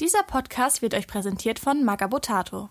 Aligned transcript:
Dieser 0.00 0.22
Podcast 0.22 0.80
wird 0.80 0.94
euch 0.94 1.06
präsentiert 1.06 1.58
von 1.58 1.84
Magabotato. 1.84 2.70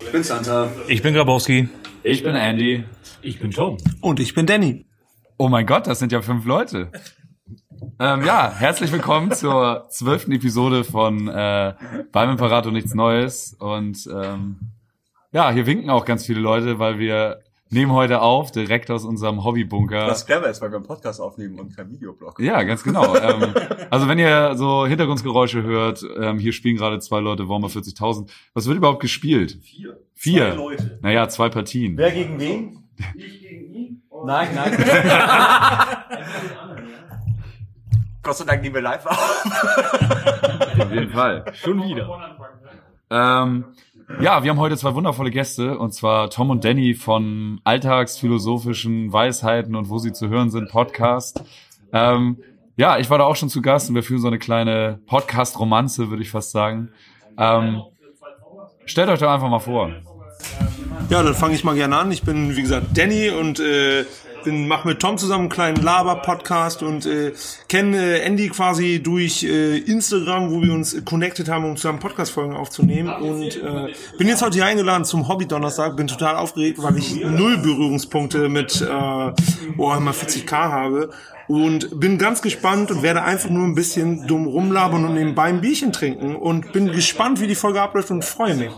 Ich 0.00 0.12
bin 0.12 0.22
Santa. 0.22 0.70
Ich 0.86 1.02
bin 1.02 1.14
Grabowski. 1.14 1.68
Ich 2.04 2.22
bin 2.22 2.36
Andy. 2.36 2.84
Ich 3.22 3.40
bin 3.40 3.50
Tom. 3.50 3.76
Und 4.00 4.20
ich 4.20 4.34
bin 4.34 4.46
Danny. 4.46 4.86
Oh 5.36 5.48
mein 5.48 5.66
Gott, 5.66 5.88
das 5.88 5.98
sind 5.98 6.12
ja 6.12 6.22
fünf 6.22 6.44
Leute. 6.44 6.92
Ähm, 7.98 8.24
ja, 8.24 8.54
herzlich 8.56 8.92
willkommen 8.92 9.32
zur 9.32 9.88
zwölften 9.90 10.30
Episode 10.30 10.84
von 10.84 11.26
äh, 11.26 11.74
Beim 12.12 12.30
Imperator 12.30 12.70
nichts 12.70 12.94
Neues. 12.94 13.52
Und 13.58 14.06
ähm, 14.06 14.60
ja, 15.32 15.50
hier 15.50 15.66
winken 15.66 15.90
auch 15.90 16.04
ganz 16.04 16.24
viele 16.24 16.38
Leute, 16.38 16.78
weil 16.78 17.00
wir 17.00 17.42
nehmen 17.70 17.92
heute 17.92 18.20
auf, 18.20 18.52
direkt 18.52 18.90
aus 18.90 19.04
unserem 19.04 19.44
Hobbybunker. 19.44 20.06
Was 20.06 20.26
clever 20.26 20.48
ist, 20.48 20.60
weil 20.62 20.70
wir 20.70 20.76
einen 20.76 20.86
Podcast 20.86 21.20
aufnehmen 21.20 21.58
und 21.58 21.76
kein 21.76 21.90
Videoblog. 21.90 22.38
Ja, 22.40 22.62
ganz 22.62 22.82
genau. 22.82 23.16
ähm, 23.20 23.54
also 23.90 24.08
wenn 24.08 24.18
ihr 24.18 24.54
so 24.56 24.86
Hintergrundgeräusche 24.86 25.62
hört, 25.62 26.04
ähm, 26.18 26.38
hier 26.38 26.52
spielen 26.52 26.76
gerade 26.76 26.98
zwei 27.00 27.20
Leute 27.20 27.48
Warmer 27.48 27.68
40.000. 27.68 28.30
Was 28.54 28.66
wird 28.66 28.76
überhaupt 28.78 29.00
gespielt? 29.00 29.58
Vier. 29.62 29.98
Vier. 30.14 30.50
Zwei 30.50 30.56
Leute. 30.56 30.98
Naja, 31.02 31.28
zwei 31.28 31.48
Partien. 31.48 31.96
Wer 31.96 32.12
gegen 32.12 32.38
wen? 32.38 32.84
Ich 33.14 33.40
gegen 33.40 33.74
ihn. 33.74 34.02
Nein, 34.24 34.48
nein. 34.54 34.72
Gott 38.22 38.36
sei 38.36 38.44
Dank 38.44 38.62
nehmen 38.62 38.74
wir 38.74 38.82
live 38.82 39.06
auf. 39.06 39.46
Auf 40.78 40.92
jeden 40.92 41.10
Fall. 41.10 41.44
Schon 41.54 41.82
wieder. 41.84 42.40
Ähm, 43.08 43.66
ja, 44.20 44.42
wir 44.42 44.50
haben 44.50 44.60
heute 44.60 44.76
zwei 44.76 44.94
wundervolle 44.94 45.30
Gäste, 45.30 45.78
und 45.78 45.92
zwar 45.92 46.30
Tom 46.30 46.50
und 46.50 46.64
Danny 46.64 46.94
von 46.94 47.60
Alltagsphilosophischen 47.64 49.12
Weisheiten 49.12 49.74
und 49.74 49.88
wo 49.88 49.98
sie 49.98 50.12
zu 50.12 50.28
hören 50.28 50.50
sind 50.50 50.70
Podcast. 50.70 51.42
Ähm, 51.92 52.38
ja, 52.76 52.98
ich 52.98 53.10
war 53.10 53.18
da 53.18 53.24
auch 53.24 53.36
schon 53.36 53.48
zu 53.48 53.62
Gast 53.62 53.88
und 53.88 53.94
wir 53.94 54.02
führen 54.02 54.20
so 54.20 54.28
eine 54.28 54.38
kleine 54.38 55.00
Podcast-Romanze, 55.06 56.10
würde 56.10 56.22
ich 56.22 56.30
fast 56.30 56.50
sagen. 56.50 56.90
Ähm, 57.38 57.82
stellt 58.84 59.08
euch 59.08 59.18
doch 59.18 59.30
einfach 59.30 59.48
mal 59.48 59.58
vor. 59.58 59.90
Ja, 61.08 61.22
dann 61.22 61.34
fange 61.34 61.54
ich 61.54 61.64
mal 61.64 61.74
gerne 61.74 61.96
an. 61.96 62.12
Ich 62.12 62.22
bin, 62.22 62.56
wie 62.56 62.62
gesagt, 62.62 62.86
Danny 62.94 63.30
und 63.30 63.60
äh, 63.60 64.04
bin 64.46 64.68
mache 64.68 64.86
mit 64.86 65.00
Tom 65.00 65.18
zusammen 65.18 65.42
einen 65.42 65.48
kleinen 65.48 65.82
Laber-Podcast 65.82 66.84
und 66.84 67.04
äh, 67.04 67.32
kenne 67.68 67.96
äh, 67.96 68.20
Andy 68.20 68.48
quasi 68.48 69.02
durch 69.02 69.42
äh, 69.42 69.78
Instagram, 69.78 70.52
wo 70.52 70.62
wir 70.62 70.72
uns 70.72 71.04
connected 71.04 71.48
haben, 71.48 71.64
um 71.64 71.76
zusammen 71.76 71.98
Podcast-Folgen 71.98 72.54
aufzunehmen. 72.54 73.12
Und 73.12 73.56
äh, 73.56 73.92
bin 74.18 74.28
jetzt 74.28 74.42
heute 74.42 74.54
hier 74.54 74.64
eingeladen 74.64 75.04
zum 75.04 75.26
Hobby-Donnerstag. 75.26 75.96
Bin 75.96 76.06
total 76.06 76.36
aufgeregt, 76.36 76.80
weil 76.80 76.96
ich 76.96 77.16
null 77.16 77.58
Berührungspunkte 77.58 78.48
mit 78.48 78.80
äh, 78.80 78.86
Warhammer 78.86 80.12
40k 80.12 80.52
habe. 80.52 81.10
Und 81.48 81.98
bin 81.98 82.16
ganz 82.16 82.40
gespannt 82.40 82.92
und 82.92 83.02
werde 83.02 83.22
einfach 83.22 83.50
nur 83.50 83.64
ein 83.64 83.74
bisschen 83.74 84.28
dumm 84.28 84.46
rumlabern 84.46 85.04
und 85.04 85.14
nebenbei 85.14 85.44
ein 85.44 85.60
Bierchen 85.60 85.92
trinken. 85.92 86.36
Und 86.36 86.72
bin 86.72 86.92
gespannt, 86.92 87.40
wie 87.40 87.48
die 87.48 87.56
Folge 87.56 87.82
abläuft 87.82 88.12
und 88.12 88.24
freue 88.24 88.54
mich. 88.54 88.70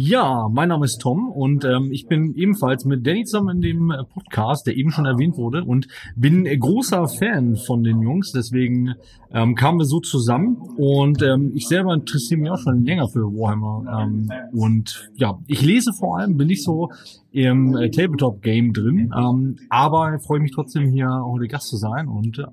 Ja, 0.00 0.48
mein 0.48 0.68
Name 0.68 0.84
ist 0.84 0.98
Tom 0.98 1.28
und 1.28 1.64
ähm, 1.64 1.90
ich 1.90 2.06
bin 2.06 2.32
ebenfalls 2.36 2.84
mit 2.84 3.04
Danny 3.04 3.24
zusammen 3.24 3.56
in 3.56 3.62
dem 3.62 3.90
äh, 3.90 4.04
Podcast, 4.04 4.68
der 4.68 4.76
eben 4.76 4.92
schon 4.92 5.06
erwähnt 5.06 5.36
wurde 5.36 5.64
und 5.64 5.88
bin 6.14 6.46
äh, 6.46 6.56
großer 6.56 7.08
Fan 7.08 7.56
von 7.56 7.82
den 7.82 8.00
Jungs, 8.00 8.30
deswegen 8.30 8.94
ähm, 9.32 9.56
kamen 9.56 9.80
wir 9.80 9.86
so 9.86 9.98
zusammen 9.98 10.56
und 10.76 11.20
ähm, 11.22 11.50
ich 11.52 11.66
selber 11.66 11.94
interessiere 11.94 12.40
mich 12.40 12.48
auch 12.48 12.58
schon 12.58 12.84
länger 12.84 13.08
für 13.08 13.22
Warhammer 13.22 14.04
ähm, 14.04 14.30
und 14.52 15.10
ja, 15.16 15.36
ich 15.48 15.62
lese 15.62 15.92
vor 15.92 16.18
allem, 16.18 16.36
bin 16.36 16.46
nicht 16.46 16.62
so 16.62 16.92
im 17.32 17.76
äh, 17.76 17.90
Tabletop-Game 17.90 18.72
drin, 18.72 19.12
ähm, 19.18 19.56
aber 19.68 20.20
freue 20.20 20.38
mich 20.38 20.52
trotzdem 20.52 20.92
hier 20.92 21.10
heute 21.24 21.48
Gast 21.48 21.66
zu 21.66 21.76
sein 21.76 22.06
und 22.06 22.36
ja. 22.36 22.52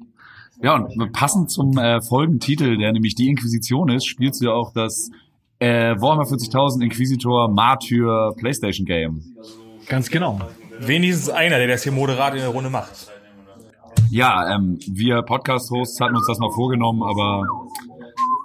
Ja, 0.63 0.77
und 0.77 1.11
passend 1.11 1.51
zum 1.51 1.77
äh, 1.77 2.01
Folgentitel, 2.01 2.77
der 2.77 2.93
nämlich 2.93 3.13
die 3.13 3.27
Inquisition 3.27 3.89
ist, 3.89 4.05
spielst 4.05 4.41
du 4.41 4.45
ja 4.45 4.53
auch 4.53 4.71
das 4.71 5.11
äh, 5.59 5.95
Warhammer 5.99 6.23
40.000 6.23 6.83
Inquisitor 6.83 7.47
Martyr 7.49 8.33
PlayStation 8.37 8.85
Game. 8.85 9.21
Ganz 9.87 10.09
genau. 10.09 10.41
Wenigstens 10.79 11.29
einer, 11.29 11.57
der 11.57 11.67
das 11.67 11.83
hier 11.83 11.91
moderat 11.91 12.33
in 12.33 12.39
der 12.39 12.49
Runde 12.49 12.69
macht. 12.69 13.11
Ja, 14.09 14.55
ähm, 14.55 14.79
wir 14.87 15.21
Podcast-Hosts 15.21 15.99
hatten 16.01 16.15
uns 16.15 16.27
das 16.27 16.39
noch 16.39 16.53
vorgenommen, 16.53 17.03
aber 17.03 17.43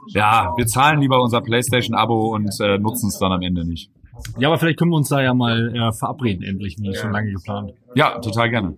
ja, 0.08 0.52
wir 0.56 0.66
zahlen 0.66 1.00
lieber 1.00 1.20
unser 1.20 1.40
PlayStation-Abo 1.40 2.34
und 2.34 2.50
äh, 2.60 2.78
nutzen 2.78 3.08
es 3.08 3.18
dann 3.18 3.32
am 3.32 3.42
Ende 3.42 3.64
nicht. 3.64 3.90
Ja, 4.38 4.48
aber 4.48 4.58
vielleicht 4.58 4.78
können 4.78 4.90
wir 4.90 4.96
uns 4.96 5.08
da 5.08 5.20
ja 5.20 5.34
mal 5.34 5.74
äh, 5.74 5.92
verabreden, 5.92 6.42
endlich, 6.42 6.76
wie 6.78 6.94
schon 6.94 7.12
lange 7.12 7.32
geplant. 7.32 7.72
Ja, 7.94 8.18
total 8.18 8.50
gerne. 8.50 8.76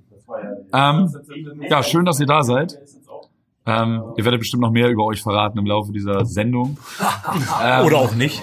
Ähm, 0.72 1.14
ja, 1.68 1.82
schön, 1.82 2.04
dass 2.04 2.20
ihr 2.20 2.26
da 2.26 2.42
seid. 2.42 2.78
Ähm, 3.64 4.02
ihr 4.16 4.24
werdet 4.24 4.40
bestimmt 4.40 4.62
noch 4.62 4.72
mehr 4.72 4.88
über 4.90 5.04
euch 5.04 5.22
verraten 5.22 5.58
im 5.58 5.66
Laufe 5.66 5.92
dieser 5.92 6.24
Sendung. 6.24 6.78
Ähm, 7.62 7.84
Oder 7.86 7.98
auch 7.98 8.14
nicht. 8.14 8.42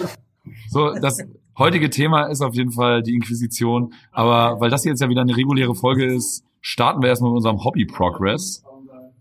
So, 0.69 0.93
das 0.93 1.17
heutige 1.57 1.89
Thema 1.89 2.23
ist 2.27 2.41
auf 2.41 2.55
jeden 2.55 2.71
Fall 2.71 3.03
die 3.03 3.15
Inquisition. 3.15 3.93
Aber 4.11 4.61
weil 4.61 4.69
das 4.69 4.85
jetzt 4.85 5.01
ja 5.01 5.09
wieder 5.09 5.21
eine 5.21 5.35
reguläre 5.35 5.75
Folge 5.75 6.05
ist, 6.05 6.43
starten 6.61 7.01
wir 7.01 7.09
erstmal 7.09 7.31
mit 7.31 7.37
unserem 7.37 7.63
Hobby 7.63 7.85
Progress. 7.85 8.63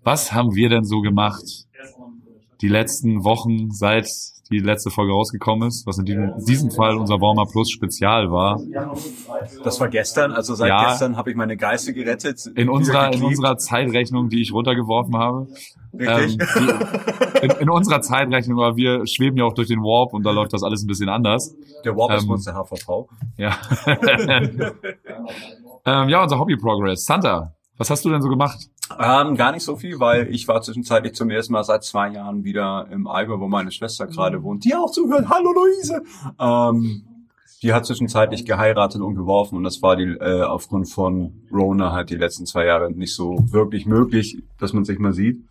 Was 0.04 0.32
haben 0.32 0.54
wir 0.54 0.69
denn 0.69 0.84
so 0.84 1.00
gemacht 1.00 1.66
die 2.60 2.69
letzten 2.69 3.25
Wochen, 3.25 3.70
seit 3.70 4.09
die 4.50 4.59
letzte 4.59 4.91
Folge 4.91 5.12
rausgekommen 5.12 5.69
ist, 5.69 5.86
was 5.86 5.98
in 5.98 6.04
diesem, 6.04 6.32
in 6.38 6.44
diesem 6.44 6.70
Fall 6.70 6.97
unser 6.97 7.20
Warmer 7.20 7.47
Plus 7.47 7.70
Spezial 7.70 8.31
war. 8.31 8.60
Das 9.62 9.81
war 9.81 9.88
gestern, 9.88 10.32
also 10.32 10.54
seit 10.54 10.69
Ja. 10.69 10.88
gestern 10.91 11.16
habe 11.16 11.31
ich 11.31 11.36
meine 11.36 11.56
Geister 11.56 11.92
gerettet. 11.92 12.47
In 12.54 12.69
unserer, 12.69 13.12
in 13.12 13.22
unserer 13.22 13.59
Zeitrechnung, 13.59 14.28
die 14.28 14.42
ich 14.42 14.53
runtergeworfen 14.53 15.16
habe. 15.16 15.48
Richtig. 15.92 16.38
Ähm, 16.56 16.78
die, 17.41 17.44
in, 17.47 17.50
in 17.53 17.70
unserer 17.70 18.00
Zeitrechnung, 18.00 18.60
aber 18.60 18.76
wir 18.76 19.06
schweben 19.06 19.36
ja 19.38 19.44
auch 19.44 19.54
durch 19.54 19.69
den 19.69 19.81
Warp 19.81 20.12
und 20.14 20.25
da 20.25 20.31
läuft 20.31 20.53
das 20.53 20.62
alles 20.62 20.82
ein 20.82 20.86
bisschen 20.86 21.09
anders. 21.09 21.54
Der 21.84 21.97
Warp 21.97 22.12
ist 22.15 22.22
ähm, 22.22 22.28
Monster 22.28 22.54
HVV. 22.54 23.09
Ja. 23.36 23.56
ähm, 25.86 26.09
ja, 26.09 26.22
unser 26.22 26.38
Hobby 26.38 26.56
Progress. 26.56 27.04
Santa, 27.04 27.54
was 27.76 27.91
hast 27.91 28.04
du 28.04 28.10
denn 28.10 28.22
so 28.22 28.28
gemacht? 28.28 28.59
Ähm, 28.99 29.37
gar 29.37 29.53
nicht 29.53 29.65
so 29.65 29.76
viel, 29.76 30.00
weil 30.00 30.32
ich 30.34 30.49
war 30.49 30.62
zwischenzeitlich 30.62 31.15
zum 31.15 31.31
ersten 31.31 31.53
Mal 31.53 31.65
seit 31.65 31.84
zwei 31.84 32.10
Jahren 32.10 32.44
wieder 32.44 32.87
im 32.91 33.06
Allgäu, 33.06 33.38
wo 33.38 33.49
meine 33.49 33.71
Schwester 33.71 34.06
gerade 34.06 34.43
wohnt, 34.43 34.65
die 34.65 34.75
auch 34.75 34.91
zuhört. 34.91 35.28
Hallo 35.28 35.53
Luise! 35.53 36.03
Ähm, 36.38 37.04
die 37.62 37.72
hat 37.72 37.87
zwischenzeitlich 37.87 38.44
geheiratet 38.44 39.03
und 39.03 39.15
geworfen 39.16 39.56
und 39.56 39.65
das 39.65 39.82
war 39.82 39.97
die 39.97 40.04
äh, 40.04 40.43
aufgrund 40.43 40.88
von 40.88 41.43
Rona 41.53 41.93
halt 41.93 42.10
die 42.10 42.16
letzten 42.16 42.47
zwei 42.47 42.65
Jahre 42.65 42.91
nicht 42.91 43.15
so 43.15 43.37
wirklich 43.50 43.84
möglich, 43.84 44.43
dass 44.59 44.72
man 44.72 44.84
sich 44.84 44.98
mal 44.98 45.12
sieht. 45.12 45.44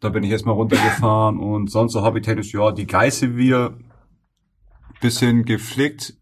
Da 0.00 0.08
bin 0.08 0.24
ich 0.24 0.30
jetzt 0.30 0.46
mal 0.46 0.52
runtergefahren 0.52 1.38
und 1.38 1.70
sonst 1.70 1.92
so 1.92 2.04
hobbytechnisch, 2.04 2.52
ja, 2.54 2.72
die 2.72 2.86
Geiße 2.86 3.36
wir 3.36 3.78
bisschen 5.00 5.44
geflickt, 5.44 6.14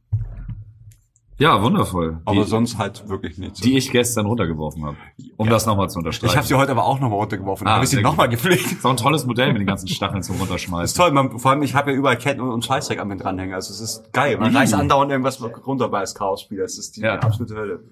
Ja, 1.38 1.62
wundervoll. 1.62 2.20
aber 2.24 2.42
die, 2.42 2.48
sonst 2.50 2.78
halt 2.78 3.08
wirklich 3.08 3.38
nichts. 3.38 3.60
die 3.60 3.76
ich 3.76 3.92
gestern 3.92 4.26
runtergeworfen 4.26 4.84
habe. 4.84 4.96
Um 5.36 5.48
das 5.48 5.66
nochmal 5.66 5.88
zu 5.88 5.98
unterstreichen. 6.00 6.32
ich 6.32 6.36
habe 6.36 6.46
sie 6.46 6.54
heute 6.56 6.72
aber 6.72 6.84
auch 6.84 6.98
nochmal 6.98 7.18
runtergeworfen. 7.20 7.66
Ah, 7.68 7.74
habe 7.74 7.84
ich 7.84 7.90
sie 7.90 8.02
nochmal 8.02 8.28
geflickt. 8.28 8.72
ist 8.72 8.84
auch 8.84 8.90
ein 8.90 8.96
tolles 8.96 9.24
Modell 9.24 9.52
mit 9.52 9.60
den 9.60 9.66
ganzen 9.68 9.86
Stacheln 9.88 10.22
zum 10.22 10.34
Das 10.34 10.40
ist 10.42 10.50
Runterschmeißen. 10.50 10.96
toll, 11.00 11.12
man, 11.12 11.38
vor 11.38 11.52
allem 11.52 11.62
ich 11.62 11.74
habe 11.76 11.92
ja 11.92 11.96
überall 11.96 12.16
Ketten 12.18 12.40
und, 12.40 12.50
und 12.50 12.64
Scheißdreck 12.64 12.98
an 12.98 13.06
mir 13.08 13.16
dranhängen. 13.16 13.54
Also 13.54 13.72
es 13.72 13.80
ist 13.80 14.12
geil. 14.12 14.36
Man 14.38 14.54
reißt 14.56 14.74
andauernd 14.74 15.12
irgendwas 15.12 15.40
runter 15.66 15.88
bei 15.88 16.00
das 16.00 16.14
Chaos-Spiel. 16.16 16.58
Das 16.58 16.76
ist 16.76 16.96
die 16.96 17.02
Ja. 17.02 17.14
absolute 17.20 17.54
Hölle. 17.54 17.84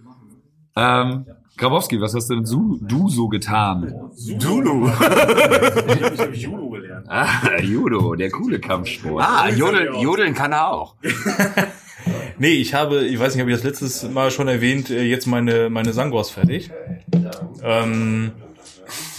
Ähm, 0.75 1.27
Grabowski, 1.57 2.01
was 2.01 2.15
hast 2.15 2.29
denn 2.29 2.45
du, 2.45 2.79
du 2.83 3.09
so 3.09 3.29
getan? 3.29 4.11
Zulu. 4.39 4.91
Ich 6.13 6.21
habe 6.21 6.35
Judo 6.35 6.69
gelernt. 6.71 7.07
Ah, 7.09 7.59
Judo, 7.63 8.15
der 8.15 8.31
coole 8.31 8.59
Kampfsport. 8.59 9.23
ah, 9.25 9.49
Jodeln, 9.49 9.95
Jodeln 10.01 10.35
kann 10.35 10.53
er 10.53 10.71
auch. 10.73 10.97
Nee, 12.39 12.55
ich 12.55 12.75
habe, 12.75 13.05
ich 13.07 13.19
weiß 13.19 13.35
nicht, 13.35 13.41
habe 13.41 13.51
ich 13.51 13.57
das 13.57 13.65
letztes 13.65 14.09
Mal 14.11 14.31
schon 14.31 14.49
erwähnt, 14.49 14.91
äh, 14.91 15.03
jetzt 15.03 15.27
meine, 15.27 15.71
meine 15.71 15.93
Sangors 15.93 16.31
fertig. 16.31 16.71
Ähm, 17.63 18.33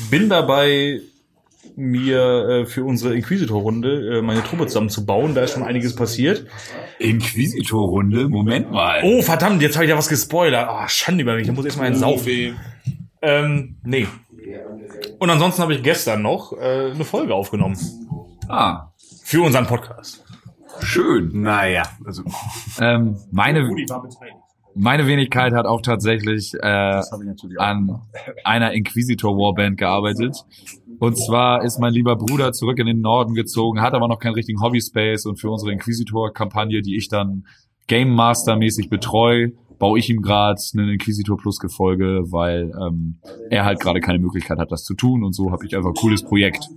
bin 0.10 0.30
dabei, 0.30 1.02
mir 1.76 2.50
äh, 2.50 2.66
für 2.66 2.84
unsere 2.84 3.16
Inquisitor-Runde 3.16 4.18
äh, 4.18 4.22
meine 4.22 4.44
Truppe 4.44 4.66
zusammenzubauen. 4.66 5.36
Da 5.36 5.44
ist 5.44 5.54
schon 5.54 5.64
einiges 5.64 5.96
passiert. 5.96 6.46
Inquisitor-Runde, 6.98 8.30
Moment 8.30 8.72
mal. 8.72 9.02
Oh, 9.04 9.22
verdammt, 9.22 9.62
jetzt 9.62 9.76
habe 9.76 9.86
ich 9.86 9.92
ja 9.92 9.98
was 9.98 10.10
gespoilert. 10.10 10.68
Ah, 10.68 10.90
Schande 10.90 11.22
über 11.22 11.36
mich, 11.36 11.46
da 11.46 11.54
muss 11.54 11.66
ich 11.66 11.70
erstmal 11.70 11.88
einen 11.88 11.96
saufen. 11.98 12.58
Ähm, 13.22 13.78
nee. 13.84 14.08
Und 15.20 15.30
ansonsten 15.30 15.62
habe 15.62 15.76
ich 15.76 15.84
gestern 15.84 16.24
noch 16.24 16.54
äh, 16.54 16.92
eine 16.92 17.06
Folge 17.06 17.36
aufgenommen. 17.36 17.78
Ah, 18.48 18.92
Für 19.24 19.42
unseren 19.42 19.68
Podcast. 19.68 20.24
Schön. 20.82 21.42
Naja, 21.42 21.84
also 22.06 22.24
Ähm, 22.80 23.18
meine, 23.32 23.70
meine 24.76 25.08
Wenigkeit 25.08 25.54
hat 25.54 25.66
auch 25.66 25.82
tatsächlich 25.82 26.54
äh, 26.62 27.02
an 27.58 28.02
einer 28.44 28.74
Inquisitor 28.74 29.36
Warband 29.36 29.78
gearbeitet. 29.78 30.46
Und 31.00 31.18
zwar 31.18 31.64
ist 31.64 31.80
mein 31.80 31.94
lieber 31.94 32.16
Bruder 32.16 32.54
zurück 32.54 32.80
in 32.80 32.88
den 32.88 33.02
Norden 33.02 33.34
gezogen, 33.34 33.82
hat 33.82 33.94
aber 33.94 34.08
noch 34.08 34.20
keinen 34.20 34.34
richtigen 34.34 34.62
Hobby 34.62 34.82
Space 34.82 35.26
und 35.26 35.40
für 35.40 35.50
unsere 35.50 35.72
Inquisitor 35.72 36.34
Kampagne, 36.34 36.82
die 36.82 36.96
ich 36.98 37.08
dann 37.08 37.46
Game 37.88 38.14
Master 38.14 38.56
mäßig 38.56 38.90
betreue, 38.90 39.54
baue 39.80 40.00
ich 40.00 40.10
ihm 40.10 40.22
gerade 40.22 40.60
eine 40.74 40.94
Inquisitor 40.94 41.38
Plus 41.38 41.60
Gefolge, 41.60 42.24
weil 42.32 42.72
ähm, 42.82 43.20
er 43.50 43.64
halt 43.66 43.80
gerade 43.80 44.00
keine 44.00 44.20
Möglichkeit 44.20 44.58
hat, 44.58 44.72
das 44.72 44.84
zu 44.84 44.96
tun. 44.96 45.24
Und 45.24 45.34
so 45.34 45.52
habe 45.52 45.66
ich 45.66 45.76
einfach 45.76 45.90
ein 45.90 45.96
cooles 45.96 46.24
Projekt. 46.24 46.68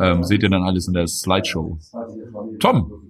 Ähm, 0.00 0.22
seht 0.22 0.42
ihr 0.42 0.50
dann 0.50 0.62
alles 0.62 0.86
in 0.86 0.94
der 0.94 1.06
Slideshow. 1.08 1.78
Tom, 2.60 3.05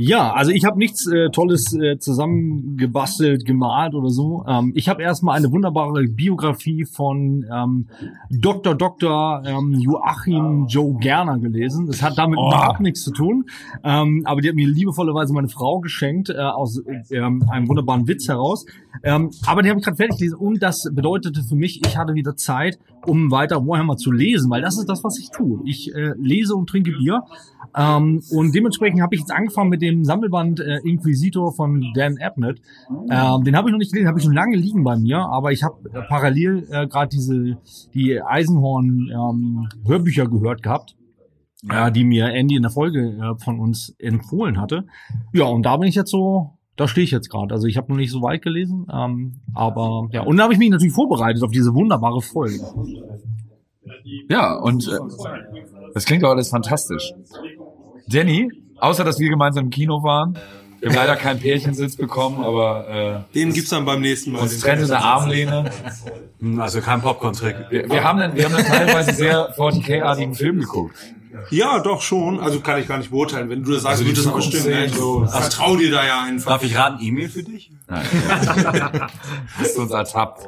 Ja, 0.00 0.32
also 0.32 0.52
ich 0.52 0.64
habe 0.64 0.78
nichts 0.78 1.08
äh, 1.08 1.28
Tolles 1.30 1.74
äh, 1.74 1.98
zusammengebastelt, 1.98 3.44
gemalt 3.44 3.96
oder 3.96 4.10
so. 4.10 4.44
Ähm, 4.46 4.70
ich 4.76 4.88
habe 4.88 5.02
erstmal 5.02 5.36
eine 5.36 5.50
wunderbare 5.50 6.04
Biografie 6.04 6.84
von 6.84 7.44
ähm, 7.52 7.88
Dr. 8.30 8.76
Dr. 8.76 9.42
Ähm, 9.44 9.74
Joachim 9.74 10.66
Joe 10.68 10.96
Gerner 11.00 11.40
gelesen. 11.40 11.88
Das 11.88 12.00
hat 12.00 12.16
damit 12.16 12.38
überhaupt 12.38 12.78
nichts 12.78 13.02
zu 13.02 13.10
tun, 13.10 13.46
ähm, 13.82 14.22
aber 14.24 14.40
die 14.40 14.48
hat 14.48 14.54
mir 14.54 14.68
liebevollerweise 14.68 15.34
meine 15.34 15.48
Frau 15.48 15.80
geschenkt 15.80 16.30
äh, 16.30 16.36
aus 16.38 16.78
äh, 16.78 17.16
ähm, 17.16 17.44
einem 17.50 17.68
wunderbaren 17.68 18.06
Witz 18.06 18.28
heraus. 18.28 18.66
Ähm, 19.02 19.30
aber 19.46 19.62
die 19.62 19.70
habe 19.70 19.78
ich 19.78 19.84
gerade 19.84 19.96
fertig 19.96 20.18
gelesen 20.18 20.36
und 20.36 20.62
das 20.62 20.88
bedeutete 20.92 21.42
für 21.42 21.54
mich, 21.54 21.80
ich 21.86 21.96
hatte 21.96 22.14
wieder 22.14 22.36
Zeit, 22.36 22.78
um 23.06 23.30
weiter 23.30 23.66
Warhammer 23.66 23.96
zu 23.96 24.10
lesen, 24.10 24.50
weil 24.50 24.62
das 24.62 24.78
ist 24.78 24.88
das, 24.88 25.04
was 25.04 25.18
ich 25.18 25.30
tue. 25.30 25.60
Ich 25.64 25.94
äh, 25.94 26.14
lese 26.18 26.54
und 26.54 26.68
trinke 26.68 26.92
Bier. 26.92 27.22
Ähm, 27.76 28.22
und 28.30 28.54
dementsprechend 28.54 29.00
habe 29.02 29.14
ich 29.14 29.20
jetzt 29.20 29.32
angefangen 29.32 29.70
mit 29.70 29.82
dem 29.82 30.04
Sammelband 30.04 30.60
äh, 30.60 30.78
Inquisitor 30.84 31.52
von 31.52 31.84
Dan 31.94 32.18
Abnett. 32.20 32.60
Ähm, 33.10 33.44
den 33.44 33.56
habe 33.56 33.68
ich 33.68 33.72
noch 33.72 33.78
nicht 33.78 33.92
gelesen, 33.92 34.08
habe 34.08 34.18
ich 34.18 34.24
schon 34.24 34.34
lange 34.34 34.56
liegen 34.56 34.84
bei 34.84 34.96
mir, 34.96 35.18
aber 35.18 35.52
ich 35.52 35.62
habe 35.62 35.76
äh, 35.90 36.02
parallel 36.08 36.66
äh, 36.70 36.86
gerade 36.86 37.08
diese 37.08 37.58
die 37.94 38.20
Eisenhorn 38.20 39.10
ähm, 39.12 39.68
Hörbücher 39.86 40.26
gehört 40.28 40.62
gehabt. 40.62 40.94
Ja, 41.62 41.90
die 41.90 42.04
mir 42.04 42.28
Andy 42.28 42.54
in 42.54 42.62
der 42.62 42.70
Folge 42.70 43.18
äh, 43.20 43.42
von 43.42 43.58
uns 43.58 43.92
empfohlen 43.98 44.60
hatte. 44.60 44.86
Ja, 45.32 45.46
und 45.46 45.64
da 45.64 45.76
bin 45.76 45.88
ich 45.88 45.96
jetzt 45.96 46.10
so, 46.10 46.57
da 46.78 46.88
stehe 46.88 47.04
ich 47.04 47.10
jetzt 47.10 47.28
gerade. 47.28 47.52
Also 47.52 47.66
ich 47.66 47.76
habe 47.76 47.90
noch 47.90 47.98
nicht 47.98 48.10
so 48.12 48.22
weit 48.22 48.40
gelesen, 48.40 48.86
ähm, 48.90 49.40
aber 49.52 50.08
ja, 50.12 50.22
und 50.22 50.36
da 50.36 50.44
habe 50.44 50.52
ich 50.52 50.58
mich 50.58 50.70
natürlich 50.70 50.94
vorbereitet 50.94 51.42
auf 51.42 51.50
diese 51.50 51.74
wunderbare 51.74 52.22
Folge. 52.22 52.60
ja, 54.30 54.54
und 54.54 54.86
äh, 54.88 54.98
das 55.92 56.04
klingt 56.04 56.22
doch 56.22 56.30
alles 56.30 56.48
fantastisch. 56.48 57.12
Danny, 58.06 58.50
außer 58.78 59.04
dass 59.04 59.18
wir 59.18 59.28
gemeinsam 59.28 59.64
im 59.64 59.70
Kino 59.70 60.02
waren, 60.02 60.38
wir 60.80 60.90
haben 60.90 60.96
leider 60.96 61.16
keinen 61.16 61.40
Pärchensitz 61.40 61.96
bekommen, 61.96 62.44
aber 62.44 63.24
Den 63.34 63.52
gibt's 63.52 63.70
dann 63.70 63.84
beim 63.84 64.00
nächsten 64.00 64.30
Mal. 64.30 64.38
äh, 64.38 64.42
uns 64.42 64.60
trennte 64.60 64.84
eine 64.84 65.04
Armlehne. 65.04 65.70
Also 66.58 66.80
kein 66.80 67.02
Popcorn-Trick. 67.02 67.56
Wir, 67.70 67.90
wir 67.90 68.04
haben 68.04 68.20
dann, 68.20 68.36
wir 68.36 68.44
haben 68.44 68.54
dann 68.54 68.64
teilweise 68.64 69.12
sehr 69.12 69.52
40k-artigen 69.56 70.34
Film 70.36 70.60
geguckt. 70.60 70.94
Ja, 71.50 71.78
doch 71.80 72.00
schon. 72.02 72.40
Also 72.40 72.60
kann 72.60 72.80
ich 72.80 72.88
gar 72.88 72.98
nicht 72.98 73.10
beurteilen. 73.10 73.48
Wenn 73.50 73.62
du 73.62 73.72
das 73.72 73.82
sagst, 73.82 73.98
Also 73.98 74.06
wird 74.06 74.16
das 74.18 74.24
Zukunft 74.24 74.48
stimmen. 74.48 74.88
so- 74.90 75.24
Ich 75.24 75.30
vertrau 75.30 75.76
dir 75.76 75.90
da 75.90 76.06
ja 76.06 76.22
einfach. 76.22 76.52
Darf 76.52 76.62
ich 76.64 76.76
raten, 76.76 77.02
E-Mail 77.02 77.28
für 77.28 77.42
dich? 77.42 77.70
Hast 77.88 79.76
du 79.76 79.82
uns 79.82 79.90
ertappt. 79.92 80.46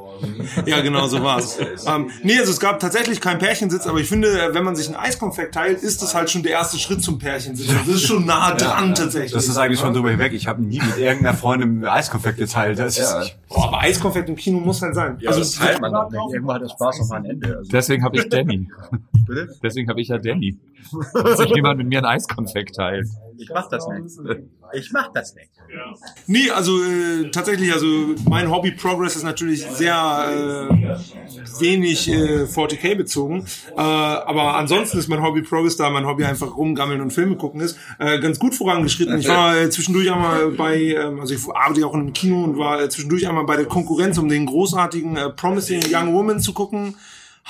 Ja, 0.67 0.81
genau 0.81 1.07
so 1.07 1.23
war's. 1.23 1.59
ähm, 1.87 2.11
nee, 2.23 2.39
also 2.39 2.51
es 2.53 2.61
gab 2.61 2.81
tatsächlich 2.81 3.21
keinen 3.21 3.39
Pärchensitz, 3.39 3.87
aber 3.87 3.99
ich 4.01 4.09
finde, 4.09 4.51
wenn 4.53 4.65
man 4.65 4.77
sich 4.77 4.89
ein 4.89 4.97
Eiskonfekt 4.97 5.55
teilt, 5.55 5.83
ist 5.83 6.03
das 6.03 6.15
halt 6.15 6.31
schon 6.31 6.43
der 6.43 6.53
erste 6.53 6.79
Schritt 6.79 7.03
zum 7.03 7.19
Pärchensitz. 7.19 7.69
Also 7.71 7.81
Das 7.87 7.89
ist 8.03 8.07
schon 8.07 8.27
nah 8.27 8.55
dran 8.55 8.95
tatsächlich. 8.95 9.33
Das 9.33 9.49
ist 9.49 9.57
eigentlich 9.57 9.81
schon 9.81 9.95
drüber 9.95 10.11
hinweg. 10.11 10.33
Ich 10.35 10.47
habe 10.47 10.63
nie 10.63 10.79
mit 10.81 10.99
irgendeiner 10.99 11.37
Freundin 11.37 11.85
Eiskonfekt 11.85 12.39
geteilt. 12.39 12.79
Das 12.79 12.99
ist, 12.99 13.37
Boah, 13.49 13.69
aber 13.69 13.81
Eiskonfekt 13.81 14.29
im 14.29 14.37
Kino 14.37 14.61
muss 14.61 14.83
halt 14.83 14.95
sein. 14.95 15.19
also 15.27 15.41
es 15.41 15.53
teilt 15.53 15.81
man 15.81 15.93
doch 15.93 16.11
nicht. 16.11 16.21
Irgendwann 16.35 16.57
hat 16.57 16.63
der 16.63 16.69
Spaß 16.69 16.99
noch 17.01 17.09
mal 17.09 17.17
ein 17.17 17.25
Ende. 17.25 17.57
Also, 17.59 17.71
Deswegen 17.71 18.05
habe 18.05 18.17
ich 18.19 18.29
Danny. 18.29 18.69
bitte? 19.27 19.49
Deswegen 19.63 19.89
habe 19.89 20.01
ich 20.01 20.09
ja 20.09 20.19
Danny. 20.19 20.59
Dass 21.15 21.39
sich 21.39 21.51
jemand 21.55 21.79
mit 21.79 21.89
mir 21.89 21.99
ein 21.99 22.05
Eiskonfekt 22.05 22.77
teilt. 22.77 23.07
Ich 23.39 23.49
mach 23.53 23.69
das 23.69 23.87
nicht. 23.89 24.21
Ich 24.73 24.93
mach 24.93 25.13
das 25.13 25.35
nicht. 25.35 25.51
Nee, 26.27 26.51
also 26.51 26.83
äh, 26.83 27.31
tatsächlich, 27.31 27.73
also 27.73 27.87
mein 28.29 28.51
Hobby 28.51 28.71
Progress 28.71 29.17
ist 29.17 29.25
natürlich 29.25 29.65
sehr 29.65 30.69
äh, 30.71 31.61
wenig 31.61 32.09
äh, 32.09 32.45
40k 32.45 32.97
bezogen. 32.97 33.47
Äh, 33.77 33.81
aber 33.81 34.57
ansonsten 34.57 34.99
ist 34.99 35.09
mein 35.09 35.23
Hobby 35.23 35.43
Progress, 35.43 35.77
da 35.77 35.91
mein 35.91 36.07
Hobby 36.07 36.25
einfach 36.25 36.57
rumgammeln 36.57 37.01
und 37.01 37.13
Filme 37.13 37.37
gucken 37.37 37.61
ist, 37.61 37.79
äh, 37.99 38.21
ganz 38.21 38.39
gut 38.39 38.55
vorangeschritten. 38.55 39.19
Ich 39.19 39.29
war 39.29 39.57
äh, 39.57 39.71
zwischendurch 39.71 40.11
einmal 40.11 40.51
bei, 40.51 40.77
ähm, 40.77 41.21
also 41.21 41.35
ich 41.35 41.41
arbeite 41.53 41.81
ja 41.81 41.87
auch 41.87 41.95
in 41.95 42.01
einem 42.01 42.13
Kino 42.13 42.45
und 42.45 42.59
war 42.59 42.83
äh, 42.83 42.89
zwischendurch 42.89 43.27
einmal 43.27 43.45
bei 43.45 43.57
der 43.57 43.67
Konkurrenz, 43.67 44.19
um 44.19 44.29
den 44.29 44.47
großartigen 44.47 45.17
äh, 45.17 45.31
Promising 45.31 45.83
Young 45.91 46.15
Woman 46.15 46.41
zu 46.41 46.53
gucken 46.53 46.95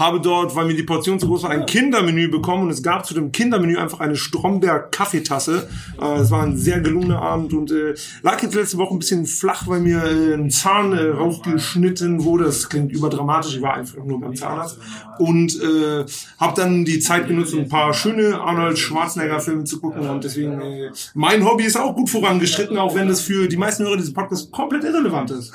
habe 0.00 0.20
dort, 0.20 0.56
weil 0.56 0.67
mir 0.67 0.75
die 0.75 0.82
Portion 0.82 1.20
zu 1.20 1.26
groß 1.29 1.44
war, 1.44 1.50
ein 1.50 1.67
Kindermenü 1.67 2.29
bekommen 2.29 2.64
und 2.64 2.70
es 2.70 2.82
gab 2.82 3.06
zu 3.06 3.14
dem 3.14 3.31
Kindermenü 3.31 3.76
einfach 3.76 4.00
eine 4.00 4.17
Stromberg 4.17 4.91
Kaffeetasse. 4.91 5.69
Äh, 6.00 6.20
Es 6.20 6.31
war 6.31 6.43
ein 6.43 6.56
sehr 6.56 6.81
gelungener 6.81 7.20
Abend 7.23 7.52
und 7.52 7.70
äh, 7.70 7.94
lag 8.23 8.43
jetzt 8.43 8.55
letzte 8.55 8.79
Woche 8.79 8.94
ein 8.94 8.99
bisschen 8.99 9.26
flach, 9.26 9.69
weil 9.69 9.81
mir 9.81 10.02
äh, 10.02 10.35
ein 10.35 10.50
Zahn 10.50 10.93
äh, 10.93 11.11
rausgeschnitten 11.11 12.25
wurde. 12.25 12.44
Das 12.44 12.69
klingt 12.69 12.91
überdramatisch, 12.93 13.56
ich 13.56 13.62
war 13.62 13.75
einfach 13.75 14.02
nur 14.02 14.20
beim 14.20 14.35
Zahnarzt 14.35 14.79
und 15.19 15.55
äh, 15.61 16.05
habe 16.38 16.55
dann 16.56 16.85
die 16.85 16.99
Zeit 16.99 17.29
genutzt, 17.29 17.52
um 17.55 17.61
ein 17.61 17.69
paar 17.69 17.93
schöne 17.94 18.41
Arnold 18.41 18.79
Schwarzenegger 18.79 19.41
Filme 19.41 19.64
zu 19.64 19.81
gucken 19.81 20.08
und 20.08 20.25
deswegen 20.25 20.61
äh, 20.61 20.91
mein 21.14 21.44
Hobby 21.44 21.64
ist 21.64 21.76
auch 21.76 21.94
gut 21.94 22.08
vorangeschritten, 22.08 22.79
auch 22.79 22.94
wenn 22.94 23.06
das 23.08 23.20
für 23.20 23.49
die 23.49 23.58
meisten 23.58 23.85
Hörer 23.85 23.97
dieses 23.97 24.14
Podcasts 24.14 24.50
komplett 24.50 24.85
irrelevant 24.85 25.31
ist. 25.31 25.52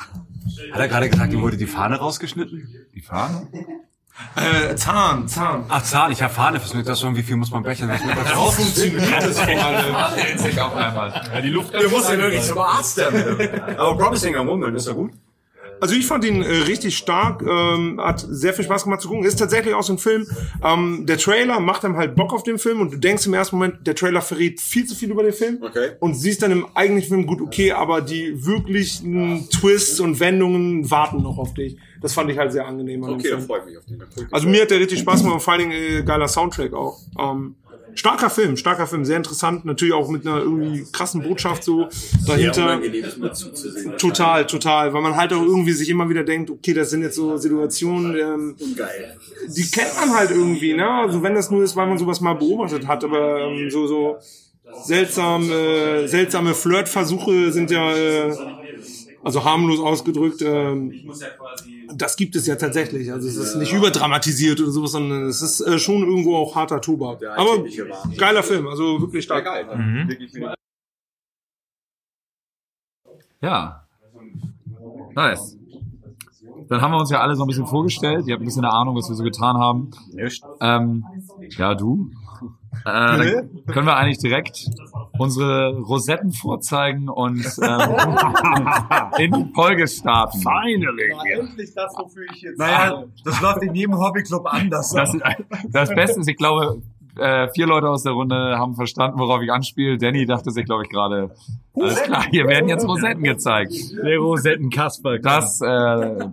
Hat 0.71 0.79
er 0.79 0.87
gerade 0.87 1.09
gesagt, 1.09 1.33
ihm 1.33 1.41
wurde 1.41 1.57
die 1.57 1.65
Fahne 1.65 1.95
rausgeschnitten? 1.97 2.67
Die 2.93 3.01
Fahne? 3.01 3.47
Äh, 4.35 4.75
Zahn, 4.75 5.27
Zahn. 5.27 5.65
Ach, 5.69 5.81
Zahn, 5.83 6.11
ich 6.11 6.21
habe 6.21 6.33
Fahne 6.33 6.59
fürs 6.59 6.73
das 6.85 6.99
schon. 6.99 7.15
Wie 7.15 7.23
viel 7.23 7.35
muss 7.35 7.51
man 7.51 7.63
mit 8.15 8.33
Auch 8.35 8.53
funktioniert 8.53 9.01
das 9.21 9.39
vor 9.39 9.47
allem. 9.65 10.37
sich 10.37 10.61
auch 10.61 10.75
einmal. 10.75 11.21
Ja, 11.33 11.41
die 11.41 11.49
Luft 11.49 11.73
Du 11.73 11.89
musst 11.89 12.09
ja 12.09 12.17
wirklich 12.17 12.43
zum 12.43 12.57
Arzt 12.59 12.97
damit. 12.97 13.61
Aber 13.77 13.97
Promising 13.97 14.35
Young 14.35 14.47
Woman 14.47 14.75
ist 14.75 14.87
ja 14.87 14.93
gut. 14.93 15.11
Also 15.79 15.95
ich 15.95 16.05
fand 16.05 16.23
ihn 16.25 16.41
äh, 16.41 16.47
richtig 16.47 16.97
stark, 16.97 17.41
ähm, 17.41 17.99
hat 18.01 18.25
sehr 18.27 18.53
viel 18.53 18.65
Spaß 18.65 18.83
gemacht 18.83 19.01
zu 19.01 19.09
gucken. 19.09 19.25
Ist 19.25 19.37
tatsächlich 19.37 19.73
auch 19.73 19.83
so 19.83 19.93
ein 19.93 19.99
Film. 19.99 20.27
Ähm, 20.63 21.05
der 21.05 21.17
Trailer 21.17 21.59
macht 21.59 21.85
einem 21.85 21.97
halt 21.97 22.15
Bock 22.15 22.33
auf 22.33 22.43
den 22.43 22.59
Film 22.59 22.81
und 22.81 22.93
du 22.93 22.97
denkst 22.97 23.25
im 23.25 23.33
ersten 23.33 23.57
Moment, 23.57 23.85
der 23.85 23.95
Trailer 23.95 24.21
verrät 24.21 24.61
viel 24.61 24.85
zu 24.85 24.95
viel 24.95 25.11
über 25.11 25.23
den 25.23 25.33
Film. 25.33 25.59
Okay. 25.61 25.91
Und 25.99 26.15
siehst 26.15 26.41
dann 26.41 26.51
im 26.51 26.65
eigentlichen 26.73 27.09
Film 27.09 27.27
gut, 27.27 27.41
okay, 27.41 27.71
aber 27.71 28.01
die 28.01 28.45
wirklichen 28.45 29.49
Twists 29.49 29.99
und 29.99 30.19
Wendungen 30.19 30.89
warten 30.89 31.21
noch 31.21 31.37
auf 31.37 31.53
dich. 31.53 31.77
Das 32.01 32.13
fand 32.13 32.29
ich 32.29 32.37
halt 32.37 32.51
sehr 32.51 32.67
angenehm 32.67 33.03
an 33.03 33.11
dem 33.11 33.19
Film. 33.19 33.41
freue 33.41 33.59
ich 33.61 33.65
mich 33.65 33.77
auf 33.77 33.85
den. 33.85 34.03
Also 34.31 34.47
mir 34.47 34.61
hat 34.61 34.71
der 34.71 34.79
richtig 34.79 34.99
Spaß 34.99 35.21
gemacht 35.21 35.35
und 35.35 35.41
vor 35.41 35.53
allen 35.53 35.69
Dingen 35.69 35.71
äh, 35.71 36.03
geiler 36.03 36.27
Soundtrack 36.27 36.73
auch. 36.73 36.99
Ähm, 37.19 37.55
starker 37.95 38.29
Film, 38.29 38.57
starker 38.57 38.87
Film, 38.87 39.05
sehr 39.05 39.17
interessant, 39.17 39.65
natürlich 39.65 39.93
auch 39.93 40.09
mit 40.09 40.27
einer 40.27 40.39
irgendwie 40.39 40.85
krassen 40.91 41.23
Botschaft 41.23 41.63
so 41.63 41.87
dahinter. 42.27 42.79
Total, 43.97 44.45
total, 44.45 44.93
weil 44.93 45.01
man 45.01 45.15
halt 45.15 45.33
auch 45.33 45.41
irgendwie 45.41 45.71
sich 45.71 45.89
immer 45.89 46.07
wieder 46.09 46.23
denkt, 46.23 46.49
okay, 46.51 46.73
das 46.73 46.91
sind 46.91 47.01
jetzt 47.01 47.15
so 47.15 47.37
Situationen, 47.37 48.15
ähm, 48.15 48.55
die 49.47 49.71
kennt 49.71 49.95
man 49.99 50.13
halt 50.13 50.31
irgendwie, 50.31 50.73
ne? 50.73 50.87
Also 50.87 51.23
wenn 51.23 51.33
das 51.35 51.49
nur 51.49 51.63
ist, 51.63 51.75
weil 51.75 51.87
man 51.87 51.97
sowas 51.97 52.21
mal 52.21 52.33
beobachtet 52.33 52.87
hat, 52.87 53.03
aber 53.03 53.39
ähm, 53.41 53.69
so 53.71 53.87
so 53.87 54.17
seltsam, 54.83 55.49
äh, 55.49 56.07
seltsame 56.07 56.53
Flirtversuche 56.53 57.51
sind 57.51 57.71
ja 57.71 57.95
äh, 57.95 58.35
also 59.23 59.43
harmlos 59.43 59.79
ausgedrückt. 59.79 60.41
Ähm, 60.41 60.93
das 61.93 62.15
gibt 62.15 62.35
es 62.35 62.47
ja 62.47 62.55
tatsächlich. 62.55 63.11
Also 63.11 63.27
es 63.27 63.35
ist 63.35 63.55
nicht 63.55 63.73
überdramatisiert 63.73 64.59
oder 64.59 64.71
sowas, 64.71 64.91
sondern 64.91 65.25
es 65.25 65.41
ist 65.41 65.61
äh, 65.61 65.79
schon 65.79 66.03
irgendwo 66.03 66.35
auch 66.37 66.55
harter 66.55 66.81
Tobak. 66.81 67.23
Aber 67.23 67.63
geiler 68.17 68.43
Film, 68.43 68.67
also 68.67 69.01
wirklich 69.01 69.23
stark. 69.25 69.45
Ja. 73.41 73.85
Nice. 75.15 75.57
Dann 76.67 76.81
haben 76.81 76.91
wir 76.91 76.97
uns 76.97 77.11
ja 77.11 77.21
alle 77.21 77.35
so 77.35 77.43
ein 77.43 77.47
bisschen 77.47 77.67
vorgestellt. 77.67 78.25
Ihr 78.27 78.33
habt 78.33 78.41
ein 78.41 78.45
bisschen 78.45 78.65
eine 78.65 78.73
Ahnung, 78.73 78.95
was 78.95 79.07
wir 79.09 79.15
so 79.15 79.23
getan 79.23 79.57
haben. 79.57 79.91
Ähm, 80.61 81.05
ja, 81.57 81.75
du. 81.75 82.11
Äh, 82.81 82.85
dann 82.85 83.49
können 83.67 83.87
wir 83.87 83.97
eigentlich 83.97 84.19
direkt 84.19 84.67
unsere 85.17 85.77
Rosetten 85.77 86.31
vorzeigen 86.31 87.09
und 87.09 87.45
ähm, 87.61 87.95
in 89.17 89.31
die 89.31 89.53
Folge 89.53 89.87
starten. 89.87 90.39
Finally. 90.39 91.13
Endlich 91.33 91.73
das, 91.73 91.93
wofür 91.97 92.25
ich 92.33 92.41
jetzt. 92.41 92.59
Naja, 92.59 93.03
das 93.23 93.41
läuft 93.41 93.63
in 93.63 93.75
jedem 93.75 93.97
Hobbyclub 93.97 94.45
anders. 94.45 94.91
Das, 94.91 95.15
das 95.69 95.89
Beste 95.89 96.19
ist, 96.19 96.27
ich 96.27 96.37
glaube, 96.37 96.81
äh, 97.17 97.47
vier 97.53 97.67
Leute 97.67 97.89
aus 97.89 98.03
der 98.03 98.13
Runde 98.13 98.35
haben 98.57 98.75
verstanden, 98.75 99.19
worauf 99.19 99.41
ich 99.41 99.51
anspiele. 99.51 99.97
Danny 99.97 100.25
dachte 100.25 100.51
sich, 100.51 100.65
glaube 100.65 100.83
ich, 100.83 100.89
gerade, 100.89 101.31
alles 101.73 102.01
klar, 102.03 102.25
hier 102.29 102.45
werden 102.47 102.69
jetzt 102.69 102.87
Rosetten 102.87 103.23
gezeigt. 103.23 103.73
Der 104.03 104.17
Rosetten-Kasper. 104.17 105.19
Das 105.19 105.61
äh, 105.61 105.65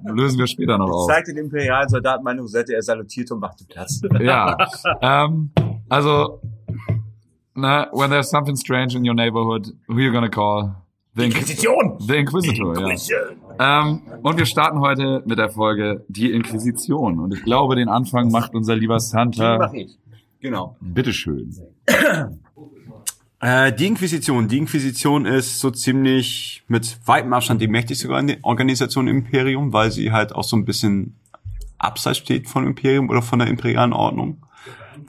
lösen 0.04 0.38
wir 0.38 0.46
später 0.46 0.78
noch 0.78 0.90
auf. 0.90 1.06
Zeigt 1.08 1.28
den 1.28 1.36
imperialen 1.36 1.88
Soldaten 1.88 2.24
meine 2.24 2.40
Rosette, 2.40 2.74
er 2.74 2.82
salutierte 2.82 3.34
und 3.34 3.40
machte 3.40 3.64
Platz. 3.64 4.00
Ja. 4.20 4.56
ähm, 5.00 5.50
also, 5.92 6.40
na, 7.54 7.86
when 7.92 8.10
there's 8.10 8.30
something 8.30 8.56
strange 8.56 8.94
in 8.96 9.04
your 9.04 9.14
neighborhood, 9.14 9.66
who 9.88 9.98
you 9.98 10.10
gonna 10.12 10.28
call? 10.30 10.74
The 11.14 11.24
Inquisition! 11.24 11.98
The 12.00 12.16
Inquisitor, 12.16 12.74
ja. 12.80 12.96
Ähm, 13.82 14.00
und 14.22 14.38
wir 14.38 14.46
starten 14.46 14.80
heute 14.80 15.22
mit 15.26 15.36
der 15.38 15.50
Folge 15.50 16.04
Die 16.08 16.32
Inquisition. 16.32 17.20
Und 17.20 17.34
ich 17.34 17.42
glaube, 17.42 17.76
den 17.76 17.88
Anfang 17.90 18.30
macht 18.30 18.54
unser 18.54 18.74
lieber 18.76 18.98
Santa. 18.98 19.70
ich. 19.74 19.98
Genau. 20.40 20.74
Bitteschön. 20.80 21.54
Äh, 23.40 23.72
die 23.74 23.86
Inquisition. 23.86 24.48
Die 24.48 24.56
Inquisition 24.56 25.26
ist 25.26 25.58
so 25.58 25.70
ziemlich 25.70 26.62
mit 26.68 26.98
weitem 27.06 27.32
Abstand 27.32 27.60
die 27.60 27.68
mächtigste 27.68 28.08
Organ- 28.08 28.36
Organisation 28.42 29.08
im 29.08 29.18
Imperium, 29.18 29.72
weil 29.72 29.90
sie 29.90 30.12
halt 30.12 30.34
auch 30.34 30.44
so 30.44 30.56
ein 30.56 30.64
bisschen 30.64 31.16
abseits 31.76 32.18
steht 32.18 32.48
vom 32.48 32.66
Imperium 32.66 33.10
oder 33.10 33.20
von 33.20 33.38
der 33.40 33.48
imperialen 33.48 33.92
Ordnung. 33.92 34.38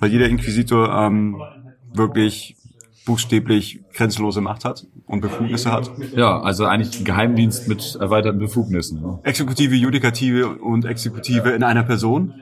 Weil 0.04 0.12
jeder 0.12 0.28
Inquisitor 0.28 0.90
ähm, 0.90 1.42
wirklich 1.94 2.58
buchstäblich 3.06 3.80
grenzenlose 3.94 4.42
Macht 4.42 4.66
hat 4.66 4.86
und 5.06 5.22
Befugnisse 5.22 5.72
hat. 5.72 5.94
Ja, 6.14 6.42
also 6.42 6.66
eigentlich 6.66 7.00
ein 7.00 7.06
Geheimdienst 7.06 7.70
mit 7.70 7.96
erweiterten 7.98 8.38
Befugnissen. 8.38 9.02
Ne? 9.02 9.20
Exekutive, 9.24 9.74
Judikative 9.76 10.58
und 10.58 10.84
Exekutive 10.84 11.52
in 11.52 11.64
einer 11.64 11.84
Person 11.84 12.34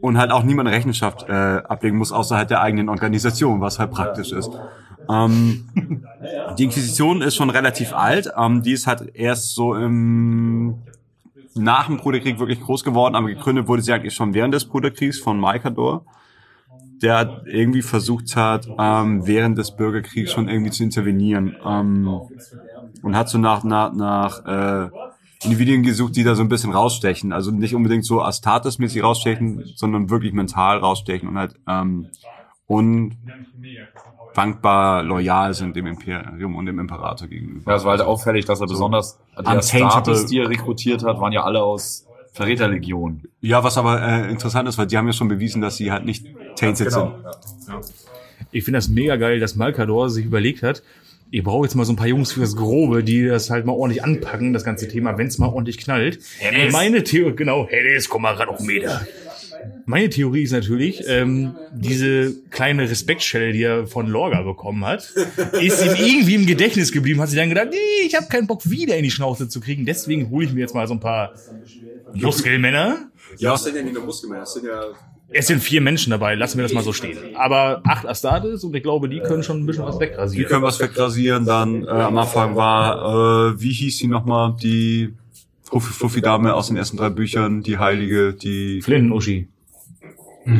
und 0.00 0.16
halt 0.16 0.30
auch 0.30 0.44
niemand 0.44 0.68
Rechenschaft 0.68 1.28
äh, 1.28 1.32
ablegen 1.32 1.98
muss 1.98 2.12
außerhalb 2.12 2.46
der 2.46 2.60
eigenen 2.60 2.88
Organisation, 2.88 3.60
was 3.60 3.80
halt 3.80 3.90
praktisch 3.90 4.30
ist. 4.30 4.52
Ähm, 5.10 5.70
die 6.56 6.62
Inquisition 6.62 7.20
ist 7.20 7.34
schon 7.34 7.50
relativ 7.50 7.94
alt. 7.94 8.30
Ähm, 8.38 8.62
die 8.62 8.74
ist 8.74 8.86
halt 8.86 9.10
erst 9.16 9.56
so 9.56 9.74
im 9.74 10.76
nach 11.56 11.86
dem 11.86 11.96
Bruderkrieg 11.96 12.38
wirklich 12.38 12.60
groß 12.60 12.84
geworden, 12.84 13.16
aber 13.16 13.26
gegründet 13.26 13.66
wurde 13.66 13.82
sie 13.82 13.92
eigentlich 13.92 14.14
schon 14.14 14.34
während 14.34 14.54
des 14.54 14.66
Bruderkriegs 14.66 15.18
von 15.18 15.40
Maikador, 15.40 16.04
der 17.02 17.42
irgendwie 17.46 17.82
versucht 17.82 18.36
hat, 18.36 18.68
ähm, 18.78 19.26
während 19.26 19.58
des 19.58 19.76
Bürgerkriegs 19.76 20.32
schon 20.32 20.48
irgendwie 20.48 20.70
zu 20.70 20.84
intervenieren 20.84 21.56
ähm, 21.64 22.20
und 23.02 23.16
hat 23.16 23.28
so 23.28 23.38
nach 23.38 23.64
nach 23.64 23.92
nach 23.92 24.46
äh, 24.46 24.88
Individuen 25.44 25.82
gesucht, 25.82 26.16
die 26.16 26.24
da 26.24 26.34
so 26.34 26.42
ein 26.42 26.48
bisschen 26.48 26.72
rausstechen. 26.72 27.32
Also 27.32 27.50
nicht 27.50 27.74
unbedingt 27.74 28.04
so 28.04 28.20
Astartes-mäßig 28.22 29.02
rausstechen, 29.02 29.64
sondern 29.74 30.10
wirklich 30.10 30.32
mental 30.32 30.78
rausstechen 30.78 31.28
und 31.28 31.36
halt 31.36 31.54
ähm, 31.68 32.08
unwankbar 32.66 35.02
loyal 35.02 35.52
sind 35.54 35.74
dem 35.76 35.86
Imperium 35.86 36.56
und 36.56 36.66
dem 36.66 36.78
Imperator 36.78 37.28
gegenüber. 37.28 37.72
Ja, 37.72 37.76
es 37.76 37.84
war 37.84 37.92
halt 37.92 38.02
auffällig, 38.02 38.44
dass 38.44 38.60
er 38.60 38.66
besonders 38.66 39.18
die 39.38 39.46
Astartes, 39.46 40.26
die 40.26 40.38
er 40.38 40.48
rekrutiert 40.48 41.04
hat, 41.04 41.20
waren 41.20 41.32
ja 41.32 41.42
alle 41.42 41.62
aus 41.62 42.06
Verräterlegionen. 42.32 43.28
Ja, 43.40 43.62
was 43.62 43.76
aber 43.76 44.00
äh, 44.00 44.30
interessant 44.30 44.66
ist, 44.68 44.78
weil 44.78 44.86
die 44.86 44.96
haben 44.96 45.06
ja 45.06 45.12
schon 45.12 45.28
bewiesen, 45.28 45.60
dass 45.60 45.76
sie 45.76 45.92
halt 45.92 46.06
nicht 46.06 46.26
tainted 46.56 46.90
sind. 46.90 47.12
Ich 48.50 48.64
finde 48.64 48.78
das 48.78 48.88
mega 48.88 49.16
geil, 49.16 49.40
dass 49.40 49.56
Malkador 49.56 50.10
sich 50.10 50.24
überlegt 50.24 50.62
hat, 50.62 50.82
ihr 51.30 51.42
braucht 51.42 51.64
jetzt 51.64 51.74
mal 51.74 51.84
so 51.84 51.92
ein 51.92 51.96
paar 51.96 52.06
Jungs 52.06 52.32
fürs 52.32 52.54
Grobe, 52.54 53.02
die 53.02 53.26
das 53.26 53.50
halt 53.50 53.64
mal 53.64 53.72
ordentlich 53.72 54.04
anpacken, 54.04 54.52
das 54.52 54.64
ganze 54.64 54.86
Thema, 54.86 55.16
wenn 55.18 55.26
es 55.26 55.38
mal 55.38 55.48
ordentlich 55.48 55.78
knallt. 55.78 56.20
Meine 56.70 57.02
Theorie, 57.02 57.34
genau, 57.34 57.66
Hennes, 57.68 58.08
komm 58.08 58.22
mal 58.22 58.34
ran 58.34 58.48
auf 58.48 58.60
Meter. 58.60 59.06
Meine 59.86 60.10
Theorie 60.10 60.42
ist 60.42 60.52
natürlich, 60.52 61.04
ähm, 61.06 61.54
diese 61.72 62.34
kleine 62.50 62.90
Respektschelle, 62.90 63.52
die 63.52 63.62
er 63.62 63.86
von 63.86 64.08
Lorga 64.08 64.42
bekommen 64.42 64.84
hat, 64.84 65.12
ist 65.60 65.84
ihm 65.84 65.94
irgendwie 65.96 66.34
im 66.34 66.46
Gedächtnis 66.46 66.92
geblieben, 66.92 67.20
hat 67.20 67.28
sich 67.28 67.38
dann 67.38 67.48
gedacht, 67.48 67.68
nee, 67.70 68.06
ich 68.06 68.14
habe 68.16 68.26
keinen 68.26 68.46
Bock 68.46 68.68
wieder 68.68 68.96
in 68.96 69.04
die 69.04 69.10
Schnauze 69.10 69.48
zu 69.48 69.60
kriegen, 69.60 69.86
deswegen 69.86 70.30
hole 70.30 70.46
ich 70.46 70.52
mir 70.52 70.60
jetzt 70.60 70.74
mal 70.74 70.86
so 70.86 70.94
ein 70.94 71.00
paar 71.00 71.32
Muskelmänner. 72.12 73.08
Ja, 73.38 73.52
was 73.52 73.64
sind 73.64 73.76
denn 73.76 73.86
die 73.86 73.92
Muskeln? 73.92 74.34
Das 74.34 74.52
sind 74.52 74.66
ja 74.66 74.82
Es 75.34 75.46
sind 75.46 75.62
vier 75.62 75.80
Menschen 75.80 76.10
dabei, 76.10 76.34
lassen 76.34 76.58
wir 76.58 76.62
das 76.64 76.72
mal 76.72 76.82
so 76.82 76.92
stehen. 76.92 77.18
Aber 77.36 77.80
acht 77.84 78.06
Astartes 78.06 78.64
und 78.64 78.74
ich 78.76 78.82
glaube, 78.82 79.08
die 79.08 79.20
können 79.20 79.42
schon 79.42 79.60
ein 79.60 79.66
bisschen 79.66 79.84
was 79.84 79.96
Die 79.98 80.02
wegrasieren. 80.04 80.48
können 80.48 80.62
was 80.62 80.80
wegrasieren. 80.80 81.44
Dann 81.46 81.84
äh, 81.84 81.88
am 81.88 82.18
Anfang 82.18 82.54
war, 82.56 83.50
äh, 83.52 83.60
wie 83.60 83.72
hieß 83.72 83.98
sie 83.98 84.08
nochmal, 84.08 84.54
die 84.62 85.14
Fuffi-Dame 85.64 86.52
aus 86.54 86.68
den 86.68 86.76
ersten 86.76 86.98
drei 86.98 87.08
Büchern, 87.08 87.62
die 87.62 87.78
Heilige, 87.78 88.34
die... 88.34 88.82
Flinten-Uschi. 88.82 89.48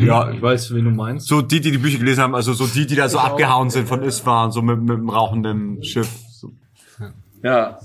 Ja, 0.01 0.31
Ich 0.31 0.41
weiß, 0.41 0.73
wen 0.75 0.85
du 0.85 0.91
meinst. 0.91 1.27
so 1.27 1.43
die, 1.43 1.61
die 1.61 1.73
die 1.73 1.79
Bücher 1.79 1.99
gelesen 1.99 2.23
haben, 2.23 2.35
also 2.35 2.53
so 2.53 2.67
die, 2.67 2.87
die 2.87 2.95
da 2.95 3.09
so 3.09 3.19
abgehauen 3.19 3.69
sind 3.69 3.89
von 3.89 4.03
Isfahan, 4.03 4.53
so 4.53 4.63
mit, 4.63 4.79
mit 4.81 4.97
dem 4.97 5.09
rauchenden 5.11 5.83
Schiff. 5.83 6.09
So. 6.31 6.53
Ja. 7.43 7.79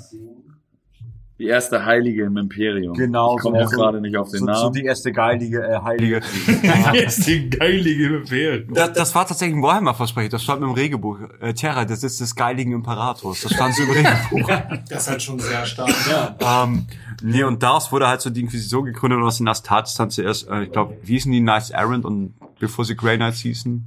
Die 1.40 1.46
erste 1.46 1.86
Heilige 1.86 2.24
im 2.24 2.36
Imperium. 2.38 2.96
Genau, 2.96 3.36
Ich 3.38 3.42
komme 3.44 3.60
so- 3.60 3.66
auch 3.68 3.72
gerade 3.72 4.02
nicht 4.02 4.18
auf 4.18 4.32
den 4.32 4.40
So, 4.40 4.46
so 4.48 4.52
Namen. 4.52 4.74
die 4.74 4.86
erste 4.86 5.12
geilige, 5.12 5.62
äh, 5.68 5.78
Heilige. 5.84 6.22
Die 7.28 7.50
geilige 7.50 8.10
Befehl. 8.22 8.68
Das, 8.72 8.94
das 8.94 9.14
war 9.14 9.28
tatsächlich 9.28 9.56
ein 9.56 9.62
Warhammer-Versprechen, 9.62 10.32
das 10.32 10.42
stand 10.44 10.64
im 10.64 10.72
Regelbuch. 10.72 11.20
Äh, 11.40 11.54
Terra, 11.54 11.86
das 11.86 12.04
ist 12.04 12.20
des 12.22 12.36
geiligen 12.36 12.72
Imperators. 12.72 13.42
Das 13.42 13.54
stand 13.54 13.76
so 13.76 13.84
im 13.84 13.92
Regelbuch. 13.92 14.50
Das 14.90 15.04
ist 15.04 15.10
halt 15.10 15.22
schon 15.22 15.40
sehr 15.40 15.64
stark. 15.66 15.92
ähm, 16.40 16.88
nee, 17.22 17.44
und 17.44 17.62
daraus 17.62 17.92
wurde 17.92 18.08
halt 18.08 18.22
so 18.22 18.30
die 18.32 18.42
Inquisition 18.42 18.86
gegründet 18.86 19.20
und 19.20 19.26
aus 19.26 19.38
den 19.38 19.48
Astartes 19.48 19.94
dann 19.96 20.10
zuerst, 20.10 20.48
äh, 20.50 20.64
ich 20.64 20.72
glaube, 20.72 20.98
wie 21.04 21.14
hießen 21.14 21.32
die 21.32 21.42
Knights 21.42 21.70
Errant 21.70 22.04
und 22.06 22.34
bevor 22.60 22.84
sie 22.86 22.96
Grey 22.96 23.18
Knights 23.18 23.40
hießen? 23.42 23.86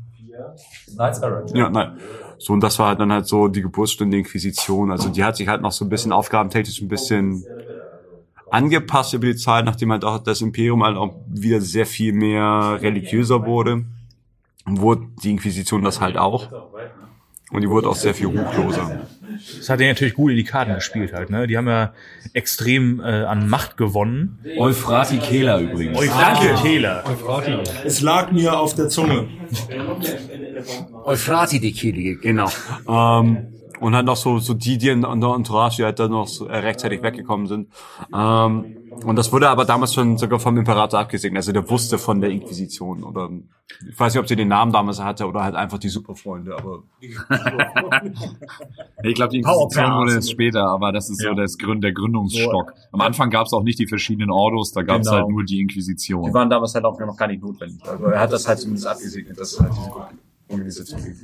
Knights 0.94 1.18
Errant. 1.18 1.50
Ja, 1.54 1.68
nein. 1.68 1.98
So, 2.42 2.54
und 2.54 2.60
das 2.60 2.78
war 2.78 2.88
halt 2.88 3.00
dann 3.00 3.12
halt 3.12 3.26
so 3.26 3.48
die 3.48 3.60
Geburtsstunde 3.60 4.12
der 4.12 4.20
Inquisition. 4.20 4.90
Also 4.90 5.10
die 5.10 5.22
hat 5.24 5.36
sich 5.36 5.46
halt 5.46 5.60
noch 5.60 5.72
so 5.72 5.84
ein 5.84 5.90
bisschen 5.90 6.10
aufgabentechnisch 6.10 6.80
ein 6.80 6.88
bisschen 6.88 7.46
angepasst 8.50 9.14
über 9.14 9.26
die 9.26 9.36
Zeit, 9.36 9.64
nachdem 9.64 9.92
halt 9.92 10.04
auch 10.04 10.18
das 10.18 10.40
Imperium 10.40 10.82
halt 10.84 10.96
auch 10.96 11.14
wieder 11.26 11.60
sehr 11.60 11.86
viel 11.86 12.12
mehr 12.12 12.78
religiöser 12.82 13.44
wurde. 13.44 13.84
Wurde 14.66 15.08
die 15.22 15.32
Inquisition 15.32 15.82
das 15.84 16.00
halt 16.00 16.16
auch. 16.16 16.50
Und 17.50 17.62
die 17.62 17.70
wurde 17.70 17.88
auch 17.88 17.96
sehr 17.96 18.14
viel 18.14 18.28
ruchloser. 18.28 18.96
Das 19.58 19.68
hat 19.68 19.80
er 19.80 19.88
natürlich 19.88 20.14
gut 20.14 20.30
in 20.30 20.36
die 20.36 20.44
Karten 20.44 20.74
gespielt 20.74 21.12
halt, 21.12 21.30
ne? 21.30 21.46
Die 21.46 21.56
haben 21.56 21.68
ja 21.68 21.92
extrem 22.32 23.00
äh, 23.00 23.04
an 23.04 23.48
Macht 23.48 23.76
gewonnen. 23.76 24.38
Euphrati 24.58 25.18
Kehler 25.18 25.58
übrigens. 25.58 25.98
Danke, 25.98 26.54
Täler. 26.62 27.04
Es 27.84 28.00
lag 28.00 28.32
mir 28.32 28.58
auf 28.58 28.74
der 28.74 28.88
Zunge. 28.88 29.28
Euphrati, 31.04 31.60
die 31.60 31.72
Kehlige. 31.72 32.16
Genau. 32.16 32.50
Ähm, 32.88 33.59
und 33.80 33.94
halt 33.94 34.06
noch 34.06 34.16
so, 34.16 34.38
so 34.38 34.54
die, 34.54 34.78
die 34.78 34.88
in, 34.88 35.02
der 35.02 35.10
Entourage, 35.10 35.76
die 35.76 35.84
halt 35.84 35.98
dann 35.98 36.10
noch 36.10 36.28
so, 36.28 36.46
äh, 36.46 36.56
rechtzeitig 36.58 37.02
weggekommen 37.02 37.46
sind. 37.46 37.68
Ähm, 38.14 38.76
und 39.04 39.16
das 39.16 39.32
wurde 39.32 39.48
aber 39.48 39.64
damals 39.64 39.94
schon 39.94 40.18
sogar 40.18 40.38
vom 40.38 40.56
Imperator 40.58 41.00
abgesegnet. 41.00 41.38
Also 41.38 41.52
der 41.52 41.68
wusste 41.70 41.96
von 41.98 42.20
der 42.20 42.30
Inquisition. 42.30 43.02
Oder 43.04 43.30
ich 43.88 43.98
weiß 43.98 44.14
nicht, 44.14 44.20
ob 44.20 44.28
sie 44.28 44.36
den 44.36 44.48
Namen 44.48 44.72
damals 44.72 45.00
hatte 45.02 45.26
oder 45.26 45.42
halt 45.42 45.54
einfach 45.54 45.78
die 45.78 45.88
Superfreunde, 45.88 46.56
aber 46.56 46.82
Ich 49.02 49.14
glaube, 49.14 49.30
die 49.32 49.38
Inquisition 49.38 49.92
wurde 49.94 50.14
jetzt 50.14 50.30
später, 50.30 50.66
aber 50.66 50.92
das 50.92 51.08
ist 51.10 51.20
so 51.20 51.28
Ja. 51.28 51.34
das 51.34 51.56
Gründ, 51.56 51.82
der 51.84 51.92
Gründungsstock. 51.92 52.72
Am 52.92 53.00
Anfang 53.00 53.30
gab 53.30 53.46
es 53.46 53.52
auch 53.52 53.62
nicht 53.62 53.78
die 53.78 53.86
verschiedenen 53.86 54.30
Ordos, 54.30 54.72
da 54.72 54.82
gab 54.82 55.00
es 55.00 55.06
Genau. 55.08 55.20
halt 55.22 55.30
nur 55.30 55.44
die 55.44 55.60
Inquisition. 55.60 56.24
die 56.24 56.34
waren 56.34 56.50
damals 56.50 56.74
halt 56.74 56.84
auch 56.84 56.98
noch 57.00 57.16
gar 57.16 57.28
nicht 57.28 57.42
notwendig. 57.42 57.82
Also 57.88 58.04
er 58.06 58.20
hat 58.20 58.32
das 58.32 58.46
halt 58.46 58.58
zumindest 58.58 58.86
abgesegnet, 58.86 59.38
dass 59.38 59.52
es 59.52 59.60
halt 59.60 59.72
diese 59.72 59.90
Organisation 60.50 61.02
gibt. 61.04 61.16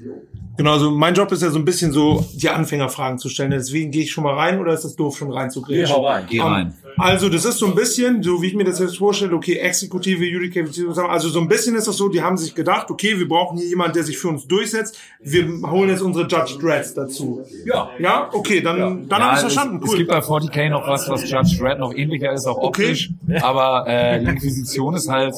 Genau, 0.56 0.72
also 0.72 0.90
mein 0.90 1.14
Job 1.14 1.30
ist 1.32 1.42
ja 1.42 1.50
so 1.50 1.58
ein 1.58 1.64
bisschen 1.66 1.92
so, 1.92 2.24
die 2.34 2.48
Anfängerfragen 2.48 3.18
zu 3.18 3.28
stellen. 3.28 3.50
Deswegen 3.50 3.90
gehe 3.90 4.02
ich 4.04 4.10
schon 4.12 4.24
mal 4.24 4.34
rein 4.34 4.58
oder 4.58 4.72
ist 4.72 4.84
das 4.84 4.96
doof, 4.96 5.18
schon 5.18 5.30
reinzugehen? 5.30 5.86
Geh 6.28 6.40
rein. 6.40 6.72
Also 6.98 7.28
das 7.28 7.44
ist 7.44 7.58
so 7.58 7.66
ein 7.66 7.74
bisschen, 7.74 8.22
so 8.22 8.40
wie 8.40 8.46
ich 8.46 8.54
mir 8.54 8.64
das 8.64 8.78
jetzt 8.78 8.96
vorstelle, 8.96 9.34
okay, 9.34 9.56
Exekutive, 9.56 10.24
Judikative, 10.24 10.94
also 11.10 11.28
so 11.28 11.40
ein 11.40 11.48
bisschen 11.48 11.76
ist 11.76 11.86
das 11.86 11.98
so, 11.98 12.08
die 12.08 12.22
haben 12.22 12.38
sich 12.38 12.54
gedacht, 12.54 12.90
okay, 12.90 13.18
wir 13.18 13.28
brauchen 13.28 13.58
hier 13.58 13.68
jemanden, 13.68 13.92
der 13.94 14.04
sich 14.04 14.16
für 14.16 14.28
uns 14.28 14.46
durchsetzt. 14.46 14.96
Wir 15.20 15.46
holen 15.70 15.90
jetzt 15.90 16.00
unsere 16.00 16.26
Judge 16.26 16.54
Dreads 16.58 16.94
dazu. 16.94 17.42
Ja. 17.66 17.90
Ja, 17.98 18.30
okay, 18.32 18.62
dann, 18.62 19.06
dann 19.10 19.22
habe 19.22 19.32
ich 19.32 19.44
es, 19.44 19.52
verstanden. 19.52 19.80
es 19.84 19.90
Cool. 19.90 19.98
gibt 19.98 20.08
bei 20.10 20.20
40k 20.20 20.70
noch 20.70 20.88
was, 20.88 21.06
was 21.10 21.28
Judge 21.30 21.58
Dredd 21.60 21.78
noch 21.78 21.92
ähnlicher 21.94 22.32
ist, 22.32 22.46
auch 22.46 22.56
Okay. 22.56 22.84
optisch. 22.92 23.10
Aber 23.42 23.86
äh, 23.86 24.20
die 24.20 24.30
Inquisition 24.30 24.94
ist 24.94 25.10
halt 25.10 25.34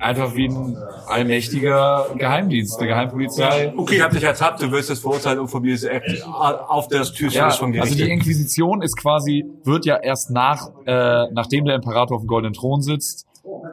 einfach 0.00 0.34
wie 0.34 0.48
ein 0.48 0.76
allmächtiger 1.06 2.06
Geheimdienst, 2.16 2.78
eine 2.78 2.88
Geheimpolizei. 2.88 3.72
Okay, 3.76 3.96
ich 3.96 4.02
hab 4.02 4.10
dich 4.10 4.24
ertappt, 4.24 4.62
du 4.62 4.70
wirst 4.72 4.88
jetzt 4.88 5.00
verurteilt 5.00 5.38
und 5.38 5.48
von 5.48 5.62
mir 5.62 5.74
ist 5.74 5.88
auf 6.34 6.88
der 6.88 7.04
Tür 7.04 7.30
Ja, 7.30 7.50
schon 7.50 7.78
also 7.78 7.94
die. 7.94 8.10
Inquisition 8.10 8.82
ist 8.82 8.96
quasi, 8.96 9.44
wird 9.64 9.84
ja 9.84 9.96
erst 9.96 10.30
nach, 10.30 10.70
äh, 10.86 11.26
nachdem 11.32 11.66
der 11.66 11.76
Imperator 11.76 12.16
auf 12.16 12.22
dem 12.22 12.28
goldenen 12.28 12.54
Thron 12.54 12.82
sitzt, 12.82 13.26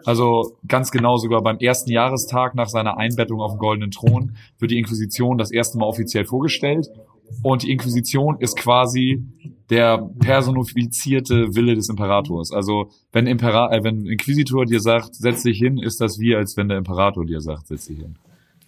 also 0.05 0.57
ganz 0.67 0.91
genau 0.91 1.17
sogar 1.17 1.41
beim 1.41 1.57
ersten 1.60 1.91
Jahrestag 1.91 2.55
nach 2.55 2.69
seiner 2.69 2.98
Einbettung 2.98 3.41
auf 3.41 3.53
dem 3.53 3.60
goldenen 3.60 3.91
Thron, 3.91 4.36
wird 4.60 4.72
die 4.72 4.77
Inquisition 4.77 5.38
das 5.38 5.51
erste 5.51 5.77
Mal 5.77 5.86
offiziell 5.86 6.25
vorgestellt. 6.25 6.89
Und 7.43 7.63
die 7.63 7.72
Inquisition 7.72 8.38
ist 8.39 8.57
quasi 8.57 9.24
der 9.69 10.10
personifizierte 10.19 11.55
Wille 11.55 11.75
des 11.75 11.89
Imperators. 11.89 12.51
Also 12.51 12.89
wenn, 13.12 13.27
Impera 13.27 13.72
äh, 13.72 13.84
wenn 13.84 14.03
ein 14.03 14.05
Inquisitor 14.05 14.65
dir 14.65 14.79
sagt, 14.79 15.15
setz 15.15 15.43
dich 15.43 15.57
hin, 15.57 15.77
ist 15.77 16.00
das 16.00 16.19
wie, 16.19 16.36
als 16.36 16.55
wenn 16.57 16.69
der 16.69 16.77
Imperator 16.77 17.25
dir 17.25 17.41
sagt, 17.41 17.67
setz 17.67 17.88
dich 17.88 17.98
hin. 18.00 18.15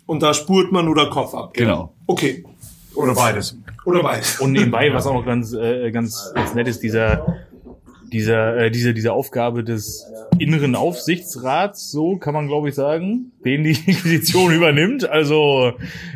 Und 0.05 0.23
da 0.23 0.33
spurt 0.33 0.71
man 0.71 0.87
oder 0.87 1.09
Kopf 1.09 1.33
ab. 1.33 1.53
Genau. 1.53 1.93
Okay. 2.07 2.43
Oder 2.95 3.13
beides. 3.13 3.57
Oder 3.85 4.03
beides. 4.03 4.39
Und 4.39 4.51
nebenbei, 4.51 4.91
was 4.91 5.05
auch 5.07 5.13
noch 5.13 5.25
ganz, 5.25 5.53
äh, 5.53 5.91
ganz, 5.91 6.31
ganz 6.33 6.53
nett 6.53 6.67
ist, 6.67 6.81
dieser, 6.81 7.37
dieser, 8.09 8.57
äh, 8.57 8.71
diese, 8.71 8.93
diese 8.93 9.13
Aufgabe 9.13 9.63
des 9.63 10.05
inneren 10.37 10.75
Aufsichtsrats, 10.75 11.91
so 11.91 12.17
kann 12.17 12.33
man 12.33 12.47
glaube 12.47 12.69
ich 12.69 12.75
sagen, 12.75 13.31
den 13.45 13.63
die 13.63 13.71
Inquisition 13.85 14.53
übernimmt. 14.53 15.07
Also 15.09 15.73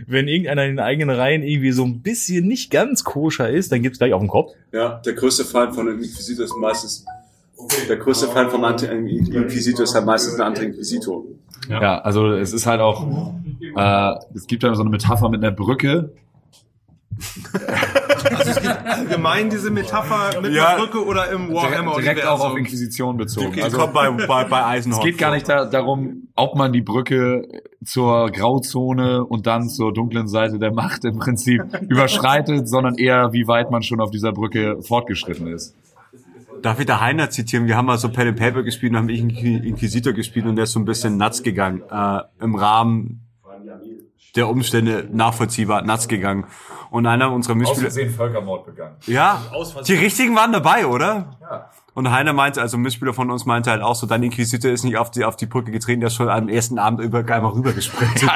wenn 0.07 0.27
irgendeiner 0.27 0.63
in 0.63 0.71
den 0.71 0.79
eigenen 0.79 1.15
Reihen 1.15 1.43
irgendwie 1.43 1.71
so 1.71 1.83
ein 1.83 2.01
bisschen 2.01 2.47
nicht 2.47 2.71
ganz 2.71 3.03
koscher 3.03 3.49
ist, 3.49 3.71
dann 3.71 3.81
gibt's 3.81 3.99
gleich 3.99 4.13
auf 4.13 4.21
den 4.21 4.29
Kopf. 4.29 4.51
Ja, 4.71 5.01
der 5.05 5.13
größte 5.13 5.45
Feind 5.45 5.75
von 5.75 5.87
einem 5.87 5.99
Inquisitor 5.99 6.45
ist 6.45 6.55
meistens 6.57 7.05
der 7.87 7.97
größte 7.97 8.27
Feind 8.27 8.51
vom 8.51 8.63
Anti 8.63 8.85
Inquisitor 8.85 9.83
ist 9.83 9.95
halt 9.95 10.05
meistens 10.05 10.35
ein 10.35 10.41
anderer 10.41 10.65
Inquisitor. 10.65 11.23
Ja. 11.69 12.01
also 12.01 12.33
es 12.33 12.51
ist 12.51 12.65
halt 12.65 12.81
auch, 12.81 13.33
äh, 13.61 14.13
es 14.35 14.47
gibt 14.47 14.63
ja 14.63 14.75
so 14.75 14.81
eine 14.81 14.89
Metapher 14.89 15.29
mit 15.29 15.43
einer 15.43 15.55
Brücke. 15.55 16.11
Allgemein 18.85 19.49
diese 19.49 19.71
Metapher 19.71 20.41
mit 20.41 20.53
Ja. 20.53 20.71
der 20.75 20.83
Brücke 20.83 21.05
oder 21.05 21.29
im 21.31 21.53
Warhammer 21.53 21.95
Direkt 21.99 22.25
auch 22.25 22.39
auf? 22.51 22.57
Inquisition 22.57 23.17
bezogen. 23.17 23.47
Okay, 23.47 23.61
Also, 23.63 23.77
kommt 23.77 23.93
bei, 23.93 24.09
bei, 24.11 24.43
bei 24.45 24.65
Eisenhower. 24.65 24.99
es 24.99 25.05
geht 25.05 25.17
gar 25.17 25.31
nicht 25.33 25.47
da, 25.47 25.65
darum, 25.65 26.27
ob 26.35 26.55
man 26.55 26.71
die 26.73 26.81
Brücke 26.81 27.47
zur 27.83 28.29
Grauzone 28.31 29.23
und 29.25 29.45
dann 29.47 29.69
zur 29.69 29.93
dunklen 29.93 30.27
Seite 30.27 30.59
der 30.59 30.71
Macht 30.73 31.05
im 31.05 31.19
Prinzip 31.19 31.61
überschreitet, 31.89 32.67
sondern 32.69 32.95
eher, 32.95 33.33
wie 33.33 33.47
weit 33.47 33.71
man 33.71 33.83
schon 33.83 33.99
auf 34.01 34.11
dieser 34.11 34.31
Brücke 34.31 34.81
fortgeschritten 34.81 35.47
ist. 35.47 35.75
Darf 36.61 36.79
ich 36.79 36.85
da 36.85 37.01
Heiner 37.01 37.29
zitieren? 37.29 37.67
Wir 37.67 37.75
haben 37.75 37.87
mal 37.87 37.97
so 37.97 38.07
Pen 38.09 38.29
and 38.29 38.39
Paper 38.39 38.63
gespielt 38.63 38.93
und 38.93 38.97
haben 38.99 39.09
ich 39.09 39.19
Inqui- 39.21 39.61
Inquisitor 39.63 40.13
gespielt 40.13 40.45
und 40.45 40.55
der 40.55 40.63
ist 40.63 40.71
so 40.71 40.79
ein 40.79 40.85
bisschen 40.85 41.17
nuts 41.17 41.43
gegangen. 41.43 41.81
Äh, 41.91 42.19
Im 42.41 42.55
Rahmen 42.55 43.22
der 44.35 44.47
Umstände 44.47 45.07
nachvollziehbar 45.11 45.83
nuts 45.83 46.07
gegangen. 46.07 46.45
Und 46.89 47.07
einer 47.07 47.31
unserer 47.31 47.55
Mitspieler... 47.55 47.89
Völkermord 48.11 48.65
begangen. 48.65 48.95
Ja, 49.07 49.41
die 49.87 49.95
richtigen 49.95 50.35
waren 50.35 50.51
dabei, 50.51 50.85
oder? 50.85 51.39
Und 51.95 52.11
Heiner 52.11 52.33
meinte, 52.33 52.61
also 52.61 52.77
ein 52.77 52.81
Mitspieler 52.81 53.13
von 53.13 53.29
uns 53.29 53.45
meinte 53.45 53.69
halt 53.69 53.81
auch 53.81 53.95
so, 53.95 54.07
dein 54.07 54.23
Inquisitor 54.23 54.71
ist 54.71 54.83
nicht 54.83 54.97
auf 54.97 55.11
die, 55.11 55.25
auf 55.25 55.35
die 55.35 55.45
Brücke 55.45 55.71
getreten, 55.71 56.01
der 56.01 56.07
ist 56.07 56.15
schon 56.15 56.29
am 56.29 56.49
ersten 56.49 56.79
Abend 56.79 57.01
über, 57.01 57.19
einmal 57.19 57.51
rübergesprintet. 57.51 58.23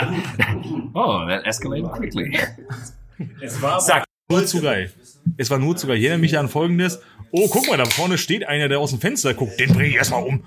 Oh, 0.93 1.27
that 1.27 1.45
escalated 1.45 1.91
quickly. 1.91 2.35
Es 3.39 3.61
war 3.61 3.79
nur 4.29 4.45
zu 4.47 4.61
geil. 4.61 4.91
Es 5.37 5.51
war 5.51 5.59
nur 5.59 5.75
zu 5.75 5.85
geil. 5.85 5.97
Ich 5.97 6.03
erinnere 6.05 6.21
mich 6.21 6.37
an 6.39 6.47
folgendes. 6.47 7.01
Oh, 7.31 7.47
guck 7.51 7.67
mal, 7.67 7.77
da 7.77 7.85
vorne 7.85 8.17
steht 8.17 8.47
einer, 8.47 8.67
der 8.67 8.79
aus 8.79 8.89
dem 8.89 8.99
Fenster 8.99 9.35
guckt. 9.35 9.59
Den 9.59 9.73
bringe 9.73 9.89
ich 9.89 9.95
erstmal 9.95 10.23
um. 10.23 10.43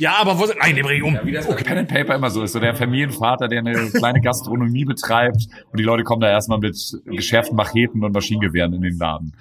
Ja, 0.00 0.14
aber 0.18 0.38
wo 0.38 0.46
Nein, 0.46 0.76
den 0.76 0.84
bringe 0.84 0.96
ich 0.98 1.02
um. 1.02 1.18
Wie 1.24 1.32
das 1.32 1.46
bei 1.46 1.54
Pen 1.54 1.76
and 1.76 1.88
Paper 1.88 2.14
immer 2.14 2.30
so 2.30 2.42
ist. 2.42 2.52
So 2.52 2.58
der 2.58 2.74
Familienvater, 2.74 3.48
der 3.48 3.58
eine 3.58 3.90
kleine 3.90 4.22
Gastronomie 4.22 4.86
betreibt 4.86 5.46
und 5.70 5.78
die 5.78 5.84
Leute 5.84 6.04
kommen 6.04 6.22
da 6.22 6.30
erstmal 6.30 6.58
mit 6.58 6.74
geschärften 7.04 7.54
Macheten 7.54 8.02
und 8.02 8.12
Maschinengewehren 8.12 8.72
in 8.72 8.80
den 8.80 8.96
Laden. 8.96 9.36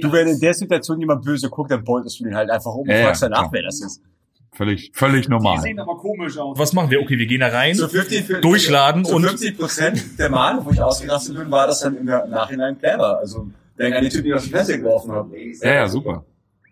Du, 0.00 0.12
wenn 0.12 0.28
in 0.28 0.38
der 0.38 0.54
Situation 0.54 1.00
jemand 1.00 1.24
böse 1.24 1.50
guckt, 1.50 1.72
dann 1.72 1.82
beutest 1.82 2.20
du 2.20 2.24
den 2.24 2.36
halt 2.36 2.48
einfach 2.48 2.72
um 2.72 2.86
Ja, 2.86 2.94
und 2.94 3.00
ja, 3.00 3.06
fragst 3.06 3.22
danach, 3.22 3.38
klar. 3.40 3.52
wer 3.54 3.62
das 3.64 3.80
ist. 3.80 4.02
Völlig, 4.52 4.92
völlig 4.94 5.28
normal. 5.28 5.64
aber 5.78 5.96
komisch 5.96 6.38
aus. 6.38 6.56
Was 6.56 6.72
machen 6.72 6.90
wir? 6.90 7.00
Okay, 7.00 7.18
wir 7.18 7.26
gehen 7.26 7.40
da 7.40 7.48
rein, 7.48 7.74
50, 7.74 8.40
durchladen 8.40 9.04
so 9.04 9.16
und 9.16 9.24
50 9.24 9.58
Prozent 9.58 10.18
der 10.18 10.30
Male, 10.30 10.64
wo 10.64 10.70
ich 10.70 10.80
ausgerastet 10.80 11.36
bin, 11.36 11.50
war 11.50 11.66
das 11.66 11.80
dann 11.80 11.96
im 11.96 12.04
Nachhinein 12.04 12.78
clever. 12.78 13.18
Also, 13.18 13.48
denk 13.76 13.96
an 13.96 14.04
die 14.04 14.10
Typen, 14.10 14.24
die 14.26 14.34
aus 14.34 14.44
dem 14.44 14.52
Fenster 14.52 14.78
geworfen 14.78 15.10
haben. 15.10 15.32
Ja, 15.60 15.74
ja, 15.74 15.88
super. 15.88 16.24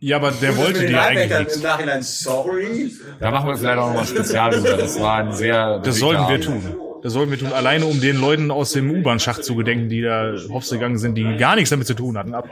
Ja, 0.03 0.17
aber 0.17 0.31
der 0.33 0.57
wollte 0.57 0.87
dir 0.87 1.01
eigentlich 1.03 1.31
Im 1.31 1.39
nichts. 1.39 1.63
Nachhinein, 1.63 2.03
sorry. 2.03 2.93
Da 3.21 3.31
machen 3.31 3.49
wir 3.49 3.57
vielleicht 3.57 3.79
auch 3.79 3.87
nochmal 3.89 4.05
Spezial 4.07 4.51
drüber. 4.51 4.77
Das 4.77 5.01
war 5.01 5.17
ein 5.19 5.33
sehr... 5.33 5.79
Das 5.79 5.97
sollten 5.99 6.29
wir 6.29 6.41
tun. 6.41 6.63
Das 7.03 7.15
sollten 7.15 7.31
wir 7.33 7.39
tun, 7.39 7.53
alleine 7.53 7.87
um 7.87 8.01
den 8.01 8.21
Leuten 8.21 8.51
aus 8.51 8.73
dem 8.73 8.91
U-Bahn-Schacht 8.91 9.43
zu 9.45 9.57
gedenken, 9.57 9.89
die 9.89 10.03
da 10.03 10.35
hops 10.51 10.71
gegangen 10.71 10.99
sind, 10.99 11.17
die 11.17 11.37
gar 11.37 11.55
nichts 11.57 11.71
damit 11.71 11.87
zu 11.87 11.95
tun 11.95 12.17
hatten. 12.19 12.35
Aber 12.35 12.49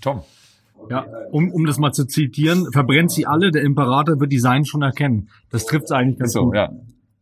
Tom. 0.00 0.22
Ja, 0.88 1.06
um, 1.30 1.50
um 1.52 1.66
das 1.66 1.78
mal 1.78 1.92
zu 1.92 2.04
zitieren, 2.06 2.70
verbrennt 2.72 3.10
sie 3.12 3.26
alle, 3.26 3.50
der 3.52 3.62
Imperator 3.62 4.18
wird 4.18 4.32
die 4.32 4.38
Sein 4.38 4.64
schon 4.64 4.82
erkennen. 4.82 5.28
Das 5.50 5.66
trifft's 5.66 5.92
eigentlich 5.92 6.18
ganz 6.18 6.32
So, 6.32 6.46
gut. 6.46 6.56
ja. 6.56 6.70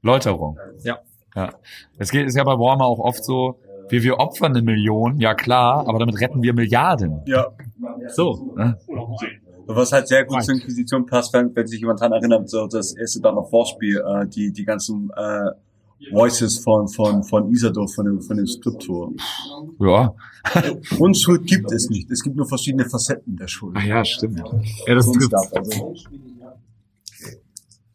Läuterung. 0.02 0.58
Ja. 0.84 0.98
Ja. 1.34 1.50
Es 1.98 2.10
geht, 2.10 2.26
ist 2.26 2.36
ja 2.36 2.44
bei 2.44 2.52
Warhammer 2.58 2.86
auch 2.86 2.98
oft 3.00 3.24
so, 3.24 3.58
wir, 3.90 4.02
wir 4.02 4.18
opfern 4.18 4.52
eine 4.52 4.62
Million, 4.62 5.18
ja 5.20 5.34
klar, 5.34 5.86
aber 5.88 5.98
damit 5.98 6.20
retten 6.20 6.42
wir 6.42 6.52
Milliarden. 6.54 7.20
Ja. 7.26 7.46
So. 8.08 8.54
Ne? 8.56 8.78
Was 9.70 9.92
halt 9.92 10.08
sehr 10.08 10.24
gut 10.24 10.42
zur 10.42 10.54
Inquisition 10.54 11.06
passt, 11.06 11.32
wenn, 11.34 11.54
wenn 11.54 11.66
sich 11.66 11.80
jemand 11.80 12.00
daran 12.00 12.12
erinnert, 12.12 12.48
so 12.48 12.66
das 12.66 12.96
erste 12.96 13.20
Dawn 13.20 13.36
of 13.36 13.52
War 13.52 13.66
Spiel, 13.66 13.98
äh, 13.98 14.26
die, 14.26 14.50
die 14.50 14.64
ganzen, 14.64 15.10
äh, 15.14 15.50
Voices 16.12 16.58
von, 16.60 16.88
von, 16.88 17.24
von 17.24 17.50
Isador, 17.50 17.88
von 17.88 18.06
dem, 18.06 18.20
von 18.20 18.36
dem 18.36 18.46
Scriptur. 18.46 19.12
Ja. 19.80 20.14
Unschuld 20.98 21.46
gibt 21.46 21.72
es 21.72 21.90
nicht. 21.90 22.10
Es 22.10 22.22
gibt 22.22 22.36
nur 22.36 22.46
verschiedene 22.46 22.88
Facetten 22.88 23.36
der 23.36 23.48
Schuld. 23.48 23.74
Ach 23.76 23.84
ja, 23.84 24.04
stimmt. 24.04 24.42
Ja, 24.86 24.94
das 24.94 25.10
trifft. 25.10 25.26
Stuff, 25.26 25.52
also. 25.54 25.94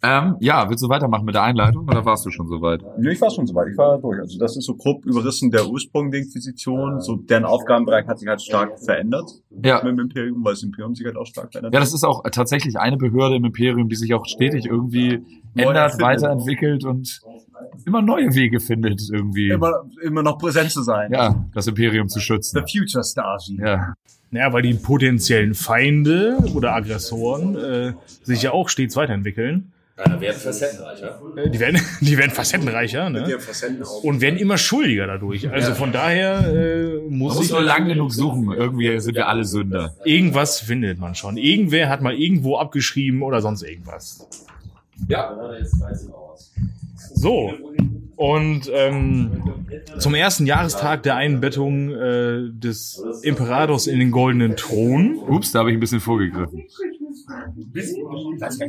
Ähm, 0.05 0.35
ja, 0.41 0.69
willst 0.69 0.83
du 0.83 0.89
weitermachen 0.89 1.23
mit 1.23 1.33
der 1.33 1.43
Einleitung 1.43 1.87
oder 1.87 2.03
warst 2.03 2.25
du 2.25 2.29
schon 2.29 2.47
soweit? 2.47 2.81
Nee, 2.97 3.11
ich 3.11 3.21
war 3.21 3.29
schon 3.31 3.47
soweit, 3.47 3.69
ich 3.69 3.77
war 3.77 3.97
durch. 3.99 4.19
Also 4.19 4.37
das 4.37 4.57
ist 4.57 4.65
so 4.65 4.75
grob 4.75 5.05
überrissen 5.05 5.49
der 5.49 5.65
Ursprung 5.69 6.11
der 6.11 6.19
Inquisition. 6.21 6.99
So 6.99 7.15
deren 7.15 7.45
Aufgabenbereich 7.45 8.05
hat 8.05 8.19
sich 8.19 8.27
halt 8.27 8.41
stark 8.41 8.77
verändert 8.79 9.31
Ja. 9.63 9.75
mit 9.81 9.93
dem 9.93 9.99
Imperium, 10.01 10.43
weil 10.43 10.53
das 10.53 10.63
Imperium 10.63 10.93
sich 10.93 11.05
halt 11.05 11.15
auch 11.15 11.25
stark 11.25 11.51
verändert 11.53 11.73
Ja, 11.73 11.79
das 11.79 11.93
ist 11.93 12.03
auch 12.03 12.21
tatsächlich 12.31 12.77
eine 12.77 12.97
Behörde 12.97 13.37
im 13.37 13.45
Imperium, 13.45 13.87
die 13.87 13.95
sich 13.95 14.13
auch 14.13 14.25
stetig 14.25 14.65
irgendwie 14.65 15.21
Neu 15.55 15.63
ändert, 15.69 16.01
weiterentwickelt 16.01 16.83
und 16.83 17.21
immer 17.85 18.01
neue 18.01 18.33
Wege 18.35 18.59
findet, 18.59 19.01
irgendwie, 19.09 19.51
immer, 19.51 19.83
immer 20.01 20.21
noch 20.21 20.37
präsent 20.37 20.69
zu 20.71 20.81
sein. 20.83 21.13
ja, 21.13 21.45
das 21.53 21.67
Imperium 21.67 22.09
zu 22.09 22.19
schützen. 22.19 22.61
The 22.65 22.77
Future 22.79 23.03
Stasi. 23.05 23.57
Ja. 23.57 23.93
Naja, 24.33 24.51
weil 24.51 24.63
die 24.63 24.73
potenziellen 24.73 25.53
Feinde 25.53 26.37
oder 26.55 26.73
Aggressoren 26.73 27.55
äh, 27.55 27.93
sich 28.23 28.41
ja 28.41 28.51
auch 28.51 28.67
stets 28.67 28.95
weiterentwickeln. 28.95 29.71
Äh, 29.95 30.19
werden 30.19 30.39
facettenreicher. 30.39 31.21
Äh, 31.35 31.49
die, 31.51 31.59
werden, 31.59 31.79
die 32.01 32.17
werden 32.17 32.31
facettenreicher 32.31 33.11
ne? 33.11 33.37
und 34.01 34.21
werden 34.21 34.39
immer 34.39 34.57
schuldiger 34.57 35.05
dadurch. 35.05 35.47
Also 35.51 35.75
von 35.75 35.91
daher 35.91 36.51
äh, 36.51 36.95
muss 37.09 37.09
Man 37.09 37.19
muss 37.19 37.45
ich 37.45 37.51
nur 37.51 37.61
lang 37.61 37.87
genug 37.87 38.11
suchen. 38.11 38.51
Irgendwie 38.51 38.99
sind 38.99 39.13
wir 39.13 39.27
alle 39.27 39.45
Sünder. 39.45 39.93
irgendwas 40.03 40.61
findet 40.61 40.97
man 40.97 41.13
schon. 41.13 41.37
Irgendwer 41.37 41.89
hat 41.89 42.01
mal 42.01 42.15
irgendwo 42.15 42.57
abgeschrieben 42.57 43.21
oder 43.21 43.39
sonst 43.39 43.61
irgendwas. 43.61 44.27
Ja. 45.07 45.37
So. 47.13 47.53
Und 48.15 48.71
ähm, 48.71 49.65
zum 49.97 50.13
ersten 50.13 50.45
Jahrestag 50.45 51.03
der 51.03 51.15
Einbettung 51.15 51.89
äh, 51.91 52.49
des 52.51 53.03
Imperators 53.23 53.87
in 53.87 53.99
den 53.99 54.11
goldenen 54.11 54.55
Thron 54.55 55.17
Ups, 55.17 55.51
da 55.51 55.59
habe 55.59 55.71
ich 55.71 55.77
ein 55.77 55.79
bisschen 55.79 55.99
vorgegriffen. 55.99 56.63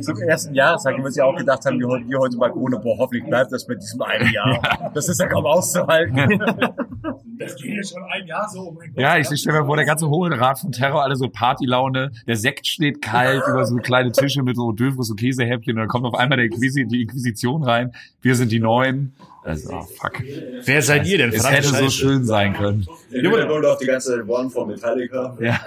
Zum 0.01 0.21
ersten 0.21 0.53
Jahrestag, 0.53 0.97
wir 0.97 1.05
uns 1.05 1.15
ja 1.15 1.25
auch 1.25 1.35
gedacht 1.35 1.65
haben, 1.65 1.79
wir, 1.79 1.87
wir 1.87 2.19
heute 2.19 2.37
mal 2.37 2.51
ohne 2.51 2.79
boah, 2.79 2.97
hoffentlich 2.97 3.25
bleibt 3.25 3.51
das 3.51 3.67
mit 3.67 3.81
diesem 3.81 4.01
einen 4.01 4.31
Jahr. 4.31 4.91
Das 4.93 5.09
ist 5.09 5.19
ja 5.19 5.27
kaum 5.27 5.45
auszuhalten. 5.45 6.15
Das 7.37 7.55
geht 7.57 7.75
ja 7.75 7.83
schon 7.83 8.03
ein 8.11 8.25
Jahr 8.25 8.47
so. 8.49 8.61
Oh 8.61 8.71
mein 8.71 8.89
Gott. 8.89 8.99
Ja, 8.99 9.17
ich 9.17 9.27
stelle 9.27 9.59
mir 9.59 9.65
vor, 9.65 9.75
der 9.75 9.85
ganze 9.85 10.09
hohe 10.09 10.31
Rat 10.31 10.57
von 10.57 10.71
Terror, 10.71 11.03
alle 11.03 11.15
so 11.15 11.27
Partylaune, 11.27 12.11
der 12.25 12.35
Sekt 12.37 12.65
steht 12.65 13.01
kalt 13.01 13.43
über 13.47 13.65
so 13.65 13.75
kleine 13.75 14.11
Tische 14.11 14.41
mit 14.41 14.55
so 14.55 14.71
Döfris 14.71 15.09
und 15.09 15.19
Käsehäppchen 15.19 15.73
und 15.73 15.79
dann 15.79 15.87
kommt 15.87 16.05
auf 16.05 16.15
einmal 16.15 16.37
der 16.37 16.45
Inquisi 16.45 16.85
die 16.85 17.01
Inquisition 17.01 17.63
rein. 17.63 17.91
Wir 18.21 18.35
sind 18.35 18.51
die 18.51 18.59
Neuen. 18.59 19.15
Also, 19.43 19.73
oh, 19.73 19.81
fuck. 19.81 20.23
Wer 20.63 20.81
seid 20.81 21.05
ihr 21.05 21.17
denn? 21.17 21.31
Es 21.31 21.47
hätte 21.47 21.67
so 21.67 21.75
Scheiße. 21.75 21.91
schön 21.91 22.25
sein 22.25 22.53
können. 22.53 22.87
Ja, 23.11 23.29
aber 23.29 23.37
der 23.37 23.49
wollte 23.49 23.71
auch 23.71 23.77
die 23.77 23.85
ganze 23.85 24.17
Zeit 24.17 24.27
One 24.27 24.49
von 24.49 24.67
Metallica. 24.67 25.37
Ja. 25.39 25.59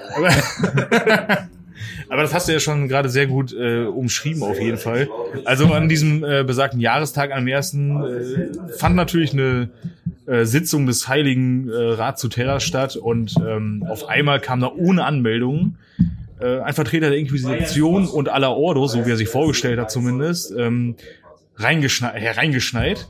Aber, 2.09 2.23
das 2.23 2.35
hast 2.35 2.49
du 2.49 2.53
ja 2.53 2.61
schon 2.61 2.89
gerade 2.89 3.09
sehr 3.09 3.27
gut 3.27 3.53
äh, 3.53 3.85
umschrieben 3.85 4.43
auf 4.43 4.61
jeden 4.61 4.79
Fall. 4.79 5.09
Also 5.45 5.73
an 5.73 5.89
diesem 5.89 6.25
äh, 6.25 6.45
besagten 6.45 6.81
Jahrestag 6.81 7.33
am 7.33 7.47
ersten 7.47 8.03
äh, 8.03 8.77
fand 8.79 8.97
natürlich 8.97 9.33
eine 9.33 9.71
äh, 10.27 10.45
Sitzung 10.45 10.87
des 10.87 11.09
Heiligen 11.09 11.69
äh, 11.69 11.75
Rat 11.75 12.19
zu 12.19 12.29
Terra 12.29 12.61
statt 12.61 12.97
und 12.97 13.35
ähm, 13.47 13.85
auf 13.89 14.09
einmal 14.09 14.41
kam 14.41 14.61
da 14.61 14.71
ohne 14.75 15.05
Anmeldung 15.05 15.77
äh, 16.41 16.61
ein 16.61 16.75
Vertreter 16.75 17.11
der 17.11 17.19
Inquisition 17.19 18.07
und 18.07 18.29
aller 18.29 18.55
Ordo, 18.55 18.87
so 18.87 19.05
wie 19.07 19.11
er 19.11 19.17
sich 19.17 19.29
vorgestellt 19.29 19.79
hat 19.79 19.91
zumindest, 19.91 20.53
ähm, 20.57 20.97
reingeschneit, 21.57 22.15
hereingeschneit 22.15 23.09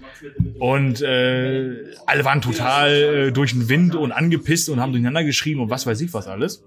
und 0.58 1.02
äh, 1.02 1.76
alle 2.06 2.24
waren 2.24 2.40
total 2.40 2.92
äh, 2.92 3.32
durch 3.32 3.52
den 3.52 3.68
Wind 3.68 3.94
und 3.94 4.12
angepisst 4.12 4.70
und 4.70 4.80
haben 4.80 4.92
durcheinander 4.92 5.24
geschrien 5.24 5.60
und 5.60 5.70
was 5.70 5.86
weiß 5.86 6.00
ich 6.00 6.14
was 6.14 6.26
alles. 6.26 6.62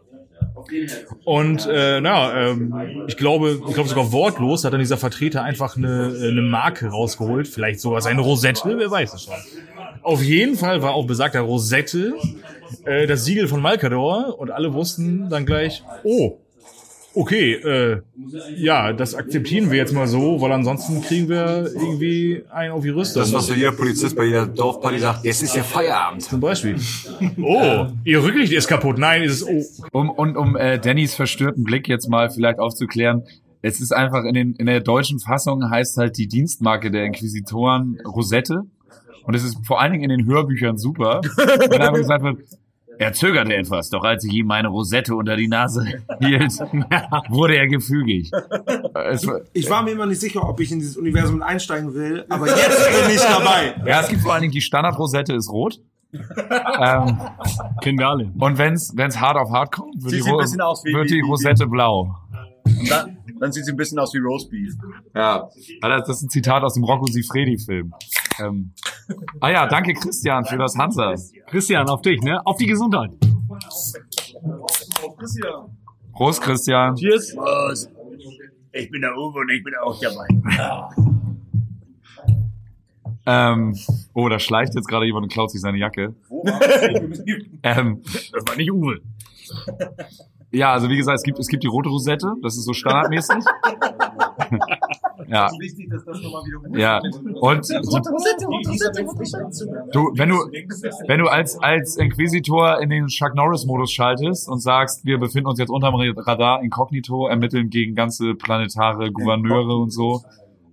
Und 1.24 1.67
äh, 1.71 2.02
na, 2.02 2.50
ähm, 2.50 3.06
ich 3.08 3.17
glaube, 3.17 3.62
ich 3.67 3.74
glaube 3.74 3.89
sogar 3.89 4.12
wortlos 4.12 4.63
hat 4.63 4.74
dann 4.74 4.80
dieser 4.80 4.97
Vertreter 4.97 5.43
einfach 5.43 5.78
eine, 5.78 6.15
eine 6.21 6.41
Marke 6.41 6.88
rausgeholt, 6.88 7.47
vielleicht 7.47 7.80
sogar 7.80 8.02
seine 8.02 8.21
Rosette, 8.21 8.78
wer 8.78 8.89
weiß 8.89 9.13
es 9.13 9.24
schon. 9.24 9.34
Auf 10.04 10.24
jeden 10.24 10.56
Fall 10.56 10.82
war 10.82 10.93
auf 10.93 11.06
besagter 11.06 11.41
Rosette 11.41 12.13
äh, 12.86 13.08
das 13.08 13.26
Siegel 13.26 13.47
von 13.47 13.62
Malkador 13.62 14.39
und 14.39 14.52
alle 14.52 14.74
wussten 14.74 15.30
dann 15.30 15.45
gleich, 15.45 15.84
oh, 16.04 16.38
okay, 17.13 17.54
äh, 17.54 18.02
ja, 18.56 18.93
das 18.93 19.15
akzeptieren 19.15 19.71
wir 19.71 19.78
jetzt 19.78 19.93
mal 19.93 20.08
so, 20.08 20.39
weil 20.41 20.52
ansonsten 20.52 21.02
kriegen 21.02 21.30
wir 21.30 21.69
irgendwie 21.74 22.43
einen 22.50 22.71
auf 22.71 22.84
die 22.84 22.89
Rüstung. 22.89 23.21
Das, 23.21 23.34
was 23.34 23.47
so 23.47 23.54
jeder 23.54 23.71
Polizist 23.71 24.15
bei 24.15 24.26
jeder 24.26 24.45
Dorfparty 24.45 25.00
sagt, 25.00 25.26
jetzt 25.26 25.43
ist 25.43 25.56
ja 25.56 25.63
Feierabend. 25.63 26.24
Zum 26.24 26.39
Beispiel. 26.39 26.76
Oh, 27.41 27.88
ihr 28.04 28.24
Rücklicht 28.24 28.54
ist 28.54 28.67
kaputt. 28.67 28.97
Nein, 28.97 29.24
ist 29.24 29.41
es. 29.41 29.82
Oh. 29.91 30.00
Um, 30.00 30.10
und 30.10 30.38
um 30.38 30.56
äh, 30.56 30.80
Dannys 30.80 31.15
verstörten 31.15 31.63
Blick 31.63 31.88
jetzt 31.88 32.10
mal 32.10 32.30
vielleicht 32.30 32.60
aufzuklären, 32.60 33.24
es 33.62 33.80
ist 33.80 33.91
einfach 33.91 34.24
in, 34.24 34.34
den, 34.34 34.56
in 34.56 34.65
der 34.65 34.80
deutschen 34.80 35.19
Fassung 35.19 35.69
heißt 35.69 35.97
halt 35.97 36.17
die 36.17 36.28
Dienstmarke 36.28 36.89
der 36.91 37.06
Inquisitoren 37.06 38.00
Rosette. 38.06 38.63
Und 39.24 39.36
es 39.36 39.43
ist 39.43 39.58
vor 39.67 39.80
allen 39.80 39.91
Dingen 39.91 40.10
in 40.10 40.17
den 40.17 40.26
Hörbüchern 40.26 40.78
super, 40.78 41.21
wenn 41.38 41.82
einfach 41.82 41.97
gesagt 41.97 42.24
wird, 42.24 42.39
er 43.01 43.13
zögerte 43.13 43.55
etwas, 43.55 43.89
doch 43.89 44.03
als 44.03 44.23
ich 44.23 44.31
ihm 44.33 44.45
meine 44.45 44.67
Rosette 44.67 45.15
unter 45.15 45.35
die 45.35 45.47
Nase 45.47 45.83
hielt, 46.19 46.53
wurde 47.29 47.55
er 47.57 47.67
gefügig. 47.67 48.29
Es, 49.09 49.27
Ich 49.53 49.69
war 49.69 49.83
mir 49.83 49.91
immer 49.91 50.05
nicht 50.05 50.21
sicher, 50.21 50.47
ob 50.47 50.59
ich 50.59 50.71
in 50.71 50.79
dieses 50.79 50.97
Universum 50.97 51.41
einsteigen 51.41 51.93
will, 51.93 52.25
aber 52.29 52.47
jetzt 52.47 53.05
bin 53.05 53.15
ich 53.15 53.21
dabei. 53.21 53.73
ja, 53.85 54.01
es 54.01 54.07
gibt 54.09 54.21
vor 54.21 54.33
allen 54.33 54.41
Dingen 54.41 54.53
die 54.53 54.61
Standardrosette 54.61 55.33
ist 55.33 55.49
rot. 55.51 55.79
ähm, 56.13 57.17
alle. 58.03 58.31
und 58.37 58.57
wenn's 58.57 58.91
wenn's 58.95 59.19
hart 59.19 59.37
auf 59.37 59.49
hart 59.49 59.71
kommt, 59.71 59.95
wird, 60.03 60.11
Sie 60.11 60.21
die, 60.21 60.29
Ro 60.29 60.39
wie- 60.39 60.93
wird 60.93 61.05
wie- 61.05 61.07
die 61.07 61.15
wie- 61.15 61.21
Rosette 61.21 61.67
blau. 61.67 62.15
Und 62.65 62.91
dann, 62.91 63.17
dann 63.39 63.51
sieht 63.51 63.65
sie 63.65 63.71
ein 63.71 63.77
bisschen 63.77 63.97
aus 63.97 64.13
wie 64.13 64.19
Roastbeef. 64.19 64.73
Ja, 65.15 65.49
das 65.81 66.09
ist 66.09 66.21
ein 66.23 66.29
Zitat 66.29 66.63
aus 66.63 66.73
dem 66.75 66.83
Rocco 66.83 67.05
Sifredi-Film. 67.07 67.93
Ähm, 68.41 68.73
ah 69.39 69.49
ja, 69.49 69.67
danke 69.67 69.93
Christian 69.93 70.45
für 70.45 70.58
das 70.58 70.77
Hansa. 70.77 71.13
Christian, 71.47 71.88
auf 71.89 72.01
dich, 72.01 72.21
ne? 72.21 72.45
Auf 72.45 72.58
die 72.58 72.67
Gesundheit. 72.67 73.12
Prost, 76.13 76.41
Christian. 76.41 76.95
Cheers. 76.95 77.36
Ich 78.73 78.89
bin 78.89 79.01
der 79.01 79.17
Uwe 79.17 79.39
und 79.39 79.49
ich 79.49 79.63
bin 79.63 79.73
auch 79.84 79.99
dabei. 79.99 80.27
Ähm, 83.25 83.77
oh, 84.13 84.30
da 84.30 84.39
schleicht 84.39 84.73
jetzt 84.75 84.88
gerade 84.88 85.06
jemand 85.06 85.23
und 85.23 85.32
klaut 85.32 85.51
sich 85.51 85.62
seine 85.62 85.77
Jacke. 85.77 86.15
ähm, 87.63 88.01
Das 88.32 88.43
war 88.47 88.56
nicht 88.56 88.71
Uwe. 88.71 88.99
ja, 90.51 90.73
also 90.73 90.89
wie 90.89 90.97
gesagt, 90.97 91.17
es 91.17 91.23
gibt, 91.23 91.38
es 91.39 91.47
gibt 91.47 91.63
die 91.63 91.67
rote 91.67 91.89
Rosette, 91.89 92.34
das 92.41 92.58
ist 92.58 92.63
so 92.65 92.73
standardmäßig. 92.73 93.36
ja. 95.32 95.50
Wichtig, 95.60 95.89
dass 95.89 96.04
das 96.04 96.22
nochmal 96.22 96.44
wiederholt 96.46 96.78
Ja, 96.78 97.00
und 97.39 97.70
du, 99.94 100.12
wenn 100.15 100.30
du, 100.30 100.36
wenn 101.08 101.20
du 101.20 101.28
als, 101.28 101.58
als 101.58 101.96
Inquisitor 101.96 102.82
in 102.82 102.89
den 102.89 103.08
Chuck 103.08 103.34
Norris-Modus 103.34 103.94
schaltest 103.94 104.50
und 104.50 104.60
sagst, 104.60 105.06
wir 105.06 105.17
befinden 105.20 105.48
uns 105.48 105.60
jetzt 105.60 105.70
unterm 105.70 105.96
Radar 105.96 106.62
inkognito, 106.62 107.28
ermitteln 107.28 107.70
gegen 107.70 107.96
ganze 107.96 108.36
planetare 108.36 109.12
Gouverneure 109.12 109.78
und 109.78 109.91
so, 109.91 110.22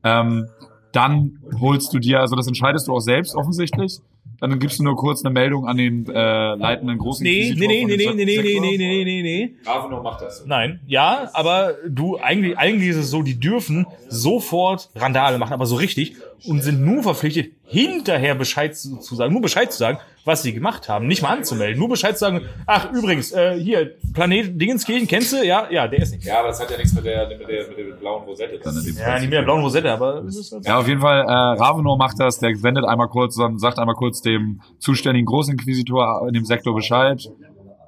ähm, 0.02 0.48
dann 0.92 1.38
holst 1.60 1.94
du 1.94 2.00
dir, 2.00 2.18
also 2.20 2.34
das 2.34 2.48
entscheidest 2.48 2.88
du 2.88 2.94
auch 2.94 3.00
selbst 3.00 3.36
offensichtlich, 3.36 3.98
dann 4.40 4.58
gibst 4.58 4.78
du 4.78 4.84
nur 4.84 4.96
kurz 4.96 5.24
eine 5.24 5.32
Meldung 5.32 5.66
an 5.66 5.76
den 5.76 6.06
äh, 6.08 6.54
leitenden 6.54 6.98
großen 6.98 7.24
Nee, 7.24 7.54
nee, 7.56 7.66
nee, 7.66 7.84
nee, 7.84 7.96
nee, 7.96 8.14
nee, 8.14 8.24
nee, 8.24 8.60
nee, 8.60 8.76
nee, 8.76 9.04
nee, 9.04 9.22
nee. 9.22 9.54
Raveno 9.66 10.02
macht 10.02 10.22
das. 10.22 10.44
Nein, 10.46 10.80
ja, 10.86 11.28
aber 11.32 11.74
du, 11.88 12.18
eigentlich, 12.18 12.56
eigentlich 12.56 12.90
ist 12.90 12.96
es 12.96 13.10
so, 13.10 13.22
die 13.22 13.40
dürfen 13.40 13.86
sofort 14.08 14.90
Randale 14.94 15.38
machen, 15.38 15.52
aber 15.52 15.66
so 15.66 15.76
richtig 15.76 16.14
und 16.46 16.62
sind 16.62 16.84
nur 16.84 17.02
verpflichtet, 17.02 17.52
hinterher 17.64 18.34
Bescheid 18.34 18.76
zu, 18.76 18.98
zu 18.98 19.14
sagen, 19.14 19.32
nur 19.32 19.42
Bescheid 19.42 19.72
zu 19.72 19.78
sagen, 19.78 19.98
was 20.24 20.42
sie 20.42 20.52
gemacht 20.52 20.88
haben, 20.88 21.06
nicht 21.06 21.22
mal 21.22 21.36
anzumelden, 21.36 21.78
nur 21.78 21.88
Bescheid 21.88 22.16
zu 22.16 22.20
sagen, 22.20 22.42
ach, 22.66 22.92
übrigens, 22.92 23.32
äh, 23.32 23.58
hier, 23.58 23.94
Planet 24.12 24.60
Dingenskirchen, 24.60 25.08
kennst 25.08 25.32
du? 25.32 25.44
Ja, 25.44 25.68
ja, 25.70 25.88
der 25.88 26.00
ist 26.00 26.12
nicht. 26.12 26.24
Ja, 26.24 26.40
aber 26.40 26.48
das 26.48 26.60
hat 26.60 26.70
ja 26.70 26.76
nichts 26.76 26.92
mit 26.94 27.04
der, 27.04 27.28
mit 27.28 27.48
der, 27.48 27.68
mit 27.68 27.78
der 27.78 27.84
blauen 27.96 28.24
Rosette. 28.24 28.58
Dann 28.62 28.76
in 28.76 28.84
dem 28.84 28.96
Ja, 28.96 29.14
nicht 29.14 29.24
mit 29.24 29.32
der 29.32 29.42
blauen 29.42 29.62
Rosette, 29.62 29.90
aber 29.90 30.22
halt 30.24 30.66
Ja, 30.66 30.78
auf 30.78 30.86
jeden 30.86 31.00
Fall, 31.00 31.20
äh, 31.20 31.62
Ravenor 31.62 31.96
macht 31.96 32.20
das, 32.20 32.38
der 32.38 32.54
sendet 32.56 32.84
einmal 32.84 33.08
kurz, 33.08 33.36
dann 33.36 33.58
sagt 33.58 33.78
einmal 33.78 33.94
kurz 33.94 34.20
dem 34.20 34.60
zuständigen 34.78 35.26
Großinquisitor 35.26 36.26
in 36.28 36.34
dem 36.34 36.44
Sektor 36.44 36.74
Bescheid. 36.74 37.28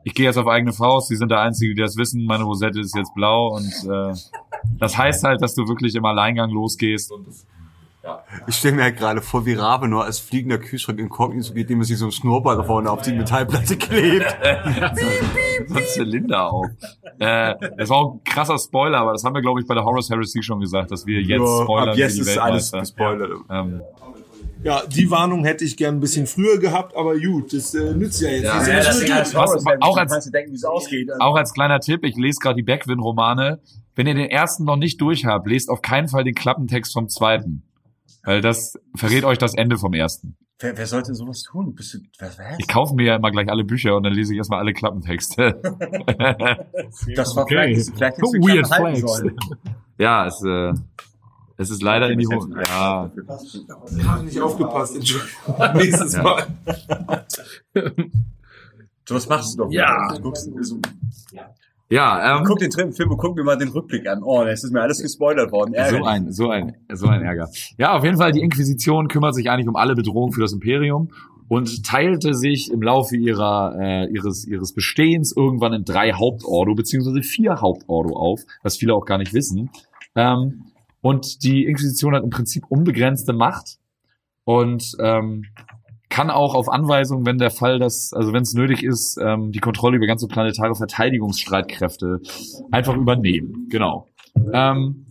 Ich 0.03 0.15
gehe 0.15 0.25
jetzt 0.25 0.39
auf 0.39 0.47
eigene 0.47 0.73
Faust, 0.73 1.09
sie 1.09 1.17
sind 1.17 1.31
der 1.31 1.41
Einzige, 1.41 1.75
die 1.75 1.81
das 1.83 1.97
wissen, 1.97 2.25
meine 2.25 2.45
Rosette 2.45 2.81
ist 2.81 2.97
jetzt 2.97 3.15
blau 3.15 3.55
und 3.55 3.71
äh, 3.91 4.15
das 4.79 4.97
heißt 4.97 5.25
halt, 5.25 5.43
dass 5.43 5.55
du 5.55 5.69
wirklich 5.69 5.95
im 5.95 6.05
Alleingang 6.05 6.51
losgehst 6.51 7.13
und 7.13 7.27
Ich 8.47 8.55
stelle 8.57 8.77
mir 8.77 8.83
halt 8.85 8.97
gerade 8.97 9.21
vor, 9.21 9.45
wie 9.47 9.53
Rabe 9.55 9.87
nur 9.89 10.05
als 10.05 10.19
fliegender 10.19 10.59
Kühlschrank 10.59 10.99
in 10.99 11.07
Inkognito 11.07 11.53
geht, 11.53 11.69
dem 11.69 11.81
er 11.81 11.85
sich 11.85 11.99
so 11.99 12.07
ein 12.07 12.13
Schnurrbart 12.13 12.67
vorne 12.67 12.91
auf 12.91 13.03
die 13.03 13.13
Metallplatte 13.13 13.77
klebt. 13.77 14.27
so 15.69 15.75
ein 15.75 15.85
Zylinder 15.87 16.51
auf. 16.53 16.67
Äh, 17.19 17.55
das 17.77 17.91
war 17.91 17.97
auch 17.99 18.15
ein 18.15 18.25
krasser 18.25 18.59
Spoiler, 18.59 18.99
aber 18.99 19.13
das 19.13 19.23
haben 19.25 19.35
wir, 19.35 19.43
glaube 19.43 19.61
ich, 19.61 19.67
bei 19.67 19.75
der 19.75 19.85
Horus 19.85 20.09
Heresy 20.11 20.43
schon 20.43 20.61
gesagt, 20.61 20.91
dass 20.91 21.05
wir 21.07 21.21
jetzt 21.21 21.29
Ja, 21.41 21.63
spoilern 21.65 21.89
ab 21.91 21.97
jetzt 21.97 22.19
ist 22.19 22.39
alles 22.39 22.73
gespoilert. 22.73 23.31
Ähm, 23.51 23.83
Ja, 24.63 24.83
die 24.87 25.11
Warnung 25.11 25.45
hätte 25.45 25.65
ich 25.65 25.77
gern 25.77 25.97
ein 25.97 26.01
bisschen 26.01 26.27
früher 26.27 26.59
gehabt, 26.59 26.95
aber 26.97 27.19
gut, 27.19 27.53
das 27.53 27.75
äh, 27.75 27.93
nützt 27.95 28.21
ja 28.21 28.29
jetzt. 28.31 28.45
Ja, 28.45 28.63
ja, 28.67 28.77
Das 28.83 28.99
ist 28.99 29.07
gut. 29.07 29.35
was- 29.35 29.65
auch 29.81 29.97
als- 29.97 30.31
denken, 30.31 30.57
ausgeht. 30.67 31.09
Auch 31.19 31.35
als 31.37 31.53
kleiner 31.55 31.81
Tipp, 31.81 32.05
ich 32.05 32.17
lese 32.17 32.39
gerade 32.41 32.57
die 32.57 32.63
Beckwin-Romane. 32.63 33.61
Wenn 33.95 34.07
ihr 34.07 34.15
den 34.15 34.31
ersten 34.31 34.65
noch 34.65 34.77
nicht 34.77 35.01
durch 35.01 35.25
habt, 35.27 35.47
lest 35.49 35.69
auf 35.71 35.83
keinen 35.83 36.09
Fall 36.09 36.25
den 36.25 36.35
Klappentext 36.35 36.93
vom 36.93 37.09
zweiten. 37.09 37.63
Weil 38.23 38.41
das 38.43 38.75
verrät 38.97 39.25
euch 39.25 39.39
das 39.39 39.55
Ende 39.55 39.79
vom 39.79 39.95
ersten. 39.95 40.37
Wer, 40.59 40.77
wer 40.77 40.87
sollte 40.87 41.15
sowas 41.15 41.43
tun? 41.43 41.75
Bist 41.75 41.95
du, 41.95 41.99
was, 42.19 42.39
was? 42.39 42.59
Ich 42.59 42.69
kaufe 42.69 42.95
mir 42.95 43.07
ja 43.07 43.17
immer 43.17 43.31
gleich 43.31 43.49
alle 43.49 43.65
Bücher 43.65 43.97
und 43.97 44.03
dann 44.03 44.13
lese 44.13 44.35
ich 44.35 44.39
erstmal 44.39 44.59
alle 44.61 44.73
Klappentexte. 44.75 45.61
Das 47.17 47.35
war 47.35 47.45
Okay. 47.45 47.75
vielleicht, 47.75 47.95
vielleicht 47.95 48.19
du 48.19 48.25
Weird 48.27 48.67
flags. 48.67 49.01
sollen. 49.01 49.37
ja, 49.99 50.27
es, 50.27 50.43
äh, 50.45 50.73
es 51.57 51.71
ist 51.71 51.83
leider 51.83 52.11
in 52.11 52.19
die 52.19 52.27
Hose. 52.27 52.51
Ja, 52.69 53.11
Hab 54.07 54.23
nicht 54.23 54.41
aufgepasst. 54.41 54.97
Nächstes 55.75 56.17
Mal. 56.19 56.47
So 59.09 59.15
was 59.15 59.29
machst 59.29 59.55
du 59.59 59.65
doch. 59.65 59.71
Ja. 59.73 60.13
Du 60.15 60.21
guckst, 60.23 60.49
so, 60.61 60.79
ja 61.33 61.51
ähm, 62.39 62.45
guck 62.45 62.61
den 62.61 62.71
Film 62.71 63.11
und 63.11 63.17
guck 63.17 63.37
mir 63.37 63.43
mal 63.43 63.59
den 63.59 63.69
Rückblick 63.69 64.07
an. 64.09 64.23
Oh, 64.23 64.45
es 64.45 64.63
ist 64.63 64.73
mir 64.73 64.81
alles 64.81 65.03
gespoilert 65.03 65.51
worden. 65.51 65.73
so 65.73 65.77
Ärgerlich. 65.77 66.07
ein, 66.07 66.33
so 66.33 66.49
ein, 66.49 66.77
so 66.93 67.07
ein 67.09 67.23
Ärger. 67.23 67.49
Ja, 67.79 67.97
auf 67.97 68.05
jeden 68.05 68.17
Fall, 68.17 68.31
die 68.31 68.41
Inquisition 68.41 69.09
kümmert 69.09 69.35
sich 69.35 69.51
eigentlich 69.51 69.67
um 69.67 69.75
alle 69.75 69.97
Bedrohungen 69.97 70.33
für 70.33 70.41
das 70.41 70.53
Imperium 70.53 71.11
und 71.49 71.85
teilte 71.85 72.35
sich 72.35 72.71
im 72.71 72.81
Laufe 72.81 73.17
ihrer, 73.17 73.75
äh, 73.77 74.07
ihres, 74.13 74.47
ihres 74.47 74.73
Bestehens 74.73 75.35
irgendwann 75.37 75.73
in 75.73 75.85
drei 75.85 76.13
Hauptordo, 76.13 76.77
beziehungsweise 76.77 77.23
vier 77.23 77.61
Hauptordo 77.61 78.15
auf, 78.15 78.43
was 78.63 78.77
viele 78.77 78.95
auch 78.95 79.05
gar 79.05 79.19
nicht 79.19 79.35
wissen. 79.35 79.69
Ähm, 80.15 80.67
und 81.01 81.43
die 81.43 81.65
Inquisition 81.65 82.15
hat 82.15 82.23
im 82.23 82.31
Prinzip 82.31 82.67
unbegrenzte 82.69 83.33
Macht 83.33 83.79
und 84.45 84.97
ähm, 85.01 85.45
kann 86.11 86.29
auch 86.29 86.55
auf 86.55 86.69
Anweisung, 86.69 87.25
wenn 87.25 87.39
der 87.39 87.51
Fall 87.51 87.79
das, 87.79 88.13
also 88.13 88.33
wenn 88.33 88.43
es 88.43 88.53
nötig 88.53 88.83
ist, 88.83 89.19
ähm, 89.25 89.53
die 89.53 89.61
Kontrolle 89.61 89.97
über 89.97 90.07
ganze 90.07 90.27
planetare 90.27 90.75
Verteidigungsstreitkräfte 90.75 92.21
einfach 92.71 92.97
übernehmen. 92.97 93.69
Genau. 93.71 94.07
Ähm, 94.53 95.07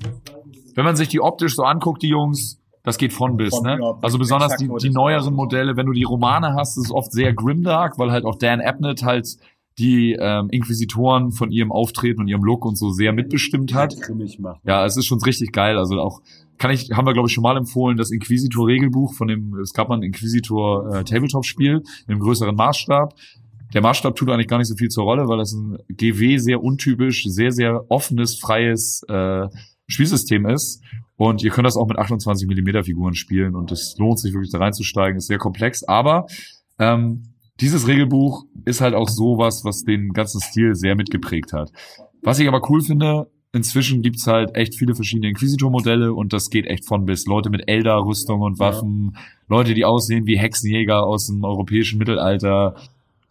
wenn 0.76 0.86
man 0.86 0.96
sich 0.96 1.08
die 1.08 1.22
optisch 1.22 1.56
so 1.56 1.64
anguckt, 1.64 2.04
die 2.04 2.10
Jungs, 2.10 2.60
das 2.84 2.98
geht 2.98 3.14
von 3.14 3.38
bis, 3.38 3.56
Von, 3.56 3.64
ne? 3.64 3.78
ja, 3.82 3.98
Also 4.02 4.18
besonders 4.18 4.56
die, 4.58 4.70
die 4.82 4.90
neueren 4.90 5.34
Modelle, 5.34 5.78
wenn 5.78 5.86
du 5.86 5.94
die 5.94 6.04
Romane 6.04 6.54
hast, 6.54 6.78
ist 6.78 6.86
es 6.86 6.92
oft 6.92 7.12
sehr 7.12 7.34
grimdark, 7.34 7.98
weil 7.98 8.12
halt 8.12 8.26
auch 8.26 8.36
Dan 8.36 8.62
Abnett 8.62 9.04
halt 9.04 9.38
die 9.78 10.18
ähm, 10.20 10.50
Inquisitoren 10.52 11.32
von 11.32 11.52
ihrem 11.52 11.72
Auftreten 11.72 12.22
und 12.22 12.28
ihrem 12.28 12.44
Look 12.44 12.66
und 12.66 12.78
so 12.78 12.90
sehr 12.92 13.14
mitbestimmt 13.14 13.74
hat. 13.74 13.96
Ja, 14.66 14.86
es 14.86 14.98
ist 14.98 15.06
schon 15.06 15.22
richtig 15.22 15.54
geil. 15.54 15.78
Also 15.78 16.00
auch 16.00 16.22
kann 16.60 16.72
ich, 16.72 16.92
haben 16.92 17.08
wir 17.08 17.14
glaube 17.14 17.28
ich 17.28 17.34
schon 17.34 17.42
mal 17.42 17.58
empfohlen, 17.58 17.98
das 17.98 18.12
Inquisitor-Regelbuch 18.12 19.14
von 19.14 19.28
dem, 19.28 19.56
es 19.56 19.74
gab 19.74 19.90
mal 19.90 19.96
ein 19.96 20.04
Inquisitor 20.04 20.96
äh, 20.96 21.04
im 22.08 22.20
größeren 22.20 22.56
Maßstab. 22.56 23.16
Der 23.74 23.82
Maßstab 23.82 24.16
tut 24.16 24.30
eigentlich 24.30 24.48
gar 24.48 24.58
nicht 24.58 24.68
so 24.68 24.76
viel 24.76 24.90
zur 24.90 25.04
Rolle, 25.04 25.28
weil 25.28 25.38
das 25.38 25.54
ein 25.54 25.78
GW 25.90 26.38
sehr 26.38 26.62
untypisch, 26.62 27.26
sehr, 27.26 27.52
sehr 27.52 27.86
offenes, 27.90 28.38
freies 28.38 29.04
äh, 29.08 29.48
Spielsystem 29.88 30.46
ist. 30.48 30.84
Und 31.18 31.44
ihr 31.44 31.52
könnt 31.52 31.66
das 31.66 31.76
auch 31.76 31.88
mit 31.88 31.98
28 31.98 32.48
Millimeter 32.48 32.84
Figuren 32.84 33.14
spielen 33.14 33.56
und 33.56 33.72
es 33.72 33.96
lohnt 33.98 34.20
sich 34.20 34.34
wirklich 34.34 34.52
da 34.52 34.58
reinzusteigen, 34.58 35.18
ist 35.18 35.28
sehr 35.28 35.38
komplex. 35.38 35.84
Aber 35.84 36.28
ähm, 36.80 37.34
dieses 37.60 37.88
Regelbuch 37.88 38.46
ist 38.66 38.82
halt 38.82 38.96
auch 38.96 39.10
sowas, 39.10 39.66
was 39.66 39.84
den 39.84 40.14
ganzen 40.14 40.40
Stil 40.40 40.76
sehr 40.76 40.96
mitgeprägt 40.96 41.52
hat. 41.52 41.72
Was 42.22 42.40
ich 42.40 42.48
aber 42.48 42.62
cool 42.70 42.82
finde, 42.82 43.30
inzwischen 43.52 44.02
gibt's 44.02 44.28
halt 44.28 44.56
echt 44.56 44.76
viele 44.76 44.96
verschiedene 44.96 45.30
Inquisitor-Modelle 45.30 46.14
und 46.14 46.34
das 46.34 46.50
geht 46.50 46.66
echt 46.68 46.86
von 46.86 47.06
bis. 47.06 47.26
Leute 47.26 47.50
mit 47.50 47.68
Eldar-Rüstung 47.68 48.42
und 48.42 48.60
Waffen, 48.60 49.18
Leute, 49.48 49.74
die 49.74 49.86
aussehen 49.86 50.26
wie 50.26 50.38
Hexenjäger 50.38 51.04
aus 51.04 51.28
dem 51.28 51.44
europäischen 51.44 51.98
Mittelalter. 51.98 52.76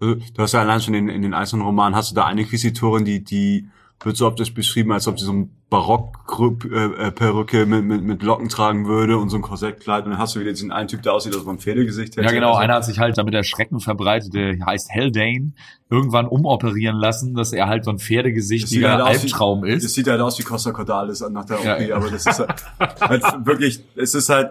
Äh, 0.00 0.16
Du 0.34 0.42
hast 0.42 0.52
ja 0.52 0.60
allein 0.60 0.80
schon 0.80 0.94
in, 0.94 1.08
in 1.08 1.22
den 1.22 1.34
einzelnen 1.34 1.64
Romanen, 1.64 1.96
hast 1.96 2.10
du 2.10 2.14
da 2.14 2.26
eine 2.26 2.42
Inquisitorin, 2.42 3.04
die, 3.04 3.22
die 3.22 3.68
wird 4.04 4.16
so 4.16 4.26
optisch 4.26 4.54
beschrieben, 4.54 4.92
als 4.92 5.08
ob 5.08 5.18
sie 5.18 5.24
so 5.26 5.32
ein 5.32 5.50
Barock-Perücke 5.70 7.66
mit, 7.66 7.84
mit, 7.84 8.02
mit 8.02 8.22
Locken 8.22 8.48
tragen 8.48 8.86
würde 8.86 9.18
und 9.18 9.28
so 9.28 9.36
ein 9.36 9.42
Korsettkleid. 9.42 10.04
Und 10.04 10.12
dann 10.12 10.18
hast 10.20 10.34
du 10.36 10.40
wieder 10.40 10.50
diesen 10.52 10.70
einen 10.72 10.88
Typ, 10.88 11.02
der 11.02 11.14
aussieht, 11.14 11.32
als 11.34 11.42
ob 11.42 11.48
er 11.48 11.54
ein 11.54 11.58
Pferdegesicht 11.58 12.16
hätte. 12.16 12.26
Ja, 12.26 12.32
genau. 12.32 12.50
Also, 12.50 12.60
Einer 12.60 12.74
hat 12.74 12.84
sich 12.84 12.98
halt, 12.98 13.18
damit 13.18 13.34
er 13.34 13.42
Schrecken 13.44 13.80
verbreitet, 13.80 14.34
der 14.34 14.56
heißt 14.64 14.90
Heldane, 14.90 15.52
irgendwann 15.90 16.26
umoperieren 16.26 16.96
lassen, 16.96 17.34
dass 17.34 17.52
er 17.52 17.66
halt 17.66 17.84
so 17.84 17.90
ein 17.90 17.98
sieht 17.98 18.06
pferdegesichtiger 18.06 18.92
halt 18.92 19.02
aus 19.02 19.08
wie- 19.22 19.26
Albtraum 19.26 19.62
Das 19.66 19.84
ist. 19.84 19.94
sieht 19.94 20.06
halt 20.06 20.20
aus 20.20 20.38
wie 20.38 20.42
Costa 20.44 20.70
Cordalis 20.72 21.20
nach 21.30 21.44
der 21.44 21.58
OP, 21.58 21.64
Ja. 21.88 21.96
aber 21.96 22.10
das 22.10 22.26
ist 22.26 22.38
halt, 22.38 22.50
halt 23.00 23.24
wirklich, 23.46 23.82
es 23.96 24.14
ist 24.14 24.28
halt 24.28 24.50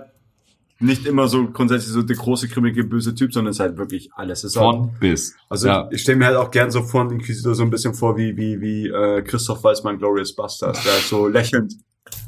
nicht 0.79 1.05
immer 1.05 1.27
so 1.27 1.47
grundsätzlich 1.47 1.93
so 1.93 2.03
der 2.03 2.15
große, 2.15 2.47
grimmige, 2.47 2.83
böse 2.83 3.15
Typ, 3.15 3.33
sondern 3.33 3.51
es 3.51 3.57
ist 3.57 3.61
halt 3.61 3.77
wirklich 3.77 4.09
alles. 4.13 4.43
Es 4.43 4.51
ist 4.51 4.57
halt, 4.57 4.75
Von 4.75 4.91
bis. 4.99 5.35
Also 5.49 5.67
ja. 5.67 5.89
ich 5.91 6.01
stelle 6.01 6.17
mir 6.17 6.25
halt 6.25 6.37
auch 6.37 6.51
gern 6.51 6.71
so 6.71 6.83
vor, 6.83 7.07
den 7.07 7.19
Inquisitor 7.19 7.55
so 7.55 7.63
ein 7.63 7.69
bisschen 7.69 7.93
vor 7.93 8.17
wie 8.17 8.37
wie 8.37 8.61
wie 8.61 8.87
äh, 8.87 9.21
Christoph 9.23 9.63
Walzmann 9.63 9.97
Glorious 9.97 10.35
Bastards, 10.35 10.83
der 10.83 10.93
so 10.93 11.27
lächelnd 11.27 11.73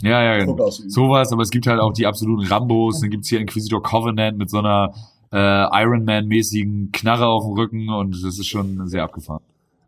Ja, 0.01 0.23
ja, 0.23 0.37
genau. 0.37 0.69
Sowas, 0.69 1.31
aber 1.31 1.43
es 1.43 1.51
gibt 1.51 1.67
halt 1.67 1.79
auch 1.79 1.93
die 1.93 2.05
absoluten 2.05 2.47
Rambos, 2.47 3.01
dann 3.01 3.09
gibt's 3.09 3.29
hier 3.29 3.39
Inquisitor 3.39 3.83
Covenant 3.83 4.37
mit 4.37 4.49
so 4.49 4.59
einer 4.59 4.93
äh, 5.31 5.83
Iron 5.83 6.05
Man-mäßigen 6.05 6.91
Knarre 6.91 7.27
auf 7.27 7.43
dem 7.45 7.53
Rücken 7.53 7.89
und 7.89 8.11
das 8.23 8.37
ist 8.39 8.47
schon 8.47 8.87
sehr 8.87 9.03
abgefahren. 9.03 9.41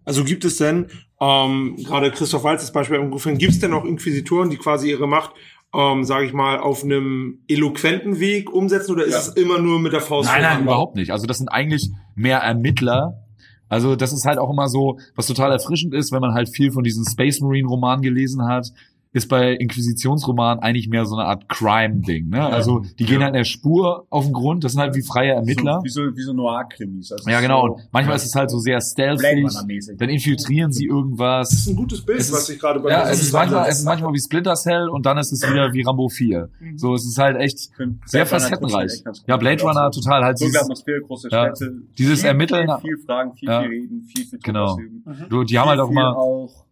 Also 0.04 0.24
gibt 0.24 0.46
es 0.46 0.58
denn, 0.58 0.88
ähm, 1.20 1.76
gerade 1.78 2.12
Christoph 2.12 2.44
Walz 2.44 2.62
das 2.62 2.72
Beispiel 2.72 2.98
angerufen, 2.98 3.38
gibt 3.38 3.54
es 3.54 3.60
denn 3.60 3.74
auch 3.74 3.86
Inquisitoren, 3.86 4.50
die 4.50 4.58
quasi 4.58 4.90
ihre 4.90 5.08
Macht 5.08 5.32
ähm, 5.74 6.04
sage 6.04 6.26
ich 6.26 6.34
mal, 6.34 6.60
auf 6.60 6.84
einem 6.84 7.40
eloquenten 7.48 8.20
Weg 8.20 8.52
umsetzen 8.52 8.92
oder 8.92 9.06
ist 9.06 9.16
es 9.16 9.28
immer 9.30 9.60
nur 9.60 9.80
mit 9.80 9.94
der 9.94 10.02
Faust? 10.02 10.30
Nein, 10.30 10.42
nein, 10.42 10.64
überhaupt 10.64 10.96
nicht. 10.96 11.12
Also 11.12 11.26
das 11.26 11.38
sind 11.38 11.50
eigentlich 11.50 11.90
mehr 12.16 12.40
Ermittler. 12.40 13.24
Also 13.70 13.96
das 13.96 14.12
ist 14.12 14.26
halt 14.26 14.38
auch 14.38 14.52
immer 14.52 14.68
so, 14.68 15.00
was 15.16 15.28
total 15.28 15.52
erfrischend 15.52 15.94
ist, 15.94 16.12
wenn 16.12 16.20
man 16.20 16.34
halt 16.34 16.50
viel 16.50 16.74
von 16.74 16.84
diesen 16.84 17.06
Space 17.10 17.40
Marine 17.40 17.70
Romanen 17.70 18.02
gelesen 18.02 18.46
hat, 18.46 18.68
ist 19.14 19.28
bei 19.28 19.54
Inquisitionsromanen 19.56 20.64
eigentlich 20.64 20.88
mehr 20.88 21.06
so 21.06 21.16
eine 21.18 21.26
Art 21.28 21.50
Crime-Ding. 21.50 22.30
Ne? 22.30 22.46
Also 22.46 22.84
die 22.98 23.06
gehen 23.06 23.20
halt 23.22 23.30
in 23.30 23.40
der 23.40 23.44
Spur 23.44 24.06
auf 24.10 24.24
den 24.24 24.34
Grund, 24.34 24.64
das 24.64 24.72
sind 24.72 24.82
halt 24.82 24.96
wie 24.96 25.02
freie 25.02 25.32
Ermittler. 25.34 25.80
So, 25.80 25.84
wie 25.84 25.90
so, 25.90 26.16
wie 26.18 26.22
so 26.22 26.34
Noir-Krimis. 26.34 27.12
Also 27.12 27.30
ja, 27.30 27.42
genau. 27.42 27.68
So, 27.68 27.74
Und 27.74 27.82
manchmal 27.92 28.16
ist 28.16 28.26
es 28.26 28.36
halt 28.36 28.50
so 28.50 28.60
sehr 28.60 28.78
Blade 28.78 29.18
stealthy. 29.18 29.44
Runner-mäßig. 29.44 29.98
Dann 29.98 30.10
infiltrieren 30.10 30.72
sie 30.72 30.88
Das 30.88 30.96
irgendwas. 30.96 31.52
ist 31.52 31.68
ein 31.68 31.76
gutes 31.76 32.02
Bild, 32.06 32.20
Es 32.20 32.28
ist- 32.28 32.34
was 32.34 32.50
ich 32.50 32.60
gerade 32.60 32.80
bei 32.80 32.90
Ja, 32.90 33.04
mir 33.04 33.12
es 33.12 33.22
ist 33.22 33.32
so 33.32 33.38
manchmal, 33.38 33.68
es 33.70 33.80
ist 33.80 33.86
manchmal 33.86 34.14
wie 34.14 34.20
Splinter 34.20 34.56
Cell 34.56 34.88
und 34.88 35.06
dann 35.06 35.18
ist 35.18 35.32
es 35.34 35.42
wieder 35.42 35.74
wie 35.74 35.82
Rambo 35.82 36.08
4. 36.08 36.50
So, 36.78 36.96
es 36.96 37.06
ist 37.06 37.18
halt 37.18 37.36
echt 37.38 37.70
sehr 38.06 38.26
facettenreich. 38.26 39.04
Ja, 39.28 39.36
Blade 39.36 39.62
Runner 39.62 39.92
total 39.92 40.24
halt 40.24 40.40
Dunkle 40.40 40.48
dieses, 40.52 40.62
Atmosphäre, 40.62 41.02
große 41.02 41.28
Ja. 41.30 41.54
Städte. 41.54 41.74
Dieses 41.98 42.22
viel, 42.22 42.28
Ermitteln- 42.30 42.68
Viel, 42.80 42.96
viel 42.96 43.06
Fragen, 43.06 43.34
viel, 43.34 43.50
Ja. 43.50 43.62
viel 43.62 43.70
reden, 43.70 44.02
viel, 44.04 44.26
viel 44.26 44.40
Genau. 44.40 44.66
ausüben. 44.74 45.04
du, 45.30 45.44
die 45.44 45.60
haben 45.60 45.68
halt 45.70 45.80
auch 45.82 45.90
auch 46.16 46.66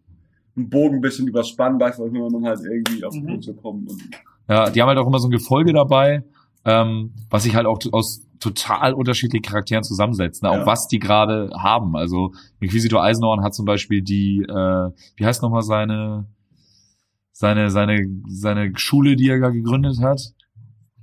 einen 0.60 0.70
Bogen 0.70 0.96
ein 0.96 1.00
bisschen 1.00 1.26
überspannen, 1.28 1.78
bei 1.78 1.92
Verhören, 1.92 2.34
um 2.34 2.44
halt 2.44 2.60
irgendwie 2.64 3.04
auf 3.04 3.12
den 3.14 3.26
Punkt 3.26 3.44
zu 3.44 3.54
kommen. 3.54 3.86
Und 3.88 4.02
Ja, 4.48 4.70
die 4.70 4.80
haben 4.80 4.88
halt 4.88 4.98
auch 4.98 5.06
immer 5.06 5.18
so 5.18 5.28
ein 5.28 5.32
Gefolge 5.32 5.72
dabei, 5.72 6.24
ähm, 6.64 7.12
was 7.30 7.44
sich 7.44 7.54
halt 7.54 7.66
auch 7.66 7.78
aus 7.92 8.26
total 8.38 8.94
unterschiedlichen 8.94 9.42
Charakteren 9.42 9.84
zusammensetzt, 9.84 10.42
ne? 10.42 10.50
auch 10.50 10.58
Ja. 10.58 10.66
was 10.66 10.88
die 10.88 10.98
gerade 10.98 11.50
haben. 11.58 11.94
Also 11.96 12.32
Inquisitor 12.60 13.02
Eisenhorn 13.02 13.42
hat 13.42 13.54
zum 13.54 13.66
Beispiel 13.66 14.02
die, 14.02 14.42
äh, 14.48 14.90
wie 15.16 15.26
heißt 15.26 15.42
nochmal 15.42 15.62
seine, 15.62 16.26
seine, 17.32 17.70
seine, 17.70 18.06
seine 18.28 18.72
Schule, 18.76 19.16
die 19.16 19.28
er 19.28 19.38
gegründet 19.50 20.00
hat. 20.00 20.20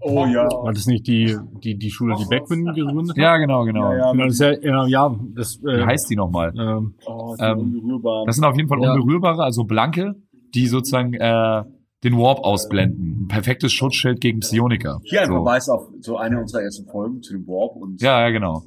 Oh 0.02 0.26
ja. 0.26 0.48
War 0.50 0.74
das 0.74 0.86
nicht 0.88 1.08
die, 1.08 1.36
die, 1.64 1.78
die 1.78 1.92
Schule, 1.92 2.16
die 2.18 2.26
Beckman 2.26 2.74
gegründet 2.74 3.12
hat? 3.12 3.18
Ja, 3.18 3.38
genau, 3.38 3.64
genau. 3.66 3.92
Ja, 3.94 3.98
ja, 3.98 4.12
Genau, 4.12 4.26
das 4.26 4.34
ist 4.34 4.40
ja, 4.40 4.52
ja, 4.62 4.86
ja 4.88 5.20
das, 5.36 5.60
Wie 5.64 5.70
äh, 5.70 5.86
heißt 5.86 6.10
die 6.10 6.16
nochmal? 6.16 6.54
ähm, 6.58 6.96
Oh, 7.06 7.36
Ähm, 7.40 7.60
Unberührbaren. 7.60 8.26
Das 8.26 8.36
sind 8.36 8.46
auf 8.46 8.56
jeden 8.56 8.70
Fall 8.70 8.82
Ja. 8.82 8.94
unberührbare, 8.94 9.44
also 9.44 9.64
blanke, 9.64 10.16
die 10.54 10.68
sozusagen 10.68 11.14
äh, 11.14 11.64
den 12.04 12.16
Warp 12.16 12.40
ausblenden. 12.44 13.24
Ein 13.24 13.28
perfektes 13.28 13.74
Schutzschild 13.74 14.22
gegen 14.22 14.40
Psioniker. 14.42 15.00
Hier 15.04 15.22
ein 15.22 15.28
so. 15.30 15.34
Verweis 15.34 15.68
auf 15.68 15.88
so 16.00 16.16
eine 16.18 16.40
unserer 16.40 16.62
ersten 16.62 16.86
Folgen 16.88 17.24
zu 17.24 17.34
dem 17.34 17.48
Warp 17.48 17.76
und 17.76 18.00
Ja, 18.02 18.22
ja, 18.22 18.30
genau. 18.30 18.62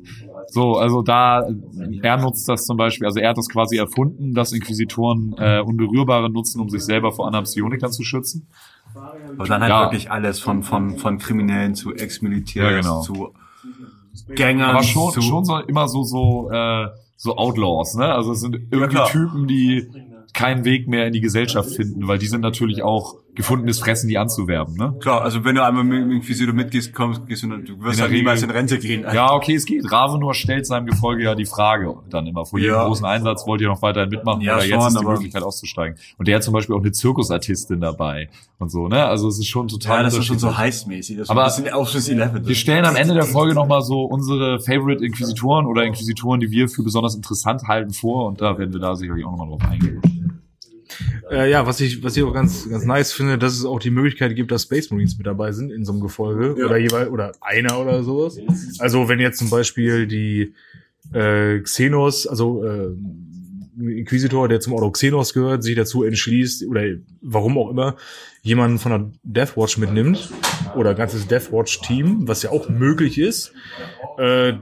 So, 0.48 0.72
also 0.74 1.02
da, 1.02 1.48
er 2.02 2.16
nutzt 2.16 2.48
das 2.48 2.64
zum 2.66 2.76
Beispiel, 2.76 3.06
also 3.06 3.20
er 3.20 3.30
hat 3.30 3.38
das 3.38 3.48
quasi 3.48 3.76
erfunden, 3.76 4.34
dass 4.34 4.52
Inquisitoren 4.52 5.32
äh, 5.38 5.60
Unberührbare 5.60 6.28
nutzen, 6.28 6.60
um 6.60 6.68
sich 6.68 6.82
selber 6.84 7.12
vor 7.12 7.26
anderen 7.26 7.44
Psionikern 7.44 7.92
zu 7.92 8.02
schützen. 8.02 8.48
Aber 9.38 9.46
dann 9.48 9.62
halt 9.62 9.70
Ja. 9.70 9.82
wirklich 9.82 10.10
alles 10.10 10.40
von, 10.40 10.62
von, 10.62 10.96
von 10.98 11.18
Kriminellen 11.18 11.74
zu 11.74 11.94
Ex-Militärs 11.94 12.70
Ja, 12.72 12.80
genau. 12.80 13.00
zu 13.02 13.34
Gängern 14.34 14.70
Aber 14.70 14.82
schon, 14.82 15.12
zu 15.12 15.22
schon 15.22 15.44
so 15.44 15.58
immer 15.58 15.88
so, 15.88 16.02
so, 16.02 16.50
äh, 16.50 16.88
so 17.16 17.36
Outlaws, 17.36 17.94
ne? 17.94 18.12
Also 18.12 18.32
es 18.32 18.40
sind 18.40 18.54
irgendwie 18.70 18.88
klar. 18.88 19.08
Typen, 19.08 19.46
die 19.46 19.88
keinen 20.32 20.64
Weg 20.64 20.88
mehr 20.88 21.06
in 21.06 21.12
die 21.12 21.20
Gesellschaft 21.20 21.70
finden, 21.70 22.06
weil 22.08 22.18
die 22.18 22.26
sind 22.26 22.40
natürlich 22.40 22.82
auch 22.82 23.16
gefundenes 23.34 23.78
Fressen, 23.78 24.08
die 24.08 24.18
anzuwerben, 24.18 24.74
ne? 24.76 24.94
Klar, 25.00 25.22
also 25.22 25.44
wenn 25.44 25.54
du 25.54 25.64
einmal 25.64 25.84
mit 25.84 26.00
dem 26.00 26.10
Inquisitor 26.10 26.52
mitgehst, 26.54 26.92
kommst, 26.92 27.26
gehst 27.26 27.42
du, 27.42 27.48
du 27.48 27.80
wirst 27.82 28.00
halt 28.00 28.10
niemals 28.12 28.42
in 28.42 28.50
Rente 28.50 28.78
gehen. 28.78 29.04
Ja, 29.12 29.32
okay, 29.32 29.54
es 29.54 29.64
geht. 29.66 29.90
Ravenor 29.90 30.34
stellt 30.34 30.66
seinem 30.66 30.86
Gefolge 30.86 31.24
ja 31.24 31.34
die 31.34 31.46
Frage 31.46 31.94
dann 32.10 32.26
immer 32.26 32.44
vor 32.44 32.58
jedem 32.58 32.74
Ja. 32.74 32.84
großen 32.86 33.06
Einsatz, 33.06 33.46
wollt 33.46 33.60
ihr 33.60 33.68
noch 33.68 33.82
weiterhin 33.82 34.10
mitmachen 34.10 34.40
Ja, 34.42 34.56
oder 34.56 34.64
jetzt 34.64 34.74
schon, 34.82 34.88
ist 34.88 35.00
die 35.00 35.06
Möglichkeit 35.06 35.42
auszusteigen. 35.42 35.96
Und 36.18 36.28
der 36.28 36.36
hat 36.36 36.42
zum 36.42 36.52
Beispiel 36.54 36.74
auch 36.74 36.80
eine 36.80 36.92
Zirkusartistin 36.92 37.80
dabei 37.80 38.28
und 38.58 38.70
so, 38.70 38.88
ne? 38.88 39.04
Also 39.06 39.28
es 39.28 39.38
ist 39.38 39.46
schon 39.46 39.68
total 39.68 39.98
Ja, 39.98 40.02
das 40.02 40.16
ist 40.18 40.24
schon 40.26 40.38
so 40.38 40.56
heißmäßig. 40.56 41.16
Das 41.18 41.24
ist 41.24 41.30
Aber 41.30 41.44
ein 41.44 41.62
bisschen 41.62 41.74
Ocean's 41.74 42.08
Eleven. 42.08 42.46
Wir 42.46 42.54
stellen 42.54 42.84
am 42.84 42.96
Ende 42.96 43.14
der 43.14 43.24
Folge 43.24 43.54
nochmal 43.54 43.82
so 43.82 44.02
unsere 44.02 44.60
Favorite 44.60 45.04
Inquisitoren 45.04 45.66
oder 45.66 45.84
Inquisitoren, 45.84 46.40
die 46.40 46.50
wir 46.50 46.68
für 46.68 46.82
besonders 46.82 47.14
interessant 47.14 47.62
halten, 47.68 47.92
vor 47.92 48.26
und 48.26 48.40
da 48.40 48.58
werden 48.58 48.72
wir 48.72 48.80
da 48.80 48.94
sicherlich 48.96 49.24
auch 49.24 49.30
nochmal 49.30 49.48
drauf 49.48 49.62
eingehen. 49.70 50.00
Äh, 51.30 51.50
ja, 51.50 51.66
was 51.66 51.80
ich, 51.80 52.02
was 52.02 52.16
ich 52.16 52.22
auch 52.22 52.32
ganz, 52.32 52.68
ganz 52.68 52.84
nice 52.84 53.12
finde, 53.12 53.38
dass 53.38 53.54
es 53.54 53.64
auch 53.64 53.78
die 53.78 53.90
Möglichkeit 53.90 54.34
gibt, 54.34 54.50
dass 54.50 54.62
Space 54.62 54.90
Marines 54.90 55.16
mit 55.16 55.26
dabei 55.26 55.52
sind 55.52 55.70
in 55.70 55.84
so 55.84 55.92
einem 55.92 56.00
Gefolge 56.00 56.54
oder 56.64 56.76
jeweils 56.76 57.10
oder 57.10 57.32
einer 57.40 57.78
oder 57.78 58.02
sowas. 58.02 58.38
Also 58.78 59.08
wenn 59.08 59.20
jetzt 59.20 59.38
zum 59.38 59.50
Beispiel 59.50 60.06
die 60.06 60.54
äh, 61.12 61.60
Xenos, 61.60 62.26
also 62.26 62.64
äh, 62.64 62.88
ein 63.80 63.88
Inquisitor, 63.88 64.48
der 64.48 64.60
zum 64.60 64.74
Ordo 64.74 64.90
Xenos 64.90 65.32
gehört, 65.32 65.62
sich 65.62 65.74
dazu 65.74 66.04
entschließt 66.04 66.66
oder 66.66 66.82
warum 67.22 67.58
auch 67.58 67.70
immer 67.70 67.96
jemanden 68.42 68.78
von 68.78 68.92
der 68.92 69.10
Deathwatch 69.22 69.78
mitnimmt 69.78 70.30
oder 70.76 70.90
ein 70.90 70.96
ganzes 70.96 71.26
Deathwatch-Team, 71.26 72.28
was 72.28 72.42
ja 72.42 72.50
auch 72.50 72.68
möglich 72.68 73.18
ist. 73.18 73.52
Äh, 74.18 74.54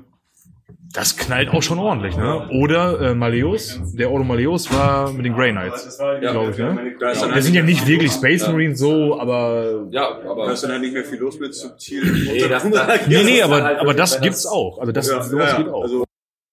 das 0.92 1.16
knallt 1.16 1.50
auch 1.50 1.62
schon 1.62 1.78
ordentlich, 1.78 2.16
ne? 2.16 2.48
Oder 2.50 3.00
äh, 3.10 3.14
Maleus, 3.14 3.78
der 3.92 4.10
Ordo 4.10 4.24
Maleus 4.24 4.72
war 4.72 5.12
mit 5.12 5.26
den 5.26 5.34
Grey 5.34 5.52
Knights, 5.52 5.98
glaube 5.98 6.50
ich, 6.52 6.58
ne? 6.58 6.94
Wir 6.98 7.42
sind 7.42 7.54
ja 7.54 7.62
nicht 7.62 7.86
wirklich 7.86 8.10
Space 8.12 8.46
Marines 8.48 8.78
so, 8.78 9.20
aber 9.20 9.86
Ja, 9.90 10.08
aber. 10.26 10.46
Da 10.46 10.52
ist 10.52 10.62
dann 10.64 10.72
halt 10.72 10.80
nicht 10.82 10.94
mehr 10.94 11.04
viel 11.04 11.18
los 11.18 11.38
mit 11.38 11.54
subtil. 11.54 12.02
Nee, 12.24 12.48
das, 12.48 12.68
das, 12.70 13.06
nee, 13.06 13.22
nee, 13.22 13.42
aber 13.42 13.62
halt 13.62 13.78
aber 13.80 13.92
das 13.92 14.20
gibt's 14.20 14.46
auch. 14.46 14.78
Also 14.78 14.92
das 14.92 15.08
Ja, 15.10 15.22
sowas 15.22 15.52
ja, 15.52 15.56
geht 15.58 15.68
auch. 15.68 15.82
also- 15.82 16.04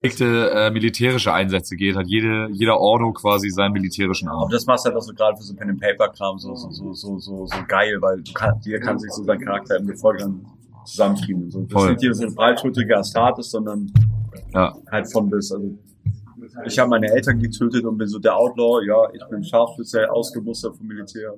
äh, 0.03 0.69
militärische 0.69 1.33
Einsätze 1.33 1.75
geht, 1.75 1.95
hat 1.95 2.05
jede, 2.05 2.47
jeder 2.51 2.79
Ordo 2.79 3.11
quasi 3.11 3.49
seinen 3.49 3.71
militärischen 3.73 4.27
Aber 4.27 4.41
Arm. 4.43 4.49
das 4.51 4.65
machst 4.67 4.85
halt 4.85 4.95
auch 4.95 5.01
so 5.01 5.13
gerade 5.13 5.35
für 5.35 5.41
so 5.43 5.55
Pen 5.55 5.69
and 5.71 5.81
Paper 5.81 6.09
Kram 6.09 6.37
so 6.37 6.53
so 6.53 6.69
so 6.69 6.93
so 6.93 7.17
so, 7.17 7.45
so 7.47 7.57
geil, 7.67 7.97
weil 8.01 8.21
du 8.21 8.31
kann, 8.33 8.59
jeder 8.63 8.79
kann 8.79 8.99
sich 8.99 9.11
so 9.11 9.23
seinen 9.23 9.43
Charakter 9.43 9.77
im 9.77 9.87
Gefolge 9.87 10.19
dann 10.19 10.45
zusammenfrieben. 10.85 11.49
So, 11.49 11.61
das 11.61 11.71
Voll. 11.71 11.85
ist 11.87 11.91
nicht 11.93 12.03
jeder 12.03 12.13
so 12.13 12.23
ein 12.25 12.35
breitschultriger 12.35 12.97
Astartes, 12.99 13.49
sondern 13.49 13.91
Ja. 14.53 14.75
halt 14.91 15.11
von 15.11 15.29
bis. 15.29 15.51
Also 15.51 15.77
ich 16.65 16.79
habe 16.79 16.89
meine 16.89 17.07
Eltern 17.07 17.39
getötet 17.39 17.85
und 17.85 17.97
bin 17.97 18.07
so 18.07 18.19
der 18.19 18.35
Outlaw. 18.35 18.85
Ja, 18.85 19.09
ich 19.13 19.21
bin 19.29 19.43
Scharfschütze, 19.43 20.11
ausgemustert 20.11 20.75
vom 20.77 20.87
Militär. 20.87 21.33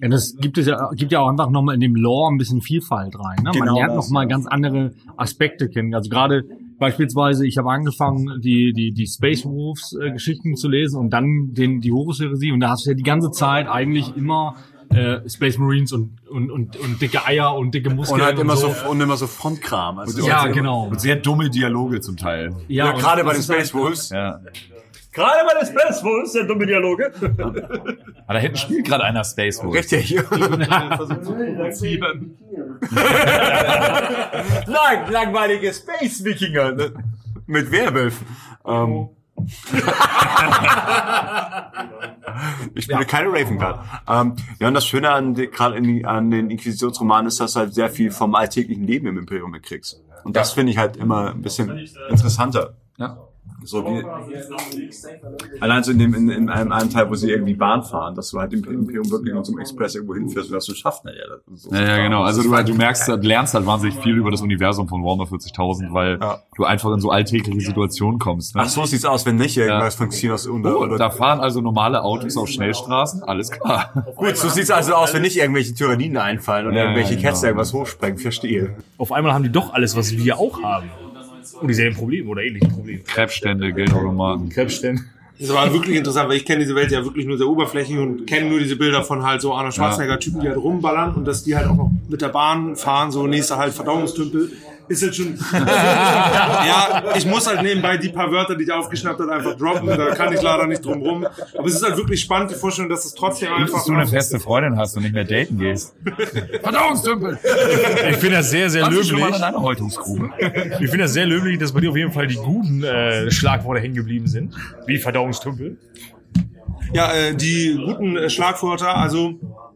Ja, 0.00 0.08
das 0.08 0.36
gibt 0.36 0.58
es 0.58 0.66
ja, 0.66 0.90
gibt 0.94 1.12
ja 1.12 1.20
auch 1.20 1.28
einfach 1.28 1.50
nochmal 1.50 1.74
in 1.74 1.80
dem 1.80 1.94
Lore 1.94 2.32
ein 2.32 2.38
bisschen 2.38 2.60
Vielfalt 2.60 3.14
rein. 3.18 3.36
Ne? 3.38 3.50
Man 3.50 3.52
Genau 3.52 3.74
lernt 3.76 3.94
nochmal 3.94 4.24
ja. 4.24 4.28
ganz 4.28 4.46
andere 4.46 4.92
Aspekte 5.16 5.68
kennen. 5.68 5.94
Also 5.94 6.08
gerade 6.08 6.44
beispielsweise, 6.78 7.46
ich 7.46 7.58
habe 7.58 7.70
angefangen, 7.70 8.40
die, 8.40 8.72
die, 8.72 8.92
die 8.92 9.06
Space 9.06 9.44
Wolves 9.44 9.96
äh, 10.00 10.12
Geschichten 10.12 10.56
zu 10.56 10.68
lesen 10.68 10.98
und 10.98 11.10
dann 11.10 11.52
den, 11.52 11.80
die 11.80 11.92
Horus-Heresie 11.92 12.52
und 12.52 12.60
da 12.60 12.70
hast 12.70 12.86
du 12.86 12.90
ja 12.90 12.96
die 12.96 13.02
ganze 13.02 13.30
Zeit 13.30 13.68
eigentlich 13.68 14.16
immer 14.16 14.56
äh, 14.94 15.28
Space 15.28 15.58
Marines 15.58 15.92
und, 15.92 16.18
und, 16.28 16.50
und, 16.50 16.76
und 16.76 17.00
dicke 17.02 17.24
Eier 17.26 17.54
und 17.54 17.72
dicke 17.74 17.90
Muskeln. 17.90 18.20
Und 18.20 18.26
halt 18.26 18.38
immer 18.38 18.56
so. 18.56 18.72
so. 18.72 18.88
und 18.88 19.00
immer 19.00 19.16
so 19.16 19.26
Frontkram. 19.26 19.98
Also 19.98 20.26
Ja, 20.26 20.44
und- 20.44 20.52
genau. 20.52 20.84
Und 20.86 21.00
sehr 21.00 21.16
dumme 21.16 21.50
Dialoge 21.50 22.00
zum 22.00 22.16
Teil. 22.16 22.54
Ja, 22.68 22.90
und 22.90 22.98
gerade 23.00 23.24
bei 23.24 23.32
den 23.32 23.42
halt- 23.42 23.44
Space 23.44 23.74
Wolves. 23.74 24.10
Ja. 24.10 24.40
Gerade 25.12 25.46
bei 25.46 25.60
den 25.60 25.68
Space 25.68 26.02
Wolves, 26.02 26.32
der 26.32 26.42
dumme 26.44 26.66
Dialoge. 26.66 27.12
Aber 28.26 28.34
da 28.34 28.38
hinten 28.38 28.56
spielt 28.56 28.84
gerade 28.84 29.04
einer 29.04 29.22
Space 29.22 29.62
Wolf. 29.62 29.76
Richtig. 29.76 30.16
Nein, 30.30 30.98
langweilige 35.10 35.72
Space 35.72 36.24
Wikinger 36.24 36.72
ne? 36.72 36.92
mit 37.46 37.70
Werwölfen. 37.70 38.26
Ähm. 38.66 39.08
ich 42.74 42.84
spiele 42.84 43.04
keine 43.06 43.28
Ravencard. 43.28 43.80
Ähm, 44.08 44.36
ja, 44.58 44.68
und 44.68 44.74
das 44.74 44.86
Schöne 44.86 45.10
an, 45.10 45.34
die- 45.34 45.48
gerade 45.48 45.76
in 45.76 45.84
die- 45.84 46.04
an 46.04 46.30
den 46.30 46.50
Inquisitionsromanen 46.50 47.28
ist, 47.28 47.40
dass 47.40 47.54
du 47.54 47.60
halt 47.60 47.74
sehr 47.74 47.90
viel 47.90 48.10
vom 48.10 48.34
alltäglichen 48.34 48.86
Leben 48.86 49.06
im 49.06 49.18
Imperium 49.18 49.50
mitkriegst. 49.50 50.00
Und 50.24 50.36
das 50.36 50.52
finde 50.52 50.72
ich 50.72 50.78
halt 50.78 50.96
immer 50.96 51.30
ein 51.30 51.42
bisschen 51.42 51.68
interessanter. 52.08 52.74
Ja. 52.96 53.18
So 53.62 53.82
wie, 53.86 54.04
allein 55.60 55.82
so 55.82 55.92
in 55.92 55.98
dem, 55.98 56.12
in, 56.14 56.28
in 56.28 56.48
einem, 56.50 56.70
einem 56.70 56.90
Teil, 56.90 57.08
wo 57.08 57.14
sie 57.14 57.30
irgendwie 57.30 57.54
Bahn 57.54 57.82
fahren, 57.82 58.14
dass 58.14 58.30
du 58.30 58.38
halt 58.38 58.52
im 58.52 58.62
Imperium 58.64 59.10
wirklich 59.10 59.32
so 59.42 59.52
einem 59.52 59.60
Express 59.60 59.94
irgendwo 59.94 60.14
hinfährst 60.14 60.50
und 60.50 60.54
das 60.54 60.66
du 60.66 60.74
schaffst, 60.74 61.04
naja, 61.04 61.22
das 61.48 61.62
so 61.62 61.70
Ja, 61.74 61.80
ja, 61.82 61.96
genau. 62.02 62.22
Also 62.24 62.42
du, 62.42 62.50
du 62.62 62.74
merkst, 62.74 63.08
du 63.08 63.14
lernst 63.16 63.54
halt 63.54 63.64
wahnsinnig 63.64 63.96
viel 63.96 64.16
über 64.16 64.30
das 64.30 64.42
Universum 64.42 64.86
von 64.86 65.02
Warhammer 65.02 65.24
40.000, 65.24 65.92
weil 65.94 66.18
Ja. 66.20 66.42
du 66.56 66.64
einfach 66.64 66.92
in 66.92 67.00
so 67.00 67.10
alltägliche 67.10 67.60
Situationen 67.60 68.18
kommst. 68.18 68.54
Ne? 68.54 68.62
Ach 68.64 68.68
so 68.68 68.84
sieht's 68.84 69.06
aus, 69.06 69.24
wenn 69.24 69.36
nicht 69.36 69.56
irgendwas 69.56 69.94
von 69.94 70.08
Xenos 70.10 70.46
unter. 70.46 70.78
Oh, 70.78 70.86
da 70.98 71.08
fahren 71.10 71.40
also 71.40 71.62
normale 71.62 72.02
Autos 72.02 72.36
auf 72.36 72.48
Schnellstraßen, 72.48 73.22
alles 73.22 73.50
klar. 73.50 74.04
Gut, 74.16 74.36
so 74.36 74.48
sieht's 74.50 74.70
also 74.70 74.94
aus, 74.94 75.14
wenn 75.14 75.22
nicht 75.22 75.38
irgendwelche 75.38 75.72
Tyranniden 75.74 76.18
einfallen 76.18 76.66
und 76.66 76.74
Ja, 76.74 76.82
irgendwelche 76.82 77.16
genau. 77.16 77.28
Cats 77.28 77.42
irgendwas 77.42 77.72
hochsprengen, 77.72 78.18
verstehe. 78.18 78.76
Auf 78.98 79.10
einmal 79.12 79.32
haben 79.32 79.44
die 79.44 79.52
doch 79.52 79.72
alles, 79.72 79.96
was 79.96 80.12
wir 80.16 80.38
auch 80.38 80.62
haben. 80.62 80.90
Und 81.64 81.68
dieselben 81.68 81.96
Probleme 81.96 82.28
oder 82.28 82.42
ähnliche 82.42 82.68
Probleme. 82.68 82.98
Krebsstände, 83.04 83.72
Geldautomaten. 83.72 84.50
Krebsstände. 84.50 85.02
Das 85.38 85.48
war 85.48 85.72
wirklich 85.72 85.96
interessant, 85.96 86.28
weil 86.28 86.36
ich 86.36 86.44
kenne 86.44 86.60
diese 86.60 86.74
Welt 86.74 86.92
ja 86.92 87.02
wirklich 87.02 87.24
nur 87.24 87.38
sehr 87.38 87.46
oberflächlich 87.46 87.96
und 87.96 88.26
kenne 88.26 88.50
nur 88.50 88.58
diese 88.58 88.76
Bilder 88.76 89.02
von 89.02 89.24
halt 89.24 89.40
so 89.40 89.54
Arnold 89.54 89.74
Schwarzenegger-Typen, 89.74 90.42
die 90.42 90.48
halt 90.48 90.58
rumballern 90.58 91.14
und 91.14 91.24
dass 91.24 91.42
die 91.42 91.56
halt 91.56 91.66
auch 91.68 91.74
noch 91.74 91.90
mit 92.06 92.20
der 92.20 92.28
Bahn 92.28 92.76
fahren, 92.76 93.10
so 93.10 93.26
nächster 93.26 93.56
halt 93.56 93.72
Verdauungstümpel. 93.72 94.52
Ist 94.88 95.02
jetzt 95.02 95.16
schon. 95.16 95.38
ja, 95.52 97.04
ich 97.16 97.26
muss 97.26 97.46
halt 97.46 97.62
nebenbei 97.62 97.96
die 97.96 98.10
paar 98.10 98.30
Wörter, 98.30 98.54
die 98.54 98.64
ich 98.64 98.72
aufgeschnappt 98.72 99.20
habe, 99.20 99.32
einfach 99.32 99.56
droppen. 99.56 99.86
Da 99.86 100.14
kann 100.14 100.32
ich 100.32 100.42
leider 100.42 100.66
nicht 100.66 100.84
drum 100.84 101.02
rum. 101.02 101.26
Aber 101.56 101.66
es 101.66 101.74
ist 101.74 101.82
halt 101.82 101.96
wirklich 101.96 102.20
spannend, 102.20 102.50
die 102.50 102.54
Vorstellung, 102.54 102.90
dass 102.90 103.04
es 103.04 103.14
trotzdem 103.14 103.52
einfach. 103.52 103.78
Dass 103.78 103.84
du 103.86 103.94
eine 103.94 104.06
feste 104.06 104.38
Freundin 104.40 104.78
hast 104.78 104.96
und 104.96 105.02
nicht 105.02 105.14
mehr 105.14 105.24
daten 105.24 105.58
gehst. 105.58 105.94
Verdauungstümpel! 106.62 107.38
Ich 108.10 108.16
finde 108.16 108.36
das 108.36 108.50
sehr, 108.50 108.70
sehr 108.70 108.88
löblich. 108.88 109.12
Ich 109.12 110.90
finde 110.90 110.98
das 110.98 111.12
sehr 111.12 111.26
löblich, 111.26 111.58
dass 111.58 111.72
bei 111.72 111.80
dir 111.80 111.90
auf 111.90 111.96
jeden 111.96 112.12
Fall 112.12 112.26
die 112.26 112.36
guten 112.36 112.82
äh, 112.82 113.30
Schlagworte 113.30 113.80
hängen 113.80 113.94
geblieben 113.94 114.26
sind. 114.26 114.54
Wie 114.86 114.98
Verdauungstümpel. 114.98 115.78
Ja, 116.92 117.12
äh, 117.12 117.34
die 117.34 117.80
guten 117.84 118.16
äh, 118.16 118.30
Schlagwörter, 118.30 118.96
also 118.96 119.34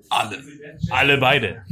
alle. 0.09 0.39
Alle 0.91 1.19
beide. 1.19 1.63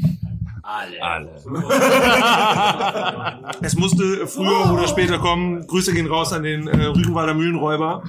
Es 3.62 3.76
musste 3.76 4.26
früher 4.26 4.72
oder 4.72 4.88
später 4.88 5.18
kommen. 5.18 5.66
Grüße 5.66 5.94
gehen 5.94 6.06
raus 6.06 6.32
an 6.32 6.42
den 6.42 6.66
äh, 6.66 6.86
Rügenwalder 6.86 7.34
Mühlenräuber. 7.34 8.02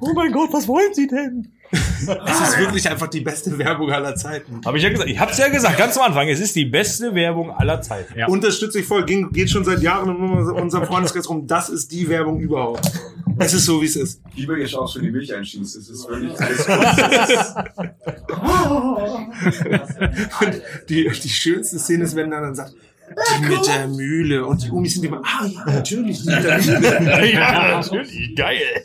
Oh 0.00 0.12
mein 0.14 0.32
Gott, 0.32 0.50
was 0.52 0.66
wollen 0.66 0.94
Sie 0.94 1.06
denn? 1.06 1.52
Es 1.70 2.40
ist 2.40 2.58
wirklich 2.58 2.88
einfach 2.88 3.08
die 3.08 3.20
beste 3.20 3.58
Werbung 3.58 3.90
aller 3.90 4.14
Zeiten. 4.14 4.60
Habe 4.64 4.78
ich 4.78 4.84
ja 4.84 4.90
gesagt. 4.90 5.10
Ich 5.10 5.18
hab's 5.18 5.38
ja 5.38 5.48
gesagt, 5.48 5.76
ganz 5.76 5.96
am 5.96 6.04
Anfang. 6.04 6.28
Es 6.28 6.40
ist 6.40 6.54
die 6.54 6.64
beste 6.64 7.14
Werbung 7.14 7.50
aller 7.50 7.82
Zeiten. 7.82 8.18
Ja. 8.18 8.28
Unterstütze 8.28 8.80
ich 8.80 8.86
voll, 8.86 9.04
ging, 9.04 9.32
geht 9.32 9.50
schon 9.50 9.64
seit 9.64 9.82
Jahren 9.82 10.08
in 10.08 10.50
unserem 10.50 10.86
Freundeskreis 10.86 11.28
rum. 11.28 11.46
Das 11.46 11.68
ist 11.68 11.92
die 11.92 12.08
Werbung 12.08 12.40
überhaupt. 12.40 12.90
Es 13.38 13.52
ist 13.52 13.66
so, 13.66 13.82
wie 13.82 13.86
es 13.86 13.96
ist. 13.96 14.22
Lieber 14.34 14.56
ihr 14.56 14.66
auch 14.78 14.90
schon 14.90 15.02
die 15.02 15.10
Milch 15.10 15.34
einschießt. 15.34 15.76
Es 15.76 15.88
ist 15.88 16.08
wirklich 16.08 16.40
alles 16.40 16.66
Und 20.40 20.62
die, 20.88 21.08
die 21.08 21.28
schönste 21.28 21.78
Szene 21.78 22.04
ist, 22.04 22.16
wenn 22.16 22.32
er 22.32 22.40
dann 22.40 22.54
sagt, 22.54 22.74
die 23.08 23.46
mit 23.46 23.66
der 23.66 23.88
Mühle. 23.88 24.46
Und 24.46 24.64
die 24.64 24.70
Umis 24.70 24.94
sind 24.94 25.04
immer, 25.04 25.20
ah 25.24 25.46
ja, 25.46 25.64
natürlich, 25.66 26.22
die 26.22 26.30
mit 26.30 26.44
der 26.44 26.58
Mühle. 26.60 27.32
ja, 27.32 27.80
natürlich. 27.80 28.34
Geil. 28.36 28.84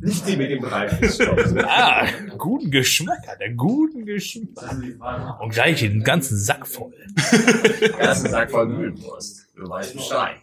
nicht 0.00 0.28
die 0.28 0.36
mit 0.36 0.50
dem 0.50 0.64
Reifenstoff. 0.64 1.38
Ah, 1.64 2.06
guten 2.38 2.70
Geschmack 2.70 3.26
hat 3.26 3.40
er. 3.40 3.52
Guten 3.54 4.04
Geschmack. 4.04 5.40
Und 5.40 5.52
gleich 5.52 5.80
den 5.80 6.04
ganzen 6.04 6.36
Sack 6.38 6.66
voll. 6.66 6.92
Ersten 7.98 8.30
Sack 8.30 8.50
voll 8.50 8.68
Mühlenwurst. 8.68 9.46
Du 9.56 9.68
weißt 9.68 9.94
Bescheid. 9.94 10.36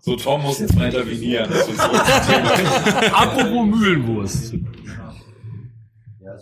So, 0.00 0.16
Tom 0.16 0.42
muss 0.42 0.60
jetzt 0.60 0.74
mal 0.76 0.86
intervenieren. 0.86 1.50
Apropos 3.12 3.66
Mühlenwurst. 3.66 4.54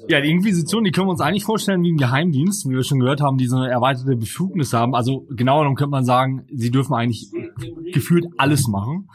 Ja, 0.09 0.21
die 0.21 0.31
Inquisition, 0.31 0.85
die 0.85 0.91
können 0.91 1.09
wir 1.09 1.13
uns 1.13 1.21
eigentlich 1.21 1.45
vorstellen 1.45 1.83
wie 1.83 1.93
ein 1.93 1.97
Geheimdienst, 1.97 2.69
wie 2.69 2.75
wir 2.75 2.85
schon 2.85 3.01
gehört 3.01 3.21
haben, 3.21 3.37
die 3.37 3.47
so 3.47 3.57
eine 3.57 3.71
erweiterte 3.71 4.17
Befugnis 4.17 4.73
haben. 4.73 4.95
Also 4.95 5.27
genauer 5.31 5.61
genommen 5.61 5.77
könnte 5.77 5.91
man 5.91 6.05
sagen, 6.05 6.47
sie 6.53 6.71
dürfen 6.71 6.95
eigentlich 6.95 7.31
gefühlt 7.93 8.27
alles 8.37 8.69
machen. 8.69 9.09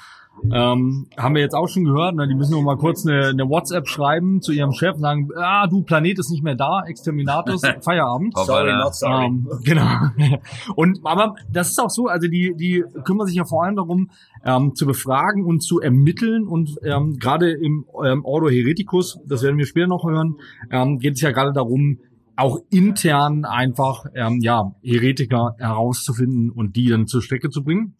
Ähm, 0.51 1.07
haben 1.17 1.35
wir 1.35 1.41
jetzt 1.41 1.55
auch 1.55 1.67
schon 1.67 1.85
gehört, 1.85 2.15
ne? 2.15 2.27
die 2.27 2.35
müssen 2.35 2.51
nur 2.51 2.63
mal 2.63 2.77
kurz 2.77 3.05
eine, 3.05 3.27
eine 3.27 3.49
WhatsApp 3.49 3.87
schreiben 3.87 4.41
zu 4.41 4.51
ihrem 4.51 4.73
Chef 4.73 4.95
und 4.95 5.01
sagen, 5.01 5.29
ah, 5.35 5.67
du, 5.67 5.83
Planet 5.83 6.19
ist 6.19 6.31
nicht 6.31 6.43
mehr 6.43 6.55
da, 6.55 6.83
Exterminatus, 6.85 7.61
Feierabend. 7.81 8.37
Sorry, 8.37 8.73
not 8.73 8.95
sorry. 8.95 9.25
Ähm, 9.25 9.47
genau. 9.63 9.87
Und 10.75 10.99
aber 11.03 11.35
das 11.51 11.69
ist 11.69 11.79
auch 11.79 11.89
so, 11.89 12.07
also 12.07 12.27
die 12.27 12.53
die 12.55 12.83
kümmern 13.03 13.27
sich 13.27 13.35
ja 13.35 13.45
vor 13.45 13.63
allem 13.63 13.75
darum, 13.75 14.09
ähm, 14.45 14.75
zu 14.75 14.85
befragen 14.85 15.45
und 15.45 15.61
zu 15.61 15.79
ermitteln 15.79 16.47
und 16.47 16.77
ähm, 16.83 17.17
gerade 17.17 17.51
im 17.51 17.85
ähm, 18.03 18.25
Ordo 18.25 18.49
Hereticus, 18.49 19.19
das 19.25 19.43
werden 19.43 19.57
wir 19.57 19.65
später 19.65 19.87
noch 19.87 20.05
hören, 20.05 20.37
ähm, 20.71 20.99
geht 20.99 21.15
es 21.15 21.21
ja 21.21 21.31
gerade 21.31 21.53
darum, 21.53 21.99
auch 22.35 22.59
intern 22.71 23.45
einfach 23.45 24.05
ähm, 24.15 24.39
ja 24.41 24.73
Heretiker 24.81 25.55
herauszufinden 25.59 26.49
und 26.49 26.75
die 26.75 26.89
dann 26.89 27.07
zur 27.07 27.21
Strecke 27.21 27.49
zu 27.49 27.63
bringen. 27.63 27.95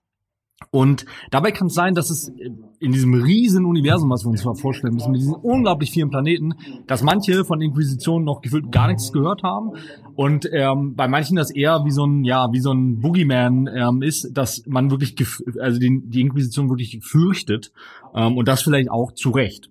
Und 0.71 1.05
dabei 1.31 1.51
kann 1.51 1.67
es 1.67 1.73
sein, 1.73 1.95
dass 1.95 2.09
es 2.09 2.31
in 2.79 2.91
diesem 2.91 3.13
riesen 3.13 3.65
Universum, 3.65 4.09
was 4.09 4.25
wir 4.25 4.29
uns 4.29 4.43
mal 4.43 4.55
vorstellen 4.55 4.93
müssen, 4.93 5.11
mit 5.11 5.21
diesen 5.21 5.35
unglaublich 5.35 5.91
vielen 5.91 6.09
Planeten, 6.09 6.53
dass 6.87 7.03
manche 7.03 7.45
von 7.45 7.61
Inquisitionen 7.61 8.25
noch 8.25 8.41
gefühlt 8.41 8.71
gar 8.71 8.87
nichts 8.87 9.11
gehört 9.11 9.43
haben 9.43 9.71
und 10.15 10.47
ähm, 10.51 10.95
bei 10.95 11.07
manchen 11.07 11.37
das 11.37 11.51
eher 11.51 11.81
wie 11.85 11.91
so 11.91 12.05
ein 12.05 12.23
ja 12.23 12.51
wie 12.51 12.59
so 12.59 12.71
ein 12.71 12.99
Boogeyman 12.99 13.67
ähm, 13.67 14.01
ist, 14.01 14.31
dass 14.33 14.63
man 14.67 14.91
wirklich 14.91 15.15
also 15.59 15.79
die, 15.79 16.01
die 16.05 16.21
Inquisition 16.21 16.69
wirklich 16.69 16.99
fürchtet 17.01 17.71
ähm, 18.13 18.37
und 18.37 18.47
das 18.47 18.61
vielleicht 18.61 18.91
auch 18.91 19.13
zu 19.13 19.31
Recht. 19.31 19.69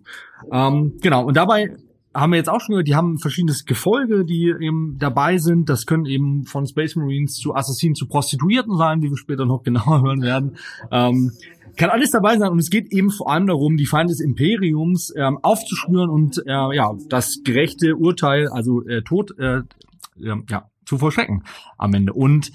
Ähm, 0.51 0.95
genau 1.01 1.25
und 1.25 1.37
dabei 1.37 1.77
haben 2.15 2.33
wir 2.33 2.37
jetzt 2.37 2.49
auch 2.49 2.61
schon 2.61 2.75
gehört, 2.75 2.89
die 2.89 2.95
haben 2.95 3.19
verschiedenes 3.19 3.65
Gefolge, 3.65 4.25
die 4.25 4.55
eben 4.61 4.97
dabei 4.99 5.39
sind. 5.39 5.69
Das 5.69 5.87
können 5.87 6.07
eben 6.07 6.45
von 6.45 6.67
Space 6.67 6.97
Marines 6.97 7.37
zu 7.37 7.55
Assassinen 7.55 7.95
zu 7.95 8.07
Prostituierten 8.07 8.77
sein, 8.77 9.03
wie 9.03 9.11
wir 9.11 9.17
später 9.17 9.47
noch 9.47 9.63
genauer 9.65 10.03
hören 10.03 10.23
werden. 10.23 10.57
Ähm, 10.91 11.33
kann 11.77 11.89
alles 11.89 12.11
dabei 12.11 12.37
sein 12.37 12.51
und 12.51 12.59
es 12.59 12.69
geht 12.69 12.93
eben 12.93 13.11
vor 13.11 13.31
allem 13.31 13.47
darum, 13.47 13.77
die 13.79 13.87
Feinde 13.87 14.13
des 14.13 14.21
Imperiums 14.21 15.13
ähm, 15.17 15.39
aufzuspüren 15.43 16.11
und 16.11 16.43
äh, 16.47 16.51
ja 16.51 16.93
das 17.09 17.39
gerechte 17.45 17.97
Urteil, 17.97 18.49
also 18.49 18.87
äh, 18.87 19.03
Tod, 19.03 19.39
äh, 19.39 19.61
äh, 20.21 20.37
ja 20.51 20.69
zu 20.85 20.99
vollstrecken 20.99 21.45
am 21.79 21.95
Ende. 21.95 22.13
Und 22.13 22.53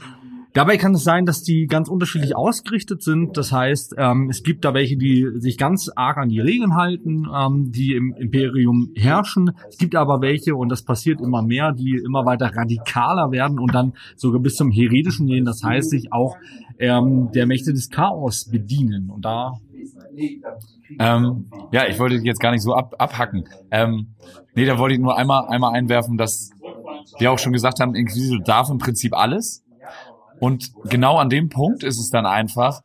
Dabei 0.57 0.77
kann 0.77 0.95
es 0.95 1.03
sein, 1.03 1.27
dass 1.27 1.43
die 1.43 1.67
ganz 1.67 1.87
unterschiedlich 1.87 2.35
ausgerichtet 2.35 3.03
sind. 3.03 3.37
Das 3.37 3.51
heißt, 3.51 3.93
ähm, 3.95 4.27
es 4.31 4.41
gibt 4.41 4.65
da 4.65 4.73
welche, 4.73 4.97
die 4.97 5.27
sich 5.35 5.55
ganz 5.55 5.87
arg 5.95 6.17
an 6.17 6.29
die 6.29 6.39
Regeln 6.39 6.73
halten, 6.73 7.27
ähm, 7.31 7.71
die 7.71 7.93
im 7.93 8.15
Imperium 8.17 8.89
herrschen. 8.95 9.51
Es 9.69 9.77
gibt 9.77 9.95
aber 9.95 10.19
welche, 10.19 10.55
und 10.55 10.69
das 10.69 10.81
passiert 10.81 11.21
immer 11.21 11.43
mehr, 11.43 11.73
die 11.73 12.01
immer 12.03 12.25
weiter 12.25 12.49
radikaler 12.55 13.29
werden 13.31 13.59
und 13.59 13.75
dann 13.75 13.93
sogar 14.15 14.41
bis 14.41 14.55
zum 14.55 14.71
Heretischen 14.71 15.27
gehen. 15.27 15.45
Das 15.45 15.61
heißt, 15.63 15.91
sich 15.91 16.11
auch 16.11 16.37
ähm, 16.79 17.29
der 17.35 17.45
Mächte 17.45 17.71
des 17.71 17.91
Chaos 17.91 18.49
bedienen. 18.49 19.11
Und 19.11 19.25
da 19.25 19.53
Ähm, 20.97 21.51
ja, 21.71 21.85
ich 21.87 21.99
wollte 21.99 22.15
dich 22.15 22.25
jetzt 22.25 22.39
gar 22.39 22.49
nicht 22.49 22.63
so 22.63 22.73
ab, 22.73 22.95
abhacken. 22.97 23.47
Ähm, 23.69 24.15
nee, 24.55 24.65
da 24.65 24.79
wollte 24.79 24.95
ich 24.95 25.01
nur 25.01 25.15
einmal, 25.15 25.49
einmal 25.49 25.75
einwerfen, 25.75 26.17
dass 26.17 26.49
wir 27.19 27.31
auch 27.31 27.37
schon 27.37 27.53
gesagt 27.53 27.79
haben, 27.79 27.93
Inquisitor 27.93 28.43
darf 28.43 28.71
im 28.71 28.79
Prinzip 28.79 29.15
alles. 29.15 29.63
Und 30.39 30.71
genau 30.89 31.17
an 31.17 31.29
dem 31.29 31.49
Punkt 31.49 31.83
ist 31.83 31.99
es 31.99 32.09
dann 32.09 32.25
einfach, 32.25 32.81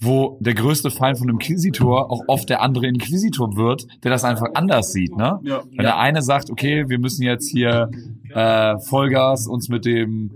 wo 0.00 0.38
der 0.40 0.54
größte 0.54 0.90
Feind 0.90 1.18
von 1.18 1.28
einem 1.28 1.38
Inquisitor 1.38 2.10
auch 2.10 2.22
oft 2.26 2.48
der 2.48 2.62
andere 2.62 2.86
Inquisitor 2.86 3.54
wird, 3.56 3.86
der 4.02 4.10
das 4.10 4.24
einfach 4.24 4.48
anders 4.54 4.92
sieht. 4.92 5.14
Ne? 5.14 5.38
Wenn 5.42 5.84
der 5.84 5.98
eine 5.98 6.22
sagt, 6.22 6.50
okay, 6.50 6.88
wir 6.88 6.98
müssen 6.98 7.22
jetzt 7.22 7.50
hier 7.50 7.90
äh, 8.34 8.78
Vollgas 8.78 9.46
uns 9.46 9.68
mit 9.68 9.84
dem, 9.84 10.30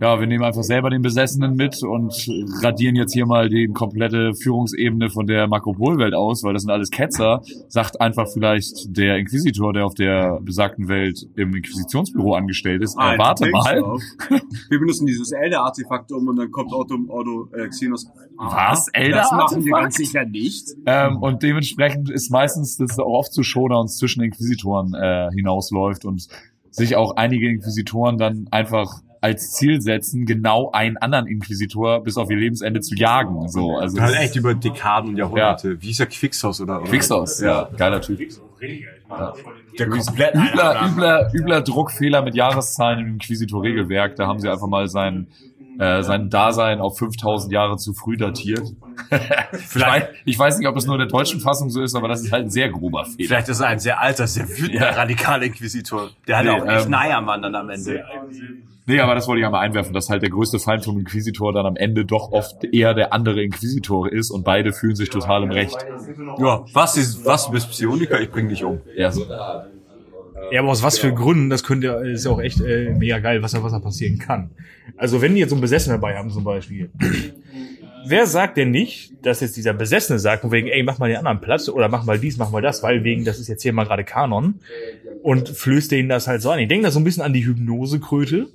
ja, 0.00 0.18
wir 0.18 0.26
nehmen 0.26 0.44
einfach 0.44 0.62
selber 0.62 0.88
den 0.88 1.02
Besessenen 1.02 1.56
mit 1.56 1.82
und 1.82 2.14
radieren 2.62 2.96
jetzt 2.96 3.12
hier 3.12 3.26
mal 3.26 3.50
die 3.50 3.68
komplette 3.68 4.32
Führungsebene 4.34 5.10
von 5.10 5.26
der 5.26 5.46
Makropol-Welt 5.46 6.14
aus, 6.14 6.42
weil 6.42 6.54
das 6.54 6.62
sind 6.62 6.70
alles 6.70 6.90
Ketzer, 6.90 7.42
sagt 7.68 8.00
einfach 8.00 8.26
vielleicht 8.32 8.96
der 8.96 9.18
Inquisitor, 9.18 9.74
der 9.74 9.84
auf 9.84 9.94
der 9.94 10.40
besagten 10.40 10.88
Welt 10.88 11.28
im 11.36 11.54
Inquisitionsbüro 11.54 12.34
angestellt 12.34 12.82
ist, 12.82 12.96
äh, 12.96 13.18
warte 13.18 13.50
mal. 13.50 13.82
Wir 14.70 14.78
benutzen 14.78 15.06
dieses 15.06 15.32
Elder-Artefakt 15.32 16.10
um 16.12 16.28
und 16.28 16.36
dann 16.36 16.50
kommt 16.50 16.72
Otto, 16.72 16.96
Otto 17.08 17.48
äh, 17.54 17.68
Xenos. 17.68 18.08
Was? 18.38 18.86
Das 18.94 19.32
machen 19.32 19.64
wir 19.66 19.72
ganz 19.72 19.96
sicher 19.96 20.24
nicht. 20.24 20.68
Ähm, 20.86 21.18
und 21.18 21.42
dementsprechend 21.42 22.10
ist 22.10 22.30
meistens 22.30 22.78
das 22.78 22.98
auch 22.98 23.04
oft 23.04 23.34
so 23.34 23.42
Showdowns 23.42 23.98
zwischen 23.98 24.22
Inquisitoren 24.22 24.94
äh, 24.94 25.28
hinausläuft 25.34 26.06
und 26.06 26.26
sich 26.70 26.96
auch 26.96 27.16
einige 27.16 27.50
Inquisitoren 27.50 28.16
dann 28.16 28.46
einfach 28.50 29.02
als 29.20 29.52
Ziel 29.52 29.80
setzen, 29.82 30.24
genau 30.24 30.70
einen 30.72 30.96
anderen 30.96 31.26
Inquisitor 31.26 32.02
bis 32.02 32.16
auf 32.16 32.30
ihr 32.30 32.36
Lebensende 32.38 32.80
zu 32.80 32.94
jagen. 32.94 33.48
So, 33.48 33.76
also 33.76 34.00
Halt 34.00 34.16
echt 34.16 34.36
über 34.36 34.54
Dekaden 34.54 35.10
und 35.10 35.16
Jahrhunderte. 35.16 35.80
Wie 35.82 35.90
ist 35.90 36.00
der 36.00 36.06
Quixos 36.06 36.60
oder? 36.60 36.80
oder? 36.80 36.90
Quixos, 36.90 37.40
ja, 37.40 37.68
geiler 37.76 38.00
Typ. 38.00 38.18
Der 39.78 39.88
komplett 39.88 40.34
Übler, 40.34 40.86
übler, 40.86 41.30
übler 41.34 41.60
Druckfehler 41.62 42.22
mit 42.22 42.34
Jahreszahlen 42.34 43.00
im 43.00 43.06
Inquisitor-Regelwerk. 43.14 44.16
Da 44.16 44.26
haben 44.26 44.38
sie 44.38 44.48
einfach 44.48 44.66
mal 44.66 44.88
sein, 44.88 45.28
äh, 45.78 46.02
sein 46.02 46.28
Dasein 46.28 46.80
auf 46.80 46.98
5000 46.98 47.52
Jahre 47.52 47.76
zu 47.78 47.92
früh 47.94 48.16
datiert. 48.16 48.62
ich, 49.10 49.80
weiß, 49.80 50.04
ich 50.26 50.38
weiß 50.38 50.58
nicht, 50.58 50.68
ob 50.68 50.74
das 50.74 50.84
nur 50.86 50.96
in 50.96 51.00
der 51.00 51.08
deutschen 51.08 51.40
Fassung 51.40 51.70
so 51.70 51.82
ist, 51.82 51.94
aber 51.94 52.08
das 52.08 52.22
ist 52.22 52.32
halt 52.32 52.46
ein 52.46 52.50
sehr 52.50 52.68
grober 52.68 53.04
Fehler. 53.04 53.28
Vielleicht 53.28 53.48
ist 53.48 53.60
er 53.60 53.68
ein 53.68 53.78
sehr 53.78 54.00
alter, 54.00 54.26
sehr 54.26 54.48
wütender, 54.48 54.90
Ja. 54.90 54.90
radikaler 54.90 55.44
Inquisitor. 55.44 56.10
Der 56.26 56.38
hat 56.38 56.44
Nee, 56.44 56.50
auch 56.50 56.66
echt 56.66 56.86
ähm, 56.86 56.94
Eiermann 56.94 57.42
dann 57.42 57.54
am 57.54 57.70
Ende. 57.70 58.04
Nee, 58.90 58.98
aber 58.98 59.14
das 59.14 59.28
wollte 59.28 59.38
ich 59.38 59.46
einmal 59.46 59.64
einwerfen, 59.64 59.94
dass 59.94 60.10
halt 60.10 60.22
der 60.22 60.30
größte 60.30 60.58
Feind 60.58 60.84
vom 60.84 60.98
Inquisitor 60.98 61.52
dann 61.52 61.64
am 61.64 61.76
Ende 61.76 62.04
doch 62.04 62.32
oft 62.32 62.64
eher 62.64 62.92
der 62.92 63.12
andere 63.12 63.40
Inquisitor 63.40 64.10
ist 64.10 64.30
und 64.32 64.42
beide 64.42 64.72
fühlen 64.72 64.96
sich 64.96 65.10
total 65.10 65.44
im 65.44 65.50
Recht. 65.52 65.76
Ja, 66.38 66.64
was 66.72 66.96
ist, 66.96 67.24
was 67.24 67.46
du 67.46 67.52
bist 67.52 67.70
Psioniker, 67.70 68.20
ich 68.20 68.30
bring 68.30 68.48
dich 68.48 68.64
um. 68.64 68.80
Ja, 68.96 69.12
so. 69.12 69.24
Ja, 70.50 70.60
aber 70.60 70.70
aus 70.70 70.82
was 70.82 70.98
für 70.98 71.12
Gründen, 71.14 71.50
das 71.50 71.62
könnte 71.62 72.02
ist 72.12 72.24
ja 72.24 72.32
auch 72.32 72.40
echt 72.40 72.60
äh, 72.60 72.92
mega 72.92 73.20
geil, 73.20 73.42
was 73.42 73.52
da, 73.52 73.62
was 73.62 73.70
da 73.70 73.78
passieren 73.78 74.18
kann. 74.18 74.50
Also 74.96 75.22
wenn 75.22 75.34
die 75.34 75.40
jetzt 75.40 75.50
so 75.50 75.54
einen 75.54 75.60
Besessenen 75.60 76.00
dabei 76.00 76.16
haben 76.16 76.30
zum 76.30 76.42
Beispiel, 76.42 76.90
wer 78.04 78.26
sagt 78.26 78.56
denn 78.56 78.72
nicht, 78.72 79.12
dass 79.22 79.40
jetzt 79.40 79.56
dieser 79.56 79.72
Besessene 79.72 80.18
sagt, 80.18 80.42
von 80.42 80.50
wegen, 80.50 80.66
ey, 80.66 80.82
mach 80.82 80.98
mal 80.98 81.08
den 81.08 81.18
anderen 81.18 81.40
Platz 81.40 81.68
oder 81.68 81.88
mach 81.88 82.04
mal 82.04 82.18
dies, 82.18 82.38
mach 82.38 82.50
mal 82.50 82.62
das, 82.62 82.82
weil 82.82 83.04
wegen, 83.04 83.24
das 83.24 83.38
ist 83.38 83.46
jetzt 83.46 83.62
hier 83.62 83.72
mal 83.72 83.84
gerade 83.84 84.02
Kanon 84.02 84.56
und 85.22 85.48
flößt 85.48 85.92
denen 85.92 86.08
das 86.08 86.26
halt 86.26 86.42
so 86.42 86.50
an. 86.50 86.58
Ich 86.58 86.68
denke 86.68 86.86
da 86.86 86.90
so 86.90 86.98
ein 86.98 87.04
bisschen 87.04 87.22
an 87.22 87.32
die 87.32 87.46
Hypnosekröte. 87.46 88.48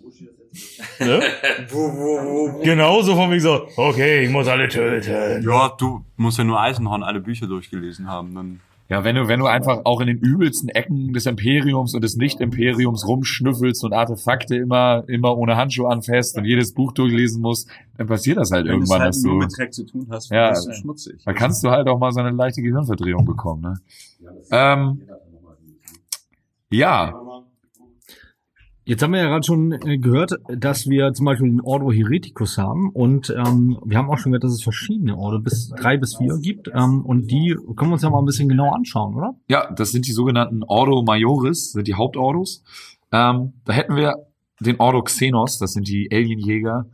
Ne? 0.99 1.21
genau 2.63 3.01
so 3.01 3.15
von 3.15 3.29
mir 3.29 3.39
so, 3.41 3.67
okay, 3.77 4.23
ich 4.25 4.29
muss 4.31 4.47
alle 4.47 4.67
töten. 4.67 5.43
Ja, 5.47 5.69
du 5.77 6.03
musst 6.17 6.37
ja 6.37 6.43
nur 6.43 6.59
Eisenhorn 6.59 7.03
alle 7.03 7.19
Bücher 7.19 7.47
durchgelesen 7.47 8.07
haben. 8.07 8.33
Dann 8.35 8.59
Ja, 8.87 9.03
wenn 9.03 9.15
du, 9.15 9.27
wenn 9.27 9.39
du 9.39 9.47
einfach 9.47 9.81
auch 9.85 9.99
in 10.01 10.07
den 10.07 10.17
übelsten 10.19 10.69
Ecken 10.69 11.11
des 11.13 11.25
Imperiums 11.25 11.93
und 11.95 12.03
des 12.03 12.15
Nicht-Imperiums 12.17 13.07
rumschnüffelst 13.07 13.83
und 13.83 13.93
Artefakte 13.93 14.55
immer, 14.55 15.03
immer 15.07 15.35
ohne 15.37 15.57
Handschuhe 15.57 15.89
anfasst 15.89 16.37
und 16.37 16.45
jedes 16.45 16.73
Buch 16.73 16.91
durchlesen 16.93 17.41
musst, 17.41 17.67
dann 17.97 18.07
passiert 18.07 18.37
das 18.37 18.51
halt 18.51 18.65
wenn 18.65 18.71
du 18.73 18.77
irgendwann, 18.77 19.01
halt 19.01 19.09
dass 19.09 19.23
nur 19.23 19.33
du, 19.33 19.39
mit 19.39 19.57
Dreck 19.57 19.73
zu 19.73 19.85
tun 19.85 20.07
hast, 20.09 20.29
Ja, 20.31 20.49
bist 20.51 20.67
du 20.67 20.73
schmutzig. 20.73 21.21
da 21.25 21.33
kannst 21.33 21.63
du 21.63 21.69
halt 21.71 21.87
auch 21.87 21.97
mal 21.99 22.11
so 22.11 22.19
eine 22.19 22.31
leichte 22.31 22.61
Gehirnverdrehung 22.61 23.25
bekommen, 23.25 23.61
ne? 23.61 23.73
Ähm, 24.51 25.01
ja, 26.71 27.13
Jetzt 28.87 29.01
haben 29.01 29.13
wir 29.13 29.19
ja 29.19 29.29
gerade 29.29 29.43
schon 29.43 29.71
äh, 29.71 29.97
gehört, 29.97 30.33
dass 30.47 30.87
wir 30.87 31.11
zum 31.13 31.25
Beispiel 31.25 31.49
den 31.49 31.61
Ordo 31.61 31.91
Hereticus 31.91 32.59
haben 32.59 32.91
und 32.91 33.31
ähm, 33.31 33.79
wir 33.83 33.97
haben 33.97 34.11
auch 34.11 34.19
schon 34.19 34.31
gehört, 34.31 34.43
dass 34.43 34.51
es 34.51 34.61
verschiedene 34.61 35.17
Ordo 35.17 35.39
bis 35.39 35.69
drei 35.69 35.97
bis 35.97 36.17
vier 36.17 36.37
gibt 36.39 36.67
ähm, 36.71 37.03
und 37.03 37.31
die 37.31 37.57
können 37.75 37.89
wir 37.89 37.93
uns 37.93 38.03
ja 38.03 38.11
mal 38.11 38.19
ein 38.19 38.25
bisschen 38.25 38.47
genauer 38.47 38.75
anschauen, 38.75 39.15
oder? 39.15 39.33
Ja, 39.47 39.71
das 39.71 39.91
sind 39.91 40.05
die 40.05 40.11
sogenannten 40.11 40.61
Ordo 40.63 41.01
Majoris, 41.01 41.71
sind 41.71 41.87
die 41.87 41.95
Hauptordos. 41.95 42.63
Ähm, 43.11 43.53
da 43.65 43.73
hätten 43.73 43.95
wir 43.95 44.13
den 44.59 44.79
Ordo 44.79 45.01
Xenos, 45.01 45.57
das 45.57 45.73
sind 45.73 45.87
die 45.87 46.07
Alienjäger. 46.11 46.85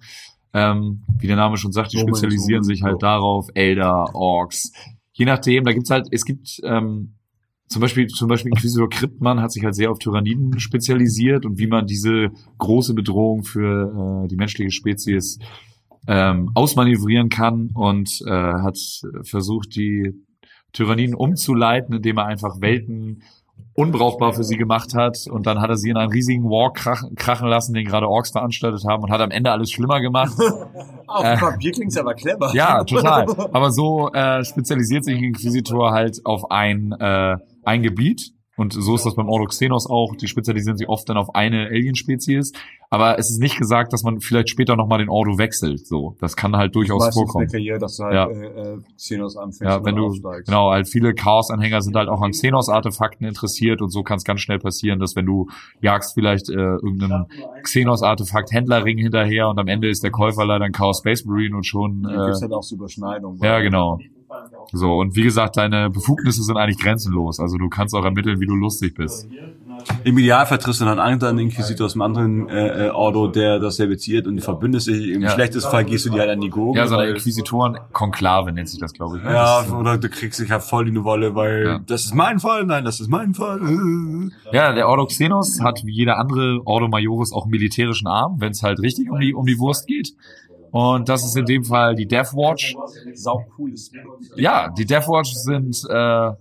Ähm, 0.54 1.04
wie 1.20 1.28
der 1.28 1.36
Name 1.36 1.58
schon 1.58 1.74
sagt, 1.74 1.92
die 1.92 2.00
spezialisieren 2.00 2.64
sich 2.64 2.84
halt 2.84 3.04
darauf, 3.04 3.50
Elder, 3.54 4.16
Orks. 4.16 4.72
Je 5.12 5.26
nachdem, 5.26 5.66
da 5.66 5.74
gibt's 5.74 5.90
halt, 5.90 6.08
es 6.12 6.24
gibt 6.24 6.62
ähm, 6.64 7.16
zum 7.72 7.82
Beispiel, 7.82 8.08
zum 8.08 8.28
Beispiel 8.28 8.52
Inquisitor 8.52 8.90
Kryptmann 8.90 9.42
hat 9.42 9.52
sich 9.52 9.64
halt 9.64 9.76
sehr 9.76 9.92
auf 9.92 9.98
Tyranniden 10.00 10.60
spezialisiert 10.60 11.46
und 11.46 11.58
wie 11.58 11.68
man 11.68 11.88
diese 11.88 12.30
große 12.58 12.94
Bedrohung 12.94 13.44
für 13.44 14.24
äh, 14.26 14.28
die 14.28 14.36
menschliche 14.36 14.72
Spezies 14.72 15.40
ähm, 16.08 16.52
ausmanövrieren 16.54 17.30
kann 17.30 17.70
und 17.74 18.22
äh, 18.28 18.32
hat 18.32 18.78
versucht, 19.24 19.76
die 19.76 20.14
Tyranniden 20.74 21.16
umzuleiten, 21.16 21.96
indem 21.96 22.18
er 22.18 22.26
einfach 22.26 22.60
Welten 22.60 23.24
unbrauchbar 23.74 24.34
für 24.34 24.44
sie 24.44 24.58
gemacht 24.58 24.94
hat 24.96 25.28
und 25.30 25.46
dann 25.46 25.62
hat 25.62 25.70
er 25.70 25.78
sie 25.78 25.90
in 25.92 25.98
einen 25.98 26.12
riesigen 26.12 26.44
War 26.46 26.74
krachen, 26.74 27.16
krachen 27.16 27.48
lassen, 27.48 27.74
den 27.74 27.86
gerade 27.86 28.08
Orks 28.08 28.32
veranstaltet 28.32 28.84
haben 28.86 29.04
und 29.04 29.12
hat 29.12 29.22
am 29.22 29.32
Ende 29.32 29.52
alles 29.52 29.72
schlimmer 29.72 30.02
gemacht. 30.02 30.34
Auf 31.08 31.24
Äh, 31.24 31.38
Papier 31.38 31.72
klingt's 31.72 31.98
aber 31.98 32.14
clever. 32.14 32.52
ja, 32.54 32.84
total. 32.84 33.26
Aber 33.54 33.72
so 33.72 34.12
äh, 34.14 34.44
spezialisiert 34.44 35.04
sich 35.06 35.22
Inquisitor 35.22 35.92
halt 35.92 36.22
auf 36.26 36.50
ein, 36.52 36.94
äh, 36.94 37.38
ein 37.64 37.82
Gebiet. 37.84 38.32
Und 38.58 38.74
so 38.74 38.94
ist 38.94 39.06
das 39.06 39.16
beim 39.16 39.28
Ordo 39.30 39.46
Xenos 39.46 39.88
auch. 39.90 40.14
Die 40.18 40.28
spezialisieren 40.28 40.78
sich 40.78 40.88
oft 40.88 41.08
dann 41.10 41.18
auf 41.18 41.34
eine 41.34 41.68
Alien-Spezies. 41.70 42.52
Aber 42.92 43.18
es 43.18 43.32
ist 43.32 43.40
nicht 43.40 43.58
gesagt, 43.58 43.92
dass 43.94 44.04
man 44.04 44.20
vielleicht 44.20 44.50
später 44.50 44.76
nochmal 44.76 45.00
den 45.00 45.10
Ordo 45.10 45.38
wechselt. 45.40 45.88
So, 45.88 46.16
das 46.20 46.36
kann 46.36 46.56
halt 46.56 46.76
durchaus 46.76 47.00
Meistens 47.06 47.16
vorkommen. 47.24 47.48
Karriere, 47.48 47.80
dass 47.80 47.96
du 47.96 48.04
halt 48.04 48.14
Ja. 48.14 48.28
äh, 48.30 48.74
äh, 48.74 48.78
Xenos 48.98 49.38
anfängst 49.38 49.62
Ja, 49.62 49.84
wenn 49.84 49.96
du, 49.96 50.08
aufsteigst. 50.08 50.48
genau, 50.48 50.70
halt 50.70 50.88
viele 50.90 51.14
Chaos-Anhänger 51.16 51.82
sind 51.82 51.96
halt 51.96 52.10
auch 52.10 52.22
an 52.22 52.32
Xenos-Artefakten 52.32 53.26
interessiert 53.26 53.82
und 53.82 53.90
so 53.90 54.04
kann 54.04 54.18
es 54.18 54.26
ganz 54.26 54.42
schnell 54.42 54.60
passieren, 54.60 55.00
dass 55.00 55.16
wenn 55.16 55.26
du 55.26 55.48
jagst 55.82 56.14
vielleicht 56.14 56.50
äh, 56.50 56.54
irgendeinen 56.54 57.26
Xenos-Artefakt-Händlerring 57.64 58.98
hinterher 58.98 59.48
und 59.50 59.60
am 59.60 59.68
Ende 59.68 59.90
ist 59.90 60.04
der 60.04 60.12
Käufer 60.12 60.46
leider 60.46 60.66
ein 60.66 60.72
Chaos 60.72 61.00
Space 61.00 61.26
Marine 61.26 61.56
und 61.56 61.66
schon, 61.66 62.06
äh, 62.06 62.26
gibt's 62.26 62.42
halt 62.42 62.52
auch 62.54 62.64
so 62.64 62.76
Überschneidungen. 62.76 63.40
ja, 63.42 63.60
genau. 63.62 64.00
So, 64.74 65.00
und 65.00 65.16
wie 65.16 65.24
gesagt, 65.24 65.58
deine 65.58 65.90
Befugnisse 65.90 66.44
sind 66.44 66.58
eigentlich 66.58 66.80
grenzenlos. 66.80 67.40
Also 67.40 67.58
du 67.58 67.68
kannst 67.70 67.94
auch 67.94 68.06
ermitteln, 68.06 68.40
wie 68.40 68.46
du 68.46 68.56
lustig 68.56 68.96
bist. 68.96 69.28
Im 70.04 70.16
Idealfall 70.20 70.60
triffst 70.60 70.80
du 70.80 70.86
dann 70.86 71.00
einen 71.00 71.14
anderen 71.14 71.40
Inquisitor 71.40 71.86
aus 71.88 71.94
einem 71.96 72.04
anderen 72.04 72.48
äh, 72.50 72.88
äh, 72.88 72.90
Ordo, 72.92 73.28
der 73.28 73.60
dasselbe 73.60 73.98
ziert 73.98 74.28
und 74.28 74.40
verbündest 74.40 74.88
dich. 74.88 75.10
Im 75.10 75.24
Ja. 75.24 75.30
schlechtesten 75.32 75.72
Fall 75.72 75.86
gehst 75.86 76.06
du 76.06 76.12
dir 76.12 76.22
halt 76.22 76.30
an 76.30 76.40
die 76.40 76.50
Gurgel. 76.52 76.80
Ja, 76.84 76.88
so 76.88 76.96
eine 76.98 77.10
Inquisitoren-Konklave 77.10 78.52
nennt 78.52 78.70
sich 78.70 78.80
das, 78.80 78.94
glaube 78.94 79.18
ich. 79.18 79.24
ne? 79.24 79.32
ja, 79.34 79.64
Das- 79.64 79.72
oder 79.74 79.98
du 79.98 80.08
kriegst 80.10 80.40
dich 80.40 80.52
halt 80.52 80.62
voll 80.64 80.88
in 80.88 80.94
die 80.94 81.04
Wolle, 81.04 81.34
weil 81.36 81.66
Ja. 81.66 81.80
das 81.80 82.06
ist 82.06 82.14
mein 82.14 82.40
Fall, 82.40 82.66
nein, 82.66 82.86
das 82.86 83.00
ist 83.00 83.10
mein 83.10 83.34
Fall. 83.34 83.60
Ja, 84.52 84.72
der 84.74 84.88
Ordo 84.88 85.08
Xenos 85.08 85.60
hat 85.62 85.82
wie 85.84 85.92
jeder 85.94 86.18
andere 86.20 86.62
Ordo 86.66 86.88
Majoris 86.88 87.34
auch 87.34 87.44
einen 87.44 87.52
militärischen 87.52 88.08
Arm, 88.08 88.36
wenn 88.40 88.52
es 88.52 88.64
halt 88.64 88.80
richtig 88.80 89.10
um 89.10 89.20
die, 89.20 89.34
um 89.34 89.46
die 89.46 89.58
Wurst 89.58 89.88
geht. 89.88 90.14
Und 90.72 91.10
das 91.10 91.24
ist 91.26 91.36
in 91.36 91.46
dem 91.46 91.64
Fall 91.64 91.96
die 91.96 92.08
Death 92.08 92.34
Watch. 92.34 92.76
Sau 93.14 93.46
cooles. 93.56 93.92
Ja, 94.36 94.70
die 94.70 94.86
Death 94.86 95.08
Watch 95.08 95.34
sind, 95.34 95.84
äh, 95.90 96.32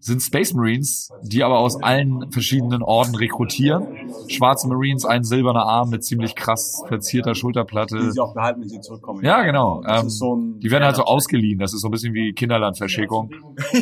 sind 0.00 0.20
Space 0.20 0.52
Marines, 0.54 1.10
die 1.22 1.42
aber 1.44 1.58
aus 1.58 1.80
allen 1.82 2.30
verschiedenen 2.32 2.82
Orden 2.82 3.14
rekrutieren. 3.14 3.86
Schwarze 4.28 4.68
Marines, 4.68 5.04
ein 5.04 5.22
silberner 5.24 5.64
Arm 5.64 5.90
mit 5.90 6.04
ziemlich 6.04 6.34
krass 6.34 6.82
verzierter 6.88 7.34
Schulterplatte. 7.34 7.98
Die 7.98 8.10
sie 8.10 8.20
auch 8.20 8.34
behalten, 8.34 8.62
wenn 8.62 8.68
sie 8.68 8.80
zurückkommen. 8.80 9.24
Ja, 9.24 9.42
genau. 9.42 9.82
Ähm, 9.86 10.08
so 10.08 10.36
Die 10.58 10.70
werden 10.70 10.84
halt 10.84 10.96
so 10.96 11.04
ausgeliehen. 11.04 11.58
Das 11.58 11.72
ist 11.72 11.82
so 11.82 11.88
ein 11.88 11.92
bisschen 11.92 12.14
wie 12.14 12.32
Kinderlandverschickung. 12.32 13.30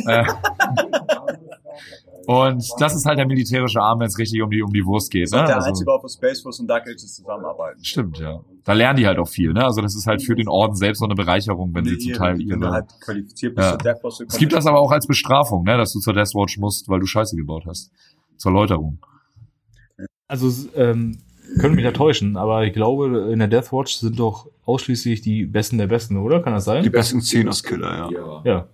äh, 0.07 0.25
und 2.27 2.65
das 2.79 2.95
ist 2.95 3.05
halt 3.05 3.19
der 3.19 3.27
militärische 3.27 3.81
Arm, 3.81 3.99
wenn 3.99 4.07
es 4.07 4.17
richtig 4.17 4.41
um 4.41 4.49
die, 4.49 4.61
um 4.63 4.71
die 4.71 4.85
Wurst 4.85 5.11
geht. 5.11 5.31
Ne? 5.31 5.43
der 5.45 5.55
Also, 5.55 5.69
einzige 5.69 5.91
auf 5.91 6.01
der 6.01 6.09
Space 6.09 6.41
Force 6.41 6.59
und 6.59 6.67
Dark 6.67 6.87
Ages 6.87 7.15
zusammenarbeiten. 7.15 7.83
stimmt, 7.83 8.17
ja. 8.19 8.39
Da 8.65 8.73
lernen 8.73 8.97
die 8.97 9.05
halt 9.05 9.19
auch 9.19 9.27
viel. 9.27 9.53
Ne? 9.53 9.63
Also 9.63 9.79
das 9.81 9.95
ist 9.95 10.07
halt 10.07 10.23
für 10.23 10.35
den 10.35 10.47
Orden 10.49 10.75
selbst 10.75 10.99
so 10.99 11.05
eine 11.05 11.13
Bereicherung, 11.13 11.73
wenn 11.75 11.85
sie 11.85 11.99
zum 11.99 12.13
Teil 12.13 12.39
Wenn 12.39 12.47
du 12.59 12.65
ihre... 12.65 12.71
halt 12.71 12.85
qualifiziert 12.99 13.55
bist 13.55 13.77
Ja. 13.83 13.95
zur 14.09 14.25
Es 14.27 14.37
gibt 14.37 14.53
das 14.53 14.65
aber 14.65 14.79
auch 14.79 14.91
als 14.91 15.05
Bestrafung, 15.05 15.63
ne? 15.63 15.77
dass 15.77 15.93
du 15.93 15.99
zur 15.99 16.13
Death 16.13 16.33
Watch 16.33 16.57
musst, 16.57 16.89
weil 16.89 16.99
du 16.99 17.05
Scheiße 17.05 17.35
gebaut 17.35 17.65
hast. 17.67 17.91
Zur 18.37 18.51
Läuterung. 18.51 18.97
Also 20.27 20.51
ähm, 20.75 21.19
können 21.59 21.75
mich 21.75 21.85
da 21.85 21.91
täuschen, 21.91 22.37
aber 22.37 22.65
ich 22.65 22.73
glaube, 22.73 23.29
in 23.31 23.37
der 23.37 23.47
Death 23.47 23.71
Watch 23.71 23.97
sind 23.97 24.19
doch 24.19 24.47
ausschließlich 24.65 25.21
die 25.21 25.45
Besten 25.45 25.77
der 25.77 25.87
Besten, 25.87 26.17
oder? 26.17 26.41
Kann 26.41 26.53
das 26.53 26.65
sein? 26.65 26.81
Die 26.83 26.89
besten 26.89 27.19
Xenos-Killer, 27.19 28.09
ja. 28.11 28.41
Ja. 28.43 28.67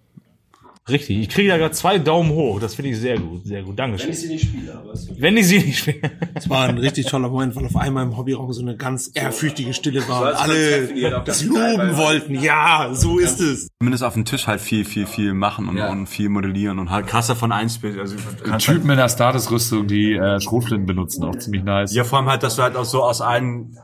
Richtig. 0.90 1.20
Ich 1.20 1.30
kriege 1.30 1.50
da 1.50 1.58
gerade 1.58 1.74
zwei 1.74 2.00
Daumen 2.00 2.32
hoch. 2.32 2.60
Das 2.60 2.74
finde 2.74 2.92
ich 2.92 2.98
sehr 2.98 3.18
gut. 3.20 3.46
Sehr 3.46 3.62
gut. 3.62 3.78
Dankeschön. 3.78 4.08
Wenn 4.08 4.14
ich 4.14 4.20
sie 4.20 4.28
nicht 4.30 4.46
spiele. 4.46 4.74
Aber 4.74 4.94
Wenn 5.18 5.38
ich 5.38 5.48
sie 5.48 5.60
nicht 5.60 5.80
spiele. 5.80 6.12
Es 6.34 6.50
war 6.50 6.68
ein 6.68 6.78
richtig 6.78 7.06
toller 7.06 7.30
Moment, 7.30 7.56
weil 7.56 7.66
auf 7.66 7.76
einmal 7.76 8.04
im 8.04 8.18
Hobbyraum 8.18 8.52
so 8.52 8.62
eine 8.62 8.76
ganz 8.76 9.12
ehrfürchtige 9.14 9.74
Stille 9.74 10.08
war 10.08 10.30
und 10.30 10.36
alle 10.36 11.22
das 11.24 11.44
loben 11.44 11.98
wollten. 11.98 12.36
Ja, 12.36 12.90
so 12.94 13.20
ist 13.20 13.40
es. 13.40 13.68
Zumindest 13.80 14.04
auf 14.04 14.16
dem 14.16 14.26
Tisch 14.26 14.48
halt 14.48 14.60
viel, 14.60 14.84
viel, 14.84 15.06
viel 15.06 15.34
machen 15.34 15.70
und, 15.70 15.78
und 15.78 16.08
viel 16.08 16.30
modellieren 16.30 16.80
und 16.80 16.90
halt 16.90 17.06
krasser 17.08 17.36
von 17.36 17.52
eins 17.52 17.78
bis, 17.78 17.98
also 17.98 18.16
kannst 18.44 18.68
halt, 18.68 18.78
Typen 18.78 18.90
in 18.90 18.98
der 18.98 19.10
Statusrüstung, 19.10 19.88
die 19.88 20.14
äh, 20.14 20.40
Schrotflinten 20.40 20.88
benutzen, 20.88 21.24
auch 21.24 21.36
ziemlich 21.36 21.64
nice. 21.64 21.94
ja, 21.94 22.04
vor 22.04 22.20
allem 22.20 22.30
halt, 22.30 22.44
dass 22.44 22.56
du 22.56 22.64
halt 22.64 22.76
auch 22.76 22.86
so 22.86 23.04
aus 23.04 23.22
allen 23.22 23.78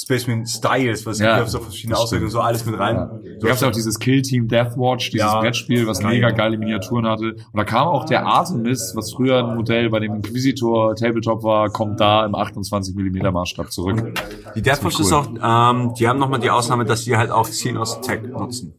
Spaceman 0.00 0.46
Styles, 0.46 1.04
was 1.06 1.18
Ja, 1.18 1.38
ja, 1.38 1.42
auf 1.42 1.48
so 1.48 1.58
verschiedene 1.58 1.98
Auswirkungen, 1.98 2.30
so 2.30 2.38
alles 2.40 2.64
mit 2.64 2.78
rein. 2.78 2.96
Da 3.40 3.48
gab's 3.48 3.60
ja 3.62 3.68
auch 3.68 3.72
dieses 3.72 3.98
Kill 3.98 4.22
Team 4.22 4.46
Deathwatch, 4.46 5.10
dieses 5.10 5.26
Ja. 5.26 5.40
Brettspiel, 5.40 5.88
was 5.88 6.02
mega 6.02 6.30
geile 6.30 6.56
Miniaturen 6.56 7.04
hatte. 7.06 7.32
Und 7.32 7.56
da 7.56 7.64
kam 7.64 7.88
auch 7.88 8.04
der 8.04 8.24
Artemis, 8.24 8.92
was 8.94 9.12
früher 9.12 9.38
ein 9.38 9.56
Modell 9.56 9.90
bei 9.90 9.98
dem 9.98 10.14
Inquisitor 10.14 10.94
Tabletop 10.94 11.42
war, 11.42 11.70
kommt 11.70 11.98
da 11.98 12.24
im 12.24 12.34
28 12.36 12.94
mm 12.94 13.32
Maßstab 13.32 13.72
zurück. 13.72 14.14
Die 14.54 14.62
Death 14.62 14.78
Force 14.78 15.00
cool. 15.00 15.04
ist 15.06 15.12
auch, 15.12 15.26
ähm, 15.72 15.94
die 15.98 16.06
haben 16.06 16.20
nochmal 16.20 16.38
die 16.38 16.50
Ausnahme, 16.50 16.84
dass 16.84 17.02
die 17.02 17.16
halt 17.16 17.30
auch 17.32 17.48
Xenos 17.48 18.00
Tech 18.00 18.20
nutzen. 18.22 18.74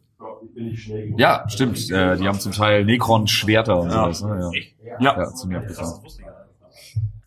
Ja, 1.16 1.44
stimmt. 1.48 1.90
Äh, 1.90 2.16
die 2.16 2.26
haben 2.28 2.40
zum 2.40 2.52
Teil 2.52 2.84
Necron-Schwerter 2.84 3.78
und 3.80 3.90
Ja. 3.90 4.12
sowas. 4.12 4.22
Ne? 4.22 4.50
Ja. 4.82 4.96
Ja. 5.00 5.18
ja, 5.18 5.34
ziemlich 5.34 5.58
abgefahren. 5.58 6.00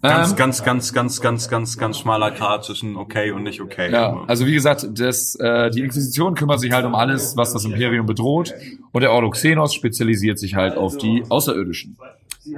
Ganz, 0.03 0.31
Ähm, 0.31 0.35
ganz, 0.35 0.63
ganz, 0.63 0.91
ganz, 0.91 1.21
ganz, 1.21 1.47
ganz, 1.47 1.77
ganz 1.77 1.97
schmaler 1.97 2.31
Grad 2.31 2.65
zwischen 2.65 2.97
okay 2.97 3.31
und 3.31 3.43
nicht 3.43 3.61
okay. 3.61 3.89
Ja, 3.89 4.25
also 4.27 4.45
wie 4.45 4.53
gesagt, 4.53 4.85
das, 4.99 5.35
äh, 5.35 5.69
die 5.71 5.79
Inquisition 5.79 6.35
kümmert 6.35 6.59
sich 6.59 6.73
halt 6.73 6.85
um 6.85 6.93
alles, 6.93 7.37
was 7.37 7.53
das 7.53 7.63
Imperium 7.63 8.05
bedroht. 8.05 8.53
Und 8.91 9.01
der 9.01 9.13
Ordo 9.13 9.29
Xenos 9.29 9.73
spezialisiert 9.73 10.39
sich 10.39 10.55
halt 10.55 10.75
auf 10.75 10.97
die 10.97 11.23
Außerirdischen. 11.29 11.97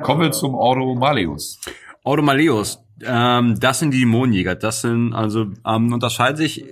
Kommen 0.01 0.21
wir 0.21 0.31
zum 0.31 0.55
Ordo 0.55 0.95
Maleus. 0.95 1.59
Automaleos, 2.03 2.79
ähm, 3.03 3.59
das 3.59 3.77
sind 3.77 3.91
die 3.91 3.99
Dämonenjäger. 3.99 4.55
Das 4.55 4.81
sind 4.81 5.13
also 5.13 5.45
ähm, 5.67 5.93
unterscheidet 5.93 6.37
sich 6.37 6.65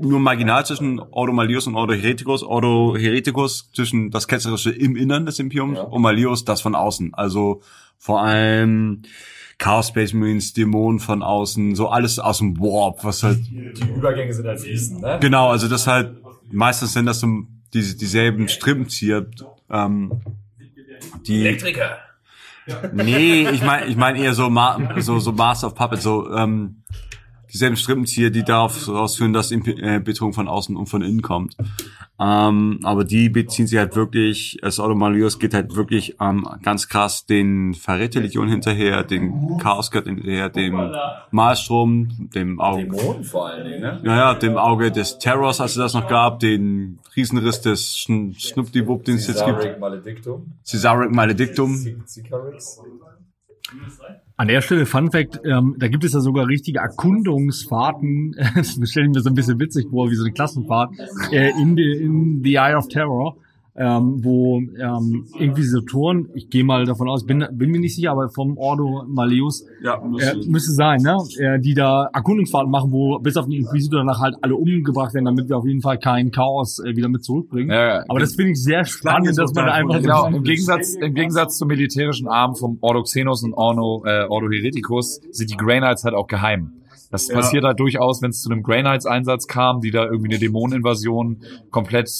nur 0.00 0.20
marginal 0.20 0.64
zwischen 0.64 1.00
Ordo 1.00 1.34
Maleus 1.34 1.66
und 1.66 1.74
Ordo 1.74 1.92
Hereticus. 1.92 2.42
Ordo 2.42 2.96
Hereticus 2.96 3.70
zwischen 3.74 4.10
das 4.10 4.26
Ketzerische 4.26 4.70
im 4.70 4.96
Innern 4.96 5.26
des 5.26 5.38
Imperiums 5.38 5.78
und 5.78 6.00
Maleus 6.00 6.46
das 6.46 6.62
von 6.62 6.74
außen. 6.74 7.12
Also 7.12 7.60
vor 7.98 8.22
allem 8.22 9.02
Chaos 9.64 9.88
Space 9.88 10.12
Marines, 10.12 10.52
Dämonen 10.52 11.00
von 11.00 11.22
außen, 11.22 11.74
so 11.74 11.88
alles 11.88 12.18
aus 12.18 12.36
dem 12.36 12.60
Warp, 12.60 13.02
was 13.02 13.22
halt 13.22 13.38
Die 13.48 13.88
Übergänge 13.96 14.34
sind 14.34 14.46
halt 14.46 14.60
fließend, 14.60 15.00
ne? 15.00 15.16
genau, 15.22 15.48
also 15.48 15.68
das 15.68 15.86
halt 15.86 16.18
meistens 16.50 16.92
sind 16.92 17.06
das 17.06 17.20
so 17.20 17.26
die, 17.72 17.96
dieselben 17.96 18.46
Strippenzieher, 18.48 19.24
ähm, 19.70 20.20
die 21.26 21.40
Elektriker. 21.40 21.96
Nee, 22.92 23.48
ich 23.48 23.62
meine 23.62 23.86
ich 23.86 23.96
mein 23.96 24.16
eher 24.16 24.34
so, 24.34 24.50
Ma 24.50 24.78
so, 24.98 25.18
so 25.18 25.32
Master 25.32 25.68
of 25.68 25.74
Puppets, 25.74 26.02
so, 26.02 26.30
ähm, 26.30 26.82
dieselben 27.54 27.76
Strippenzieher, 27.76 28.30
die 28.30 28.42
darauf 28.42 28.88
ausführen, 28.88 29.32
dass 29.32 29.52
äh, 29.52 30.00
Betrug 30.00 30.34
von 30.34 30.48
außen 30.48 30.76
und 30.76 30.86
von 30.86 31.02
innen 31.02 31.22
kommt. 31.22 31.56
Ähm, 32.18 32.80
aber 32.82 33.04
die 33.04 33.28
beziehen 33.28 33.68
sich 33.68 33.78
halt 33.78 33.94
wirklich, 33.94 34.58
das 34.60 34.80
Automalios 34.80 35.38
geht 35.38 35.54
halt 35.54 35.74
wirklich 35.74 36.16
ähm, 36.20 36.46
ganz 36.62 36.88
krass 36.88 37.26
den 37.26 37.74
Verräterlegion 37.74 38.48
hinterher, 38.48 39.04
den 39.04 39.58
Chaosgott 39.58 40.04
hinterher, 40.04 40.48
dem 40.48 40.92
Malstrom, 41.30 42.28
dem 42.34 42.60
Auge, 42.60 42.84
Dämonen 42.84 43.24
vor 43.24 43.48
allen 43.48 43.64
Dingen, 43.64 43.80
ne? 43.80 44.00
naja, 44.02 44.34
dem 44.34 44.56
Auge 44.56 44.90
des 44.90 45.18
Terrors, 45.18 45.60
als 45.60 45.72
es 45.72 45.78
das 45.78 45.94
noch 45.94 46.08
gab, 46.08 46.40
den 46.40 46.98
Riesenriss 47.16 47.60
des 47.60 47.96
Schn 47.96 48.34
Schnuppdiwupp, 48.34 49.04
den 49.04 49.16
es 49.16 49.28
jetzt 49.28 49.44
gibt, 49.44 49.58
Caesaric 49.58 49.78
Maledictum. 49.78 50.52
Caesaric 50.68 51.10
Maledictum. 51.12 52.04
An 54.36 54.48
der 54.48 54.60
Stelle, 54.62 54.84
Fun 54.84 55.12
Fact, 55.12 55.40
ähm, 55.44 55.76
da 55.78 55.86
gibt 55.86 56.02
es 56.02 56.12
ja 56.12 56.20
sogar 56.20 56.48
richtige 56.48 56.80
Erkundungsfahrten, 56.80 58.34
das 58.56 58.90
stelle 58.90 59.06
ich 59.06 59.14
mir 59.14 59.20
so 59.20 59.30
ein 59.30 59.34
bisschen 59.34 59.60
witzig 59.60 59.88
vor, 59.90 60.10
wie 60.10 60.16
so 60.16 60.24
eine 60.24 60.32
Klassenfahrt, 60.32 60.92
äh, 61.30 61.50
in, 61.50 61.76
the, 61.76 61.92
in 62.02 62.40
the 62.42 62.54
Eye 62.56 62.74
of 62.74 62.88
Terror, 62.88 63.36
ähm, 63.76 64.24
wo 64.24 64.60
ähm, 64.60 65.26
Inquisitoren, 65.36 66.28
ich 66.34 66.48
gehe 66.48 66.62
mal 66.62 66.84
davon 66.84 67.08
aus, 67.08 67.26
bin, 67.26 67.44
bin 67.52 67.70
mir 67.70 67.80
nicht 67.80 67.96
sicher, 67.96 68.12
aber 68.12 68.28
vom 68.28 68.56
Ordo 68.56 69.04
Malleus 69.08 69.66
Ja, 69.82 69.96
äh, 69.96 70.36
müsste 70.46 70.72
sein, 70.72 71.00
ne? 71.02 71.16
Äh, 71.38 71.58
die 71.58 71.74
da 71.74 72.08
Erkundungsfahrten 72.12 72.70
machen, 72.70 72.92
wo 72.92 73.18
bis 73.18 73.36
auf 73.36 73.46
den 73.46 73.54
Inquisitor 73.54 74.00
danach 74.00 74.20
halt 74.20 74.36
alle 74.42 74.54
umgebracht 74.54 75.14
werden, 75.14 75.24
damit 75.24 75.48
wir 75.48 75.56
auf 75.56 75.66
jeden 75.66 75.80
Fall 75.82 75.98
kein 75.98 76.30
Chaos 76.30 76.78
äh, 76.84 76.94
wieder 76.94 77.08
mit 77.08 77.24
zurückbringen. 77.24 77.70
Ja, 77.70 77.86
ja. 77.86 78.04
Aber 78.08 78.20
das 78.20 78.36
finde 78.36 78.52
ich 78.52 78.62
sehr 78.62 78.84
spannend, 78.84 79.36
dass 79.36 79.52
man 79.54 79.66
da 79.66 79.72
einfach 79.72 80.00
Genau, 80.00 80.26
im 80.26 80.42
Gegensatz, 80.44 80.94
im 80.94 81.14
Gegensatz 81.14 81.56
zum 81.58 81.68
militärischen 81.68 82.28
Arm 82.28 82.54
vom 82.54 82.78
Ordo 82.80 83.02
Xenos 83.02 83.42
und 83.42 83.54
Ordo, 83.54 84.04
äh, 84.06 84.26
Ordo 84.28 84.48
Hereticus 84.50 85.20
sind 85.30 85.50
die 85.50 85.56
Grey 85.56 85.78
Knights 85.78 86.04
halt 86.04 86.14
auch 86.14 86.26
geheim. 86.26 86.83
Das 87.14 87.28
passiert 87.28 87.64
halt 87.64 87.78
durchaus, 87.78 88.22
wenn 88.22 88.30
es 88.30 88.42
zu 88.42 88.50
einem 88.50 88.62
Grey 88.62 88.80
Knights 88.80 89.06
Einsatz 89.06 89.46
kam, 89.46 89.80
die 89.80 89.90
da 89.92 90.04
irgendwie 90.04 90.30
eine 90.30 90.38
Dämoneninvasion 90.38 91.42
komplett 91.70 92.10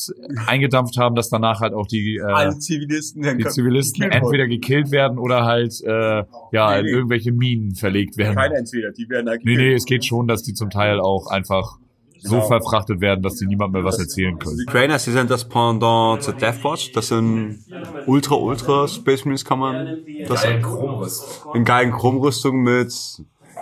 eingedampft 0.46 0.96
haben, 0.98 1.16
dass 1.16 1.28
danach 1.28 1.60
halt 1.60 1.74
auch 1.74 1.86
die, 1.86 2.16
äh, 2.16 2.58
Zivilisten, 2.58 3.38
die 3.38 3.44
Zivilisten 3.46 4.10
entweder 4.10 4.46
gekillt 4.46 4.90
werden 4.90 5.18
oder 5.18 5.44
halt 5.44 5.80
äh, 5.82 6.22
ja 6.52 6.76
in 6.76 6.86
irgendwelche 6.86 7.32
Minen 7.32 7.74
verlegt 7.74 8.16
werden. 8.16 8.38
entweder, 8.38 8.92
die 8.92 9.08
werden 9.08 9.28
halt 9.28 9.44
Nee, 9.44 9.56
nee, 9.56 9.74
es 9.74 9.84
geht 9.84 10.04
schon, 10.04 10.28
dass 10.28 10.42
die 10.42 10.54
zum 10.54 10.70
Teil 10.70 11.00
auch 11.00 11.26
einfach 11.26 11.78
so 12.24 12.40
verfrachtet 12.40 13.00
werden, 13.00 13.22
dass 13.22 13.36
die 13.36 13.46
niemand 13.46 13.72
mehr 13.72 13.84
was 13.84 13.98
erzählen 13.98 14.38
können. 14.38 14.56
Die 14.56 14.64
Trainers, 14.64 15.04
die 15.04 15.10
sind 15.10 15.30
das 15.30 15.46
Pendant 15.46 16.22
zur 16.22 16.34
Deathwatch. 16.34 16.92
Das 16.92 17.08
sind 17.08 17.64
ultra, 18.06 18.34
ultra 18.36 18.88
Space 18.88 19.24
Marines, 19.24 19.44
kann 19.44 19.58
man 19.58 19.98
das 20.26 20.44
Ein 20.44 20.62
Chromriss. 20.62 21.42
in 21.52 21.64
geilen 21.64 21.92
Chromrüstung 21.92 22.62
mit, 22.62 22.92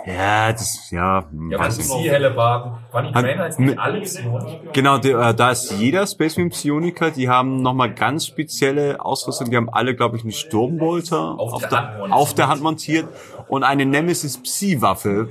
ja, 0.05 0.51
das, 0.51 0.89
ja, 0.91 1.23
Ja, 1.49 1.61
ich 1.61 1.67
ist 1.67 1.77
nicht. 1.77 2.03
die 2.05 2.09
helle 2.11 2.31
Baden? 2.31 2.73
Waren 2.91 3.05
die 3.07 3.11
Trainer 3.13 3.49
nicht 3.57 3.79
alle 3.79 4.01
Psionen? 4.01 4.45
Genau, 4.73 4.97
die, 4.97 5.11
äh, 5.11 5.33
da 5.33 5.51
ist 5.51 5.71
jeder 5.71 6.05
Space 6.07 6.35
Marine 6.37 6.49
Psioniker, 6.49 7.11
die 7.11 7.29
haben 7.29 7.61
nochmal 7.61 7.93
ganz 7.93 8.25
spezielle 8.27 9.03
Ausrüstung. 9.03 9.49
Die 9.49 9.57
haben 9.57 9.69
alle, 9.69 9.95
glaube 9.95 10.17
ich, 10.17 10.23
einen 10.23 10.31
Sturmbolter 10.33 11.39
Auf 11.39 11.67
der 11.67 11.71
Hand 11.71 11.97
montiert. 11.99 12.11
auf 12.13 12.33
der 12.33 12.47
Hand 12.49 12.61
montiert 12.61 13.07
und 13.47 13.63
eine 13.63 13.85
Nemesis 13.85 14.41
Psi-Waffe. 14.41 15.29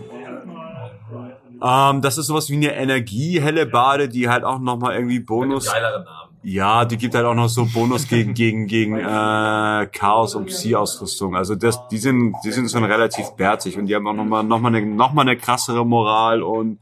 Ähm, 1.62 2.00
das 2.02 2.18
ist 2.18 2.26
sowas 2.26 2.50
wie 2.50 2.56
eine 2.56 2.74
Energiehelle 2.74 3.66
Bade, 3.66 4.08
die 4.08 4.28
halt 4.28 4.42
auch 4.44 4.58
nochmal 4.58 4.94
irgendwie 4.94 5.20
Bonus 5.20 5.70
Geileren 5.70 6.04
Namen. 6.04 6.31
Ja, 6.44 6.84
die 6.84 6.96
gibt 6.96 7.14
halt 7.14 7.24
auch 7.24 7.34
noch 7.34 7.48
so 7.48 7.66
Bonus 7.66 8.08
gegen 8.08 8.34
gegen 8.42 8.66
gegen 8.66 8.98
äh, 8.98 9.86
Chaos 9.92 10.34
und 10.34 10.46
Psi-Ausrüstung. 10.46 11.36
Also 11.36 11.54
das, 11.54 11.86
die 11.88 11.98
sind 11.98 12.34
die 12.44 12.50
sind 12.50 12.70
schon 12.70 12.84
relativ 12.84 13.30
bärtig 13.36 13.78
und 13.78 13.86
die 13.86 13.94
haben 13.94 14.06
auch 14.06 14.14
noch 14.14 14.24
mal 14.24 14.42
noch 14.42 14.60
mal 14.60 14.74
eine 14.74 14.84
noch 14.84 15.12
mal 15.12 15.22
eine 15.22 15.36
krassere 15.36 15.86
Moral 15.86 16.42
und 16.42 16.78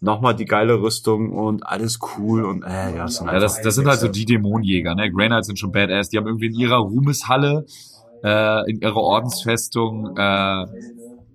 noch 0.00 0.20
mal 0.20 0.34
die 0.34 0.44
geile 0.44 0.80
Rüstung 0.80 1.32
und 1.32 1.66
alles 1.66 1.98
cool 2.18 2.44
und 2.44 2.62
äh, 2.62 2.96
ja, 2.96 3.04
das 3.04 3.16
sind 3.16 3.26
Ja, 3.26 3.38
das, 3.38 3.62
das 3.62 3.74
sind 3.74 3.86
halt 3.86 4.00
so 4.00 4.08
die 4.08 4.26
Dämonenjäger, 4.26 4.94
ne? 4.94 5.10
Grey 5.10 5.28
Knights 5.28 5.46
sind 5.46 5.58
schon 5.58 5.72
badass. 5.72 6.10
Die 6.10 6.18
haben 6.18 6.26
irgendwie 6.26 6.46
in 6.46 6.54
ihrer 6.54 6.76
Ruhmeshalle, 6.76 7.64
äh, 8.22 8.70
in 8.70 8.80
ihrer 8.80 8.96
Ordensfestung, 8.96 10.14
äh, 10.16 10.66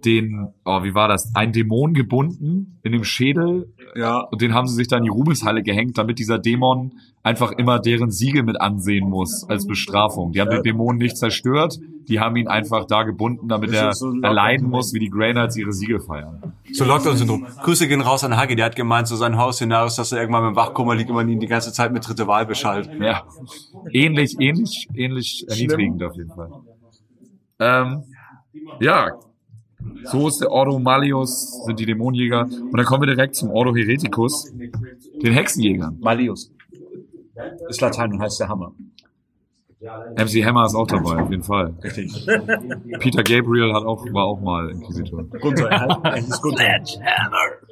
den, 0.05 0.47
oh, 0.65 0.83
wie 0.83 0.95
war 0.95 1.07
das? 1.07 1.31
Ein 1.35 1.51
Dämon 1.51 1.93
gebunden 1.93 2.79
in 2.83 2.91
dem 2.91 3.03
Schädel. 3.03 3.73
Ja. 3.95 4.21
Und 4.21 4.41
den 4.41 4.53
haben 4.53 4.67
sie 4.67 4.75
sich 4.75 4.87
dann 4.87 4.99
in 4.99 5.05
die 5.05 5.09
Ruhmeshalle 5.09 5.63
gehängt, 5.63 5.97
damit 5.97 6.19
dieser 6.19 6.39
Dämon 6.39 6.93
einfach 7.23 7.51
immer 7.51 7.79
deren 7.79 8.11
Siegel 8.11 8.43
mit 8.43 8.59
ansehen 8.61 9.09
muss 9.09 9.45
als 9.49 9.67
Bestrafung. 9.67 10.31
Die 10.31 10.41
haben 10.41 10.49
den 10.49 10.63
Dämon 10.63 10.97
nicht 10.97 11.17
zerstört, 11.17 11.77
die 12.07 12.19
haben 12.19 12.35
ihn 12.37 12.47
einfach 12.47 12.85
da 12.85 13.03
gebunden, 13.03 13.47
damit 13.47 13.71
er 13.71 13.93
so 13.93 14.13
erleiden 14.21 14.69
muss, 14.69 14.93
wie 14.93 14.99
die 14.99 15.09
Grey 15.09 15.33
Knights 15.33 15.57
ihre 15.57 15.73
Siegel 15.73 15.99
feiern. 15.99 16.53
So 16.71 16.85
Lockdown-Syndrom. 16.85 17.45
Grüße 17.63 17.87
gehen 17.87 18.01
raus 18.01 18.23
an 18.23 18.35
Hagi, 18.35 18.55
der 18.55 18.65
hat 18.65 18.75
gemeint, 18.75 19.07
so 19.07 19.15
sein 19.15 19.37
Haus-Szenario 19.37 19.87
ist, 19.87 19.97
dass 19.97 20.11
er 20.11 20.19
irgendwann 20.19 20.43
mit 20.45 20.53
dem 20.53 20.55
Wachkoma 20.55 20.93
liegt 20.93 21.09
und 21.09 21.15
man 21.15 21.29
ihn 21.29 21.39
die 21.39 21.47
ganze 21.47 21.71
Zeit 21.71 21.91
mit 21.91 22.07
dritte 22.07 22.25
Wahl 22.27 22.45
beschallt. 22.45 22.89
Ja. 22.99 23.23
Ähnlich, 23.91 24.37
ähnlich, 24.39 24.87
ähnlich 24.93 25.45
erniedrigend 25.47 26.03
auf 26.03 26.15
jeden 26.15 26.29
Fall. 26.29 26.49
Ähm, 27.59 28.03
ja. 28.79 29.11
So 30.05 30.27
ist 30.27 30.41
der 30.41 30.51
Ordo 30.51 30.79
Malius, 30.79 31.63
sind 31.65 31.79
die 31.79 31.85
Dämonenjäger. 31.85 32.41
Und 32.41 32.75
dann 32.75 32.85
kommen 32.85 33.03
wir 33.03 33.15
direkt 33.15 33.35
zum 33.35 33.51
Ordo 33.51 33.75
Hereticus, 33.75 34.51
den 34.51 35.33
Hexenjägern. 35.33 35.97
Malius. 35.99 36.51
Ist 37.69 37.81
Latein 37.81 38.13
und 38.13 38.21
heißt 38.21 38.39
der 38.39 38.49
Hammer. 38.49 38.73
MC 39.81 40.43
Hammer 40.43 40.65
ist 40.65 40.75
auch 40.75 40.87
dabei, 40.87 41.23
auf 41.23 41.31
jeden 41.31 41.43
Fall. 41.43 41.73
Richtig. 41.81 42.25
Peter 42.99 43.23
Gabriel 43.23 43.73
hat 43.73 43.85
auch, 43.85 44.03
war 44.11 44.25
auch 44.25 44.41
mal 44.41 44.69
Inquisitor. 44.71 45.23
Gunther, 45.39 45.69
er 45.69 46.15
hieß 46.17 46.41
Gunther. 46.41 46.83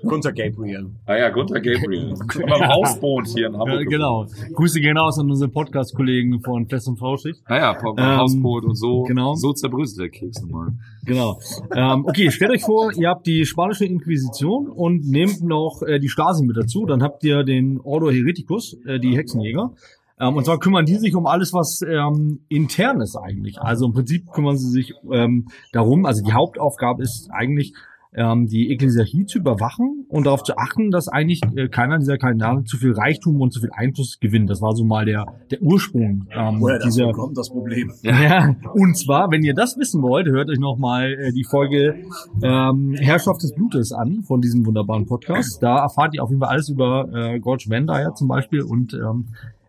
Gunther 0.04 0.32
Gabriel. 0.32 0.92
Ah 1.06 1.18
ja, 1.18 1.30
Gunther 1.30 1.60
Gabriel. 1.60 2.14
Beim 2.48 2.66
Hausboot 2.70 3.28
hier 3.28 3.48
in 3.48 3.54
Ja, 3.56 3.60
Hamburg. 3.60 3.88
genau. 3.90 4.26
Grüße 4.54 4.80
gehen 4.80 4.98
aus 4.98 5.20
an 5.20 5.30
unsere 5.30 5.52
Podcast-Kollegen 5.52 6.40
von 6.40 6.66
Fest 6.70 6.88
und 6.88 6.98
Flauschig. 6.98 7.42
Naja, 7.50 7.74
beim 7.74 7.98
Ähm, 7.98 8.18
Hausboot 8.20 8.64
und 8.64 8.76
so, 8.76 9.04
genau. 9.04 9.36
so 9.36 9.52
zerbröselt 9.52 10.00
der 10.00 10.10
Keks 10.10 10.42
nochmal. 10.44 10.70
Genau. 11.06 11.40
Ähm, 11.76 12.06
okay, 12.06 12.32
stellt 12.32 12.52
euch 12.52 12.64
vor, 12.64 12.94
ihr 12.96 13.10
habt 13.10 13.28
die 13.28 13.46
spanische 13.46 13.84
Inquisition 13.86 14.70
und 14.70 15.06
nehmt 15.10 15.42
noch 15.44 15.82
äh, 15.86 16.00
die 16.00 16.08
Stasi 16.10 16.46
mit 16.46 16.56
dazu. 16.56 16.86
Dann 16.86 17.04
habt 17.04 17.24
ihr 17.26 17.44
den 17.44 17.82
Ordo 17.84 18.10
Hereticus, 18.10 18.78
äh, 18.86 18.98
die 18.98 19.18
Hexenjäger. 19.18 19.72
Ähm, 20.20 20.36
und 20.36 20.46
zwar 20.46 20.60
kümmern 20.60 20.86
die 20.86 20.96
sich 20.96 21.16
um 21.16 21.28
alles, 21.28 21.54
was 21.54 21.82
ähm, 21.82 22.40
intern 22.50 23.02
ist 23.02 23.16
eigentlich. 23.16 23.60
Also 23.60 23.86
im 23.86 23.94
Prinzip 23.94 24.32
kümmern 24.32 24.58
sie 24.58 24.70
sich 24.70 24.94
ähm, 25.12 25.48
darum, 25.72 26.06
also 26.06 26.24
die 26.24 26.34
Hauptaufgabe 26.34 27.04
ist 27.04 27.30
eigentlich, 27.32 27.74
ähm, 28.18 28.48
die 28.48 28.72
Ekklesiarchie 28.72 29.26
zu 29.26 29.38
überwachen 29.40 30.06
und 30.10 30.26
darauf 30.26 30.44
zu 30.44 30.58
achten, 30.58 30.92
dass 30.92 31.08
eigentlich 31.08 31.42
äh, 31.56 31.68
keiner 31.68 32.00
dieser 32.00 32.18
Kardinale 32.18 32.64
zu 32.64 32.78
viel 32.78 32.94
Reichtum 32.94 33.40
und 33.42 33.52
zu 33.52 33.60
viel 33.60 33.70
Einfluss 33.72 34.20
gewinnt. 34.20 34.50
Das 34.50 34.62
war 34.62 34.76
so 34.76 34.84
mal 34.84 35.06
der, 35.06 35.26
der 35.52 35.62
Ursprung 35.62 36.26
ähm, 36.32 36.60
Woher 36.60 36.80
dieser, 36.80 37.12
kommt, 37.12 37.38
das 37.38 37.50
Problem. 37.50 37.92
ja, 38.02 38.56
und 38.74 38.98
zwar, 38.98 39.30
wenn 39.30 39.44
ihr 39.44 39.54
das 39.54 39.78
wissen 39.78 40.02
wollt, 40.02 40.28
hört 40.28 40.50
euch 40.50 40.60
nochmal 40.60 41.14
äh, 41.14 41.32
die 41.32 41.44
Folge 41.44 41.96
ähm, 42.42 42.96
Herrschaft 42.96 43.44
des 43.44 43.54
Blutes 43.54 43.92
an 43.92 44.24
von 44.24 44.42
diesem 44.42 44.66
wunderbaren 44.66 45.06
Podcast. 45.06 45.62
Da 45.62 45.80
erfahrt 45.80 46.16
ihr 46.16 46.24
auf 46.24 46.30
jeden 46.30 46.42
Fall 46.42 46.50
alles 46.50 46.70
über 46.70 47.10
äh, 47.14 47.40
Gorge 47.40 47.66
Vendaya 47.68 48.14
zum 48.16 48.28
Beispiel 48.28 48.64
und 48.64 48.94
ähm, 48.94 49.28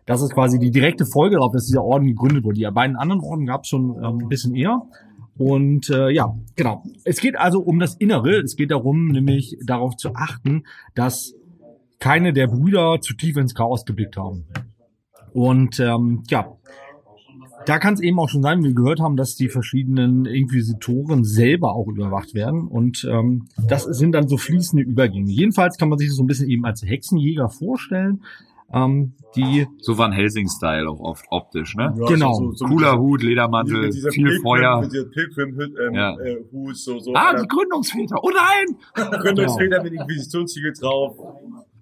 das 0.09 0.23
ist 0.23 0.33
quasi 0.33 0.57
die 0.57 0.71
direkte 0.71 1.05
Folge 1.05 1.35
darauf, 1.35 1.51
dass 1.53 1.67
dieser 1.67 1.83
Orden 1.83 2.07
gegründet 2.07 2.43
wurde. 2.43 2.55
Die 2.55 2.67
beiden 2.73 2.95
anderen 2.95 3.21
Orden 3.21 3.45
gab 3.45 3.61
es 3.61 3.69
schon 3.69 3.95
ähm, 4.03 4.17
ein 4.23 4.27
bisschen 4.27 4.55
eher. 4.55 4.81
Und 5.37 5.87
äh, 5.91 6.09
ja, 6.09 6.35
genau. 6.55 6.81
Es 7.05 7.21
geht 7.21 7.37
also 7.37 7.59
um 7.59 7.77
das 7.77 7.93
Innere. 7.93 8.39
Es 8.39 8.55
geht 8.55 8.71
darum, 8.71 9.09
nämlich 9.09 9.55
darauf 9.63 9.97
zu 9.97 10.15
achten, 10.15 10.63
dass 10.95 11.35
keine 11.99 12.33
der 12.33 12.47
Brüder 12.47 12.99
zu 13.01 13.13
tief 13.13 13.37
ins 13.37 13.53
Chaos 13.53 13.85
geblickt 13.85 14.17
haben. 14.17 14.45
Und 15.31 15.79
ähm, 15.79 16.23
ja, 16.27 16.57
da 17.67 17.77
kann 17.77 17.93
es 17.93 18.01
eben 18.01 18.17
auch 18.17 18.29
schon 18.29 18.41
sein, 18.41 18.61
wie 18.61 18.69
wir 18.69 18.73
gehört 18.73 18.99
haben, 18.99 19.15
dass 19.15 19.35
die 19.35 19.49
verschiedenen 19.49 20.25
Inquisitoren 20.25 21.23
selber 21.23 21.75
auch 21.75 21.87
überwacht 21.87 22.33
werden. 22.33 22.67
Und 22.67 23.07
ähm, 23.07 23.47
das 23.67 23.83
sind 23.83 24.13
dann 24.13 24.27
so 24.27 24.37
fließende 24.37 24.83
Übergänge. 24.83 25.29
Jedenfalls 25.29 25.77
kann 25.77 25.89
man 25.89 25.99
sich 25.99 26.07
das 26.07 26.17
so 26.17 26.23
ein 26.23 26.27
bisschen 26.27 26.49
eben 26.49 26.65
als 26.65 26.81
Hexenjäger 26.81 27.47
vorstellen. 27.49 28.23
Ähm, 28.71 29.13
die 29.35 29.67
So 29.79 29.97
Van 29.97 30.11
Helsing-Style 30.11 30.89
auch 30.89 30.99
oft 30.99 31.25
optisch, 31.29 31.75
ne? 31.75 31.93
Genau. 32.07 32.53
Cooler 32.67 32.97
Hut, 32.99 33.21
Ledermantel, 33.23 33.91
viel 34.11 34.39
Feuer. 34.41 34.81
Mit 34.81 34.91
dieser 34.91 35.05
Pilgrim-Hut, 35.05 35.71
ähm, 35.87 35.93
Ja. 35.93 36.19
äh, 36.19 36.37
Hut, 36.51 36.77
so, 36.77 36.99
so. 36.99 37.13
Ah, 37.13 37.33
die 37.39 37.47
Gründungsväter. 37.47 38.17
Oh 38.23 38.29
nein! 38.29 38.77
Gründungsväter 39.21 39.83
mit 39.83 39.93
Inquisitionssiegel 39.93 40.73
drauf. 40.73 41.15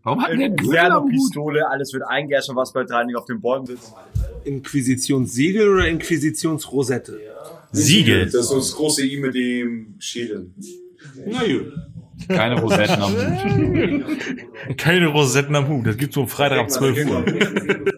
Warum 0.03 0.21
hat 0.21 0.29
der 0.29 0.35
einen 0.35 0.55
Gründer 0.55 0.83
Inferno-Pistole, 0.87 1.69
alles 1.69 1.93
wird 1.93 2.03
eingeäscht, 2.07 2.49
was 2.53 2.71
bei 2.71 2.83
Training 2.85 3.15
auf 3.15 3.25
dem 3.25 3.41
Bäumen 3.41 3.65
sitzt. 3.65 3.93
Inquisitionssiegel 4.45 5.67
oder 5.73 5.87
Inquisitionsrosette? 5.87 7.19
Siegel. 7.71 8.25
Das 8.25 8.33
ist 8.35 8.47
so 8.49 8.55
das 8.55 8.73
große 8.75 9.05
I 9.05 9.17
mit 9.17 9.35
dem 9.35 9.95
Schädel. 9.99 10.51
Na 11.25 11.39
gut. 11.43 11.73
Keine 12.27 12.59
Rosetten 12.59 13.01
am 13.01 13.11
Hut. 13.11 14.77
Keine 14.77 15.07
Rosetten 15.07 15.55
am 15.55 15.67
Hut. 15.67 15.87
Das 15.87 15.97
gibt's 15.97 16.15
so 16.15 16.25
Freitag 16.25 16.59
ab 16.59 16.71
12 16.71 17.09
Uhr. 17.09 17.25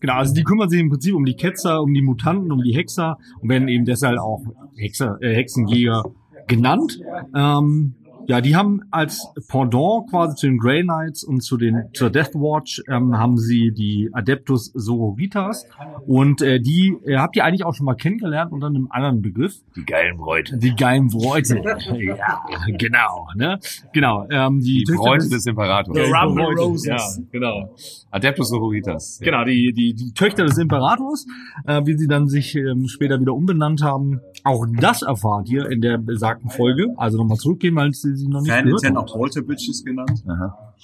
Genau, 0.00 0.14
also 0.14 0.34
die 0.34 0.44
kümmern 0.44 0.68
sich 0.68 0.78
im 0.78 0.90
Prinzip 0.90 1.14
um 1.14 1.24
die 1.24 1.34
Ketzer, 1.34 1.82
um 1.82 1.92
die 1.94 2.02
Mutanten, 2.02 2.52
um 2.52 2.62
die 2.62 2.74
Hexer 2.74 3.18
und 3.40 3.48
werden 3.48 3.68
eben 3.68 3.84
deshalb 3.84 4.20
auch 4.20 4.42
Hexer, 4.76 5.18
äh, 5.20 5.34
Hexenjäger 5.34 6.04
genannt. 6.46 7.00
Ähm, 7.34 7.94
Ja, 8.26 8.40
die 8.40 8.56
haben 8.56 8.80
als 8.90 9.28
Pendant 9.48 10.10
quasi 10.10 10.36
zu 10.36 10.46
den 10.46 10.58
Grey 10.58 10.82
Knights 10.82 11.24
und 11.24 11.42
zu 11.42 11.56
den 11.56 11.88
zur 11.92 12.10
Death 12.10 12.34
Watch 12.34 12.82
ähm, 12.88 13.16
haben 13.16 13.36
sie 13.36 13.72
die 13.72 14.10
Adeptus 14.12 14.72
Sororitas 14.74 15.66
und 16.06 16.42
äh, 16.42 16.60
die 16.60 16.96
äh, 17.04 17.16
habt 17.16 17.36
ihr 17.36 17.44
eigentlich 17.44 17.64
auch 17.64 17.74
schon 17.74 17.86
mal 17.86 17.94
kennengelernt 17.94 18.52
unter 18.52 18.68
einem 18.68 18.88
anderen 18.90 19.22
Begriff. 19.22 19.56
Die 19.76 19.84
geilen 19.84 20.16
Bräute. 20.16 20.58
Die 20.58 20.74
geilen 20.74 21.08
Bräute. 21.08 21.58
ja, 21.98 22.44
genau, 22.78 23.28
ne? 23.36 23.58
Genau. 23.92 24.26
Ähm, 24.30 24.60
die 24.60 24.84
Die 24.84 24.94
Freunde 24.94 25.28
des 25.28 25.46
Imperators. 25.46 25.96
Rumble 25.96 26.44
Bräute, 26.44 26.60
Roses. 26.60 26.86
Ja, 26.86 27.24
genau. 27.30 27.74
Adeptus 28.10 28.48
Sororitas. 28.48 29.18
Ja. 29.20 29.26
Genau, 29.26 29.44
die, 29.44 29.72
die, 29.72 29.94
die 29.94 30.12
Töchter 30.12 30.44
des 30.44 30.58
Imperators, 30.58 31.26
äh, 31.66 31.82
wie 31.84 31.96
sie 31.96 32.06
dann 32.06 32.28
sich 32.28 32.54
ähm, 32.54 32.86
später 32.88 33.20
wieder 33.20 33.34
umbenannt 33.34 33.82
haben. 33.82 34.20
Auch 34.44 34.66
das 34.78 35.00
erfahrt 35.00 35.48
ihr 35.48 35.70
in 35.70 35.80
der 35.80 35.96
besagten 35.96 36.50
Folge. 36.50 36.88
Also 36.98 37.16
nochmal 37.16 37.38
zurückgehen, 37.38 37.74
weil 37.76 37.92
sie 37.94 38.14
sie 38.14 38.28
noch 38.28 38.42
nicht 38.42 38.50
Fans 38.50 38.82
gehört 38.82 38.96
auch 38.98 39.18
Walter 39.18 39.40
Bitches 39.40 39.82
genannt. 39.82 40.22
Aha. 40.28 40.74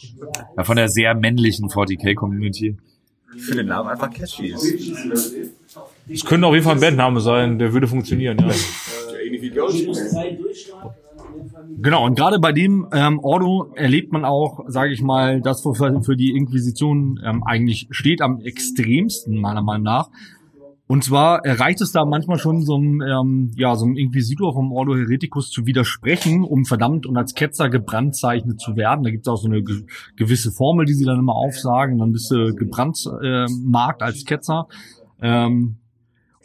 Ja, 0.57 0.65
von 0.65 0.77
der 0.77 0.89
sehr 0.89 1.15
männlichen 1.15 1.69
40k-Community. 1.69 2.79
Ich 3.37 3.43
finde 3.43 3.59
den 3.59 3.69
Namen 3.69 3.91
einfach 3.91 4.11
catchy 4.11 4.49
ist. 4.49 4.65
Es 6.09 6.25
könnte 6.25 6.47
auf 6.47 6.55
jeden 6.55 6.65
Fall 6.65 6.75
ein 6.77 6.81
Bandname 6.81 7.21
sein, 7.21 7.59
der 7.59 7.73
würde 7.73 7.87
funktionieren, 7.87 8.39
ja. 8.39 8.51
Genau, 11.83 12.05
und 12.05 12.17
gerade 12.17 12.39
bei 12.39 12.53
dem 12.53 12.89
ähm, 12.93 13.21
Ordo 13.21 13.73
erlebt 13.75 14.13
man 14.13 14.25
auch, 14.25 14.65
sage 14.69 14.93
ich 14.93 15.03
mal, 15.03 15.41
das, 15.41 15.65
wofür 15.65 16.03
für 16.03 16.17
die 16.17 16.31
Inquisition 16.37 17.21
ähm, 17.25 17.45
eigentlich 17.45 17.89
steht, 17.91 18.23
am 18.23 18.41
extremsten, 18.41 19.39
meiner 19.41 19.63
Meinung 19.63 19.85
nach. 19.85 20.11
Und 20.91 21.05
zwar 21.05 21.45
erreicht 21.45 21.80
es 21.82 21.93
da 21.93 22.05
manchmal 22.05 22.41
schon 22.41 22.62
so 22.62 22.76
ein, 22.76 23.01
ähm, 23.01 23.53
ja, 23.55 23.76
so 23.76 23.86
ein 23.86 23.95
Inquisitor 23.95 24.53
vom 24.53 24.72
Ordo 24.72 24.97
Hereticus 24.97 25.49
zu 25.49 25.64
widersprechen, 25.64 26.43
um 26.43 26.64
verdammt 26.64 27.07
und 27.07 27.16
als 27.16 27.34
Ketzer 27.34 27.70
gebrandzeichnet 27.70 28.61
zu 28.61 28.74
werden. 28.74 29.05
Da 29.05 29.11
gibt 29.12 29.24
es 29.24 29.32
auch 29.32 29.36
so 29.36 29.47
eine 29.47 29.62
ge 29.62 29.84
gewisse 30.16 30.51
Formel, 30.51 30.86
die 30.86 30.95
sie 30.95 31.05
dann 31.05 31.20
immer 31.20 31.36
aufsagen. 31.36 31.99
Dann 31.99 32.11
bist 32.11 32.28
du 32.32 32.57
gebrandmarkt 32.57 34.03
äh, 34.03 34.05
als 34.05 34.24
Ketzer. 34.24 34.66
Ähm, 35.22 35.76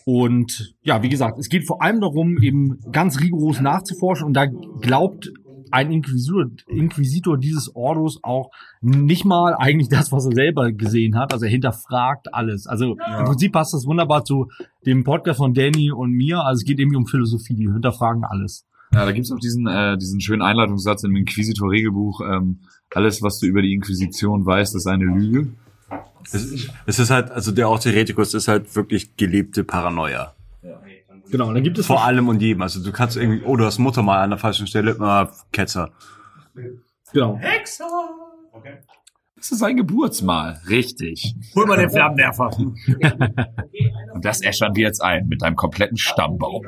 und 0.06 0.76
ja, 0.84 1.02
wie 1.02 1.10
gesagt, 1.10 1.40
es 1.40 1.50
geht 1.50 1.66
vor 1.66 1.82
allem 1.82 2.00
darum, 2.00 2.38
eben 2.40 2.78
ganz 2.92 3.20
rigoros 3.20 3.62
nachzuforschen. 3.62 4.28
Und 4.28 4.36
da 4.36 4.46
glaubt 4.46 5.32
ein 5.76 5.92
Inquisitor, 5.92 6.46
Inquisitor 6.68 7.38
dieses 7.38 7.76
Ordos 7.76 8.20
auch 8.24 8.52
nicht 8.80 9.26
mal 9.26 9.56
eigentlich 9.56 9.90
das, 9.90 10.10
was 10.14 10.26
er 10.26 10.32
selber 10.32 10.72
gesehen 10.72 11.18
hat. 11.18 11.34
Also 11.34 11.44
er 11.44 11.52
hinterfragt 11.52 12.34
alles. 12.34 12.66
Also 12.66 12.94
im 12.94 13.26
Prinzip 13.26 13.52
passt 13.52 13.74
das 13.74 13.86
wunderbar 13.86 14.24
zu 14.24 14.50
dem 14.86 15.04
Podcast 15.04 15.40
von 15.40 15.54
Danny 15.54 15.92
und 15.92 16.12
mir. 16.12 16.40
Also 16.40 16.62
es 16.62 16.66
geht 16.66 16.80
irgendwie 16.80 16.96
um 16.96 17.08
Philosophie, 17.08 17.56
die 17.56 17.70
hinterfragen 17.70 18.24
alles. 18.24 18.66
Ja, 18.94 19.06
da 19.06 19.12
gibt's 19.12 19.34
auch 19.34 19.40
diesen, 19.40 19.68
äh, 19.68 19.98
diesen 19.98 20.22
schönen 20.22 20.42
Einleitungssatz 20.42 21.04
im 21.04 21.16
Inquisitor-Regelbuch. 21.18 22.22
Ähm, 22.22 22.60
alles, 22.94 23.22
was 23.22 23.40
du 23.40 23.48
über 23.48 23.62
die 23.62 23.74
Inquisition 23.74 24.46
weißt, 24.46 24.76
ist 24.76 24.88
eine 24.88 25.04
Lüge. 25.04 25.50
Es 26.24 26.34
ist, 26.36 26.70
es 26.86 27.00
ist 27.00 27.10
halt, 27.10 27.32
also 27.32 27.52
der 27.52 27.68
Autoretikus 27.68 28.34
ist 28.34 28.48
halt 28.48 28.74
wirklich 28.78 29.18
gelebte 29.18 29.66
Paranoia. 29.66 30.35
Genau, 31.32 31.52
dann 31.54 31.64
gibt 31.64 31.78
es 31.78 31.88
Vor 31.88 32.04
allem 32.04 32.28
und 32.28 32.42
jedem. 32.42 32.62
Also 32.62 32.84
du 32.84 32.92
kannst 32.92 33.18
irgendwie, 33.18 33.44
oh, 33.44 33.56
du 33.56 33.66
hast 33.66 33.80
Mutter 33.80 34.04
mal 34.04 34.22
an 34.22 34.30
der 34.30 34.40
falschen 34.40 34.68
Stelle, 34.68 34.96
ah, 35.00 35.32
Ketzer. 35.52 35.92
genau. 37.12 37.40
Das 39.36 39.52
ist 39.52 39.60
sein 39.60 39.78
Geburtsmal. 39.78 40.60
Richtig. 40.70 41.36
Hol 41.56 41.66
mal 41.68 41.78
den 41.78 41.90
Flammenwerfer. 41.90 42.50
Und 44.14 44.26
das 44.26 44.42
äschern 44.42 44.76
wir 44.76 44.88
jetzt 44.88 45.04
ein 45.04 45.28
mit 45.28 45.42
deinem 45.42 45.56
kompletten 45.56 45.98
Stammbaum. 45.98 46.66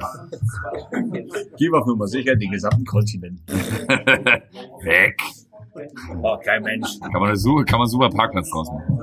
Geh 1.58 1.72
auf 1.72 1.88
Nummer 1.88 2.08
sicher 2.08 2.36
den 2.36 2.52
gesamten 2.52 2.86
Kontinent. 2.86 3.42
Weg. 3.50 5.20
Oh, 6.22 6.38
kein 6.44 6.64
Mensch. 6.64 7.00
Kann 7.00 7.22
man, 7.22 7.36
so, 7.36 7.64
kann 7.66 7.80
man 7.80 7.88
super 7.88 8.10
Parkplatz 8.10 8.50
draus 8.50 8.70
machen. 8.70 9.00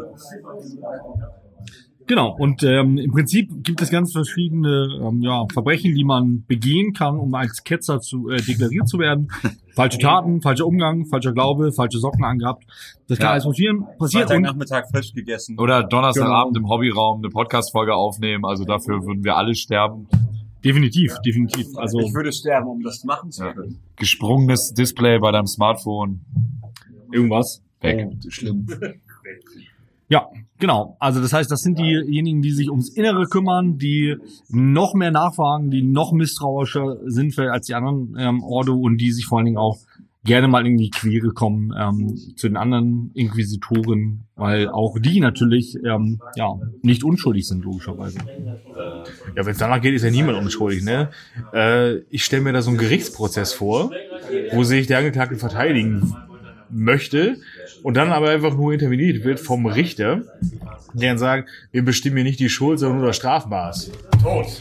Genau, 2.07 2.37
und 2.37 2.63
ähm, 2.63 2.99
im 2.99 3.11
Prinzip 3.13 3.51
gibt 3.65 3.81
es 3.81 3.89
ganz 3.91 4.13
verschiedene 4.13 4.89
ähm, 5.03 5.23
ja, 5.23 5.47
Verbrechen, 5.53 5.95
die 5.95 6.05
man 6.05 6.45
begehen 6.47 6.93
kann, 6.93 7.17
um 7.19 7.35
als 7.35 7.65
Ketzer 7.65 8.01
zu 8.01 8.29
äh, 8.29 8.37
deklariert 8.43 8.87
zu 8.89 8.99
werden. 8.99 9.29
Falsche 9.75 9.99
Taten, 9.99 10.43
falscher 10.43 10.67
Umgang, 10.67 11.07
falscher 11.07 11.33
Glaube, 11.33 11.73
falsche 11.73 11.99
Socken 11.99 12.23
angehabt. 12.25 12.65
Das 13.09 13.19
kann 13.19 13.27
Ja. 13.29 13.31
alles 13.33 13.45
passieren. 13.45 13.87
passiert 13.99 14.31
und 14.31 14.43
Nachmittag 14.43 14.89
frisch 14.91 15.13
gegessen. 15.15 15.59
Oder 15.59 15.83
Donnerstagabend 15.83 16.55
Genau. 16.55 16.67
im 16.67 16.71
Hobbyraum 16.73 17.19
eine 17.21 17.31
Podcast-Folge 17.31 17.95
aufnehmen. 17.95 18.45
Also 18.45 18.65
dafür 18.65 19.03
würden 19.05 19.25
wir 19.25 19.37
alle 19.37 19.55
sterben. 19.55 20.07
definitiv, 20.65 21.15
definitiv. 21.25 21.67
Also 21.77 21.99
Ich 22.01 22.13
würde 22.15 22.33
sterben, 22.33 22.69
um 22.69 22.83
das 22.83 23.03
machen 23.05 23.31
zu 23.33 23.45
Ja. 23.45 23.53
können. 23.55 23.81
Gesprungenes 23.97 24.75
Display 24.75 25.19
bei 25.19 25.33
deinem 25.33 25.47
Smartphone. 25.47 26.21
irgendwas. 27.13 27.63
Weg. 27.81 28.09
schlimm. 28.29 28.67
Ja, 30.09 30.29
genau. 30.59 30.97
Also 31.01 31.21
das 31.21 31.33
heißt, 31.33 31.51
das 31.51 31.61
sind 31.61 31.79
diejenigen, 31.79 32.43
die 32.43 32.51
sich 32.51 32.71
ums 32.71 32.91
Innere 32.91 33.27
kümmern, 33.27 33.79
die 33.79 34.17
noch 34.49 34.95
mehr 34.95 35.11
nachfragen, 35.11 35.71
die 35.71 35.83
noch 35.83 36.13
misstrauischer 36.13 36.99
sind 37.07 37.39
als 37.39 37.67
die 37.67 37.75
anderen 37.75 38.15
ähm, 38.19 38.43
Ordo 38.43 38.75
und 38.75 38.99
die 38.99 39.13
sich 39.13 39.27
vor 39.27 39.39
allen 39.39 39.47
Dingen 39.47 39.59
auch 39.59 39.79
gerne 40.25 40.49
mal 40.49 40.67
in 40.67 40.79
die 40.79 40.91
Quere 40.91 41.33
kommen 41.33 41.73
ähm, 41.79 42.17
zu 42.37 42.49
den 42.49 42.57
anderen 42.57 43.11
Inquisitoren, 43.15 44.25
weil 44.37 44.69
auch 44.69 44.99
die 44.99 45.21
natürlich 45.21 45.77
ähm, 45.85 46.21
ja 46.35 46.59
nicht 46.83 47.05
unschuldig 47.05 47.47
sind 47.47 47.65
logischerweise. 47.65 48.19
Ja, 49.37 49.45
wenn 49.45 49.53
es 49.53 49.59
danach 49.59 49.83
geht, 49.83 49.95
ist 49.95 50.03
ja 50.03 50.11
niemand 50.11 50.39
unschuldig, 50.39 50.83
ne? 50.83 51.11
Äh, 51.53 51.99
ich 52.09 52.25
stelle 52.25 52.43
mir 52.43 52.53
da 52.53 52.63
so 52.63 52.71
einen 52.71 52.79
Gerichtsprozess 52.79 53.53
vor, 53.53 53.91
wo 54.53 54.65
sich 54.65 54.87
der 54.87 54.99
Angeklagte 54.99 55.37
verteidigen 55.37 56.15
möchte 56.75 57.37
und 57.83 57.97
dann 57.97 58.11
aber 58.13 58.31
einfach 58.31 58.55
nur 58.55 58.73
interveniert 58.73 59.25
wird 59.25 59.41
vom 59.41 59.67
Richter, 59.67 60.23
der 60.93 61.11
dann 61.11 61.19
sagt, 61.19 61.49
wir 61.73 61.85
bestimmen 61.85 62.17
hier 62.17 62.25
nicht 62.25 62.41
die 62.41 62.49
Schuld, 62.49 62.79
sondern 62.79 62.99
nur 62.99 63.07
das 63.09 63.17
Strafmaß. 63.17 63.91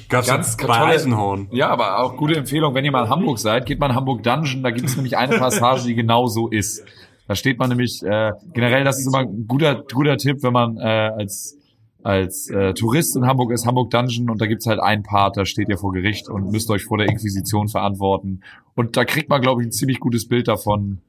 Gab's 0.09 0.27
Ganz 0.27 0.57
bei 0.57 0.63
tolle- 0.65 0.85
Eisenhorn. 0.85 1.47
Ja, 1.51 1.69
aber 1.69 1.99
auch 1.99 2.17
gute 2.17 2.35
Empfehlung, 2.35 2.73
wenn 2.75 2.85
ihr 2.85 2.91
mal 2.91 3.05
in 3.05 3.09
Hamburg 3.09 3.39
seid, 3.39 3.65
geht 3.65 3.79
mal 3.79 3.89
in 3.89 3.95
Hamburg 3.95 4.23
Dungeon, 4.23 4.63
da 4.63 4.71
gibt 4.71 4.87
es 4.89 4.95
nämlich 4.95 5.17
eine 5.17 5.37
Passage, 5.37 5.83
die 5.85 5.95
genau 5.95 6.27
so 6.27 6.49
ist. 6.49 6.83
Da 7.27 7.35
steht 7.35 7.57
man 7.57 7.69
nämlich, 7.69 8.01
äh, 8.03 8.31
generell, 8.53 8.83
das 8.83 8.99
ist 8.99 9.07
immer 9.07 9.19
ein 9.19 9.45
guter, 9.47 9.83
guter 9.93 10.17
Tipp, 10.17 10.37
wenn 10.41 10.51
man 10.53 10.77
äh, 10.77 10.81
als 11.17 11.57
als 12.03 12.49
äh, 12.49 12.73
Tourist 12.73 13.15
in 13.15 13.25
Hamburg 13.25 13.51
ist, 13.51 13.65
Hamburg 13.65 13.89
Dungeon 13.89 14.29
und 14.29 14.41
da 14.41 14.45
gibt's 14.45 14.65
halt 14.67 14.79
einen 14.79 15.03
Part, 15.03 15.37
da 15.37 15.45
steht 15.45 15.69
ihr 15.69 15.77
vor 15.77 15.93
Gericht 15.93 16.29
und 16.29 16.51
müsst 16.51 16.69
euch 16.69 16.83
vor 16.83 16.97
der 16.97 17.07
Inquisition 17.07 17.69
verantworten. 17.69 18.41
Und 18.75 18.97
da 18.97 19.05
kriegt 19.05 19.29
man, 19.29 19.41
glaube 19.41 19.61
ich, 19.61 19.67
ein 19.67 19.71
ziemlich 19.71 19.99
gutes 19.99 20.27
Bild 20.27 20.47
davon, 20.47 20.99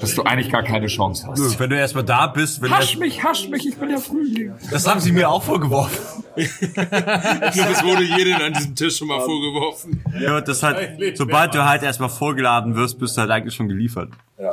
dass 0.00 0.14
du 0.14 0.22
eigentlich 0.22 0.50
gar 0.50 0.62
keine 0.62 0.86
Chance 0.86 1.26
hast. 1.26 1.58
Wenn 1.58 1.70
du 1.70 1.76
erstmal 1.76 2.04
da 2.04 2.28
bist, 2.28 2.62
wenn 2.62 2.70
Hasch 2.70 2.96
mich, 2.98 3.22
hasch 3.22 3.48
mich, 3.48 3.66
ich 3.66 3.76
bin 3.76 3.88
der 3.88 3.98
Frühling. 3.98 4.52
das 4.70 4.86
haben 4.86 5.00
sie 5.00 5.12
mir 5.12 5.28
auch 5.28 5.42
vorgeworfen. 5.42 6.24
Ich 6.36 6.48
glaube, 6.58 7.72
es 7.72 7.82
wurde 7.82 8.04
jedem 8.04 8.40
an 8.40 8.52
diesem 8.52 8.74
Tisch 8.74 8.98
schon 8.98 9.08
mal 9.08 9.20
vorgeworfen. 9.20 10.02
Ja, 10.20 10.40
das 10.40 10.62
halt, 10.62 11.16
sobald 11.16 11.54
du 11.54 11.64
halt 11.64 11.82
erstmal 11.82 12.08
vorgeladen 12.08 12.76
wirst, 12.76 12.98
bist 12.98 13.16
du 13.16 13.22
halt 13.22 13.30
eigentlich 13.30 13.54
schon 13.54 13.68
geliefert. 13.68 14.10
Ja. 14.38 14.52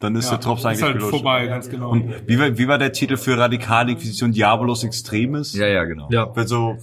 Dann 0.00 0.14
ist 0.14 0.30
der 0.30 0.38
Drops 0.38 0.64
eigentlich 0.64 0.78
Ist 0.78 0.84
halt 0.84 1.02
vorbei, 1.02 1.46
ganz 1.46 1.68
genau. 1.68 1.90
Und 1.90 2.28
wie 2.28 2.38
war, 2.38 2.56
wie 2.56 2.68
war 2.68 2.78
der 2.78 2.92
Titel 2.92 3.16
für 3.16 3.36
Radikale 3.36 3.92
Inquisition 3.92 4.30
Diabolos 4.30 4.84
Extremis? 4.84 5.54
Ja, 5.54 5.66
ja, 5.66 5.84
genau. 5.84 6.08
Ja. 6.10 6.34
Wenn 6.36 6.46
so 6.46 6.78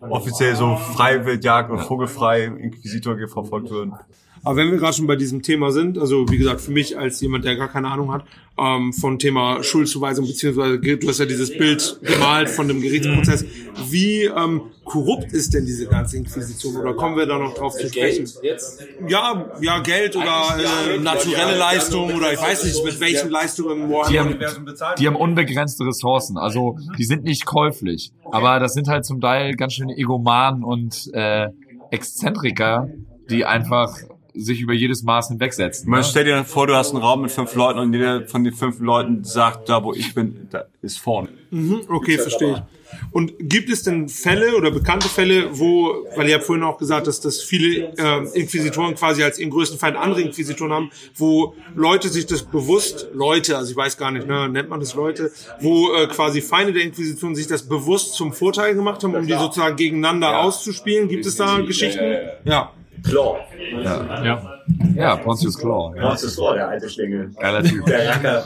offiziell 0.00 0.56
so 0.56 0.76
Freiwildjagd 0.76 1.70
und 1.70 1.80
vogelfrei 1.80 2.44
Inquisitor 2.44 3.16
verfolgt 3.28 3.70
würden. 3.70 3.92
Aber 4.46 4.58
wenn 4.58 4.70
wir 4.70 4.78
gerade 4.78 4.92
schon 4.92 5.08
bei 5.08 5.16
diesem 5.16 5.42
Thema 5.42 5.72
sind, 5.72 5.98
also 5.98 6.24
wie 6.30 6.38
gesagt, 6.38 6.60
für 6.60 6.70
mich 6.70 6.96
als 6.96 7.20
jemand, 7.20 7.44
der 7.44 7.56
gar 7.56 7.66
keine 7.66 7.88
Ahnung 7.88 8.12
hat, 8.12 8.24
ähm, 8.56 8.92
von 8.92 9.18
Thema 9.18 9.60
Schuldzuweisung, 9.64 10.24
beziehungsweise 10.24 10.78
du 10.78 11.08
hast 11.08 11.18
ja 11.18 11.26
dieses 11.26 11.58
Bild 11.58 11.98
gemalt 12.00 12.48
von 12.48 12.68
dem 12.68 12.80
Gerichtsprozess. 12.80 13.44
Wie 13.88 14.22
ähm, 14.22 14.70
korrupt 14.84 15.32
ist 15.32 15.52
denn 15.52 15.66
diese 15.66 15.88
ganze 15.88 16.18
Inquisition? 16.18 16.76
Oder 16.76 16.94
kommen 16.94 17.16
wir 17.16 17.26
da 17.26 17.40
noch 17.40 17.54
drauf 17.54 17.74
zu 17.74 17.88
sprechen? 17.88 18.30
Ja, 19.08 19.50
ja, 19.60 19.80
Geld 19.80 20.14
oder 20.14 20.56
äh, 20.94 20.98
naturelle 20.98 21.58
Leistung 21.58 22.14
oder 22.14 22.32
ich 22.32 22.40
weiß 22.40 22.66
nicht, 22.66 22.84
mit 22.84 23.00
welchen 23.00 23.30
Leistungen 23.30 23.88
Die 23.88 23.92
Warhammer 23.92 24.46
haben, 24.46 24.94
die 24.96 25.06
haben 25.08 25.16
unbegrenzte 25.16 25.84
Ressourcen. 25.84 26.38
Also 26.38 26.78
die 26.96 27.04
sind 27.04 27.24
nicht 27.24 27.46
käuflich. 27.46 28.12
Aber 28.30 28.60
das 28.60 28.74
sind 28.74 28.86
halt 28.86 29.04
zum 29.04 29.20
Teil 29.20 29.56
ganz 29.56 29.72
schöne 29.72 29.96
Egomanen 29.96 30.62
und 30.62 31.10
äh, 31.14 31.48
Exzentriker, 31.90 32.88
die 33.28 33.44
einfach 33.44 33.98
sich 34.36 34.60
über 34.60 34.72
jedes 34.72 35.02
Maß 35.02 35.28
hinwegsetzen. 35.28 35.90
Man 35.90 36.00
Ne? 36.00 36.04
stell 36.04 36.24
dir 36.24 36.44
vor, 36.44 36.66
du 36.66 36.74
hast 36.74 36.90
einen 36.90 37.02
Raum 37.02 37.22
mit 37.22 37.30
fünf 37.30 37.54
Leuten 37.54 37.78
und 37.78 37.92
jeder 37.92 38.26
von 38.26 38.44
den 38.44 38.52
fünf 38.54 38.80
Leuten 38.80 39.24
sagt, 39.24 39.68
da 39.68 39.82
wo 39.82 39.92
ich 39.92 40.14
bin, 40.14 40.48
da 40.50 40.64
ist 40.82 40.98
vorne. 40.98 41.28
Mhm, 41.50 41.82
okay, 41.88 42.18
verstehe 42.18 42.52
ich. 42.52 42.62
Und 43.10 43.32
gibt 43.38 43.68
es 43.70 43.82
denn 43.82 44.08
Fälle 44.08 44.56
oder 44.56 44.70
bekannte 44.70 45.08
Fälle, 45.08 45.58
wo, 45.58 46.06
weil 46.14 46.28
ihr 46.28 46.36
habt 46.36 46.44
vorhin 46.44 46.64
auch 46.64 46.78
gesagt, 46.78 47.06
dass, 47.06 47.20
dass 47.20 47.42
viele 47.42 47.92
äh, 47.96 48.38
Inquisitoren 48.38 48.94
quasi 48.94 49.22
als 49.22 49.38
ihren 49.38 49.50
größten 49.50 49.78
Feind 49.78 49.96
andere 49.96 50.22
Inquisitoren 50.22 50.72
haben, 50.72 50.90
wo 51.14 51.54
Leute 51.74 52.08
sich 52.08 52.26
das 52.26 52.42
bewusst, 52.42 53.08
Leute, 53.12 53.56
also 53.56 53.70
ich 53.70 53.76
weiß 53.76 53.96
gar 53.96 54.10
nicht, 54.10 54.26
ne, 54.26 54.48
nennt 54.48 54.68
man 54.68 54.80
das 54.80 54.94
Leute, 54.94 55.32
wo 55.60 55.92
äh, 55.94 56.06
quasi 56.06 56.40
Feinde 56.40 56.72
der 56.72 56.82
Inquisition 56.82 57.34
sich 57.34 57.46
das 57.46 57.68
bewusst 57.68 58.14
zum 58.14 58.32
Vorteil 58.32 58.74
gemacht 58.74 59.02
haben, 59.02 59.14
um 59.14 59.26
die 59.26 59.34
sozusagen 59.34 59.76
gegeneinander 59.76 60.40
auszuspielen? 60.40 61.08
Gibt 61.08 61.26
es 61.26 61.36
da 61.36 61.58
Geschichten? 61.60 62.04
Ja. 62.44 62.72
Claw. 63.02 63.36
Ja, 63.82 64.24
Ja. 64.24 64.52
Ja, 64.96 65.16
Pontius 65.16 65.56
Claw. 65.58 65.94
Ja. 65.96 66.08
Pontius 66.08 66.34
Claw, 66.36 66.54
der 66.54 66.68
alte 66.68 66.88
Schlingel. 66.88 67.30
Geiler 67.38 67.62
Typ. 67.62 67.84
Der 67.86 68.08
Racker. 68.08 68.44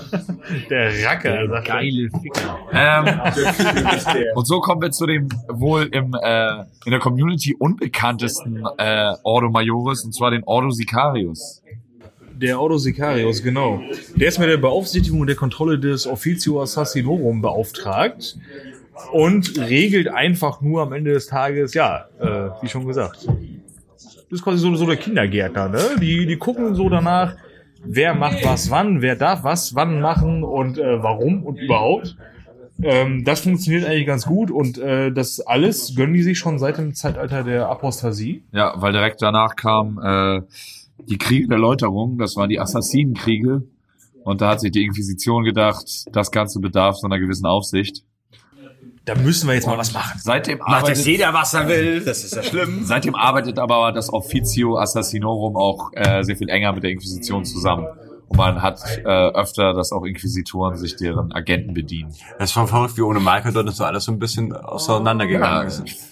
Der 0.68 1.04
Racker, 1.04 1.48
sagt 1.48 1.68
er. 1.68 1.74
Geile 1.74 2.10
Ficker. 2.22 2.58
Ähm, 2.72 3.04
Der 3.04 4.14
der. 4.14 4.36
und 4.36 4.46
so 4.46 4.60
kommen 4.60 4.82
wir 4.82 4.90
zu 4.90 5.06
dem 5.06 5.28
wohl 5.48 5.88
im, 5.92 6.14
äh, 6.20 6.60
in 6.84 6.90
der 6.90 6.98
Community 7.00 7.54
unbekanntesten 7.58 8.64
äh, 8.76 9.14
Ordo 9.22 9.48
Majoris, 9.50 10.04
und 10.04 10.14
zwar 10.14 10.30
den 10.30 10.42
Ordo 10.44 10.70
Sicarius. 10.70 11.62
Der 12.34 12.60
Ordo 12.60 12.76
Sicarius, 12.78 13.42
genau. 13.42 13.80
Der 14.16 14.28
ist 14.28 14.38
mit 14.38 14.48
der 14.48 14.56
Beaufsichtigung 14.56 15.20
und 15.20 15.26
der 15.26 15.36
Kontrolle 15.36 15.78
des 15.78 16.06
Officio 16.06 16.62
Assassinorum 16.62 17.40
beauftragt 17.42 18.36
und 19.12 19.58
regelt 19.58 20.08
einfach 20.08 20.60
nur 20.60 20.82
am 20.82 20.92
Ende 20.92 21.12
des 21.12 21.26
Tages, 21.26 21.74
ja, 21.74 22.06
äh, 22.18 22.50
wie 22.62 22.68
schon 22.68 22.86
gesagt. 22.86 23.26
Das 24.30 24.38
ist 24.38 24.44
quasi 24.44 24.58
so, 24.58 24.74
so 24.76 24.86
der 24.86 24.96
Kindergärtner, 24.96 25.68
ne? 25.68 25.80
Die, 26.00 26.24
die 26.24 26.36
gucken 26.36 26.74
so 26.76 26.88
danach, 26.88 27.34
wer 27.84 28.14
macht 28.14 28.44
was 28.44 28.70
wann, 28.70 29.02
wer 29.02 29.16
darf 29.16 29.42
was 29.42 29.74
wann 29.74 30.00
machen 30.00 30.44
und 30.44 30.78
äh, 30.78 31.02
warum 31.02 31.42
und 31.44 31.58
überhaupt. 31.58 32.16
Ähm, 32.82 33.24
das 33.24 33.40
funktioniert 33.40 33.84
eigentlich 33.84 34.06
ganz 34.06 34.24
gut 34.24 34.50
und 34.50 34.78
äh, 34.78 35.12
das 35.12 35.40
alles 35.40 35.94
gönnen 35.96 36.14
die 36.14 36.22
sich 36.22 36.38
schon 36.38 36.58
seit 36.58 36.78
dem 36.78 36.94
Zeitalter 36.94 37.42
der 37.42 37.68
Apostasie. 37.68 38.44
Ja, 38.52 38.72
weil 38.76 38.92
direkt 38.92 39.20
danach 39.20 39.56
kam 39.56 40.00
äh, 40.02 40.42
die 41.06 41.18
Kriege 41.18 41.48
der 41.48 41.58
Läuterung, 41.58 42.16
das 42.18 42.36
waren 42.36 42.48
die 42.48 42.60
Assassinenkriege. 42.60 43.64
Und 44.22 44.42
da 44.42 44.50
hat 44.50 44.60
sich 44.60 44.70
die 44.70 44.84
Inquisition 44.84 45.44
gedacht, 45.44 46.04
das 46.12 46.30
Ganze 46.30 46.60
bedarf 46.60 46.96
so 46.96 47.06
einer 47.06 47.18
gewissen 47.18 47.46
Aufsicht. 47.46 48.04
Da 49.04 49.14
müssen 49.14 49.48
wir 49.48 49.54
jetzt 49.54 49.66
mal 49.66 49.78
was 49.78 49.92
machen. 49.92 50.20
Seitdem 50.22 50.58
Macht 50.58 50.68
jetzt 50.68 50.76
arbeitet, 50.82 51.06
jeder, 51.06 51.34
was 51.34 51.54
er 51.54 51.68
will. 51.68 52.04
Das 52.04 52.22
ist 52.22 52.34
ja 52.36 52.42
schlimm. 52.42 52.80
seitdem 52.84 53.14
arbeitet 53.14 53.58
aber 53.58 53.92
das 53.92 54.12
Officio 54.12 54.78
Assassinorum 54.78 55.56
auch 55.56 55.90
äh, 55.94 56.22
sehr 56.22 56.36
viel 56.36 56.48
enger 56.48 56.72
mit 56.72 56.82
der 56.82 56.90
Inquisition 56.90 57.44
zusammen. 57.44 57.86
Und 58.28 58.36
man 58.36 58.62
hat 58.62 58.80
äh, 58.98 59.08
öfter, 59.08 59.72
dass 59.72 59.90
auch 59.90 60.04
Inquisitoren 60.04 60.76
sich 60.76 60.96
deren 60.96 61.32
Agenten 61.32 61.74
bedienen. 61.74 62.14
Das 62.38 62.50
ist 62.50 62.52
schon 62.52 62.68
verrückt, 62.68 62.96
wie 62.96 63.02
ohne 63.02 63.18
Michael 63.18 63.52
dort 63.52 63.74
so 63.74 63.84
alles 63.84 64.04
so 64.04 64.12
ein 64.12 64.18
bisschen 64.18 64.52
auseinandergegangen 64.52 65.66
ist. 65.66 66.09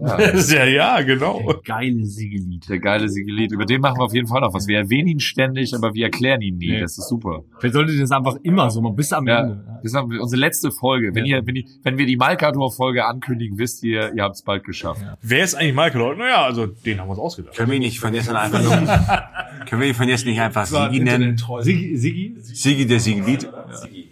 ja, 0.50 0.64
ja, 0.64 1.00
genau. 1.02 1.54
Geile 1.64 2.04
Siegelit. 2.04 2.68
Der 2.68 2.78
geile 2.80 3.08
Sigelit. 3.08 3.52
Über 3.52 3.64
den 3.64 3.80
machen 3.80 3.98
wir 3.98 4.04
auf 4.04 4.14
jeden 4.14 4.26
Fall 4.26 4.40
noch 4.40 4.52
was. 4.52 4.66
Wir 4.66 4.78
erwähnen 4.78 5.08
ihn 5.08 5.20
ständig, 5.20 5.74
aber 5.74 5.94
wir 5.94 6.04
erklären 6.06 6.40
ihn 6.40 6.56
nie. 6.58 6.80
Das 6.80 6.98
ist 6.98 7.08
super. 7.08 7.44
Vielleicht 7.58 7.74
solltet 7.74 7.94
ihr 7.94 8.00
das 8.00 8.10
einfach 8.10 8.36
immer 8.42 8.70
so 8.70 8.80
mal 8.80 8.92
bis 8.92 9.12
am 9.12 9.26
Ja, 9.26 9.40
Ende. 9.42 9.64
das 9.82 9.92
ist 9.92 9.98
unsere 9.98 10.40
letzte 10.40 10.70
Folge. 10.72 11.14
Wenn 11.14 11.26
ihr, 11.26 11.46
wenn, 11.46 11.56
ihr, 11.56 11.64
wenn 11.82 11.98
wir 11.98 12.06
die 12.06 12.16
Malkador-Folge 12.16 13.04
ankündigen, 13.04 13.58
wisst 13.58 13.82
ihr, 13.84 14.12
ihr 14.14 14.22
habt 14.22 14.34
es 14.36 14.42
bald 14.42 14.64
geschafft. 14.64 15.02
Wer 15.22 15.44
ist 15.44 15.54
eigentlich 15.54 15.94
Lloyd? 15.94 16.18
Naja, 16.18 16.44
also 16.44 16.66
den 16.66 17.00
haben 17.00 17.06
wir 17.08 17.12
uns 17.12 17.20
ausgedacht. 17.20 17.54
Können 17.56 17.70
wir 17.70 17.76
ihn 17.76 17.82
nicht 17.82 18.00
von 18.00 18.14
jetzt 18.14 18.28
an 18.28 18.36
einfach 18.36 18.62
nur, 18.62 18.70
können 19.68 19.80
wir 19.80 19.88
ihn 19.88 19.94
von 19.94 20.08
jetzt 20.08 20.26
nicht 20.26 20.40
einfach 20.40 20.66
Sigi 20.66 21.00
nennen? 21.00 21.36
Sigi, 21.60 21.96
Sigi? 21.96 22.34
Sigi 22.40 22.86
der 22.86 23.00
Sigelit. 23.00 23.48
Sigi, 23.72 24.10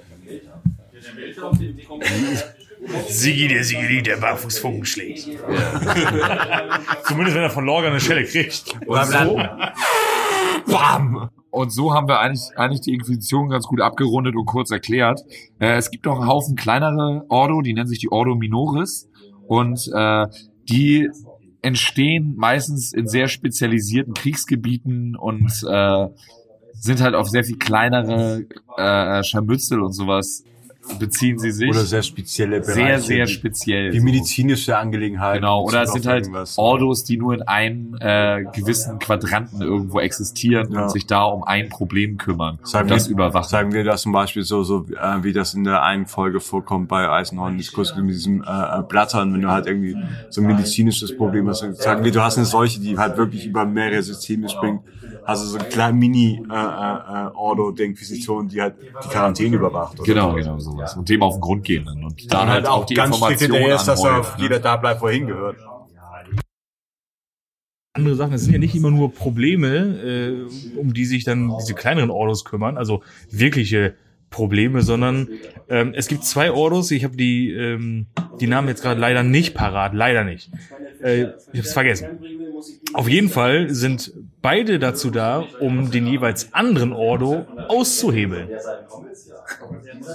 der 3.49 3.65
Sigi, 3.65 4.03
der 4.03 4.17
Barfußfunken 4.17 4.85
schlägt. 4.85 5.25
Zumindest 7.05 7.37
wenn 7.37 7.43
er 7.43 7.51
von 7.51 7.65
Lorga 7.65 7.89
eine 7.89 8.01
Schelle 8.01 8.25
kriegt. 8.25 8.75
Oder 8.87 9.05
so. 9.05 9.41
Bam! 10.67 11.31
Und 11.51 11.71
so 11.71 11.93
haben 11.93 12.09
wir 12.09 12.19
eigentlich, 12.19 12.49
eigentlich 12.57 12.81
die 12.81 12.95
Inquisition 12.95 13.51
ganz 13.51 13.67
gut 13.67 13.81
abgerundet 13.83 14.35
und 14.37 14.47
kurz 14.47 14.71
erklärt. 14.71 15.21
Äh, 15.59 15.77
es 15.77 15.91
gibt 15.91 16.07
noch 16.07 16.19
einen 16.19 16.27
Haufen 16.27 16.57
kleinere 16.57 17.27
Ordo, 17.29 17.61
die 17.61 17.75
nennen 17.75 17.89
sich 17.89 17.99
die 17.99 18.11
Ordo 18.11 18.35
Minoris. 18.35 19.09
Und 19.47 19.87
äh, 19.95 20.27
die 20.69 21.11
entstehen 21.61 22.35
meistens 22.37 22.93
in 22.93 23.07
sehr 23.07 23.29
spezialisierten 23.29 24.15
Kriegsgebieten 24.15 25.15
und 25.15 25.53
äh, 25.69 26.09
sind 26.73 27.01
halt 27.01 27.15
auf 27.15 27.29
sehr 27.29 27.45
viel 27.45 27.59
kleinere 27.59 28.47
äh, 28.77 29.23
Scharmützel 29.23 29.81
und 29.81 29.93
sowas 29.93 30.43
beziehen 30.99 31.39
sie 31.39 31.51
sich. 31.51 31.69
Oder 31.69 31.85
sehr 31.85 32.03
spezielle 32.03 32.61
Bereiche. 32.61 32.75
sehr, 32.75 33.01
sehr 33.01 33.27
speziell. 33.27 33.93
So. 33.93 34.03
medizinische 34.05 34.77
Angelegenheiten. 34.77 35.41
Genau, 35.43 35.63
oder 35.65 35.83
es 35.83 35.93
sind 35.93 36.07
halt 36.07 36.25
irgendwas. 36.25 36.59
Ordos, 36.59 37.05
die 37.05 37.17
nur 37.17 37.35
in 37.35 37.43
einem 37.43 37.97
äh, 38.01 38.45
gewissen 38.53 38.99
Quadranten 38.99 39.63
irgendwo 39.63 40.01
existieren 40.01 40.73
Ja. 40.73 40.83
und 40.85 40.91
sich 40.91 41.07
da 41.07 41.25
um 41.25 41.45
ein 41.45 41.69
Problem 41.69 42.19
kümmern 42.19 42.59
Sagen 42.63 42.85
und 42.85 42.91
das 42.91 43.09
wir, 43.09 43.15
überwachen. 43.15 43.49
Sagen 43.49 43.73
wir 43.73 43.85
das 43.85 44.03
zum 44.03 44.13
Beispiel 44.13 44.43
so, 44.43 44.63
so 44.63 44.87
äh, 45.01 45.23
wie 45.23 45.33
das 45.33 45.55
in 45.55 45.65
der 45.65 45.83
einen 45.83 46.07
Folge 46.07 46.41
vorkommt 46.41 46.89
bei 46.89 47.09
Eisenhorn 47.09 47.57
Diskurs 47.57 47.95
mit 47.97 48.11
diesem 48.11 48.43
äh, 48.43 48.83
Blattern, 48.89 49.33
wenn 49.35 49.43
du 49.43 49.51
halt 49.51 49.67
irgendwie 49.67 49.97
so 50.31 50.41
ein 50.41 50.47
medizinisches 50.47 51.17
Problem 51.17 51.49
hast. 51.49 51.61
Sagen 51.81 52.05
wir, 52.05 52.13
du 52.13 52.23
hast 52.23 52.37
eine 52.37 52.47
Seuche, 52.47 52.81
die 52.81 52.99
halt 52.99 53.17
wirklich 53.17 53.47
über 53.47 53.65
mehrere 53.65 54.03
Systeme 54.03 54.49
springt. 54.49 54.81
Also 55.25 55.47
so 55.47 55.59
ein 55.59 55.69
kleiner 55.69 55.93
Mini 55.93 56.43
äh, 56.51 56.55
äh, 56.55 56.57
äh, 56.57 57.31
Ordo 57.35 57.71
der 57.71 57.87
Inquisition, 57.87 58.49
die 58.49 58.61
halt 58.61 58.75
die 58.81 59.09
Quarantäne 59.09 59.57
überwacht. 59.57 60.01
Oder 60.01 60.07
Genau, 60.07 60.31
so. 60.31 60.37
genau 60.37 60.59
sowas. 60.59 60.97
Und 60.97 61.09
dem 61.09 61.23
auf 61.23 61.35
den 61.35 61.41
Grund 61.41 61.65
gehen 61.65 61.85
dann. 61.85 62.05
Und 62.05 62.33
da 62.33 62.43
Und 62.43 62.49
halt 62.49 62.67
auch 62.67 62.85
die 62.87 62.95
ganz 62.95 63.17
strikt 63.17 63.41
Informationen 63.43 63.55
hinterher 63.55 63.77
ist, 63.77 63.87
dass 63.87 64.03
er 64.05 64.11
anhäufen, 64.11 64.37
ne? 64.39 64.43
jeder 64.43 64.59
da 64.61 64.77
bleibt, 64.77 65.01
wo 65.01 65.07
er 65.07 65.13
hingehört. 65.13 65.57
Andere 67.95 68.15
Sachen, 68.17 68.33
es 68.33 68.45
sind 68.45 68.55
ja 68.55 68.59
nicht 68.59 68.75
immer 68.75 68.91
nur 68.91 69.13
Probleme, 69.13 69.69
äh, 69.69 70.79
um 70.79 70.95
die 70.95 71.05
sich 71.05 71.25
dann 71.25 71.53
diese 71.61 71.75
kleineren 71.75 72.11
Ordos 72.11 72.45
kümmern, 72.45 72.79
also 72.79 73.03
wirkliche 73.31 73.95
Probleme, 74.33 74.83
sondern 74.83 75.29
ähm, 75.69 75.95
es 75.95 76.09
gibt 76.09 76.25
zwei 76.25 76.51
Ordos, 76.51 76.91
ich 76.91 77.05
habe 77.05 77.17
die, 77.17 77.53
ähm, 77.53 78.07
die 78.41 78.49
Namen 78.49 78.67
jetzt 78.67 78.83
gerade 78.83 79.01
leider 79.01 79.23
nicht 79.23 79.55
parat, 79.55 79.95
leider 79.95 80.25
nicht. 80.25 80.51
Äh, 81.03 81.21
ich 81.21 81.27
habe 81.27 81.59
es 81.61 81.73
vergessen. 81.73 82.19
Auf 82.95 83.09
jeden 83.09 83.29
Fall 83.29 83.71
sind 83.71 84.13
beide 84.41 84.79
dazu 84.79 85.11
da, 85.11 85.45
um 85.61 85.91
den 85.91 86.07
jeweils 86.07 86.53
anderen 86.53 86.93
Ordo 86.93 87.47
auszuhebeln. 87.69 88.49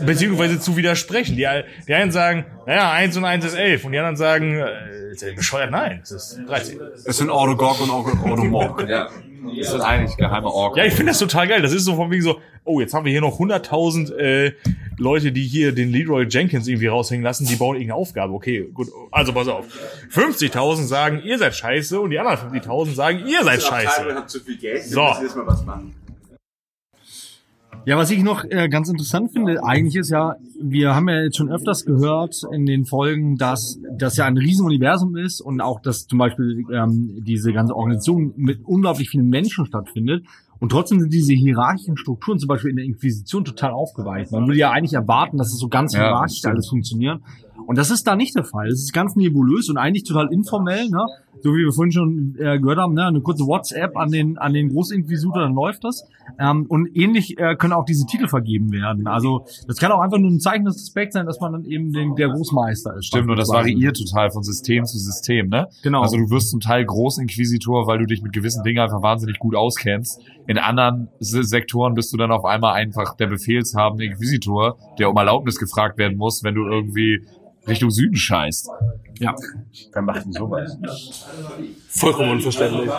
Beziehungsweise 0.05 0.59
zu 0.59 0.77
widersprechen. 0.77 1.35
Die, 1.35 1.47
die 1.87 1.93
einen 1.93 2.11
sagen, 2.11 2.45
naja, 2.65 2.91
eins 2.91 3.15
und 3.17 3.25
eins 3.25 3.45
ist 3.45 3.55
elf. 3.55 3.85
Und 3.85 3.91
die 3.93 3.97
anderen 3.97 4.17
sagen, 4.17 4.57
äh, 4.57 5.11
ist 5.11 5.21
ja 5.21 5.33
bescheuert, 5.33 5.71
nein, 5.71 6.01
es 6.03 6.11
ist 6.11 6.39
13. 6.47 6.79
Es 7.05 7.17
sind 7.17 7.29
Ordo 7.29 7.55
Gorg 7.55 7.81
und 7.81 7.89
Ordo 7.89 8.43
Morg. 8.43 8.87
Ja. 8.87 9.09
Das 9.57 9.71
sind 9.71 9.81
eigentlich 9.81 10.17
geheime 10.17 10.47
Orks. 10.47 10.77
Ja, 10.77 10.85
ich 10.85 10.93
finde 10.93 11.11
das 11.11 11.19
total 11.19 11.47
geil. 11.47 11.61
Das 11.61 11.73
ist 11.73 11.85
so 11.85 11.95
von 11.95 12.11
wegen 12.11 12.21
so, 12.21 12.39
oh, 12.67 12.79
jetzt 12.79 12.93
haben 12.93 13.05
wir 13.05 13.11
hier 13.11 13.21
noch 13.21 13.39
100.000 13.39 14.13
äh, 14.15 14.53
Leute, 14.97 15.31
die 15.31 15.43
hier 15.43 15.73
den 15.73 15.91
Leroy 15.91 16.25
Jenkins 16.29 16.67
irgendwie 16.67 16.87
raushängen 16.87 17.23
lassen, 17.23 17.45
die 17.45 17.55
bauen 17.55 17.75
irgendeine 17.75 17.99
Aufgabe. 17.99 18.33
Okay, 18.33 18.69
gut, 18.73 18.87
also 19.11 19.33
pass 19.33 19.47
auf. 19.47 19.65
50.000 20.11 20.83
sagen, 20.83 21.21
ihr 21.23 21.37
seid 21.37 21.55
scheiße 21.55 21.99
und 21.99 22.11
die 22.11 22.19
anderen 22.19 22.51
50.000 22.51 22.93
sagen, 22.93 23.19
ihr 23.25 23.43
seid 23.43 23.61
scheiße. 23.61 24.25
Geld, 24.59 24.83
So. 24.83 25.01
was. 25.01 25.63
Ja, 27.87 27.95
was 27.95 28.11
ich 28.11 28.21
noch 28.21 28.43
äh, 28.43 28.67
ganz 28.67 28.89
interessant 28.89 29.31
finde, 29.31 29.63
eigentlich 29.63 29.95
ist 29.95 30.09
ja, 30.09 30.35
wir 30.59 30.93
haben 30.93 31.07
ja 31.07 31.21
jetzt 31.21 31.37
schon 31.37 31.49
öfters 31.49 31.85
gehört 31.85 32.35
in 32.51 32.65
den 32.65 32.85
Folgen, 32.85 33.37
dass 33.37 33.79
das 33.97 34.17
ja 34.17 34.25
ein 34.25 34.35
Riesenuniversum 34.35 35.15
ist 35.15 35.39
und 35.39 35.61
auch, 35.61 35.79
dass 35.79 36.05
zum 36.05 36.19
Beispiel 36.19 36.65
ähm, 36.69 37.23
diese 37.25 37.53
ganze 37.53 37.73
Organisation 37.73 38.33
mit 38.35 38.59
unglaublich 38.65 39.09
vielen 39.09 39.29
Menschen 39.29 39.65
stattfindet. 39.65 40.25
Und 40.59 40.69
trotzdem 40.69 40.99
sind 40.99 41.13
diese 41.13 41.33
hierarchischen 41.33 41.97
Strukturen 41.97 42.39
zum 42.39 42.47
Beispiel 42.47 42.71
in 42.71 42.77
der 42.77 42.85
Inquisition 42.85 43.45
total 43.45 43.71
aufgeweicht. 43.71 44.31
Man 44.31 44.47
würde 44.47 44.59
ja 44.59 44.71
eigentlich 44.71 44.93
erwarten, 44.93 45.37
dass 45.37 45.53
es 45.53 45.59
so 45.59 45.67
ganz 45.67 45.93
hierarchisch 45.95 46.43
alles 46.45 46.67
funktioniert. 46.69 47.19
Und 47.67 47.77
das 47.77 47.91
ist 47.91 48.07
da 48.07 48.15
nicht 48.15 48.35
der 48.35 48.45
Fall. 48.45 48.67
Es 48.67 48.81
ist 48.81 48.93
ganz 48.93 49.15
nebulös 49.15 49.69
und 49.69 49.77
eigentlich 49.77 50.03
total 50.03 50.31
informell, 50.31 50.89
ne? 50.89 51.05
So 51.41 51.51
wie 51.53 51.65
wir 51.65 51.71
vorhin 51.71 51.91
schon 51.91 52.35
äh, 52.39 52.59
gehört 52.59 52.79
haben, 52.79 52.93
ne? 52.93 53.05
eine 53.05 53.21
kurze 53.21 53.45
WhatsApp 53.45 53.95
an 53.97 54.11
den 54.11 54.37
an 54.37 54.53
den 54.53 54.69
Großinquisitor, 54.69 55.39
dann 55.41 55.53
läuft 55.53 55.83
das. 55.83 56.03
Ähm, 56.39 56.65
und 56.67 56.95
ähnlich 56.95 57.37
äh, 57.39 57.55
können 57.55 57.73
auch 57.73 57.85
diese 57.85 58.05
Titel 58.05 58.27
vergeben 58.27 58.71
werden. 58.71 59.07
Also 59.07 59.45
das 59.67 59.77
kann 59.77 59.91
auch 59.91 60.01
einfach 60.01 60.17
nur 60.17 60.29
ein 60.29 60.39
Zeichen 60.39 60.65
des 60.65 60.75
Respekts 60.75 61.13
sein, 61.13 61.25
dass 61.25 61.39
man 61.39 61.53
dann 61.53 61.65
eben 61.65 61.91
den, 61.93 62.15
der 62.15 62.29
Großmeister 62.29 62.95
ist. 62.97 63.05
Stimmt, 63.05 63.29
und 63.29 63.37
das 63.37 63.49
variiert 63.49 63.97
total 63.97 64.31
von 64.31 64.43
System 64.43 64.83
zu 64.85 64.97
System, 64.97 65.49
ne? 65.49 65.67
Genau. 65.83 66.01
Also 66.01 66.17
du 66.17 66.29
wirst 66.29 66.49
zum 66.49 66.59
Teil 66.59 66.85
Großinquisitor, 66.85 67.87
weil 67.87 67.99
du 67.99 68.05
dich 68.05 68.21
mit 68.21 68.33
gewissen 68.33 68.63
Dingen 68.63 68.79
einfach 68.79 69.01
wahnsinnig 69.01 69.39
gut 69.39 69.55
auskennst. 69.55 70.21
In 70.47 70.57
anderen 70.57 71.09
Se- 71.19 71.43
Sektoren 71.43 71.93
bist 71.93 72.11
du 72.13 72.17
dann 72.17 72.31
auf 72.31 72.45
einmal 72.45 72.73
einfach 72.73 73.15
der 73.15 73.27
befehlshabende 73.27 74.05
Inquisitor, 74.05 74.77
der 74.99 75.09
um 75.09 75.17
Erlaubnis 75.17 75.57
gefragt 75.57 75.97
werden 75.97 76.17
muss, 76.17 76.43
wenn 76.43 76.55
du 76.55 76.65
irgendwie 76.65 77.25
Richtung 77.67 77.91
Süden 77.91 78.15
scheißt. 78.15 78.69
Ja. 79.19 79.35
Wer 79.93 80.01
macht 80.01 80.25
denn 80.25 80.31
sowas? 80.33 80.77
Vollkommen 81.89 82.31
unverständlich. 82.33 82.89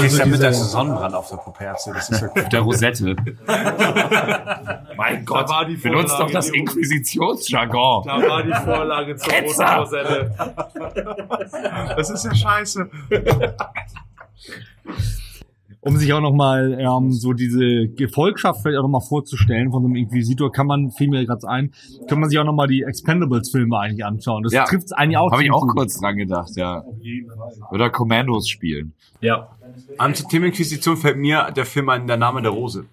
Gehst 0.00 0.18
ja 0.18 0.26
mit 0.26 0.40
der 0.42 0.54
Sonnenbrand 0.54 1.14
auf 1.14 1.28
der 1.28 1.36
Puperze. 1.36 1.92
Das 1.92 2.08
ist 2.08 2.22
ja 2.22 2.28
Auf 2.28 2.48
der 2.48 2.60
Rosette. 2.60 3.14
mein 4.96 5.24
Gott, 5.26 5.48
war 5.50 5.66
die 5.66 5.76
benutzt 5.76 6.12
doch 6.12 6.16
Vorlage, 6.18 6.32
das 6.32 6.50
die- 6.50 6.58
Inquisitionsjargon. 6.58 8.04
Da 8.06 8.22
war 8.28 8.42
die 8.42 8.52
Vorlage 8.54 9.16
zur 9.16 9.32
großen 9.32 9.46
Ketzer! 9.46 9.76
Rosette. 9.76 10.34
Das 11.96 12.08
ist 12.10 12.24
ja 12.24 12.34
scheiße. 12.34 12.90
Um 15.84 15.96
sich 15.96 16.12
auch 16.12 16.20
nochmal 16.20 16.78
ähm, 16.80 17.10
so 17.12 17.32
diese 17.32 17.88
Gefolgschaft 17.88 18.62
vielleicht 18.62 18.78
auch 18.78 18.82
nochmal 18.82 19.00
vorzustellen 19.00 19.70
von 19.72 19.82
so 19.82 19.86
einem 19.88 19.96
Inquisitor, 19.96 20.50
kann 20.52 20.66
man, 20.68 20.90
fiel 20.92 21.08
mir 21.08 21.26
gerade 21.26 21.46
ein, 21.48 21.72
kann 22.08 22.20
man 22.20 22.30
sich 22.30 22.38
auch 22.38 22.44
nochmal 22.44 22.68
die 22.68 22.82
Expendables-Filme 22.82 23.76
eigentlich 23.78 24.04
anschauen. 24.04 24.44
Das 24.44 24.52
Ja. 24.52 24.64
trifft 24.64 24.86
es 24.86 24.92
eigentlich 24.92 25.16
auch. 25.18 25.30
Habe 25.32 25.42
ich 25.44 25.50
auch 25.52 25.62
gut. 25.62 25.72
kurz 25.76 25.98
dran 26.00 26.16
gedacht, 26.16 26.52
ja. 26.56 26.84
Oder 27.72 27.90
Commandos 27.90 28.48
spielen. 28.48 28.92
Ja. 29.20 29.48
Am 29.98 30.14
Thema 30.14 30.46
Inquisition 30.46 30.96
fällt 30.96 31.16
mir 31.18 31.50
der 31.54 31.66
Film 31.66 31.88
ein, 31.88 32.06
Der 32.06 32.16
Name 32.16 32.42
der 32.42 32.52
Rose. 32.52 32.84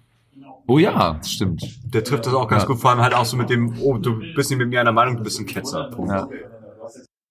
Oh 0.66 0.78
ja, 0.78 1.14
das 1.14 1.32
stimmt. 1.32 1.64
Der 1.92 2.04
trifft 2.04 2.26
das 2.26 2.34
auch 2.34 2.46
ganz 2.48 2.62
Ja. 2.62 2.68
gut, 2.68 2.78
vor 2.78 2.90
allem 2.90 3.00
halt 3.00 3.14
auch 3.14 3.24
so 3.24 3.36
mit 3.36 3.50
dem, 3.50 3.74
oh, 3.82 3.98
du 3.98 4.20
bist 4.34 4.50
nicht 4.50 4.58
mit 4.58 4.68
mir 4.68 4.80
einer 4.80 4.92
Meinung, 4.92 5.16
du 5.16 5.22
bist 5.24 5.38
ein 5.40 5.46
Ketzer. 5.46 5.84
Punkt. 5.90 6.10
Ja. 6.12 6.28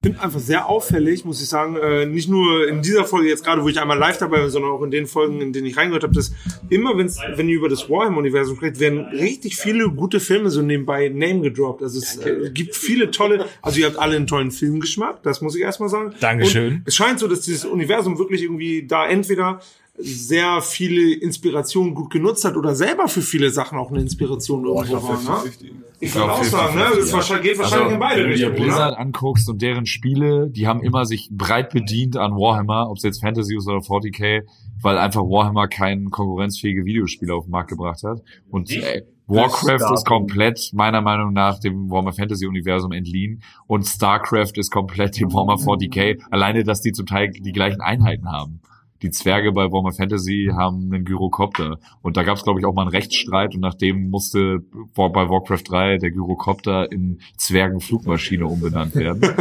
Ich 0.01 0.07
finde 0.07 0.23
einfach 0.23 0.39
sehr 0.39 0.69
auffällig, 0.69 1.25
muss 1.25 1.41
ich 1.41 1.49
sagen, 1.49 1.75
äh, 1.75 2.05
nicht 2.05 2.29
nur 2.29 2.65
in 2.69 2.81
dieser 2.81 3.03
Folge 3.03 3.27
jetzt 3.27 3.43
gerade, 3.43 3.61
wo 3.61 3.67
ich 3.67 3.81
einmal 3.81 3.97
live 3.97 4.17
dabei 4.17 4.39
bin, 4.39 4.49
sondern 4.49 4.71
auch 4.71 4.81
in 4.81 4.91
den 4.91 5.07
Folgen, 5.07 5.41
in 5.41 5.51
denen 5.51 5.67
ich 5.67 5.75
reingehört 5.75 6.03
habe, 6.03 6.13
dass 6.13 6.31
immer, 6.69 6.97
wenn's, 6.97 7.19
wenn 7.35 7.49
ihr 7.49 7.57
über 7.57 7.67
das 7.67 7.89
Warhammer-Universum 7.89 8.55
spricht, 8.55 8.79
werden 8.79 8.99
richtig 9.07 9.57
viele 9.57 9.89
gute 9.89 10.21
Filme 10.21 10.51
so 10.51 10.61
nebenbei 10.61 11.09
Name 11.09 11.41
gedroppt. 11.41 11.83
Also 11.83 11.99
es 11.99 12.15
äh, 12.15 12.49
gibt 12.53 12.77
viele 12.77 13.11
tolle, 13.11 13.47
also 13.61 13.81
ihr 13.81 13.87
habt 13.87 13.99
alle 13.99 14.15
einen 14.15 14.25
tollen 14.25 14.51
Filmgeschmack, 14.51 15.21
das 15.23 15.41
muss 15.41 15.53
ich 15.57 15.63
erstmal 15.63 15.89
sagen. 15.89 16.13
Dankeschön. 16.21 16.75
Und 16.75 16.83
es 16.85 16.95
scheint 16.95 17.19
so, 17.19 17.27
dass 17.27 17.41
dieses 17.41 17.65
Universum 17.65 18.17
wirklich 18.17 18.41
irgendwie 18.43 18.87
da 18.87 19.05
entweder 19.05 19.59
sehr 20.01 20.61
viele 20.61 21.13
Inspirationen 21.13 21.93
gut 21.93 22.09
genutzt 22.11 22.45
hat 22.45 22.55
oder 22.55 22.73
selber 22.75 23.07
für 23.07 23.21
viele 23.21 23.49
Sachen 23.49 23.77
auch 23.77 23.91
eine 23.91 23.99
Inspiration 24.01 24.65
irgendwo 24.65 24.93
war. 25.03 25.43
Ne? 25.43 25.51
Ich 25.99 26.15
würde 26.15 26.31
auch 26.31 26.43
sagen, 26.43 26.75
ne? 26.77 26.85
Das 26.95 27.11
wahrscheinlich- 27.11 27.49
geht 27.51 27.59
wahrscheinlich 27.59 27.93
in 27.93 27.99
beide 27.99 28.23
wenn 28.23 28.29
du 28.29 28.35
dir 28.37 28.47
Richtungen. 28.47 28.67
Blizzard 28.67 28.91
Ne? 28.91 28.97
anguckst 28.99 29.49
und 29.49 29.61
deren 29.61 29.85
Spiele, 29.85 30.49
die 30.49 30.67
haben 30.67 30.81
immer 30.81 31.05
sich 31.05 31.27
breit 31.31 31.71
bedient 31.71 32.15
an 32.15 32.31
Warhammer, 32.31 32.89
ob 32.89 32.97
es 32.97 33.03
jetzt 33.03 33.19
Fantasy 33.21 33.57
ist 33.57 33.67
oder 33.67 33.81
40k, 33.81 34.43
weil 34.81 34.97
einfach 34.97 35.21
Warhammer 35.23 35.67
kein 35.67 36.09
konkurrenzfähige 36.09 36.85
Videospiel 36.85 37.29
auf 37.31 37.43
den 37.45 37.51
Markt 37.51 37.69
gebracht 37.69 38.01
hat. 38.03 38.21
Und 38.49 38.71
äh, 38.71 39.03
Warcraft 39.27 39.93
ist 39.93 40.05
komplett 40.05 40.71
meiner 40.73 41.01
Meinung 41.01 41.33
nach 41.33 41.59
dem 41.59 41.89
Warhammer 41.91 42.13
Fantasy 42.13 42.47
Universum 42.47 42.93
entliehen 42.93 43.43
und 43.67 43.85
Starcraft 43.85 44.53
ist 44.55 44.71
komplett 44.71 45.19
dem 45.19 45.33
Warhammer 45.33 45.55
40k. 45.57 46.19
Alleine, 46.31 46.63
dass 46.63 46.81
die 46.81 46.93
zum 46.93 47.05
Teil 47.05 47.29
die 47.31 47.51
gleichen 47.51 47.81
Einheiten 47.81 48.31
haben. 48.31 48.61
Die 49.01 49.11
Zwerge 49.11 49.51
bei 49.51 49.71
Warhammer 49.71 49.93
Fantasy 49.93 50.49
haben 50.53 50.91
einen 50.93 51.05
Gyrocopter. 51.05 51.77
Und 52.01 52.17
da 52.17 52.23
gab 52.23 52.37
es, 52.37 52.43
glaube 52.43 52.59
ich, 52.59 52.65
auch 52.65 52.73
mal 52.73 52.83
einen 52.83 52.91
Rechtsstreit 52.91 53.55
und 53.55 53.61
nachdem 53.61 54.09
musste 54.09 54.59
bei 54.95 55.29
Warcraft 55.29 55.63
3 55.67 55.97
der 55.97 56.11
Gyrocopter 56.11 56.91
in 56.91 57.19
Zwergenflugmaschine 57.37 58.45
umbenannt 58.45 58.95
werden. 58.95 59.21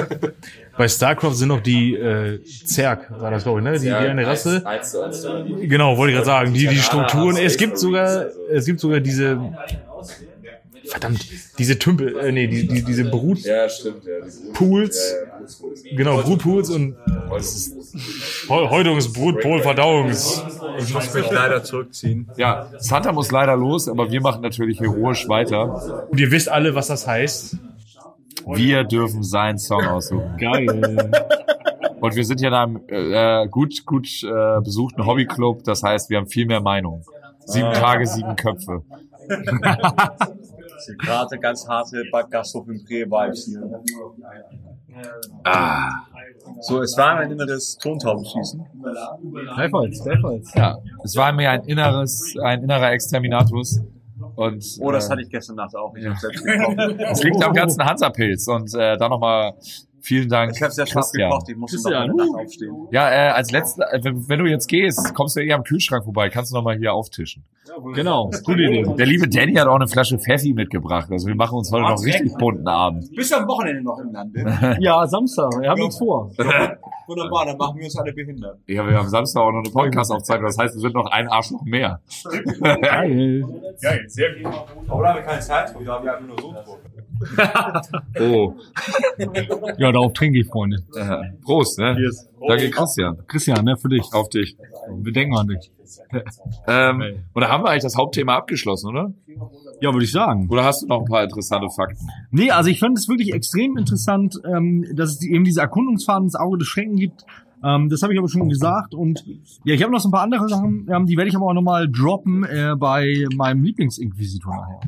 Bei 0.79 0.87
StarCraft 0.87 1.33
sind 1.33 1.49
noch 1.49 1.61
die 1.61 1.97
äh, 1.97 2.41
Zerg, 2.45 3.11
war 3.11 3.33
das 3.33 3.43
glaube 3.43 3.59
ich, 3.59 3.65
ne? 3.65 3.73
Die, 3.73 3.87
die 3.87 3.93
eine 3.93 4.25
Rasse. 4.25 4.63
Genau, 5.63 5.97
wollte 5.97 6.13
ich 6.13 6.17
gerade 6.17 6.27
sagen. 6.27 6.55
Die, 6.55 6.69
die 6.69 6.77
Strukturen. 6.77 7.37
Es 7.37 7.57
gibt 7.57 7.79
sogar, 7.79 8.27
es 8.49 8.65
gibt 8.65 8.79
sogar 8.79 9.01
diese, 9.01 9.41
verdammt, 10.89 11.27
diese 11.59 11.79
Tümpel, 11.79 12.19
äh, 12.19 12.33
nee, 12.33 12.47
die, 12.47 12.67
die, 12.67 12.83
diese 12.83 13.05
Brut, 13.05 13.41
Ja, 13.41 13.69
stimmt. 13.69 14.05
Ja. 14.05 14.53
Pools. 14.55 15.15
Genau, 15.97 16.21
Brutpools 16.23 16.71
und 16.71 16.97
Häutungs, 18.49 19.13
Brutpol, 19.13 19.63
Verdauungs. 19.63 20.43
Ich 20.81 20.93
muss 20.93 21.13
mich 21.15 21.31
leider 21.31 21.63
zurückziehen. 21.63 22.29
ja, 22.37 22.71
Santa 22.79 23.13
muss 23.13 23.31
leider 23.31 23.57
los, 23.57 23.89
aber 23.89 24.11
wir 24.11 24.21
machen 24.21 24.43
natürlich 24.43 24.81
heroisch 24.81 25.29
weiter. 25.29 26.07
Und 26.11 26.19
ihr 26.21 26.31
wisst 26.31 26.49
alle, 26.49 26.75
was 26.75 26.89
das 26.89 27.07
heißt. 27.07 27.57
Wir 28.47 28.85
dürfen 28.85 29.23
seinen 29.23 29.59
Song 29.59 29.85
aussuchen. 29.85 30.37
Geil. 30.39 31.11
Und 32.01 32.15
wir 32.15 32.25
sind 32.25 32.41
hier 32.41 32.49
in 32.49 32.55
einem 32.55 32.81
äh, 32.89 33.49
gut, 33.49 33.85
gut 33.85 34.09
äh, 34.23 34.61
besuchten 34.61 35.05
Hobbyclub. 35.05 35.65
Das 35.65 35.83
heißt, 35.83 36.09
wir 36.11 36.19
haben 36.19 36.29
viel 36.29 36.47
mehr 36.47 36.61
Meinung. 36.61 37.05
Sieben 37.45 37.73
Tage, 37.73 38.07
sieben 38.07 38.37
Köpfe. 38.37 38.83
Gerade 40.99 41.39
ganz 41.39 41.67
harte 41.69 42.03
Gasthof 42.31 42.67
im 42.69 42.85
Prä-Vibes 42.85 43.47
hier. 43.47 43.63
Ah, 45.45 45.91
So, 46.61 46.81
es 46.83 46.97
war 46.97 47.19
ein 47.19 47.31
inneres 47.31 47.77
Tontaubenschießen. 47.79 48.65
Gleichfalls, 49.55 50.03
gleichfalls. 50.03 50.55
ja, 50.55 50.77
es 51.05 51.17
war 51.17 51.33
mir 51.33 51.51
ein 51.51 51.63
inneres, 51.65 52.35
ein 52.43 52.63
innerer 52.63 52.93
Exterminatus. 52.93 53.81
Und 54.35 54.65
Oh, 54.81 54.91
das 54.91 55.07
äh, 55.07 55.11
hatte 55.13 55.23
ich 55.23 55.31
gestern 55.31 55.57
Nacht 55.57 55.75
auch. 55.77 55.95
Ich 55.97 56.07
hab's 56.07 56.21
selbst. 56.21 56.45
Es 57.11 57.23
liegt 57.23 57.43
am 57.45 57.53
ganzen 57.53 57.85
Hansa-Pilz. 57.85 58.47
Und 58.49 58.73
äh, 58.75 58.97
da 58.97 59.09
nochmal 59.09 59.55
vielen 60.01 60.29
Dank, 60.29 60.53
Ich 60.55 60.63
hab's 60.63 60.77
sehr 60.77 60.87
scharf 60.87 61.07
Christian. 61.07 61.31
gekocht. 61.31 61.49
Ich 61.49 61.57
musste 61.57 61.77
noch 61.77 61.83
Christian, 61.85 62.03
eine 62.03 62.13
uh. 62.13 62.17
Nacht 62.17 62.45
aufstehen. 62.45 62.89
Ja, 62.91 63.11
äh, 63.11 63.31
als 63.31 63.51
letzter, 63.51 63.93
äh, 63.93 64.03
wenn, 64.03 64.29
wenn 64.29 64.39
du 64.39 64.47
jetzt 64.47 64.67
gehst, 64.69 65.15
kommst 65.15 65.37
du 65.37 65.41
eh 65.41 65.53
am 65.53 65.65
Kühlschrank 65.65 66.05
vorbei, 66.05 66.29
kannst 66.31 66.53
du 66.53 66.57
nochmal 66.57 66.77
hier 66.77 66.93
auftischen. 66.93 67.45
Genau, 67.95 68.31
gute 68.45 68.63
Idee. 68.63 68.85
Der 68.97 69.07
liebe 69.07 69.29
Danny 69.29 69.55
hat 69.55 69.69
auch 69.69 69.77
eine 69.77 69.87
Flasche 69.87 70.19
Pfeffi 70.19 70.53
mitgebracht. 70.53 71.11
Also 71.11 71.27
wir 71.29 71.35
machen 71.35 71.59
uns 71.59 71.71
heute 71.71 71.83
noch 71.83 71.91
einen 71.91 72.05
richtig 72.05 72.35
bunten 72.39 72.67
Abend. 72.67 73.15
Bist 73.15 73.31
du 73.31 73.37
am 73.37 73.47
Wochenende 73.47 73.83
noch 73.83 73.99
im 73.99 74.13
Lande? 74.13 74.77
Ja, 74.81 75.07
Samstag, 75.07 75.51
wir 75.61 75.69
haben 75.71 75.81
nichts 75.81 75.99
vor. 75.99 76.31
Wunderbar, 77.07 77.47
dann 77.47 77.57
machen 77.57 77.79
wir 77.79 77.85
uns 77.85 77.97
alle 77.97 78.13
behindert. 78.13 78.59
Ja, 78.67 78.87
wir 78.87 78.97
haben 78.97 79.09
Samstag 79.09 79.41
auch 79.41 79.53
noch 79.53 79.63
eine 79.63 79.71
Podcast-Aufzeichnung. 79.71 80.47
Das 80.47 80.59
heißt, 80.59 80.75
wir 80.75 80.81
sind 80.81 80.95
noch 80.95 81.11
ein 81.11 81.29
Arschloch 81.29 81.63
mehr. 81.65 82.01
Geil. 82.61 83.45
Geil, 83.83 84.05
sehr 84.09 84.35
gut. 84.35 84.53
Aber 84.89 85.03
da 85.03 85.09
haben 85.11 85.17
wir 85.17 85.23
keine 85.23 85.41
Zeit, 85.41 85.75
da 85.75 85.93
haben 85.93 86.05
wir 86.05 86.15
einfach 86.15 86.27
nur 86.27 86.41
so. 86.41 86.55
Oh, 88.21 88.55
Ja, 89.79 89.93
darauf 89.93 90.13
trinke 90.13 90.41
ich, 90.41 90.47
Freunde. 90.47 90.79
Prost, 91.43 91.79
ne? 91.79 91.97
Danke, 92.47 92.71
Christian. 92.71 93.19
Christian, 93.27 93.65
ne, 93.65 93.77
für 93.77 93.89
dich. 93.89 94.05
Auf 94.13 94.29
dich. 94.29 94.57
Wir 95.03 95.13
denken 95.13 95.37
an 95.37 95.49
dich. 95.49 95.71
Ähm, 96.67 97.03
oder 97.35 97.49
haben 97.49 97.65
wir 97.65 97.71
eigentlich 97.71 97.83
das 97.83 97.97
Hauptthema 97.97 98.37
abgeschlossen, 98.37 98.89
oder? 98.91 99.13
Ja, 99.81 99.93
würde 99.93 100.05
ich 100.05 100.13
sagen. 100.13 100.49
Oder 100.51 100.65
hast 100.65 100.83
du 100.83 100.87
noch 100.87 101.01
ein 101.01 101.07
paar 101.07 101.25
interessante 101.25 101.69
Fakten? 101.71 102.07
Nee, 102.31 102.51
also 102.51 102.69
ich 102.71 102.79
fand 102.79 102.99
es 102.99 103.09
wirklich 103.09 103.33
extrem 103.33 103.77
interessant, 103.77 104.37
ähm, 104.45 104.85
dass 104.95 105.11
es 105.11 105.23
eben 105.23 105.45
diese 105.45 105.61
Erkundungsfahrten 105.61 106.25
ins 106.25 106.35
Auge 106.37 106.59
des 106.59 106.69
Schrecken 106.69 106.97
gibt. 106.97 107.25
Ähm, 107.65 107.89
das 107.89 108.03
habe 108.03 108.13
ich 108.13 108.19
aber 108.19 108.29
schon 108.29 108.49
gesagt. 108.49 108.95
Und 108.95 109.25
ja, 109.65 109.75
ich 109.75 109.83
habe 109.83 109.93
noch 109.93 110.01
so 110.01 110.09
ein 110.09 110.13
paar 110.13 110.23
andere 110.23 110.49
Sachen, 110.49 110.89
ähm, 110.93 111.07
die 111.07 111.17
werde 111.17 111.29
ich 111.29 111.37
aber 111.37 111.47
auch 111.47 111.55
nochmal 111.55 111.89
droppen 111.91 112.45
äh, 112.45 112.75
bei 112.77 113.25
meinem 113.35 113.63
Lieblingsinquisitor 113.65 114.55
nachher. 114.55 114.81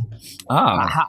Ah. 0.49 1.09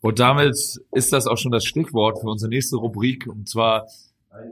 Und 0.00 0.18
damit 0.18 0.56
ist 0.92 1.12
das 1.12 1.26
auch 1.26 1.36
schon 1.36 1.52
das 1.52 1.64
Stichwort 1.64 2.20
für 2.20 2.28
unsere 2.28 2.50
nächste 2.50 2.76
Rubrik. 2.76 3.26
Und 3.26 3.48
zwar, 3.48 3.86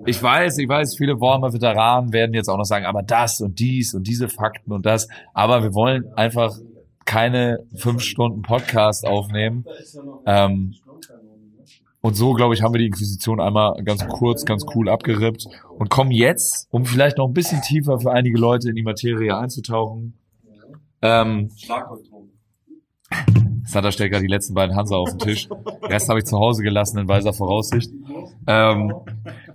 ich 0.04 0.22
weiß, 0.22 0.58
ich 0.58 0.68
weiß, 0.68 0.96
viele 0.96 1.20
Warhammer-Veteranen 1.20 2.12
werden 2.12 2.34
jetzt 2.34 2.48
auch 2.48 2.58
noch 2.58 2.64
sagen, 2.64 2.84
aber 2.84 3.02
das 3.02 3.40
und 3.40 3.58
dies 3.58 3.94
und 3.94 4.06
diese 4.06 4.28
Fakten 4.28 4.72
und 4.72 4.84
das. 4.84 5.08
Aber 5.32 5.62
wir 5.62 5.74
wollen 5.74 6.12
einfach 6.14 6.56
keine 7.04 7.60
fünf 7.74 8.02
Stunden 8.02 8.42
Podcast 8.42 9.06
aufnehmen. 9.06 9.64
Ähm, 10.26 10.74
und 12.00 12.14
so, 12.14 12.34
glaube 12.34 12.54
ich, 12.54 12.62
haben 12.62 12.74
wir 12.74 12.78
die 12.78 12.86
Inquisition 12.86 13.40
einmal 13.40 13.82
ganz 13.82 14.06
kurz, 14.06 14.44
ganz 14.44 14.64
cool 14.74 14.88
abgerippt 14.88 15.46
und 15.78 15.90
kommen 15.90 16.10
jetzt, 16.10 16.68
um 16.70 16.84
vielleicht 16.84 17.18
noch 17.18 17.26
ein 17.26 17.32
bisschen 17.32 17.60
tiefer 17.62 17.98
für 17.98 18.12
einige 18.12 18.38
Leute 18.38 18.68
in 18.68 18.76
die 18.76 18.82
Materie 18.82 19.36
einzutauchen. 19.36 20.14
Ähm, 21.02 21.50
Santa 23.68 23.92
stellt 23.92 24.12
gerade 24.12 24.24
die 24.24 24.32
letzten 24.32 24.54
beiden 24.54 24.74
Hansa 24.74 24.96
auf 24.96 25.10
den 25.10 25.18
Tisch. 25.18 25.48
Den 25.48 25.58
Rest 25.82 26.08
habe 26.08 26.18
ich 26.18 26.24
zu 26.24 26.38
Hause 26.38 26.62
gelassen 26.62 26.98
in 26.98 27.06
weiser 27.06 27.34
Voraussicht. 27.34 27.92
Ähm, 28.46 28.94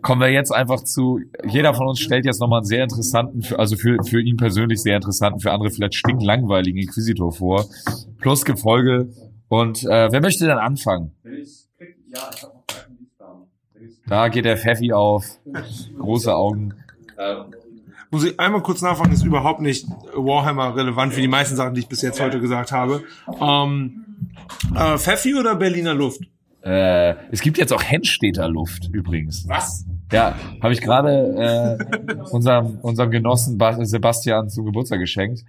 kommen 0.03 0.21
wir 0.21 0.29
jetzt 0.29 0.51
einfach 0.51 0.83
zu, 0.83 1.19
jeder 1.47 1.73
von 1.73 1.87
uns 1.87 1.99
stellt 1.99 2.23
jetzt 2.23 2.39
nochmal 2.39 2.59
einen 2.59 2.67
sehr 2.67 2.83
interessanten, 2.83 3.43
also 3.55 3.75
für, 3.75 4.03
für 4.03 4.21
ihn 4.21 4.37
persönlich 4.37 4.83
sehr 4.83 4.95
interessanten, 4.95 5.39
für 5.39 5.51
andere 5.51 5.71
vielleicht 5.71 5.95
stinklangweiligen 5.95 6.79
Inquisitor 6.79 7.31
vor. 7.31 7.65
Plus 8.19 8.45
Gefolge. 8.45 9.09
Und 9.47 9.83
äh, 9.83 10.11
wer 10.11 10.21
möchte 10.21 10.45
dann 10.45 10.59
anfangen? 10.59 11.11
Da 14.05 14.27
geht 14.27 14.45
der 14.45 14.57
Pfeffi 14.57 14.93
auf. 14.93 15.39
Große 15.97 16.35
Augen. 16.35 16.75
Muss 18.11 18.25
ich 18.25 18.39
einmal 18.39 18.61
kurz 18.61 18.83
nachfragen, 18.83 19.11
ist 19.11 19.25
überhaupt 19.25 19.59
nicht 19.59 19.87
Warhammer 20.13 20.75
relevant 20.75 21.15
für 21.15 21.21
die 21.21 21.27
meisten 21.27 21.55
Sachen, 21.55 21.73
die 21.73 21.79
ich 21.79 21.87
bis 21.87 22.03
jetzt 22.03 22.21
heute 22.21 22.39
gesagt 22.39 22.71
habe. 22.71 23.03
Ähm, 23.41 24.02
äh, 24.75 24.97
Pfeffi 24.97 25.35
oder 25.35 25.55
Berliner 25.55 25.93
Luft? 25.93 26.21
Äh, 26.61 27.15
es 27.31 27.41
gibt 27.41 27.57
jetzt 27.57 27.73
auch 27.73 27.83
Hennstädter 27.83 28.47
Luft 28.47 28.89
übrigens. 28.93 29.45
Was? 29.49 29.85
Ja, 30.11 30.35
habe 30.61 30.71
ich 30.73 30.81
gerade 30.81 31.77
äh, 31.79 32.23
unserem, 32.31 32.77
unserem 32.81 33.11
Genossen 33.11 33.57
Bas- 33.57 33.77
Sebastian 33.89 34.49
zum 34.49 34.65
Geburtstag 34.65 34.99
geschenkt. 34.99 35.41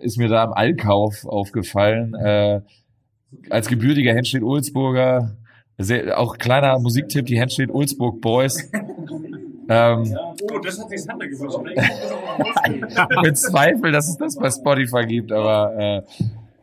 Ist 0.00 0.16
mir 0.16 0.28
da 0.28 0.42
im 0.44 0.52
Allkauf 0.52 1.26
aufgefallen. 1.26 2.14
Äh, 2.14 2.60
als 3.50 3.68
gebürtiger 3.68 4.14
Hennstedt-Ulzburger, 4.14 5.36
sehr, 5.76 6.18
auch 6.18 6.38
kleiner 6.38 6.78
Musiktipp, 6.78 7.26
die 7.26 7.38
Hennstedt-Ulzburg 7.38 8.20
Boys. 8.20 8.70
Ähm, 9.68 10.16
Oh, 10.52 10.58
das 10.58 10.78
hat 10.78 10.88
sich 10.90 11.02
Sander 11.02 11.26
gewünscht. 11.26 11.58
mit 13.22 13.36
Zweifel, 13.38 13.92
dass 13.92 14.08
es 14.08 14.16
das 14.18 14.36
bei 14.36 14.50
Spotify 14.50 15.06
gibt, 15.06 15.32
aber 15.32 15.74
äh, 15.78 16.02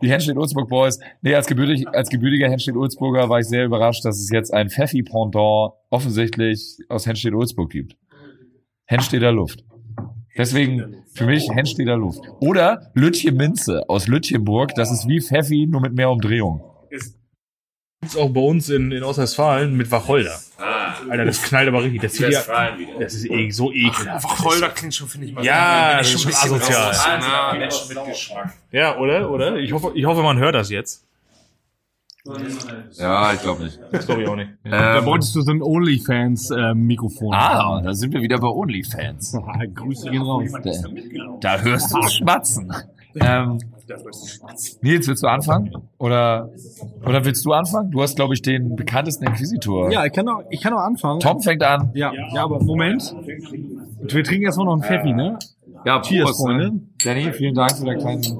die 0.02 0.10
Henstedt-Ulzburg 0.10 0.70
Boys, 0.70 1.00
nee, 1.22 1.36
als, 1.36 1.48
gebürtig, 1.48 1.88
als 1.88 2.10
gebürtiger 2.10 2.50
Henstedt-Ulzburger 2.50 3.30
war 3.30 3.40
ich 3.40 3.48
sehr 3.48 3.66
überrascht, 3.66 4.04
dass 4.06 4.20
es 4.20 4.30
jetzt 4.30 4.54
ein 4.54 4.70
Pfeffi-Pendant 4.70 5.74
offensichtlich 5.90 6.78
aus 6.90 7.06
Henstedt-Ulzburg 7.06 7.70
gibt. 7.70 7.96
Henstedter 8.86 9.32
Luft. 9.32 9.64
Deswegen 10.38 11.04
für 11.14 11.26
mich 11.26 11.50
Hensteeder 11.50 11.98
Luft. 11.98 12.22
Oder 12.40 12.92
Lütje 12.94 13.32
Minze 13.32 13.88
aus 13.90 14.08
Lütjenburg. 14.08 14.74
Das 14.76 14.92
ist 14.92 15.08
wie 15.08 15.22
Pfeffi, 15.22 15.68
nur 15.68 15.82
mit 15.82 15.94
mehr 15.94 16.10
Umdrehung. 16.10 16.62
Gibt's 16.90 18.18
auch 18.18 18.30
bei 18.30 18.42
uns 18.42 18.70
in, 18.70 18.92
in 18.92 19.04
Ostwestfalen 19.04 19.76
mit 19.76 19.92
Wacholder. 19.92 20.40
Alter, 21.10 21.26
das 21.26 21.42
knallt 21.42 21.68
aber 21.68 21.84
richtig. 21.84 22.02
Das, 22.02 22.14
zieht 22.14 22.30
ja, 22.30 22.42
das 23.00 23.14
ist 23.14 23.30
eh 23.30 23.50
so 23.52 23.72
ekelhaft. 23.72 24.24
Wacholder 24.24 24.70
klingt 24.70 24.94
schon, 24.96 25.08
finde 25.08 25.28
ich 25.28 25.34
mal. 25.34 25.44
Ja, 25.46 25.98
das 25.98 26.08
ist 26.14 26.22
schon 26.22 26.32
ein 26.32 26.36
bisschen 26.36 26.54
asozial. 26.56 26.88
raus. 26.88 27.06
Ah, 27.08 27.54
Menschen 27.58 27.96
mit 27.96 28.06
Geschmack. 28.06 28.54
Ja, 28.72 28.98
oder? 28.98 29.30
Oder? 29.32 29.58
Ich 29.58 29.72
hoffe, 29.74 29.92
ich 29.96 30.06
hoffe, 30.06 30.22
man 30.24 30.38
hört 30.38 30.56
das 30.56 30.70
jetzt. 30.70 31.06
Ja, 33.00 33.34
ich 33.34 33.42
glaube 33.42 33.64
nicht. 33.64 33.80
Das 33.92 34.06
glaube 34.06 34.22
ich 34.22 34.28
auch 34.28 34.36
nicht. 34.36 34.52
Da 34.64 35.00
Ähm, 35.00 35.06
wolltest 35.06 35.36
du 35.36 35.42
so 35.42 35.52
ein 35.52 35.62
OnlyFans-Mikrofon. 35.64 37.34
ah, 37.34 37.82
da 37.82 37.94
sind 37.96 38.14
wir 38.14 38.22
wieder 38.22 38.38
bei 38.38 38.48
OnlyFans. 38.48 39.36
Grüße 39.76 40.12
gehen 40.12 40.22
raus. 40.22 40.52
Da, 40.62 41.58
da 41.58 41.62
hörst 41.62 41.92
du 41.94 42.02
schmatzen. 42.10 42.72
Ähm, 43.20 43.60
Nils, 44.82 45.08
willst 45.08 45.24
du 45.24 45.28
anfangen? 45.28 45.72
Oder, 45.98 46.50
oder 47.06 47.26
willst 47.26 47.46
du 47.46 47.52
anfangen? 47.52 47.92
Du 47.92 48.02
hast, 48.02 48.16
glaube 48.16 48.34
ich, 48.34 48.42
den 48.42 48.76
bekanntesten 48.76 49.26
Inquisitor. 49.26 49.92
Ja, 49.92 50.06
ich 50.06 50.14
kann 50.14 50.28
auch, 50.30 50.44
ich 50.50 50.62
kann 50.62 50.74
auch 50.74 50.80
anfangen. 50.80 51.20
Tom 51.20 51.42
fängt 51.42 51.64
an. 51.64 51.92
Ja, 51.94 52.12
ja, 52.34 52.44
aber 52.44 52.64
Moment. 52.64 53.14
Wir 54.02 54.24
trinken 54.24 54.46
erstmal 54.46 54.66
noch 54.66 54.74
einen 54.74 54.84
Pfeffi, 54.84 55.14
ne? 55.14 55.38
Ja, 55.86 56.02
Cheers, 56.02 56.26
Prost, 56.26 56.42
Freunde. 56.42 56.72
Ne? 56.72 56.82
Danny, 57.04 57.34
vielen 57.34 57.56
Dank 57.56 57.72
für 57.78 57.86
dein 57.86 58.00
kleines 58.00 58.38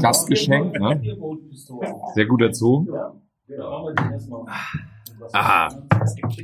Gastgeschenk. 0.00 0.78
Ne? 0.78 1.00
Sehr 2.14 2.26
gut 2.26 2.42
erzogen. 2.42 2.88
Aha. 5.32 5.68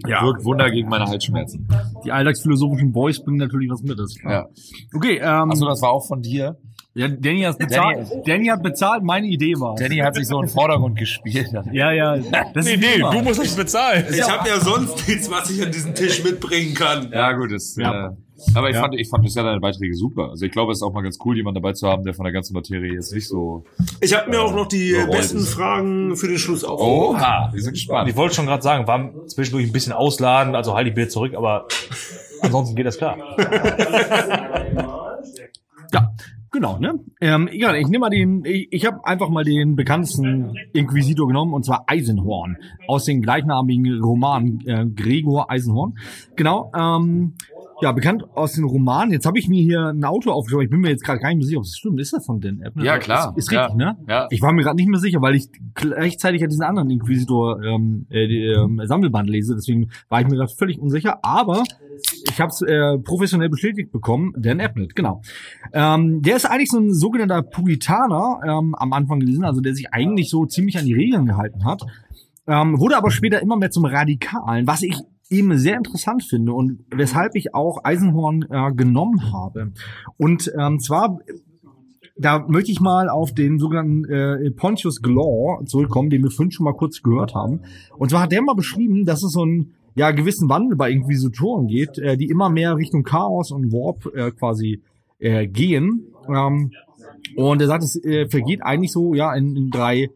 Ja. 0.07 0.23
Wirkt 0.23 0.45
Wunder 0.45 0.71
gegen 0.71 0.89
meine 0.89 1.05
Halsschmerzen. 1.07 1.69
Die 2.05 2.13
alltagsphilosophischen 2.13 2.93
Boys 2.93 3.23
bringen 3.23 3.39
natürlich 3.39 3.71
was 3.71 3.83
mit. 3.83 3.99
Ist 3.99 4.21
klar. 4.21 4.33
Ja. 4.33 4.49
Okay, 4.95 5.19
ähm, 5.19 5.51
Achso, 5.51 5.67
das 5.67 5.83
war 5.83 5.91
auch 5.91 6.07
von 6.07 6.23
dir. 6.23 6.57
Ja, 6.95 7.09
Danny 7.09 7.43
hat 7.43 7.59
bezahlt. 7.59 8.09
Danny, 8.27 8.47
hat 8.47 8.63
bezahlt, 8.63 9.03
meine 9.05 9.27
Idee 9.27 9.55
war. 9.59 9.77
Danny 9.77 9.99
hat 9.99 10.15
sich 10.17 10.27
so 10.27 10.41
in 10.41 10.47
den 10.47 10.53
Vordergrund 10.53 10.99
gespielt. 10.99 11.51
Ja, 11.73 11.93
ja. 11.93 12.17
Das 12.53 12.65
Nee, 12.67 12.75
ist 12.75 12.81
nee, 12.81 12.99
du 12.99 13.23
musst 13.23 13.41
das 13.41 13.55
bezahlen. 13.55 14.05
Ich 14.11 14.29
habe 14.29 14.49
ja 14.49 14.59
sonst 14.59 15.07
nichts, 15.09 15.31
was 15.31 15.49
ich 15.51 15.63
an 15.63 15.71
diesen 15.71 15.95
Tisch 15.95 16.23
mitbringen 16.25 16.75
kann. 16.75 17.11
Ja, 17.13 17.33
gut, 17.33 17.53
das, 17.53 17.77
Ja. 17.77 18.09
Äh, 18.09 18.11
aber 18.55 18.71
ich 18.71 18.77
fand, 18.77 18.95
ich 18.99 19.09
fand 19.11 19.23
bisher 19.23 19.43
deine 19.45 19.61
Beiträge 19.61 19.95
super. 19.95 20.31
Also 20.31 20.47
ich 20.47 20.53
glaube, 20.53 20.73
es 20.73 20.79
ist 20.79 20.83
auch 20.83 20.95
mal 20.95 21.03
ganz 21.03 21.19
cool, 21.25 21.37
jemanden 21.37 21.61
dabei 21.63 21.75
zu 21.75 21.87
haben, 21.87 22.05
der 22.05 22.15
von 22.15 22.25
der 22.25 22.33
ganzen 22.33 22.55
Materie 22.55 22.95
jetzt 22.95 23.13
nicht 23.13 23.29
so. 23.29 23.65
Ich 24.01 24.17
habe 24.17 24.31
mir 24.31 24.41
auch 24.41 24.55
noch 24.55 24.67
die 24.67 24.97
besten 25.11 25.39
ist. 25.39 25.53
Fragen 25.53 26.17
für 26.17 26.27
den 26.27 26.39
Schluss 26.39 26.65
auf. 26.65 26.81
Oha, 26.81 27.51
wir 27.53 27.61
sind 27.63 27.75
gespannt. 27.75 28.09
Ich 28.09 28.17
wollte 28.17 28.35
schon 28.35 28.47
gerade 28.47 28.63
sagen, 28.63 28.87
war 28.87 29.11
zwischendurch 29.27 29.67
ein 29.67 29.73
bisschen 29.73 29.93
ausladen, 29.93 30.55
also 30.55 30.75
halt 30.75 30.87
die 30.87 30.91
Bild 30.93 31.13
zurück, 31.13 31.35
aber 31.37 31.69
ansonsten 32.41 32.75
geht 32.77 32.87
das 32.87 32.97
klar. 32.97 33.19
Ja, 35.93 36.13
genau, 36.51 36.79
ne? 36.79 37.01
Ähm, 37.21 37.49
egal, 37.49 37.77
ich 37.77 37.89
nehme 37.89 38.01
mal 38.01 38.11
den, 38.11 38.45
ich, 38.45 38.69
ich 38.71 38.87
habe 38.87 39.05
einfach 39.05 39.29
mal 39.29 39.45
den 39.45 39.77
bekanntesten 39.77 40.55
Inquisitor 40.73 41.27
genommen, 41.27 41.55
und 41.55 41.65
zwar 41.65 41.85
Eisenhorn, 41.87 42.57
aus 42.89 43.05
dem 43.05 43.23
gleichnamigen 43.23 44.01
Roman 44.01 44.61
äh, 44.67 44.87
Gregor 44.87 45.51
Eisenhorn. 45.51 45.95
Genau, 46.37 46.71
ähm, 46.77 47.35
ja, 47.83 47.93
bekannt 47.93 48.25
aus 48.35 48.53
den 48.53 48.65
Romanen. 48.65 49.13
Jetzt 49.13 49.27
habe 49.27 49.39
ich 49.39 49.49
mir 49.49 49.63
hier 49.63 49.87
ein 49.87 50.05
Auto 50.05 50.31
aufgeschrieben, 50.31 50.65
ich 50.65 50.71
bin 50.71 50.81
mir 50.81 50.91
jetzt 50.91 51.05
gerade 51.05 51.19
gar 51.21 51.29
nicht 51.29 51.39
mehr 51.39 51.47
sicher, 51.47 51.59
ob 51.59 51.65
es 51.65 51.77
stimmt. 51.77 52.01
Ist 52.01 52.13
das 52.13 52.27
von 52.27 52.41
Dan 52.41 52.63
Abnett? 52.65 52.85
Ja, 52.85 52.99
klar. 52.99 53.35
Ist, 53.37 53.45
ist 53.45 53.51
richtig, 53.53 53.71
Ja. 53.71 53.93
ne? 53.93 53.99
Ja. 54.09 54.27
Ich 54.31 54.43
war 54.43 54.53
mir 54.53 54.63
gerade 54.63 54.77
nicht 54.77 54.89
mehr 54.89 55.01
sicher, 55.01 55.21
weil 55.23 55.35
ich 55.35 55.49
gleichzeitig 55.75 56.41
ja 56.41 56.47
diesen 56.47 56.63
anderen 56.63 56.91
Inquisitor 56.91 57.63
ähm, 57.63 58.07
äh, 58.11 58.25
ähm, 58.53 58.81
Sammelband 58.85 59.29
lese, 59.29 59.55
deswegen 59.55 59.91
war 60.09 60.21
ich 60.21 60.29
mir 60.29 60.37
gerade 60.37 60.53
völlig 60.53 60.79
unsicher, 60.79 61.19
aber 61.23 61.63
ich 62.31 62.41
habe 62.41 62.51
es 62.51 62.63
äh, 62.63 62.99
professionell 62.99 63.49
bestätigt 63.51 63.93
bekommen, 63.93 64.33
Dan 64.37 64.61
Abnett, 64.61 64.95
genau. 64.97 65.21
Ähm, 65.73 66.23
der 66.23 66.37
ist 66.37 66.47
eigentlich 66.47 66.71
so 66.71 66.79
ein 66.79 66.93
sogenannter 66.95 67.43
Puritaner 67.43 68.41
ähm, 68.45 68.75
am 68.75 68.93
Anfang 68.93 69.21
gelesen, 69.21 69.45
also 69.45 69.61
der 69.61 69.75
sich 69.75 69.93
eigentlich 69.93 70.31
so 70.31 70.47
ziemlich 70.47 70.79
an 70.79 70.85
die 70.85 70.95
Regeln 70.95 71.27
gehalten 71.27 71.65
hat, 71.65 71.83
ähm, 72.47 72.79
wurde 72.81 72.97
aber 72.97 73.11
später 73.11 73.41
immer 73.43 73.57
mehr 73.57 73.71
zum 73.71 73.85
Radikalen, 73.85 74.67
was 74.67 74.83
ich 74.83 74.97
eben 75.31 75.57
sehr 75.57 75.77
interessant 75.77 76.25
finde 76.25 76.53
und 76.53 76.85
weshalb 76.91 77.37
ich 77.37 77.55
auch 77.55 77.85
Eisenhorn 77.85 78.47
äh, 78.51 78.73
genommen 78.73 79.33
habe. 79.33 79.73
Und 80.17 80.53
ähm, 80.59 80.81
zwar 80.81 81.21
da 82.21 82.45
möchte 82.47 82.71
ich 82.71 82.81
mal 82.81 83.09
auf 83.09 83.33
den 83.33 83.59
sogenannten 83.59 84.05
äh, 84.05 84.51
Pontius 84.51 85.01
Glaw 85.01 85.65
zurückkommen, 85.65 86.11
den 86.11 86.23
wir 86.23 86.31
vorhin 86.31 86.51
schon 86.51 86.65
mal 86.65 86.75
kurz 86.75 87.03
gehört 87.03 87.35
haben. 87.35 87.61
Und 87.97 88.11
zwar 88.11 88.23
hat 88.23 88.33
der 88.33 88.43
mal 88.43 88.55
beschrieben, 88.55 89.07
dass 89.07 89.23
es 89.23 89.33
so 89.33 89.43
einen 89.43 89.73
ja, 89.95 90.11
gewissen 90.11 90.49
Wandel 90.49 90.77
bei 90.77 90.91
Inquisitoren 90.91 91.67
geht, 91.67 91.99
äh, 91.99 92.17
die 92.19 92.27
immer 92.27 92.51
mehr 92.51 92.77
Richtung 92.77 93.05
Chaos 93.05 93.51
und 93.51 93.73
Warp 93.73 94.07
äh, 94.15 94.31
quasi 94.33 94.83
äh, 95.19 95.47
gehen. 95.47 96.13
Ähm, 96.29 96.73
und 97.37 97.61
er 97.61 97.67
sagt, 97.67 97.85
es 97.85 98.03
äh, 98.05 98.29
vergeht 98.29 98.63
eigentlich 98.63 98.93
so 98.93 99.15
ja 99.15 99.35
in, 99.35 99.57
in 99.57 99.71
drei 99.71 100.11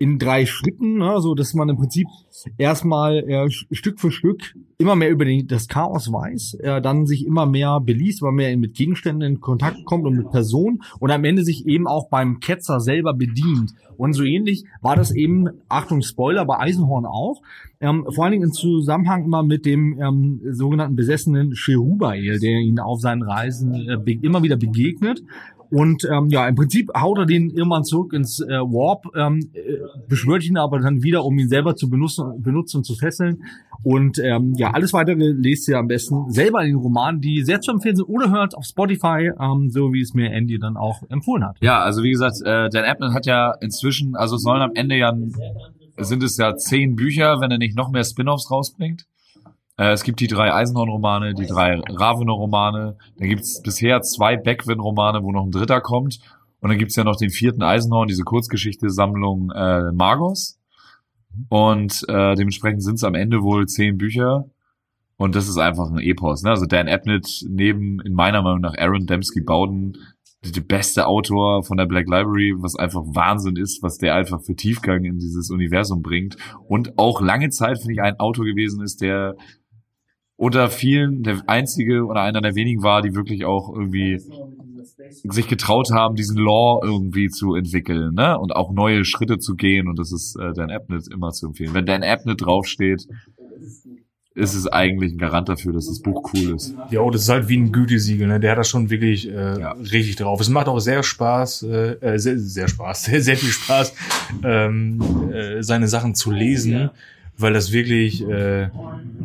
in 0.00 0.18
drei 0.18 0.46
Schritten, 0.46 0.96
ne, 0.96 1.20
so 1.20 1.34
dass 1.34 1.52
man 1.52 1.68
im 1.68 1.76
Prinzip 1.76 2.06
erstmal 2.56 3.18
äh, 3.18 3.50
Stück 3.50 4.00
für 4.00 4.10
Stück 4.10 4.56
immer 4.78 4.96
mehr 4.96 5.10
über 5.10 5.26
den, 5.26 5.46
das 5.46 5.68
Chaos 5.68 6.10
weiß, 6.10 6.54
äh, 6.54 6.80
dann 6.80 7.04
sich 7.04 7.26
immer 7.26 7.44
mehr 7.44 7.80
beliest, 7.80 8.22
immer 8.22 8.32
mehr 8.32 8.56
mit 8.56 8.74
Gegenständen 8.74 9.20
in 9.34 9.40
Kontakt 9.42 9.84
kommt 9.84 10.06
und 10.06 10.16
mit 10.16 10.30
Personen 10.30 10.80
und 11.00 11.10
am 11.10 11.22
Ende 11.24 11.44
sich 11.44 11.66
eben 11.66 11.86
auch 11.86 12.08
beim 12.08 12.40
Ketzer 12.40 12.80
selber 12.80 13.12
bedient. 13.12 13.74
Und 13.98 14.14
so 14.14 14.22
ähnlich 14.22 14.64
war 14.80 14.96
das 14.96 15.14
eben, 15.14 15.50
Achtung 15.68 16.00
Spoiler, 16.00 16.46
bei 16.46 16.58
Eisenhorn 16.58 17.04
auch, 17.04 17.42
ähm, 17.82 18.06
vor 18.08 18.24
allen 18.24 18.32
Dingen 18.32 18.44
im 18.44 18.52
Zusammenhang 18.52 19.26
immer 19.26 19.42
mit 19.42 19.66
dem 19.66 20.00
ähm, 20.00 20.40
sogenannten 20.50 20.96
besessenen 20.96 21.52
Cherubael, 21.54 22.40
der 22.40 22.58
ihn 22.60 22.78
auf 22.78 23.02
seinen 23.02 23.22
Reisen 23.22 23.74
äh, 23.74 24.12
immer 24.22 24.42
wieder 24.42 24.56
begegnet. 24.56 25.22
Und 25.70 26.04
ähm, 26.10 26.28
ja, 26.30 26.48
im 26.48 26.56
Prinzip 26.56 26.90
haut 26.96 27.18
er 27.18 27.26
den 27.26 27.50
irgendwann 27.50 27.84
zurück 27.84 28.12
ins 28.12 28.40
äh, 28.40 28.48
Warp, 28.48 29.06
ähm, 29.14 29.50
äh, 29.52 29.76
beschwört 30.08 30.44
ihn 30.44 30.56
aber 30.56 30.80
dann 30.80 31.02
wieder, 31.02 31.24
um 31.24 31.38
ihn 31.38 31.48
selber 31.48 31.76
zu 31.76 31.88
benutzen, 31.88 32.42
benutzen 32.42 32.78
und 32.78 32.84
zu 32.84 32.96
fesseln. 32.96 33.44
Und 33.82 34.18
ähm, 34.18 34.54
ja, 34.56 34.72
alles 34.72 34.92
weitere 34.92 35.30
lest 35.32 35.68
ihr 35.68 35.78
am 35.78 35.86
besten 35.86 36.30
selber 36.30 36.62
in 36.62 36.68
den 36.68 36.76
Romanen, 36.76 37.20
die 37.20 37.42
sehr 37.42 37.60
zu 37.60 37.70
empfehlen 37.70 37.96
sind, 37.96 38.08
oder 38.08 38.30
hört 38.30 38.56
auf 38.56 38.64
Spotify, 38.64 39.30
ähm, 39.40 39.70
so 39.70 39.92
wie 39.92 40.00
es 40.00 40.12
mir 40.12 40.32
Andy 40.32 40.58
dann 40.58 40.76
auch 40.76 41.02
empfohlen 41.08 41.44
hat. 41.44 41.56
Ja, 41.60 41.80
also 41.80 42.02
wie 42.02 42.10
gesagt, 42.10 42.36
äh, 42.44 42.68
Dan 42.68 42.84
Abnett 42.84 43.14
hat 43.14 43.26
ja 43.26 43.54
inzwischen, 43.60 44.16
also 44.16 44.36
sollen 44.36 44.62
am 44.62 44.72
Ende 44.74 44.96
ja, 44.96 45.14
sind 45.98 46.22
es 46.22 46.36
ja 46.36 46.56
zehn 46.56 46.96
Bücher, 46.96 47.40
wenn 47.40 47.50
er 47.50 47.58
nicht 47.58 47.76
noch 47.76 47.90
mehr 47.90 48.04
Spin-offs 48.04 48.50
rausbringt. 48.50 49.06
Äh, 49.80 49.92
es 49.92 50.04
gibt 50.04 50.20
die 50.20 50.26
drei 50.26 50.52
Eisenhorn-Romane, 50.52 51.32
die 51.32 51.46
drei 51.46 51.80
Ravener-Romane, 51.80 52.98
dann 53.16 53.28
gibt 53.28 53.40
es 53.40 53.62
bisher 53.62 54.02
zwei 54.02 54.36
Beckwin-Romane, 54.36 55.22
wo 55.22 55.32
noch 55.32 55.44
ein 55.44 55.50
dritter 55.50 55.80
kommt. 55.80 56.18
Und 56.60 56.68
dann 56.68 56.78
gibt's 56.78 56.96
ja 56.96 57.04
noch 57.04 57.16
den 57.16 57.30
vierten 57.30 57.62
Eisenhorn, 57.62 58.06
diese 58.06 58.24
Kurzgeschichte-Sammlung 58.24 59.50
äh, 59.50 59.90
Magos. 59.92 60.58
Und 61.48 62.04
äh, 62.08 62.34
dementsprechend 62.34 62.82
sind 62.82 62.96
es 62.96 63.04
am 63.04 63.14
Ende 63.14 63.42
wohl 63.42 63.66
zehn 63.66 63.96
Bücher. 63.96 64.44
Und 65.16 65.34
das 65.34 65.48
ist 65.48 65.56
einfach 65.56 65.90
ein 65.90 65.98
Epos. 65.98 66.42
Ne? 66.42 66.50
Also 66.50 66.66
Dan 66.66 66.88
Abnett 66.88 67.46
neben, 67.48 68.00
in 68.00 68.12
meiner 68.12 68.42
Meinung 68.42 68.60
nach, 68.60 68.76
Aaron 68.76 69.06
Dembski 69.06 69.40
Bowden, 69.40 69.96
der 70.42 70.60
beste 70.60 71.06
Autor 71.06 71.62
von 71.62 71.76
der 71.78 71.86
Black 71.86 72.06
Library, 72.06 72.54
was 72.58 72.76
einfach 72.76 73.02
Wahnsinn 73.04 73.56
ist, 73.56 73.82
was 73.82 73.96
der 73.98 74.14
einfach 74.14 74.42
für 74.42 74.54
Tiefgang 74.54 75.04
in 75.04 75.18
dieses 75.18 75.50
Universum 75.50 76.02
bringt. 76.02 76.36
Und 76.68 76.98
auch 76.98 77.22
lange 77.22 77.48
Zeit, 77.50 77.78
finde 77.78 77.94
ich, 77.94 78.02
ein 78.02 78.18
Autor 78.18 78.44
gewesen 78.44 78.82
ist, 78.82 79.00
der 79.00 79.36
unter 80.40 80.70
vielen 80.70 81.22
der 81.22 81.42
einzige 81.46 82.06
oder 82.06 82.22
einer 82.22 82.40
der 82.40 82.54
wenigen 82.54 82.82
war, 82.82 83.02
die 83.02 83.14
wirklich 83.14 83.44
auch 83.44 83.68
irgendwie 83.74 84.22
sich 85.24 85.46
getraut 85.48 85.90
haben, 85.92 86.16
diesen 86.16 86.38
Law 86.38 86.80
irgendwie 86.82 87.28
zu 87.28 87.54
entwickeln, 87.54 88.14
ne? 88.14 88.38
Und 88.38 88.56
auch 88.56 88.72
neue 88.72 89.04
Schritte 89.04 89.38
zu 89.38 89.54
gehen. 89.54 89.86
Und 89.86 89.98
das 89.98 90.12
ist 90.12 90.36
äh, 90.36 90.54
Dan 90.54 90.70
Abnett 90.70 91.08
immer 91.12 91.30
zu 91.32 91.48
empfehlen. 91.48 91.74
Wenn 91.74 91.84
Dan 91.84 92.02
Abnett 92.02 92.40
draufsteht, 92.40 93.06
ist 94.34 94.54
es 94.54 94.66
eigentlich 94.66 95.12
ein 95.12 95.18
Garant 95.18 95.50
dafür, 95.50 95.74
dass 95.74 95.88
das 95.88 96.00
Buch 96.00 96.30
cool 96.32 96.54
ist. 96.54 96.74
Ja, 96.90 97.08
das 97.10 97.22
ist 97.22 97.28
halt 97.28 97.48
wie 97.48 97.58
ein 97.58 97.70
Gütesiegel, 97.70 98.26
ne? 98.26 98.40
Der 98.40 98.52
hat 98.52 98.58
das 98.58 98.68
schon 98.68 98.88
wirklich 98.88 99.28
äh, 99.28 99.60
Ja. 99.60 99.72
richtig 99.72 100.16
drauf. 100.16 100.40
Es 100.40 100.48
macht 100.48 100.68
auch 100.68 100.78
sehr 100.80 101.02
Spaß, 101.02 101.64
äh, 101.64 101.92
äh, 102.00 102.18
sehr, 102.18 102.38
sehr 102.38 102.68
Spaß, 102.68 103.04
sehr, 103.04 103.20
sehr 103.20 103.36
viel 103.36 103.50
Spaß, 103.50 103.94
ähm, 104.42 105.02
äh, 105.32 105.62
seine 105.62 105.86
Sachen 105.86 106.14
zu 106.14 106.30
lesen, 106.30 106.88
weil 107.36 107.52
das 107.52 107.72
wirklich 107.72 108.26
äh, 108.26 108.68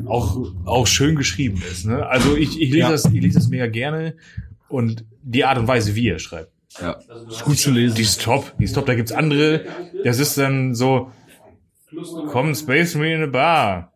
auch 0.08 0.38
auch 0.66 0.88
schön 0.88 1.16
geschrieben 1.16 1.62
ist. 1.72 1.86
Ne? 1.86 2.06
Also 2.06 2.36
ich, 2.36 2.60
ich 2.62 2.70
lese 2.70 2.78
Ja. 2.78 2.90
das, 2.92 3.06
ich 3.06 3.22
lese 3.22 3.40
das 3.40 3.48
mega 3.50 3.68
gerne 3.68 4.16
und 4.68 5.06
die 5.24 5.46
Art 5.46 5.58
und 5.58 5.68
Weise, 5.68 5.96
wie 5.96 6.10
er 6.10 6.20
schreibt, 6.20 6.52
Ja. 6.82 6.98
Ist 7.30 7.44
gut 7.44 7.58
zu 7.58 7.72
lesen. 7.72 7.96
die 7.96 8.02
ist 8.04 8.22
top. 8.22 8.54
Die 8.60 8.64
ist 8.66 8.74
top. 8.74 8.86
Da 8.86 8.96
gibt's 8.96 9.12
andere. 9.12 9.66
Das 10.04 10.20
ist 10.20 10.38
dann 10.38 10.76
so, 10.76 11.12
komm, 12.32 12.54
Space 12.56 12.96
Me 12.96 13.14
in 13.14 13.24
a 13.24 13.28
Bar. 13.28 13.92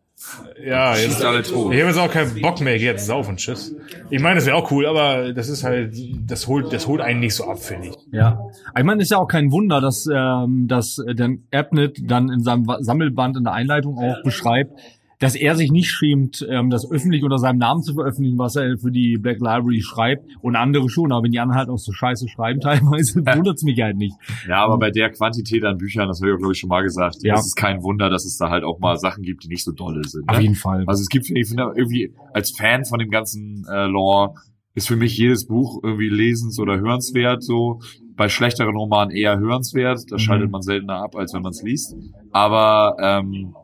Ja, 0.62 0.94
jetzt, 0.96 1.04
Schießt 1.04 1.24
alle 1.24 1.42
tot. 1.42 1.72
ich 1.72 1.80
habe 1.80 1.88
jetzt 1.88 1.98
auch 1.98 2.10
keinen 2.12 2.42
Bock 2.42 2.60
mehr, 2.60 2.74
ich 2.74 2.80
geh 2.82 2.88
jetzt 2.88 3.06
saufen, 3.06 3.38
tschüss. 3.38 3.74
Ich 4.10 4.20
meine, 4.20 4.34
das 4.34 4.44
wäre 4.44 4.54
auch 4.56 4.70
cool, 4.70 4.84
aber 4.84 5.32
das 5.32 5.48
ist 5.48 5.64
halt, 5.64 5.94
das 6.26 6.46
holt, 6.46 6.74
das 6.74 6.86
holt 6.86 7.00
einen 7.00 7.20
nicht 7.20 7.34
so 7.34 7.44
ab, 7.48 7.58
finde 7.58 7.88
ich. 7.88 7.94
Ja, 8.12 8.38
ich 8.76 8.84
meine, 8.84 9.00
ist 9.00 9.10
ja 9.10 9.16
auch 9.16 9.28
kein 9.28 9.50
Wunder, 9.50 9.80
dass 9.80 10.06
ähm, 10.14 10.68
dass 10.68 10.98
äh, 10.98 11.14
dann 11.14 11.44
Abnett 11.52 12.02
dann 12.04 12.28
in 12.28 12.40
seinem 12.42 12.66
Sammelband 12.80 13.38
in 13.38 13.44
der 13.44 13.54
Einleitung 13.54 13.96
auch 13.96 14.22
beschreibt, 14.22 14.78
dass 15.20 15.36
er 15.36 15.54
sich 15.54 15.70
nicht 15.70 15.88
schämt, 15.90 16.44
ähm, 16.50 16.70
das 16.70 16.90
öffentlich 16.90 17.22
unter 17.22 17.38
seinem 17.38 17.58
Namen 17.58 17.82
zu 17.82 17.94
veröffentlichen, 17.94 18.38
was 18.38 18.56
er 18.56 18.76
für 18.78 18.90
die 18.90 19.16
Black 19.18 19.36
Library 19.38 19.80
schreibt 19.82 20.24
und 20.40 20.56
andere 20.56 20.88
schon, 20.88 21.12
aber 21.12 21.22
wenn 21.24 21.30
die 21.32 21.38
anderen 21.38 21.58
halt 21.58 21.68
auch 21.68 21.78
so 21.78 21.92
scheiße 21.92 22.26
schreiben 22.28 22.58
teilweise, 22.60 23.20
wundert's 23.24 23.62
mich 23.62 23.80
halt 23.80 23.96
nicht. 23.96 24.14
Ja, 24.48 24.64
aber 24.64 24.78
bei 24.78 24.90
der 24.90 25.10
Quantität 25.10 25.62
an 25.64 25.76
Büchern, 25.78 26.08
das 26.08 26.20
habe 26.20 26.32
ich 26.32 26.38
glaube 26.38 26.52
ich 26.54 26.58
schon 26.58 26.68
mal 26.70 26.82
gesagt, 26.82 27.18
Ja. 27.22 27.34
es 27.34 27.46
ist 27.46 27.54
kein 27.56 27.82
Wunder, 27.82 28.10
dass 28.10 28.24
es 28.24 28.36
da 28.38 28.50
halt 28.50 28.64
auch 28.64 28.80
mal 28.80 28.96
Sachen 28.96 29.22
gibt, 29.22 29.44
die 29.44 29.48
nicht 29.48 29.62
so 29.64 29.72
dolle 29.72 30.02
sind. 30.08 30.28
Auf 30.28 30.36
Ne? 30.38 30.42
jeden 30.42 30.54
Fall. 30.56 30.84
Also 30.86 31.02
es 31.02 31.08
gibt, 31.08 31.30
ich 31.30 31.48
finde 31.48 31.70
irgendwie 31.76 32.12
als 32.32 32.50
Fan 32.56 32.84
von 32.84 32.98
dem 32.98 33.10
ganzen 33.10 33.64
äh, 33.70 33.86
Lore 33.86 34.34
ist 34.74 34.88
für 34.88 34.96
mich 34.96 35.18
jedes 35.18 35.46
Buch 35.46 35.80
irgendwie 35.82 36.08
lesens- 36.08 36.58
oder 36.58 36.78
hörenswert. 36.80 37.42
So 37.42 37.80
bei 38.16 38.28
schlechteren 38.28 38.74
Romanen 38.76 39.10
eher 39.10 39.38
hörenswert. 39.38 40.00
Da 40.10 40.14
Mhm. 40.16 40.18
schaltet 40.20 40.50
man 40.50 40.62
seltener 40.62 41.02
ab, 41.02 41.16
als 41.16 41.34
wenn 41.34 41.42
man 41.42 41.50
es 41.50 41.62
liest. 41.62 41.94
Aber 42.32 42.96
ähm, 43.02 43.54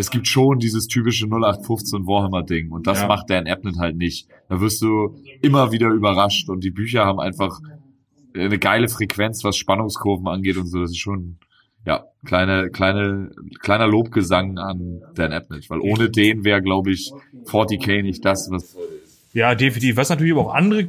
es 0.00 0.10
gibt 0.10 0.26
schon 0.26 0.58
dieses 0.58 0.86
typische 0.86 1.26
0815 1.26 2.06
Warhammer-Ding 2.06 2.70
und 2.72 2.86
das 2.86 3.00
Ja. 3.02 3.06
macht 3.06 3.30
Dan 3.30 3.46
Abnett 3.46 3.76
halt 3.78 3.96
nicht. 3.96 4.26
Da 4.48 4.60
wirst 4.60 4.82
du 4.82 5.16
immer 5.42 5.70
wieder 5.72 5.88
überrascht 5.90 6.48
und 6.48 6.64
die 6.64 6.70
Bücher 6.70 7.04
haben 7.04 7.20
einfach 7.20 7.60
eine 8.34 8.58
geile 8.58 8.88
Frequenz, 8.88 9.44
was 9.44 9.56
Spannungskurven 9.56 10.26
angeht 10.28 10.56
und 10.56 10.66
so. 10.66 10.80
Das 10.80 10.90
ist 10.90 10.98
schon 10.98 11.36
ja 11.86 12.04
kleine 12.24 12.70
kleine 12.70 13.30
kleiner 13.60 13.86
Lobgesang 13.86 14.58
an 14.58 15.00
Dan 15.14 15.32
Abnett, 15.32 15.68
weil 15.70 15.80
ohne 15.80 16.10
den 16.10 16.44
wäre 16.44 16.60
glaube 16.62 16.90
ich 16.92 17.12
40k 17.46 18.02
nicht 18.02 18.24
das, 18.24 18.48
was 18.50 18.76
Ja, 19.32 19.54
definitiv. 19.54 19.96
Was 19.96 20.10
natürlich 20.10 20.32
aber 20.32 20.42
auch 20.48 20.54
andere 20.54 20.88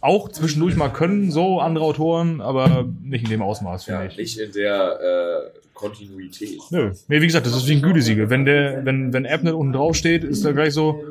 auch 0.00 0.28
zwischendurch 0.28 0.76
mal 0.76 0.88
können, 0.88 1.30
so 1.30 1.60
andere 1.60 1.84
Autoren, 1.84 2.40
aber 2.40 2.88
nicht 3.02 3.24
in 3.24 3.30
dem 3.30 3.42
Ausmaß, 3.42 3.84
finde 3.84 4.08
ich. 4.08 4.16
nicht 4.16 4.38
in 4.38 4.52
der 4.52 5.52
äh, 5.54 5.58
Kontinuität. 5.74 6.60
Nö. 6.70 6.92
Nee, 7.08 7.20
wie 7.20 7.26
gesagt, 7.26 7.46
das 7.46 7.56
ist 7.56 7.68
wie 7.68 7.74
ein 7.74 7.82
Gütesiegel. 7.82 8.30
Wenn 8.30 8.44
der, 8.44 8.84
wenn, 8.84 9.12
wenn 9.12 9.26
Abnet 9.26 9.54
unten 9.54 9.72
drauf 9.72 9.96
steht, 9.96 10.24
ist 10.24 10.44
da 10.44 10.52
gleich 10.52 10.74
so, 10.74 11.02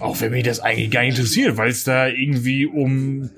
auch 0.00 0.20
wenn 0.20 0.32
mich 0.32 0.44
das 0.44 0.60
eigentlich 0.60 0.90
gar 0.90 1.02
nicht 1.02 1.16
interessiert, 1.16 1.56
weil 1.56 1.70
es 1.70 1.84
da 1.84 2.08
irgendwie 2.08 2.66
um 2.66 3.30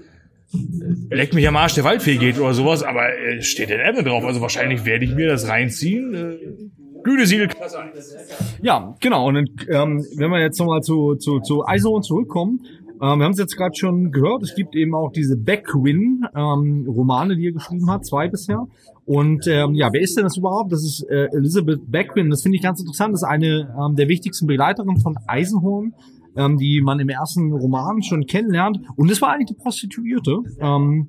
Leck 1.11 1.35
mich 1.35 1.47
am 1.47 1.57
Arsch 1.57 1.75
der 1.75 1.85
Waldfee 1.85 2.17
geht 2.17 2.39
oder 2.39 2.55
sowas, 2.55 2.83
aber 2.83 3.09
äh, 3.19 3.43
steht 3.43 3.71
der 3.71 3.87
Abnet 3.87 4.07
drauf. 4.07 4.25
Also 4.25 4.41
wahrscheinlich 4.41 4.85
werde 4.85 5.05
ich 5.05 5.15
mir 5.15 5.29
das 5.29 5.49
reinziehen. 5.49 6.15
Äh, 6.15 6.37
Gütesiegel, 7.03 7.49
Klasse 7.49 7.79
1. 7.79 8.17
Ja, 8.63 8.97
genau. 9.01 9.29
Und 9.29 9.35
dann, 9.35 9.49
ähm, 9.69 10.07
wenn 10.17 10.31
wir 10.31 10.41
jetzt 10.41 10.59
nochmal 10.59 10.83
zu, 10.83 11.17
zu, 11.17 11.41
zu 11.41 11.67
Eisenhorn 11.67 12.03
zurückkommen, 12.03 12.65
ähm, 13.01 13.19
wir 13.19 13.25
haben 13.25 13.33
es 13.33 13.39
jetzt 13.39 13.57
gerade 13.57 13.75
schon 13.75 14.11
gehört, 14.11 14.43
es 14.43 14.55
gibt 14.55 14.75
eben 14.75 14.95
auch 14.95 15.13
diese 15.13 15.37
Backwin-Romane, 15.37 17.37
die 17.37 17.49
er 17.49 17.53
geschrieben 17.53 17.91
hat, 17.91 18.07
zwei 18.07 18.29
bisher. 18.29 18.67
Und 19.05 19.47
ähm, 19.47 19.75
ja, 19.75 19.93
wer 19.93 20.01
ist 20.01 20.17
denn 20.17 20.25
das 20.25 20.37
überhaupt? 20.37 20.73
Das 20.73 20.85
ist 20.85 21.03
äh, 21.09 21.29
Elizabeth 21.33 21.91
Backwin. 21.91 22.31
Das 22.31 22.43
finde 22.43 22.57
ich 22.57 22.63
ganz 22.63 22.81
interessant. 22.81 23.13
Das 23.13 23.23
ist 23.23 23.29
eine 23.29 23.75
ähm, 23.79 23.97
der 23.97 24.09
wichtigsten 24.09 24.47
Begleiterinnen 24.47 25.01
von 25.01 25.17
Eisenhorn, 25.27 25.95
ähm, 26.37 26.57
die 26.57 26.81
man 26.81 26.99
im 26.99 27.09
ersten 27.09 27.53
Roman 27.53 28.03
schon 28.03 28.27
kennenlernt. 28.27 28.81
Und 28.97 29.11
das 29.11 29.21
war 29.23 29.33
eigentlich 29.33 29.49
die 29.49 29.63
Prostituierte. 29.63 30.39
Ähm, 30.61 31.09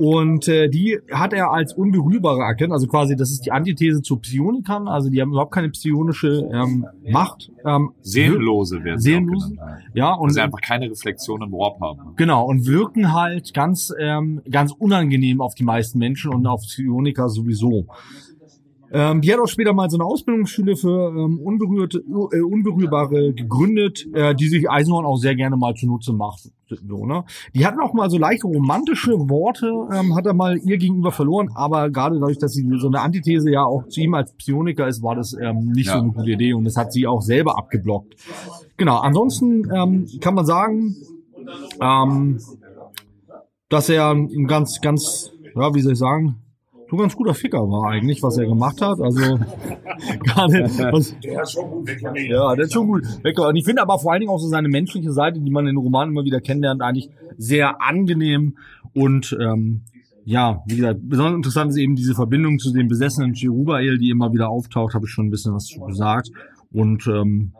und 0.00 0.48
äh, 0.48 0.70
die 0.70 0.98
hat 1.12 1.34
er 1.34 1.50
als 1.50 1.74
unberührbar 1.74 2.38
erkannt, 2.38 2.72
also 2.72 2.86
quasi, 2.86 3.16
das 3.16 3.30
ist 3.30 3.44
die 3.44 3.52
Antithese 3.52 4.00
zu 4.00 4.16
Psionikern, 4.16 4.88
also 4.88 5.10
die 5.10 5.20
haben 5.20 5.30
überhaupt 5.30 5.52
keine 5.52 5.68
psionische 5.68 6.48
ähm, 6.50 6.86
Macht. 7.10 7.52
Ähm, 7.66 7.90
Seelenlose 8.00 8.82
werden 8.82 8.98
sie 8.98 9.10
Seelenlose? 9.10 9.56
Ja, 9.92 10.14
Und 10.14 10.30
und 10.30 10.30
sie 10.30 10.40
einfach 10.40 10.62
keine 10.62 10.90
Reflexion 10.90 11.42
im 11.42 11.52
Warp 11.52 11.82
haben. 11.82 12.16
genau, 12.16 12.46
und 12.46 12.64
wirken 12.64 13.12
halt 13.12 13.52
ganz, 13.52 13.92
ähm, 14.00 14.40
ganz 14.50 14.72
unangenehm 14.72 15.42
auf 15.42 15.54
die 15.54 15.64
meisten 15.64 15.98
Menschen 15.98 16.32
und 16.32 16.46
auf 16.46 16.62
Psioniker 16.62 17.28
sowieso. 17.28 17.86
Ähm, 18.92 19.20
die 19.20 19.32
hat 19.32 19.40
auch 19.40 19.46
später 19.46 19.72
mal 19.72 19.88
so 19.88 19.96
eine 19.96 20.04
Ausbildungsschule 20.04 20.76
für 20.76 21.10
ähm, 21.10 21.38
unberührte, 21.38 21.98
äh, 22.32 22.40
Unberührbare 22.40 23.32
gegründet, 23.32 24.06
äh, 24.14 24.34
die 24.34 24.48
sich 24.48 24.68
Eisenhorn 24.68 25.04
auch 25.04 25.16
sehr 25.16 25.36
gerne 25.36 25.56
mal 25.56 25.74
zunutze 25.74 26.12
macht. 26.12 26.50
So, 26.68 27.04
ne? 27.06 27.24
Die 27.54 27.66
hatten 27.66 27.80
auch 27.80 27.92
mal 27.94 28.08
so 28.10 28.18
leicht 28.18 28.44
romantische 28.44 29.12
Worte, 29.28 29.66
ähm, 29.92 30.14
hat 30.14 30.26
er 30.26 30.34
mal 30.34 30.56
ihr 30.58 30.78
gegenüber 30.78 31.10
verloren, 31.12 31.50
aber 31.54 31.90
gerade 31.90 32.18
dadurch, 32.18 32.38
dass 32.38 32.52
sie 32.52 32.68
so 32.78 32.86
eine 32.88 33.00
Antithese 33.00 33.50
ja 33.50 33.64
auch 33.64 33.88
zu 33.88 34.00
ihm 34.00 34.14
als 34.14 34.32
Psioniker 34.34 34.86
ist, 34.86 35.02
war 35.02 35.16
das 35.16 35.36
ähm, 35.40 35.72
nicht 35.72 35.86
Ja. 35.86 35.94
so 35.94 35.98
eine 36.00 36.12
gute 36.12 36.30
Idee 36.30 36.54
und 36.54 36.64
das 36.64 36.76
hat 36.76 36.92
sie 36.92 37.06
auch 37.06 37.22
selber 37.22 37.58
abgeblockt. 37.58 38.14
Genau, 38.76 38.98
ansonsten 38.98 39.68
ähm, 39.74 40.06
kann 40.20 40.34
man 40.34 40.46
sagen, 40.46 40.96
ähm, 41.80 42.38
dass 43.68 43.88
er 43.88 44.10
ein 44.10 44.46
ganz, 44.46 44.80
ganz, 44.80 45.32
ja, 45.54 45.74
wie 45.74 45.80
soll 45.80 45.92
ich 45.92 45.98
sagen, 45.98 46.36
so 46.90 46.96
ein 46.96 46.98
ganz 46.98 47.16
guter 47.16 47.34
Ficker 47.34 47.58
war 47.58 47.90
eigentlich, 47.90 48.22
was 48.22 48.36
er 48.36 48.46
gemacht 48.46 48.80
hat. 48.82 49.00
Also 49.00 49.20
gerade 50.24 50.64
was, 50.92 51.14
Der 51.22 51.42
ist 51.42 51.52
schon 51.52 51.70
gut 51.70 51.88
weggegangen. 51.88 52.26
ja, 52.26 52.54
der 52.56 52.64
ist 52.64 52.72
schon 52.72 52.86
gut. 52.88 53.04
Wecker. 53.22 53.48
Und 53.48 53.56
ich 53.56 53.64
finde 53.64 53.82
aber 53.82 53.98
vor 53.98 54.12
allen 54.12 54.20
Dingen 54.20 54.32
auch 54.32 54.38
so 54.38 54.48
seine 54.48 54.68
menschliche 54.68 55.12
Seite, 55.12 55.40
die 55.40 55.50
man 55.50 55.66
in 55.66 55.74
den 55.74 55.82
Romanen 55.82 56.12
immer 56.12 56.24
wieder 56.24 56.40
kennenlernt, 56.40 56.82
eigentlich 56.82 57.10
sehr 57.36 57.80
angenehm 57.80 58.56
und 58.92 59.36
ähm, 59.40 59.82
ja, 60.24 60.62
wie 60.66 60.76
gesagt, 60.76 61.00
besonders 61.02 61.36
interessant 61.36 61.70
ist 61.70 61.76
eben 61.76 61.96
diese 61.96 62.14
Verbindung 62.14 62.58
zu 62.58 62.72
dem 62.72 62.88
besessenen 62.88 63.34
Cherubael, 63.34 63.98
die 63.98 64.10
immer 64.10 64.32
wieder 64.32 64.48
auftaucht, 64.48 64.94
habe 64.94 65.06
ich 65.06 65.12
schon 65.12 65.26
ein 65.26 65.30
bisschen 65.30 65.54
was 65.54 65.64
zu 65.64 65.80
gesagt. 65.80 66.30
Und 66.72 67.06
ähm, 67.06 67.52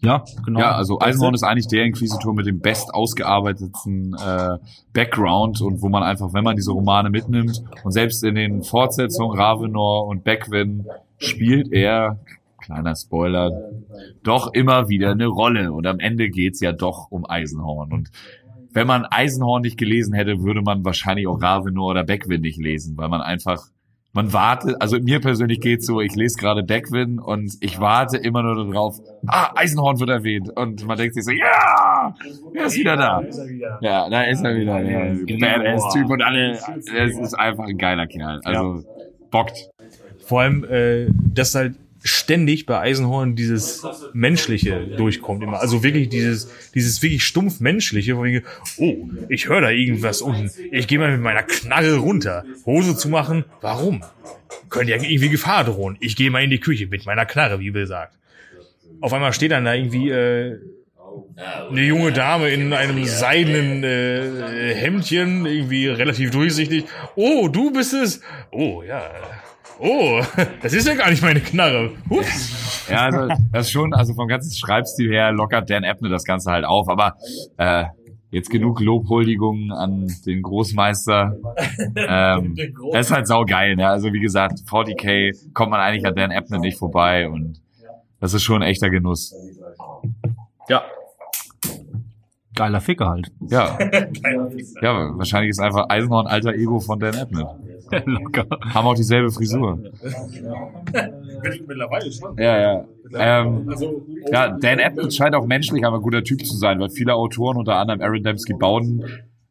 ja, 0.00 0.24
genau. 0.44 0.60
Ja, 0.60 0.72
also 0.72 1.00
Eisenhorn 1.00 1.34
ist 1.34 1.42
eigentlich 1.42 1.68
der 1.68 1.84
Inquisitor 1.84 2.34
mit 2.34 2.46
dem 2.46 2.60
best 2.60 2.94
ausgearbeiteten 2.94 4.14
äh, 4.14 4.58
Background 4.92 5.60
und 5.60 5.82
wo 5.82 5.88
man 5.88 6.02
einfach, 6.02 6.32
wenn 6.32 6.44
man 6.44 6.56
diese 6.56 6.72
Romane 6.72 7.10
mitnimmt 7.10 7.62
und 7.84 7.92
selbst 7.92 8.22
in 8.24 8.34
den 8.34 8.62
Fortsetzungen 8.62 9.38
Ravenor 9.38 10.06
und 10.06 10.24
Beckwin 10.24 10.86
spielt 11.18 11.72
er, 11.72 12.18
kleiner 12.60 12.94
Spoiler, 12.94 13.50
doch 14.22 14.52
immer 14.52 14.88
wieder 14.88 15.10
eine 15.10 15.26
Rolle. 15.26 15.72
Und 15.72 15.86
am 15.86 15.98
Ende 15.98 16.28
geht's 16.28 16.60
ja 16.60 16.72
doch 16.72 17.10
um 17.10 17.28
Eisenhorn. 17.28 17.92
Und 17.92 18.10
wenn 18.72 18.86
man 18.86 19.04
Eisenhorn 19.04 19.62
nicht 19.62 19.78
gelesen 19.78 20.14
hätte, 20.14 20.42
würde 20.42 20.62
man 20.62 20.84
wahrscheinlich 20.84 21.26
auch 21.26 21.40
Ravenor 21.40 21.90
oder 21.90 22.04
Beckwin 22.04 22.42
nicht 22.42 22.58
lesen, 22.58 22.96
weil 22.96 23.08
man 23.08 23.20
einfach 23.20 23.68
man 24.18 24.32
wartet, 24.32 24.74
also 24.80 24.98
mir 24.98 25.20
persönlich 25.20 25.60
geht's 25.60 25.86
so, 25.86 26.00
ich 26.00 26.16
lese 26.16 26.38
gerade 26.38 26.64
Beckwin 26.64 27.20
und 27.20 27.56
ich 27.60 27.78
warte 27.78 28.16
immer 28.16 28.42
nur 28.42 28.66
darauf, 28.66 28.98
ah, 29.28 29.52
Eisenhorn 29.54 30.00
wird 30.00 30.10
erwähnt. 30.10 30.50
Und 30.56 30.84
man 30.88 30.98
denkt 30.98 31.14
sich 31.14 31.24
so, 31.24 31.30
ja, 31.30 32.16
er 32.52 32.64
ist 32.64 32.76
wieder 32.76 32.96
da. 32.96 33.22
Ja, 33.80 34.10
da 34.10 34.22
ist 34.22 34.42
er 34.42 34.56
wieder, 34.56 34.82
der 34.82 35.24
Badass-Typ 35.36 36.10
und 36.10 36.22
alle, 36.22 36.50
es 36.50 37.16
ist 37.16 37.34
einfach 37.34 37.68
ein 37.68 37.78
geiler 37.78 38.08
Kerl. 38.08 38.40
Also, 38.42 38.82
bockt. 39.30 39.70
Vor 40.26 40.40
allem, 40.40 40.64
äh, 40.64 41.06
dass 41.32 41.54
halt 41.54 41.76
ständig 42.02 42.66
bei 42.66 42.78
Eisenhorn 42.78 43.34
dieses 43.34 43.84
Menschliche 44.12 44.86
durchkommt 44.96 45.42
immer. 45.42 45.60
Also 45.60 45.82
wirklich 45.82 46.08
dieses, 46.08 46.48
dieses 46.74 47.02
wirklich 47.02 47.24
stumpf 47.24 47.60
Menschliche, 47.60 48.16
wo 48.16 48.24
ich, 48.24 48.42
oh, 48.78 49.08
ich 49.28 49.48
höre 49.48 49.60
da 49.60 49.70
irgendwas 49.70 50.22
unten. 50.22 50.50
Ich 50.70 50.86
gehe 50.86 50.98
mal 50.98 51.12
mit 51.12 51.20
meiner 51.20 51.42
Knarre 51.42 51.96
runter. 51.96 52.44
Hose 52.66 52.96
zu 52.96 53.08
machen, 53.08 53.44
warum? 53.60 54.04
Könnte 54.70 54.92
ja 54.92 55.02
irgendwie 55.02 55.28
Gefahr 55.28 55.64
drohen. 55.64 55.96
Ich 56.00 56.16
gehe 56.16 56.30
mal 56.30 56.42
in 56.42 56.50
die 56.50 56.60
Küche 56.60 56.86
mit 56.86 57.06
meiner 57.06 57.26
Knarre, 57.26 57.60
wie 57.60 57.70
Bill 57.70 57.86
sagt. 57.86 58.14
Auf 59.00 59.12
einmal 59.12 59.32
steht 59.32 59.52
dann 59.52 59.64
da 59.64 59.74
irgendwie 59.74 60.10
äh, 60.10 60.58
eine 61.70 61.82
junge 61.82 62.12
Dame 62.12 62.50
in 62.50 62.72
einem 62.72 63.04
seidenen 63.04 63.84
äh, 63.84 64.74
Hemdchen, 64.74 65.46
irgendwie 65.46 65.88
relativ 65.88 66.30
durchsichtig. 66.30 66.84
Oh, 67.16 67.48
du 67.48 67.70
bist 67.72 67.92
es. 67.92 68.20
Oh, 68.50 68.82
ja. 68.82 69.10
Oh, 69.80 70.20
das 70.62 70.72
ist 70.72 70.86
ja 70.86 70.94
gar 70.94 71.10
nicht 71.10 71.22
meine 71.22 71.40
Knarre. 71.40 71.90
Ups. 72.08 72.86
Ja, 72.90 73.06
also, 73.06 73.28
das 73.52 73.66
ist 73.66 73.72
schon, 73.72 73.94
also 73.94 74.14
vom 74.14 74.28
ganzen 74.28 74.54
Schreibstil 74.56 75.10
her 75.10 75.32
lockert 75.32 75.70
Dan 75.70 75.84
Ebner 75.84 76.08
das 76.08 76.24
Ganze 76.24 76.50
halt 76.50 76.64
auf, 76.64 76.88
aber 76.88 77.16
äh, 77.58 77.84
jetzt 78.30 78.50
genug 78.50 78.80
Lobhuldigungen 78.80 79.72
an 79.72 80.08
den 80.26 80.42
Großmeister. 80.42 81.36
Ähm, 81.96 82.56
das 82.92 83.06
ist 83.06 83.12
halt 83.12 83.26
saugeil, 83.26 83.76
ne? 83.76 83.88
Also 83.88 84.12
wie 84.12 84.20
gesagt, 84.20 84.60
40k 84.68 85.52
kommt 85.52 85.70
man 85.70 85.80
eigentlich 85.80 86.06
an 86.06 86.14
Dan 86.14 86.30
Ebner 86.30 86.58
nicht 86.58 86.78
vorbei 86.78 87.28
und 87.28 87.60
das 88.20 88.34
ist 88.34 88.42
schon 88.42 88.62
ein 88.62 88.68
echter 88.68 88.90
Genuss. 88.90 89.34
ja. 90.68 90.82
Geiler 92.54 92.80
Ficker 92.80 93.08
halt. 93.08 93.30
Ja. 93.48 93.78
Ja, 94.82 95.16
wahrscheinlich 95.16 95.50
ist 95.50 95.60
einfach 95.60 95.86
Eisenhorn 95.88 96.26
alter 96.26 96.54
Ego 96.54 96.80
von 96.80 96.98
Dan 96.98 97.14
Ebner. 97.14 97.58
Locker. 98.06 98.46
Haben 98.74 98.86
auch 98.86 98.94
dieselbe 98.94 99.30
Frisur. 99.30 99.78
Mittlerweile 101.66 102.12
schon. 102.12 102.36
Ja, 102.38 102.60
ja. 102.60 102.84
Ähm, 103.14 103.68
Also, 103.68 104.02
ja, 104.30 104.56
Dan 104.58 104.80
Abnett 104.80 105.14
scheint 105.14 105.34
auch 105.34 105.46
menschlich 105.46 105.84
aber 105.84 105.96
ein 105.96 106.02
guter 106.02 106.22
Typ 106.22 106.44
zu 106.44 106.56
sein, 106.56 106.78
weil 106.80 106.90
viele 106.90 107.14
Autoren, 107.14 107.56
unter 107.56 107.76
anderem 107.76 108.00
Aaron 108.00 108.22
Dembski 108.22 108.54
Bowden, 108.54 109.04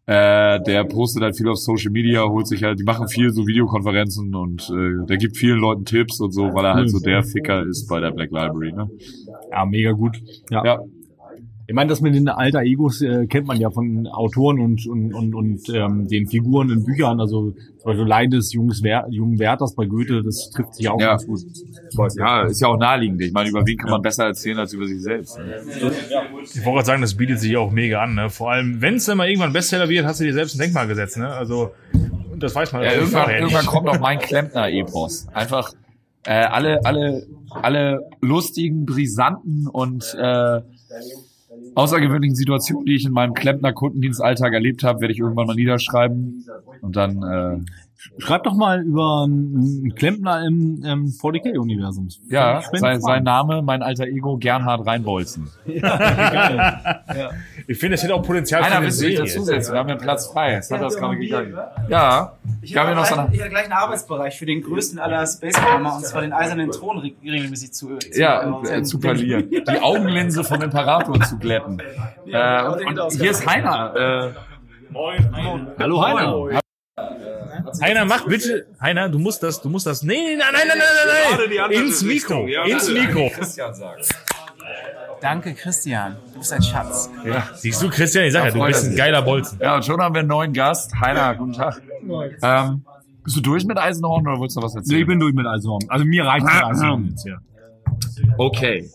äh, 0.05 0.61
der 0.61 0.85
postet 0.85 1.23
halt 1.23 1.35
viel 1.35 1.49
auf 1.49 1.57
Social 1.57 1.91
Media, 1.91 2.23
holt 2.23 2.47
sich 2.47 2.63
halt, 2.63 2.79
die 2.79 2.83
machen 2.83 3.07
viel 3.09 3.31
so 3.31 3.45
Videokonferenzen 3.45 4.33
und 4.35 4.69
äh, 4.69 5.05
der 5.05 5.17
gibt 5.17 5.35
vielen 5.37 5.59
Leuten 5.59 5.83
Tipps 5.85 6.19
und 6.21 6.31
so, 6.31 6.53
weil 6.53 6.65
er 6.65 6.75
halt 6.75 6.89
so 6.89 6.99
der 6.99 7.23
Ficker 7.23 7.65
ist 7.65 7.87
bei 7.89 7.99
der 7.99 8.11
Black 8.11 8.31
Library. 8.31 8.71
Ne? 8.71 8.89
Ja, 9.51 9.65
mega 9.65 9.91
gut. 9.91 10.17
Ja. 10.49 10.63
Ja. 10.63 10.79
Ich 11.69 11.73
meine, 11.75 11.89
das 11.89 11.99
mit 11.99 12.15
den 12.15 12.29
alter 12.29 12.61
Egos 12.61 13.01
äh, 13.01 13.27
kennt 13.27 13.45
man 13.45 13.59
ja 13.59 13.69
von 13.69 14.07
Autoren 14.07 14.59
und 14.59 14.87
und 14.87 15.13
und, 15.13 15.35
und 15.35 15.69
ähm, 15.69 16.07
den 16.07 16.25
Figuren 16.27 16.69
in 16.69 16.85
Büchern. 16.85 17.19
Also 17.19 17.51
zum 17.51 17.83
Beispiel 17.83 18.05
Leid 18.07 18.31
des 18.31 18.53
Jungs 18.53 18.81
Wer 18.83 19.05
jungen 19.09 19.37
Werthers 19.37 19.75
bei 19.75 19.85
Goethe, 19.85 20.23
das 20.23 20.49
trifft 20.51 20.75
sich 20.75 20.87
auch 20.87 20.99
Ja. 20.99 21.09
ganz 21.11 21.27
gut. 21.27 21.41
Ja, 22.17 22.43
ist 22.43 22.61
ja 22.61 22.69
auch 22.69 22.77
naheliegend. 22.77 23.21
Ich 23.21 23.33
meine, 23.33 23.49
über 23.49 23.65
wen 23.65 23.77
kann 23.77 23.89
man 23.91 24.01
besser 24.01 24.25
erzählen 24.25 24.57
als 24.59 24.71
über 24.71 24.87
sich 24.87 25.01
selbst? 25.01 25.37
ne? 25.39 25.55
Ich 25.65 26.63
wollte 26.65 26.75
gerade 26.75 26.85
sagen, 26.85 27.01
das 27.01 27.15
bietet 27.15 27.39
sich 27.39 27.57
auch 27.57 27.69
mega 27.71 28.01
an. 28.01 28.15
Ne? 28.15 28.29
Vor 28.29 28.51
allem, 28.51 28.81
wenn 28.81 28.95
es 28.95 29.05
dann 29.05 29.17
mal 29.17 29.27
irgendwann 29.27 29.51
Bestseller 29.51 29.89
wird, 29.89 30.05
hast 30.05 30.21
du 30.21 30.23
dir 30.23 30.33
selbst 30.33 30.55
ein 30.55 30.59
Denkmal 30.59 30.87
gesetzt. 30.87 31.17
Ne? 31.17 31.27
Also, 31.27 31.71
das 32.37 32.55
weiß 32.55 32.71
man 32.71 32.83
Ja, 32.83 32.93
irgendwann, 32.93 33.29
irgendwann 33.29 33.61
nicht. 33.61 33.67
kommt 33.69 33.89
auch 33.89 33.99
mein 33.99 34.19
Klempner-Epos. 34.19 35.27
Einfach 35.33 35.73
äh, 36.25 36.31
alle, 36.31 36.79
alle, 36.85 37.27
alle 37.49 37.99
lustigen, 38.21 38.85
brisanten 38.85 39.67
und 39.67 40.15
äh, 40.17 40.61
außergewöhnlichen 41.77 42.35
Situationen, 42.35 42.85
die 42.85 42.95
ich 42.95 43.05
in 43.05 43.11
meinem 43.11 43.35
Klempner-Kundendienstalltag 43.35 44.51
erlebt 44.51 44.83
habe, 44.83 45.01
werde 45.01 45.13
ich 45.13 45.19
irgendwann 45.19 45.45
mal 45.45 45.55
niederschreiben. 45.55 46.43
Und 46.81 46.95
dann, 46.95 47.21
äh, 47.23 47.59
Schreib 48.19 48.43
doch 48.43 48.53
mal 48.53 48.81
über 48.83 49.23
einen 49.23 49.93
Klempner 49.95 50.45
im, 50.45 50.83
im 50.83 51.05
40k-Universum. 51.07 52.09
ja, 52.29 52.61
sein, 52.73 53.01
sein 53.01 53.23
Name, 53.23 53.61
mein 53.63 53.81
alter 53.81 54.05
Ego, 54.05 54.37
Gernhard 54.37 54.85
Reinbolzen. 54.85 55.49
Ich 57.69 57.79
finde, 57.79 57.95
es 57.95 58.03
hätte 58.03 58.15
auch 58.15 58.21
Potenzial 58.23 58.61
für 58.61 58.67
Einer 58.67 58.77
eine 58.77 58.85
will 58.85 58.91
sich 58.91 59.15
Serie. 59.17 59.19
dazusetzen, 59.29 59.73
wir 59.73 59.79
haben 59.79 59.89
ja 59.89 59.95
Platz 59.95 60.27
frei. 60.27 60.53
Jetzt 60.53 60.71
hat 60.71 60.81
das 60.81 60.95
gerade 60.95 61.17
gegangen. 61.17 61.53
Ja, 61.89 62.37
Ich 62.61 62.71
ich 62.71 62.77
habe 62.77 62.95
noch 62.95 63.03
so 63.05 63.13
gleich, 63.15 63.25
eine, 63.27 63.35
ich 63.35 63.41
habe 63.41 63.49
gleich 63.49 63.63
einen 63.65 63.73
Arbeitsbereich 63.73 64.37
für 64.39 64.45
den 64.45 64.61
größten 64.61 64.99
aller 64.99 65.25
Space 65.27 65.55
Programmer, 65.59 65.95
und 65.97 66.05
zwar 66.05 66.21
den 66.21 66.31
eisernen 66.31 66.71
Thron 66.71 66.99
re- 66.99 67.11
regelmäßig 67.23 67.73
zu, 67.73 67.97
zu 67.97 68.19
ja, 68.21 68.61
äh, 68.63 68.83
zu 68.83 68.99
verlieren. 68.99 69.49
Die 69.51 69.79
Augenlinse 69.81 70.43
vom 70.45 70.61
Imperator 70.61 71.19
zu 71.21 71.37
glätten. 71.39 71.81
Äh, 72.31 72.63
und, 72.63 72.99
und 73.01 73.11
hier 73.13 73.31
ist 73.31 73.45
Heiner. 73.45 74.33
Äh, 74.93 74.93
Hallo 75.79 76.01
Heiner. 76.05 76.61
Heiner, 77.81 78.05
mach 78.05 78.25
bitte. 78.25 78.65
Heiner, 78.81 79.09
du 79.09 79.19
musst 79.19 79.41
das, 79.43 79.61
du 79.61 79.69
musst 79.69 79.85
das. 79.85 80.03
Nee, 80.03 80.35
nein, 80.37 80.47
nein, 80.53 80.67
nein, 80.67 80.77
nein, 80.77 81.47
nein, 81.49 81.69
nein. 81.69 81.71
Ins 81.83 82.01
Mikro. 82.01 82.45
Ins 82.47 82.89
Mikro. 82.91 83.29
Christian 83.33 83.73
sagt. 83.73 84.09
Danke, 85.21 85.53
Christian. 85.55 86.15
Du 86.33 86.39
bist 86.39 86.53
ein 86.53 86.61
Schatz. 86.61 87.09
Ja, 87.25 87.49
siehst 87.55 87.81
du, 87.81 87.89
Christian, 87.89 88.25
ich 88.25 88.33
sag 88.33 88.45
ja, 88.45 88.51
du 88.51 88.63
bist 88.65 88.85
ein 88.85 88.95
geiler 88.95 89.21
Bolzen. 89.23 89.57
Ja, 89.61 89.75
und 89.75 89.83
schon 89.85 89.99
haben 90.01 90.13
wir 90.13 90.19
einen 90.19 90.27
neuen 90.29 90.53
Gast. 90.53 90.91
Heiner, 90.99 91.33
guten 91.35 91.53
Tag. 91.53 91.81
Ähm, 92.43 92.83
bist 93.23 93.35
du 93.35 93.41
durch 93.41 93.65
mit 93.65 93.77
Eisenhorn 93.77 94.27
oder 94.27 94.39
willst 94.39 94.55
du 94.55 94.59
noch 94.59 94.67
was 94.67 94.73
Nee, 94.75 94.79
erzählen? 94.81 95.01
ich 95.01 95.07
bin 95.07 95.19
durch 95.19 95.33
mit 95.33 95.45
Eisenhorn. 95.47 95.83
Also 95.89 96.05
mir 96.05 96.23
reicht 96.25 96.45
das 96.45 96.63
Eisenhorn 96.63 97.07
jetzt, 97.09 97.25
ja. 97.25 97.37
okay. 98.37 98.89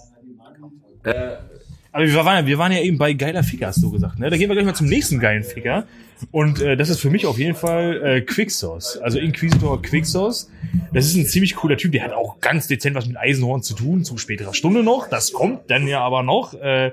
Aber 1.95 2.05
wir 2.07 2.15
waren, 2.25 2.37
ja- 2.45 2.47
wir 2.47 2.59
waren 2.59 2.73
ja 2.73 2.79
eben 2.81 2.97
bei 2.99 3.13
geiler 3.13 3.43
Ficker, 3.43 3.67
hast 3.67 3.83
du 3.83 3.91
gesagt. 3.91 4.19
Ne? 4.19 4.31
Da 4.31 4.37
gehen 4.37 4.49
wir 4.49 4.55
gleich 4.55 4.65
mal 4.65 4.75
zum 4.75 4.87
nächsten 4.87 5.19
geilen 5.19 5.43
Ficker. 5.45 5.85
Und 6.31 6.61
äh, 6.61 6.77
das 6.77 6.89
ist 6.89 7.01
für 7.01 7.11
mich 7.11 7.27
auf 7.27 7.39
jeden 7.39 7.55
Fall 7.55 8.01
äh, 8.03 8.21
Quicksource. 8.21 8.99
Also 8.99 9.19
Inquisitor 9.19 9.81
Quicksource. 9.83 10.51
Das 10.93 11.07
ist 11.07 11.17
ein 11.17 11.27
ziemlich 11.27 11.57
cooler 11.57 11.77
Typ. 11.77 11.93
Der 11.93 12.05
hat 12.05 12.13
auch 12.13 12.41
ganz 12.41 12.69
dezent 12.69 12.95
was 12.95 13.07
mit 13.07 13.17
Eisenhorn 13.17 13.63
zu 13.63 13.75
tun, 13.75 14.05
zu 14.05 14.17
späterer 14.19 14.55
Stunde 14.55 14.83
noch. 14.83 15.09
Das 15.09 15.33
kommt 15.33 15.71
dann 15.71 15.87
ja 15.87 16.01
aber 16.01 16.23
noch. 16.23 16.55
Äh, 16.55 16.93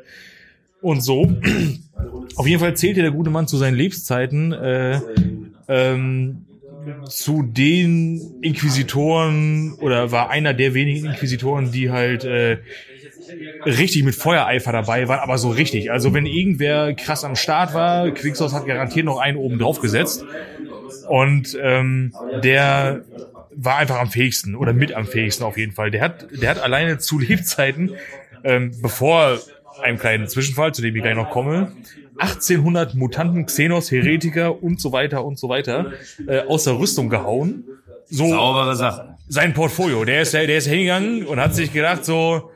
und 0.82 1.02
so. 1.02 1.30
Auf 2.36 2.48
jeden 2.48 2.60
Fall 2.60 2.76
zählte 2.76 3.02
der 3.02 3.12
gute 3.12 3.30
Mann 3.30 3.48
zu 3.48 3.58
seinen 3.58 3.76
Lebenszeiten 3.76 4.54
äh, 4.54 5.02
ähm, 5.68 6.46
zu 7.08 7.44
den 7.44 8.40
Inquisitoren 8.42 9.74
oder 9.74 10.12
war 10.12 10.30
einer 10.30 10.54
der 10.54 10.74
wenigen 10.74 11.08
Inquisitoren, 11.08 11.72
die 11.72 11.92
halt 11.92 12.24
äh, 12.24 12.60
richtig 13.66 14.04
mit 14.04 14.16
Feuereifer 14.16 14.72
dabei 14.72 15.08
waren, 15.08 15.20
aber 15.20 15.38
so 15.38 15.50
richtig. 15.50 15.92
Also 15.92 16.14
wenn 16.14 16.26
irgendwer 16.26 16.94
krass 16.94 17.24
am 17.24 17.36
Start 17.36 17.74
war, 17.74 18.12
Quicksource 18.12 18.54
hat 18.54 18.66
garantiert 18.66 19.06
noch 19.06 19.20
einen 19.20 19.38
oben 19.38 19.60
drauf 19.60 19.80
gesetzt. 19.80 20.26
Und 21.08 21.58
ähm, 21.62 22.14
der 22.44 23.04
war 23.52 23.78
einfach 23.78 24.00
am 24.00 24.10
fähigsten 24.10 24.56
oder 24.56 24.74
mit 24.74 24.94
am 24.94 25.06
fähigsten 25.06 25.44
auf 25.44 25.58
jeden 25.58 25.74
Fall. 25.74 25.92
Der 25.92 26.02
hat, 26.02 26.28
der 26.32 26.50
hat 26.50 26.60
alleine 26.60 26.98
zu 26.98 27.20
Lebzeiten, 27.20 27.92
ähm, 28.44 28.72
bevor 28.82 29.40
einem 29.82 29.98
kleinen 29.98 30.28
Zwischenfall, 30.28 30.74
zu 30.74 30.82
dem 30.82 30.96
ich 30.96 31.02
gleich 31.02 31.16
noch 31.16 31.30
komme, 31.30 31.72
1800 32.20 32.96
Mutanten, 32.96 33.46
Xenos, 33.46 33.92
Heretiker 33.92 34.62
und 34.62 34.82
so 34.82 34.92
weiter 34.92 35.24
und 35.24 35.40
so 35.40 35.50
weiter 35.50 35.94
äh, 36.28 36.42
aus 36.42 36.66
der 36.66 36.78
Rüstung 36.78 37.10
gehauen. 37.10 37.64
So 38.10 38.28
Saubere 38.28 38.76
Sache. 38.76 39.18
sein 39.28 39.54
Portfolio. 39.54 40.04
Der 40.04 40.24
ist, 40.24 40.34
der 40.34 40.48
ist 40.50 40.68
hingegangen 40.68 41.26
und 41.26 41.40
hat 41.40 41.56
sich 41.56 41.72
gedacht 41.72 42.04
so, 42.04 42.52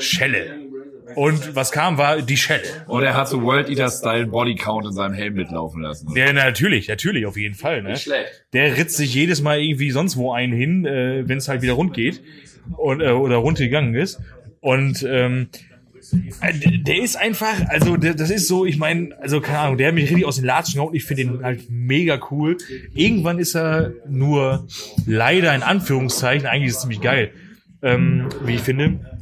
Schelle. 0.00 0.70
Und 1.14 1.56
was 1.56 1.72
kam, 1.72 1.98
war 1.98 2.22
die 2.22 2.36
Schelle. 2.36 2.62
Und 2.86 3.02
er 3.02 3.16
hat 3.16 3.28
so 3.28 3.42
World 3.42 3.68
Eater-Style 3.68 4.26
Bodycount 4.26 4.86
in 4.86 4.92
seinem 4.92 5.14
Helm 5.14 5.34
mitlaufen 5.34 5.82
lassen. 5.82 6.14
Der 6.14 6.32
natürlich, 6.32 6.88
natürlich, 6.88 7.26
auf 7.26 7.36
jeden 7.36 7.54
Fall. 7.54 7.82
Ne? 7.82 7.96
schlecht. 7.96 8.44
Der 8.52 8.76
ritzt 8.76 8.96
sich 8.96 9.14
jedes 9.14 9.42
Mal 9.42 9.60
irgendwie 9.60 9.90
sonst 9.90 10.16
wo 10.16 10.32
einen 10.32 10.52
hin, 10.52 10.86
äh, 10.86 11.28
wenn 11.28 11.38
es 11.38 11.48
halt 11.48 11.62
wieder 11.62 11.72
rund 11.74 11.94
geht 11.94 12.22
und, 12.76 13.00
äh, 13.00 13.10
oder 13.10 13.36
runtergegangen 13.36 13.94
ist. 13.94 14.20
Und 14.60 15.02
ähm, 15.08 15.48
äh, 16.40 16.52
der 16.78 17.02
ist 17.02 17.16
einfach, 17.16 17.68
also 17.68 17.96
der, 17.96 18.14
das 18.14 18.30
ist 18.30 18.48
so, 18.48 18.64
ich 18.64 18.78
meine, 18.78 19.16
also 19.20 19.40
keine 19.40 19.58
Ahnung, 19.58 19.78
der 19.78 19.88
hat 19.88 19.94
mich 19.94 20.04
richtig 20.04 20.24
aus 20.24 20.36
den 20.36 20.44
Latschen 20.44 20.76
gehauen. 20.76 20.94
Ich 20.94 21.04
finde 21.04 21.24
den 21.24 21.42
halt 21.42 21.70
mega 21.70 22.20
cool. 22.30 22.56
Irgendwann 22.94 23.38
ist 23.38 23.54
er 23.54 23.92
nur 24.08 24.66
leider 25.06 25.54
in 25.54 25.62
Anführungszeichen, 25.62 26.46
eigentlich 26.46 26.70
ist 26.70 26.76
es 26.76 26.80
ziemlich 26.82 27.00
geil, 27.00 27.32
ähm, 27.82 28.28
wie 28.44 28.54
ich 28.54 28.60
finde. 28.60 29.19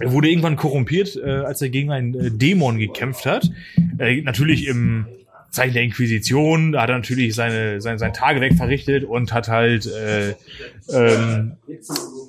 Er 0.00 0.12
wurde 0.12 0.28
irgendwann 0.28 0.56
korrumpiert, 0.56 1.16
äh, 1.16 1.30
als 1.30 1.62
er 1.62 1.68
gegen 1.68 1.90
einen 1.90 2.14
äh, 2.14 2.30
Dämon 2.30 2.78
gekämpft 2.78 3.26
hat. 3.26 3.50
Äh, 3.98 4.20
natürlich 4.22 4.66
im 4.66 5.06
Zeichen 5.50 5.74
der 5.74 5.82
Inquisition, 5.82 6.72
da 6.72 6.82
hat 6.82 6.90
er 6.90 6.96
natürlich 6.96 7.34
seine, 7.34 7.80
sein, 7.80 7.98
sein 7.98 8.12
Tagewerk 8.12 8.54
verrichtet 8.54 9.04
und 9.04 9.32
hat 9.32 9.48
halt 9.48 9.86
äh, 9.86 10.34
ähm, 10.92 11.52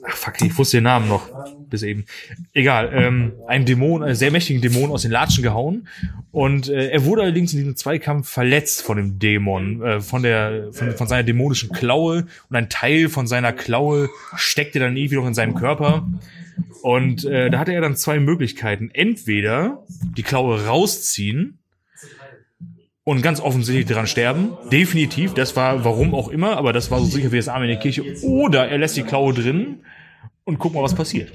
ach 0.08 0.16
fuck, 0.16 0.42
ich 0.42 0.58
wusste 0.58 0.78
den 0.78 0.86
Namen 0.86 1.10
noch 1.10 1.30
bis 1.70 1.84
eben. 1.84 2.06
Egal, 2.54 2.91
ähm, 2.94 3.34
einen 3.48 3.66
Dämon, 3.66 4.04
einen 4.04 4.16
sehr 4.16 4.32
mächtigen 4.32 4.62
Dämon 4.62 4.91
aus 4.91 5.04
den 5.04 5.12
Latschen 5.12 5.44
gehauen. 5.44 5.88
Und 6.32 6.70
äh, 6.70 6.90
er 6.90 7.06
wurde 7.06 7.24
allerdings 7.24 7.54
in 7.54 7.60
diesem 7.60 7.76
Zweikampf 7.76 8.30
verletzt 8.30 8.82
von 8.82 8.98
dem 8.98 9.20
Dämon, 9.20 9.82
äh, 9.82 10.02
von 10.02 10.24
der, 10.24 10.72
von, 10.72 10.91
von 10.91 11.08
seiner 11.08 11.24
dämonischen 11.24 11.70
Klaue 11.72 12.28
und 12.50 12.56
ein 12.56 12.70
Teil 12.70 13.10
von 13.10 13.28
seiner 13.28 13.54
Klaue 13.54 14.10
steckte 14.36 14.80
dann 14.80 14.96
irgendwie 14.96 15.16
noch 15.16 15.28
in 15.28 15.34
seinem 15.34 15.56
Körper. 15.56 16.08
Und 16.82 17.26
äh, 17.26 17.50
da 17.50 17.60
hatte 17.60 17.74
er 17.74 17.82
dann 17.82 17.96
zwei 17.96 18.20
Möglichkeiten. 18.20 18.90
Entweder 18.94 19.84
die 20.16 20.24
Klaue 20.24 20.66
rausziehen 20.66 21.60
und 23.04 23.24
ganz 23.24 23.40
offensichtlich 23.40 23.88
dran 23.88 24.06
sterben. 24.08 24.52
Definitiv, 24.72 25.34
das 25.34 25.56
war 25.56 25.84
warum 25.84 26.14
auch 26.14 26.30
immer, 26.30 26.58
aber 26.58 26.74
das 26.74 26.91
war 26.91 27.00
so 27.00 27.06
sicher 27.06 27.32
wie 27.32 27.38
das 27.38 27.48
Arme 27.48 27.66
in 27.66 27.72
der 27.72 27.80
Kirche. 27.80 28.04
Oder 28.24 28.68
er 28.68 28.78
lässt 28.78 28.98
die 28.98 29.04
Klaue 29.04 29.34
drin 29.34 29.80
und 30.50 30.58
guck 30.60 30.74
mal, 30.74 30.82
was 30.84 30.96
passiert. 30.96 31.32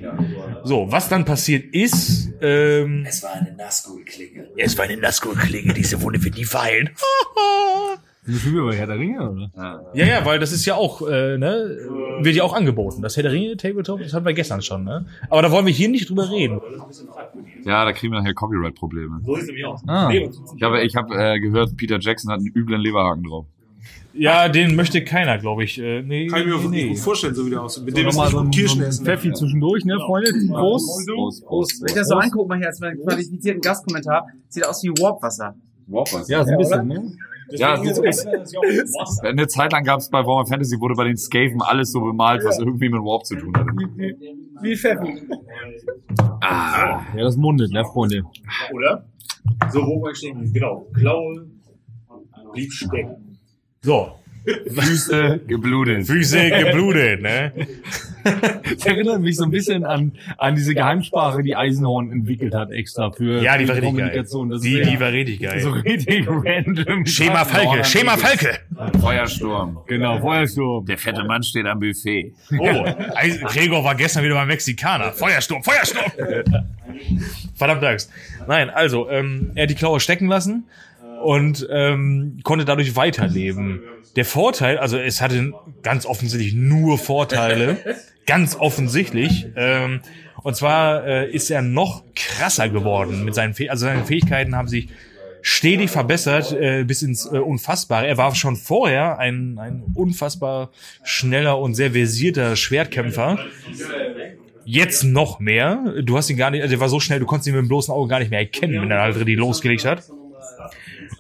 So, 0.64 0.90
was 0.90 1.08
dann 1.08 1.24
passiert 1.24 1.72
ist, 1.72 2.30
ähm, 2.42 3.04
Es 3.08 3.22
war 3.22 3.32
eine 3.34 3.52
Nazgul-Klinge. 3.56 4.48
es 4.56 4.76
war 4.76 4.84
eine 4.84 4.96
Nazgul-Klinge, 4.96 5.72
diese 5.72 6.02
Wunde 6.02 6.22
wird 6.22 6.34
nie 6.36 6.44
verheilen. 6.44 6.90
Sind 8.24 8.44
wir 8.52 8.62
über 8.62 8.74
Herr 8.74 8.86
der 8.88 8.98
Ringe, 8.98 9.30
oder? 9.30 9.50
Ja, 9.94 10.04
ja, 10.06 10.24
weil 10.26 10.38
das 10.40 10.50
ist 10.52 10.64
ja 10.66 10.74
auch, 10.74 11.02
äh, 11.06 11.38
ne, 11.38 11.78
wird 12.20 12.34
ja 12.34 12.42
auch 12.42 12.54
angeboten. 12.54 13.02
Das 13.02 13.16
Herr 13.16 13.22
der 13.22 13.32
Ringe 13.32 13.56
Tabletop, 13.56 14.00
das 14.00 14.12
hatten 14.12 14.26
wir 14.26 14.32
gestern 14.34 14.62
schon, 14.62 14.82
ne? 14.84 15.06
Aber 15.30 15.42
da 15.42 15.50
wollen 15.52 15.66
wir 15.66 15.72
hier 15.72 15.88
nicht 15.88 16.08
drüber 16.10 16.28
reden. 16.30 16.60
Ja, 17.64 17.84
da 17.84 17.92
kriegen 17.92 18.12
wir 18.12 18.20
nachher 18.20 18.34
Copyright-Probleme. 18.34 19.20
So 19.24 19.36
ist 19.36 19.46
nämlich 19.46 19.64
auch. 19.64 19.80
Ah. 19.86 20.10
Ich 20.12 20.62
habe 20.62 20.82
ich 20.82 20.96
hab, 20.96 21.10
äh, 21.12 21.38
gehört, 21.38 21.76
Peter 21.76 21.98
Jackson 22.00 22.30
hat 22.32 22.40
einen 22.40 22.48
üblen 22.54 22.80
Leberhaken 22.80 23.22
drauf. 23.22 23.46
Ja, 24.16 24.48
den 24.48 24.76
möchte 24.76 25.02
keiner, 25.02 25.38
glaube 25.38 25.64
ich. 25.64 25.78
Äh, 25.78 26.02
nee, 26.02 26.28
Kann 26.28 26.40
ich 26.40 26.46
mir 26.46 26.56
nee, 26.56 26.62
gut 26.62 26.70
nee. 26.70 26.96
vorstellen, 26.96 27.34
so 27.34 27.44
wie 27.46 27.50
der 27.50 27.62
aussieht. 27.62 27.84
Mit 27.84 27.96
dem 27.96 28.06
Nochmal 28.06 28.26
ist 28.26 28.32
so 28.32 28.38
ein, 28.38 28.50
Kirschen 28.50 28.78
so 28.78 28.84
ein 28.84 28.88
essen. 28.88 29.04
Pfeffi 29.04 29.32
zwischendurch, 29.32 29.84
ne, 29.84 29.98
Freunde? 30.06 30.30
Prost. 30.48 31.06
Prost, 31.08 31.44
Prost, 31.44 31.80
Wenn 31.82 31.88
ich 31.88 31.94
das 31.94 32.08
so 32.08 32.14
angucke, 32.14 32.48
mal 32.48 32.58
hier 32.58 32.68
als 32.68 32.80
meinen 32.80 33.00
qualifizierten 33.02 33.60
Gastkommentar, 33.60 34.26
sieht 34.48 34.66
aus 34.66 34.82
wie 34.84 34.90
Warpwasser. 34.90 35.56
Prost. 35.90 36.28
Ja, 36.28 36.44
so 36.44 36.52
ein 36.52 36.58
bisschen, 36.58 36.86
ne? 36.86 37.12
Ja, 37.50 37.76
das 37.76 37.98
ist, 37.98 38.26
eine 39.22 39.46
Zeit 39.48 39.72
lang 39.72 39.84
gab 39.84 40.00
es 40.00 40.08
bei 40.08 40.24
Warhammer 40.24 40.46
Fantasy, 40.46 40.80
wurde 40.80 40.94
bei 40.94 41.04
den 41.04 41.16
Skaven 41.16 41.60
alles 41.60 41.92
so 41.92 42.00
bemalt, 42.00 42.42
was 42.44 42.58
irgendwie 42.58 42.88
mit 42.88 43.00
Warp 43.02 43.26
zu 43.26 43.36
tun 43.36 43.54
hatte. 43.54 43.70
Wie 44.62 44.76
Pfeffi. 44.76 45.28
Ja, 46.42 47.04
das 47.16 47.36
mundet, 47.36 47.70
ne, 47.70 47.84
Freunde? 47.84 48.22
Oder? 48.72 49.06
So, 49.70 49.80
wo 49.80 50.02
war 50.02 50.10
ich 50.12 50.18
stehen? 50.18 50.52
Genau. 50.52 50.86
Klaue 50.94 51.46
blieb 52.52 52.72
stecken. 52.72 53.33
So. 53.84 54.18
Füße 54.46 55.40
geblutet. 55.46 56.06
Füße 56.06 56.50
geblutet, 56.50 57.22
ne? 57.22 57.52
Das 58.24 58.86
erinnert 58.86 59.20
mich 59.20 59.36
so 59.36 59.44
ein 59.44 59.50
bisschen 59.50 59.84
an, 59.84 60.12
an 60.38 60.54
diese 60.54 60.74
Geheimsprache, 60.74 61.42
die 61.42 61.54
Eisenhorn 61.56 62.10
entwickelt 62.10 62.54
hat 62.54 62.70
extra 62.72 63.10
für, 63.10 63.42
Ja, 63.42 63.58
die 63.58 63.68
war 63.68 63.74
richtig 63.76 63.82
geil. 63.82 63.82
Kommunikation. 63.82 64.48
Das 64.50 64.62
Die, 64.62 64.78
ist 64.78 64.90
die 64.90 64.98
war 65.00 65.12
richtig 65.12 65.40
geil. 65.40 65.60
so 65.60 65.70
richtig 65.70 66.26
random. 66.28 67.04
Schema 67.06 67.44
Falke, 67.44 67.84
Schema 67.84 68.16
Falke. 68.16 68.58
Feuersturm. 69.00 69.78
Genau, 69.86 70.18
Feuersturm. 70.20 70.86
Der 70.86 70.96
fette 70.98 71.22
Mann 71.24 71.42
steht 71.42 71.66
am 71.66 71.80
Buffet. 71.80 72.32
Oh, 72.58 72.84
Eis- 73.14 73.40
Gregor 73.40 73.84
war 73.84 73.94
gestern 73.94 74.24
wieder 74.24 74.34
beim 74.34 74.48
Mexikaner. 74.48 75.12
Feuersturm, 75.12 75.62
Feuersturm. 75.62 76.10
Verdammt 77.54 77.84
Angst. 77.84 78.10
Nein, 78.46 78.70
also, 78.70 79.08
ähm, 79.10 79.50
er 79.54 79.64
hat 79.64 79.70
die 79.70 79.74
Klaue 79.74 80.00
stecken 80.00 80.28
lassen 80.28 80.64
und 81.24 81.66
ähm, 81.70 82.40
konnte 82.42 82.64
dadurch 82.64 82.96
weiterleben. 82.96 83.82
Der 84.16 84.24
Vorteil, 84.24 84.78
also 84.78 84.98
es 84.98 85.20
hatte 85.20 85.52
ganz 85.82 86.06
offensichtlich 86.06 86.54
nur 86.54 86.98
Vorteile, 86.98 87.78
ganz 88.26 88.56
offensichtlich. 88.56 89.46
Ähm, 89.56 90.00
und 90.42 90.54
zwar 90.54 91.06
äh, 91.06 91.30
ist 91.30 91.50
er 91.50 91.62
noch 91.62 92.04
krasser 92.14 92.68
geworden 92.68 93.24
mit 93.24 93.34
seinen 93.34 93.54
Fäh 93.54 93.70
also 93.70 93.86
seine 93.86 94.04
Fähigkeiten 94.04 94.54
haben 94.54 94.68
sich 94.68 94.88
stetig 95.40 95.90
verbessert 95.90 96.52
äh, 96.52 96.84
bis 96.84 97.02
ins 97.02 97.26
äh, 97.26 97.38
Unfassbare. 97.38 98.06
Er 98.06 98.16
war 98.16 98.34
schon 98.34 98.56
vorher 98.56 99.18
ein, 99.18 99.58
ein 99.58 99.84
unfassbar 99.94 100.70
schneller 101.02 101.58
und 101.58 101.74
sehr 101.74 101.92
versierter 101.92 102.56
Schwertkämpfer. 102.56 103.38
Jetzt 104.64 105.04
noch 105.04 105.40
mehr. 105.40 105.94
Du 106.02 106.16
hast 106.16 106.30
ihn 106.30 106.38
gar 106.38 106.50
nicht, 106.50 106.62
also 106.62 106.72
der 106.72 106.80
war 106.80 106.88
so 106.88 106.98
schnell, 106.98 107.20
du 107.20 107.26
konntest 107.26 107.46
ihn 107.46 107.54
mit 107.54 107.62
dem 107.62 107.68
bloßen 107.68 107.92
Auge 107.92 108.08
gar 108.08 108.20
nicht 108.20 108.30
mehr 108.30 108.40
erkennen, 108.40 108.80
wenn 108.80 108.90
er 108.90 109.02
halt 109.02 109.28
die 109.28 109.34
losgelegt 109.34 109.84
hat. 109.84 110.04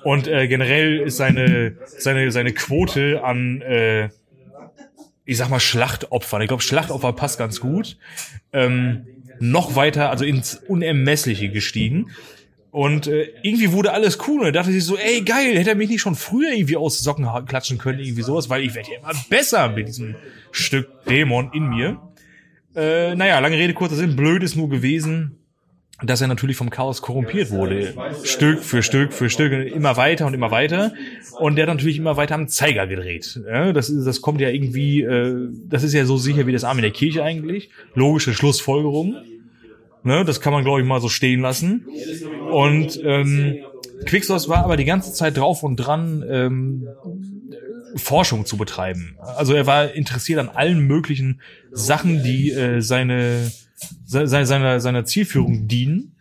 Und 0.04 0.28
äh, 0.28 0.46
generell 0.48 1.00
ist 1.00 1.16
seine, 1.16 1.76
seine, 1.86 2.30
seine 2.30 2.52
Quote 2.52 3.24
an, 3.24 3.62
äh, 3.62 4.10
ich 5.24 5.38
sag 5.38 5.48
mal, 5.48 5.60
Schlachtopfern. 5.60 6.42
Ich 6.42 6.48
glaube, 6.48 6.62
Schlachtopfer 6.62 7.12
passt 7.14 7.38
ganz 7.38 7.58
gut. 7.60 7.96
Ähm, 8.52 9.06
noch 9.40 9.76
weiter, 9.76 10.10
also 10.10 10.24
ins 10.24 10.56
Unermessliche 10.56 11.48
gestiegen. 11.48 12.10
Und 12.70 13.06
äh, 13.06 13.28
irgendwie 13.42 13.72
wurde 13.72 13.92
alles 13.92 14.18
cool. 14.26 14.40
Und 14.40 14.46
er 14.46 14.52
dachte 14.52 14.72
sich 14.72 14.84
so, 14.84 14.96
ey, 14.96 15.22
geil, 15.22 15.56
hätte 15.56 15.70
er 15.70 15.76
mich 15.76 15.88
nicht 15.88 16.00
schon 16.00 16.16
früher 16.16 16.52
irgendwie 16.52 16.76
aus 16.76 16.98
Socken 16.98 17.26
klatschen 17.46 17.78
können, 17.78 18.00
irgendwie 18.00 18.22
sowas, 18.22 18.50
weil 18.50 18.62
ich 18.62 18.74
werde 18.74 18.90
ja 18.90 18.98
immer 18.98 19.12
besser 19.30 19.68
mit 19.68 19.88
diesem 19.88 20.16
Stück 20.50 20.88
Dämon 21.08 21.50
in 21.54 21.68
mir. 21.68 22.00
Äh, 22.76 23.14
naja, 23.14 23.38
lange 23.38 23.56
Rede, 23.56 23.74
kurzer 23.74 23.94
Sinn, 23.94 24.16
blöd 24.16 24.42
ist 24.42 24.56
nur 24.56 24.68
gewesen, 24.68 25.38
dass 26.06 26.20
er 26.20 26.28
natürlich 26.28 26.56
vom 26.56 26.70
Chaos 26.70 27.02
korrumpiert 27.02 27.50
wurde. 27.50 27.94
Stück 28.24 28.62
für 28.62 28.82
Stück 28.82 29.12
für 29.12 29.30
Stück, 29.30 29.52
immer 29.52 29.96
weiter 29.96 30.26
und 30.26 30.34
immer 30.34 30.50
weiter. 30.50 30.92
Und 31.38 31.56
der 31.56 31.66
hat 31.66 31.74
natürlich 31.74 31.98
immer 31.98 32.16
weiter 32.16 32.34
am 32.34 32.48
Zeiger 32.48 32.86
gedreht. 32.86 33.40
Ja, 33.46 33.72
das, 33.72 33.90
ist, 33.90 34.04
das 34.04 34.20
kommt 34.20 34.40
ja 34.40 34.48
irgendwie, 34.48 35.02
äh, 35.02 35.48
das 35.68 35.82
ist 35.82 35.92
ja 35.92 36.04
so 36.04 36.16
sicher 36.16 36.46
wie 36.46 36.52
das 36.52 36.64
Arm 36.64 36.78
in 36.78 36.82
der 36.82 36.90
Kirche 36.90 37.22
eigentlich. 37.22 37.70
Logische 37.94 38.34
Schlussfolgerung. 38.34 39.16
Ne, 40.02 40.24
das 40.24 40.40
kann 40.42 40.52
man, 40.52 40.64
glaube 40.64 40.80
ich, 40.80 40.86
mal 40.86 41.00
so 41.00 41.08
stehen 41.08 41.40
lassen. 41.40 41.86
Und 42.50 43.00
ähm, 43.02 43.56
Quicksource 44.04 44.50
war 44.50 44.64
aber 44.64 44.76
die 44.76 44.84
ganze 44.84 45.12
Zeit 45.14 45.38
drauf 45.38 45.62
und 45.62 45.76
dran, 45.76 46.22
ähm, 46.28 46.88
Forschung 47.96 48.44
zu 48.44 48.56
betreiben. 48.56 49.16
Also 49.18 49.54
er 49.54 49.66
war 49.66 49.92
interessiert 49.92 50.40
an 50.40 50.48
allen 50.48 50.80
möglichen 50.80 51.40
Sachen, 51.70 52.22
die 52.22 52.50
äh, 52.50 52.80
seine, 52.80 53.50
se, 54.04 54.26
se- 54.26 54.46
seiner, 54.46 54.80
seiner 54.80 55.04
Zielführung 55.04 55.68
dienen. 55.68 56.16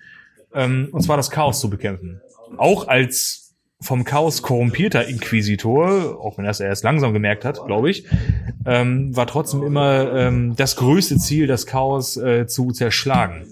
Ähm, 0.53 0.89
und 0.91 1.01
zwar 1.01 1.17
das 1.17 1.31
Chaos 1.31 1.59
zu 1.59 1.69
bekämpfen. 1.69 2.21
Auch 2.57 2.87
als 2.87 3.55
vom 3.81 4.05
Chaos 4.05 4.41
korrumpierter 4.41 5.07
Inquisitor, 5.07 6.17
auch 6.23 6.37
wenn 6.37 6.45
er 6.45 6.51
es 6.51 6.59
erst 6.59 6.83
langsam 6.83 7.11
gemerkt 7.11 7.43
hat, 7.43 7.65
glaube 7.65 7.89
ich, 7.89 8.05
ähm, 8.65 9.15
war 9.15 9.27
trotzdem 9.27 9.63
immer 9.63 10.13
ähm, 10.13 10.55
das 10.55 10.77
größte 10.77 11.17
Ziel, 11.17 11.47
das 11.47 11.65
Chaos 11.65 12.15
äh, 12.15 12.47
zu 12.47 12.71
zerschlagen. 12.71 13.47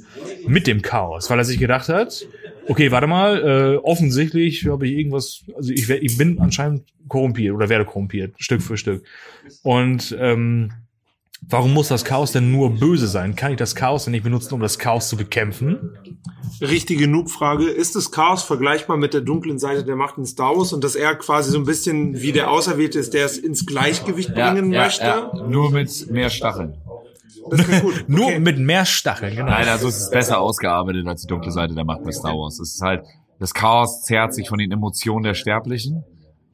Mit 0.47 0.67
dem 0.67 0.81
Chaos, 0.81 1.29
weil 1.29 1.39
er 1.39 1.45
sich 1.45 1.59
gedacht 1.59 1.89
hat, 1.89 2.25
okay, 2.67 2.91
warte 2.91 3.07
mal, 3.07 3.75
äh, 3.75 3.77
offensichtlich 3.77 4.67
habe 4.67 4.87
ich 4.87 4.93
irgendwas, 4.93 5.43
also 5.55 5.71
ich, 5.71 5.89
ich 5.89 6.17
bin 6.17 6.39
anscheinend 6.39 6.83
korrumpiert 7.07 7.53
oder 7.53 7.69
werde 7.69 7.85
korrumpiert, 7.85 8.35
Stück 8.37 8.61
für 8.61 8.77
Stück. 8.77 9.03
Und 9.63 10.15
ähm, 10.19 10.71
warum 11.41 11.73
muss 11.73 11.87
das 11.89 12.05
Chaos 12.05 12.31
denn 12.31 12.51
nur 12.51 12.71
böse 12.71 13.07
sein? 13.07 13.35
Kann 13.35 13.51
ich 13.51 13.57
das 13.57 13.75
Chaos 13.75 14.05
denn 14.05 14.11
nicht 14.11 14.23
benutzen, 14.23 14.53
um 14.53 14.59
das 14.61 14.79
Chaos 14.79 15.09
zu 15.09 15.17
bekämpfen? 15.17 15.97
Richtige 16.61 17.07
Noob-Frage. 17.07 17.65
Ist 17.65 17.95
das 17.95 18.11
Chaos 18.11 18.43
vergleichbar 18.43 18.97
mit 18.97 19.13
der 19.13 19.21
dunklen 19.21 19.57
Seite 19.59 19.83
der 19.83 19.95
Macht 19.95 20.17
in 20.17 20.25
Star 20.25 20.55
Wars 20.55 20.73
und 20.73 20.83
dass 20.83 20.95
er 20.95 21.15
quasi 21.15 21.51
so 21.51 21.57
ein 21.57 21.65
bisschen 21.65 22.21
wie 22.21 22.31
der 22.31 22.51
Auserwählte 22.51 22.99
ist, 22.99 23.13
der 23.13 23.25
es 23.25 23.37
ins 23.37 23.65
Gleichgewicht 23.65 24.33
bringen 24.33 24.69
möchte? 24.69 25.31
Nur 25.49 25.71
mit 25.71 26.09
mehr 26.11 26.29
Stacheln. 26.29 26.75
Gut. 27.81 28.05
Nur 28.07 28.25
Okay. 28.27 28.39
mit 28.39 28.59
mehr 28.59 28.85
Stacheln, 28.85 29.35
genau. 29.35 29.49
Nein, 29.49 29.67
also 29.67 29.87
es 29.87 29.97
ist 29.97 30.11
besser 30.11 30.39
ausgearbeitet 30.39 31.07
als 31.07 31.21
die 31.21 31.27
dunkle 31.27 31.51
Seite 31.51 31.73
der 31.73 31.83
Macht 31.85 32.03
bei 32.03 32.11
Star 32.11 32.33
Wars. 32.33 32.59
Es 32.59 32.75
ist 32.75 32.81
halt, 32.81 33.03
das 33.39 33.53
Chaos 33.55 34.03
zehrt 34.03 34.33
sich 34.35 34.47
von 34.47 34.59
den 34.59 34.71
Emotionen 34.71 35.23
der 35.23 35.33
Sterblichen. 35.33 36.03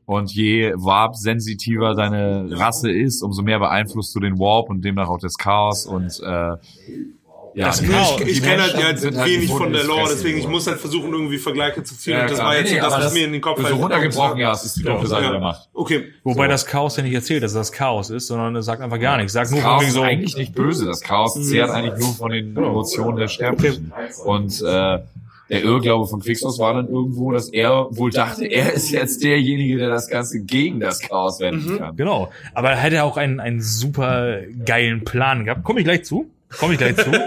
Und 0.08 0.32
je 0.32 0.72
Warp-sensitiver 0.74 1.94
deine 1.94 2.48
Rasse 2.52 2.90
ist, 2.90 3.22
umso 3.22 3.42
mehr 3.42 3.60
beeinflusst 3.60 4.16
du 4.16 4.22
den 4.22 4.40
Warp 4.40 4.70
und 4.70 4.82
demnach 4.82 5.10
auch 5.10 5.20
das 5.20 5.38
Chaos 5.38 5.86
und 5.86 6.22
äh, 6.24 6.56
ja, 7.54 7.66
Das 7.66 7.84
Chaos. 7.84 8.22
Ich, 8.22 8.38
ich 8.38 8.42
kenne 8.42 8.62
halt, 8.62 8.78
Menschen 8.78 9.06
halt 9.06 9.18
halt 9.18 9.30
wenig 9.30 9.50
gebunden 9.50 9.64
von 9.64 9.74
der 9.74 9.84
Lore, 9.84 10.08
deswegen 10.10 10.38
ich 10.38 10.48
muss 10.48 10.66
halt 10.66 10.80
versuchen, 10.80 11.12
irgendwie 11.12 11.38
Vergleiche 11.38 11.84
zu 11.84 11.98
ziehen. 11.98 12.14
Ja, 12.14 12.22
und 12.22 12.30
das 12.30 12.38
klar. 12.38 12.48
war 12.48 12.58
jetzt 12.58 12.72
Nee, 12.72 12.78
so 12.78 12.86
das, 12.86 12.94
aber 12.94 13.04
was 13.04 13.14
mir 13.14 13.26
in 13.26 13.32
den 13.34 13.42
Kopf 13.42 13.58
so 13.58 13.66
halt 13.66 13.76
runtergebrochen, 13.76 14.38
ja, 14.38 14.54
es 14.54 14.64
ist 14.64 14.78
die 14.78 14.84
dunkle 14.84 15.08
Seite 15.10 15.30
der 15.30 15.40
Macht. 15.42 15.68
Okay. 15.74 16.14
Wobei 16.24 16.48
das 16.48 16.66
Chaos 16.66 16.96
ja 16.96 17.04
nicht 17.04 17.14
erzählt, 17.16 17.44
dass 17.44 17.52
das 17.52 17.74
Chaos 17.74 18.10
ist, 18.10 18.28
sondern 18.28 18.56
es 18.56 18.66
sagt 18.66 18.82
einfach 18.82 19.00
gar 19.02 19.18
nichts. 19.18 19.34
Sagt 19.34 19.52
nur 19.52 19.60
von 19.60 19.72
Chaos 19.72 19.82
wegen 19.82 19.90
ist 19.90 19.96
so, 19.96 20.02
eigentlich 20.04 20.38
nicht 20.38 20.56
böse. 20.56 20.86
Das 20.86 21.02
Chaos 21.02 21.34
zehrt 21.34 21.70
eigentlich 21.70 22.00
nur 22.00 22.14
von 22.14 22.32
den 22.32 22.56
Emotionen 22.56 23.18
der 23.18 23.28
Sterblichen. 23.28 23.92
Und 24.24 24.62
äh, 24.62 25.00
der 25.50 25.64
Irrglaube 25.64 26.08
von 26.08 26.20
Quicksos 26.20 26.60
war 26.60 26.74
dann 26.74 26.88
irgendwo, 26.88 27.32
dass 27.32 27.50
er 27.50 27.88
wohl 27.92 28.12
dachte, 28.12 28.46
er 28.46 28.74
ist 28.74 28.92
jetzt 28.92 29.24
derjenige, 29.24 29.78
der 29.78 29.90
das 29.90 30.10
Ganze 30.10 30.42
gegen 30.44 30.80
das 30.80 31.00
Chaos 31.00 31.40
wenden 31.40 31.78
kann. 31.78 31.96
Genau. 31.96 32.30
Aber 32.54 32.72
er 32.72 32.78
hätte 32.78 33.04
auch 33.04 33.18
einen, 33.18 33.40
einen 33.40 33.62
super 33.62 34.42
geilen 34.66 35.04
Plan 35.06 35.46
gehabt. 35.46 35.64
Komme 35.64 35.80
ich 35.80 35.86
gleich 35.86 36.04
zu. 36.04 36.30
Komme 36.60 36.74
ich 36.74 36.80
gleich 36.80 36.96
zu. 36.98 37.12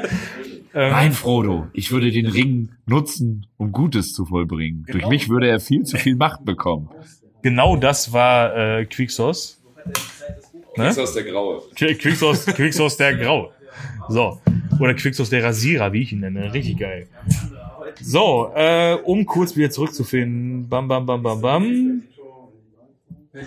Ähm, 0.73 0.93
Nein, 0.93 1.11
Frodo, 1.13 1.67
ich 1.73 1.91
würde 1.91 2.13
den 2.13 2.27
Ring 2.29 2.69
nutzen, 2.87 3.47
um 3.57 3.73
Gutes 3.73 4.13
zu 4.13 4.25
vollbringen. 4.25 4.87
Durch 4.89 5.05
mich 5.09 5.29
würde 5.29 5.49
er 5.49 5.59
viel 5.59 5.83
zu 5.83 5.97
viel 5.97 6.15
Macht 6.15 6.45
bekommen. 6.45 6.89
Genau 7.43 7.75
das 7.75 8.13
war 8.13 8.57
äh, 8.79 8.85
Quicksos. 8.87 9.61
Ne? 10.77 10.87
ist 10.91 11.15
der 11.17 11.25
Graue. 11.25 11.63
Qu- 11.77 11.95
Quicksos, 11.97 12.47
Quicksos 12.47 12.97
der 12.97 13.17
Grau. 13.17 13.51
So. 14.09 14.39
Oder 14.79 14.95
Quicksos 14.95 15.29
der 15.31 15.43
Rasierer, 15.43 15.93
wie 15.93 16.03
ich 16.03 16.13
ihn 16.13 16.21
nenne. 16.21 16.55
Richtig 16.55 16.79
geil. 16.79 17.09
So, 18.01 18.53
äh, 18.55 18.95
um 19.05 19.27
kurz 19.27 19.57
wieder 19.57 19.71
zurückzufinden. 19.71 20.69
Bam, 20.69 20.89
bam, 20.89 21.07
bam, 21.07 21.23
bam, 21.23 21.41
bam. 21.41 22.03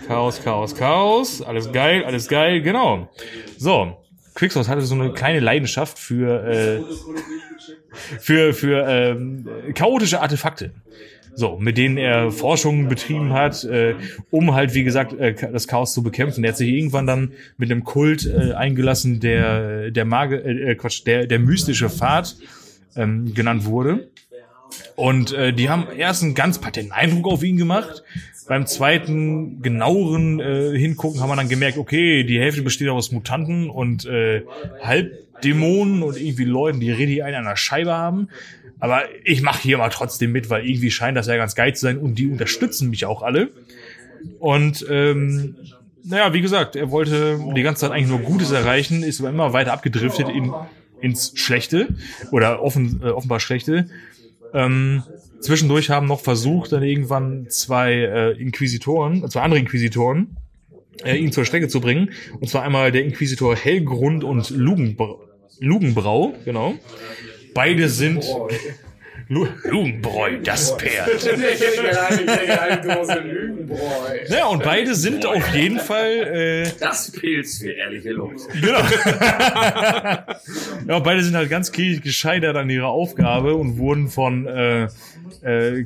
Chaos, 0.07 0.41
Chaos, 0.43 0.75
Chaos. 0.75 1.41
Alles 1.41 1.71
geil, 1.71 2.03
alles 2.05 2.27
geil, 2.27 2.61
genau. 2.61 3.09
So. 3.57 3.97
Quicksos 4.35 4.67
hatte 4.67 4.81
so 4.81 4.95
eine 4.95 5.13
kleine 5.13 5.39
Leidenschaft 5.39 5.99
für, 5.99 6.43
äh, 6.47 6.81
für, 8.19 8.53
für 8.53 8.87
ähm, 8.87 9.47
chaotische 9.75 10.21
Artefakte. 10.21 10.71
So, 11.35 11.57
mit 11.57 11.77
denen 11.77 11.97
er 11.97 12.31
Forschungen 12.31 12.87
betrieben 12.87 13.33
hat, 13.33 13.63
äh, 13.63 13.95
um 14.29 14.53
halt, 14.53 14.73
wie 14.75 14.83
gesagt, 14.83 15.13
äh, 15.13 15.33
das 15.51 15.67
Chaos 15.67 15.93
zu 15.93 16.03
bekämpfen. 16.03 16.43
Er 16.43 16.49
hat 16.49 16.57
sich 16.57 16.69
irgendwann 16.69 17.07
dann 17.07 17.31
mit 17.57 17.71
einem 17.71 17.83
Kult 17.83 18.25
äh, 18.25 18.53
eingelassen, 18.53 19.19
der 19.19 19.89
der 19.89 20.05
Mage, 20.05 20.37
äh, 20.37 20.71
äh, 20.71 20.75
Quatsch, 20.75 21.05
der 21.05 21.25
der 21.25 21.39
mystische 21.39 21.89
Pfad 21.89 22.35
ähm, 22.95 23.33
genannt 23.33 23.65
wurde. 23.65 24.09
Und 24.95 25.33
äh, 25.33 25.53
die 25.53 25.69
haben 25.69 25.87
erst 25.97 26.23
einen 26.23 26.35
ganz 26.35 26.59
patenten 26.59 26.91
Eindruck 26.91 27.27
auf 27.27 27.43
ihn 27.43 27.57
gemacht. 27.57 28.03
Beim 28.47 28.65
zweiten 28.65 29.61
genaueren 29.61 30.39
äh, 30.39 30.77
Hingucken 30.77 31.21
haben 31.21 31.29
wir 31.29 31.35
dann 31.35 31.49
gemerkt, 31.49 31.77
okay, 31.77 32.23
die 32.23 32.39
Hälfte 32.39 32.61
besteht 32.61 32.89
aus 32.89 33.11
Mutanten 33.11 33.69
und 33.69 34.05
äh, 34.05 34.43
Halbdämonen 34.81 36.03
und 36.03 36.19
irgendwie 36.19 36.43
Leuten, 36.43 36.79
die 36.79 36.91
richtig 36.91 37.23
einen 37.23 37.37
an 37.37 37.45
der 37.45 37.55
Scheibe 37.55 37.93
haben. 37.93 38.27
Aber 38.79 39.03
ich 39.23 39.41
mache 39.41 39.61
hier 39.61 39.77
mal 39.77 39.89
trotzdem 39.89 40.33
mit, 40.33 40.49
weil 40.49 40.67
irgendwie 40.67 40.91
scheint 40.91 41.17
das 41.17 41.27
ja 41.27 41.37
ganz 41.37 41.55
geil 41.55 41.73
zu 41.73 41.81
sein 41.81 41.97
und 41.97 42.15
die 42.15 42.27
unterstützen 42.27 42.89
mich 42.89 43.05
auch 43.05 43.21
alle. 43.21 43.51
Und 44.39 44.85
ähm, 44.89 45.55
naja, 46.03 46.33
wie 46.33 46.41
gesagt, 46.41 46.75
er 46.75 46.91
wollte 46.91 47.39
die 47.55 47.63
ganze 47.63 47.81
Zeit 47.81 47.91
eigentlich 47.91 48.09
nur 48.09 48.19
Gutes 48.19 48.51
erreichen, 48.51 49.03
ist 49.03 49.21
aber 49.21 49.29
immer 49.29 49.53
weiter 49.53 49.71
abgedriftet 49.71 50.27
in, 50.27 50.53
ins 50.99 51.31
Schlechte 51.35 51.95
oder 52.31 52.61
offen, 52.61 53.01
äh, 53.01 53.07
offenbar 53.07 53.39
Schlechte. 53.39 53.87
Ähm, 54.53 55.03
zwischendurch 55.39 55.89
haben 55.89 56.07
noch 56.07 56.21
versucht, 56.21 56.71
dann 56.71 56.83
irgendwann 56.83 57.47
zwei 57.49 57.93
äh, 57.93 58.31
Inquisitoren, 58.31 59.29
zwei 59.29 59.41
andere 59.41 59.59
Inquisitoren, 59.59 60.37
äh, 61.03 61.15
ihn 61.17 61.31
zur 61.31 61.45
Strecke 61.45 61.67
zu 61.67 61.81
bringen. 61.81 62.11
Und 62.39 62.49
zwar 62.49 62.63
einmal 62.63 62.91
der 62.91 63.03
Inquisitor 63.03 63.55
Hellgrund 63.55 64.23
und 64.23 64.49
Lugenbrau, 64.51 65.21
Lugenbrau 65.59 66.33
genau. 66.45 66.75
Beide 67.53 67.89
sind, 67.89 68.25
Lugenbräu, 69.27 70.39
das 70.43 70.71
Pferd. 70.71 71.09
Ja, 74.29 74.47
und 74.47 74.63
beide 74.63 74.93
sind 74.95 75.25
auf 75.25 75.53
jeden 75.53 75.79
Fall. 75.79 76.65
Äh, 76.65 76.71
Das 76.79 77.11
Pilz 77.11 77.59
für 77.59 77.71
ehrliche 77.71 78.11
Los. 78.11 78.47
Genau. 78.49 78.79
ja, 80.87 80.99
beide 80.99 81.23
sind 81.23 81.35
halt 81.35 81.49
ganz 81.49 81.71
klar 81.71 81.97
gescheitert 82.01 82.55
an 82.55 82.69
ihrer 82.69 82.87
Aufgabe 82.87 83.55
und 83.55 83.77
wurden 83.77 84.09
von 84.09 84.45
äh, 84.45 84.87
äh, 85.41 85.85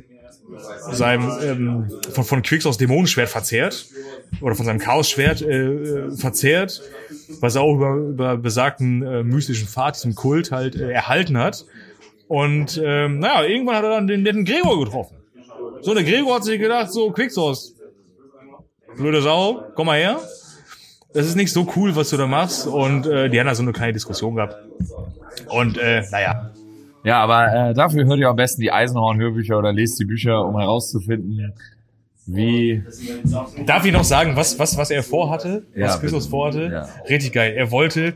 seinem 0.91 1.31
ähm, 1.41 1.91
von, 2.11 2.23
von 2.23 2.41
Quicks 2.41 2.77
Dämonenschwert 2.77 3.29
verzehrt 3.29 3.87
oder 4.41 4.55
von 4.55 4.65
seinem 4.65 4.79
Chaosschwert 4.79 5.41
äh, 5.41 5.67
äh, 5.67 6.11
verzehrt, 6.15 6.81
was 7.39 7.55
er 7.55 7.61
auch 7.61 7.75
über, 7.75 7.95
über 7.95 8.37
besagten 8.37 9.01
äh, 9.01 9.23
mystischen 9.23 9.67
Pfad, 9.67 9.95
diesen 9.95 10.15
Kult 10.15 10.51
halt 10.51 10.75
äh, 10.75 10.91
erhalten 10.91 11.37
hat. 11.37 11.65
Und 12.27 12.81
ähm, 12.83 13.19
naja, 13.19 13.43
irgendwann 13.47 13.75
hat 13.75 13.83
er 13.83 13.89
dann 13.91 14.07
den 14.07 14.23
netten 14.23 14.43
Gregor 14.45 14.83
getroffen. 14.83 15.17
So, 15.81 15.93
der 15.93 16.03
Gregor 16.03 16.35
hat 16.35 16.43
sich 16.43 16.59
gedacht, 16.59 16.91
so, 16.91 17.11
Quicksource, 17.11 17.75
blöde 18.97 19.21
Sau, 19.21 19.63
komm 19.75 19.87
mal 19.87 19.97
her. 19.97 20.19
Das 21.13 21.25
ist 21.25 21.35
nicht 21.35 21.51
so 21.53 21.67
cool, 21.75 21.95
was 21.95 22.09
du 22.09 22.17
da 22.17 22.27
machst. 22.27 22.67
Und 22.67 23.07
äh, 23.07 23.29
die 23.29 23.39
haben 23.39 23.47
da 23.47 23.55
so 23.55 23.63
eine 23.63 23.71
kleine 23.71 23.93
Diskussion 23.93 24.35
gehabt. 24.35 24.57
Und 25.49 25.77
äh, 25.77 26.03
naja, 26.11 26.51
Ja, 27.03 27.21
aber 27.23 27.69
äh, 27.69 27.73
dafür 27.73 28.05
hört 28.05 28.19
ihr 28.19 28.27
am 28.27 28.35
besten 28.35 28.61
die 28.61 28.71
Eisenhorn-Hörbücher 28.71 29.57
oder 29.57 29.71
lest 29.71 29.99
die 29.99 30.05
Bücher, 30.05 30.43
um 30.45 30.57
herauszufinden, 30.59 31.53
wie 32.25 32.83
Darf 33.65 33.85
ich 33.85 33.93
noch 33.93 34.03
sagen, 34.03 34.35
was, 34.35 34.59
was, 34.59 34.77
was 34.77 34.91
er 34.91 35.01
vorhatte? 35.01 35.63
Ja, 35.73 35.85
was 35.87 36.01
Christus 36.01 36.25
bitte. 36.25 36.29
vorhatte? 36.29 36.69
Ja. 36.71 36.89
Richtig 37.07 37.31
geil. 37.31 37.53
Er 37.55 37.71
wollte, 37.71 38.13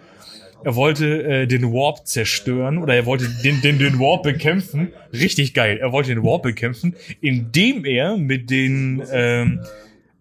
er 0.64 0.76
wollte 0.76 1.24
äh, 1.24 1.48
den 1.48 1.72
Warp 1.74 2.08
zerstören 2.08 2.78
oder 2.78 2.96
er 2.96 3.06
wollte 3.06 3.28
den, 3.44 3.62
den, 3.62 3.80
den 3.80 4.00
Warp 4.00 4.24
bekämpfen. 4.24 4.94
Richtig 5.12 5.54
geil. 5.54 5.78
Er 5.82 5.92
wollte 5.92 6.14
den 6.14 6.24
Warp 6.24 6.44
bekämpfen, 6.44 6.96
indem 7.22 7.86
er 7.86 8.18
mit 8.18 8.50
den, 8.50 9.04
ähm, 9.12 9.62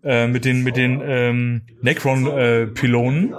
äh, 0.03 0.27
mit 0.27 0.45
den, 0.45 0.63
mit 0.63 0.77
den 0.77 1.01
ähm, 1.05 1.63
Necron-Pylonen, 1.83 3.35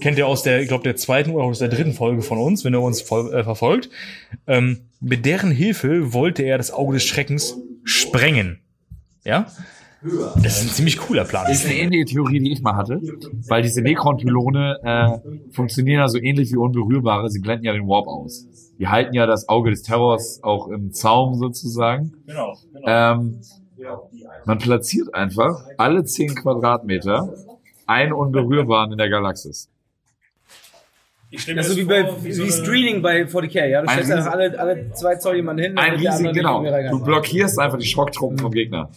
kennt 0.00 0.18
ihr 0.18 0.26
aus 0.26 0.42
der, 0.42 0.60
ich 0.60 0.68
glaube, 0.68 0.84
der 0.84 0.96
zweiten 0.96 1.30
oder 1.30 1.44
aus 1.44 1.58
der 1.58 1.68
dritten 1.68 1.92
Folge 1.92 2.22
von 2.22 2.38
uns, 2.38 2.64
wenn 2.64 2.74
er 2.74 2.82
uns 2.82 3.00
voll, 3.00 3.32
äh, 3.34 3.42
verfolgt, 3.42 3.90
ähm, 4.46 4.80
mit 5.00 5.26
deren 5.26 5.50
Hilfe 5.50 6.12
wollte 6.12 6.42
er 6.42 6.58
das 6.58 6.70
Auge 6.70 6.94
des 6.94 7.04
Schreckens 7.04 7.56
sprengen. 7.84 8.60
Ja? 9.24 9.50
Das 10.02 10.60
ist 10.60 10.62
ein 10.62 10.68
ziemlich 10.68 10.98
cooler 10.98 11.24
Plan. 11.24 11.46
Das 11.48 11.58
ist 11.58 11.66
eine 11.66 11.74
ähnliche 11.74 12.04
Theorie, 12.04 12.38
die 12.38 12.52
ich 12.52 12.62
mal 12.62 12.76
hatte, 12.76 13.00
weil 13.48 13.62
diese 13.62 13.82
Necron-Pylone 13.82 14.78
äh, 14.82 15.52
funktionieren 15.52 16.00
ja 16.00 16.08
so 16.08 16.18
ähnlich 16.18 16.52
wie 16.52 16.56
Unberührbare, 16.56 17.28
sie 17.30 17.40
blenden 17.40 17.64
ja 17.64 17.72
den 17.72 17.88
Warp 17.88 18.06
aus. 18.06 18.46
Die 18.78 18.86
halten 18.86 19.14
ja 19.14 19.26
das 19.26 19.48
Auge 19.48 19.70
des 19.70 19.82
Terrors 19.82 20.40
auch 20.42 20.68
im 20.68 20.92
Zaum 20.92 21.34
sozusagen. 21.34 22.12
Genau. 22.26 22.56
Ähm, 22.86 23.40
man 24.44 24.58
platziert 24.58 25.14
einfach 25.14 25.64
alle 25.76 26.04
10 26.04 26.34
Quadratmeter 26.36 27.32
einen 27.86 28.12
Unberührbaren 28.12 28.92
in 28.92 28.98
der 28.98 29.08
Galaxis. 29.08 29.68
Also 31.56 31.76
wie 31.76 31.84
bei 31.84 32.08
wie 32.22 32.50
Screening 32.50 33.02
bei 33.02 33.24
40k, 33.24 33.66
ja? 33.66 33.82
Du 33.82 33.90
stellst 33.90 34.10
einfach 34.10 34.32
alle, 34.32 34.58
alle 34.58 34.92
zwei 34.92 35.16
Zoll 35.16 35.36
jemanden 35.36 35.62
hin. 35.62 35.78
Ein 35.78 35.96
riesig, 35.96 36.32
genau. 36.32 36.64
Du 36.90 37.04
blockierst 37.04 37.58
einfach 37.58 37.76
die 37.76 37.84
Schocktruppen 37.84 38.38
vom 38.38 38.50
Gegner. 38.50 38.88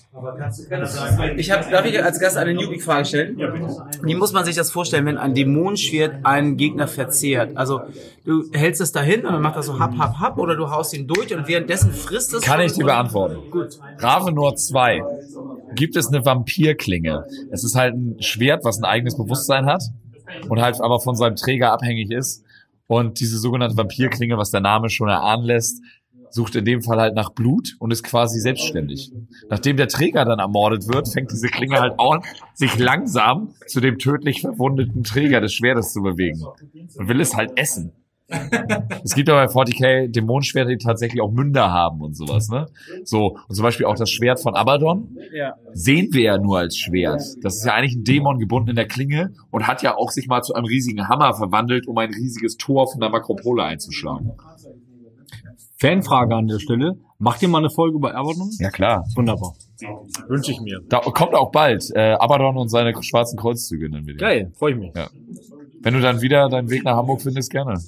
Ich 1.36 1.52
hab, 1.52 1.70
darf 1.70 1.86
ich 1.86 2.02
als 2.02 2.22
Gast 2.22 2.38
eine 2.38 2.54
Newbie-Frage 2.54 3.06
stellen? 3.06 3.38
Wie 4.04 4.16
muss 4.16 4.32
man 4.32 4.46
sich 4.46 4.56
das 4.56 4.72
vorstellen, 4.72 5.06
wenn 5.08 5.18
ein 5.18 5.34
Dämonenschwert 5.34 6.26
einen 6.26 6.56
Gegner 6.56 6.88
verzehrt? 6.88 7.58
Also 7.58 7.82
du 8.24 8.50
hältst 8.54 8.80
es 8.80 8.94
dahin 8.94 9.26
und 9.26 9.34
dann 9.34 9.42
macht 9.42 9.58
er 9.58 9.64
so 9.64 9.78
hap, 9.78 9.98
hap, 9.98 10.20
hap 10.20 10.38
oder 10.38 10.56
du 10.56 10.70
haust 10.70 10.94
ihn 10.94 11.08
durch 11.08 11.36
und 11.36 11.50
währenddessen 11.50 11.92
frisst 11.92 12.34
es... 12.34 12.44
Kann 12.44 12.62
ich 12.62 12.72
dir 12.72 12.86
beantworten. 12.86 13.40
Gut. 13.52 13.78
Ravenor 13.98 14.56
2 14.56 15.02
gibt 15.76 15.98
es 15.98 16.08
eine 16.08 16.26
Vampirklinge. 16.26 17.26
Es 17.52 17.66
ist 17.66 17.76
halt 17.76 17.94
ein 17.94 18.22
Schwert, 18.22 18.64
was 18.64 18.78
ein 18.78 18.86
eigenes 18.86 19.18
Bewusstsein 19.18 19.66
hat 19.66 19.84
und 20.50 20.62
halt 20.62 20.80
aber 20.82 21.00
von 21.00 21.16
seinem 21.16 21.36
Träger 21.36 21.72
abhängig 21.72 22.12
ist. 22.12 22.44
Und 22.88 23.20
diese 23.20 23.38
sogenannte 23.38 23.78
Vampirklinge, 23.78 24.38
was 24.38 24.52
der 24.52 24.60
Name 24.60 24.90
schon 24.90 25.08
erahnen 25.08 25.46
lässt, 25.46 25.82
sucht 26.34 26.56
in 26.56 26.66
dem 26.66 26.82
Fall 26.82 27.00
halt 27.00 27.16
nach 27.16 27.30
Blut 27.32 27.76
und 27.80 27.92
ist 27.92 28.04
quasi 28.04 28.40
selbstständig. 28.40 29.12
Nachdem 29.50 29.78
der 29.78 29.88
Träger 29.88 30.26
dann 30.26 30.40
ermordet 30.40 30.88
wird, 30.88 31.10
fängt 31.10 31.32
diese 31.32 31.48
Klinge 31.48 31.80
halt 31.80 32.00
an, 32.00 32.22
sich 32.54 32.78
langsam 32.78 33.54
zu 33.68 33.80
dem 33.80 33.98
tödlich 33.98 34.42
verwundeten 34.42 35.04
Träger 35.04 35.42
des 35.42 35.54
Schwertes 35.54 35.94
zu 35.94 36.02
bewegen. 36.02 36.44
Und 36.96 37.08
will 37.08 37.22
es 37.22 37.36
halt 37.36 37.58
essen. 37.58 37.92
Es 39.04 39.14
gibt 39.16 39.30
aber 39.30 39.46
bei 39.46 39.52
40k 39.52 40.08
Dämonenschwerter, 40.10 40.70
die 40.70 40.78
tatsächlich 40.78 41.22
auch 41.22 41.32
Münder 41.32 41.72
haben 41.72 42.02
und 42.02 42.16
sowas, 42.16 42.50
ne? 42.50 42.68
So, 43.04 43.38
und 43.48 43.56
zum 43.56 43.64
Beispiel 43.64 43.86
auch 43.86 43.96
das 43.96 44.10
Schwert 44.10 44.40
von 44.42 44.56
Abaddon 44.56 45.18
Ja. 45.34 45.56
sehen 45.74 46.10
wir 46.12 46.22
ja 46.24 46.38
nur 46.38 46.60
als 46.60 46.78
Schwert. 46.78 47.22
Das 47.42 47.58
ist 47.58 47.66
ja 47.66 47.74
eigentlich 47.74 47.96
ein 47.96 48.04
Dämon 48.04 48.40
gebunden 48.40 48.70
in 48.70 48.76
der 48.76 48.88
Klinge 48.88 49.34
und 49.50 49.68
hat 49.68 49.82
ja 49.84 49.96
auch 49.98 50.12
sich 50.12 50.28
mal 50.28 50.42
zu 50.42 50.54
einem 50.54 50.66
riesigen 50.66 51.08
Hammer 51.08 51.34
verwandelt, 51.34 51.88
um 51.88 51.98
ein 51.98 52.10
riesiges 52.14 52.58
Tor 52.58 52.90
von 52.92 53.02
der 53.02 53.10
Makropole 53.10 53.64
einzuschlagen. 53.64 54.32
Fanfrage 55.78 56.36
an 56.36 56.48
der 56.48 56.60
Stelle. 56.60 56.98
Macht 57.18 57.42
ihr 57.42 57.48
mal 57.48 57.58
eine 57.60 57.70
Folge 57.70 57.96
über 57.98 58.14
Abaddon? 58.16 58.50
Ja, 58.60 58.70
klar. 58.70 59.04
Wunderbar. 59.16 59.54
Wünsche 60.28 60.52
ich 60.52 60.62
mir. 60.62 60.80
Da 60.90 61.00
kommt 61.00 61.34
auch 61.34 61.52
bald 61.52 61.90
äh, 61.96 62.14
Abaddon 62.14 62.58
und 62.58 62.70
seine 62.70 62.94
schwarzen 63.02 63.38
Kreuzzüge 63.38 63.90
dann 63.90 64.06
wieder. 64.06 64.18
Geil, 64.18 64.52
freue 64.56 64.74
ich 64.74 64.78
mich. 64.78 64.92
Ja. 64.96 65.10
Wenn 65.82 65.96
du 65.96 66.02
dann 66.02 66.22
wieder 66.22 66.50
deinen 66.50 66.70
Weg 66.70 66.84
nach 66.84 66.96
Hamburg 66.96 67.22
findest, 67.22 67.50
gerne. 67.50 67.80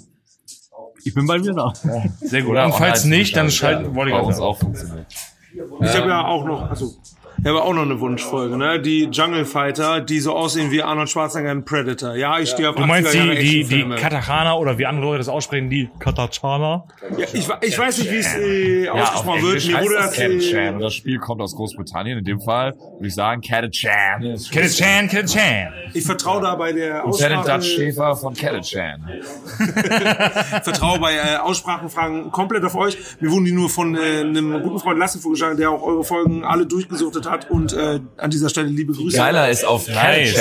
Ich 1.06 1.14
bin 1.14 1.28
bald 1.28 1.44
wieder 1.44 1.54
da. 1.54 1.74
Sehr 2.22 2.44
gut. 2.44 2.58
Und 2.58 2.74
falls 2.74 3.06
nicht, 3.06 3.36
dann 3.36 3.52
schalten, 3.52 3.94
Bei 3.94 4.06
gerade 4.06 4.26
uns 4.26 4.40
auch 4.40 4.58
funktioniert. 4.58 5.06
Ich 5.54 5.96
habe 5.96 6.10
ja 6.10 6.26
auch 6.26 6.46
noch, 6.46 6.70
also, 6.70 6.94
ich 7.40 7.48
habe 7.48 7.62
auch 7.64 7.74
noch 7.74 7.82
eine 7.82 8.00
Wunschfolge, 8.00 8.58
ne? 8.58 8.80
Die 8.80 9.10
Jungle 9.12 9.46
Fighter, 9.46 10.02
die 10.02 10.20
so 10.20 10.34
aussehen 10.34 10.72
wie 10.72 10.82
Arnold 10.84 11.10
Schwarzenegger 11.10 11.52
in 11.52 11.66
Predator. 11.66 12.16
Ja, 12.16 12.40
ich 12.40 12.50
stehe 12.52 12.70
auf 12.70 12.76
Du 12.76 12.86
meinst 12.86 13.14
80er 13.14 13.36
die, 13.36 13.64
die, 13.64 13.84
die. 13.84 13.96
Katachana 13.96 14.56
oder 14.56 14.78
wie 14.78 14.86
andere 14.86 15.06
Leute 15.06 15.18
das 15.20 15.28
aussprechen, 15.30 15.70
die 15.70 15.90
Katachana? 16.00 16.86
Ja, 17.18 17.26
ich, 17.34 17.48
we- 17.50 17.58
ich 17.62 17.78
weiß 17.78 17.98
nicht, 18.00 18.12
wie 18.12 18.18
es 18.18 18.34
äh, 18.36 18.86
Ja, 18.86 18.94
ausgesprochen 18.94 19.42
wird. 19.42 19.56
Englisch 19.56 19.68
Mir 19.74 19.82
wurde 19.84 19.96
das 19.96 20.12
das, 20.12 20.20
äh, 20.20 20.80
das 20.80 20.94
Spiel 20.94 21.18
kommt 21.20 21.42
aus 21.42 21.56
Großbritannien. 21.56 22.20
In 22.20 22.24
dem 22.26 22.40
Fall 22.40 22.74
würde 22.98 23.08
ich 23.08 23.16
sagen 23.16 23.42
Catachan. 23.42 24.22
Katachan, 24.54 25.08
Katachan. 25.10 25.74
ich 25.94 26.06
vertraue 26.06 26.42
da 26.42 26.56
bei 26.56 26.72
der 26.72 27.04
Lieutenant 27.06 27.46
Dutch 27.48 27.50
Aussprache, 27.50 27.62
Schäfer 27.64 28.16
von 28.16 28.34
Catachan. 28.36 29.10
vertraue 30.64 31.00
bei 31.00 31.16
äh, 31.16 31.38
Aussprachenfragen 31.38 32.32
komplett 32.32 32.64
auf 32.64 32.76
euch. 32.76 32.98
Mir 33.20 33.32
wurden 33.32 33.46
die 33.46 33.52
nur 33.52 33.70
von 33.70 33.96
äh, 33.96 34.20
einem 34.22 34.62
guten 34.62 34.80
Freund 34.80 35.00
Lasse 35.00 35.20
vorgeschlagen, 35.20 35.58
der 35.58 35.72
auch 35.72 35.82
eure 35.82 36.04
Folgen 36.04 36.44
alle 36.44 36.66
durchgesuchtet 36.66 37.23
hat 37.23 37.23
und 37.50 37.74
äh, 37.74 38.00
an 38.18 38.30
dieser 38.30 38.50
Stelle 38.50 38.68
liebe 38.68 38.94
Grüße. 38.94 39.18
Geiler 39.18 39.50
ist, 39.50 39.66
auf 39.66 39.88
Nice. 39.88 40.36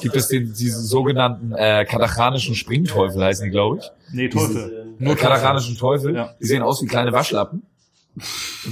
Gibt 0.00 0.16
es 0.16 0.28
den, 0.28 0.52
diesen 0.52 0.82
sogenannten 0.84 1.52
äh, 1.52 1.84
katachanischen 1.88 2.54
Springteufel, 2.54 3.22
heißen 3.22 3.44
die, 3.44 3.50
glaube 3.50 3.78
ich. 3.78 3.90
Nee, 4.12 4.28
Teufel. 4.28 4.94
Nur 4.98 5.16
katachanischen 5.16 5.76
Teufel. 5.76 6.14
Ja. 6.14 6.34
Die 6.40 6.46
sehen 6.46 6.62
aus 6.62 6.82
wie 6.82 6.86
kleine 6.86 7.12
Waschlappen. 7.12 7.62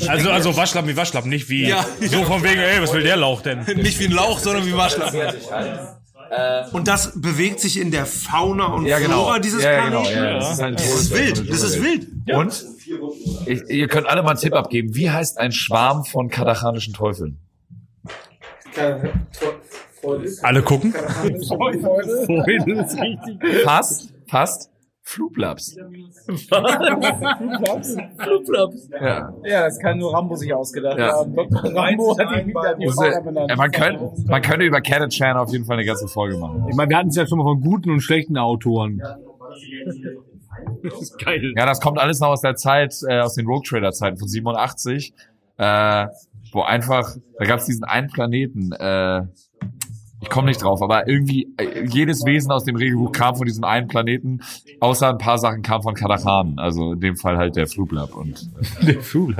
Also, 0.07 0.31
also 0.31 0.57
Waschlappen 0.57 0.91
wie 0.91 0.97
Waschlappen, 0.97 1.31
nicht 1.31 1.49
wie 1.49 1.67
Ja. 1.69 1.85
so 2.01 2.25
von 2.25 2.43
wegen, 2.43 2.61
ey, 2.61 2.83
was 2.83 2.93
will 2.93 3.03
der 3.03 3.17
Lauch 3.17 3.41
denn? 3.41 3.61
Nicht 3.77 3.99
wie 3.99 4.05
ein 4.05 4.13
Lauch, 4.13 4.39
sondern 4.39 4.67
wie 4.67 4.77
Waschlappen. 4.77 5.19
Und 6.73 6.87
das 6.87 7.21
bewegt 7.21 7.59
sich 7.61 7.81
in 7.81 7.91
der 7.91 8.07
Fauna 8.07 8.67
und 8.67 8.87
Ja, 8.87 8.99
genau. 8.99 9.25
Flora 9.25 9.39
dieses 9.41 9.65
ja, 9.65 9.85
genau. 9.87 10.03
Planeten. 10.03 10.25
Ja, 10.25 10.35
das 10.35 10.53
ist, 10.53 10.63
halt 10.63 10.79
Das 10.79 11.01
ist 11.01 11.15
wild, 11.15 11.51
das 11.51 11.63
ist 11.63 11.83
wild. 11.83 12.07
Und 12.33 12.67
ich, 13.47 13.69
ihr 13.69 13.89
könnt 13.89 14.07
alle 14.07 14.23
mal 14.23 14.31
einen 14.31 14.39
Tipp 14.39 14.55
abgeben. 14.55 14.95
Wie 14.95 15.11
heißt 15.11 15.39
ein 15.39 15.51
Schwarm 15.51 16.05
von 16.05 16.29
katachanischen 16.29 16.95
Teufeln? 16.95 17.39
Alle 20.43 20.63
gucken? 20.63 20.95
Fast, 25.11 25.79
fast. 26.49 27.99
Flublaps. 28.19 28.89
Ja. 28.93 29.35
Ja, 29.45 29.65
das 29.65 29.79
kann 29.79 29.99
nur 29.99 30.13
Rambo 30.15 30.37
sich 30.37 30.53
ausgedacht 30.55 30.99
Ja. 30.99 31.13
haben. 31.13 31.35
Rambo 31.39 32.17
hat 32.19 32.29
die 32.37 32.45
die 32.47 32.53
benannt. 32.53 33.51
äh, 33.51 33.57
man, 33.57 33.71
könnte, 33.71 34.13
man 34.27 34.43
könnte 34.43 34.65
über 34.67 34.81
Catachan 34.81 35.37
auf 35.37 35.51
jeden 35.53 35.65
Fall 35.65 35.77
eine 35.79 35.87
ganze 35.87 36.07
Folge 36.09 36.37
machen. 36.37 36.67
Ich 36.69 36.77
meine, 36.77 36.91
wir 36.91 36.97
hatten 36.97 37.09
es 37.09 37.17
ja 37.17 37.27
schon 37.27 37.39
mal 37.39 37.45
von 37.45 37.61
guten 37.61 37.91
und 37.91 38.01
schlechten 38.01 38.37
Autoren. 38.39 39.03
Das 40.83 41.01
ist 41.01 41.19
geil. 41.19 41.53
Ja, 41.57 41.67
das 41.67 41.81
kommt 41.81 41.99
alles 41.99 42.21
noch 42.21 42.29
aus 42.29 42.41
der 42.43 42.55
Zeit, 42.55 42.95
äh, 43.09 43.21
aus 43.21 43.35
den 43.35 43.47
Rogue 43.47 43.63
Trader 43.67 43.93
Zeiten 43.93 44.17
von 44.19 44.29
87, 44.29 45.13
äh, 45.57 46.07
wo 46.53 46.63
einfach, 46.63 47.17
da 47.39 47.45
gab 47.45 47.59
es 47.61 47.67
diesen 47.67 47.85
einen 47.85 48.09
Planeten, 48.09 48.73
äh, 48.73 49.23
ich 50.21 50.29
komme 50.29 50.49
nicht 50.49 50.63
drauf, 50.63 50.83
aber 50.83 51.09
irgendwie 51.09 51.49
äh, 51.57 51.85
jedes 51.87 52.25
Wesen 52.25 52.53
aus 52.53 52.65
dem 52.65 52.77
Regelbuch 52.77 53.13
kam 53.13 53.37
von 53.37 53.47
diesem 53.47 53.65
einen 53.65 53.89
Planeten, 53.89 54.41
außer 54.81 55.09
ein 55.09 55.19
paar 55.19 55.39
Sachen 55.39 55.63
kam 55.63 55.83
von 55.83 55.95
Kadachan, 55.95 56.59
also 56.59 56.93
in 56.93 57.01
dem 57.01 57.17
Fall 57.17 57.37
halt 57.37 57.57
der 57.57 57.67
Fluglab 57.67 58.15
und 58.15 58.49
Der 58.83 59.01
Flug. 59.01 59.35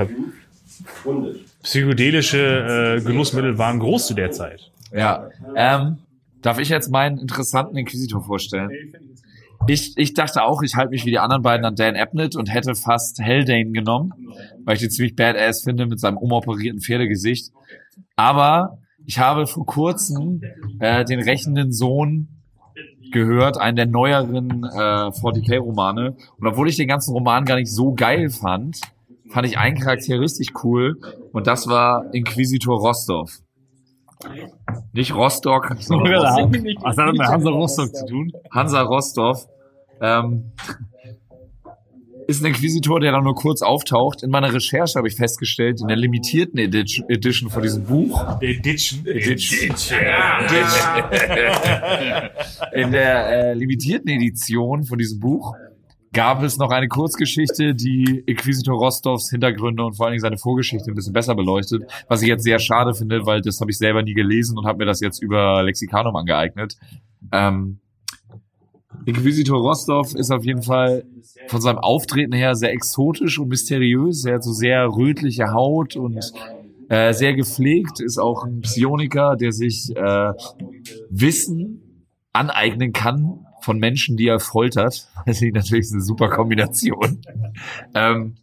Psychedelische 1.61 2.97
äh, 2.97 3.01
Genussmittel 3.01 3.57
waren 3.57 3.79
groß 3.79 4.07
zu 4.07 4.13
der 4.15 4.31
Zeit. 4.31 4.71
ja. 4.91 5.29
Ähm, 5.55 5.97
darf 6.41 6.57
ich 6.57 6.69
jetzt 6.69 6.89
meinen 6.89 7.19
interessanten 7.19 7.77
Inquisitor 7.77 8.23
vorstellen? 8.23 8.71
ich, 9.67 9.93
ich 9.95 10.13
dachte 10.15 10.41
auch, 10.43 10.63
ich 10.63 10.75
halte 10.75 10.89
mich 10.89 11.05
wie 11.05 11.11
die 11.11 11.19
anderen 11.19 11.43
beiden 11.43 11.65
an 11.65 11.75
Dan 11.75 11.95
Abnett 11.95 12.35
und 12.35 12.51
hätte 12.51 12.73
fast 12.73 13.19
Haldane 13.19 13.71
genommen, 13.71 14.11
weil 14.63 14.75
ich 14.75 14.81
den 14.81 14.89
ziemlich 14.89 15.15
badass 15.15 15.63
finde 15.63 15.85
mit 15.85 15.99
seinem 15.99 16.17
umoperierten 16.17 16.81
Pferdegesicht. 16.81 17.51
Aber 18.15 18.79
ich 19.05 19.19
habe 19.19 19.47
vor 19.47 19.65
kurzem 19.65 20.41
äh, 20.79 21.03
den 21.05 21.19
rächenden 21.19 21.71
Sohn 21.71 22.27
gehört, 23.11 23.57
einen 23.57 23.75
der 23.75 23.87
neueren 23.87 24.63
äh, 24.63 25.09
40k-Romane. 25.09 26.15
Und 26.39 26.47
obwohl 26.47 26.69
ich 26.69 26.77
den 26.77 26.87
ganzen 26.87 27.13
Roman 27.13 27.45
gar 27.45 27.57
nicht 27.57 27.71
so 27.71 27.93
geil 27.93 28.29
fand, 28.29 28.79
fand 29.29 29.47
ich 29.47 29.57
einen 29.57 29.77
Charakter 29.77 30.19
richtig 30.19 30.63
cool. 30.63 30.97
Und 31.33 31.47
das 31.47 31.67
war 31.67 32.13
Inquisitor 32.13 32.79
Rostov. 32.79 33.31
Nicht 34.93 35.15
Rostock, 35.15 35.75
sondern 35.79 36.13
Rostock. 36.13 36.53
Was 36.81 36.97
hat 36.97 37.07
das 37.07 37.13
mit 37.13 37.27
Hansa 37.27 37.49
Rostock 37.49 37.95
zu 37.95 38.05
tun? 38.05 38.31
Hansa 38.51 38.81
Rostov. 38.81 39.47
Ähm, 40.01 40.51
ist 42.37 42.43
ein 42.43 42.47
Inquisitor, 42.47 42.99
der 42.99 43.11
da 43.11 43.21
nur 43.21 43.35
kurz 43.35 43.61
auftaucht. 43.61 44.23
In 44.23 44.29
meiner 44.29 44.53
Recherche 44.53 44.95
habe 44.97 45.07
ich 45.07 45.15
festgestellt, 45.15 45.79
in 45.81 45.87
der 45.87 45.97
limitierten 45.97 46.59
Edi- 46.59 47.03
Edition 47.07 47.49
von 47.49 47.61
diesem 47.61 47.83
Buch, 47.83 48.39
Der 48.39 48.53
Ditchen. 48.59 49.05
Edition. 49.05 49.75
in 52.73 52.91
der 52.91 53.29
äh, 53.29 53.53
limitierten 53.53 54.09
Edition 54.09 54.83
von 54.83 54.97
diesem 54.97 55.19
Buch 55.19 55.53
gab 56.13 56.43
es 56.43 56.57
noch 56.57 56.71
eine 56.71 56.87
Kurzgeschichte, 56.87 57.73
die 57.73 58.23
Inquisitor 58.25 58.77
Rostovs 58.77 59.29
Hintergründe 59.29 59.83
und 59.83 59.95
vor 59.95 60.05
allen 60.07 60.13
Dingen 60.13 60.21
seine 60.21 60.37
Vorgeschichte 60.37 60.91
ein 60.91 60.95
bisschen 60.95 61.13
besser 61.13 61.35
beleuchtet, 61.35 61.83
was 62.09 62.21
ich 62.21 62.27
jetzt 62.27 62.43
sehr 62.43 62.59
schade 62.59 62.93
finde, 62.93 63.25
weil 63.25 63.41
das 63.41 63.61
habe 63.61 63.71
ich 63.71 63.77
selber 63.77 64.03
nie 64.03 64.13
gelesen 64.13 64.57
und 64.57 64.65
habe 64.67 64.79
mir 64.79 64.85
das 64.85 64.99
jetzt 64.99 65.23
über 65.23 65.63
Lexikanum 65.63 66.15
angeeignet. 66.15 66.75
Ähm, 67.31 67.79
Inquisitor 69.05 69.59
Rostov 69.59 70.13
ist 70.15 70.31
auf 70.31 70.45
jeden 70.45 70.61
Fall 70.61 71.05
von 71.47 71.61
seinem 71.61 71.79
Auftreten 71.79 72.33
her 72.33 72.55
sehr 72.55 72.71
exotisch 72.71 73.39
und 73.39 73.49
mysteriös. 73.49 74.25
Er 74.25 74.35
hat 74.35 74.43
so 74.43 74.53
sehr 74.53 74.87
rötliche 74.87 75.51
Haut 75.51 75.95
und 75.95 76.31
äh, 76.89 77.13
sehr 77.13 77.33
gepflegt, 77.33 77.99
ist 78.01 78.17
auch 78.17 78.43
ein 78.43 78.61
Psioniker, 78.61 79.35
der 79.37 79.53
sich 79.53 79.95
äh, 79.95 80.33
Wissen 81.09 82.05
aneignen 82.33 82.91
kann 82.91 83.45
von 83.61 83.79
Menschen, 83.79 84.17
die 84.17 84.27
er 84.27 84.39
foltert. 84.39 85.07
Das 85.25 85.41
ist 85.41 85.53
natürlich 85.53 85.91
eine 85.91 86.01
super 86.01 86.29
Kombination. 86.29 87.21
ähm, 87.95 88.35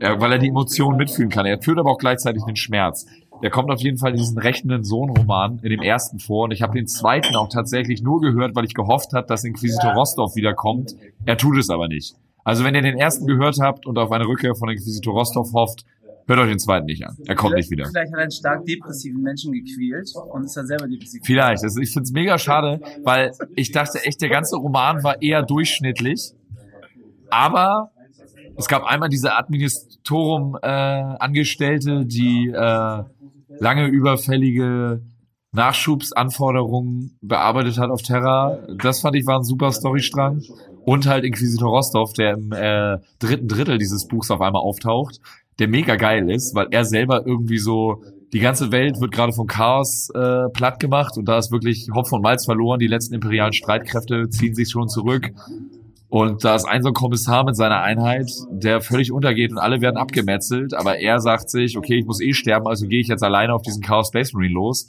ja, 0.00 0.20
weil 0.20 0.32
er 0.32 0.38
die 0.38 0.48
Emotionen 0.48 0.96
mitfühlen 0.96 1.30
kann. 1.30 1.46
Er 1.46 1.60
führt 1.60 1.78
aber 1.78 1.90
auch 1.90 1.98
gleichzeitig 1.98 2.44
den 2.44 2.56
Schmerz. 2.56 3.06
Der 3.42 3.50
kommt 3.50 3.70
auf 3.70 3.80
jeden 3.80 3.98
Fall 3.98 4.12
in 4.12 4.16
diesen 4.16 4.38
rechnenden 4.38 4.84
Sohn-Roman 4.84 5.58
in 5.62 5.70
dem 5.70 5.82
ersten 5.82 6.20
vor. 6.20 6.44
Und 6.44 6.52
ich 6.52 6.62
habe 6.62 6.74
den 6.74 6.86
zweiten 6.86 7.34
auch 7.34 7.48
tatsächlich 7.48 8.02
nur 8.02 8.20
gehört, 8.20 8.54
weil 8.54 8.64
ich 8.64 8.74
gehofft 8.74 9.12
habe, 9.14 9.26
dass 9.26 9.44
Inquisitor 9.44 9.92
Rostov 9.92 10.36
wiederkommt. 10.36 10.94
Er 11.26 11.36
tut 11.36 11.58
es 11.58 11.68
aber 11.68 11.88
nicht. 11.88 12.14
Also 12.44 12.64
wenn 12.64 12.74
ihr 12.74 12.82
den 12.82 12.98
ersten 12.98 13.26
gehört 13.26 13.58
habt 13.60 13.86
und 13.86 13.96
auf 13.98 14.10
eine 14.12 14.26
Rückkehr 14.26 14.54
von 14.54 14.68
Inquisitor 14.68 15.14
Rostov 15.14 15.52
hofft, 15.52 15.84
hört 16.26 16.38
euch 16.38 16.48
den 16.48 16.58
zweiten 16.58 16.86
nicht 16.86 17.04
an. 17.04 17.14
Er 17.26 17.34
kommt 17.34 17.56
nicht 17.56 17.70
wieder. 17.70 17.84
Vielleicht 17.86 18.12
hat 18.12 18.18
er 18.18 18.22
einen 18.22 18.30
stark 18.30 18.64
depressiven 18.64 19.20
Menschen 19.22 19.52
gequält 19.52 20.10
und 20.32 20.44
ist 20.44 20.56
dann 20.56 20.66
selber 20.66 20.88
depressiv. 20.88 21.20
Vielleicht. 21.24 21.62
Also 21.64 21.80
ich 21.80 21.92
finde 21.92 22.04
es 22.04 22.12
mega 22.12 22.38
schade, 22.38 22.80
weil 23.04 23.32
ich 23.56 23.72
dachte 23.72 24.04
echt, 24.04 24.22
der 24.22 24.28
ganze 24.28 24.56
Roman 24.56 25.02
war 25.02 25.20
eher 25.20 25.42
durchschnittlich. 25.42 26.32
Aber 27.30 27.90
es 28.56 28.68
gab 28.68 28.84
einmal 28.84 29.08
diese 29.08 29.34
Administorum-Angestellte, 29.34 32.04
die 32.04 32.48
äh, 32.48 33.02
lange 33.62 33.86
überfällige 33.86 35.02
Nachschubsanforderungen 35.52 37.16
bearbeitet 37.22 37.78
hat 37.78 37.90
auf 37.90 38.02
Terra. 38.02 38.58
Das 38.78 39.00
fand 39.00 39.14
ich 39.14 39.26
war 39.26 39.38
ein 39.38 39.44
super 39.44 39.70
Storystrang. 39.70 40.42
Und 40.84 41.06
halt 41.06 41.24
Inquisitor 41.24 41.70
Rostov, 41.70 42.12
der 42.12 42.34
im 42.34 42.50
äh, 42.50 42.98
dritten 43.20 43.46
Drittel 43.46 43.78
dieses 43.78 44.08
Buchs 44.08 44.32
auf 44.32 44.40
einmal 44.40 44.62
auftaucht, 44.62 45.20
der 45.60 45.68
mega 45.68 45.94
geil 45.94 46.28
ist, 46.28 46.56
weil 46.56 46.66
er 46.72 46.84
selber 46.84 47.24
irgendwie 47.24 47.58
so 47.58 48.02
die 48.32 48.40
ganze 48.40 48.72
Welt 48.72 49.00
wird 49.00 49.12
gerade 49.12 49.32
vom 49.32 49.46
Chaos 49.46 50.10
äh, 50.12 50.48
platt 50.52 50.80
gemacht 50.80 51.16
und 51.16 51.26
da 51.26 51.38
ist 51.38 51.52
wirklich 51.52 51.88
Hopf 51.94 52.10
und 52.12 52.22
Malz 52.22 52.46
verloren. 52.46 52.80
Die 52.80 52.88
letzten 52.88 53.14
imperialen 53.14 53.52
Streitkräfte 53.52 54.28
ziehen 54.30 54.54
sich 54.56 54.70
schon 54.70 54.88
zurück. 54.88 55.30
Und 56.12 56.44
da 56.44 56.54
ist 56.54 56.66
ein 56.66 56.82
so 56.82 56.88
ein 56.88 56.94
Kommissar 56.94 57.42
mit 57.42 57.56
seiner 57.56 57.80
Einheit, 57.80 58.30
der 58.50 58.82
völlig 58.82 59.12
untergeht 59.12 59.50
und 59.50 59.56
alle 59.56 59.80
werden 59.80 59.96
abgemetzelt, 59.96 60.74
aber 60.74 60.98
er 60.98 61.20
sagt 61.20 61.48
sich, 61.48 61.78
okay, 61.78 62.00
ich 62.00 62.04
muss 62.04 62.20
eh 62.20 62.34
sterben, 62.34 62.66
also 62.66 62.86
gehe 62.86 63.00
ich 63.00 63.08
jetzt 63.08 63.22
alleine 63.22 63.54
auf 63.54 63.62
diesen 63.62 63.82
Chaos 63.82 64.08
Space 64.08 64.34
Marine 64.34 64.52
los. 64.52 64.88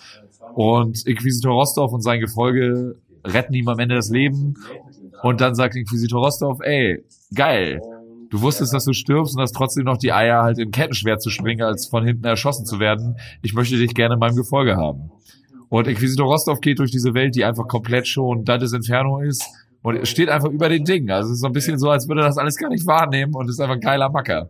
Und 0.54 1.08
Inquisitor 1.08 1.54
Rostov 1.54 1.94
und 1.94 2.02
sein 2.02 2.20
Gefolge 2.20 2.98
retten 3.24 3.54
ihm 3.54 3.70
am 3.70 3.80
Ende 3.80 3.95
das 3.95 4.10
Leben. 4.10 4.56
Und 5.22 5.40
dann 5.40 5.56
sagt 5.56 5.78
Inquisitor 5.78 6.22
Rostov, 6.22 6.60
ey, 6.60 7.06
geil, 7.34 7.80
du 8.30 8.41
wusstest, 8.41 8.74
dass 8.74 8.84
du 8.84 8.91
stirbst 8.91 9.34
und 9.34 9.41
hast 9.41 9.54
trotzdem 9.54 9.86
noch 9.86 9.98
die 9.98 10.12
Eier, 10.12 10.44
halt 10.44 10.60
in 10.60 10.72
Kettenschwert 10.72 11.22
zu 11.22 11.30
springen, 11.30 11.62
als 11.62 11.88
von 11.88 12.04
hinten 12.04 12.26
erschossen 12.26 12.66
zu 12.66 12.82
werden. 12.82 13.16
Ich 13.41 13.54
möchte 13.54 13.78
dich 13.78 13.94
gerne 13.94 14.16
in 14.16 14.20
meinem 14.20 14.36
Gefolge 14.36 14.76
haben. 14.76 15.10
Und 15.70 15.88
Inquisitor 15.88 16.28
Rostov 16.28 16.60
geht 16.60 16.80
durch 16.80 16.91
diese 16.91 17.14
Welt, 17.14 17.34
die 17.36 17.45
einfach 17.45 17.70
komplett 17.70 18.10
schon 18.10 18.44
Dantes 18.44 18.74
Inferno 18.74 19.22
ist 19.22 19.50
und 19.84 19.98
er 19.98 20.06
steht 20.06 20.30
einfach 20.30 20.50
über 20.50 20.70
den 20.70 20.86
Ding. 20.86 21.10
Also 21.10 21.30
es 21.30 21.36
ist 21.36 21.42
so 21.42 21.48
ein 21.48 21.54
bisschen 21.54 21.78
so, 21.78 21.90
als 21.90 22.08
würde 22.08 22.22
er 22.22 22.28
das 22.28 22.38
alles 22.38 22.58
gar 22.58 22.70
nicht 22.70 22.88
wahrnehmen 22.88 23.36
und 23.36 23.50
ist 23.50 23.60
einfach 23.60 23.76
ein 23.76 23.82
geiler 23.82 24.10
Macker. 24.10 24.50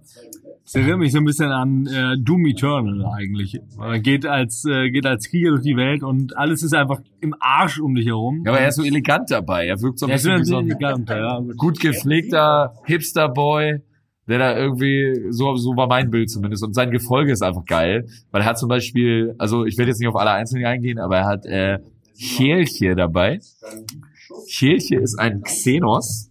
Das 0.64 0.76
erinnert 0.76 1.00
mich 1.00 1.12
so 1.12 1.18
ein 1.18 1.26
bisschen 1.26 1.52
an 1.52 1.88
äh, 1.88 2.18
Doom 2.18 2.46
Eternal 2.46 3.06
eigentlich. 3.18 3.60
Er 3.82 4.00
geht 4.00 4.26
als, 4.26 4.64
äh, 4.66 4.90
geht 4.92 5.06
als 5.06 5.30
Krieger 5.30 5.50
durch 5.50 5.64
die 5.64 5.76
Welt 5.76 6.04
und 6.04 6.38
alles 6.38 6.64
ist 6.64 6.74
einfach 6.74 7.02
im 7.20 7.36
Arsch 7.40 7.80
um 7.80 7.96
dich 7.96 8.06
herum. 8.06 8.44
Ja, 8.46 8.52
aber 8.52 8.62
er 8.62 8.70
ist 8.70 8.76
so 8.76 8.84
elegant 8.84 9.30
dabei. 9.30 9.68
Er 9.68 9.82
wirkt 9.82 10.00
so 10.00 10.06
ein 10.06 10.14
ist 10.14 10.24
bisschen 10.24 10.40
wie 10.40 10.46
so 10.46 10.58
ein 10.58 10.66
elegant, 10.68 11.10
ja. 11.10 11.42
gut 11.58 11.80
gepflegter 11.82 12.74
Hipster-Boy, 12.86 13.82
der 14.28 14.40
da 14.40 14.58
irgendwie, 14.58 15.32
so, 15.32 15.56
so 15.56 15.76
war 15.76 15.88
mein 15.88 16.10
Bild 16.12 16.30
zumindest. 16.30 16.64
Und 16.64 16.74
sein 16.74 16.92
Gefolge 16.92 17.34
ist 17.34 17.42
einfach 17.42 17.66
geil, 17.66 18.06
weil 18.32 18.42
er 18.44 18.46
hat 18.46 18.58
zum 18.58 18.70
Beispiel, 18.70 19.36
also 19.38 19.66
ich 19.66 19.78
werde 19.78 19.90
jetzt 19.90 20.00
nicht 20.00 20.08
auf 20.08 20.16
alle 20.16 20.32
Einzelnen 20.32 20.66
eingehen, 20.66 21.00
aber 21.00 21.18
er 21.18 21.26
hat 21.26 21.46
äh, 21.46 21.80
Chelche 22.16 22.96
dabei. 22.96 23.40
Chelche 24.48 24.96
ist 24.96 25.20
ein 25.20 25.42
Xenos. 25.42 26.30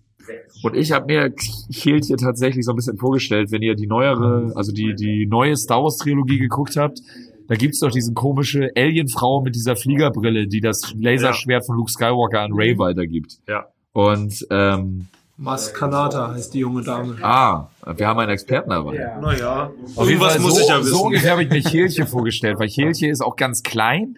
Und 0.62 0.76
ich 0.76 0.92
habe 0.92 1.06
mir 1.06 1.34
Chelche 1.70 2.16
tatsächlich 2.16 2.64
so 2.64 2.72
ein 2.72 2.76
bisschen 2.76 2.96
vorgestellt, 2.96 3.50
wenn 3.50 3.62
ihr 3.62 3.74
die 3.74 3.86
neuere, 3.86 4.52
also 4.54 4.72
die, 4.72 4.94
die 4.94 5.26
neue 5.26 5.56
Star 5.56 5.82
Wars 5.82 5.96
Trilogie 5.96 6.38
geguckt 6.38 6.76
habt, 6.76 7.00
da 7.48 7.56
gibt's 7.56 7.80
doch 7.80 7.90
diese 7.90 8.12
komische 8.12 8.70
Alienfrau 8.76 9.42
mit 9.42 9.54
dieser 9.54 9.76
Fliegerbrille, 9.76 10.46
die 10.46 10.60
das 10.60 10.94
Laserschwert 10.98 11.66
von 11.66 11.76
Luke 11.76 11.90
Skywalker 11.90 12.40
an 12.40 12.52
Ray 12.54 12.78
weitergibt. 12.78 13.38
Ja. 13.48 13.66
Und 13.92 14.46
ähm, 14.50 15.08
Maskanata 15.42 16.34
heißt 16.34 16.54
die 16.54 16.60
junge 16.60 16.82
Dame. 16.82 17.16
Ah, 17.20 17.66
wir 17.96 18.06
haben 18.06 18.20
einen 18.20 18.30
Experten 18.30 18.70
dabei. 18.70 18.94
Naja, 19.20 19.72
Auf 19.96 20.08
jeden 20.08 20.20
irgendwas 20.20 20.34
Fall 20.34 20.40
muss 20.40 20.54
so, 20.54 20.60
ich 20.60 20.68
ja 20.68 20.78
wissen. 20.78 20.94
So 20.94 21.02
ungefähr 21.02 21.32
habe 21.32 21.42
ich 21.42 21.50
mir 21.50 21.62
Chelche 21.62 22.06
vorgestellt, 22.06 22.60
weil 22.60 22.68
Chelche 22.68 23.08
ist 23.08 23.22
auch 23.22 23.34
ganz 23.34 23.64
klein 23.64 24.16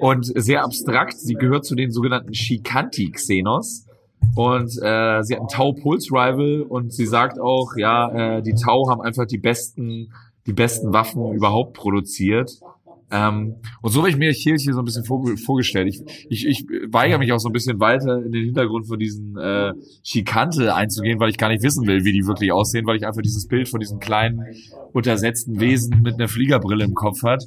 und 0.00 0.24
sehr 0.34 0.64
abstrakt. 0.64 1.16
Sie 1.16 1.34
gehört 1.34 1.64
zu 1.64 1.76
den 1.76 1.92
sogenannten 1.92 2.34
Shikanti-Xenos. 2.34 3.86
Und 4.34 4.70
äh, 4.82 5.22
sie 5.22 5.34
hat 5.34 5.40
einen 5.40 5.48
Tau-Pulse-Rival 5.48 6.62
und 6.62 6.92
sie 6.92 7.06
sagt 7.06 7.38
auch, 7.38 7.76
ja, 7.76 8.38
äh, 8.38 8.42
die 8.42 8.54
Tau 8.54 8.88
haben 8.88 9.00
einfach 9.00 9.26
die 9.26 9.38
besten, 9.38 10.12
die 10.46 10.52
besten 10.52 10.92
Waffen 10.92 11.34
überhaupt 11.34 11.74
produziert. 11.74 12.58
Ähm, 13.14 13.54
und 13.80 13.92
so 13.92 14.00
habe 14.00 14.10
ich 14.10 14.16
mir 14.16 14.32
Kirche 14.32 14.72
so 14.72 14.80
ein 14.80 14.84
bisschen 14.84 15.04
vor, 15.04 15.24
vorgestellt. 15.36 15.86
Ich, 15.86 16.02
ich, 16.28 16.46
ich 16.46 16.66
weigere 16.90 17.18
mich 17.18 17.30
auch 17.30 17.38
so 17.38 17.48
ein 17.48 17.52
bisschen 17.52 17.78
weiter 17.78 18.20
in 18.24 18.32
den 18.32 18.46
Hintergrund 18.46 18.88
von 18.88 18.98
diesen 18.98 19.36
äh, 19.36 19.72
Schikante 20.02 20.74
einzugehen, 20.74 21.20
weil 21.20 21.30
ich 21.30 21.38
gar 21.38 21.48
nicht 21.48 21.62
wissen 21.62 21.86
will, 21.86 22.04
wie 22.04 22.12
die 22.12 22.26
wirklich 22.26 22.50
aussehen, 22.50 22.86
weil 22.86 22.96
ich 22.96 23.06
einfach 23.06 23.22
dieses 23.22 23.46
Bild 23.46 23.68
von 23.68 23.78
diesem 23.78 24.00
kleinen, 24.00 24.42
untersetzten 24.92 25.60
Wesen 25.60 26.02
mit 26.02 26.14
einer 26.14 26.26
Fliegerbrille 26.26 26.84
im 26.84 26.94
Kopf 26.94 27.22
hat. 27.22 27.44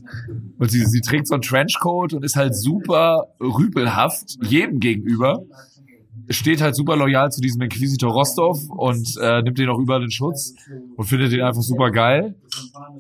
Und 0.57 0.72
sie, 0.72 0.85
sie 0.85 1.02
trägt 1.02 1.27
so 1.27 1.34
einen 1.34 1.41
Trenchcoat 1.41 2.14
und 2.14 2.23
ist 2.23 2.38
halt 2.38 2.56
super 2.56 3.26
rüpelhaft 3.41 4.38
jedem 4.41 4.80
gegenüber. 4.80 5.44
Steht 6.30 6.62
halt 6.62 6.76
super 6.76 6.98
loyal 6.98 7.32
zu 7.32 7.41
diesem 7.41 7.62
Inquisitor 7.62 8.12
Rostov 8.12 8.60
und 8.70 9.18
äh, 9.22 9.41
nimmt 9.41 9.58
den 9.58 9.70
auch 9.70 9.80
über 9.80 9.99
den 9.99 10.12
Schutz 10.12 10.54
und 10.95 11.06
findet 11.06 11.32
den 11.32 11.41
einfach 11.41 11.62
super 11.62 11.91
geil. 11.91 12.36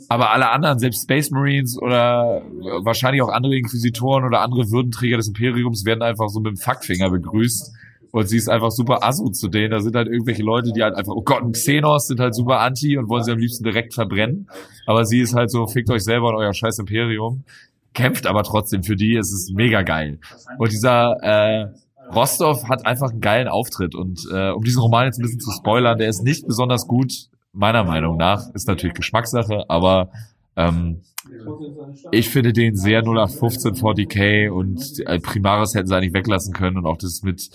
Aber 0.07 0.31
alle 0.31 0.49
anderen, 0.49 0.79
selbst 0.79 1.03
Space 1.03 1.31
Marines 1.31 1.77
oder 1.81 2.41
wahrscheinlich 2.83 3.21
auch 3.21 3.29
andere 3.29 3.55
Inquisitoren 3.55 4.23
oder 4.23 4.41
andere 4.41 4.71
Würdenträger 4.71 5.17
des 5.17 5.27
Imperiums 5.27 5.83
werden 5.85 6.01
einfach 6.01 6.29
so 6.29 6.39
mit 6.39 6.51
dem 6.51 6.57
Fackfinger 6.57 7.09
begrüßt. 7.09 7.73
Und 8.11 8.29
sie 8.29 8.37
ist 8.37 8.49
einfach 8.49 8.71
super 8.71 9.03
asso 9.03 9.29
zu 9.29 9.47
denen. 9.47 9.71
Da 9.71 9.79
sind 9.79 9.95
halt 9.95 10.07
irgendwelche 10.07 10.43
Leute, 10.43 10.71
die 10.71 10.81
halt 10.81 10.95
einfach, 10.95 11.13
oh 11.13 11.23
Gott, 11.23 11.43
ein 11.43 11.51
Xenos 11.51 12.07
sind 12.07 12.19
halt 12.19 12.33
super 12.33 12.59
anti 12.59 12.97
und 12.97 13.09
wollen 13.09 13.23
sie 13.23 13.31
am 13.31 13.37
liebsten 13.37 13.63
direkt 13.63 13.93
verbrennen. 13.93 14.49
Aber 14.85 15.05
sie 15.05 15.19
ist 15.19 15.35
halt 15.35 15.51
so, 15.51 15.67
fickt 15.67 15.89
euch 15.89 16.03
selber 16.03 16.29
und 16.29 16.35
euer 16.35 16.53
scheiß 16.53 16.79
Imperium. 16.79 17.43
Kämpft 17.93 18.27
aber 18.27 18.43
trotzdem 18.43 18.83
für 18.83 18.95
die. 18.95 19.15
Es 19.15 19.33
ist 19.33 19.53
mega 19.53 19.81
geil. 19.81 20.19
Und 20.57 20.71
dieser 20.71 21.17
äh, 21.21 21.67
Rostov 22.13 22.67
hat 22.69 22.85
einfach 22.85 23.11
einen 23.11 23.21
geilen 23.21 23.47
Auftritt. 23.47 23.95
Und 23.95 24.27
äh, 24.31 24.51
um 24.51 24.63
diesen 24.63 24.81
Roman 24.81 25.05
jetzt 25.05 25.19
ein 25.19 25.23
bisschen 25.23 25.39
zu 25.39 25.51
spoilern, 25.51 25.97
der 25.97 26.09
ist 26.09 26.23
nicht 26.23 26.47
besonders 26.47 26.87
gut, 26.87 27.11
meiner 27.51 27.83
Meinung 27.83 28.17
nach. 28.17 28.49
Ist 28.53 28.67
natürlich 28.67 28.95
Geschmackssache, 28.95 29.65
aber 29.69 30.09
ähm, 30.55 31.01
ich 32.11 32.29
finde 32.29 32.53
den 32.53 32.75
sehr 32.75 33.01
0815 33.01 33.73
40k 33.75 34.49
und 34.49 34.81
äh, 35.05 35.19
Primaris 35.19 35.75
hätten 35.75 35.87
sie 35.87 35.95
eigentlich 35.95 36.13
weglassen 36.13 36.53
können 36.53 36.77
und 36.77 36.85
auch 36.85 36.97
das 36.97 37.21
mit 37.23 37.49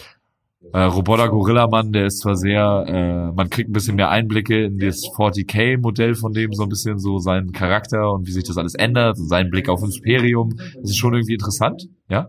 Äh, 0.72 0.84
Roboter 0.84 1.28
Gorilla 1.28 1.66
Mann, 1.66 1.92
der 1.92 2.06
ist 2.06 2.20
zwar 2.20 2.36
sehr, 2.36 2.84
äh, 2.86 3.32
man 3.34 3.50
kriegt 3.50 3.68
ein 3.68 3.72
bisschen 3.72 3.96
mehr 3.96 4.10
Einblicke 4.10 4.64
in 4.66 4.78
das 4.78 5.00
40k-Modell 5.16 6.14
von 6.14 6.32
dem, 6.32 6.52
so 6.52 6.62
ein 6.62 6.68
bisschen 6.68 7.00
so 7.00 7.18
seinen 7.18 7.50
Charakter 7.50 8.12
und 8.12 8.28
wie 8.28 8.30
sich 8.30 8.44
das 8.44 8.56
alles 8.56 8.74
ändert, 8.76 9.16
seinen 9.18 9.50
Blick 9.50 9.68
auf 9.68 9.82
Imperium. 9.82 10.54
Das 10.80 10.90
ist 10.90 10.98
schon 10.98 11.14
irgendwie 11.14 11.34
interessant, 11.34 11.88
ja? 12.08 12.28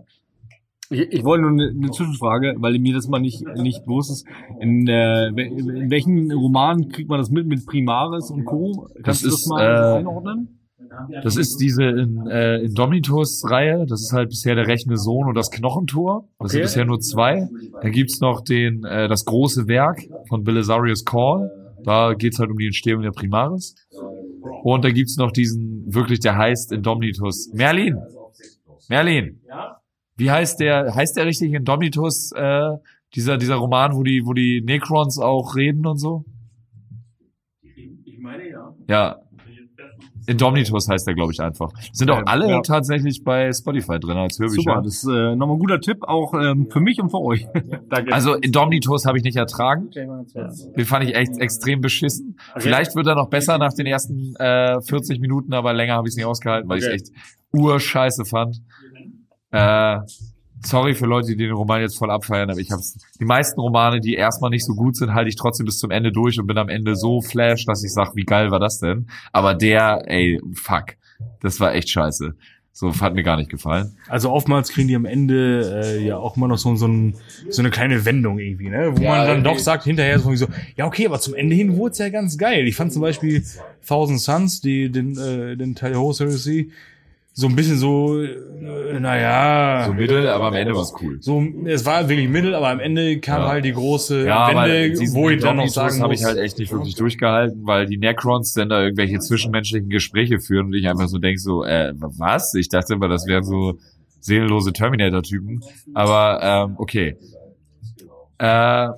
Ich, 0.93 1.11
ich 1.11 1.23
wollte 1.23 1.41
nur 1.43 1.51
eine, 1.51 1.69
eine 1.69 1.91
Zwischenfrage, 1.91 2.55
weil 2.57 2.77
mir 2.79 2.93
das 2.93 3.07
mal 3.07 3.19
nicht, 3.19 3.43
nicht 3.57 3.85
bewusst 3.85 4.11
ist. 4.11 4.25
In, 4.59 4.87
äh, 4.87 5.27
in 5.27 5.89
welchen 5.89 6.31
Romanen 6.31 6.89
kriegt 6.89 7.09
man 7.09 7.19
das 7.19 7.29
mit, 7.29 7.47
mit 7.47 7.65
Primaris 7.65 8.29
und 8.31 8.45
Co.? 8.45 8.87
Kannst 9.03 9.05
Das 9.05 9.21
du 9.21 9.29
das 9.29 9.39
ist, 9.41 9.47
mal 9.49 9.61
äh, 9.61 9.97
einordnen? 9.99 10.59
Das 11.23 11.37
ist 11.37 11.57
diese 11.57 11.83
in, 11.85 12.27
äh, 12.27 12.57
Indomitus-Reihe. 12.59 13.85
Das 13.87 14.01
ist 14.01 14.13
halt 14.13 14.29
bisher 14.29 14.53
der 14.55 14.67
rechne 14.67 14.97
Sohn 14.97 15.27
und 15.27 15.35
das 15.35 15.49
Knochentor. 15.49 16.27
Das 16.39 16.51
sind 16.51 16.59
Okay. 16.59 16.65
bisher 16.65 16.85
nur 16.85 16.99
zwei. 16.99 17.47
Dann 17.81 17.91
gibt's 17.91 18.19
noch 18.21 18.41
den 18.41 18.83
äh, 18.83 19.07
das 19.07 19.25
große 19.25 19.67
Werk 19.67 20.01
von 20.29 20.43
Belisarius 20.43 21.03
Call. 21.03 21.49
Da 21.83 22.13
geht's 22.13 22.37
halt 22.39 22.49
um 22.51 22.57
die 22.57 22.67
Entstehung 22.67 23.01
der 23.01 23.11
Primaris. 23.11 23.75
Und 24.63 24.85
da 24.85 24.91
gibt's 24.91 25.17
noch 25.17 25.31
diesen, 25.31 25.83
wirklich, 25.93 26.19
der 26.19 26.37
heißt 26.37 26.71
Indomitus. 26.71 27.51
Merlin! 27.53 27.97
Merlin! 28.89 29.39
Wie 30.15 30.29
heißt 30.29 30.59
der, 30.59 30.93
heißt 30.93 31.17
der 31.17 31.25
richtig 31.25 31.53
Indomitus, 31.53 32.31
äh, 32.33 32.77
dieser, 33.15 33.37
dieser 33.37 33.55
Roman, 33.55 33.95
wo 33.95 34.03
die, 34.03 34.25
wo 34.25 34.33
die 34.33 34.61
Necrons 34.61 35.19
auch 35.19 35.55
reden 35.55 35.85
und 35.85 35.97
so? 35.97 36.25
Ich 37.61 38.19
meine 38.19 38.49
ja. 38.49 38.75
Ja. 38.87 39.19
Indomitus 40.25 40.87
heißt 40.87 41.05
der, 41.05 41.15
glaube 41.15 41.33
ich, 41.33 41.41
einfach. 41.41 41.71
Sind 41.91 42.09
auch 42.09 42.21
alle 42.25 42.47
ja. 42.47 42.61
tatsächlich 42.61 43.23
bei 43.23 43.51
Spotify 43.51 43.99
drin 43.99 44.17
als 44.17 44.39
Hörbücher. 44.39 44.61
Super, 44.61 44.81
das 44.81 44.95
ist 44.95 45.07
äh, 45.07 45.35
nochmal 45.35 45.57
ein 45.57 45.59
guter 45.59 45.81
Tipp, 45.81 46.03
auch 46.03 46.33
ähm, 46.33 46.69
für 46.69 46.79
mich 46.79 47.01
und 47.01 47.09
für 47.09 47.19
euch. 47.19 47.45
Danke. 47.89 48.13
Also 48.13 48.35
Indomitus 48.35 49.05
habe 49.05 49.17
ich 49.17 49.23
nicht 49.23 49.35
ertragen. 49.35 49.89
Den 49.91 50.85
fand 50.85 51.05
ich 51.05 51.15
echt 51.15 51.37
extrem 51.39 51.81
beschissen. 51.81 52.37
Vielleicht 52.57 52.95
wird 52.95 53.07
er 53.07 53.15
noch 53.15 53.29
besser 53.29 53.57
nach 53.57 53.73
den 53.73 53.85
ersten 53.85 54.35
äh, 54.37 54.81
40 54.81 55.19
Minuten, 55.19 55.53
aber 55.53 55.73
länger 55.73 55.95
habe 55.95 56.07
ich 56.07 56.13
es 56.13 56.15
nicht 56.15 56.25
ausgehalten, 56.25 56.69
weil 56.69 56.79
ich 56.79 56.87
echt 56.87 57.11
urscheiße 57.51 58.25
fand. 58.25 58.61
Äh, 59.53 59.99
sorry 60.65 60.93
für 60.95 61.05
Leute, 61.05 61.27
die 61.27 61.35
den 61.37 61.51
Roman 61.51 61.81
jetzt 61.81 61.97
voll 61.97 62.09
abfeiern, 62.11 62.49
aber 62.49 62.59
ich 62.59 62.71
habe 62.71 62.81
die 63.19 63.25
meisten 63.25 63.59
Romane, 63.59 63.99
die 63.99 64.15
erstmal 64.15 64.49
nicht 64.49 64.65
so 64.65 64.73
gut 64.75 64.95
sind, 64.95 65.13
halte 65.13 65.29
ich 65.29 65.35
trotzdem 65.35 65.65
bis 65.65 65.77
zum 65.77 65.91
Ende 65.91 66.11
durch 66.11 66.39
und 66.39 66.47
bin 66.47 66.57
am 66.57 66.69
Ende 66.69 66.95
so 66.95 67.21
flash, 67.21 67.65
dass 67.65 67.83
ich 67.83 67.91
sage, 67.93 68.11
wie 68.15 68.23
geil 68.23 68.49
war 68.51 68.59
das 68.59 68.79
denn? 68.79 69.07
Aber 69.31 69.53
der, 69.55 70.03
ey, 70.07 70.41
fuck, 70.53 70.95
das 71.41 71.59
war 71.59 71.73
echt 71.75 71.89
scheiße. 71.89 72.33
So 72.75 72.91
hat 73.01 73.13
mir 73.13 73.21
gar 73.21 73.37
nicht 73.37 73.51
gefallen. 73.51 73.95
Also 74.07 74.31
oftmals 74.31 74.69
kriegen 74.71 74.87
die 74.87 74.95
am 74.95 75.05
Ende 75.05 75.83
äh, 75.85 76.03
ja 76.03 76.17
auch 76.17 76.35
immer 76.37 76.47
noch 76.47 76.57
so, 76.57 76.75
so, 76.75 76.87
ein, 76.87 77.13
so 77.49 77.61
eine 77.61 77.69
kleine 77.69 78.03
Wendung 78.03 78.39
irgendwie, 78.39 78.69
ne? 78.69 78.97
Wo 78.97 79.01
Ja, 79.03 79.09
man 79.09 79.17
dann 79.19 79.27
irgendwie. 79.27 79.43
doch 79.51 79.59
sagt 79.59 79.83
hinterher 79.83 80.17
so, 80.17 80.33
so, 80.33 80.47
ja 80.75 80.87
okay, 80.87 81.05
aber 81.05 81.19
zum 81.19 81.35
Ende 81.35 81.53
hin 81.55 81.77
wurde 81.77 81.91
es 81.91 81.99
ja 81.99 82.09
ganz 82.09 82.35
geil. 82.35 82.65
Ich 82.67 82.75
fand 82.75 82.91
zum 82.91 83.03
Beispiel 83.03 83.43
Thousand 83.87 84.21
Suns, 84.21 84.59
die 84.61 84.89
den, 84.89 85.15
äh, 85.19 85.55
den 85.55 85.75
Teil 85.75 85.95
Horse 85.95 86.23
Heresy, 86.25 86.71
so 87.35 87.47
ein 87.47 87.55
bisschen 87.55 87.77
so, 87.77 88.21
äh, 88.21 88.99
naja. 88.99 89.85
So 89.87 89.93
mittel, 89.93 90.27
aber 90.27 90.45
am 90.45 90.53
Ende 90.53 90.75
war's 90.75 90.93
cool. 91.01 91.17
So, 91.19 91.43
es 91.65 91.83
war 91.85 92.07
wirklich 92.07 92.29
mittel, 92.29 92.53
aber 92.53 92.69
am 92.69 92.79
Ende 92.79 93.19
kam 93.19 93.41
Ja. 93.41 93.47
halt 93.49 93.65
die 93.65 93.73
große 93.73 94.25
Ja, 94.25 94.49
Wende, 94.49 94.97
wo 95.13 95.29
ich 95.29 95.41
dann 95.41 95.57
noch 95.57 95.67
sagen 95.67 95.99
habe 96.01 96.13
ich 96.13 96.23
halt 96.23 96.37
echt 96.37 96.59
nicht 96.59 96.71
wirklich 96.71 96.95
durchgehalten, 96.95 97.61
weil 97.65 97.87
die 97.87 97.97
Necrons 97.97 98.53
dann 98.53 98.69
da 98.69 98.83
irgendwelche 98.83 99.19
zwischenmenschlichen 99.19 99.89
Gespräche 99.89 100.39
führen 100.39 100.67
und 100.67 100.73
ich 100.73 100.87
einfach 100.87 101.07
so 101.07 101.17
denk 101.17 101.39
so, 101.39 101.63
äh, 101.63 101.93
was? 101.95 102.53
Ich 102.53 102.69
dachte 102.69 102.93
immer, 102.93 103.07
das 103.07 103.25
wären 103.25 103.43
so 103.43 103.79
seelenlose 104.19 104.71
Terminator-Typen. 104.71 105.63
Aber 105.95 106.39
ähm, 106.69 106.75
okay. 106.77 107.17
Äh, 108.37 108.89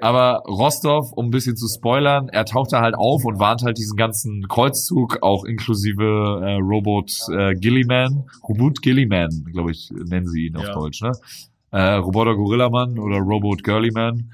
aber 0.00 0.42
Rostov, 0.46 1.12
um 1.12 1.26
ein 1.26 1.30
bisschen 1.30 1.56
zu 1.56 1.66
spoilern, 1.68 2.28
er 2.28 2.44
taucht 2.44 2.72
da 2.72 2.80
halt 2.80 2.94
auf 2.94 3.24
und 3.24 3.38
warnt 3.38 3.62
halt 3.62 3.78
diesen 3.78 3.96
ganzen 3.96 4.46
Kreuzzug, 4.48 5.18
auch 5.22 5.44
inklusive 5.44 6.40
äh, 6.44 6.54
Robot 6.54 7.10
äh, 7.32 7.54
Gilliman, 7.54 8.24
Robot 8.48 8.82
Gilliman, 8.82 9.44
glaube 9.52 9.72
ich, 9.72 9.90
nennen 9.90 10.26
sie 10.26 10.46
ihn 10.46 10.56
auf 10.56 10.64
Ja. 10.66 10.74
Deutsch, 10.74 11.02
ne? 11.02 11.12
Äh, 11.70 11.94
Roboter 11.96 12.34
Gorillaman 12.34 12.98
oder 12.98 13.18
Robot 13.18 13.62
Girlyman. 13.62 14.32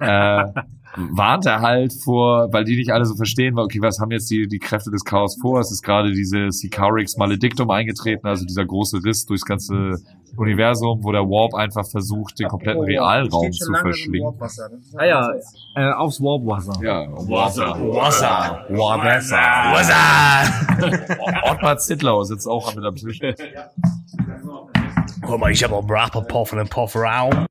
Äh, 0.00 0.44
warnt 0.96 1.46
er 1.46 1.60
halt 1.60 1.92
vor, 1.92 2.52
weil 2.52 2.64
die 2.64 2.76
nicht 2.76 2.90
alle 2.90 3.04
so 3.04 3.14
verstehen, 3.14 3.56
weil, 3.56 3.64
okay, 3.64 3.80
was 3.80 3.98
haben 3.98 4.10
jetzt 4.10 4.30
die, 4.30 4.46
die 4.46 4.58
Kräfte 4.58 4.90
des 4.90 5.04
Chaos 5.04 5.36
vor? 5.40 5.60
Es 5.60 5.70
ist 5.70 5.82
gerade 5.82 6.12
diese 6.12 6.50
Sicarix 6.50 7.16
Maledictum 7.16 7.70
eingetreten, 7.70 8.26
also 8.26 8.44
dieser 8.44 8.64
große 8.64 9.02
Riss 9.04 9.26
durchs 9.26 9.44
ganze 9.44 9.96
Universum, 10.36 11.02
wo 11.02 11.12
der 11.12 11.22
Warp 11.22 11.54
einfach 11.54 11.86
versucht, 11.86 12.38
den 12.38 12.48
kompletten 12.48 12.82
Realraum 12.82 13.52
zu 13.52 13.72
verschlingen. 13.72 14.34
ah 14.96 15.04
ja, 15.04 15.30
äh, 15.76 15.92
aufs 15.92 16.20
Warpwasser. 16.20 16.82
Ja, 16.82 17.06
Wasser. 17.10 17.76
Wasser. 17.80 18.64
Wasser. 18.68 19.90
Ottmar 21.50 21.78
Zittlau 21.78 22.22
sitzt 22.24 22.46
auch 22.48 22.74
mit 22.74 22.84
am 22.84 22.94
Tisch. 22.94 23.20
Guck 25.22 25.40
mal, 25.40 25.50
ich 25.50 25.62
habe 25.64 25.74
auch 25.74 25.88
Rapperpuff 25.88 26.52
und 26.52 26.58
einen 26.60 26.68
Puff-Raum. 26.68 27.46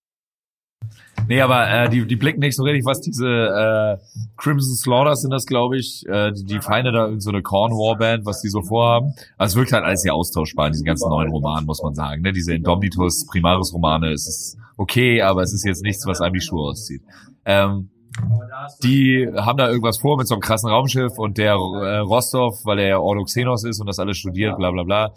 Nee, 1.27 1.41
aber 1.41 1.69
äh, 1.69 1.89
die, 1.89 2.05
die 2.05 2.15
blicken 2.15 2.39
nicht 2.39 2.55
so 2.55 2.63
richtig, 2.63 2.85
was 2.85 3.01
diese 3.01 3.27
äh, 3.27 3.97
Crimson 4.37 4.75
Slaughters 4.75 5.21
sind 5.21 5.31
das, 5.31 5.45
glaube 5.45 5.77
ich, 5.77 6.03
äh, 6.07 6.31
die, 6.31 6.43
die 6.43 6.59
Feinde 6.59 6.91
da 6.91 7.07
in 7.07 7.19
so 7.19 7.29
eine 7.29 7.41
Corn 7.41 7.71
Warband, 7.71 8.25
was 8.25 8.41
die 8.41 8.49
so 8.49 8.61
vorhaben. 8.61 9.13
Also 9.37 9.53
es 9.53 9.55
wirkt 9.57 9.73
halt 9.73 9.83
alles 9.85 10.01
sehr 10.01 10.13
austauschbar 10.13 10.67
in 10.67 10.73
diesen 10.73 10.85
ganzen 10.85 11.09
neuen 11.09 11.29
Romanen, 11.29 11.65
muss 11.65 11.81
man 11.81 11.93
sagen. 11.93 12.21
Ne? 12.21 12.33
Diese 12.33 12.53
Indomitus 12.53 13.25
Primaris 13.25 13.73
Romane, 13.73 14.11
es 14.11 14.27
ist 14.27 14.57
okay, 14.77 15.21
aber 15.21 15.43
es 15.43 15.53
ist 15.53 15.65
jetzt 15.65 15.83
nichts, 15.83 16.05
was 16.05 16.21
einem 16.21 16.33
die 16.33 16.41
Schuhe 16.41 16.69
auszieht. 16.69 17.01
Ähm, 17.45 17.89
die 18.83 19.27
haben 19.35 19.57
da 19.57 19.69
irgendwas 19.69 19.97
vor 19.97 20.17
mit 20.17 20.27
so 20.27 20.35
einem 20.35 20.41
krassen 20.41 20.69
Raumschiff 20.69 21.17
und 21.17 21.37
der 21.37 21.53
äh, 21.53 21.97
Rostov, 21.97 22.63
weil 22.63 22.79
er 22.79 22.87
ja 22.87 22.99
Ordoxenos 22.99 23.63
ist 23.63 23.79
und 23.79 23.87
das 23.87 23.97
alles 23.97 24.17
studiert, 24.17 24.55
bla 24.57 24.71
bla 24.71 24.83
bla, 24.83 25.13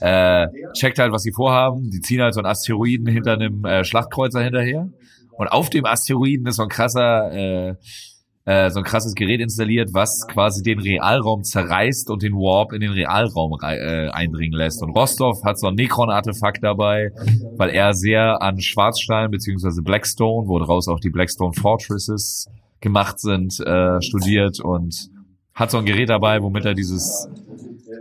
äh, 0.00 0.48
checkt 0.72 0.98
halt, 0.98 1.12
was 1.12 1.22
sie 1.22 1.32
vorhaben. 1.32 1.90
Die 1.90 2.00
ziehen 2.00 2.22
halt 2.22 2.34
so 2.34 2.40
einen 2.40 2.46
Asteroiden 2.46 3.06
hinter 3.06 3.34
einem 3.34 3.64
äh, 3.64 3.84
Schlachtkreuzer 3.84 4.40
hinterher. 4.40 4.88
Und 5.38 5.48
auf 5.48 5.70
dem 5.70 5.86
Asteroiden 5.86 6.46
ist 6.46 6.56
so 6.56 6.64
ein 6.64 6.68
krasser, 6.68 7.32
äh, 7.32 7.74
äh, 8.44 8.70
so 8.70 8.80
ein 8.80 8.84
krasses 8.84 9.14
Gerät 9.14 9.40
installiert, 9.40 9.90
was 9.92 10.26
quasi 10.28 10.64
den 10.64 10.80
Realraum 10.80 11.44
zerreißt 11.44 12.10
und 12.10 12.22
den 12.22 12.32
Warp 12.32 12.72
in 12.72 12.80
den 12.80 12.90
Realraum 12.90 13.56
äh, 13.62 14.08
eindringen 14.08 14.58
lässt. 14.58 14.82
Und 14.82 14.90
Rostov 14.90 15.44
hat 15.44 15.58
so 15.60 15.68
ein 15.68 15.76
Necron-Artefakt 15.76 16.64
dabei, 16.64 17.12
weil 17.56 17.70
er 17.70 17.94
sehr 17.94 18.42
an 18.42 18.60
Schwarzstein 18.60 19.30
beziehungsweise 19.30 19.80
Blackstone, 19.82 20.48
wo 20.48 20.58
draus 20.58 20.88
auch 20.88 20.98
die 20.98 21.10
Blackstone 21.10 21.52
Fortresses 21.52 22.48
gemacht 22.80 23.20
sind, 23.20 23.60
äh, 23.60 24.02
studiert 24.02 24.58
und 24.58 25.08
hat 25.54 25.70
so 25.70 25.78
ein 25.78 25.84
Gerät 25.84 26.08
dabei, 26.08 26.42
womit 26.42 26.64
er 26.64 26.74
dieses 26.74 27.28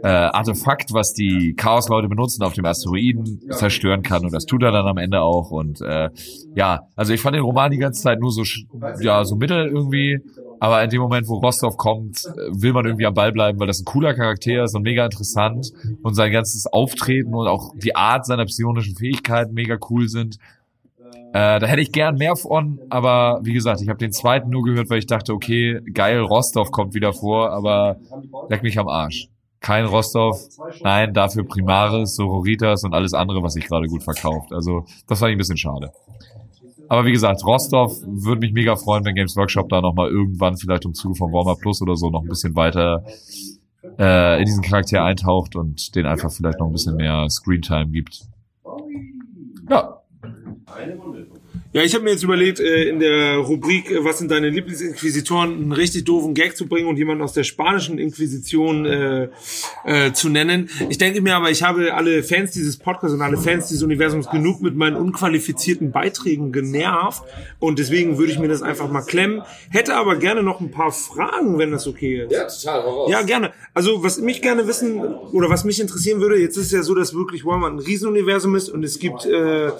äh, 0.04 0.08
Artefakt, 0.08 0.94
was 0.94 1.14
die 1.14 1.54
Chaos-Leute 1.56 2.08
benutzen, 2.08 2.44
auf 2.44 2.54
dem 2.54 2.66
Asteroiden 2.66 3.42
zerstören 3.52 4.04
kann. 4.04 4.24
Und 4.24 4.34
das 4.34 4.46
tut 4.46 4.64
er 4.64 4.72
dann 4.72 4.88
am 4.88 4.98
Ende 4.98 5.22
auch. 5.22 5.52
Und 5.52 5.82
äh, 5.82 6.10
ja, 6.56 6.88
also 6.96 7.14
ich 7.14 7.22
fand 7.22 7.36
den 7.36 7.44
Roman 7.44 7.72
die 7.72 7.78
ganze 7.78 8.02
Zeit 8.02 8.20
nur 8.20 8.32
so, 8.32 8.44
ja, 9.00 9.24
so 9.24 9.36
mittel 9.36 9.68
irgendwie. 9.68 10.20
Aber 10.60 10.84
in 10.84 10.90
dem 10.90 11.02
Moment, 11.02 11.28
wo 11.28 11.36
Rostov 11.36 11.78
kommt, 11.78 12.26
äh, 12.26 12.62
will 12.62 12.74
man 12.74 12.86
irgendwie 12.86 13.06
am 13.06 13.14
Ball 13.14 13.32
bleiben, 13.32 13.60
weil 13.60 13.68
das 13.68 13.80
ein 13.80 13.86
cooler 13.86 14.14
Charakter 14.14 14.64
ist 14.64 14.76
und 14.76 14.84
mega 14.84 15.06
interessant. 15.06 15.72
Und 16.02 16.16
sein 16.16 16.32
ganzes 16.32 16.68
Auftreten 16.68 17.34
und 17.34 17.48
auch 17.48 17.74
die 17.76 17.96
Art 17.96 18.26
seiner 18.26 18.46
psionischen 18.46 18.96
Fähigkeiten 18.96 19.54
mega 19.54 19.78
cool 19.90 20.08
sind. 20.08 20.38
Äh, 21.34 21.60
da 21.60 21.68
hätte 21.68 21.82
ich 21.82 21.92
gern 21.92 22.16
mehr 22.16 22.36
von, 22.36 22.80
aber 22.90 23.42
wie 23.44 23.54
gesagt, 23.54 23.82
ich 23.82 23.90
habe 23.90 24.00
den 24.00 24.12
zweiten 24.12 24.50
nur 24.50 24.64
gehört, 24.64 24.90
weil 24.90 25.00
ich 25.00 25.08
dachte, 25.08 25.34
okay, 25.34 25.82
geil, 25.94 26.20
Rostov 26.22 26.72
kommt 26.72 26.94
wieder 26.94 27.14
vor, 27.14 27.52
aber 27.52 27.98
leck 28.50 28.64
mich 28.64 28.80
am 28.80 28.88
Arsch. 28.88 29.28
Kein 29.60 29.86
Rostov, 29.86 30.40
nein, 30.84 31.14
dafür 31.14 31.44
Primaris, 31.44 32.16
Sororitas 32.16 32.84
und 32.84 32.94
alles 32.94 33.14
andere, 33.14 33.42
was 33.42 33.54
sich 33.54 33.68
gerade 33.68 33.88
gut 33.88 34.04
verkauft. 34.04 34.54
Also 34.54 34.86
das 35.08 35.20
fand 35.20 35.32
ich 35.32 35.36
ein 35.36 35.40
bisschen 35.40 35.58
schade. 35.58 35.92
Aber 36.90 37.06
wie 37.06 37.12
gesagt, 37.12 37.44
Rostov 37.46 37.94
würde 38.06 38.40
mich 38.40 38.54
mega 38.54 38.76
freuen, 38.76 39.04
wenn 39.04 39.16
Games 39.16 39.36
Workshop 39.36 39.68
da 39.70 39.82
nochmal 39.82 40.10
irgendwann 40.10 40.58
vielleicht 40.58 40.86
im 40.86 40.94
Zuge 40.94 41.16
von 41.16 41.34
Warmer 41.34 41.56
Plus 41.56 41.82
oder 41.82 41.96
so 41.96 42.10
noch 42.10 42.22
ein 42.22 42.30
bisschen 42.30 42.56
weiter 42.56 43.04
äh, 44.00 44.40
in 44.40 44.46
diesen 44.46 44.64
Charakter 44.64 45.04
eintaucht 45.04 45.56
und 45.56 45.96
den 45.96 46.06
einfach 46.06 46.32
vielleicht 46.32 46.60
noch 46.60 46.68
ein 46.68 46.74
bisschen 46.74 46.96
mehr 46.96 47.30
Screentime 47.30 47.88
gibt. 47.88 48.22
Ja, 49.70 50.02
Ja, 51.74 51.82
ich 51.82 51.94
habe 51.94 52.06
mir 52.06 52.12
jetzt 52.12 52.24
überlegt, 52.24 52.62
äh, 52.62 52.84
in 52.86 53.00
der 53.02 53.38
Rubrik 53.40 53.92
äh, 53.92 54.02
Was 54.04 54.20
sind 54.20 54.32
deine 54.32 54.50
Lieblingsinquisitoren, 54.50 55.52
einen 55.52 55.72
richtig 55.74 56.06
doofen 56.06 56.34
Gag 56.34 56.56
zu 56.56 56.66
bringen 56.66 56.88
und 56.88 56.96
jemanden 56.96 57.22
aus 57.22 57.34
der 57.34 57.44
spanischen 57.44 58.00
Inquisition 58.00 58.86
äh, 58.86 59.28
äh, 59.84 60.14
zu 60.14 60.30
nennen. 60.30 60.70
Ich 60.88 60.98
denke 60.98 61.20
mir 61.20 61.36
aber, 61.36 61.52
ich 61.52 61.64
habe 61.64 61.94
alle 61.94 62.24
Fans 62.24 62.52
dieses 62.52 62.78
Podcasts 62.78 63.14
und 63.14 63.22
alle 63.22 63.38
Fans 63.38 63.68
dieses 63.68 63.84
Universums 63.84 64.30
genug 64.30 64.62
mit 64.62 64.78
meinen 64.78 64.96
unqualifizierten 64.96 65.92
Beiträgen 65.92 66.54
genervt 66.54 67.24
und 67.60 67.80
deswegen 67.80 68.18
würde 68.18 68.32
ich 68.32 68.40
mir 68.40 68.48
das 68.48 68.62
einfach 68.62 68.90
mal 68.90 69.02
klemmen. 69.02 69.42
Hätte 69.70 69.96
aber 69.96 70.16
gerne 70.16 70.44
noch 70.44 70.62
ein 70.62 70.72
paar 70.72 70.94
Fragen, 70.94 71.58
wenn 71.58 71.72
das 71.72 71.86
okay 71.86 72.24
ist. 72.24 72.32
Ja, 72.32 72.46
total. 72.46 72.84
Hau 72.84 73.10
Ja, 73.10 73.24
gerne. 73.24 73.52
Also, 73.74 74.04
was 74.04 74.20
mich 74.20 74.42
gerne 74.42 74.68
wissen 74.68 75.04
oder 75.04 75.50
was 75.50 75.66
mich 75.66 75.82
interessieren 75.82 76.22
würde, 76.22 76.40
jetzt 76.40 76.56
ist 76.56 76.72
ja 76.72 76.82
so, 76.82 76.96
dass 76.96 77.14
wirklich 77.14 77.44
Warhammer 77.44 77.68
ein 77.68 77.80
Riesenuniversum 77.80 78.56
ist 78.56 78.70
und 78.70 78.84
es 78.84 79.00
gibt 79.00 79.26
äh, 79.26 79.72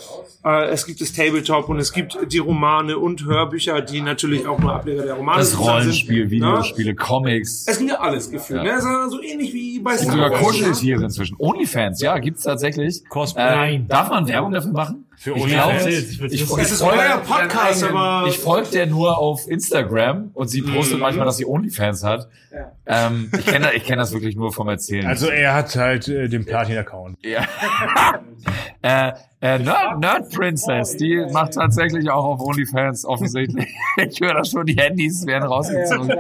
äh, 0.48 0.70
es 0.70 0.86
gibt 0.86 1.02
das 1.02 1.12
Tabletop 1.12 1.70
und 1.70 1.80
es 1.80 1.87
es 1.88 1.94
gibt 1.94 2.18
die 2.34 2.38
Romane 2.40 2.98
und 2.98 3.24
Hörbücher, 3.24 3.82
die 3.82 4.02
natürlich 4.02 4.46
auch 4.46 4.60
nur 4.60 4.74
Ableger 4.74 5.04
der 5.04 5.14
Romane 5.14 5.40
Das 5.40 5.52
sozusagen 5.52 5.80
Rollenspiel, 5.80 6.24
sind. 6.24 6.32
Videospiele, 6.32 6.96
Comics. 6.96 7.66
Es 7.66 7.78
gibt 7.78 7.90
ja 7.90 8.00
alles 8.00 8.30
gefühlt. 8.30 8.64
Ja. 8.64 8.74
Ne? 8.74 8.78
Es 8.78 8.84
ist 8.84 9.12
so 9.12 9.22
ähnlich 9.22 9.54
wie 9.54 9.80
bei 9.80 9.94
Es 9.94 10.02
gibt 10.02 10.12
Star 10.14 10.26
sogar 10.26 10.32
Wars. 10.32 10.48
Kuscheltiere 10.48 11.04
inzwischen. 11.04 11.38
Onlyfans, 11.40 12.02
ja, 12.02 12.18
gibt's 12.18 12.44
tatsächlich. 12.44 13.08
Cosplay. 13.08 13.76
Ähm, 13.76 13.88
darf 13.88 14.10
man 14.10 14.28
Werbung 14.28 14.52
dafür 14.52 14.72
machen? 14.74 15.06
Für 15.20 15.36
ich 15.36 15.42
OnlyFans? 15.44 15.78
glaube, 15.84 15.90
Ich 15.90 15.98
ich, 16.12 16.22
wissen. 16.22 16.36
ich, 16.36 16.58
Es 16.64 16.72
ist 16.72 16.82
folge- 16.82 17.00
euer 17.00 17.18
Podcast, 17.18 17.84
aber- 17.84 18.26
ich 18.30 18.38
folge 18.38 18.70
der 18.70 18.86
nur 18.98 19.18
auf 19.18 19.48
Instagram 19.50 20.30
und 20.36 20.48
sie 20.48 20.62
postet 20.62 21.00
manchmal, 21.00 21.26
dass 21.26 21.38
sie 21.38 21.46
Onlyfans 21.48 22.04
hat. 22.04 22.28
Ähm, 22.86 23.32
ich 23.38 23.46
kenne 23.46 23.74
ich 23.74 23.84
kenn 23.84 23.98
das 23.98 24.14
wirklich 24.14 24.36
nur 24.36 24.54
vom 24.54 24.70
Erzählen. 24.70 25.08
Also 25.08 25.28
er 25.28 25.56
hat 25.56 25.76
halt 25.76 26.08
äh, 26.08 26.30
den 26.30 26.46
Platin-Account. 26.46 27.18
Ja. 27.24 27.42
äh, 28.82 29.12
äh, 29.42 29.60
Nerd, 29.60 30.00
Nerd 30.00 30.34
Princess, 30.34 30.96
die 30.98 31.26
macht 31.32 31.54
tatsächlich 31.54 32.10
auch 32.10 32.24
auf 32.26 32.40
OnlyFans 32.42 33.06
offensichtlich. 33.06 33.68
Ich 34.10 34.20
höre 34.22 34.36
das 34.36 34.52
schon, 34.52 34.66
die 34.68 34.76
Handys 34.76 35.26
werden 35.26 35.44
rausgezogen. 35.46 36.14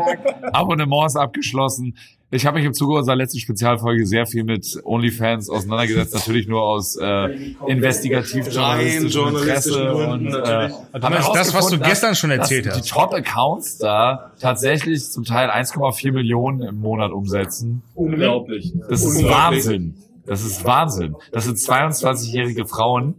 Abonnements 0.51 1.15
abgeschlossen. 1.15 1.95
Ich 2.29 2.45
habe 2.45 2.57
mich 2.57 2.65
im 2.65 2.73
Zuge 2.73 2.95
unserer 2.95 3.15
letzten 3.15 3.39
Spezialfolge 3.39 4.05
sehr 4.05 4.25
viel 4.25 4.43
mit 4.43 4.81
OnlyFans 4.83 5.49
auseinandergesetzt, 5.49 6.13
natürlich 6.13 6.45
nur 6.47 6.61
aus 6.61 6.97
äh, 6.97 7.53
investigativ-journalistischem 7.67 9.27
Interesse. 9.29 9.93
Und, 9.93 10.27
äh, 10.27 10.31
natürlich. 10.31 10.73
hab 10.93 11.11
Das, 11.13 11.31
das, 11.31 11.53
was 11.53 11.67
du 11.69 11.79
gestern 11.79 12.15
schon 12.15 12.31
erzählt 12.31 12.65
dass 12.65 12.75
hast. 12.75 12.85
Die 12.85 12.91
Top-Accounts 12.91 13.77
da 13.77 14.31
tatsächlich 14.41 15.09
zum 15.09 15.23
Teil 15.23 15.49
1,4 15.49 16.11
Millionen 16.11 16.63
im 16.63 16.81
Monat 16.81 17.13
umsetzen. 17.13 17.81
Unglaublich. 17.95 18.73
Das 18.89 19.03
ist 19.03 19.15
Unglaublich. 19.15 19.63
Wahnsinn. 19.65 19.95
Das 20.25 20.43
ist 20.43 20.65
Wahnsinn. 20.65 21.15
Das 21.31 21.45
sind 21.45 21.57
22-jährige 21.57 22.65
Frauen, 22.65 23.15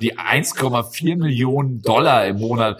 die 0.00 0.16
1,4 0.16 1.16
Millionen 1.16 1.82
Dollar 1.82 2.26
im 2.26 2.38
Monat. 2.38 2.78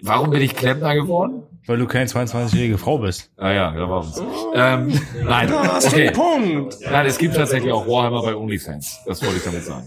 Warum 0.00 0.30
bin 0.30 0.40
ich 0.40 0.56
Klempner 0.56 0.94
geworden? 0.94 1.42
Weil 1.68 1.76
du 1.76 1.86
keine 1.86 2.06
22-jährige 2.06 2.78
Frau 2.78 2.96
bist. 2.96 3.30
Ah 3.36 3.50
ja, 3.50 3.70
da 3.72 3.90
war 3.90 4.00
uns. 4.00 4.18
Ähm, 4.54 5.00
nein, 5.22 5.48
Da 5.48 5.78
okay. 5.84 6.10
Punkt. 6.10 6.78
Nein, 6.80 7.04
es 7.04 7.18
gibt 7.18 7.36
tatsächlich 7.36 7.70
auch 7.70 7.86
Warhammer 7.86 8.22
bei 8.22 8.34
OnlyFans. 8.34 9.00
Das 9.04 9.22
wollte 9.22 9.36
ich 9.36 9.44
damit 9.44 9.64
sagen. 9.64 9.84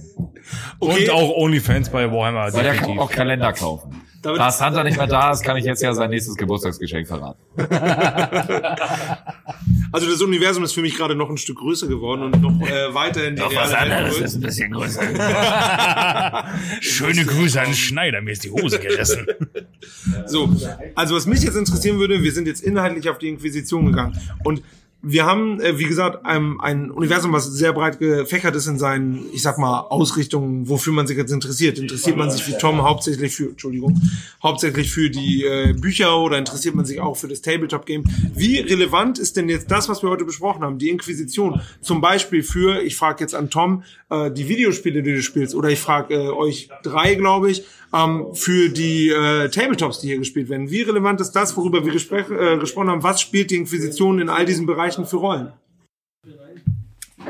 Okay. 0.79 1.09
Und 1.09 1.09
auch 1.09 1.35
OnlyFans 1.37 1.89
bei 1.89 2.11
Warhammer. 2.11 2.53
Weil 2.53 2.61
der 2.61 2.73
kann 2.73 2.81
definitiv. 2.81 3.01
auch 3.01 3.09
Kalender 3.09 3.51
kaufen. 3.51 3.99
Damit- 4.22 4.39
Da 4.39 4.52
Santa 4.52 4.84
nicht 4.85 4.98
mehr 4.98 5.07
da 5.07 5.31
ist, 5.31 5.43
kann 5.43 5.57
ich 5.57 5.65
jetzt 5.65 5.81
ja 5.81 5.93
sein 5.93 6.10
nächstes 6.10 6.35
Geburtstagsgeschenk 6.35 7.07
verraten. 7.07 7.39
Also 9.93 10.10
das 10.10 10.22
Universum 10.22 10.64
ist 10.64 10.72
für 10.72 10.81
mich 10.81 10.95
gerade 10.95 11.15
noch 11.15 11.30
ein 11.30 11.38
Stück 11.38 11.57
größer 11.57 11.88
geworden 11.88 12.22
und 12.23 12.41
noch 12.41 12.61
äh, 12.65 12.93
weiter 12.93 13.27
in 13.27 13.35
die 13.35 13.41
reale 13.41 13.89
Welt 13.91 14.14
gerückt. 14.15 14.34
ein 14.35 14.39
bisschen 14.39 14.72
größer. 14.72 15.02
Schöne 16.80 17.26
Grüße 17.26 17.60
an 17.60 17.68
den 17.68 17.76
Schneider, 17.76 18.22
mir 18.22 18.31
ist 18.31 18.45
die 18.45 18.52
Hose 18.52 18.80
gerissen. 18.80 19.27
So, 20.27 20.56
also 20.95 21.15
was 21.15 21.26
mich 21.26 21.43
jetzt 21.43 21.56
interessieren 21.57 21.99
würde, 21.99 22.23
wir 22.23 22.31
sind 22.31 22.48
jetzt 22.48 22.64
inhaltlich 22.64 23.10
auf 23.10 23.18
die 23.18 23.27
Inquisition 23.27 23.85
gegangen 23.88 24.18
und 24.45 24.64
wir 25.03 25.25
haben, 25.25 25.59
äh, 25.59 25.79
wie 25.79 25.85
gesagt, 25.85 26.25
ein, 26.25 26.57
ein 26.59 26.91
Universum, 26.91 27.33
was 27.33 27.45
sehr 27.45 27.73
breit 27.73 27.99
gefächert 27.99 28.55
ist 28.55 28.67
in 28.67 28.77
seinen, 28.77 29.25
ich 29.33 29.41
sag 29.41 29.57
mal, 29.57 29.79
Ausrichtungen, 29.79 30.69
wofür 30.69 30.93
man 30.93 31.07
sich 31.07 31.17
jetzt 31.17 31.31
interessiert. 31.31 31.79
Interessiert 31.79 32.17
man 32.17 32.29
sich 32.29 32.47
wie 32.47 32.57
Tom 32.57 32.83
hauptsächlich 32.83 33.35
für, 33.35 33.49
Entschuldigung, 33.49 33.99
hauptsächlich 34.43 34.91
für 34.91 35.09
die 35.09 35.43
äh, 35.43 35.73
Bücher 35.73 36.19
oder 36.19 36.37
interessiert 36.37 36.75
man 36.75 36.85
sich 36.85 36.99
auch 36.99 37.17
für 37.17 37.27
das 37.27 37.41
Tabletop-Game? 37.41 38.03
Wie 38.35 38.59
relevant 38.59 39.17
ist 39.17 39.37
denn 39.37 39.49
jetzt 39.49 39.71
das, 39.71 39.89
was 39.89 40.03
wir 40.03 40.09
heute 40.09 40.25
besprochen 40.25 40.63
haben, 40.63 40.77
die 40.77 40.89
Inquisition? 40.89 41.61
Zum 41.81 41.99
Beispiel 41.99 42.43
für, 42.43 42.81
ich 42.83 42.95
frage 42.95 43.23
jetzt 43.23 43.33
an 43.33 43.49
Tom, 43.49 43.83
äh, 44.09 44.29
die 44.29 44.47
Videospiele, 44.47 45.01
die 45.01 45.13
du 45.13 45.21
spielst, 45.23 45.55
oder 45.55 45.69
ich 45.69 45.79
frage 45.79 46.13
äh, 46.13 46.29
euch 46.29 46.69
drei, 46.83 47.15
glaube 47.15 47.49
ich, 47.49 47.63
ähm, 47.93 48.34
für 48.34 48.69
die 48.69 49.09
äh, 49.09 49.49
Tabletops, 49.49 49.99
die 49.99 50.07
hier 50.07 50.18
gespielt 50.18 50.49
werden. 50.49 50.69
Wie 50.69 50.81
relevant 50.81 51.22
ist 51.22 51.31
das, 51.31 51.55
worüber 51.57 51.85
wir 51.85 51.91
gespräch, 51.91 52.30
äh, 52.30 52.57
gesprochen 52.57 52.89
haben? 52.89 53.03
Was 53.03 53.22
spielt 53.22 53.51
die 53.51 53.55
Inquisition 53.55 54.19
in 54.19 54.30
all 54.30 54.45
diesen 54.45 54.65
Bereichen 54.65 55.05
für 55.05 55.18
Rollen? 55.18 55.53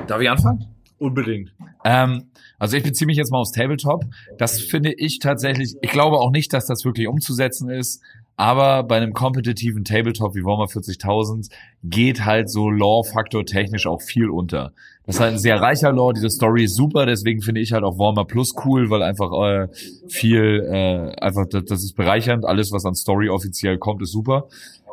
Darf 0.07 0.21
ich 0.21 0.29
anfangen? 0.29 0.67
Unbedingt. 0.97 1.51
Ähm, 1.83 2.29
also 2.59 2.77
ich 2.77 2.83
beziehe 2.83 3.07
mich 3.07 3.17
jetzt 3.17 3.31
mal 3.31 3.39
aufs 3.39 3.51
Tabletop. 3.51 4.05
Das 4.37 4.59
finde 4.61 4.93
ich 4.93 5.17
tatsächlich, 5.17 5.75
ich 5.81 5.91
glaube 5.91 6.17
auch 6.17 6.29
nicht, 6.29 6.53
dass 6.53 6.67
das 6.67 6.85
wirklich 6.85 7.07
umzusetzen 7.07 7.69
ist, 7.69 8.03
aber 8.37 8.83
bei 8.83 8.97
einem 8.97 9.13
kompetitiven 9.13 9.83
Tabletop 9.83 10.35
wie 10.35 10.43
Warhammer 10.43 10.65
40.000 10.65 11.49
geht 11.83 12.25
halt 12.25 12.49
so 12.49 12.69
Lore-Faktor 12.69 13.45
technisch 13.45 13.87
auch 13.87 14.01
viel 14.01 14.29
unter. 14.29 14.73
Das 15.05 15.15
ist 15.15 15.21
halt 15.21 15.33
ein 15.33 15.39
sehr 15.39 15.59
reicher 15.59 15.91
Lore, 15.91 16.13
diese 16.13 16.29
Story 16.29 16.65
ist 16.65 16.75
super, 16.75 17.05
deswegen 17.05 17.41
finde 17.41 17.61
ich 17.61 17.73
halt 17.73 17.83
auch 17.83 17.97
Warhammer 17.97 18.25
Plus 18.25 18.53
cool, 18.65 18.89
weil 18.89 19.01
einfach 19.03 19.31
äh, 19.31 19.67
viel, 20.07 20.67
äh, 20.71 21.19
einfach 21.19 21.45
das, 21.49 21.65
das 21.65 21.83
ist 21.83 21.95
bereichernd, 21.95 22.45
alles 22.45 22.71
was 22.71 22.85
an 22.85 22.95
Story 22.95 23.29
offiziell 23.29 23.77
kommt, 23.77 24.01
ist 24.01 24.11
super. 24.11 24.47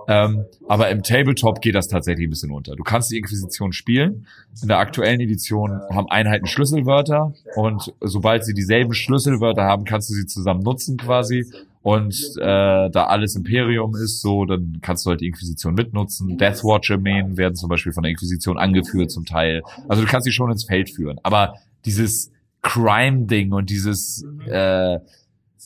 Ähm, 0.08 0.46
aber 0.66 0.88
im 0.88 1.02
Tabletop 1.02 1.60
geht 1.60 1.74
das 1.74 1.86
tatsächlich 1.86 2.26
ein 2.26 2.30
bisschen 2.30 2.50
unter. 2.50 2.74
Du 2.74 2.82
kannst 2.82 3.10
die 3.12 3.18
Inquisition 3.18 3.72
spielen. 3.72 4.26
In 4.62 4.68
der 4.68 4.78
aktuellen 4.78 5.20
Edition 5.20 5.82
haben 5.90 6.08
Einheiten 6.08 6.46
Schlüsselwörter 6.46 7.34
und 7.56 7.92
sobald 8.00 8.46
sie 8.46 8.54
dieselben 8.54 8.94
Schlüsselwörter 8.94 9.64
haben, 9.64 9.84
kannst 9.84 10.08
du 10.08 10.14
sie 10.14 10.24
zusammen 10.24 10.62
nutzen 10.62 10.96
quasi. 10.96 11.44
Und 11.82 12.14
äh, 12.36 12.90
da 12.90 13.06
alles 13.06 13.36
Imperium 13.36 13.94
ist, 13.94 14.20
so, 14.20 14.44
dann 14.44 14.78
kannst 14.82 15.06
du 15.06 15.10
halt 15.10 15.20
die 15.20 15.26
Inquisition 15.26 15.74
mitnutzen. 15.74 16.36
Deathwatch-Armeen 16.36 17.36
werden 17.36 17.54
zum 17.54 17.68
Beispiel 17.68 17.92
von 17.92 18.02
der 18.02 18.10
Inquisition 18.10 18.58
angeführt 18.58 19.10
zum 19.10 19.24
Teil. 19.24 19.62
Also 19.88 20.02
du 20.02 20.08
kannst 20.08 20.24
sie 20.24 20.32
schon 20.32 20.50
ins 20.50 20.64
Feld 20.64 20.90
führen. 20.90 21.18
Aber 21.22 21.54
dieses 21.84 22.32
Crime-Ding 22.62 23.52
und 23.52 23.70
dieses 23.70 24.24
äh, 24.46 24.98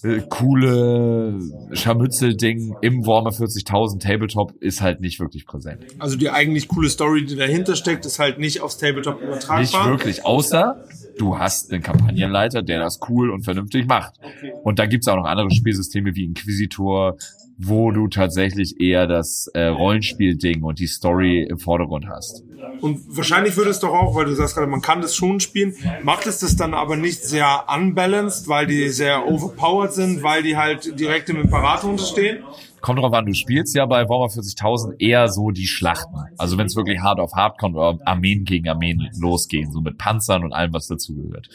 äh, 0.03 0.23
coole 0.29 1.39
Scharmützel-Ding 1.73 2.77
im 2.81 3.07
Warhammer 3.07 3.31
40.000 3.31 4.01
Tabletop 4.01 4.53
ist 4.61 4.81
halt 4.81 5.01
nicht 5.01 5.21
wirklich 5.21 5.47
präsent. 5.47 5.85
Also 5.99 6.17
die 6.17 6.31
eigentlich 6.31 6.69
coole 6.69 6.89
Story, 6.89 7.25
die 7.25 7.37
dahinter 7.37 7.77
steckt, 7.77 8.05
ist 8.07 8.19
halt 8.19 8.39
nicht 8.39 8.61
aufs 8.61 8.79
Tabletop 8.79 9.21
übertragbar. 9.21 9.61
Nicht 9.61 9.75
wirklich, 9.75 10.25
außer 10.25 10.85
du 11.19 11.39
hast 11.39 11.73
einen 11.73 11.83
Kampagnenleiter, 11.83 12.63
der 12.63 12.81
das 12.81 13.01
cool 13.09 13.31
und 13.31 13.43
vernünftig 13.43 13.87
macht. 13.87 14.15
Und 14.63 14.79
da 14.79 14.87
gibt's 14.87 15.09
auch 15.09 15.17
noch 15.17 15.27
andere 15.27 15.51
Spielsysteme 15.51 16.15
wie 16.15 16.25
Inquisitor, 16.25 17.17
wo 17.59 17.91
du 17.91 18.09
tatsächlich 18.09 18.81
eher 18.81 19.07
das 19.07 19.49
äh, 19.55 19.67
Rollenspiel-Ding 19.67 20.63
und 20.63 20.79
die 20.79 20.87
Story 20.87 21.47
im 21.49 21.59
Vordergrund 21.59 22.07
hast. 22.09 22.45
Und 22.81 23.17
wahrscheinlich 23.17 23.57
würde 23.57 23.71
es 23.71 23.79
doch 23.79 23.93
auch, 23.93 24.17
weil 24.17 24.25
du 24.25 24.35
sagst 24.35 24.57
gerade, 24.57 24.67
man 24.67 24.81
kann 24.81 25.01
das 25.01 25.15
schon 25.15 25.39
spielen, 25.39 25.77
macht 26.03 26.27
es 26.27 26.41
das 26.41 26.57
dann 26.57 26.75
aber 26.75 26.97
nicht 26.97 27.23
sehr 27.23 27.67
unbalanced, 27.73 28.49
weil 28.49 28.67
die 28.67 28.89
sehr 28.89 29.29
overpowered 29.29 29.93
sind, 29.93 30.25
weil 30.25 30.43
die 30.43 30.57
halt 30.57 30.99
direkt 30.99 31.29
im 31.29 31.41
Imperator 31.41 31.89
unterstehen? 31.89 32.41
Kommt 32.83 32.99
drauf 32.99 33.13
an, 33.13 33.27
du 33.27 33.33
spielst 33.33 33.77
ja 33.77 33.87
bei 33.87 34.09
Warhammer 34.09 34.27
40.000 34.27 35.01
eher 35.01 35.29
so 35.29 35.51
die 35.51 35.67
Schlachten. 35.67 36.17
Also 36.37 36.59
wenn 36.59 36.67
es 36.67 36.75
wirklich 36.75 37.01
hart 37.01 37.21
auf 37.21 37.33
hart 37.33 37.59
kommt 37.59 37.77
oder 37.77 37.97
Armeen 38.05 38.45
gegen 38.45 38.69
Armeen 38.69 39.09
losgehen, 39.21 39.71
so 39.71 39.81
mit 39.81 39.99
Panzern 39.99 40.43
und 40.43 40.53
allem, 40.53 40.73
was 40.73 40.89
dazugehört. 40.89 41.49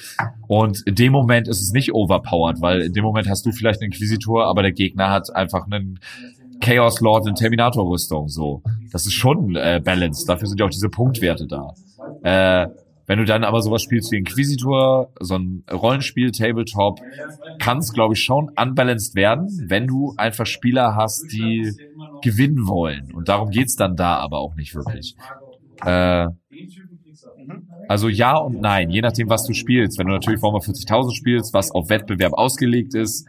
Und 0.48 0.82
in 0.86 0.96
dem 0.96 1.12
Moment 1.12 1.50
ist 1.50 1.62
es 1.62 1.72
nicht 1.72 1.94
overpowered, 1.94 2.62
weil 2.62 2.82
in 2.82 2.94
dem 2.94 3.04
Moment 3.04 3.28
hast 3.28 3.46
du 3.46 3.52
vielleicht 3.52 3.82
einen 3.82 3.92
Inquisitor, 3.92 4.46
aber 4.46 4.62
der 4.62 4.72
Gegner 4.72 5.10
hat 5.10 5.36
einfach 5.36 5.66
einen 5.66 6.00
Chaos 6.62 7.02
Lord 7.02 7.28
in 7.28 7.36
Terminator-Rüstung. 7.36 8.30
So, 8.30 8.64
das 8.92 9.06
ist 9.06 9.14
schon 9.14 9.56
äh, 9.56 9.82
balanced. 9.84 10.30
Dafür 10.30 10.48
sind 10.48 10.60
ja 10.60 10.66
auch 10.66 10.72
diese 10.72 10.90
Punktwerte 10.90 11.46
da. 11.46 11.74
Äh, 12.24 12.68
wenn 13.08 13.20
du 13.20 13.26
dann 13.26 13.44
aber 13.44 13.62
sowas 13.62 13.82
spielst 13.82 14.12
wie 14.12 14.18
Inquisitor, 14.18 15.12
so 15.20 15.36
ein 15.36 15.64
Rollenspiel-Tabletop, 15.72 17.00
kann 17.58 17.78
es, 17.80 17.94
glaube 17.94 18.14
ich, 18.14 18.24
schon 18.24 18.50
unbalanced 18.50 19.16
werden, 19.16 19.48
wenn 19.68 19.88
du 19.88 20.14
einfach 20.18 20.46
Spieler 20.46 20.96
hast, 20.96 21.32
die 21.32 21.72
gewinnen 22.22 22.68
wollen. 22.68 23.12
Und 23.14 23.30
darum 23.30 23.50
geht's 23.50 23.76
dann 23.76 23.96
da 23.96 24.18
aber 24.18 24.40
auch 24.40 24.56
nicht 24.56 24.76
wirklich. 24.76 25.16
Äh, 25.84 26.28
also 27.88 28.10
ja 28.10 28.36
und 28.36 28.60
nein, 28.62 28.90
je 28.90 29.02
nachdem, 29.02 29.30
was 29.30 29.46
du 29.46 29.54
spielst. 29.54 29.98
Wenn 29.98 30.08
du 30.08 30.14
natürlich 30.14 30.42
Warhammer 30.42 30.60
40.000 30.60 31.16
spielst, 31.16 31.54
was 31.54 31.72
auf 31.72 31.90
Wettbewerb 31.90 32.34
ausgelegt 32.34 32.94
ist, 32.94 33.26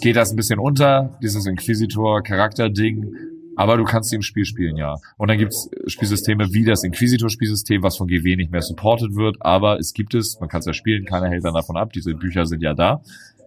geht 0.00 0.16
das 0.16 0.30
ein 0.30 0.36
bisschen 0.36 0.60
unter, 0.60 1.10
dieses 1.20 1.46
Inquisitor-Charakter-Ding. 1.46 3.33
Aber 3.56 3.76
du 3.76 3.84
kannst 3.84 4.10
sie 4.10 4.16
im 4.16 4.22
Spiel 4.22 4.44
spielen, 4.44 4.76
ja. 4.76 4.96
Und 5.16 5.28
dann 5.28 5.38
gibt's 5.38 5.68
Spielsysteme 5.86 6.52
wie 6.52 6.64
das 6.64 6.84
Inquisitor-Spielsystem, 6.84 7.82
was 7.82 7.96
von 7.96 8.08
GW 8.08 8.36
nicht 8.36 8.50
mehr 8.50 8.62
supported 8.62 9.14
wird, 9.14 9.36
aber 9.40 9.78
es 9.78 9.92
gibt 9.92 10.14
es, 10.14 10.38
man 10.40 10.48
kann 10.48 10.60
es 10.60 10.66
ja 10.66 10.72
spielen, 10.72 11.04
keiner 11.04 11.28
hält 11.28 11.44
dann 11.44 11.54
davon 11.54 11.76
ab, 11.76 11.92
diese 11.92 12.14
Bücher 12.14 12.46
sind 12.46 12.62
ja 12.62 12.74
da. 12.74 13.00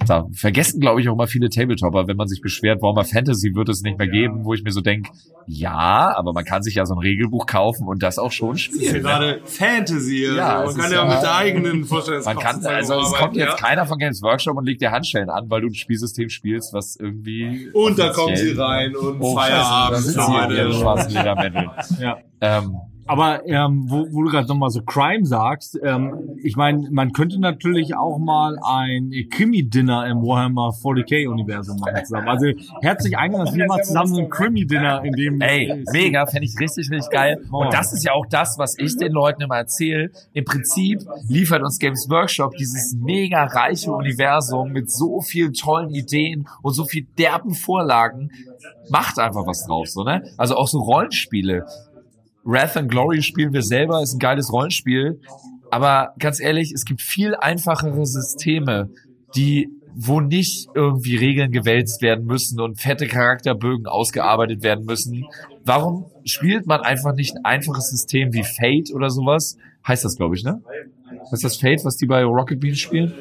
Da 0.06 0.26
vergessen, 0.32 0.80
glaube 0.80 1.02
ich, 1.02 1.10
auch 1.10 1.16
mal 1.16 1.28
viele 1.28 1.50
Tabletopper, 1.50 2.08
wenn 2.08 2.16
man 2.16 2.28
sich 2.28 2.40
beschwert, 2.42 2.82
Warhammer 2.82 3.04
Fantasy 3.04 3.54
wird 3.56 3.68
es 3.68 3.82
nicht 3.82 3.98
mehr 3.98 4.08
geben, 4.08 4.46
wo 4.46 4.54
ich 4.54 4.64
mir 4.64 4.72
so 4.72 4.80
denk, 4.80 5.08
ja, 5.48 6.14
aber 6.16 6.32
man 6.34 6.46
kann 6.46 6.62
sich 6.64 6.76
ja 6.76 6.86
so 6.86 6.94
ein 6.94 7.00
Regelbuch 7.00 7.46
kaufen 7.46 7.88
und 7.88 8.04
das 8.04 8.18
auch 8.20 8.32
schon 8.32 8.52
Das 8.54 8.62
ist 8.68 8.82
ja 8.82 8.88
spielen. 8.90 8.94
ne? 8.94 9.02
gerade 9.10 9.42
Fantasy. 9.46 10.26
Ja, 10.36 10.60
also 10.60 10.78
man 10.78 10.82
kann 10.82 10.92
ist 10.92 10.92
ja, 10.98 11.04
ja- 11.08 11.14
mit 11.14 11.24
der 11.24 11.36
eigenen 11.36 11.84
Vorstellungskraft 11.86 12.36
Man 12.38 12.46
kann, 12.46 12.66
also 12.66 13.00
es 13.00 13.14
kommt 13.14 13.36
jetzt 13.36 13.50
ja. 13.50 13.56
keiner 13.56 13.86
von 13.86 13.98
Games 13.98 14.22
Workshop 14.22 14.56
und 14.56 14.66
legt 14.66 14.82
dir 14.82 14.92
Handschellen 14.92 15.30
an, 15.30 15.50
weil 15.50 15.62
du 15.62 15.68
ein 15.68 15.74
Spielsystem 15.74 16.30
spielst, 16.30 16.74
was 16.74 16.96
irgendwie 16.96 17.70
Und 17.74 18.00
da 18.00 18.10
kommen 18.14 18.36
sie 18.36 18.52
rein 18.52 18.96
und 18.96 19.20
Oh, 19.20 19.36
Feierabend. 19.36 19.98
Scheiße, 19.98 20.16
da 20.16 20.22
sitzen 20.22 20.22
sie 20.22 20.38
in 20.38 20.42
Leute. 20.42 20.56
ihren 20.56 20.74
schwarzen. 20.74 22.00
Ja. 22.00 22.18
Ähm, 22.40 22.78
Aber 23.08 23.48
ähm, 23.48 23.86
wo, 23.88 24.08
wo 24.12 24.24
du 24.24 24.30
gerade 24.30 24.48
nochmal 24.48 24.70
so 24.70 24.82
Crime 24.82 25.26
sagst, 25.26 25.80
ähm, 25.82 26.38
ich 26.44 26.56
meine, 26.56 26.90
man 26.92 27.14
könnte 27.14 27.40
natürlich 27.40 27.96
auch 27.96 28.18
mal 28.18 28.58
ein 28.62 29.12
Krimi-Dinner 29.30 30.08
im 30.08 30.22
Warhammer 30.22 30.70
40k-Universum 30.70 31.80
machen 31.80 32.04
zusammen. 32.04 32.28
Also 32.28 32.48
herzlich 32.82 33.18
eingeladen, 33.18 33.48
dass 33.48 33.56
wir 33.56 33.66
mal 33.66 33.82
zusammen 33.82 34.14
so 34.14 34.22
ein 34.22 34.30
Krimi-Dinner 34.30 35.04
in 35.04 35.14
dem... 35.14 35.42
Ey, 35.42 35.84
mega, 35.94 36.26
fände 36.26 36.46
ich 36.46 36.60
richtig, 36.60 36.92
richtig 36.92 37.10
geil. 37.10 37.42
Und 37.50 37.74
das 37.74 37.94
ist 37.94 38.04
ja 38.04 38.12
auch 38.12 38.26
das, 38.30 38.58
was 38.58 38.78
ich 38.78 38.98
den 38.98 39.14
Leuten 39.14 39.42
immer 39.42 39.58
erzähle. 39.58 40.12
Im 40.34 40.44
Prinzip 40.44 41.02
liefert 41.28 41.64
uns 41.64 41.80
Games 41.80 42.08
Workshop 42.10 42.56
dieses 42.56 42.96
mega 43.00 43.46
reiche 43.46 43.92
Universum 43.92 44.72
mit 44.72 44.92
so 44.92 45.22
vielen 45.22 45.54
tollen 45.54 45.90
Ideen 45.92 46.48
und 46.62 46.74
so 46.74 46.86
viel 46.86 47.08
derben 47.18 47.54
Vorlagen. 47.54 48.32
Macht 48.90 49.20
einfach 49.20 49.46
was 49.46 49.66
draus, 49.66 49.94
so, 49.94 50.04
ne? 50.04 50.24
Also 50.38 50.56
auch 50.56 50.68
so 50.68 50.80
Rollenspiele. 50.80 51.66
Wrath 52.48 52.78
and 52.78 52.90
Glory 52.90 53.22
spielen 53.22 53.52
wir 53.52 53.62
selber, 53.62 54.02
ist 54.02 54.14
ein 54.14 54.20
geiles 54.20 54.52
Rollenspiel. 54.52 55.20
Aber 55.70 56.14
ganz 56.18 56.40
ehrlich, 56.40 56.72
es 56.72 56.86
gibt 56.86 57.02
viel 57.02 57.36
einfachere 57.36 58.06
Systeme, 58.06 58.90
die 59.36 59.70
wo 60.00 60.22
nicht 60.22 60.68
irgendwie 60.76 61.16
Regeln 61.16 61.52
gewälzt 61.52 62.04
werden 62.04 62.26
müssen 62.26 62.62
und 62.62 62.80
fette 62.80 63.08
Charakterbögen 63.08 63.88
ausgearbeitet 63.88 64.62
werden 64.62 64.86
müssen. 64.86 65.26
Warum 65.66 66.06
spielt 66.24 66.68
man 66.68 66.82
einfach 66.82 67.16
nicht 67.16 67.36
ein 67.36 67.44
einfaches 67.44 67.90
System 67.90 68.32
wie 68.32 68.44
Fate 68.44 68.94
oder 68.94 69.10
sowas? 69.10 69.58
Heißt 69.88 70.06
das, 70.06 70.16
glaube 70.16 70.36
ich, 70.36 70.44
ne? 70.44 70.62
Ist 71.32 71.44
das 71.44 71.58
Fate, 71.58 71.84
was 71.84 71.98
die 71.98 72.06
bei 72.06 72.24
Rocket 72.24 72.60
Beans 72.60 72.78
spielen? 72.78 73.12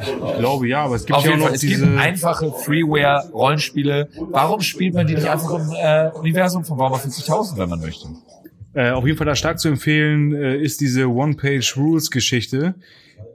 Ich 0.00 0.38
glaube 0.38 0.68
ja, 0.68 0.84
aber 0.84 0.94
es 0.94 1.04
gibt 1.04 1.18
Auf 1.18 1.24
ja 1.24 1.32
auch 1.32 1.34
jeden 1.34 1.40
noch 1.40 1.48
Fall, 1.48 1.56
es 1.56 1.60
gibt 1.60 1.98
einfache 1.98 2.50
Freeware-Rollenspiele. 2.50 4.08
Warum 4.30 4.60
spielt 4.60 4.94
man 4.94 5.06
die 5.06 5.14
nicht 5.14 5.28
einfach 5.28 5.50
im 5.50 5.70
äh, 5.76 6.10
Universum 6.18 6.64
von 6.64 6.78
Warhammer 6.78 6.96
40.000, 6.96 7.58
wenn 7.58 7.68
man 7.68 7.80
möchte? 7.80 8.08
Äh, 8.74 8.90
auf 8.90 9.06
jeden 9.06 9.18
Fall 9.18 9.26
da 9.26 9.34
stark 9.34 9.58
zu 9.58 9.68
empfehlen 9.68 10.34
äh, 10.34 10.56
ist 10.56 10.80
diese 10.80 11.08
One-Page-Rules-Geschichte, 11.08 12.74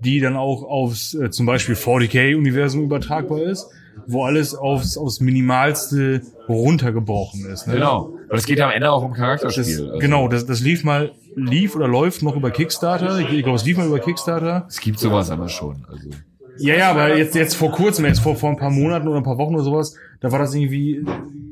die 0.01 0.19
dann 0.19 0.35
auch 0.35 0.63
aufs 0.63 1.13
äh, 1.13 1.29
zum 1.29 1.45
Beispiel 1.45 1.75
40k-Universum 1.75 2.83
übertragbar 2.83 3.41
ist, 3.43 3.67
wo 4.07 4.23
alles 4.23 4.55
aufs, 4.55 4.97
aufs 4.97 5.19
Minimalste 5.19 6.21
runtergebrochen 6.47 7.45
ist. 7.45 7.67
Ne? 7.67 7.75
Genau. 7.75 8.13
Und 8.29 8.37
es 8.37 8.45
geht 8.45 8.59
ja 8.59 8.65
am 8.65 8.71
Ende 8.71 8.91
auch 8.91 9.03
um 9.03 9.11
Das, 9.11 9.19
Charakterspiel. 9.19 9.63
Also, 9.63 9.99
Genau, 9.99 10.27
das, 10.27 10.45
das 10.45 10.59
lief 10.61 10.83
mal, 10.83 11.11
lief 11.35 11.75
oder 11.75 11.87
läuft 11.87 12.23
noch 12.23 12.35
über 12.35 12.51
Kickstarter. 12.51 13.19
Ich, 13.19 13.31
ich 13.31 13.43
glaube, 13.43 13.57
es 13.57 13.65
lief 13.65 13.77
mal 13.77 13.87
über 13.87 13.99
Kickstarter. 13.99 14.65
Es 14.67 14.79
gibt 14.79 14.99
sowas 14.99 15.29
aber 15.29 15.49
schon. 15.49 15.85
Also. 15.89 16.09
Ja, 16.59 16.75
ja, 16.75 16.89
aber 16.91 17.15
jetzt, 17.17 17.35
jetzt 17.35 17.55
vor 17.55 17.71
kurzem, 17.71 18.05
jetzt 18.05 18.19
vor, 18.19 18.35
vor 18.35 18.49
ein 18.49 18.57
paar 18.57 18.69
Monaten 18.71 19.07
oder 19.07 19.17
ein 19.17 19.23
paar 19.23 19.37
Wochen 19.37 19.55
oder 19.55 19.63
sowas, 19.63 19.95
da 20.21 20.31
war 20.31 20.39
das 20.39 20.53
irgendwie, 20.53 21.05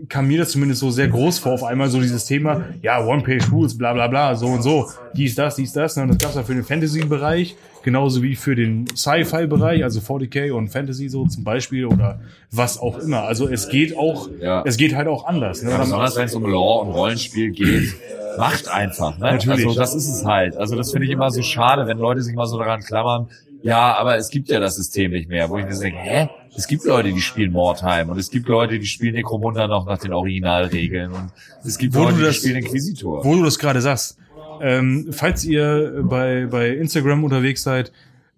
kam 0.09 0.27
mir 0.27 0.39
das 0.39 0.49
zumindest 0.51 0.79
so 0.81 0.89
sehr 0.91 1.07
groß 1.07 1.39
vor, 1.39 1.53
auf 1.53 1.63
einmal 1.63 1.89
so 1.89 1.99
dieses 2.01 2.25
Thema, 2.25 2.63
ja, 2.81 3.05
One-Page-Rules, 3.05 3.77
bla 3.77 3.93
bla 3.93 4.07
bla, 4.07 4.35
so 4.35 4.47
und 4.47 4.61
so, 4.63 4.87
dies, 5.13 5.35
das, 5.35 5.55
dies, 5.55 5.73
das. 5.73 5.95
Ne? 5.95 6.03
Und 6.03 6.09
das 6.09 6.17
gab's 6.17 6.35
ja 6.35 6.43
für 6.43 6.53
den 6.55 6.63
Fantasy-Bereich, 6.63 7.55
genauso 7.83 8.23
wie 8.23 8.35
für 8.35 8.55
den 8.55 8.87
Sci-Fi-Bereich, 8.95 9.83
also 9.83 9.99
40k 9.99 10.51
und 10.51 10.69
Fantasy 10.69 11.09
so 11.09 11.25
zum 11.27 11.43
Beispiel 11.43 11.85
oder 11.85 12.19
was 12.51 12.79
auch 12.79 12.97
immer. 12.99 13.23
Also 13.23 13.47
es 13.47 13.69
geht 13.69 13.95
auch, 13.97 14.29
Ja. 14.41 14.63
es 14.65 14.77
geht 14.77 14.95
halt 14.95 15.07
auch 15.07 15.25
anders. 15.25 15.61
Ne? 15.61 15.69
Ja, 15.71 15.77
besonders 15.77 16.15
wenn 16.15 16.25
es 16.25 16.33
um 16.35 16.43
Lore 16.45 16.85
und 16.87 16.93
Rollenspiel 16.93 17.51
geht, 17.51 17.93
macht 18.39 18.67
einfach. 18.67 19.17
Ne? 19.19 19.25
Natürlich. 19.33 19.65
Also 19.67 19.79
das 19.79 19.93
ist 19.95 20.09
es 20.09 20.25
halt. 20.25 20.57
Also 20.57 20.75
das 20.75 20.91
finde 20.91 21.05
ich 21.05 21.11
immer 21.13 21.29
so 21.29 21.43
schade, 21.43 21.85
wenn 21.87 21.99
Leute 21.99 22.21
sich 22.23 22.35
mal 22.35 22.47
so 22.47 22.57
daran 22.57 22.81
klammern. 22.81 23.27
Ja, 23.65 23.95
aber 23.97 24.15
es 24.17 24.29
gibt 24.29 24.47
ja 24.49 24.59
das 24.59 24.75
System 24.75 25.09
nicht 25.11 25.27
mehr, 25.27 25.49
wo 25.49 25.57
ich 25.57 25.65
mir 25.65 25.75
denke, 25.77 25.97
hä? 25.99 26.29
Es 26.55 26.67
gibt 26.67 26.85
Leute, 26.85 27.11
die 27.11 27.19
spielen 27.19 27.51
Mordheim 27.51 28.09
und 28.09 28.19
es 28.19 28.29
gibt 28.29 28.47
Leute, 28.47 28.77
die 28.77 28.85
spielen 28.85 29.15
Necromunda 29.15 29.67
noch 29.67 29.85
nach 29.87 29.97
den 29.97 30.13
Originalregeln 30.13 31.11
und 31.11 31.31
es 31.63 31.77
gibt 31.79 31.95
Wo 31.95 32.01
Leute, 32.03 32.11
du 32.13 32.19
die 32.19 32.25
das- 32.25 32.35
spielen 32.37 32.57
Inquisitor. 32.57 33.25
Wo 33.25 33.35
du 33.35 33.43
das 33.43 33.57
gerade 33.57 33.81
sagst, 33.81 34.17
ähm, 34.61 35.07
falls 35.11 35.43
ihr 35.43 36.01
bei, 36.03 36.45
bei 36.45 36.69
Instagram 36.69 37.23
unterwegs 37.23 37.63
seid, 37.63 37.91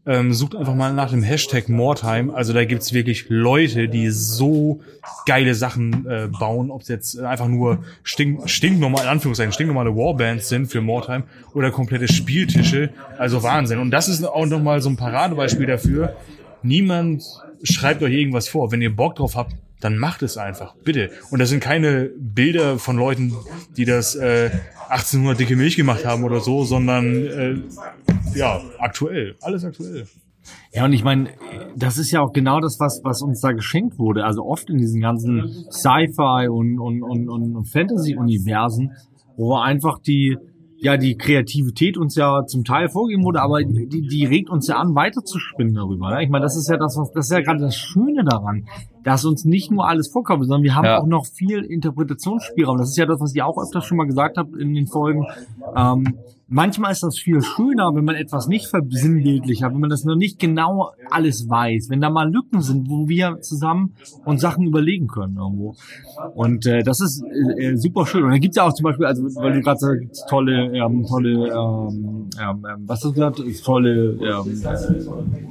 ähm, 0.08 0.34
sucht 0.34 0.56
einfach 0.56 0.74
mal 0.74 0.94
nach 0.94 1.12
dem 1.12 1.22
Hashtag 1.22 1.68
Mordheim. 1.68 2.30
Also 2.30 2.54
da 2.54 2.64
gibt's 2.64 2.94
wirklich 2.94 3.26
Leute, 3.28 3.90
die 3.90 4.10
so 4.10 4.80
geile 5.26 5.54
Sachen 5.54 6.06
äh, 6.08 6.30
bauen, 6.40 6.72
ob 6.72 6.82
es 6.82 6.88
jetzt 6.88 7.20
einfach 7.20 7.50
nur 7.50 7.84
stink, 8.04 8.50
stinknormal, 8.50 9.04
in 9.04 9.10
Anführungszeichen, 9.10 9.52
stinknormale 9.52 9.96
Warbands 9.96 10.48
sind 10.48 10.68
für 10.68 10.82
Mordheim 10.82 11.24
oder 11.54 11.72
komplette 11.72 12.08
Spieltische. 12.08 12.90
Also 13.18 13.44
Wahnsinn. 13.44 13.80
Und 13.80 13.92
das 13.92 14.08
ist 14.08 14.24
auch 14.24 14.46
nochmal 14.46 14.82
so 14.82 14.90
ein 14.90 14.96
Paradebeispiel 14.96 15.68
dafür. 15.68 16.16
Niemand 16.64 17.24
schreibt 17.64 18.02
euch 18.02 18.14
irgendwas 18.14 18.48
vor. 18.48 18.72
Wenn 18.72 18.82
ihr 18.82 18.96
Bock 18.96 19.16
drauf 19.16 19.36
habt, 19.36 19.56
dann 19.80 19.98
macht 19.98 20.24
es 20.24 20.38
einfach, 20.38 20.76
bitte. 20.84 21.12
Und 21.30 21.40
das 21.40 21.50
sind 21.50 21.60
keine 21.60 22.10
Bilder 22.18 22.80
von 22.80 22.98
Leuten, 22.98 23.34
die 23.76 23.86
das 23.86 24.16
äh, 24.16 24.50
1800 24.90 25.40
dicke 25.40 25.56
Milch 25.56 25.76
gemacht 25.76 26.06
haben 26.06 26.24
oder 26.24 26.40
so, 26.40 26.64
sondern 26.64 27.14
äh, 27.14 27.56
ja, 28.34 28.62
aktuell, 28.80 29.36
alles 29.42 29.64
aktuell. 29.66 30.08
Ja, 30.74 30.86
und 30.86 30.94
ich 30.94 31.04
meine, 31.04 31.30
das 31.76 31.98
ist 31.98 32.12
ja 32.12 32.22
auch 32.22 32.32
genau 32.32 32.60
das, 32.60 32.80
was, 32.80 33.02
was 33.04 33.22
uns 33.22 33.42
da 33.42 33.52
geschenkt 33.52 33.98
wurde. 33.98 34.26
Also 34.26 34.46
oft 34.46 34.70
in 34.70 34.78
diesen 34.78 35.02
ganzen 35.02 35.66
Sci-Fi 35.72 36.48
und, 36.50 36.80
und, 36.80 37.04
und, 37.04 37.30
und 37.30 37.66
Fantasy-Universen, 37.66 38.92
wo 39.36 39.56
einfach 39.56 40.00
die, 40.00 40.38
ja, 40.78 40.98
die 40.98 41.18
Kreativität 41.18 41.98
uns 41.98 42.16
ja 42.16 42.46
zum 42.46 42.64
Teil 42.64 42.90
vorgegeben 42.90 43.24
wurde, 43.24 43.42
aber 43.42 43.64
die, 43.64 43.88
die 43.88 44.26
regt 44.26 44.50
uns 44.50 44.68
ja 44.68 44.78
an, 44.78 44.96
weiterzuspinnen 44.96 45.74
darüber. 45.74 46.12
Ne? 46.12 46.24
Ich 46.24 46.30
meine, 46.30 46.44
das 46.44 46.56
ist 46.56 46.70
ja 46.70 46.78
das, 46.78 46.98
was, 46.98 47.12
das 47.12 47.26
ist 47.26 47.32
ja 47.32 47.42
gerade 47.42 47.60
das 47.60 47.76
Schöne 47.76 48.24
daran, 48.24 48.68
dass 49.04 49.26
uns 49.26 49.46
nicht 49.46 49.72
nur 49.72 49.88
alles 49.88 50.08
vorkommt, 50.10 50.44
sondern 50.46 50.64
wir 50.64 50.76
haben 50.76 50.86
Ja. 50.86 51.00
auch 51.00 51.08
noch 51.08 51.26
viel 51.26 51.60
Interpretationsspielraum. 51.64 52.78
Das 52.78 52.90
ist 52.90 52.98
ja 52.98 53.06
das, 53.06 53.20
was 53.20 53.34
ihr 53.36 53.46
auch 53.46 53.58
öfters 53.62 53.86
schon 53.86 53.98
mal 53.98 54.06
gesagt 54.06 54.38
habt 54.38 54.56
in 54.56 54.74
den 54.74 54.88
Folgen. 54.88 55.26
Ähm, 55.76 56.18
manchmal 56.50 56.92
ist 56.94 57.04
das 57.04 57.18
viel 57.18 57.42
schöner, 57.42 57.94
wenn 57.96 58.06
man 58.06 58.16
etwas 58.16 58.48
nicht 58.48 58.68
versinnbildlich 58.68 59.64
hat, 59.64 59.74
wenn 59.74 59.80
man 59.82 59.90
das 59.90 60.04
noch 60.06 60.16
nicht 60.16 60.40
genau 60.40 60.92
alles 61.12 61.50
weiß, 61.50 61.90
wenn 61.90 62.00
da 62.02 62.10
mal 62.10 62.30
Lücken 62.32 62.62
sind, 62.62 62.90
wo 62.90 63.08
wir 63.10 63.40
zusammen 63.42 63.94
uns 64.26 64.42
Sachen 64.42 64.66
überlegen 64.66 65.08
können 65.08 65.38
irgendwo. 65.38 65.76
Und 66.36 66.66
äh, 66.66 66.84
das 66.84 67.02
ist 67.02 67.22
äh, 67.24 67.72
äh, 67.74 67.76
super 67.78 68.06
schön. 68.06 68.24
Und 68.24 68.32
dann 68.32 68.40
gibt's 68.40 68.58
ja 68.58 68.64
auch 68.68 68.74
zum 68.74 68.86
Beispiel, 68.86 69.06
also 69.06 69.24
weil 69.42 69.54
du 69.54 69.62
gerade 69.62 69.80
sagst, 69.80 70.26
tolle, 70.30 70.74
ähm, 70.76 71.06
tolle, 71.06 71.48
ähm, 71.50 72.30
ähm, 72.42 72.66
ähm, 72.70 72.84
was 72.86 72.98
hast 73.00 73.06
du 73.06 73.14
gesagt? 73.14 73.42
Tolle, 73.64 74.18
ähm, 74.22 74.62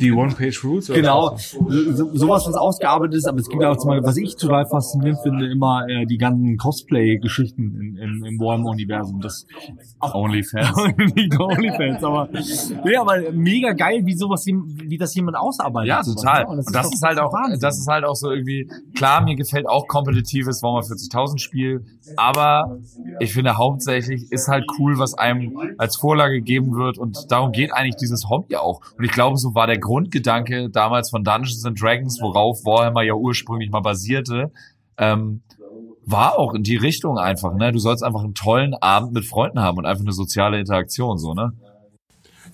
Die 0.00 0.12
One-Page-Rules? 0.12 0.88
Genau, 0.88 1.36
so- 1.36 2.14
sowas, 2.14 2.46
was 2.46 2.54
ausgearbeitet 2.54 3.16
ist, 3.16 3.26
aber 3.36 3.40
es 3.42 3.48
gibt 3.50 3.64
auch 3.64 3.76
zum 3.76 3.90
Beispiel, 3.90 4.08
was 4.08 4.16
ich 4.16 4.36
total 4.36 4.66
faszinierend 4.66 5.20
finde, 5.22 5.50
immer 5.50 5.86
äh, 5.88 6.06
die 6.06 6.16
ganzen 6.16 6.56
Cosplay-Geschichten 6.56 7.96
in, 7.98 8.24
im 8.24 8.40
Warhammer-Universum. 8.40 9.20
Das 9.20 9.46
Onlyfans. 10.00 10.74
nicht 11.14 11.38
Onlyfans, 11.38 12.02
aber 12.02 12.30
ja, 12.90 13.02
aber 13.02 13.32
mega 13.32 13.72
geil, 13.72 14.00
wie 14.04 14.14
sowas, 14.14 14.46
wie 14.46 14.96
das 14.96 15.14
jemand 15.14 15.36
ausarbeitet. 15.36 15.88
Ja, 15.88 16.02
sowas, 16.02 16.22
total. 16.22 16.44
ne? 16.44 16.48
Und 16.48 16.56
das, 16.74 16.84
doch 16.86 16.92
ist 16.92 17.02
halt 17.02 17.18
auch, 17.18 17.32
Wahnsinn. 17.32 17.60
das 17.60 17.78
ist 17.78 17.88
halt 17.88 18.04
auch 18.04 18.14
so 18.14 18.30
irgendwie, 18.30 18.70
klar, 18.94 19.22
mir 19.22 19.36
gefällt 19.36 19.68
auch 19.68 19.86
kompetitives 19.86 20.62
Warhammer 20.62 20.86
40.000 20.86 21.38
Spiel, 21.38 21.84
aber 22.16 22.78
ich 23.20 23.34
finde 23.34 23.58
hauptsächlich 23.58 24.32
ist 24.32 24.48
halt 24.48 24.64
cool, 24.78 24.98
was 24.98 25.12
einem 25.12 25.58
als 25.76 25.96
Vorlage 25.96 26.36
gegeben 26.36 26.74
wird 26.74 26.96
und 26.96 27.30
darum 27.30 27.52
geht 27.52 27.72
eigentlich 27.72 27.96
dieses 27.96 28.30
Hobby 28.30 28.56
auch. 28.56 28.80
Und 28.96 29.04
ich 29.04 29.12
glaube, 29.12 29.36
so 29.36 29.54
war 29.54 29.66
der 29.66 29.78
Grundgedanke 29.78 30.70
damals 30.70 31.10
von 31.10 31.22
Dungeons 31.22 31.64
and 31.66 31.80
Dragons, 31.80 32.18
worauf 32.22 32.64
Warhammer 32.64 33.02
ja 33.02 33.14
ursprünglich 33.26 33.70
mal 33.70 33.80
basierte, 33.80 34.52
ähm, 34.98 35.42
war 36.04 36.38
auch 36.38 36.54
in 36.54 36.62
die 36.62 36.76
Richtung 36.76 37.18
einfach, 37.18 37.54
ne? 37.54 37.72
Du 37.72 37.78
sollst 37.78 38.04
einfach 38.04 38.22
einen 38.22 38.34
tollen 38.34 38.74
Abend 38.74 39.12
mit 39.12 39.24
Freunden 39.24 39.60
haben 39.60 39.78
und 39.78 39.86
einfach 39.86 40.04
eine 40.04 40.12
soziale 40.12 40.58
Interaktion, 40.60 41.18
so, 41.18 41.34
ne? 41.34 41.52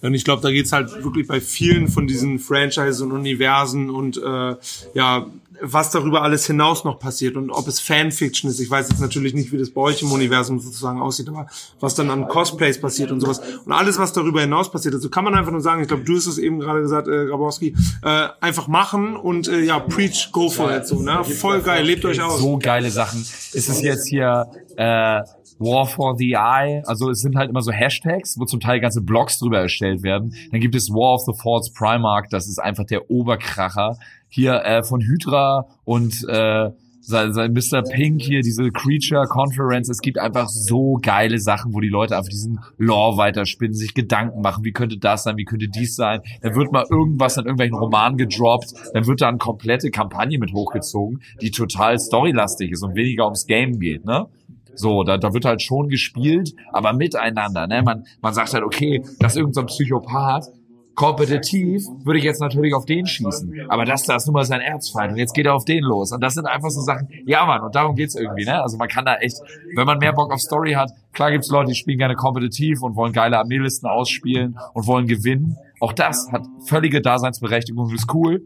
Und 0.00 0.14
ich 0.14 0.24
glaube, 0.24 0.42
da 0.42 0.50
geht's 0.50 0.72
halt 0.72 0.90
wirklich 1.04 1.28
bei 1.28 1.40
vielen 1.40 1.86
von 1.86 2.06
diesen 2.08 2.40
Franchises 2.40 3.00
und 3.02 3.12
Universen 3.12 3.88
und 3.88 4.16
äh, 4.16 4.56
ja, 4.94 5.26
was 5.62 5.90
darüber 5.90 6.22
alles 6.22 6.46
hinaus 6.46 6.84
noch 6.84 6.98
passiert 6.98 7.36
und 7.36 7.50
ob 7.50 7.68
es 7.68 7.80
Fanfiction 7.80 8.50
ist. 8.50 8.58
Ich 8.58 8.68
weiß 8.68 8.88
jetzt 8.88 9.00
natürlich 9.00 9.32
nicht, 9.32 9.52
wie 9.52 9.58
das 9.58 9.70
bei 9.70 9.80
euch 9.80 10.02
im 10.02 10.10
Universum 10.10 10.58
sozusagen 10.58 11.00
aussieht, 11.00 11.28
aber 11.28 11.46
was 11.78 11.94
dann 11.94 12.10
an 12.10 12.26
Cosplays 12.26 12.80
passiert 12.80 13.12
und 13.12 13.20
sowas. 13.20 13.40
Und 13.64 13.72
alles, 13.72 13.98
was 13.98 14.12
darüber 14.12 14.40
hinaus 14.40 14.70
passiert. 14.70 14.94
Also 14.94 15.08
kann 15.08 15.24
man 15.24 15.34
einfach 15.34 15.52
nur 15.52 15.60
sagen, 15.60 15.80
ich 15.82 15.88
glaube, 15.88 16.02
du 16.02 16.16
hast 16.16 16.26
es 16.26 16.38
eben 16.38 16.58
gerade 16.58 16.80
gesagt, 16.80 17.06
äh, 17.06 17.26
Grabowski, 17.26 17.76
äh, 18.02 18.28
einfach 18.40 18.66
machen 18.66 19.16
und 19.16 19.46
äh, 19.48 19.60
ja, 19.60 19.78
preach, 19.78 20.30
go 20.32 20.50
for 20.50 20.74
it. 20.74 20.86
So, 20.86 21.00
ne? 21.00 21.22
Voll 21.24 21.62
geil, 21.62 21.84
lebt 21.84 22.04
euch 22.04 22.20
aus. 22.20 22.40
so 22.40 22.58
geile 22.58 22.90
Sachen. 22.90 23.20
Ist 23.20 23.68
es 23.68 23.80
jetzt 23.82 24.08
hier 24.08 24.48
äh, 24.76 25.20
War 25.62 25.86
for 25.86 26.16
the 26.16 26.32
Eye? 26.32 26.82
Also 26.86 27.10
es 27.10 27.20
sind 27.20 27.36
halt 27.36 27.50
immer 27.50 27.62
so 27.62 27.72
Hashtags, 27.72 28.38
wo 28.38 28.44
zum 28.44 28.60
Teil 28.60 28.80
ganze 28.80 29.00
Blogs 29.00 29.38
drüber 29.38 29.60
erstellt 29.60 30.02
werden. 30.02 30.34
Dann 30.50 30.60
gibt 30.60 30.74
es 30.74 30.90
War 30.90 31.14
of 31.14 31.22
the 31.22 31.32
Falls 31.40 31.72
Primark, 31.72 32.28
das 32.30 32.48
ist 32.48 32.58
einfach 32.58 32.84
der 32.84 33.10
Oberkracher. 33.10 33.96
Hier 34.28 34.64
äh, 34.64 34.82
von 34.82 35.00
Hydra 35.00 35.66
und 35.84 36.26
äh, 36.28 36.70
sein, 37.02 37.32
sein 37.32 37.52
Mr. 37.52 37.82
Pink 37.82 38.22
hier, 38.22 38.42
diese 38.42 38.70
Creature 38.70 39.26
Conference. 39.26 39.88
Es 39.88 39.98
gibt 39.98 40.18
einfach 40.18 40.48
so 40.48 40.98
geile 41.02 41.38
Sachen, 41.38 41.74
wo 41.74 41.80
die 41.80 41.88
Leute 41.88 42.16
einfach 42.16 42.30
diesen 42.30 42.60
Lore 42.78 43.16
weiterspinnen, 43.16 43.74
sich 43.74 43.92
Gedanken 43.92 44.40
machen, 44.40 44.64
wie 44.64 44.72
könnte 44.72 44.98
das 44.98 45.24
sein, 45.24 45.36
wie 45.36 45.44
könnte 45.44 45.68
dies 45.68 45.96
sein. 45.96 46.20
Dann 46.42 46.54
wird 46.54 46.72
mal 46.72 46.86
irgendwas 46.88 47.36
in 47.36 47.44
irgendwelchen 47.44 47.76
Romanen 47.76 48.16
gedroppt, 48.16 48.72
dann 48.94 49.06
wird 49.06 49.20
da 49.20 49.28
eine 49.28 49.38
komplette 49.38 49.90
Kampagne 49.90 50.38
mit 50.38 50.52
hochgezogen, 50.52 51.20
die 51.40 51.50
total 51.50 51.98
storylastig 51.98 52.70
ist 52.70 52.82
und 52.82 52.94
weniger 52.94 53.24
ums 53.24 53.46
Game 53.46 53.80
geht, 53.80 54.04
ne? 54.04 54.26
So, 54.74 55.04
da, 55.04 55.18
da 55.18 55.32
wird 55.34 55.44
halt 55.44 55.62
schon 55.62 55.88
gespielt, 55.88 56.54
aber 56.72 56.92
miteinander. 56.92 57.66
Ne? 57.66 57.82
Man, 57.82 58.04
man 58.20 58.34
sagt 58.34 58.52
halt, 58.54 58.64
okay, 58.64 59.02
das 59.18 59.32
ist 59.32 59.38
irgendein 59.38 59.66
so 59.68 59.74
Psychopath, 59.74 60.46
kompetitiv 60.94 61.82
würde 62.04 62.18
ich 62.18 62.24
jetzt 62.24 62.40
natürlich 62.40 62.74
auf 62.74 62.84
den 62.84 63.06
schießen. 63.06 63.66
Aber 63.68 63.84
das 63.84 64.04
da 64.04 64.16
ist 64.16 64.26
nun 64.26 64.34
mal 64.34 64.44
sein 64.44 64.60
Erzfeind 64.60 65.12
und 65.12 65.18
jetzt 65.18 65.34
geht 65.34 65.46
er 65.46 65.54
auf 65.54 65.64
den 65.64 65.82
los. 65.82 66.12
Und 66.12 66.22
das 66.22 66.34
sind 66.34 66.46
einfach 66.46 66.70
so 66.70 66.80
Sachen, 66.80 67.08
ja 67.26 67.44
Mann, 67.46 67.62
und 67.62 67.74
darum 67.74 67.96
geht's 67.96 68.14
irgendwie, 68.14 68.44
ne? 68.44 68.62
Also 68.62 68.76
man 68.76 68.88
kann 68.88 69.04
da 69.04 69.16
echt, 69.16 69.36
wenn 69.74 69.86
man 69.86 69.98
mehr 69.98 70.12
Bock 70.12 70.32
auf 70.32 70.40
Story 70.40 70.72
hat, 70.72 70.90
klar 71.12 71.30
gibt's 71.30 71.50
Leute, 71.50 71.70
die 71.70 71.74
spielen 71.74 71.98
gerne 71.98 72.14
kompetitiv 72.14 72.82
und 72.82 72.96
wollen 72.96 73.12
geile 73.12 73.38
Armeelisten 73.38 73.88
ausspielen 73.88 74.58
und 74.74 74.86
wollen 74.86 75.06
gewinnen. 75.06 75.56
Auch 75.80 75.92
das 75.92 76.28
hat 76.30 76.46
völlige 76.66 77.00
Daseinsberechtigung 77.00 77.86
und 77.86 77.94
ist 77.94 78.12
cool 78.14 78.42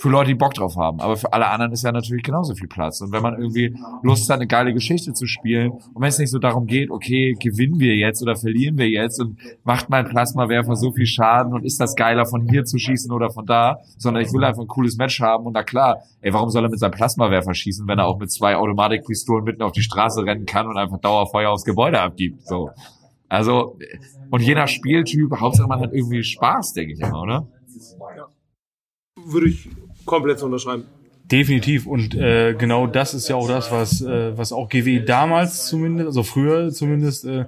für 0.00 0.08
Leute, 0.08 0.28
die 0.28 0.34
Bock 0.34 0.54
drauf 0.54 0.76
haben. 0.76 0.98
Aber 1.00 1.16
für 1.16 1.32
alle 1.34 1.46
anderen 1.46 1.72
ist 1.72 1.84
ja 1.84 1.92
natürlich 1.92 2.22
genauso 2.22 2.54
viel 2.54 2.68
Platz. 2.68 3.02
Und 3.02 3.12
wenn 3.12 3.22
man 3.22 3.38
irgendwie 3.38 3.76
Lust 4.02 4.30
hat, 4.30 4.36
eine 4.36 4.46
geile 4.46 4.72
Geschichte 4.72 5.12
zu 5.12 5.26
spielen, 5.26 5.72
und 5.72 6.00
wenn 6.00 6.08
es 6.08 6.18
nicht 6.18 6.30
so 6.30 6.38
darum 6.38 6.66
geht, 6.66 6.90
okay, 6.90 7.36
gewinnen 7.38 7.78
wir 7.78 7.94
jetzt 7.94 8.22
oder 8.22 8.34
verlieren 8.34 8.78
wir 8.78 8.88
jetzt 8.88 9.20
und 9.20 9.38
macht 9.62 9.90
mein 9.90 10.06
Plasmawerfer 10.06 10.74
so 10.74 10.90
viel 10.92 11.04
Schaden 11.04 11.52
und 11.52 11.66
ist 11.66 11.78
das 11.80 11.94
geiler 11.96 12.24
von 12.24 12.48
hier 12.48 12.64
zu 12.64 12.78
schießen 12.78 13.12
oder 13.12 13.30
von 13.30 13.44
da, 13.44 13.76
sondern 13.98 14.22
ich 14.22 14.32
will 14.32 14.42
einfach 14.42 14.62
ein 14.62 14.68
cooles 14.68 14.96
Match 14.96 15.20
haben 15.20 15.44
und 15.44 15.52
na 15.52 15.62
klar, 15.62 15.98
ey, 16.22 16.32
warum 16.32 16.48
soll 16.48 16.64
er 16.64 16.70
mit 16.70 16.78
seinem 16.78 16.92
Plasmawerfer 16.92 17.52
schießen, 17.52 17.86
wenn 17.86 17.98
er 17.98 18.06
auch 18.06 18.18
mit 18.18 18.30
zwei 18.30 18.56
Automatikpistolen 18.56 19.44
mitten 19.44 19.62
auf 19.62 19.72
die 19.72 19.82
Straße 19.82 20.24
rennen 20.24 20.46
kann 20.46 20.66
und 20.66 20.78
einfach 20.78 20.98
Dauerfeuer 20.98 21.50
aufs 21.50 21.64
Gebäude 21.64 22.00
abgibt, 22.00 22.46
so. 22.46 22.70
Also, 23.28 23.76
und 24.30 24.42
je 24.42 24.54
nach 24.54 24.66
Spieltyp, 24.66 25.30
Hauptsache 25.38 25.68
man 25.68 25.80
hat 25.80 25.92
irgendwie 25.92 26.22
Spaß, 26.22 26.72
denke 26.72 26.94
ich 26.94 27.00
immer, 27.00 27.20
oder? 27.22 27.46
Würde 29.26 29.48
ich 29.48 29.68
komplett 30.04 30.42
unterschreiben. 30.42 30.84
Definitiv. 31.30 31.86
Und 31.86 32.14
äh, 32.16 32.54
genau 32.58 32.88
das 32.88 33.14
ist 33.14 33.28
ja 33.28 33.36
auch 33.36 33.46
das, 33.46 33.70
was, 33.70 34.02
äh, 34.02 34.36
was 34.36 34.52
auch 34.52 34.68
GW 34.68 35.04
damals 35.04 35.66
zumindest, 35.68 36.08
also 36.08 36.24
früher 36.24 36.72
zumindest, 36.72 37.24
äh, 37.24 37.44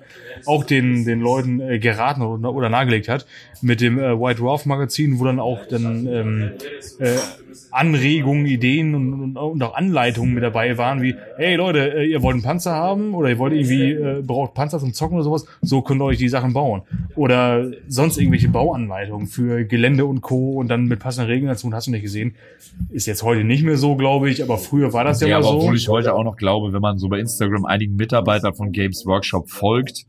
auch 0.46 0.62
den, 0.62 1.04
den 1.04 1.20
Leuten 1.20 1.60
äh, 1.60 1.80
geraten 1.80 2.22
oder, 2.22 2.52
oder 2.52 2.68
nahegelegt 2.68 3.08
hat. 3.08 3.26
Mit 3.60 3.80
dem 3.80 3.98
äh, 3.98 4.18
White 4.18 4.40
Dwarf 4.40 4.66
Magazin, 4.66 5.18
wo 5.18 5.24
dann 5.24 5.40
auch 5.40 5.66
dann 5.66 6.06
ähm, 6.06 6.50
äh, 7.00 7.16
Anregungen, 7.70 8.46
Ideen 8.46 8.94
und, 8.94 9.12
und, 9.12 9.36
und 9.36 9.62
auch 9.62 9.74
Anleitungen 9.74 10.34
mit 10.34 10.42
dabei 10.42 10.78
waren, 10.78 11.02
wie, 11.02 11.14
hey 11.36 11.56
Leute, 11.56 11.94
äh, 11.94 12.04
ihr 12.04 12.22
wollt 12.22 12.34
einen 12.34 12.42
Panzer 12.42 12.72
haben 12.72 13.14
oder 13.14 13.28
ihr 13.30 13.38
wollt 13.38 13.52
irgendwie, 13.52 13.92
äh, 13.92 14.22
braucht 14.22 14.54
Panzer 14.54 14.78
zum 14.78 14.92
Zocken 14.92 15.16
oder 15.16 15.24
sowas, 15.24 15.46
so 15.60 15.82
könnt 15.82 16.00
ihr 16.00 16.04
euch 16.04 16.18
die 16.18 16.28
Sachen 16.28 16.52
bauen. 16.52 16.82
Oder 17.14 17.70
sonst 17.88 18.18
irgendwelche 18.18 18.48
Bauanleitungen 18.48 19.26
für 19.26 19.64
Gelände 19.64 20.06
und 20.06 20.20
Co. 20.20 20.52
und 20.52 20.68
dann 20.68 20.86
mit 20.86 21.00
passenden 21.00 21.30
Regeln 21.30 21.48
dazu, 21.48 21.70
hast 21.72 21.86
du 21.86 21.90
nicht 21.90 22.02
gesehen. 22.02 22.34
Ist 22.90 23.06
jetzt 23.06 23.22
heute 23.22 23.44
nicht 23.44 23.64
mehr 23.64 23.76
so, 23.76 23.96
glaube 23.96 24.30
ich, 24.30 24.42
aber 24.42 24.58
früher 24.58 24.92
war 24.92 25.04
das 25.04 25.20
ja, 25.20 25.28
Ja, 25.28 25.40
mal 25.40 25.46
aber 25.46 25.52
so. 25.52 25.58
obwohl 25.58 25.76
ich 25.76 25.88
heute 25.88 26.14
auch 26.14 26.24
noch 26.24 26.36
glaube, 26.36 26.72
wenn 26.72 26.80
man 26.82 26.98
so 26.98 27.08
bei 27.08 27.18
Instagram 27.18 27.64
einigen 27.64 27.96
Mitarbeitern 27.96 28.54
von 28.54 28.72
Games 28.72 29.04
Workshop 29.06 29.50
folgt, 29.50 30.06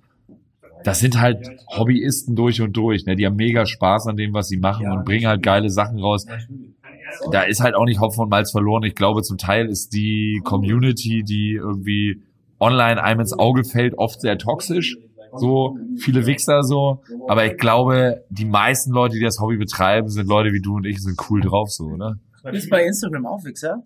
das 0.84 0.99
sind 0.99 1.20
halt 1.20 1.49
Hobbyisten 1.68 2.36
durch 2.36 2.61
und 2.61 2.76
durch. 2.76 3.06
Ne? 3.06 3.15
Die 3.15 3.26
haben 3.26 3.36
mega 3.36 3.65
Spaß 3.65 4.07
an 4.07 4.18
dem, 4.18 4.34
was 4.34 4.48
sie 4.48 4.57
machen 4.57 4.91
und 4.91 5.06
bringen 5.06 5.28
halt 5.28 5.41
geile 5.41 5.70
Sachen 5.70 5.99
raus. 5.99 6.26
Da 7.31 7.44
ist 7.44 7.61
halt 7.61 7.76
auch 7.76 7.85
nicht 7.85 7.99
Hopfen 7.99 8.23
und 8.23 8.30
Malz 8.30 8.52
verloren. 8.52 8.84
Ich 8.84 8.95
glaube, 8.95 9.22
zum 9.23 9.38
Teil 9.38 9.68
ist 9.68 9.94
die 9.94 10.41
Community, 10.44 11.23
die 11.23 11.53
irgendwie 11.53 12.22
online 12.60 13.03
einem 13.03 13.22
ins 13.22 13.34
Auge 13.34 13.64
fällt, 13.64 13.98
oft 13.98 14.22
sehr 14.22 14.38
toxisch. 14.38 14.98
So 15.35 15.77
viele 15.98 16.26
Wichser 16.26 16.64
so. 16.64 17.02
Aber 17.27 17.45
ich 17.45 17.57
glaube, 17.57 18.23
die 18.30 18.45
meisten 18.45 18.91
Leute, 18.91 19.15
die 19.15 19.23
das 19.23 19.40
Hobby 19.40 19.57
betreiben, 19.57 20.10
sind 20.10 20.27
Leute 20.27 20.53
wie 20.53 20.61
du 20.61 20.76
und 20.76 20.85
ich, 20.85 21.02
sind 21.02 21.19
cool 21.30 21.41
drauf 21.41 21.72
so, 21.72 21.85
oder? 21.85 22.18
Ist 22.52 22.69
bei 22.69 22.85
Instagram 22.85 23.26
auch 23.26 23.44
Wichser? 23.44 23.84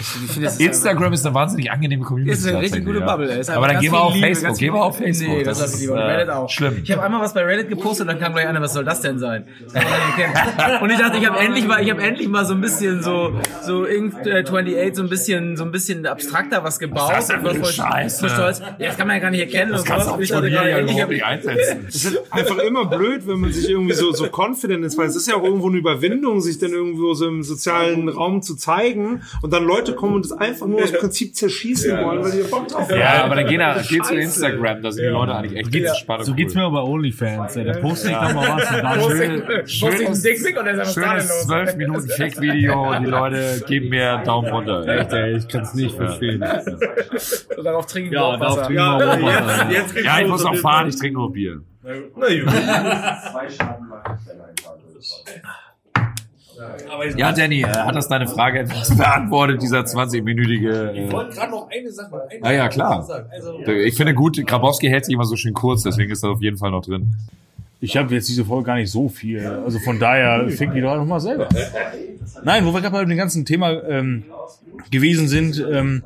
Ich 0.00 0.06
finde, 0.32 0.46
das 0.46 0.56
Instagram 0.58 1.12
ist 1.12 1.26
eine 1.26 1.34
wahnsinnig 1.34 1.70
angenehme 1.70 2.02
Community. 2.02 2.32
Ist 2.32 2.46
eine 2.46 2.60
richtig 2.60 2.84
gute 2.84 3.00
ja. 3.00 3.06
Bubble. 3.06 3.30
ey. 3.30 3.40
Ist 3.40 3.50
Aber 3.50 3.68
dann 3.68 3.78
gehen 3.80 3.92
wir 3.92 4.00
auf 4.00 4.14
Liebe, 4.14 4.26
Facebook. 4.26 4.56
Gehen 4.56 4.72
wir 4.74 4.82
auf 4.82 4.96
Facebook. 4.96 5.28
Nee, 5.36 5.42
das, 5.44 5.58
Das 5.58 5.74
ich 5.74 5.80
lieber. 5.82 5.96
ist, 5.96 6.00
äh, 6.00 6.14
Reddit 6.16 6.30
auch. 6.30 6.48
schlimm. 6.48 6.80
Ich 6.82 6.90
habe 6.92 7.02
einmal 7.02 7.20
was 7.20 7.34
bei 7.34 7.42
Reddit 7.44 7.68
gepostet, 7.68 8.08
dann 8.08 8.18
kam 8.18 8.32
gleich 8.32 8.46
einer, 8.46 8.60
was 8.62 8.72
soll 8.72 8.84
das 8.84 9.02
denn 9.02 9.18
sein? 9.18 9.46
Und 10.80 10.90
ich 10.90 10.98
dachte, 10.98 11.18
ich 11.18 11.26
habe 11.28 11.38
endlich 11.38 11.66
mal, 11.66 11.82
ich 11.82 11.90
habe 11.90 12.02
endlich 12.02 12.28
mal 12.28 12.44
so 12.46 12.54
ein 12.54 12.60
bisschen 12.62 13.02
so, 13.02 13.38
so 13.62 13.84
Ink 13.84 14.14
äh, 14.24 14.42
28 14.44 14.96
so 14.96 15.02
ein 15.02 15.08
bisschen, 15.08 15.56
so 15.56 15.64
ein 15.64 15.70
bisschen 15.72 16.06
abstrakter 16.06 16.64
was 16.64 16.78
gebaut. 16.78 17.10
Was 17.12 17.24
ist 17.24 17.30
das 17.30 17.42
denn 17.42 17.54
für 17.54 17.60
Und 17.60 17.66
Scheiße? 17.66 18.20
voll 18.20 18.30
stolz. 18.30 18.60
Ja, 18.60 18.86
das 18.86 18.96
kann 18.96 19.06
man 19.06 19.16
ja 19.16 19.22
gar 19.22 19.30
nicht 19.30 19.40
erkennen. 19.40 19.72
Das 19.72 19.82
und 19.82 19.86
kannst 19.88 20.08
du 20.08 20.14
Und 20.14 20.22
ich 20.22 20.32
von 20.32 20.42
mir 20.42 20.50
ja 20.50 20.78
überhaupt 20.80 21.08
nicht 21.10 21.18
ich- 21.18 21.24
einsetzen. 21.24 21.84
Es 21.88 22.04
ist 22.04 22.32
einfach 22.32 22.58
immer 22.58 22.86
blöd, 22.86 23.26
wenn 23.26 23.40
man 23.40 23.52
sich 23.52 23.68
irgendwie 23.68 23.94
so, 23.94 24.12
so 24.12 24.28
confident 24.34 24.84
ist, 24.84 24.96
weil 24.96 25.06
es 25.08 25.16
ist 25.16 25.28
ja 25.28 25.34
auch 25.36 25.44
irgendwo 25.44 25.68
eine 25.68 25.76
Überwindung, 25.78 26.40
sich 26.40 26.58
dann 26.58 26.70
irgendwo 26.70 27.14
so 27.14 27.28
im 27.28 27.42
sozialen 27.42 28.08
Raum 28.08 28.40
zu 28.42 28.56
zeigen 28.56 29.22
und 29.42 29.52
dann 29.52 29.65
Leute 29.66 29.94
kommen 29.94 30.14
und 30.14 30.24
das 30.24 30.32
einfach 30.38 30.66
nur 30.66 30.82
aus 30.82 30.92
Prinzip 30.92 31.34
zerschießen 31.34 31.98
wollen, 32.04 32.22
weil 32.24 32.30
die 32.32 32.42
Bock 32.48 32.68
drauf 32.68 32.88
haben. 32.88 32.98
Ja, 32.98 33.24
aber 33.24 33.34
dann 33.36 33.46
geh, 33.46 33.56
nach, 33.58 33.86
geh 33.86 34.00
zu. 34.00 34.14
Instagram, 34.14 34.82
da 34.82 34.90
sind 34.92 35.04
die 35.04 35.10
Leute 35.10 35.34
eigentlich 35.34 35.56
echt 35.58 35.72
Geht's- 35.72 35.98
spannend. 35.98 36.26
so 36.26 36.34
geht's 36.34 36.54
mir 36.54 36.62
aber 36.62 36.82
bei 36.82 36.88
OnlyFans. 36.88 37.56
Ey. 37.56 37.64
Da 37.64 37.72
poste 37.78 38.08
ich 38.10 38.14
doch 38.16 38.34
mal 38.34 38.48
was 38.56 38.70
und 38.70 38.82
dann 38.82 39.00
Schön- 39.66 39.88
Poste 39.90 40.02
ich 40.02 40.06
einen 40.08 40.22
Dickpick 40.22 40.58
und 40.58 40.64
dann 40.66 40.78
ist 40.80 40.96
einfach 40.98 41.10
Schönes 41.18 41.42
12 41.46 41.76
Minuten 41.76 42.08
Fake-Video 42.08 42.90
und 42.96 43.02
die 43.04 43.10
Leute 43.10 43.64
geben 43.66 43.88
mir 43.90 44.14
einen 44.14 44.24
Daumen 44.24 44.48
runter. 44.48 44.86
Echt, 44.86 45.12
ey, 45.12 45.36
ich 45.36 45.48
kann's 45.48 45.74
nicht 45.74 45.94
verstehen. 45.94 46.42
Und 46.42 47.64
darauf 47.64 47.86
trinken 47.86 48.10
wir 48.10 48.18
Ja, 48.18 48.24
auch 48.24 48.38
darauf 48.38 48.58
Wasser. 48.58 48.74
Wasser. 48.74 49.70
Jetzt, 49.70 49.94
jetzt 49.94 50.04
Ja, 50.04 50.20
ich 50.20 50.28
muss 50.28 50.44
auch 50.44 50.54
fahren, 50.56 50.88
ich 50.88 50.96
trinke 50.96 51.18
nur 51.18 51.32
Bier. 51.32 51.60
Na 51.82 51.92
gut. 52.28 52.52
Ja, 57.16 57.32
Danny, 57.32 57.62
äh, 57.62 57.66
hat 57.66 57.94
das 57.94 58.08
deine 58.08 58.26
Frage 58.28 58.60
etwas 58.60 58.96
beantwortet, 58.96 59.62
dieser 59.62 59.80
20-minütige... 59.80 60.92
Ich 60.92 60.98
Äh, 61.08 61.12
wollte 61.12 61.34
gerade 61.36 61.50
noch 61.50 61.68
eine 61.70 61.90
Sache. 61.90 62.22
Eine 62.30 62.42
Ah 62.44 62.52
ja, 62.52 62.58
Sache 62.64 62.70
klar. 62.70 63.02
sagen. 63.02 63.28
Also, 63.32 63.58
ich 63.66 63.94
finde 63.96 64.14
gut, 64.14 64.44
Grabowski 64.46 64.88
hält 64.88 65.04
sich 65.04 65.14
immer 65.14 65.24
so 65.24 65.36
schön 65.36 65.54
kurz, 65.54 65.82
deswegen 65.82 66.10
ist 66.10 66.22
das 66.22 66.30
auf 66.30 66.42
jeden 66.42 66.56
Fall 66.56 66.70
noch 66.70 66.84
drin. 66.84 67.14
Ich 67.80 67.96
habe 67.96 68.14
jetzt 68.14 68.28
diese 68.28 68.44
Folge 68.44 68.64
gar 68.66 68.76
nicht 68.76 68.90
so 68.90 69.08
viel. 69.08 69.44
Also 69.46 69.78
von 69.78 69.98
daher 69.98 70.48
fick 70.48 70.72
die 70.72 70.80
doch 70.80 70.96
noch 70.96 71.04
mal 71.04 71.20
selber. 71.20 71.46
Nein, 72.42 72.64
wo 72.64 72.72
wir 72.72 72.80
gerade 72.80 72.92
bei 72.94 73.04
dem 73.04 73.16
ganzen 73.18 73.44
Thema 73.44 73.70
ähm, 73.86 74.24
gewesen 74.90 75.28
sind, 75.28 75.62
ähm, 75.70 76.02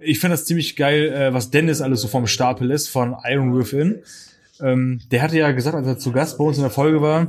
ich 0.00 0.20
finde 0.20 0.34
das 0.34 0.44
ziemlich 0.44 0.76
geil, 0.76 1.08
äh, 1.12 1.32
was 1.32 1.50
Dennis 1.50 1.80
alles 1.80 2.02
so 2.02 2.08
vom 2.08 2.26
Stapel 2.26 2.66
lässt 2.68 2.90
von 2.90 3.16
Iron 3.24 3.56
Within. 3.58 4.00
Ähm, 4.60 5.00
der 5.10 5.22
hatte 5.22 5.38
ja 5.38 5.50
gesagt, 5.52 5.74
als 5.74 5.86
er 5.86 5.98
zu 5.98 6.12
Gast 6.12 6.36
bei 6.36 6.44
uns 6.44 6.58
in 6.58 6.62
der 6.62 6.70
Folge 6.70 7.00
war, 7.00 7.28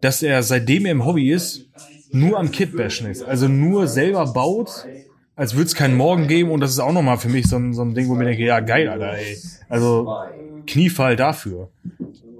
dass 0.00 0.22
er 0.22 0.42
seitdem 0.42 0.86
er 0.86 0.92
im 0.92 1.04
Hobby 1.04 1.30
ist, 1.30 1.66
nur 2.12 2.38
am 2.38 2.50
Kitbashen 2.50 3.08
ist. 3.10 3.22
Also 3.22 3.48
nur 3.48 3.86
selber 3.86 4.26
baut, 4.32 4.86
als 5.36 5.54
würde 5.54 5.66
es 5.66 5.74
keinen 5.74 5.96
Morgen 5.96 6.26
geben. 6.26 6.50
Und 6.50 6.60
das 6.60 6.70
ist 6.70 6.80
auch 6.80 6.92
nochmal 6.92 7.18
für 7.18 7.28
mich 7.28 7.46
so 7.46 7.56
ein, 7.56 7.72
so 7.72 7.82
ein 7.82 7.94
Ding, 7.94 8.08
wo 8.08 8.14
ich 8.14 8.18
mir 8.18 8.24
denke, 8.26 8.44
ja 8.44 8.60
geil, 8.60 8.88
Alter, 8.88 9.14
ey. 9.16 9.38
Also 9.68 10.12
Kniefall 10.66 11.16
dafür. 11.16 11.68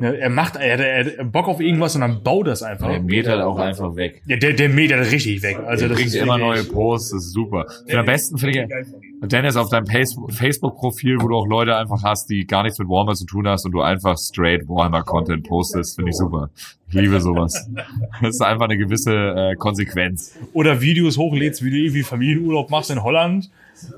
Ja, 0.00 0.12
er 0.12 0.30
macht, 0.30 0.56
er 0.56 0.72
hat, 0.72 0.80
er 0.80 1.04
hat 1.04 1.32
Bock 1.32 1.46
auf 1.46 1.60
irgendwas 1.60 1.94
und 1.94 2.00
dann 2.00 2.22
baut 2.22 2.46
das 2.46 2.62
einfach. 2.62 2.88
Der 2.88 3.02
mäht 3.02 3.28
halt 3.28 3.42
auch 3.42 3.58
einfach 3.58 3.96
weg. 3.96 4.22
Ja, 4.26 4.36
der, 4.36 4.54
der 4.54 4.70
mäht 4.70 4.92
halt 4.92 5.12
richtig 5.12 5.42
weg. 5.42 5.58
Also 5.58 5.80
der 5.82 5.88
das 5.90 5.98
bringt 5.98 6.14
ist 6.14 6.22
immer 6.22 6.38
neue 6.38 6.64
Posts, 6.64 7.10
das 7.10 7.24
ist 7.26 7.32
super. 7.32 7.66
Und 7.86 7.94
am 7.94 8.06
besten 8.06 8.38
finde 8.38 8.62
ich, 8.62 9.28
Dennis, 9.28 9.56
auf 9.56 9.68
deinem 9.68 9.86
Facebook-Profil, 9.86 11.18
wo 11.20 11.28
du 11.28 11.36
auch 11.36 11.46
Leute 11.46 11.76
einfach 11.76 12.02
hast, 12.02 12.30
die 12.30 12.46
gar 12.46 12.62
nichts 12.62 12.78
mit 12.78 12.88
Warhammer 12.88 13.14
zu 13.14 13.26
tun 13.26 13.46
hast 13.46 13.66
und 13.66 13.72
du 13.72 13.82
einfach 13.82 14.16
straight 14.16 14.66
Warhammer-Content 14.66 15.46
postest, 15.46 15.96
finde 15.96 16.10
ich 16.10 16.16
super. 16.16 16.48
Ich 16.88 16.94
liebe 16.94 17.20
sowas. 17.20 17.68
Das 18.22 18.36
ist 18.36 18.42
einfach 18.42 18.64
eine 18.64 18.76
gewisse 18.76 19.14
äh, 19.14 19.54
Konsequenz. 19.56 20.36
Oder 20.52 20.80
Videos 20.80 21.18
hochlädst, 21.18 21.64
wie 21.64 21.70
du 21.70 21.76
irgendwie 21.76 22.02
Familienurlaub 22.02 22.70
machst 22.70 22.90
in 22.90 23.02
Holland 23.02 23.50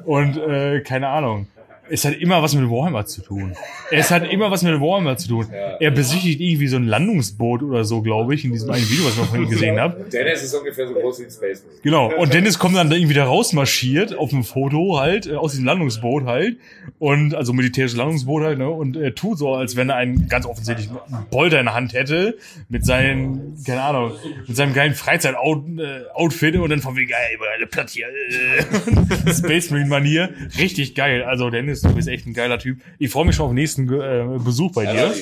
und 0.04 0.36
äh, 0.36 0.80
keine 0.80 1.08
Ahnung. 1.08 1.46
Es 1.90 2.04
hat 2.04 2.14
immer 2.14 2.42
was 2.42 2.54
mit 2.54 2.70
Warhammer 2.70 3.04
zu 3.06 3.22
tun. 3.22 3.54
Es 3.90 4.10
hat 4.10 4.30
immer 4.30 4.50
was 4.50 4.62
mit 4.62 4.80
Warhammer 4.80 5.16
zu 5.16 5.28
tun. 5.28 5.48
Er 5.52 5.90
besichtigt 5.90 6.40
irgendwie 6.40 6.68
so 6.68 6.76
ein 6.76 6.86
Landungsboot 6.86 7.62
oder 7.62 7.84
so, 7.84 8.02
glaube 8.02 8.34
ich, 8.34 8.44
in 8.44 8.52
diesem 8.52 8.70
einen 8.70 8.88
Video, 8.88 9.04
was 9.04 9.14
ich 9.14 9.18
noch 9.18 9.34
ihm 9.34 9.48
gesehen 9.48 9.78
habe. 9.78 10.04
Dennis 10.12 10.42
ist 10.42 10.54
ungefähr 10.54 10.86
so 10.86 10.94
groß 10.94 11.20
wie 11.20 11.24
ein 11.24 11.30
Space. 11.30 11.64
Genau. 11.82 12.14
Und 12.14 12.32
Dennis 12.32 12.58
kommt 12.58 12.76
dann 12.76 12.88
da 12.88 12.96
irgendwie 12.96 13.14
da 13.14 13.24
rausmarschiert 13.24 14.16
auf 14.16 14.30
dem 14.30 14.44
Foto 14.44 14.98
halt, 14.98 15.26
äh, 15.26 15.34
aus 15.34 15.52
diesem 15.52 15.66
Landungsboot 15.66 16.24
halt. 16.24 16.56
Und, 16.98 17.34
also 17.34 17.52
militärisches 17.52 17.96
Landungsboot 17.96 18.42
halt, 18.44 18.58
ne? 18.58 18.70
Und 18.70 18.96
er 18.96 19.14
tut 19.14 19.38
so, 19.38 19.54
als 19.54 19.76
wenn 19.76 19.90
er 19.90 19.96
einen 19.96 20.28
ganz 20.28 20.46
offensichtlich 20.46 20.88
einen 20.88 21.26
Bolter 21.30 21.58
in 21.58 21.66
der 21.66 21.74
Hand 21.74 21.92
hätte, 21.92 22.38
mit 22.68 22.86
seinen, 22.86 23.62
keine 23.66 23.82
Ahnung, 23.82 24.12
mit 24.46 24.56
seinem 24.56 24.72
geilen 24.72 24.94
Freizeit-Outfit 24.94 26.56
und 26.56 26.70
dann 26.70 26.80
von 26.80 26.96
wegen, 26.96 27.10
ey, 27.10 27.34
über 27.34 27.46
eine 27.54 27.66
Platte 27.66 27.92
hier, 27.92 28.06
äh, 28.08 29.32
Space 29.32 29.70
Marine-Manier. 29.70 30.30
Richtig 30.58 30.94
geil. 30.94 31.22
Also 31.24 31.50
Dennis, 31.50 31.81
du 31.82 31.94
bist 31.94 32.08
echt 32.08 32.26
ein 32.26 32.34
geiler 32.34 32.58
Typ. 32.58 32.80
Ich 32.98 33.10
freue 33.10 33.24
mich 33.24 33.36
schon 33.36 33.44
auf 33.44 33.50
den 33.50 33.56
nächsten 33.56 33.92
äh, 33.92 34.38
Besuch 34.38 34.72
bei 34.72 34.86
dir. 34.86 35.12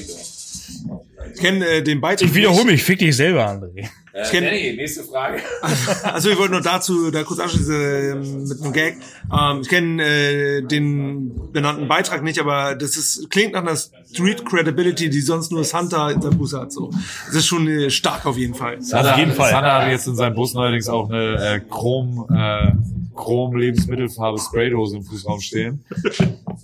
Ich 1.34 1.40
kenne 1.40 1.66
äh, 1.66 1.82
den 1.82 2.00
Beitrag. 2.00 2.28
Ich 2.28 2.34
wiederhole 2.34 2.64
mich, 2.64 2.82
fick 2.82 2.98
dich 2.98 3.14
selber, 3.16 3.46
André. 3.48 3.88
Ich 4.12 4.30
kenn- 4.30 4.44
Danny, 4.44 4.74
nächste 4.76 5.04
Frage. 5.04 5.38
Also 6.02 6.30
ich 6.30 6.38
wollte 6.38 6.52
nur 6.52 6.62
dazu 6.62 7.10
da 7.12 7.22
kurz 7.22 7.38
anschließen 7.38 7.74
ähm, 7.74 8.44
mit 8.48 8.60
einem 8.60 8.72
Gag. 8.72 8.96
Ähm, 9.32 9.60
ich 9.62 9.68
kenne 9.68 10.02
äh, 10.04 10.62
den 10.62 11.52
benannten 11.52 11.86
Beitrag 11.86 12.22
nicht, 12.24 12.40
aber 12.40 12.74
das 12.74 12.96
ist 12.96 13.30
klingt 13.30 13.52
nach 13.52 13.62
einer 13.62 13.76
Street 13.76 14.44
Credibility, 14.44 15.10
die 15.10 15.20
sonst 15.20 15.52
nur 15.52 15.62
Santa 15.62 16.10
in 16.10 16.20
seinem 16.20 16.38
Bus 16.38 16.54
hat. 16.54 16.72
So, 16.72 16.90
das 17.26 17.36
ist 17.36 17.46
schon 17.46 17.68
äh, 17.68 17.90
stark 17.90 18.26
auf 18.26 18.36
jeden 18.36 18.54
Fall. 18.54 18.82
Sander, 18.82 19.14
Sander 19.16 19.72
hatte 19.74 19.90
jetzt 19.92 20.08
in 20.08 20.16
seinem 20.16 20.34
Bus 20.34 20.54
neuerdings 20.54 20.88
auch 20.88 21.08
eine 21.08 21.34
äh, 21.36 21.60
Chrom, 21.70 22.26
äh, 22.34 22.72
Chrom-Lebensmittelfarbe 23.14 24.38
Spraydose 24.40 24.96
im 24.96 25.02
Fußraum 25.04 25.40
stehen. 25.40 25.84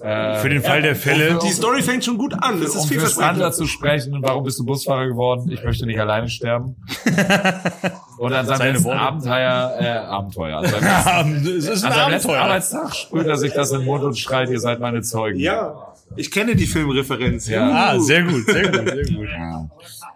Äh, 0.01 0.39
Für 0.39 0.49
den 0.49 0.63
Fall 0.63 0.83
der 0.83 0.97
Fälle. 0.97 1.39
Die 1.45 1.51
Story 1.53 1.83
fängt 1.83 2.05
schon 2.05 2.19
gut 2.19 2.35
an. 2.35 2.61
Das 2.61 2.71
ist 2.71 2.83
um 2.83 2.89
vielversprechend. 2.89 3.55
Zu 3.55 3.67
sprechen, 3.67 4.17
warum 4.21 4.46
bist 4.47 4.59
du 4.59 4.65
Busfahrer 4.65 5.07
geworden? 5.09 5.51
Ich 5.51 5.63
möchte 5.63 5.85
nicht 5.85 6.01
alleine 6.01 6.29
sterben. 6.29 6.77
Und 8.19 8.33
an 8.33 8.47
seinem 8.47 8.57
Seine 8.59 8.73
letzten. 8.73 8.91
Abenteuer, 8.91 9.77
äh, 9.79 9.89
Abenteuer, 9.89 10.59
an 10.59 10.65
seinem 10.67 11.35
letzten, 11.45 11.57
Es 11.59 11.69
ist 11.69 11.85
ein 11.85 11.93
an 11.93 11.99
seinem 11.99 12.11
letzten. 12.13 12.31
Arbeitstag 12.31 12.95
sprüht 12.95 13.27
er 13.27 13.37
sich 13.37 13.53
das 13.53 13.73
in 13.73 13.81
den 13.81 13.87
Mund 13.87 14.05
und 14.05 14.17
schreit, 14.19 14.49
ihr 14.49 14.59
seid 14.61 14.81
meine 14.81 15.03
Zeugen. 15.03 15.39
Ja, 15.39 15.93
ich 16.17 16.31
kenne 16.31 16.57
die 16.57 16.65
Filmreferenz. 16.67 17.49
Ja. 17.49 17.69
Ah, 17.93 17.99
sehr 18.01 18.23
gut, 18.23 18.47
sehr 18.47 18.71
gut, 18.71 18.89
sehr 18.89 19.05
gut. 19.17 19.29
Ja. 19.29 19.69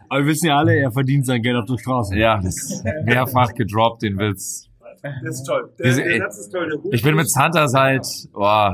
Aber 0.08 0.20
wir 0.20 0.26
wissen 0.26 0.46
ja 0.46 0.56
alle, 0.56 0.74
er 0.76 0.90
verdient 0.90 1.26
sein 1.26 1.42
Geld 1.42 1.56
auf 1.56 1.66
der 1.66 1.76
Straße. 1.78 2.16
Ja, 2.16 2.40
das 2.42 2.56
ist 2.56 2.84
mehrfach 3.04 3.52
gedroppt, 3.54 4.02
den 4.02 4.18
Witz. 4.18 4.68
Das 5.02 5.36
ist 5.36 5.44
toll. 5.44 5.70
Der, 5.78 5.86
Diese- 5.86 6.02
der 6.02 6.18
Satz 6.18 6.38
ist 6.38 6.50
toll. 6.50 6.80
Ich 6.92 7.02
bin 7.02 7.14
mit 7.14 7.30
Santa 7.30 7.68
seit 7.68 8.06
oh, 8.34 8.70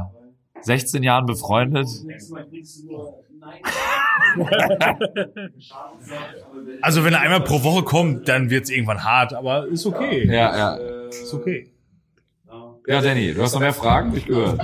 16 0.62 1.02
Jahren 1.02 1.26
befreundet. 1.26 1.88
Also 6.82 7.04
wenn 7.04 7.14
er 7.14 7.20
einmal 7.20 7.40
pro 7.40 7.64
Woche 7.64 7.82
kommt, 7.82 8.28
dann 8.28 8.50
wird's 8.50 8.70
irgendwann 8.70 9.02
hart, 9.02 9.32
aber 9.32 9.66
ist 9.66 9.86
okay. 9.86 10.26
Ja, 10.26 10.56
ja. 10.56 10.76
Ist 11.08 11.32
okay. 11.32 11.72
Ja, 12.86 13.00
Danny, 13.00 13.34
du 13.34 13.42
hast 13.42 13.54
noch 13.54 13.60
mehr 13.60 13.72
Fragen? 13.72 14.16
Ich 14.16 14.26
gehört. 14.26 14.60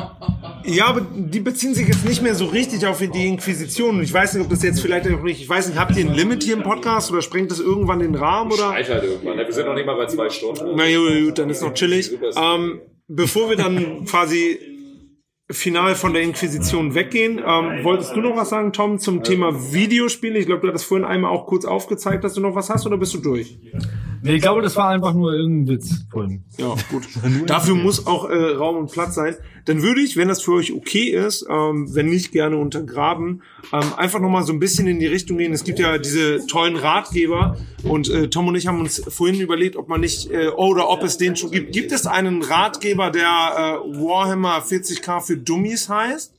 Ja, 0.65 0.87
aber 0.87 1.01
die 1.01 1.41
beziehen 1.41 1.75
sich 1.75 1.89
jetzt 1.89 2.05
nicht 2.05 2.23
mehr 2.23 2.37
so 2.37 2.47
richtig 2.47 2.87
auf 2.87 2.99
die 2.99 3.27
Inquisition. 3.27 4.01
Ich 4.01 4.13
weiß 4.13 4.35
nicht, 4.35 4.45
ob 4.45 4.51
das 4.51 4.63
jetzt 4.63 4.81
vielleicht 4.81 5.11
auch 5.11 5.23
nicht, 5.23 5.41
ich 5.41 5.49
weiß 5.49 5.67
nicht, 5.67 5.79
habt 5.79 5.97
ihr 5.97 6.05
ein 6.05 6.15
Limit 6.15 6.45
hier 6.45 6.55
im 6.55 6.63
Podcast 6.63 7.11
oder 7.11 7.21
sprengt 7.21 7.51
das 7.51 7.59
irgendwann 7.59 7.99
den 7.99 8.15
Rahmen 8.15 8.53
oder? 8.53 8.71
halt 8.71 8.89
irgendwann. 8.89 9.39
Wir 9.39 9.53
sind 9.53 9.67
noch 9.67 9.75
nicht 9.75 9.87
mal 9.87 9.97
bei 9.97 10.07
zwei 10.07 10.31
Stunden. 10.31 10.77
Na 10.77 10.85
gut, 10.85 11.25
gut, 11.25 11.39
dann 11.39 11.51
ist 11.51 11.63
noch 11.63 11.75
chillig. 11.75 12.13
Ähm, 12.37 12.81
bevor 13.09 13.51
wir 13.51 13.57
dann 13.57 14.05
quasi 14.05 14.72
final 15.53 15.95
von 15.95 16.13
der 16.13 16.23
Inquisition 16.23 16.95
weggehen, 16.95 17.39
ähm, 17.39 17.85
wolltest 17.85 18.15
du 18.17 18.21
noch 18.21 18.37
was 18.37 18.51
sagen, 18.51 18.73
Tom, 18.73 18.99
zum 18.99 19.23
Thema 19.23 19.73
Videospiele? 19.73 20.39
Ich 20.39 20.47
glaube, 20.47 20.63
du 20.63 20.69
hattest 20.69 20.85
vorhin 20.85 21.07
einmal 21.07 21.31
auch 21.31 21.47
kurz 21.47 21.65
aufgezeigt, 21.65 22.25
dass 22.25 22.35
du 22.35 22.41
noch 22.41 22.55
was 22.55 22.71
hast 22.71 22.87
oder 22.87 22.97
bist 22.97 23.15
du 23.15 23.19
durch? 23.19 23.59
Nee, 24.25 24.37
ich 24.37 24.43
glaube, 24.43 24.63
das 24.63 24.77
war 24.77 24.89
einfach 24.89 25.15
nur 25.15 25.33
irgendein 25.33 25.75
Witz 25.75 26.05
vorhin. 26.09 26.45
Ja, 26.57 26.77
gut. 26.91 27.03
Dafür 27.47 27.75
muss 27.75 28.07
auch 28.07 28.31
äh, 28.31 28.53
Raum 28.55 28.77
und 28.77 28.93
Platz 28.93 29.17
sein. 29.17 29.35
Dann 29.65 29.83
würde 29.83 30.01
ich, 30.01 30.17
wenn 30.17 30.29
das 30.29 30.43
für 30.43 30.53
euch 30.53 30.73
okay 30.73 31.09
ist, 31.09 31.45
ähm, 31.51 31.93
wenn 31.93 32.07
nicht 32.07 32.31
gerne 32.31 32.57
untergraben, 32.57 33.43
ähm, 33.73 33.83
einfach 33.97 34.21
nochmal 34.21 34.45
so 34.45 34.53
ein 34.53 34.61
bisschen 34.61 34.87
in 34.87 35.01
die 35.01 35.07
Richtung 35.07 35.39
gehen. 35.39 35.53
Es 35.53 35.65
gibt 35.65 35.81
ja 35.81 35.99
diese 35.99 36.47
tollen 36.47 36.77
Ratgeber 36.77 37.57
und 37.83 38.09
äh, 38.11 38.29
Tom 38.29 38.47
und 38.47 38.55
ich 38.55 38.69
haben 38.69 38.81
uns 38.81 39.03
vorhin 39.09 39.41
überlegt, 39.41 39.77
ob 39.77 39.89
man 39.89 40.01
nicht 40.01 40.31
äh, 40.31 40.49
oder 40.49 40.89
ob 40.89 41.03
es 41.03 41.19
den 41.19 41.35
schon 41.35 41.51
gibt. 41.51 41.73
Gibt 41.73 41.91
es 41.91 42.07
einen 42.07 42.43
Ratgeber, 42.43 43.11
der 43.11 43.25
äh, 43.27 43.99
Warhammer 44.01 44.63
40k 44.65 45.21
für 45.21 45.37
Dummies 45.37 45.89
heißt? 45.89 46.33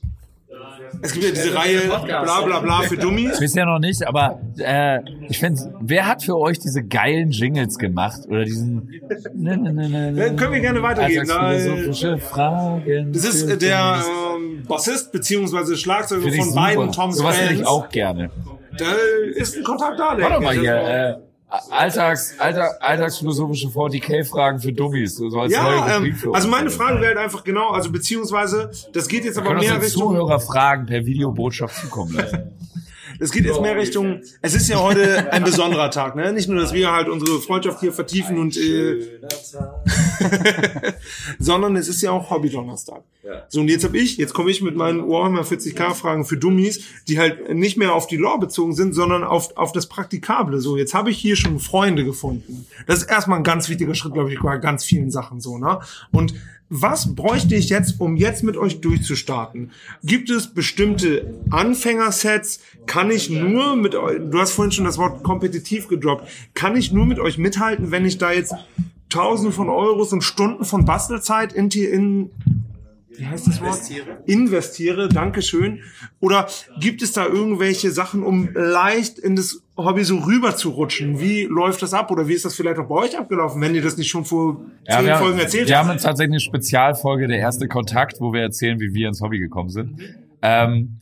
Es 1.02 1.12
gibt 1.12 1.24
ja 1.24 1.30
diese 1.30 1.54
Reihe 1.54 1.80
bla 1.86 2.40
bla 2.42 2.60
bla 2.60 2.80
für 2.82 2.96
Dummies. 2.96 3.38
Bisher 3.38 3.66
noch 3.66 3.78
nicht, 3.78 4.06
aber 4.06 4.40
äh, 4.58 5.00
ich 5.28 5.38
finde, 5.38 5.74
wer 5.80 6.06
hat 6.06 6.22
für 6.22 6.38
euch 6.38 6.58
diese 6.58 6.82
geilen 6.82 7.30
Jingles 7.30 7.78
gemacht? 7.78 8.20
Oder 8.28 8.44
diesen... 8.44 8.90
Ne, 9.34 9.56
ne, 9.56 9.72
ne, 9.72 9.88
ne, 9.88 10.12
Ja, 10.16 10.32
können 10.34 10.52
wir 10.52 10.60
gerne 10.60 10.82
weitergehen. 10.82 11.26
Da, 11.26 11.52
äh, 11.52 11.56
Alltagsphilosophische 11.56 12.18
Fragen. 12.18 13.12
Das 13.12 13.24
ist 13.24 13.48
äh, 13.48 13.56
der 13.56 14.02
ähm, 14.36 14.62
Bassist 14.66 15.12
beziehungsweise 15.12 15.76
Schlagzeuger 15.76 16.26
ich 16.26 16.36
von 16.36 16.54
beiden 16.54 16.92
Toms 16.92 17.16
Sowas 17.16 17.40
hätte 17.40 17.54
ich 17.54 17.66
auch 17.66 17.88
gerne. 17.88 18.30
Da 18.78 18.92
ist 19.34 19.56
ein 19.56 19.64
Kontakt 19.64 19.98
da. 19.98 20.16
Warte 20.18 20.40
mal 20.40 20.54
hier, 20.54 20.74
äh, 20.74 21.14
Alltags, 21.48 22.34
Alltag, 22.38 22.78
alltagsphilosophische 22.80 23.68
40k-Fragen 23.68 24.58
für 24.58 24.72
Dummies. 24.72 25.16
So 25.16 25.38
als 25.38 25.52
Ja, 25.52 25.96
ähm, 25.96 26.16
also 26.32 26.48
meine 26.48 26.70
Frage 26.70 27.00
wäre 27.00 27.14
halt 27.14 27.18
einfach 27.18 27.44
genau, 27.44 27.70
also 27.70 27.92
beziehungsweise, 27.92 28.70
das 28.92 29.06
geht 29.06 29.24
jetzt 29.24 29.36
Wir 29.36 29.44
aber 29.44 29.60
mehr 29.60 29.80
Richtung, 29.80 30.02
Zuhörerfragen 30.08 30.86
per 30.86 31.06
Videobotschaft 31.06 31.76
zukommen 31.76 32.14
lassen. 32.14 32.50
es 33.24 33.32
geht 33.32 33.46
jetzt 33.46 33.60
mehr 33.60 33.76
Richtung, 33.76 34.20
es 34.42 34.54
ist 34.54 34.68
ja 34.68 34.80
heute 34.80 35.28
ein 35.32 35.44
besonderer 35.44 35.90
Tag, 35.90 36.14
ne? 36.14 36.32
Nicht 36.32 36.48
nur, 36.48 36.60
dass 36.60 36.72
wir 36.72 36.92
halt 36.92 37.08
unsere 37.08 37.40
Freundschaft 37.40 37.80
hier 37.80 37.92
vertiefen 37.92 38.38
und, 38.38 38.56
äh, 38.56 39.18
sondern 41.38 41.74
es 41.76 41.88
ist 41.88 42.02
ja 42.02 42.10
auch 42.10 42.30
Hobby-Donnerstag. 42.30 43.02
So, 43.48 43.60
und 43.60 43.68
jetzt 43.68 43.84
habe 43.84 43.96
ich, 43.96 44.18
jetzt 44.18 44.34
komme 44.34 44.50
ich 44.50 44.60
mit 44.60 44.76
meinen 44.76 45.08
Warhammer 45.08 45.42
40k-Fragen 45.42 46.26
für 46.26 46.36
Dummies, 46.36 46.84
die 47.08 47.18
halt 47.18 47.54
nicht 47.54 47.78
mehr 47.78 47.94
auf 47.94 48.06
die 48.06 48.18
Lore 48.18 48.40
bezogen 48.40 48.74
sind, 48.74 48.94
sondern 48.94 49.24
auf, 49.24 49.56
auf 49.56 49.72
das 49.72 49.88
Praktikable. 49.88 50.60
So, 50.60 50.76
jetzt 50.76 50.92
habe 50.92 51.10
ich 51.10 51.16
hier 51.16 51.36
schon 51.36 51.58
Freunde 51.58 52.04
gefunden. 52.04 52.66
Das 52.86 52.98
ist 52.98 53.10
erstmal 53.10 53.38
ein 53.38 53.44
ganz 53.44 53.70
wichtiger 53.70 53.94
Schritt, 53.94 54.12
glaube 54.12 54.30
ich, 54.30 54.40
bei 54.40 54.58
ganz 54.58 54.84
vielen 54.84 55.10
Sachen 55.10 55.40
so, 55.40 55.56
ne? 55.56 55.80
Und 56.12 56.34
was 56.68 57.14
bräuchte 57.14 57.54
ich 57.54 57.68
jetzt, 57.68 58.00
um 58.00 58.16
jetzt 58.16 58.42
mit 58.42 58.56
euch 58.56 58.80
durchzustarten? 58.80 59.70
Gibt 60.02 60.30
es 60.30 60.52
bestimmte 60.52 61.34
Anfängersets? 61.50 62.60
Kann 62.86 63.10
ich 63.10 63.30
nur 63.30 63.76
mit 63.76 63.94
euch, 63.94 64.18
du 64.18 64.38
hast 64.38 64.52
vorhin 64.52 64.72
schon 64.72 64.84
das 64.84 64.98
Wort 64.98 65.22
kompetitiv 65.22 65.88
gedroppt, 65.88 66.28
kann 66.54 66.76
ich 66.76 66.92
nur 66.92 67.06
mit 67.06 67.18
euch 67.18 67.38
mithalten, 67.38 67.90
wenn 67.90 68.04
ich 68.04 68.18
da 68.18 68.32
jetzt 68.32 68.54
Tausende 69.10 69.52
von 69.52 69.68
Euros 69.68 70.12
und 70.12 70.22
Stunden 70.22 70.64
von 70.64 70.84
Bastelzeit 70.84 71.52
in, 71.52 71.68
in 71.68 72.30
wie 73.16 73.26
heißt 73.26 73.46
das 73.46 73.60
Wort? 73.60 73.70
Investiere. 73.70 74.22
Investiere, 74.26 75.08
Dankeschön. 75.08 75.80
Oder 76.20 76.48
gibt 76.80 77.02
es 77.02 77.12
da 77.12 77.26
irgendwelche 77.26 77.90
Sachen, 77.90 78.22
um 78.22 78.48
leicht 78.54 79.18
in 79.18 79.36
das 79.36 79.62
Hobby 79.76 80.04
so 80.04 80.18
rüber 80.18 80.56
zu 80.56 80.70
rutschen? 80.70 81.20
Wie 81.20 81.42
läuft 81.44 81.82
das 81.82 81.94
ab? 81.94 82.10
Oder 82.10 82.28
wie 82.28 82.32
ist 82.34 82.44
das 82.44 82.54
vielleicht 82.54 82.78
auch 82.78 82.88
bei 82.88 82.96
euch 82.96 83.18
abgelaufen, 83.18 83.60
wenn 83.60 83.74
ihr 83.74 83.82
das 83.82 83.96
nicht 83.96 84.10
schon 84.10 84.24
vor 84.24 84.60
Ja, 84.86 84.98
zehn 84.98 85.06
wir, 85.06 85.16
Folgen 85.16 85.38
erzählt 85.38 85.68
wir 85.68 85.78
habt? 85.78 85.88
haben 85.88 85.98
tatsächlich 85.98 86.32
eine 86.32 86.40
Spezialfolge, 86.40 87.28
der 87.28 87.38
erste 87.38 87.68
Kontakt, 87.68 88.20
wo 88.20 88.32
wir 88.32 88.42
erzählen, 88.42 88.78
wie 88.80 88.94
wir 88.94 89.08
ins 89.08 89.20
Hobby 89.20 89.38
gekommen 89.38 89.68
sind. 89.70 89.98
Ähm, 90.42 90.98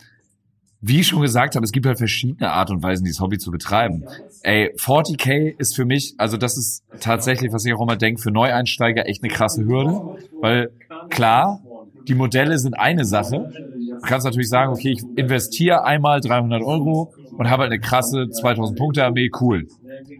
wie 0.85 0.99
ich 1.01 1.07
schon 1.07 1.23
gesagt 1.23 1.55
habe, 1.55 1.65
es 1.65 1.71
gibt 1.71 1.87
halt 1.87 1.99
verschiedene 1.99 2.51
Art 2.51 2.71
und 2.71 2.83
Weisen, 2.83 3.05
dieses 3.05 3.21
Hobby 3.21 3.39
zu 3.39 3.53
betreiben. 3.53 4.05
Ey, 4.43 4.75
40k 4.77 5.55
ist 5.57 5.77
für 5.77 5.85
mich, 5.85 6.15
also 6.19 6.37
das 6.37 6.59
ist 6.59 6.83
tatsächlich, 6.99 7.53
was 7.53 7.65
ich 7.65 7.73
auch 7.73 7.81
immer 7.81 7.95
denke, 7.95 8.21
für 8.21 8.33
Neueinsteiger 8.33 9.07
echt 9.07 9.23
eine 9.23 9.33
krasse 9.33 9.65
Hürde. 9.65 10.19
Weil 10.41 10.71
klar, 11.09 11.61
die 12.09 12.15
Modelle 12.15 12.59
sind 12.59 12.75
eine 12.75 13.05
Sache. 13.05 13.45
Du 13.89 14.01
kannst 14.09 14.25
natürlich 14.25 14.49
sagen, 14.49 14.73
okay, 14.73 14.93
ich 14.93 15.03
investiere 15.17 15.85
einmal 15.85 16.21
300 16.21 16.63
Euro 16.63 17.13
und 17.37 17.49
habe 17.51 17.63
halt 17.63 17.73
eine 17.73 17.81
krasse 17.81 18.29
2000 18.31 18.79
Punkte 18.79 19.05
Armee, 19.05 19.31
cool. 19.41 19.67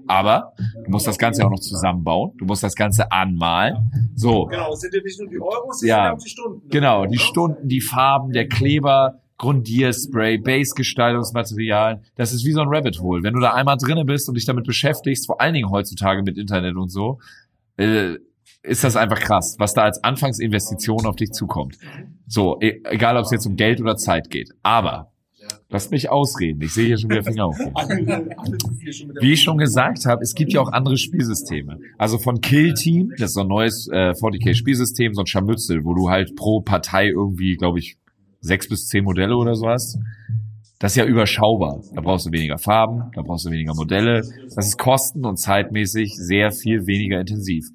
Aber 0.07 0.53
du 0.85 0.91
musst 0.91 1.07
das 1.07 1.19
Ganze 1.19 1.45
auch 1.45 1.51
noch 1.51 1.61
zusammenbauen. 1.61 2.33
Du 2.39 2.45
musst 2.45 2.63
das 2.63 2.75
Ganze 2.75 3.11
anmalen. 3.11 4.11
So, 4.15 4.47
Genau, 4.47 4.73
es 4.73 4.81
sind 4.81 4.95
ja 4.95 5.01
nicht 5.03 5.19
nur 5.21 5.29
die 5.29 5.41
Euros, 5.41 5.83
es 5.83 5.89
Ja. 5.89 6.05
sind 6.05 6.15
auch 6.15 6.23
die 6.23 6.29
Stunden. 6.31 6.63
Genau, 6.71 7.07
die 7.07 7.19
Stunden, 7.19 7.69
die 7.69 7.81
Farben, 7.81 8.33
der 8.33 8.49
Kleber, 8.49 9.21
Grundierspray, 9.39 10.39
Base-Gestaltungsmaterialien. 10.39 12.03
Das 12.17 12.33
ist 12.33 12.45
wie 12.45 12.53
so 12.53 12.61
ein 12.61 12.69
Rabbit 12.69 13.01
Hole. 13.01 13.23
Wenn 13.23 13.35
du 13.35 13.41
da 13.41 13.53
einmal 13.55 13.77
drinne 13.77 14.05
bist 14.05 14.29
und 14.29 14.37
dich 14.37 14.45
damit 14.45 14.65
beschäftigst, 14.67 15.27
vor 15.27 15.41
allen 15.41 15.55
Dingen 15.55 15.71
heutzutage 15.71 16.23
mit 16.23 16.39
Internet 16.39 16.77
und 16.77 16.91
so, 16.91 17.19
äh, 17.77 18.17
ist 18.63 18.85
das 18.85 18.97
einfach 18.97 19.19
krass, 19.19 19.57
was 19.59 19.75
da 19.75 19.83
als 19.83 20.03
Anfangsinvestition 20.05 21.07
auf 21.07 21.17
dich 21.17 21.33
zukommt. 21.33 21.79
So, 22.27 22.59
e 22.61 22.81
egal 22.85 23.17
ob 23.17 23.25
es 23.25 23.31
jetzt 23.31 23.47
um 23.47 23.57
Geld 23.57 23.81
oder 23.81 23.97
Zeit 23.97 24.31
geht. 24.31 24.51
Aber, 24.63 25.13
lasst 25.69 25.91
mich 25.91 26.11
ausreden, 26.11 26.63
ich 26.63 26.73
sehe 26.73 26.87
hier 26.87 26.99
schon 26.99 27.11
wieder 27.11 27.25
Finger 27.25 27.47
auf. 27.47 27.59
Wie 27.59 29.33
ich 29.33 29.43
schon 29.43 29.59
gesagt 29.59 30.07
habe, 30.07 30.23
es 30.23 30.35
gibt 30.35 30.53
ja 30.53 30.61
auch 30.61 30.71
andere 30.71 30.97
Spielsysteme. 30.97 31.79
Also 31.99 32.19
von 32.19 32.41
Kill 32.41 32.75
Team, 32.75 33.13
das 33.19 33.31
ist 33.31 33.35
so 33.35 33.41
ein 33.41 33.49
neues 33.49 33.89
äh, 33.89 34.11
40k-Spielsystem, 34.11 35.15
so 35.15 35.23
ein 35.23 35.27
Scharmützel, 35.27 35.85
wo 35.85 35.95
du 35.95 36.09
halt 36.09 36.37
pro 36.37 36.61
Partei 36.61 37.09
irgendwie, 37.09 37.57
glaube 37.57 37.81
ich, 37.81 37.97
sechs 38.41 38.69
bis 38.69 38.87
zehn 38.89 39.05
Modelle 39.05 39.37
oder 39.37 39.55
so 39.55 39.69
hast. 39.69 39.99
Das 40.79 40.93
ist 40.93 40.97
ja 40.97 41.05
überschaubar. 41.05 41.81
Da 41.95 42.01
brauchst 42.01 42.27
du 42.27 42.33
weniger 42.33 42.59
Farben, 42.59 43.11
da 43.15 43.23
brauchst 43.23 43.47
du 43.47 43.51
weniger 43.51 43.75
Modelle. 43.75 44.23
Das 44.55 44.67
ist 44.67 44.79
kosten- 44.79 45.25
und 45.25 45.37
zeitmäßig 45.37 46.17
sehr 46.17 46.51
viel 46.51 46.87
weniger 46.87 47.21
intensiv. 47.21 47.71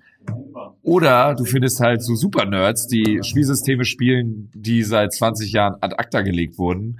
Oder 0.82 1.36
du 1.36 1.44
findest 1.44 1.82
halt 1.82 2.02
so 2.02 2.16
Super-Nerds, 2.16 2.88
die 2.88 3.20
Spielsysteme 3.22 3.84
spielen, 3.84 4.49
die 4.56 4.84
seit 4.84 5.14
20 5.14 5.52
Jahren 5.52 5.76
ad 5.82 5.95
acta 5.98 6.22
gelegt 6.22 6.58
wurden, 6.58 6.99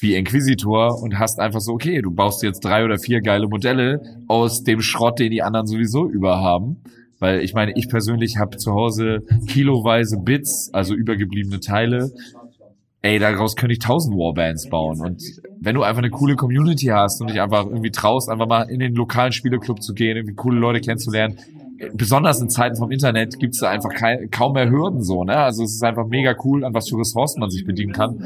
wie 0.00 0.16
Inquisitor 0.16 1.00
und 1.00 1.18
hast 1.18 1.38
einfach 1.38 1.60
so, 1.60 1.72
okay, 1.72 2.02
du 2.02 2.10
baust 2.10 2.42
jetzt 2.42 2.64
drei 2.64 2.84
oder 2.84 2.98
vier 2.98 3.20
geile 3.20 3.46
Modelle 3.46 4.00
aus 4.26 4.64
dem 4.64 4.80
Schrott, 4.80 5.20
den 5.20 5.30
die 5.30 5.42
anderen 5.42 5.66
sowieso 5.66 6.08
überhaben. 6.08 6.82
Weil 7.20 7.40
ich 7.42 7.54
meine, 7.54 7.72
ich 7.76 7.88
persönlich 7.88 8.38
habe 8.38 8.56
zu 8.56 8.72
Hause 8.72 9.22
kiloweise 9.46 10.18
Bits, 10.18 10.70
also 10.72 10.94
übergebliebene 10.94 11.60
Teile. 11.60 12.10
Ey, 13.00 13.20
daraus 13.20 13.54
könnte 13.54 13.74
ich 13.74 13.78
tausend 13.78 14.16
Warbands 14.16 14.68
bauen. 14.68 15.00
Und 15.00 15.22
wenn 15.60 15.76
du 15.76 15.84
einfach 15.84 16.02
eine 16.02 16.10
coole 16.10 16.34
Community 16.34 16.86
hast 16.86 17.20
und 17.20 17.30
dich 17.30 17.40
einfach 17.40 17.66
irgendwie 17.66 17.92
traust, 17.92 18.28
einfach 18.28 18.48
mal 18.48 18.62
in 18.62 18.80
den 18.80 18.94
lokalen 18.94 19.30
Spieleclub 19.30 19.80
zu 19.80 19.94
gehen, 19.94 20.16
irgendwie 20.16 20.34
coole 20.34 20.58
Leute 20.58 20.80
kennenzulernen, 20.80 21.38
besonders 21.92 22.40
in 22.40 22.48
Zeiten 22.48 22.76
vom 22.76 22.90
Internet 22.90 23.38
gibt 23.38 23.54
es 23.54 23.62
einfach 23.62 23.90
kein, 23.90 24.30
kaum 24.30 24.52
mehr 24.54 24.70
Hürden 24.70 25.02
so, 25.02 25.24
ne? 25.24 25.36
Also 25.36 25.64
es 25.64 25.74
ist 25.74 25.82
einfach 25.82 26.06
mega 26.06 26.34
cool, 26.44 26.64
an 26.64 26.74
was 26.74 26.88
für 26.88 26.98
Ressourcen 26.98 27.40
man 27.40 27.50
sich 27.50 27.64
bedienen 27.64 27.92
kann. 27.92 28.18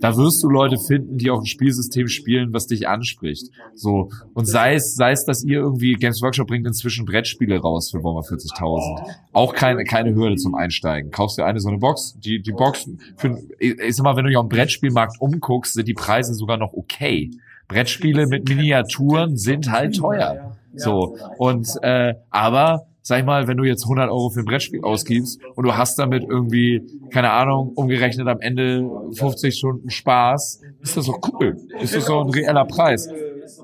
Da 0.00 0.16
wirst 0.16 0.42
du 0.42 0.48
Leute 0.48 0.78
finden, 0.78 1.18
die 1.18 1.30
auch 1.30 1.40
ein 1.40 1.46
Spielsystem 1.46 2.08
spielen, 2.08 2.52
was 2.52 2.66
dich 2.66 2.88
anspricht. 2.88 3.50
So 3.74 4.10
und 4.34 4.46
sei 4.46 4.74
es, 4.74 4.94
sei 4.94 5.12
es, 5.12 5.24
dass 5.24 5.44
ihr 5.44 5.58
irgendwie 5.58 5.94
Games 5.94 6.22
Workshop 6.22 6.48
bringt 6.48 6.66
inzwischen 6.66 7.04
Brettspiele 7.04 7.58
raus 7.58 7.90
für 7.90 8.02
Warhammer 8.02 8.20
40.000. 8.20 9.06
Auch 9.32 9.54
keine 9.54 9.84
keine 9.84 10.14
Hürde 10.14 10.36
zum 10.36 10.54
Einsteigen. 10.54 11.10
Kaufst 11.10 11.38
dir 11.38 11.44
eine 11.44 11.60
so 11.60 11.68
eine 11.68 11.78
Box, 11.78 12.16
die 12.18 12.40
die 12.40 12.52
Box 12.52 12.88
für, 13.16 13.38
ich 13.58 13.96
sag 13.96 14.04
mal, 14.04 14.16
wenn 14.16 14.24
du 14.24 14.30
dich 14.30 14.36
auf 14.36 14.46
dem 14.46 14.50
Brettspielmarkt 14.50 15.20
umguckst, 15.20 15.74
sind 15.74 15.88
die 15.88 15.94
Preise 15.94 16.34
sogar 16.34 16.56
noch 16.56 16.72
okay. 16.72 17.30
Brettspiele 17.68 18.26
mit 18.26 18.48
Miniaturen 18.48 19.36
sind 19.36 19.70
halt 19.70 19.96
teuer. 19.96 20.56
So 20.76 21.16
und 21.38 21.68
äh, 21.82 22.14
aber 22.30 22.86
sag 23.06 23.18
ich 23.18 23.26
mal, 23.26 23.46
wenn 23.46 23.58
du 23.58 23.64
jetzt 23.64 23.84
100 23.84 24.08
Euro 24.08 24.30
für 24.30 24.40
ein 24.40 24.46
Brettspiel 24.46 24.82
ausgibst 24.82 25.38
und 25.54 25.64
du 25.64 25.76
hast 25.76 25.98
damit 25.98 26.24
irgendwie, 26.26 26.82
keine 27.10 27.30
Ahnung, 27.30 27.72
umgerechnet 27.74 28.26
am 28.26 28.40
Ende 28.40 28.90
50 29.12 29.54
Stunden 29.54 29.90
Spaß, 29.90 30.62
ist 30.80 30.96
das 30.96 31.04
doch 31.04 31.20
cool. 31.30 31.58
Ist 31.80 31.94
das 31.94 32.06
so 32.06 32.18
ein 32.18 32.30
reeller 32.30 32.64
Preis. 32.64 33.06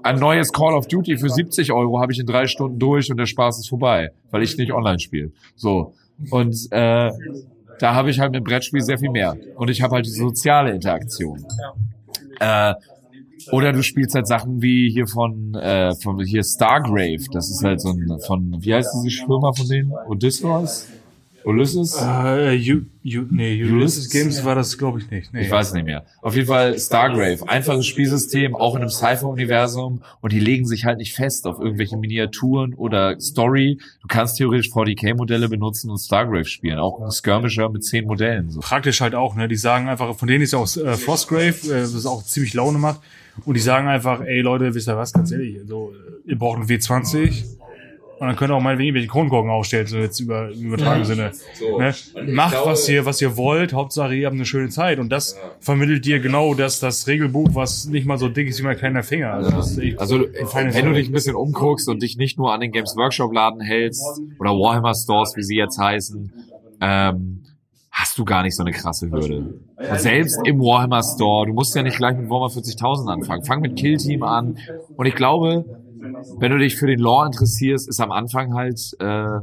Ein 0.03 0.19
neues 0.19 0.53
Call 0.53 0.75
of 0.75 0.89
Duty 0.89 1.17
für 1.17 1.31
70 1.31 1.73
Euro 1.73 2.01
habe 2.01 2.13
ich 2.13 2.19
in 2.19 2.27
drei 2.27 2.47
Stunden 2.47 2.79
durch 2.79 3.11
und 3.11 3.17
der 3.17 3.25
Spaß 3.25 3.61
ist 3.61 3.71
vorbei, 3.71 4.11
weil 4.31 4.43
ich 4.43 4.59
nicht 4.59 4.75
online 4.75 4.99
spiele. 4.99 5.33
So. 5.57 5.95
Und 6.31 6.55
äh, 6.71 7.11
da 7.79 7.95
habe 7.95 8.11
ich 8.11 8.21
halt 8.21 8.33
mit 8.33 8.43
dem 8.43 8.45
Brettspiel 8.45 8.83
sehr 8.83 8.99
viel 8.99 9.11
mehr. 9.11 9.39
Und 9.57 9.71
ich 9.71 9.81
habe 9.81 9.95
halt 9.95 10.05
die 10.05 10.11
soziale 10.11 10.71
Interaktion. 10.73 11.47
Äh, 12.41 12.75
oder 13.51 13.73
du 13.73 13.83
spielst 13.83 14.15
halt 14.15 14.27
Sachen 14.27 14.63
wie 14.63 14.91
hier 14.91 15.07
von, 15.07 15.55
äh, 15.55 15.95
von 15.97 16.23
hier 16.25 16.43
Stargrave. 16.43 17.25
Das 17.33 17.51
ist 17.51 17.63
halt 17.65 17.81
so 17.81 17.91
ein, 17.91 18.19
von, 18.27 18.57
wie 18.61 18.75
heißt 18.75 18.91
diese 19.05 19.25
Firma 19.25 19.53
von 19.53 19.69
denen? 19.69 19.93
Odysseus? 20.09 20.87
Ulysses? 21.45 21.97
Äh, 22.01 22.73
U, 22.73 22.83
U, 23.05 23.27
nee, 23.31 23.63
Ulysses 23.63 24.11
Games 24.11 24.45
war 24.45 24.55
das, 24.55 24.77
glaube 24.77 24.99
ich, 24.99 25.11
nicht. 25.11 25.33
Nee. 25.33 25.43
Ich 25.43 25.51
weiß 25.51 25.73
nicht 25.73 25.85
mehr. 25.85 26.05
Auf 26.21 26.35
jeden 26.35 26.47
Fall 26.47 26.79
Stargrave. 26.79 27.49
Einfaches 27.49 27.87
Spielsystem, 27.87 28.55
auch 28.55 28.75
in 28.75 28.83
einem 28.83 28.91
Cypher-Universum. 28.91 30.03
Und 30.21 30.33
die 30.33 30.41
legen 30.41 30.67
sich 30.67 30.85
halt 30.85 30.99
nicht 30.99 31.15
fest 31.15 31.47
auf 31.47 31.59
irgendwelche 31.59 31.97
Miniaturen 31.97 32.75
oder 32.75 33.19
Story. 33.21 33.79
Du 34.03 34.09
kannst 34.09 34.37
theoretisch 34.37 34.69
40k-Modelle 34.69 35.49
benutzen 35.49 35.91
und 35.91 35.99
Stargrave 35.99 36.45
spielen. 36.45 36.79
Auch 36.79 37.01
ein 37.01 37.11
Skirmisher 37.11 37.69
mit 37.69 37.85
zehn 37.85 38.07
Modellen. 38.07 38.51
So. 38.51 38.61
Praktisch 38.61 39.01
halt 39.01 39.15
auch, 39.15 39.35
ne? 39.35 39.49
Die 39.49 39.57
sagen 39.57 39.89
einfach, 39.89 40.15
von 40.15 40.29
denen 40.29 40.43
ist 40.43 40.53
ja 40.53 40.59
auch 40.59 40.77
äh, 40.77 40.97
Frostgrave, 40.97 41.55
äh, 41.67 41.81
das 41.81 42.07
auch 42.07 42.23
ziemlich 42.25 42.55
Laune 42.55 42.79
macht. 42.79 43.01
Und 43.45 43.55
die 43.55 43.61
sagen 43.61 43.89
einfach, 43.89 44.21
ey 44.21 44.41
Leute, 44.41 44.75
wisst 44.75 44.89
ihr 44.89 44.97
was, 44.97 45.13
ganz 45.13 45.33
ehrlich, 45.33 45.59
so, 45.67 45.93
ihr 46.27 46.39
braucht 46.39 46.59
einen 46.59 46.69
W20 46.69 47.45
und 48.21 48.27
dann 48.27 48.37
könnt 48.37 48.51
ihr 48.51 48.55
auch 48.55 48.61
meinetwegen 48.61 48.89
irgendwelche 48.89 49.09
Kronkorken 49.09 49.51
aufstellen, 49.51 49.87
so 49.87 49.97
jetzt 49.97 50.21
über, 50.21 50.51
im 50.51 50.67
übertragenen 50.67 51.07
Sinne. 51.07 51.33
So. 51.59 51.79
Ne? 51.79 51.95
Macht 52.27 52.55
was 52.67 52.87
ihr, 52.87 53.07
was 53.07 53.23
ihr 53.23 53.39
wollt, 53.39 53.73
Hauptsache 53.73 54.15
ihr 54.15 54.27
habt 54.27 54.35
eine 54.35 54.45
schöne 54.45 54.69
Zeit. 54.69 54.99
Und 54.99 55.09
das 55.09 55.39
vermittelt 55.59 56.05
dir 56.05 56.21
genau 56.21 56.53
das, 56.53 56.81
das 56.81 57.07
Regelbuch, 57.07 57.55
was 57.55 57.87
nicht 57.87 58.05
mal 58.05 58.19
so 58.19 58.29
dick 58.29 58.47
ist 58.47 58.59
wie 58.59 58.65
mein 58.65 58.77
kleiner 58.77 59.03
Finger. 59.03 59.33
Also, 59.33 59.81
echt 59.81 59.99
Also, 59.99 60.27
feine 60.49 60.75
wenn 60.75 60.85
du 60.85 60.91
Sache. 60.91 61.01
dich 61.01 61.09
ein 61.09 61.13
bisschen 61.13 61.35
umguckst 61.35 61.89
und 61.89 62.03
dich 62.03 62.19
nicht 62.19 62.37
nur 62.37 62.53
an 62.53 62.61
den 62.61 62.73
Games 62.73 62.95
Workshop 62.95 63.33
Laden 63.33 63.63
hältst 63.63 64.05
oder 64.39 64.51
Warhammer 64.51 64.93
Stores, 64.95 65.35
wie 65.37 65.43
sie 65.43 65.57
jetzt 65.57 65.79
heißen, 65.79 66.31
ähm, 66.83 67.41
hast 68.01 68.19
du 68.19 68.25
gar 68.25 68.43
nicht 68.43 68.57
so 68.57 68.63
eine 68.63 68.73
krasse 68.73 69.11
Hürde. 69.11 69.55
Und 69.77 70.01
selbst 70.01 70.41
im 70.45 70.61
Warhammer 70.61 71.03
Store, 71.03 71.47
du 71.47 71.53
musst 71.53 71.75
ja 71.75 71.83
nicht 71.83 71.97
gleich 71.97 72.17
mit 72.17 72.29
Warhammer 72.31 72.53
40.000 72.53 73.11
anfangen. 73.11 73.45
Fang 73.45 73.61
mit 73.61 73.77
Kill 73.77 73.97
Team 73.97 74.23
an. 74.23 74.59
Und 74.97 75.07
ich 75.07 75.15
glaube, 75.15 75.65
wenn 76.39 76.51
du 76.51 76.59
dich 76.59 76.77
für 76.77 76.87
den 76.87 76.99
Lore 77.01 77.27
interessierst, 77.27 77.89
ist 77.89 78.01
am 78.01 78.13
Anfang 78.13 78.55
halt, 78.55 78.81
äh, 79.01 79.41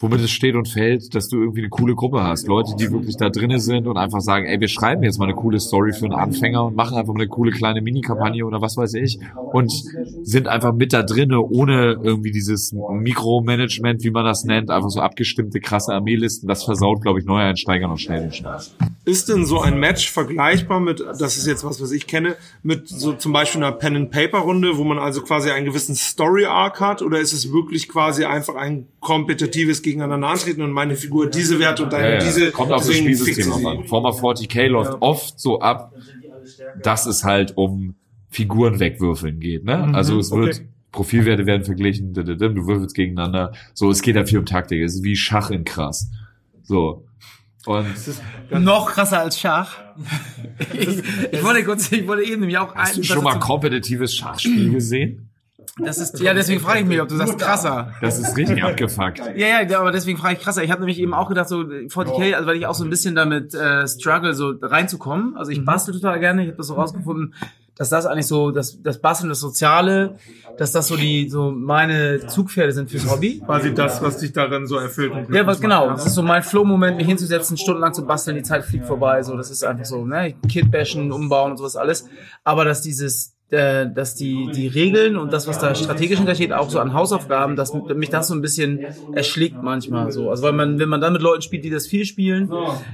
womit 0.00 0.20
es 0.20 0.30
steht 0.30 0.54
und 0.54 0.66
fällt, 0.66 1.14
dass 1.14 1.28
du 1.28 1.38
irgendwie 1.38 1.60
eine 1.60 1.68
coole 1.68 1.94
Gruppe 1.94 2.22
hast. 2.22 2.48
Leute, 2.48 2.74
die 2.78 2.90
wirklich 2.90 3.16
da 3.18 3.28
drinnen 3.28 3.60
sind 3.60 3.86
und 3.86 3.98
einfach 3.98 4.20
sagen, 4.20 4.46
ey, 4.46 4.58
wir 4.58 4.68
schreiben 4.68 5.02
jetzt 5.02 5.18
mal 5.18 5.26
eine 5.26 5.34
coole 5.34 5.60
Story 5.60 5.92
für 5.92 6.06
einen 6.06 6.14
Anfänger 6.14 6.64
und 6.64 6.74
machen 6.74 6.96
einfach 6.96 7.12
mal 7.12 7.20
eine 7.20 7.28
coole 7.28 7.52
kleine 7.52 7.82
Mini-Kampagne 7.82 8.44
oder 8.46 8.62
was 8.62 8.78
weiß 8.78 8.94
ich 8.94 9.18
und 9.52 9.70
sind 10.22 10.48
einfach 10.48 10.72
mit 10.72 10.94
da 10.94 11.02
drinnen, 11.02 11.36
ohne 11.36 11.98
irgendwie 12.02 12.30
dieses 12.30 12.72
Mikromanagement, 12.72 14.02
wie 14.02 14.10
man 14.10 14.24
das 14.24 14.44
nennt, 14.44 14.70
einfach 14.70 14.88
so 14.88 15.00
abgestimmte, 15.00 15.60
krasse 15.60 15.92
Armeelisten. 15.92 16.48
Das 16.48 16.64
versaut, 16.64 17.02
glaube 17.02 17.20
ich, 17.20 17.26
Neueinsteigern 17.26 17.90
noch 17.90 17.98
schnell 17.98 18.22
den 18.22 18.32
Spaß. 18.32 18.76
Ist 19.04 19.28
denn 19.28 19.44
so 19.44 19.60
ein 19.60 19.78
Match 19.78 20.10
vergleichbar 20.10 20.80
mit, 20.80 21.00
das 21.00 21.36
ist 21.36 21.46
jetzt 21.46 21.64
was, 21.64 21.82
was 21.82 21.90
ich 21.90 22.06
kenne, 22.06 22.36
mit 22.62 22.88
so 22.88 23.12
zum 23.12 23.32
Beispiel 23.32 23.62
einer 23.62 23.72
Pen-and-Paper-Runde, 23.72 24.78
wo 24.78 24.84
man 24.84 24.98
also 24.98 25.20
quasi 25.22 25.50
einen 25.50 25.66
gewissen 25.66 25.94
Story-Arc 25.94 26.80
hat? 26.80 27.02
Oder 27.02 27.18
ist 27.20 27.32
es 27.32 27.52
wirklich 27.52 27.88
quasi 27.88 28.24
einfach 28.24 28.54
ein 28.54 28.86
kompetitives 29.00 29.82
Gegeneinander 29.90 30.28
antreten 30.28 30.62
und 30.62 30.72
meine 30.72 30.96
Figur 30.96 31.28
diese 31.28 31.58
Werte 31.58 31.84
und 31.84 31.92
deine 31.92 32.08
Ja, 32.08 32.14
ja. 32.14 32.20
diese? 32.20 32.50
Kommt 32.50 32.72
auf 32.72 32.86
das 32.86 32.96
Spielsystem 32.96 33.52
sie? 33.52 33.66
an. 33.66 33.84
Former 33.84 34.10
40k 34.10 34.66
läuft 34.68 34.96
oft 35.00 35.38
so 35.38 35.60
ab, 35.60 35.92
dass 36.82 37.06
es 37.06 37.24
halt 37.24 37.56
um 37.56 37.94
Figuren 38.30 38.78
wegwürfeln 38.80 39.40
geht. 39.40 39.64
Ne? 39.64 39.86
Mhm, 39.88 39.94
also 39.94 40.18
es 40.18 40.30
wird 40.30 40.56
okay. 40.56 40.68
Profilwerte 40.92 41.46
werden 41.46 41.64
verglichen, 41.64 42.14
du 42.14 42.26
würfelst 42.26 42.96
gegeneinander. 42.96 43.52
So, 43.74 43.90
es 43.90 44.02
geht 44.02 44.16
halt 44.16 44.28
viel 44.28 44.38
um 44.38 44.46
Taktik. 44.46 44.82
Es 44.82 44.96
ist 44.96 45.04
wie 45.04 45.14
Schach 45.14 45.50
in 45.50 45.64
krass. 45.64 46.10
So. 46.62 47.04
Und 47.66 47.86
Noch 48.50 48.90
krasser 48.90 49.20
als 49.20 49.38
Schach. 49.38 49.78
ich, 50.72 51.02
ich 51.30 51.44
wollte 51.44 51.62
kurz, 51.64 51.92
ich 51.92 52.06
wollte 52.08 52.24
eben 52.24 52.40
nämlich 52.40 52.58
auch 52.58 52.74
hast 52.74 52.96
du 52.96 53.02
schon 53.02 53.22
mal 53.22 53.38
kompetitives 53.38 54.16
Schachspiel 54.16 54.70
gesehen? 54.72 55.29
Das 55.84 55.98
ist, 55.98 56.20
ja, 56.20 56.34
deswegen 56.34 56.60
frage 56.60 56.80
ich 56.80 56.86
mich, 56.86 57.00
ob 57.00 57.08
du 57.08 57.16
sagst 57.16 57.38
krasser. 57.38 57.92
Das 58.00 58.18
ist 58.18 58.36
richtig 58.36 58.62
abgefuckt. 58.62 59.20
Ja, 59.36 59.62
ja, 59.62 59.80
aber 59.80 59.92
deswegen 59.92 60.18
frage 60.18 60.34
ich 60.34 60.40
krasser. 60.40 60.62
Ich 60.62 60.70
habe 60.70 60.80
nämlich 60.80 60.98
eben 60.98 61.14
auch 61.14 61.28
gedacht, 61.28 61.48
so 61.48 61.60
40k, 61.60 62.34
also 62.34 62.46
weil 62.46 62.56
ich 62.56 62.66
auch 62.66 62.74
so 62.74 62.84
ein 62.84 62.90
bisschen 62.90 63.14
damit 63.14 63.54
äh, 63.54 63.86
struggle, 63.86 64.34
so 64.34 64.54
reinzukommen. 64.60 65.36
Also 65.36 65.50
ich 65.50 65.64
bastel 65.64 65.94
total 65.94 66.20
gerne. 66.20 66.42
Ich 66.42 66.48
habe 66.48 66.58
das 66.58 66.66
so 66.66 66.74
rausgefunden, 66.74 67.34
dass 67.80 67.88
das 67.88 68.04
eigentlich 68.04 68.26
so, 68.26 68.50
das, 68.50 68.82
das 68.82 69.00
Basteln, 69.00 69.30
das 69.30 69.40
Soziale, 69.40 70.16
dass 70.58 70.72
das 70.72 70.88
so 70.88 70.96
die, 70.96 71.30
so 71.30 71.50
meine 71.50 72.26
Zugpferde 72.26 72.72
sind 72.72 72.90
fürs 72.90 73.10
Hobby. 73.10 73.40
Quasi 73.40 73.72
das, 73.72 74.02
was 74.02 74.18
dich 74.18 74.34
daran 74.34 74.66
so 74.66 74.76
erfüllt. 74.76 75.12
und 75.12 75.34
Ja, 75.34 75.46
was 75.46 75.62
genau. 75.62 75.88
Das 75.88 76.04
ist 76.04 76.14
so 76.14 76.22
mein 76.22 76.42
Flow-Moment, 76.42 76.98
mich 76.98 77.06
hinzusetzen, 77.06 77.56
stundenlang 77.56 77.94
zu 77.94 78.04
basteln, 78.04 78.36
die 78.36 78.42
Zeit 78.42 78.66
fliegt 78.66 78.84
vorbei. 78.84 79.22
So, 79.22 79.34
das 79.34 79.50
ist 79.50 79.64
einfach 79.64 79.86
so, 79.86 80.04
ne? 80.04 80.34
Kit 80.46 80.70
bashen, 80.70 81.10
umbauen 81.10 81.52
und 81.52 81.56
sowas 81.56 81.76
alles. 81.76 82.06
Aber 82.44 82.66
dass 82.66 82.82
dieses, 82.82 83.34
äh, 83.50 83.86
dass 83.92 84.14
die 84.14 84.48
die 84.54 84.68
Regeln 84.68 85.16
und 85.16 85.32
das, 85.32 85.48
was 85.48 85.58
da 85.58 85.74
strategisch 85.74 86.18
hintersteht, 86.18 86.52
auch 86.52 86.70
so 86.70 86.78
an 86.78 86.92
Hausaufgaben, 86.94 87.56
dass 87.56 87.72
mich 87.74 88.08
das 88.10 88.28
so 88.28 88.34
ein 88.34 88.40
bisschen 88.42 88.80
erschlägt 89.12 89.62
manchmal. 89.62 90.12
So, 90.12 90.30
also 90.30 90.42
weil 90.44 90.52
man, 90.52 90.78
wenn 90.78 90.88
man 90.88 91.00
dann 91.00 91.12
mit 91.12 91.22
Leuten 91.22 91.42
spielt, 91.42 91.64
die 91.64 91.70
das 91.70 91.86
viel 91.86 92.04
spielen, 92.04 92.50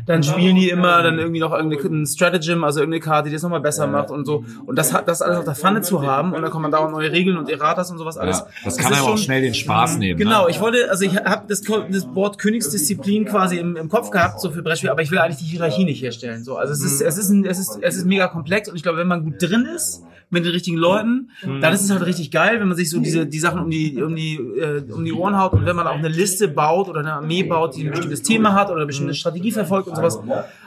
dann 0.06 0.22
spielen 0.22 0.56
die 0.56 0.70
immer 0.70 1.02
dann 1.02 1.18
irgendwie 1.18 1.40
noch 1.40 1.52
irgendein 1.52 2.06
Stratagem, 2.06 2.64
also 2.64 2.80
irgendeine 2.80 3.00
Karte, 3.00 3.28
die 3.28 3.34
das 3.34 3.42
nochmal 3.42 3.60
besser 3.60 3.86
macht 3.86 4.10
und 4.10 4.24
so. 4.24 4.44
Und 4.64 4.76
das 4.78 4.92
hat 4.94 5.08
das 5.08 5.20
alles 5.22 5.38
auf 5.38 5.44
der 5.44 5.54
Pfanne 5.54 5.82
zu 5.82 6.02
haben 6.06 6.32
und 6.32 6.40
dann 6.42 6.50
kommen 6.50 6.70
dauernd 6.72 6.92
neue 6.92 7.12
Regeln 7.12 7.36
und 7.36 7.50
Erratas 7.50 7.90
und 7.90 7.98
sowas 7.98 8.16
alles. 8.16 8.38
Ja, 8.38 8.46
das 8.64 8.76
kann 8.78 8.92
ist 8.92 8.98
einem 8.98 9.04
auch 9.04 9.08
schon- 9.10 9.18
schnell 9.18 9.42
den 9.42 9.54
Spaß 9.54 9.98
nehmen. 9.98 10.18
Genau, 10.18 10.44
Ne? 10.44 10.50
ich 10.50 10.60
wollte, 10.60 10.88
also 10.90 11.04
ich 11.04 11.14
habe 11.16 11.44
das, 11.48 11.60
das 11.62 12.08
Wort 12.14 12.38
Königsdisziplin 12.38 13.26
quasi 13.26 13.58
im, 13.58 13.76
im 13.76 13.88
Kopf 13.88 14.10
gehabt, 14.10 14.40
so 14.40 14.50
für 14.50 14.62
Brettspiel, 14.62 14.90
aber 14.90 15.02
ich 15.02 15.10
will 15.10 15.18
eigentlich 15.18 15.36
die 15.38 15.44
Hierarchie 15.44 15.84
nicht 15.84 16.02
herstellen. 16.02 16.44
So, 16.44 16.56
also 16.56 16.72
es 16.72 16.82
ist, 16.82 17.00
es 17.00 17.18
ist, 17.18 17.30
ein, 17.30 17.44
es 17.44 17.58
ist, 17.58 17.78
es 17.80 17.96
ist 17.96 18.06
mega 18.06 18.26
komplex 18.28 18.68
und 18.68 18.76
ich 18.76 18.82
glaube, 18.82 18.98
wenn 18.98 19.06
man 19.08 19.22
gut 19.24 19.34
drin 19.40 19.66
ist 19.74 20.02
mit 20.28 20.44
den 20.44 20.52
richtigen 20.52 20.76
Leuten, 20.76 21.30
dann 21.42 21.72
ist 21.72 21.82
es 21.82 21.90
halt 21.90 22.04
richtig 22.04 22.32
geil, 22.32 22.58
wenn 22.58 22.66
man 22.66 22.76
sich 22.76 22.90
so 22.90 22.98
diese 22.98 23.26
die 23.26 23.38
Sachen 23.38 23.60
um 23.60 23.70
die 23.70 24.02
um 24.02 24.16
die 24.16 24.34
äh, 24.34 24.82
um 24.90 25.04
die 25.04 25.12
Ohren 25.12 25.38
haut 25.38 25.52
und 25.52 25.66
wenn 25.66 25.76
man 25.76 25.86
auch 25.86 25.94
eine 25.94 26.08
Liste 26.08 26.48
baut 26.48 26.88
oder 26.88 27.00
eine 27.00 27.12
Armee 27.12 27.44
baut, 27.44 27.76
die 27.76 27.84
ein 27.84 27.90
bestimmtes 27.90 28.22
Thema 28.22 28.54
hat 28.54 28.68
oder 28.68 28.78
eine 28.78 28.86
bestimmte 28.86 29.14
Strategie 29.14 29.52
verfolgt 29.52 29.88
und 29.88 29.96
sowas. 29.96 30.18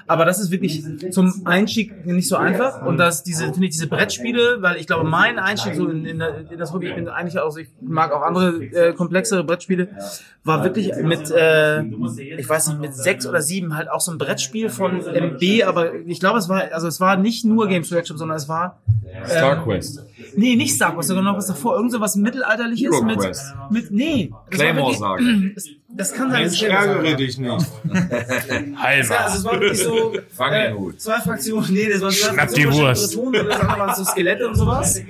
Aber 0.07 0.25
das 0.25 0.39
ist 0.39 0.49
wirklich 0.49 0.83
zum 1.11 1.45
Einstieg 1.45 2.05
nicht 2.05 2.27
so 2.27 2.35
einfach. 2.35 2.83
Und 2.83 2.97
das 2.97 3.21
diese 3.23 3.45
finde 3.45 3.65
ich 3.65 3.71
diese 3.71 3.87
Brettspiele, 3.87 4.57
weil 4.61 4.77
ich 4.77 4.87
glaube, 4.87 5.07
mein 5.07 5.37
Einstieg 5.37 5.75
so 5.75 5.87
in, 5.87 6.03
in, 6.05 6.19
in 6.21 6.57
das 6.57 6.73
Hobby, 6.73 6.87
ich 6.87 6.95
bin 6.95 7.07
eigentlich 7.07 7.39
auch, 7.39 7.55
ich 7.57 7.67
mag 7.81 8.11
auch 8.11 8.23
andere 8.23 8.63
äh, 8.63 8.93
komplexere 8.93 9.43
Brettspiele, 9.43 9.89
war 10.43 10.63
wirklich 10.63 10.91
mit, 11.03 11.29
äh, 11.29 11.83
ich 11.83 12.49
weiß 12.49 12.69
nicht, 12.69 12.79
mit 12.79 12.95
sechs 12.95 13.27
oder 13.27 13.41
sieben 13.41 13.75
halt 13.75 13.91
auch 13.91 14.01
so 14.01 14.11
ein 14.11 14.17
Brettspiel 14.17 14.69
von 14.69 15.05
MB, 15.05 15.63
aber 15.65 15.93
ich 15.93 16.19
glaube, 16.19 16.39
es 16.39 16.49
war, 16.49 16.63
also 16.71 16.87
es 16.87 16.99
war 16.99 17.17
nicht 17.17 17.45
nur 17.45 17.67
Games 17.67 17.91
Workshop, 17.91 18.17
sondern 18.17 18.37
es 18.37 18.49
war 18.49 18.79
Star 19.53 19.63
Quest. 19.63 20.05
Nee, 20.35 20.55
nicht 20.55 20.73
Star 20.73 20.95
Wars, 20.95 21.07
sondern 21.07 21.25
noch 21.25 21.37
was 21.37 21.47
davor. 21.47 21.75
Irgend 21.75 21.91
so 21.91 21.99
was 21.99 22.15
Mittelalterliches 22.15 22.93
Hero 22.93 23.03
mit, 23.03 23.19
Quest. 23.19 23.53
mit, 23.71 23.91
nee. 23.91 24.31
das 25.55 25.65
war 25.89 25.97
Das 25.97 26.13
kann 26.13 26.31
sein. 26.31 26.43
Es 26.45 26.61
ärgere 26.61 27.03
war. 27.03 27.13
dich 27.15 27.37
nicht. 27.37 27.65
Ja, 29.09 29.15
also 29.17 29.37
es 29.39 29.43
war 29.45 29.59
wirklich 29.59 29.79
so 29.83 30.13
Fang 30.35 30.53
äh, 30.53 30.67
den 30.69 30.77
Hut. 30.77 31.01
zwei 31.01 31.19
Fraktionen, 31.19 31.73
nee, 31.73 31.89
das 31.89 32.01
waren 32.01 32.11
zwei 32.11 32.33
Schnapp 32.33 32.53
die 32.53 32.61
Fraktionen, 32.63 33.33
Wurst. 33.33 33.49
das 33.51 33.59
andere 33.59 33.79
waren 33.79 33.95
so 33.95 34.03
Skelette 34.03 34.47
und 34.47 34.55
sowas. 34.55 35.01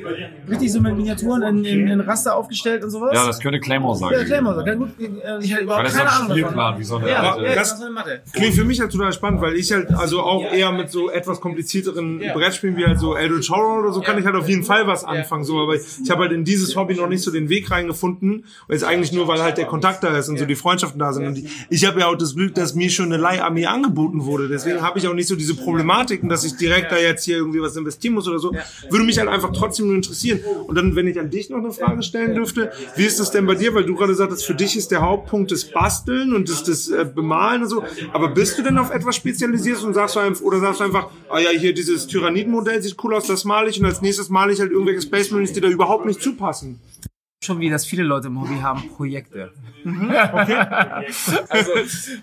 Richtig 0.49 0.71
so 0.71 0.81
mit 0.81 0.95
Miniaturen 0.95 1.41
in, 1.43 1.65
in, 1.65 1.87
in 1.87 1.99
Raster 2.01 2.35
aufgestellt 2.35 2.83
und 2.83 2.89
sowas. 2.89 3.11
Ja, 3.13 3.27
das 3.27 3.39
könnte 3.39 3.59
Claymore 3.59 3.97
sein. 3.97 4.11
Ja, 4.13 4.23
Claymore, 4.23 4.55
so, 4.55 4.63
kann 4.65 4.77
gut, 4.79 4.89
äh, 4.99 5.39
ich 5.41 5.53
hatte 5.53 5.63
überhaupt 5.63 5.87
keine 5.87 6.01
ein 6.01 6.07
Ahnung 6.07 6.29
Spielplan, 6.31 6.55
davon. 6.55 6.79
wie 6.79 6.83
so 6.83 6.97
eine 6.97 7.09
Ja, 7.09 7.37
ja, 7.37 7.55
das- 7.55 7.69
das 7.71 7.79
war 7.79 7.85
eine 7.87 7.95
Mathe. 7.95 8.21
Klingt 8.33 8.53
für 8.55 8.63
mich 8.65 8.79
halt 8.79 8.91
total 8.91 9.13
spannend, 9.13 9.41
weil 9.41 9.55
ich 9.55 9.71
halt 9.71 9.89
also 9.91 10.21
auch 10.21 10.51
eher 10.51 10.71
mit 10.71 10.89
so 10.91 11.09
etwas 11.09 11.39
komplizierteren 11.41 12.19
Brettspielen 12.33 12.77
wie 12.77 12.85
halt 12.85 12.99
so 12.99 13.15
Eldritch 13.15 13.49
Horror 13.49 13.79
oder 13.83 13.91
so 13.91 14.01
kann 14.01 14.17
ich 14.17 14.25
halt 14.25 14.35
auf 14.35 14.47
jeden 14.47 14.63
Fall 14.63 14.87
was 14.87 15.03
anfangen. 15.03 15.43
So, 15.43 15.59
aber 15.59 15.75
ich, 15.75 15.81
ich 16.03 16.09
habe 16.09 16.21
halt 16.23 16.31
in 16.31 16.43
dieses 16.45 16.75
Hobby 16.75 16.95
noch 16.95 17.07
nicht 17.09 17.21
so 17.23 17.31
den 17.31 17.49
Weg 17.49 17.69
reingefunden. 17.71 18.31
Und 18.39 18.45
jetzt 18.69 18.83
eigentlich 18.83 19.11
nur, 19.11 19.27
weil 19.27 19.41
halt 19.41 19.57
der 19.57 19.65
Kontakt 19.65 20.03
da 20.03 20.17
ist 20.17 20.29
und 20.29 20.37
so 20.37 20.45
die 20.45 20.55
Freundschaften 20.79 20.99
da 20.99 21.13
sind. 21.13 21.27
Und 21.27 21.43
ich 21.69 21.85
habe 21.85 21.99
ja 21.99 22.07
auch 22.07 22.15
das 22.15 22.35
Glück, 22.35 22.55
dass 22.55 22.75
mir 22.75 22.89
schon 22.89 23.05
eine 23.05 23.17
Leiharmee 23.17 23.65
angeboten 23.65 24.25
wurde. 24.25 24.47
Deswegen 24.47 24.81
habe 24.81 24.99
ich 24.99 25.07
auch 25.07 25.13
nicht 25.13 25.27
so 25.27 25.35
diese 25.35 25.55
Problematiken, 25.55 26.29
dass 26.29 26.43
ich 26.43 26.55
direkt 26.55 26.91
da 26.91 26.97
jetzt 26.97 27.25
hier 27.25 27.37
irgendwie 27.37 27.61
was 27.61 27.75
investieren 27.75 28.13
muss 28.13 28.27
oder 28.27 28.39
so. 28.39 28.53
Würde 28.89 29.05
mich 29.05 29.19
halt 29.19 29.29
einfach 29.29 29.51
trotzdem 29.51 29.87
nur 29.87 29.95
interessieren. 29.95 30.39
Und 30.67 30.75
dann, 30.75 30.95
wenn 30.95 31.07
ich 31.07 31.19
an 31.19 31.29
dich 31.29 31.49
noch 31.49 31.57
eine 31.57 31.71
Frage 31.71 32.03
stellen 32.03 32.35
dürfte, 32.35 32.71
wie 32.95 33.05
ist 33.05 33.19
das 33.19 33.31
denn 33.31 33.45
bei 33.45 33.55
dir? 33.55 33.73
Weil 33.73 33.83
du 33.83 33.95
gerade 33.95 34.15
sagtest, 34.15 34.45
für 34.45 34.55
dich 34.55 34.75
ist 34.75 34.91
der 34.91 35.01
Hauptpunkt 35.01 35.51
das 35.51 35.65
Basteln 35.65 36.33
und 36.33 36.49
das, 36.49 36.63
das 36.63 36.89
äh, 36.89 37.05
Bemalen 37.05 37.63
und 37.63 37.69
so. 37.69 37.83
Aber 38.13 38.29
bist 38.29 38.57
du 38.57 38.63
denn 38.63 38.77
auf 38.77 38.91
etwas 38.91 39.15
spezialisiert 39.15 39.83
und 39.83 39.93
sagst 39.93 40.15
du 40.15 40.19
einfach, 40.19 40.41
oder 40.41 40.59
sagst 40.59 40.79
du 40.79 40.85
einfach, 40.85 41.09
ah 41.29 41.39
ja, 41.39 41.49
hier 41.49 41.73
dieses 41.73 42.07
Tyrannidenmodell 42.07 42.81
sieht 42.81 42.95
cool 43.03 43.15
aus, 43.15 43.27
das 43.27 43.45
male 43.45 43.69
ich 43.69 43.79
und 43.79 43.85
als 43.85 44.01
nächstes 44.01 44.29
male 44.29 44.53
ich 44.53 44.59
halt 44.59 44.71
irgendwelche 44.71 45.01
Space 45.01 45.31
Marines, 45.31 45.53
die 45.53 45.61
da 45.61 45.67
überhaupt 45.67 46.05
nicht 46.05 46.21
zupassen. 46.21 46.79
Schon 47.49 47.59
wie 47.61 47.69
das 47.71 47.83
viele 47.83 48.03
Leute 48.03 48.27
im 48.27 48.39
Hobby 48.39 48.59
haben, 48.61 48.87
Projekte. 48.95 49.51
Also, 51.49 51.71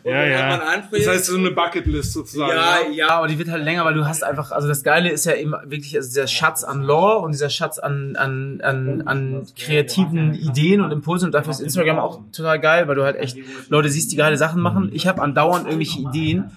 Ja, 0.04 0.24
ja. 0.24 0.78
Das 0.92 1.08
heißt, 1.08 1.24
so 1.24 1.36
eine 1.36 1.50
Bucketlist 1.50 2.12
sozusagen. 2.12 2.52
Ja, 2.52 2.76
ja, 2.92 3.08
aber 3.08 3.26
die 3.26 3.36
wird 3.40 3.48
halt 3.48 3.64
länger, 3.64 3.84
weil 3.84 3.94
du 3.94 4.06
hast 4.06 4.22
einfach, 4.22 4.52
also 4.52 4.68
das 4.68 4.84
Geile 4.84 5.10
ist 5.10 5.26
ja 5.26 5.34
eben 5.34 5.52
wirklich 5.64 5.96
also 5.96 6.08
dieser 6.08 6.28
Schatz 6.28 6.62
an 6.62 6.82
Lore 6.82 7.18
und 7.18 7.32
dieser 7.32 7.50
Schatz 7.50 7.80
an, 7.80 8.14
an, 8.14 8.60
an, 8.62 9.02
an 9.06 9.46
kreativen 9.58 10.34
Ideen 10.34 10.80
und 10.80 10.92
Impulsen 10.92 11.26
und 11.26 11.32
dafür 11.32 11.50
ist 11.50 11.60
Instagram 11.60 11.98
auch 11.98 12.20
total 12.30 12.60
geil, 12.60 12.86
weil 12.86 12.94
du 12.94 13.02
halt 13.02 13.16
echt 13.16 13.36
Leute 13.68 13.88
siehst, 13.88 14.12
die 14.12 14.16
geile 14.16 14.36
Sachen 14.36 14.62
machen. 14.62 14.90
Ich 14.92 15.08
habe 15.08 15.20
andauernd 15.20 15.66
irgendwelche 15.66 15.98
Ideen 15.98 16.52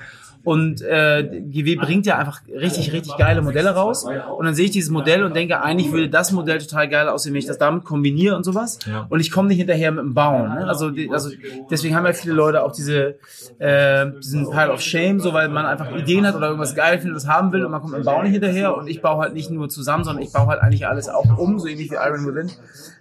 und 0.50 0.82
äh, 0.82 1.44
GW 1.44 1.76
bringt 1.76 2.08
ja 2.08 2.18
einfach 2.18 2.42
richtig, 2.48 2.92
richtig 2.92 3.16
geile 3.18 3.44
Modelle 3.44 3.70
raus. 3.70 4.04
Und 4.04 4.46
dann 4.48 4.56
sehe 4.56 4.66
ich 4.66 4.72
dieses 4.72 4.90
Modell 4.90 5.24
und 5.24 5.36
denke, 5.36 5.62
eigentlich 5.62 5.92
würde 5.92 6.10
das 6.10 6.32
Modell 6.32 6.58
total 6.58 6.90
geil 6.90 7.08
aussehen, 7.08 7.34
wenn 7.34 7.40
ich 7.40 7.46
das 7.46 7.60
damit 7.60 7.84
kombiniere 7.84 8.36
und 8.36 8.44
sowas. 8.44 8.80
Und 9.10 9.20
ich 9.20 9.30
komme 9.30 9.50
nicht 9.50 9.60
hinterher 9.60 9.92
mit 9.92 10.04
dem 10.04 10.16
Bauen. 10.16 10.50
Ne? 10.50 10.68
Also, 10.68 10.90
die, 10.90 11.08
also 11.12 11.30
deswegen 11.70 11.96
haben 11.96 12.08
ja 12.08 12.14
viele 12.14 12.34
Leute 12.34 12.64
auch 12.64 12.72
diese 12.72 13.20
äh, 13.60 14.08
diesen 14.24 14.50
Pile 14.50 14.72
of 14.72 14.82
Shame, 14.82 15.20
so 15.20 15.34
weil 15.34 15.50
man 15.50 15.68
einfach 15.68 15.96
Ideen 15.96 16.26
hat 16.26 16.34
oder 16.34 16.48
irgendwas 16.48 16.74
geil 16.74 16.98
findet, 16.98 17.18
das 17.18 17.28
haben 17.28 17.52
will 17.52 17.64
und 17.64 17.70
man 17.70 17.82
kommt 17.82 17.94
mit 17.94 18.02
dem 18.02 18.06
Bauen 18.06 18.24
nicht 18.24 18.34
hinterher. 18.34 18.76
Und 18.76 18.88
ich 18.88 19.04
baue 19.04 19.22
halt 19.22 19.36
nicht 19.36 19.52
nur 19.52 19.70
zusammen, 19.70 20.04
sondern 20.04 20.24
ich 20.24 20.34
baue 20.34 20.48
halt 20.48 20.64
eigentlich 20.64 20.88
alles 20.88 21.10
auch 21.10 21.38
um, 21.38 21.60
so 21.60 21.68
ähnlich 21.68 21.92
wie 21.92 21.96
Iron 21.96 22.26
Within. 22.26 22.50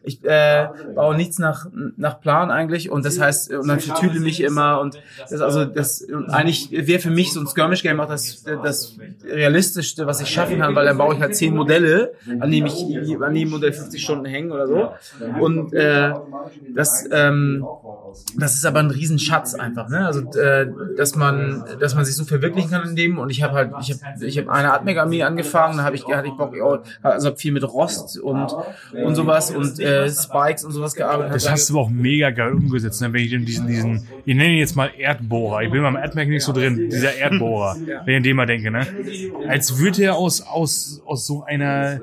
Ich 0.03 0.23
äh, 0.23 0.69
baue 0.95 1.17
nichts 1.17 1.39
nach, 1.39 1.67
nach 1.97 2.21
Plan 2.21 2.51
eigentlich 2.51 2.91
und 2.91 3.07
das 3.07 3.19
heißt, 3.19 3.53
und 3.55 3.69
dann 3.69 3.81
vertüdel 3.81 4.21
mich 4.21 4.43
immer 4.43 4.81
und 4.81 5.01
das 5.31 5.41
also 5.41 5.65
das 5.65 6.03
und 6.03 6.31
eigentlich 6.31 6.71
wäre 6.71 7.01
für 7.01 7.11
mich 7.11 7.33
so 7.33 7.38
ein 7.41 7.47
Skirmish-Game 7.47 8.01
auch 8.01 8.09
das, 8.09 8.43
das 8.43 8.99
realistischste, 9.25 10.07
was 10.07 10.21
ich 10.21 10.29
schaffen 10.29 10.59
kann, 10.59 10.75
weil 10.75 10.87
dann 10.87 10.99
baue 10.99 11.15
ich 11.15 11.21
halt 11.21 11.35
zehn 11.37 11.55
Modelle, 11.55 12.13
an 12.41 12.51
denen 12.51 12.67
ich 12.67 12.85
an 13.21 13.35
jedem 13.35 13.51
Modell 13.51 13.73
50 13.73 14.03
Stunden 14.03 14.25
hängen 14.25 14.53
oder 14.53 14.67
so. 14.67 14.91
Und 15.41 15.73
äh, 15.73 16.13
das, 16.75 17.09
ähm, 17.11 17.65
das 18.37 18.55
ist 18.55 18.65
aber 18.65 18.81
ein 18.81 18.91
Riesenschatz 18.91 19.55
einfach, 19.55 19.89
ne? 19.89 20.07
Also 20.07 20.21
äh, 20.39 20.69
dass 20.97 21.17
man, 21.17 21.65
dass 21.81 21.95
man 21.95 22.05
sich 22.05 22.17
so 22.17 22.25
verwirklichen 22.25 22.71
kann 22.71 22.89
in 22.89 22.97
dem. 22.97 23.19
Und 23.19 23.31
ich 23.31 23.43
habe 23.43 23.55
halt, 23.55 23.73
ich 23.81 23.93
habe, 23.93 24.25
ich 24.25 24.39
habe 24.39 24.51
eine 24.53 24.73
Atmeg-Armee 24.73 25.23
angefangen, 25.23 25.79
da 25.79 25.85
habe 25.85 25.97
ich, 25.97 26.07
hatte 26.07 26.29
ich 26.29 26.35
Bock, 26.35 26.55
also 27.03 27.29
hab 27.29 27.41
viel 27.41 27.53
mit 27.53 27.65
Rost 27.65 28.19
und 28.19 28.53
und 28.93 29.15
sowas 29.15 29.51
und 29.51 29.79
äh, 29.81 30.09
Spikes 30.11 30.65
und 30.65 30.73
sowas 30.73 30.95
gearbeitet. 30.95 31.37
Das 31.37 31.51
hast 31.51 31.71
du 31.71 31.79
auch 31.79 31.91
mega 31.91 32.31
geil 32.31 32.53
umgesetzt, 32.53 33.01
ne? 33.01 33.13
wenn 33.13 33.23
ich 33.23 33.31
diesen, 33.45 33.67
diesen, 33.67 34.09
ich 34.25 34.35
nenne 34.35 34.53
ihn 34.53 34.59
jetzt 34.59 34.77
mal 34.77 34.91
Erdbohrer, 34.97 35.63
ich 35.63 35.71
bin 35.71 35.83
beim 35.83 35.97
Erdmerk 35.97 36.29
nicht 36.29 36.45
so 36.45 36.53
drin, 36.53 36.89
dieser 36.91 37.17
Erdbohrer, 37.19 37.77
wenn 38.05 38.09
ich 38.15 38.17
an 38.17 38.23
den 38.23 38.37
mal 38.37 38.47
denke, 38.47 38.71
ne? 38.71 38.87
Als 39.49 39.79
würde 39.79 40.03
er 40.05 40.17
aus, 40.17 40.41
aus, 40.41 41.03
aus 41.05 41.27
so 41.27 41.43
einer 41.45 42.01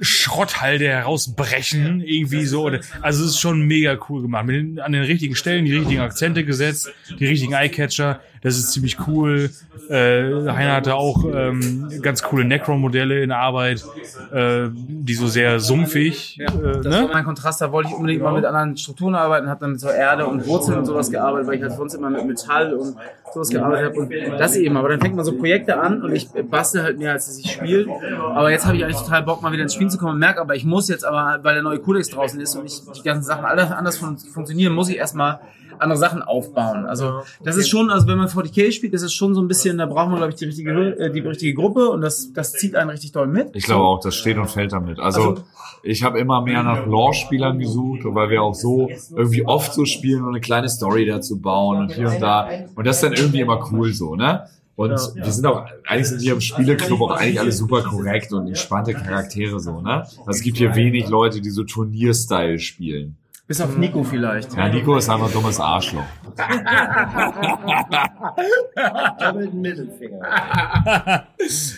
Schrotthalde 0.00 0.88
herausbrechen, 0.88 2.00
irgendwie 2.00 2.44
so. 2.44 2.62
oder- 2.64 2.80
Also 3.00 3.24
es 3.24 3.30
ist 3.32 3.40
schon 3.40 3.62
mega 3.62 3.98
cool 4.08 4.22
gemacht. 4.22 4.48
Den, 4.48 4.78
an 4.80 4.92
den 4.92 5.02
richtigen 5.02 5.34
Stellen 5.36 5.64
die 5.64 5.76
richtigen 5.76 6.00
Akzente 6.00 6.44
gesetzt, 6.44 6.90
die 7.18 7.26
richtigen 7.26 7.52
Eyecatcher. 7.54 8.20
Das 8.42 8.58
ist 8.58 8.72
ziemlich 8.72 8.96
cool. 9.06 9.50
Äh, 9.88 10.48
Heiner 10.50 10.74
hatte 10.74 10.94
auch 10.96 11.24
ähm, 11.32 11.88
ganz 12.02 12.22
coole 12.22 12.44
Necron-Modelle 12.44 13.22
in 13.22 13.30
Arbeit, 13.30 13.84
äh, 14.32 14.68
die 14.72 15.14
so 15.14 15.28
sehr 15.28 15.60
sumpfig. 15.60 16.40
Äh, 16.40 16.46
Das 16.46 16.84
ne? 16.84 17.02
war 17.02 17.08
mein 17.12 17.24
Kontrast, 17.24 17.60
da 17.60 17.70
wollte 17.70 17.90
ich 17.90 17.94
unbedingt 17.94 18.22
mal 18.22 18.32
mit 18.32 18.44
anderen 18.44 18.76
Strukturen 18.76 19.14
arbeiten, 19.14 19.48
habe 19.48 19.60
dann 19.60 19.72
mit 19.72 19.80
so 19.80 19.88
Erde 19.88 20.26
und 20.26 20.44
Wurzeln 20.46 20.78
und 20.78 20.86
sowas 20.86 21.10
gearbeitet, 21.10 21.46
weil 21.46 21.54
ich 21.56 21.62
halt 21.62 21.72
sonst 21.72 21.94
immer 21.94 22.10
mit 22.10 22.26
Metall 22.26 22.74
und 22.74 22.96
sowas 23.32 23.48
gearbeitet 23.48 23.90
habe 23.90 24.00
und 24.00 24.38
das 24.38 24.56
eben. 24.56 24.76
Aber 24.76 24.88
dann 24.88 25.00
fängt 25.00 25.14
man 25.14 25.24
so 25.24 25.36
Projekte 25.36 25.78
an 25.80 26.02
und 26.02 26.12
ich 26.14 26.28
bastel 26.50 26.82
halt 26.82 26.98
mehr, 26.98 27.12
als 27.12 27.26
dass 27.26 27.38
ich 27.38 27.50
spiele. 27.52 27.86
Aber 28.34 28.50
jetzt 28.50 28.66
habe 28.66 28.76
ich 28.76 28.84
eigentlich 28.84 28.98
total 28.98 29.22
Bock, 29.22 29.42
mal 29.42 29.52
wieder 29.52 29.62
ins 29.62 29.74
Spielen 29.74 29.90
zu 29.90 29.98
kommen 29.98 30.14
und 30.14 30.18
merke 30.18 30.40
aber, 30.40 30.56
ich 30.56 30.64
muss 30.64 30.88
jetzt 30.88 31.04
aber, 31.04 31.38
weil 31.44 31.54
der 31.54 31.62
neue 31.62 31.78
Codex 31.78 32.08
draußen 32.08 32.40
ist 32.40 32.56
und 32.56 32.66
ich 32.66 32.80
die 32.96 33.02
ganzen 33.02 33.24
Sachen 33.24 33.44
alle 33.44 33.76
anders 33.76 33.98
fun 33.98 34.18
funktionieren, 34.18 34.72
muss 34.72 34.88
ich 34.88 34.96
erstmal 34.96 35.40
andere 35.78 35.98
Sachen 35.98 36.22
aufbauen. 36.22 36.86
Also 36.86 37.20
das 37.44 37.56
ist 37.56 37.68
schon, 37.68 37.90
also 37.90 38.06
wenn 38.06 38.18
man 38.18 38.28
40k 38.28 38.72
spielt, 38.72 38.94
ist 38.94 39.02
es 39.02 39.12
schon 39.12 39.34
so 39.34 39.40
ein 39.40 39.48
bisschen, 39.48 39.78
da 39.78 39.86
braucht 39.86 40.08
man 40.08 40.16
glaube 40.16 40.30
ich 40.32 40.36
die 40.36 40.44
richtige, 40.46 40.70
äh, 40.98 41.10
die 41.12 41.20
richtige 41.20 41.54
Gruppe 41.54 41.88
und 41.90 42.00
das, 42.00 42.32
das 42.32 42.52
zieht 42.52 42.74
einen 42.76 42.90
richtig 42.90 43.12
doll 43.12 43.26
mit. 43.26 43.50
Ich 43.54 43.64
glaube 43.64 43.82
auch, 43.84 44.00
das 44.00 44.14
steht 44.14 44.36
und 44.38 44.48
fällt 44.48 44.72
damit. 44.72 44.98
Also, 44.98 45.20
Also- 45.30 45.44
ich 45.84 46.04
habe 46.04 46.20
immer 46.20 46.40
mehr 46.42 46.62
nach 46.62 46.86
Lore-Spielern 46.86 47.58
gesucht, 47.58 48.02
weil 48.04 48.30
wir 48.30 48.40
auch 48.42 48.54
so 48.54 48.88
irgendwie 49.16 49.44
oft 49.44 49.74
so 49.74 49.84
spielen 49.84 50.22
und 50.22 50.28
eine 50.28 50.40
kleine 50.40 50.68
Story 50.68 51.06
dazu 51.06 51.40
bauen 51.40 51.78
und 51.80 51.92
hier 51.92 52.08
und 52.08 52.22
da. 52.22 52.48
Und 52.76 52.86
das 52.86 52.96
ist 52.96 53.02
dann 53.02 53.14
irgendwie 53.14 53.40
immer 53.40 53.68
cool 53.72 53.92
so, 53.92 54.14
ne? 54.14 54.46
Und 54.76 54.90
wir 55.16 55.30
sind 55.32 55.44
auch, 55.46 55.66
eigentlich 55.86 56.06
sind 56.08 56.22
wir 56.22 56.32
im 56.34 56.40
Spieleclub 56.40 57.00
auch 57.02 57.10
eigentlich 57.10 57.40
alle 57.40 57.50
super 57.52 57.82
korrekt 57.82 58.32
und 58.32 58.46
entspannte 58.46 58.94
Charaktere 58.94 59.58
so, 59.60 59.80
ne? 59.80 60.02
Also 60.02 60.30
es 60.30 60.42
gibt 60.42 60.56
hier 60.56 60.74
wenig 60.76 61.08
Leute, 61.08 61.40
die 61.40 61.50
so 61.50 61.64
Turnier-Style 61.64 62.58
spielen. 62.60 63.16
Bis 63.48 63.60
auf 63.60 63.76
Nico 63.76 64.02
vielleicht. 64.04 64.54
Ja, 64.56 64.68
Nico 64.68 64.96
ist 64.96 65.08
einfach 65.10 65.26
ein 65.26 65.32
dummes 65.32 65.58
Arschloch. 65.60 66.04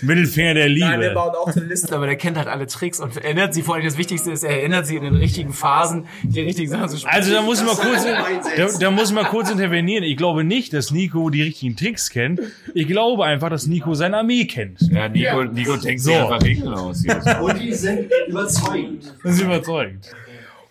Mittelfinger 0.02 0.54
der 0.54 0.68
Nein, 0.68 0.78
der 0.78 1.08
Liebe. 1.08 1.14
baut 1.14 1.34
auch 1.36 1.48
eine 1.48 1.64
Liste, 1.64 1.94
aber 1.94 2.06
der 2.06 2.16
kennt 2.16 2.36
halt 2.36 2.48
alle 2.48 2.66
Tricks 2.66 3.00
und 3.00 3.16
erinnert 3.16 3.54
sie, 3.54 3.62
vor 3.62 3.74
allem 3.76 3.84
das 3.84 3.96
Wichtigste 3.98 4.30
ist, 4.30 4.42
er 4.44 4.58
erinnert 4.58 4.86
sie 4.86 4.96
in 4.96 5.04
den 5.04 5.14
richtigen 5.16 5.52
Phasen, 5.52 6.06
die 6.22 6.40
richtigen 6.40 6.70
Sachen 6.70 6.88
zu 6.88 6.98
spielen. 6.98 7.12
Also 7.14 7.32
da 7.32 7.42
muss 7.42 7.60
ich 7.60 7.66
mal 7.66 7.76
kurz, 7.76 8.04
da, 8.04 8.78
da 8.78 8.90
muss 8.90 9.08
ich 9.10 9.14
mal 9.14 9.24
kurz 9.24 9.50
intervenieren. 9.50 10.04
Ich 10.04 10.16
glaube 10.16 10.44
nicht, 10.44 10.72
dass 10.72 10.90
Nico 10.90 11.30
die 11.30 11.42
richtigen 11.42 11.76
Tricks 11.76 12.10
kennt. 12.10 12.40
Ich 12.74 12.86
glaube 12.86 13.24
einfach, 13.24 13.50
dass 13.50 13.66
Nico 13.66 13.94
seine 13.94 14.18
Armee 14.18 14.44
kennt. 14.46 14.80
Ja, 14.90 15.08
Nico, 15.08 15.44
Nico 15.44 15.76
denkt 15.76 16.02
sich 16.02 16.14
So. 16.14 16.20
einfach 16.20 16.42
Regeln 16.42 16.74
aus. 16.74 17.04
Und 17.40 17.60
die 17.60 17.72
sind 17.72 18.10
überzeugend. 18.28 19.14
Das 19.22 19.34
ist 19.34 19.40
überzeugt. 19.42 20.14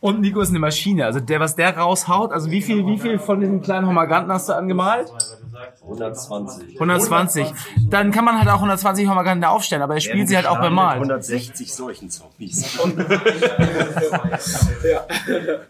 Und 0.03 0.19
Nico 0.19 0.41
ist 0.41 0.49
eine 0.49 0.59
Maschine, 0.59 1.05
also 1.05 1.21
der, 1.21 1.39
was 1.39 1.55
der 1.55 1.77
raushaut, 1.77 2.33
also 2.33 2.51
wie 2.51 2.61
viel, 2.61 2.85
wie 2.85 2.99
viel 2.99 3.17
von 3.19 3.39
diesen 3.39 3.61
kleinen 3.61 3.87
Homaganten 3.87 4.33
hast 4.33 4.49
du 4.49 4.53
angemalt? 4.53 5.07
120. 5.81 6.73
120. 6.73 7.47
Dann 7.89 8.11
kann 8.11 8.25
man 8.25 8.37
halt 8.37 8.49
auch 8.49 8.55
120 8.55 9.07
Homaganten 9.07 9.43
da 9.43 9.47
aufstellen, 9.51 9.81
aber 9.81 9.93
er 9.93 10.01
spielt 10.01 10.27
sie 10.27 10.35
halt 10.35 10.45
auch 10.45 10.59
beim 10.59 10.73
Malen. 10.73 11.03
160 11.03 11.73
solchen 11.73 12.09
Zombies. 12.09 12.77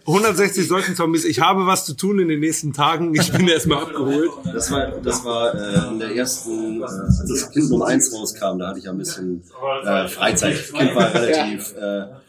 160 0.07 0.67
solchen 0.67 0.95
Zombies. 0.95 1.25
Ich 1.25 1.39
habe 1.39 1.67
was 1.67 1.85
zu 1.85 1.93
tun 1.93 2.17
in 2.17 2.27
den 2.27 2.39
nächsten 2.39 2.73
Tagen. 2.73 3.13
Ich 3.13 3.31
bin 3.31 3.47
erstmal 3.47 3.83
abgeholt. 3.83 4.31
Das 4.51 4.71
war, 4.71 4.87
das 4.87 5.23
war 5.23 5.53
äh, 5.53 5.89
in 5.89 5.99
der 5.99 6.15
ersten, 6.15 6.81
äh, 6.81 6.85
als 6.85 7.23
das 7.29 7.51
Kind 7.51 7.69
Nummer 7.69 7.85
1 7.85 8.11
rauskam, 8.11 8.57
da 8.57 8.69
hatte 8.69 8.79
ich 8.79 8.85
ja 8.85 8.91
ein 8.93 8.97
bisschen 8.97 9.43
äh, 9.85 10.07
Freizeit. 10.07 10.73
Kind 10.73 10.95
war 10.95 11.13
relativ. 11.13 11.75
Äh, 11.75 12.22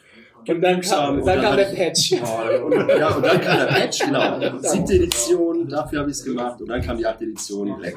Und 0.47 0.61
dann 0.61 0.81
kam, 0.81 1.25
dann 1.25 1.41
kam 1.41 1.57
der 1.57 1.65
Patch. 1.65 2.13
und, 2.13 2.89
ja, 2.89 3.09
und 3.15 3.25
dann 3.25 3.41
kam 3.41 3.59
der 3.59 3.67
Patch, 3.67 3.99
genau. 4.01 4.59
Siebte 4.61 4.95
Edition, 4.95 5.69
dafür 5.69 6.01
habe 6.01 6.11
ich 6.11 6.17
es 6.17 6.25
gemacht. 6.25 6.61
Und 6.61 6.69
dann 6.69 6.83
kam 6.83 6.99
die 6.99 7.07
achte 7.07 7.25
Edition, 7.25 7.77
Black. 7.79 7.95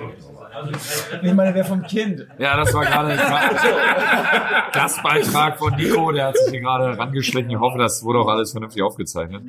Ich 1.21 1.33
meine, 1.33 1.53
der 1.53 1.65
vom 1.65 1.83
Kind. 1.83 2.25
Ja, 2.39 2.57
das 2.57 2.73
war 2.73 2.85
gerade 2.85 3.09
ein 3.11 4.71
Gastbeitrag 4.71 5.57
von 5.57 5.75
Nico, 5.75 6.11
der 6.11 6.27
hat 6.27 6.37
sich 6.37 6.51
hier 6.51 6.61
gerade 6.61 6.97
rangeschlichen. 6.97 7.51
Ich 7.51 7.59
hoffe, 7.59 7.77
das 7.77 8.03
wurde 8.03 8.19
auch 8.19 8.27
alles 8.27 8.51
vernünftig 8.51 8.81
aufgezeichnet. 8.81 9.43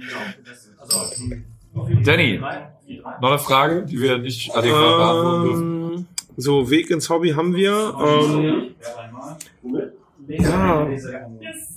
Danny, 2.04 2.40
noch 3.20 3.28
eine 3.28 3.38
Frage, 3.38 3.84
die 3.84 4.00
wir 4.00 4.18
nicht 4.18 4.54
adäquat 4.56 4.96
beantworten 4.96 5.42
dürfen. 5.44 5.94
Ähm, 5.94 6.06
so, 6.36 6.70
Weg 6.70 6.90
ins 6.90 7.10
Hobby 7.10 7.30
haben 7.30 7.54
wir. 7.54 7.94
Ähm, 8.00 8.74
ja, 10.28 10.88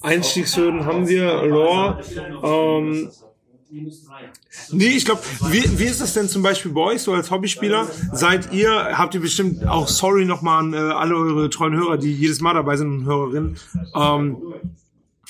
Einstiegshürden 0.02 0.86
haben 0.86 1.08
wir, 1.08 1.44
Lore. 1.46 2.02
Ähm, 2.44 3.10
Nee, 4.74 4.88
ich 4.88 5.06
glaube, 5.06 5.22
wie, 5.50 5.80
wie 5.80 5.86
ist 5.86 6.02
das 6.02 6.14
denn 6.14 6.28
zum 6.28 6.44
Beispiel 6.44 6.74
bei 6.74 6.82
euch 6.82 7.02
so 7.02 7.14
als 7.14 7.32
Hobbyspieler? 7.32 7.88
Seid 8.12 8.52
ihr, 8.52 8.98
habt 8.98 9.16
ihr 9.16 9.22
bestimmt 9.22 9.66
auch, 9.66 9.88
sorry 9.88 10.26
nochmal 10.26 10.60
an 10.60 10.74
äh, 10.74 10.78
alle 10.78 11.16
eure 11.16 11.50
treuen 11.50 11.74
Hörer, 11.74 11.98
die 11.98 12.14
jedes 12.14 12.42
Mal 12.42 12.54
dabei 12.54 12.76
sind 12.76 12.92
und 12.92 13.06
Hörerinnen, 13.06 13.58
ähm, 13.96 14.38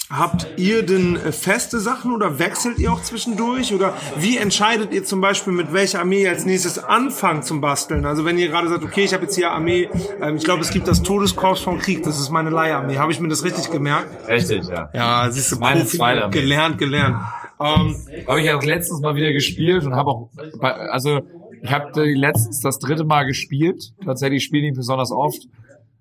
Habt 0.10 0.46
ihr 0.58 0.86
denn 0.86 1.16
äh, 1.16 1.32
feste 1.32 1.80
Sachen 1.80 2.12
oder 2.14 2.38
wechselt 2.38 2.80
ihr 2.80 2.92
auch 2.92 3.02
zwischendurch? 3.02 3.74
Oder 3.74 3.94
wie 4.18 4.38
entscheidet 4.38 4.94
ihr 4.94 5.06
zum 5.06 5.22
Beispiel, 5.22 5.54
mit 5.54 5.72
welcher 5.72 6.02
Armee 6.02 6.24
ihr 6.24 6.30
als 6.32 6.44
nächstes 6.46 6.80
anfangt 6.84 7.46
zum 7.46 7.62
Basteln? 7.62 8.06
Also 8.06 8.26
wenn 8.26 8.38
ihr 8.38 8.50
gerade 8.50 8.68
sagt, 8.68 8.84
okay, 8.84 9.06
ich 9.06 9.14
habe 9.14 9.24
jetzt 9.24 9.36
hier 9.36 9.52
Armee, 9.52 9.88
ähm, 10.22 10.36
ich 10.36 10.44
glaube, 10.44 10.62
es 10.64 10.72
gibt 10.72 10.88
das 10.90 11.02
Todeskorps 11.02 11.62
vom 11.62 11.80
Krieg, 11.80 12.04
das 12.04 12.20
ist 12.20 12.30
meine 12.30 12.50
Leiharmee. 12.50 12.98
Habe 12.98 13.14
ich 13.14 13.22
mir 13.22 13.30
das 13.30 13.46
richtig 13.46 13.72
gemerkt? 13.72 14.28
Richtig, 14.28 14.68
ja. 14.68 14.90
Ja, 14.94 15.30
siehst 15.32 15.52
du, 15.54 15.56
Meine 15.60 15.82
Profi- 15.84 15.98
zweite 15.98 16.30
gelernt, 16.30 16.78
gelernt. 16.78 17.16
Ähm, 17.62 17.96
Habe 18.28 18.42
ich 18.42 18.52
auch 18.52 18.64
letztens 18.64 19.00
mal 19.02 19.16
wieder 19.16 19.32
gespielt 19.32 19.86
und 19.86 19.96
habe 19.96 20.10
auch, 20.10 20.30
also 20.60 21.22
ich 21.62 21.72
habe 21.72 22.04
letztens 22.04 22.60
das 22.60 22.80
dritte 22.80 23.04
Mal 23.06 23.24
gespielt. 23.26 23.94
Tatsächlich 24.04 24.44
spiele 24.44 24.64
ich 24.66 24.72
nicht 24.72 24.78
besonders 24.78 25.12
oft. 25.12 25.44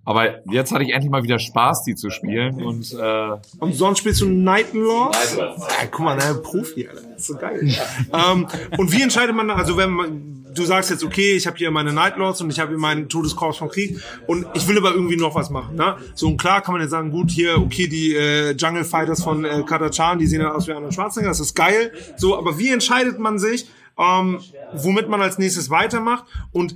Aber 0.05 0.40
jetzt 0.51 0.72
hatte 0.72 0.82
ich 0.82 0.90
endlich 0.90 1.10
mal 1.10 1.22
wieder 1.22 1.39
Spaß, 1.39 1.85
die 1.85 1.94
zu 1.94 2.10
spielen 2.10 2.62
und 2.64 2.93
äh, 2.93 3.36
Und 3.59 3.74
sonst 3.74 3.98
spielst 3.98 4.22
du 4.22 4.27
Nightlords? 4.27 5.36
Nightlords. 5.36 5.62
Ja, 5.62 5.86
guck 5.90 6.05
mal, 6.05 6.16
ne, 6.16 6.35
Profi, 6.43 6.89
Alter. 6.89 7.02
Das 7.02 7.20
ist 7.20 7.27
so 7.27 7.36
geil. 7.36 7.72
ähm, 8.12 8.47
und 8.78 8.93
wie 8.93 9.02
entscheidet 9.02 9.36
man, 9.36 9.51
also 9.51 9.77
wenn 9.77 9.90
man, 9.90 10.47
du 10.55 10.64
sagst 10.64 10.90
jetzt, 10.90 11.05
okay, 11.05 11.32
ich 11.32 11.47
habe 11.47 11.59
hier 11.59 11.70
meine 11.70 11.93
Nightlords 11.93 12.40
und 12.40 12.51
ich 12.51 12.59
habe 12.59 12.70
hier 12.70 12.78
meinen 12.78 13.09
Todeskorps 13.09 13.59
vom 13.59 13.68
Krieg 13.68 14.01
und 14.27 14.47
ich 14.55 14.66
will 14.66 14.78
aber 14.78 14.93
irgendwie 14.93 15.16
noch 15.16 15.35
was 15.35 15.51
machen, 15.51 15.77
ne? 15.77 15.97
So, 16.14 16.28
und 16.28 16.39
klar 16.39 16.62
kann 16.62 16.72
man 16.72 16.81
jetzt 16.81 16.90
sagen, 16.90 17.10
gut, 17.10 17.31
hier, 17.31 17.59
okay, 17.60 17.86
die 17.86 18.14
äh, 18.14 18.52
Jungle 18.52 18.85
Fighters 18.85 19.22
von 19.22 19.44
äh, 19.44 19.62
Katachan, 19.64 20.18
die 20.18 20.27
sehen 20.27 20.40
ja 20.40 20.52
aus 20.52 20.66
wie 20.66 20.72
Arnold 20.72 20.94
Schwarzenegger, 20.94 21.31
das 21.31 21.40
ist 21.40 21.55
geil. 21.55 21.93
So, 22.16 22.36
aber 22.36 22.59
wie 22.59 22.70
entscheidet 22.70 23.18
man 23.18 23.39
sich, 23.39 23.68
ähm, 23.98 24.40
womit 24.72 25.09
man 25.09 25.20
als 25.20 25.36
nächstes 25.39 25.68
weitermacht 25.68 26.24
und 26.52 26.74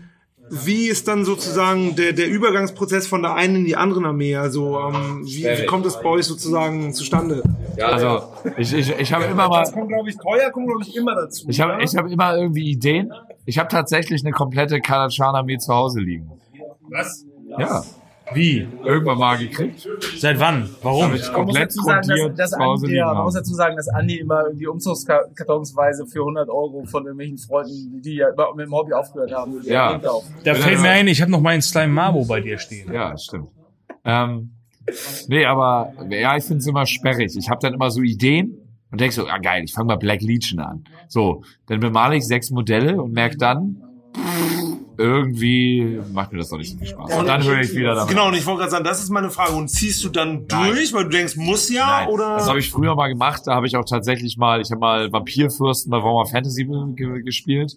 wie 0.50 0.88
ist 0.88 1.08
dann 1.08 1.24
sozusagen 1.24 1.96
der, 1.96 2.12
der 2.12 2.28
Übergangsprozess 2.28 3.06
von 3.06 3.22
der 3.22 3.34
einen 3.34 3.56
in 3.56 3.64
die 3.64 3.76
anderen 3.76 4.04
Armee? 4.04 4.36
Also 4.36 4.78
ähm, 4.78 5.22
wie, 5.24 5.44
wie 5.44 5.66
kommt 5.66 5.86
das 5.86 6.00
bei 6.00 6.08
euch 6.08 6.26
sozusagen 6.26 6.92
zustande? 6.92 7.42
ja, 7.76 7.86
also 7.88 8.22
ich, 8.56 8.72
ich, 8.72 8.90
ich 8.98 9.12
habe 9.12 9.24
immer 9.24 9.48
mal 9.48 9.60
Das 9.60 9.72
kommt, 9.72 9.88
glaube 9.88 10.08
ich, 10.08 10.16
teuer 10.16 10.50
kommt, 10.50 10.66
glaube 10.66 10.82
ich, 10.82 10.96
immer 10.96 11.14
dazu. 11.14 11.46
Ich 11.48 11.60
habe 11.60 11.82
ich 11.82 11.96
hab 11.96 12.06
immer 12.06 12.36
irgendwie 12.36 12.70
Ideen. 12.70 13.12
Ich 13.46 13.58
habe 13.58 13.68
tatsächlich 13.68 14.24
eine 14.24 14.32
komplette 14.32 14.80
Kanachan-Armee 14.80 15.58
zu 15.58 15.72
Hause 15.72 16.00
liegen. 16.00 16.30
Was? 16.90 17.24
Ja. 17.58 17.82
Wie? 18.32 18.66
Irgendwann 18.84 19.18
mal 19.18 19.36
gekriegt. 19.36 19.86
Seit 20.16 20.40
wann? 20.40 20.68
Warum? 20.82 21.14
Ich 21.14 21.30
komplett 21.32 21.76
grundiert 21.76 22.30
dass, 22.38 22.50
dass 22.50 22.50
zu 22.52 22.58
Hause 22.58 22.86
Andi, 22.86 22.96
ja, 22.96 23.12
man 23.12 23.24
muss 23.24 23.34
dazu 23.34 23.54
sagen, 23.54 23.76
dass 23.76 23.88
Andi 23.88 24.18
immer 24.18 24.44
irgendwie 24.46 24.66
umzugskartonsweise 24.66 26.06
für 26.06 26.20
100 26.20 26.48
Euro 26.48 26.84
von 26.86 27.02
irgendwelchen 27.04 27.38
Freunden, 27.38 28.00
die 28.02 28.14
ja 28.16 28.30
über- 28.30 28.54
mit 28.54 28.66
dem 28.66 28.72
Hobby 28.74 28.92
aufgehört 28.94 29.32
haben, 29.32 29.60
Ja. 29.64 30.00
Da 30.42 30.54
fällt 30.54 30.80
mir 30.80 30.88
ein, 30.90 31.06
ich 31.08 31.20
habe 31.20 31.30
noch 31.30 31.40
meinen 31.40 31.60
Slime 31.62 31.92
Marbo 31.92 32.24
bei 32.24 32.40
dir 32.40 32.58
stehen. 32.58 32.92
Ja, 32.92 33.16
stimmt. 33.18 33.48
Ähm, 34.04 34.52
nee, 35.28 35.44
aber 35.44 35.92
ja, 36.08 36.36
ich 36.36 36.44
finde 36.44 36.58
es 36.58 36.66
immer 36.66 36.86
sperrig. 36.86 37.36
Ich 37.36 37.48
habe 37.50 37.60
dann 37.60 37.74
immer 37.74 37.90
so 37.90 38.00
Ideen 38.00 38.56
und 38.90 39.00
denk 39.00 39.12
so, 39.12 39.26
ah 39.26 39.38
geil, 39.38 39.64
ich 39.64 39.72
fange 39.74 39.88
mal 39.88 39.96
Black 39.96 40.22
Legion 40.22 40.60
an. 40.60 40.84
So, 41.08 41.42
dann 41.66 41.80
bemale 41.80 42.16
ich 42.16 42.26
sechs 42.26 42.50
Modelle 42.50 43.00
und 43.02 43.12
merk 43.12 43.38
dann, 43.38 43.82
irgendwie 44.96 46.00
macht 46.12 46.32
mir 46.32 46.38
das 46.38 46.48
doch 46.48 46.58
nicht 46.58 46.70
so 46.70 46.78
viel 46.78 46.86
Spaß. 46.86 47.18
Und 47.18 47.26
dann 47.26 47.42
höre 47.42 47.60
ich 47.60 47.74
wieder 47.74 47.94
damit. 47.94 48.10
Genau, 48.10 48.28
und 48.28 48.34
ich 48.34 48.46
wollte 48.46 48.60
gerade 48.60 48.70
sagen, 48.70 48.84
das 48.84 49.02
ist 49.02 49.10
meine 49.10 49.30
Frage. 49.30 49.54
Und 49.54 49.68
ziehst 49.68 50.04
du 50.04 50.08
dann 50.08 50.46
durch, 50.46 50.92
weil 50.92 51.04
du 51.04 51.10
denkst, 51.10 51.36
muss 51.36 51.70
ja, 51.70 52.00
Nein, 52.00 52.08
oder? 52.08 52.36
Das 52.36 52.48
habe 52.48 52.58
ich 52.58 52.70
früher 52.70 52.94
mal 52.94 53.08
gemacht. 53.08 53.42
Da 53.46 53.54
habe 53.54 53.66
ich 53.66 53.76
auch 53.76 53.84
tatsächlich 53.84 54.36
mal, 54.36 54.60
ich 54.60 54.70
habe 54.70 54.80
mal 54.80 55.12
Vampirfürsten 55.12 55.90
bei 55.90 55.98
Warhammer 55.98 56.26
Fantasy 56.26 56.64
ge 56.64 57.22
gespielt 57.22 57.76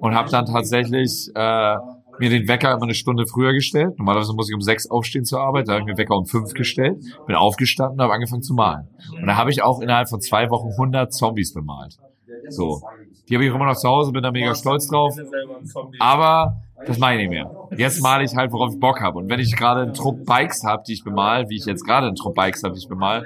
und 0.00 0.14
habe 0.14 0.30
dann 0.30 0.46
tatsächlich 0.46 1.30
äh, 1.34 1.76
mir 2.18 2.30
den 2.30 2.48
Wecker 2.48 2.72
immer 2.72 2.82
eine 2.82 2.94
Stunde 2.94 3.26
früher 3.26 3.52
gestellt. 3.52 3.98
Normalerweise 3.98 4.32
muss 4.34 4.48
ich 4.48 4.54
um 4.54 4.60
sechs 4.60 4.88
aufstehen 4.90 5.24
zur 5.24 5.40
Arbeit. 5.40 5.68
Da 5.68 5.72
habe 5.72 5.80
ich 5.80 5.86
mir 5.86 5.94
den 5.94 5.98
Wecker 5.98 6.16
um 6.16 6.26
fünf 6.26 6.52
gestellt, 6.54 6.98
bin 7.26 7.36
aufgestanden 7.36 7.98
und 7.98 8.02
habe 8.02 8.12
angefangen 8.12 8.42
zu 8.42 8.54
malen. 8.54 8.88
Und 9.12 9.26
da 9.26 9.36
habe 9.36 9.50
ich 9.50 9.62
auch 9.62 9.80
innerhalb 9.80 10.08
von 10.08 10.20
zwei 10.20 10.50
Wochen 10.50 10.70
100 10.72 11.12
Zombies 11.12 11.52
bemalt. 11.52 11.96
So, 12.48 12.82
die 13.28 13.34
habe 13.34 13.44
ich 13.44 13.50
auch 13.50 13.56
immer 13.56 13.66
noch 13.66 13.76
zu 13.76 13.88
Hause, 13.88 14.12
bin 14.12 14.22
da 14.22 14.30
mega 14.30 14.54
stolz 14.54 14.88
drauf. 14.88 15.14
Aber 15.98 16.62
das 16.86 16.98
mache 16.98 17.14
ich 17.14 17.18
nicht 17.18 17.30
mehr. 17.30 17.50
Jetzt 17.76 18.00
male 18.02 18.24
ich 18.24 18.34
halt, 18.36 18.52
worauf 18.52 18.72
ich 18.72 18.80
Bock 18.80 19.00
habe. 19.00 19.18
Und 19.18 19.28
wenn 19.28 19.40
ich 19.40 19.56
gerade 19.56 19.82
einen 19.82 19.94
Trupp 19.94 20.24
Bikes 20.24 20.62
habe, 20.64 20.82
die 20.86 20.92
ich 20.92 21.04
bemal, 21.04 21.48
wie 21.48 21.56
ich 21.56 21.66
jetzt 21.66 21.84
gerade 21.84 22.06
einen 22.06 22.16
Trupp 22.16 22.34
Bikes 22.34 22.62
habe, 22.62 22.74
die 22.74 22.80
ich 22.80 22.88
bemal, 22.88 23.24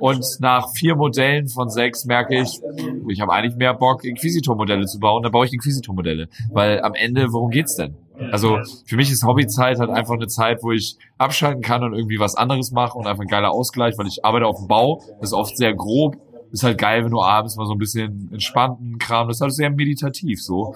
und 0.00 0.24
nach 0.40 0.68
vier 0.74 0.96
Modellen 0.96 1.48
von 1.48 1.68
sechs 1.70 2.04
merke 2.04 2.40
ich, 2.40 2.60
ich 3.08 3.20
habe 3.20 3.32
eigentlich 3.32 3.56
mehr 3.56 3.74
Bock, 3.74 4.04
Inquisitor-Modelle 4.04 4.86
zu 4.86 4.98
bauen, 4.98 5.22
dann 5.22 5.32
baue 5.32 5.46
ich 5.46 5.52
Inquisitor-Modelle. 5.52 6.28
Weil 6.52 6.82
am 6.82 6.94
Ende, 6.94 7.32
worum 7.32 7.50
geht's 7.50 7.76
denn? 7.76 7.96
Also 8.32 8.58
für 8.84 8.96
mich 8.96 9.10
ist 9.10 9.24
Hobbyzeit 9.24 9.78
halt 9.78 9.90
einfach 9.90 10.14
eine 10.14 10.26
Zeit, 10.26 10.58
wo 10.62 10.72
ich 10.72 10.96
abschalten 11.16 11.62
kann 11.62 11.82
und 11.82 11.94
irgendwie 11.94 12.18
was 12.18 12.34
anderes 12.34 12.70
mache 12.70 12.98
und 12.98 13.06
einfach 13.06 13.22
ein 13.22 13.28
geiler 13.28 13.50
Ausgleich, 13.52 13.94
weil 13.96 14.06
ich 14.06 14.24
arbeite 14.24 14.46
auf 14.46 14.58
dem 14.58 14.68
Bau, 14.68 15.00
das 15.20 15.30
ist 15.30 15.32
oft 15.32 15.56
sehr 15.56 15.74
grob, 15.74 16.16
ist 16.52 16.62
halt 16.64 16.78
geil, 16.78 17.04
wenn 17.04 17.10
du 17.10 17.20
abends 17.20 17.56
mal 17.56 17.66
so 17.66 17.72
ein 17.72 17.78
bisschen 17.78 18.28
entspannten 18.32 18.98
Kram, 18.98 19.28
das 19.28 19.36
ist 19.36 19.40
halt 19.40 19.54
sehr 19.54 19.70
meditativ 19.70 20.42
so. 20.42 20.74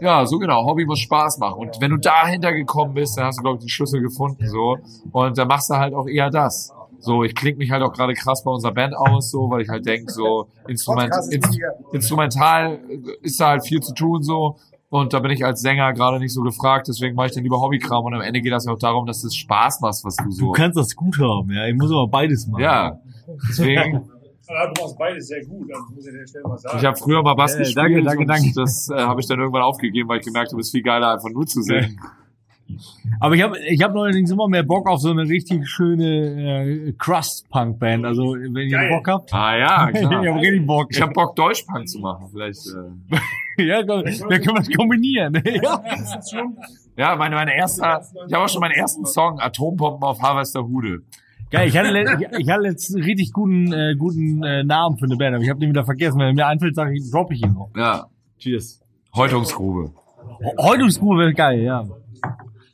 Ja, 0.00 0.26
so 0.26 0.38
genau. 0.38 0.64
Hobby 0.64 0.84
muss 0.84 0.98
Spaß 1.00 1.38
machen. 1.38 1.58
Und 1.58 1.80
wenn 1.80 1.90
du 1.90 1.98
dahinter 1.98 2.52
gekommen 2.52 2.94
bist, 2.94 3.16
dann 3.16 3.26
hast 3.26 3.38
du, 3.38 3.42
glaube 3.42 3.58
ich, 3.58 3.64
den 3.64 3.68
Schlüssel 3.68 4.00
gefunden, 4.00 4.46
so. 4.48 4.78
Und 5.12 5.38
dann 5.38 5.48
machst 5.48 5.70
du 5.70 5.74
halt 5.74 5.94
auch 5.94 6.06
eher 6.06 6.30
das. 6.30 6.72
So, 6.98 7.24
ich 7.24 7.34
klinge 7.34 7.58
mich 7.58 7.70
halt 7.70 7.82
auch 7.82 7.92
gerade 7.92 8.14
krass 8.14 8.44
bei 8.44 8.50
unserer 8.50 8.72
Band 8.72 8.94
aus, 8.96 9.30
so, 9.30 9.50
weil 9.50 9.62
ich 9.62 9.68
halt 9.68 9.84
denk 9.84 10.08
so, 10.08 10.46
Instrument, 10.68 11.12
mega. 11.30 11.48
instrumental 11.92 12.78
ist 13.22 13.40
da 13.40 13.48
halt 13.48 13.66
viel 13.66 13.80
zu 13.80 13.92
tun, 13.92 14.22
so. 14.22 14.56
Und 14.88 15.12
da 15.12 15.20
bin 15.20 15.30
ich 15.30 15.44
als 15.44 15.62
Sänger 15.62 15.94
gerade 15.94 16.18
nicht 16.18 16.34
so 16.34 16.42
gefragt, 16.42 16.86
deswegen 16.86 17.16
mache 17.16 17.28
ich 17.28 17.32
dann 17.32 17.42
lieber 17.42 17.60
Hobbykram. 17.60 18.04
Und 18.04 18.14
am 18.14 18.20
Ende 18.20 18.40
geht 18.40 18.52
das 18.52 18.66
ja 18.66 18.72
auch 18.72 18.78
darum, 18.78 19.06
dass 19.06 19.24
es 19.24 19.34
Spaß 19.34 19.80
macht, 19.80 20.04
was 20.04 20.16
du 20.16 20.30
so. 20.30 20.46
Du 20.46 20.52
kannst 20.52 20.76
das 20.76 20.94
gut 20.94 21.18
haben, 21.18 21.50
ja. 21.50 21.66
Ich 21.66 21.74
muss 21.74 21.90
aber 21.90 22.08
beides 22.08 22.46
machen. 22.46 22.62
ja. 22.62 23.00
Deswegen, 23.48 24.02
Aber 24.54 24.72
du 24.74 24.82
machst 24.82 24.98
beides 24.98 25.28
sehr 25.28 25.44
gut, 25.44 25.70
das 25.70 25.78
muss 25.94 26.06
ich 26.06 26.12
dir 26.12 26.26
schnell 26.28 26.42
mal 26.42 26.58
sagen. 26.58 26.78
ich 26.78 26.84
habe 26.84 26.96
früher 26.96 27.22
mal 27.22 27.34
Bass 27.34 27.54
Äh, 27.54 27.58
gespielt. 27.60 27.76
danke, 27.78 28.02
danke, 28.02 28.26
danke. 28.26 28.52
Das 28.54 28.88
äh, 28.90 28.94
habe 28.96 29.20
ich 29.20 29.26
dann 29.26 29.38
irgendwann 29.40 29.62
aufgegeben, 29.62 30.08
weil 30.08 30.20
ich 30.20 30.26
gemerkt 30.26 30.50
habe, 30.52 30.60
es 30.60 30.68
ist 30.68 30.72
viel 30.72 30.82
geiler, 30.82 31.12
einfach 31.12 31.30
nur 31.30 31.46
zu 31.46 31.62
singen. 31.62 31.98
Aber 33.20 33.34
ich 33.34 33.42
habe 33.42 33.58
ich 33.68 33.82
hab 33.82 33.92
neuerdings 33.92 34.30
immer 34.30 34.48
mehr 34.48 34.62
Bock 34.62 34.88
auf 34.88 34.98
so 35.00 35.10
eine 35.10 35.22
richtig 35.28 35.68
schöne 35.68 36.86
äh, 36.88 36.92
Crust-Punk-Band. 36.92 38.06
Also 38.06 38.32
wenn 38.34 38.68
ihr. 38.68 38.88
Bock 38.88 39.08
habt. 39.08 39.34
Ah 39.34 39.56
ja, 39.58 39.88
ich 39.92 39.98
klar. 40.00 40.24
habe 40.26 40.40
richtig 40.40 40.66
Bock. 40.66 40.86
Ich 40.90 41.02
habe 41.02 41.12
Bock, 41.12 41.36
Deutschpunk 41.36 41.86
zu 41.88 41.98
machen. 41.98 42.28
Vielleicht. 42.32 42.66
Äh. 43.58 43.62
ja, 43.66 43.82
komm, 43.84 44.04
da 44.04 44.38
können 44.38 44.56
wir 44.56 44.60
es 44.60 44.70
kombinieren. 44.74 45.34
ja. 45.62 45.82
Ja, 46.96 47.16
meine, 47.16 47.34
meine 47.36 47.54
erste, 47.54 47.82
ich 48.26 48.32
habe 48.32 48.44
auch 48.44 48.48
schon 48.48 48.60
meinen 48.60 48.72
ersten 48.72 49.04
Song, 49.06 49.38
Atompompen 49.40 50.02
auf 50.02 50.20
Harvesterhude. 50.22 51.02
Geil, 51.52 51.68
ich 51.68 51.76
hatte, 51.76 51.88
ich, 52.32 52.38
ich 52.40 52.48
hatte 52.48 52.64
jetzt 52.64 52.94
einen 52.94 53.04
richtig 53.04 53.30
guten, 53.32 53.72
äh, 53.74 53.94
guten 53.94 54.42
äh, 54.42 54.64
Namen 54.64 54.96
für 54.96 55.04
eine 55.04 55.16
Band, 55.16 55.34
aber 55.34 55.44
ich 55.44 55.50
habe 55.50 55.60
den 55.60 55.68
wieder 55.68 55.84
vergessen. 55.84 56.18
Wenn 56.18 56.28
er 56.28 56.32
mir 56.32 56.46
einfällt, 56.46 56.74
sage 56.74 56.94
ich, 56.94 57.10
droppe 57.10 57.34
ich 57.34 57.42
ihn 57.42 57.52
noch. 57.52 57.70
Ja. 57.76 58.06
Cheers. 58.38 58.80
Häutungsgrube. 59.14 59.92
Häutungsgrube 60.58 61.18
wäre 61.20 61.34
geil, 61.34 61.60
ja. 61.60 61.86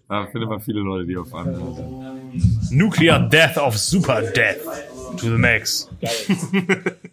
Da 0.08 0.26
findet 0.26 0.48
man 0.48 0.60
viele 0.60 0.80
Leute, 0.80 1.06
die 1.06 1.16
auf 1.16 1.34
anderen 1.34 1.76
Nuclear 2.70 3.28
Death 3.28 3.58
of 3.58 3.76
Super 3.76 4.22
Death. 4.22 4.58
To 5.16 5.26
the 5.26 5.38
max. 5.38 5.90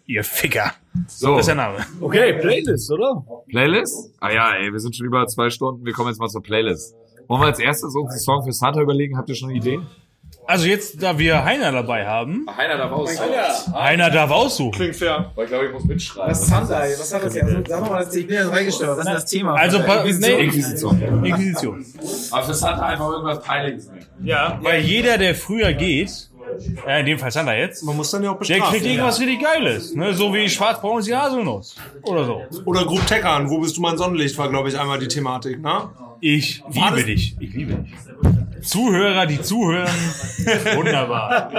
Ihr 0.06 0.22
Ficker. 0.22 0.72
So, 1.08 1.32
Das 1.32 1.40
ist 1.40 1.46
der 1.48 1.54
Name. 1.56 1.78
Okay, 2.00 2.34
Playlist, 2.34 2.92
oder? 2.92 3.24
Playlist? 3.48 4.12
Ah 4.20 4.30
ja, 4.30 4.52
ey, 4.54 4.70
wir 4.70 4.78
sind 4.78 4.94
schon 4.94 5.06
über 5.06 5.26
zwei 5.26 5.50
Stunden. 5.50 5.84
Wir 5.84 5.92
kommen 5.92 6.10
jetzt 6.10 6.20
mal 6.20 6.28
zur 6.28 6.42
Playlist. 6.42 6.94
Wollen 7.26 7.40
wir 7.42 7.46
als 7.46 7.58
erstes 7.58 7.94
uns 7.96 8.10
einen 8.10 8.20
Song 8.20 8.44
für 8.44 8.52
Santa 8.52 8.80
überlegen? 8.80 9.16
Habt 9.16 9.28
ihr 9.30 9.34
schon 9.34 9.50
Ideen? 9.50 9.86
Also 10.48 10.66
jetzt, 10.66 11.02
da 11.02 11.18
wir 11.18 11.44
Heiner 11.44 11.72
dabei 11.72 12.06
haben, 12.06 12.46
Heiner 12.56 12.76
darf 12.78 12.92
aussuchen. 12.92 13.74
Heiner 13.74 14.10
darf 14.10 14.30
aussuchen. 14.30 14.72
Klingt 14.72 14.96
fair. 14.96 15.30
Weil 15.34 15.44
ich 15.44 15.50
glaube, 15.50 15.66
ich 15.66 15.72
muss 15.72 15.84
mitschreiben. 15.84 16.30
Was 16.30 16.42
ist 16.42 16.48
Sandai? 16.48 16.94
Was 16.98 17.14
hat 17.14 17.24
das 17.24 17.34
jetzt? 17.34 17.48
Sag 17.68 17.80
doch 17.80 17.90
mal, 17.90 18.04
das- 18.04 18.14
ich 18.14 18.26
bin 18.26 18.36
jetzt 18.36 18.50
reingestellt. 18.52 18.90
Was 18.90 18.98
ist 18.98 19.06
das 19.06 19.26
Thema? 19.26 19.54
Also, 19.54 19.80
pa- 19.80 20.04
nee, 20.04 20.44
Inquisition. 20.44 21.02
Inquisition. 21.24 21.84
Aber 22.30 22.42
für 22.46 22.54
Santa 22.54 22.82
einfach 22.86 23.10
irgendwas 23.10 23.42
Peinliches. 23.42 23.90
Ja, 24.22 24.58
weil 24.62 24.80
jeder, 24.82 25.18
der 25.18 25.34
früher 25.34 25.72
geht, 25.72 26.30
ja, 26.86 26.98
in 26.98 27.06
dem 27.06 27.18
Fall 27.18 27.32
Sander 27.32 27.56
jetzt, 27.56 27.82
Man 27.82 27.96
muss 27.96 28.10
dann 28.12 28.22
ja 28.22 28.30
auch 28.30 28.34
der 28.34 28.38
bestrafen. 28.40 28.72
kriegt 28.72 28.86
irgendwas 28.86 29.18
richtig 29.20 29.42
Geiles. 29.42 29.94
Ne? 29.94 30.14
So 30.14 30.32
wie 30.32 30.48
Schwarzbraun 30.48 31.00
ist 31.00 31.08
die 31.08 31.14
Haselnuss. 31.16 31.74
Oder 32.02 32.24
so. 32.24 32.42
Oder 32.64 32.84
Group 32.84 33.04
Teckern, 33.06 33.50
wo 33.50 33.58
bist 33.58 33.76
du 33.76 33.80
mein 33.80 33.98
Sonnenlicht, 33.98 34.38
war, 34.38 34.48
glaube 34.48 34.68
ich, 34.68 34.78
einmal 34.78 34.98
die 35.00 35.08
Thematik, 35.08 35.60
ne? 35.60 35.90
Ich 36.20 36.62
liebe 36.70 37.02
dich. 37.04 37.36
Ich 37.40 37.52
liebe 37.52 37.74
dich. 37.74 37.92
Zuhörer, 38.62 39.26
die 39.26 39.40
zuhören, 39.40 39.88
wunderbar. 40.74 41.52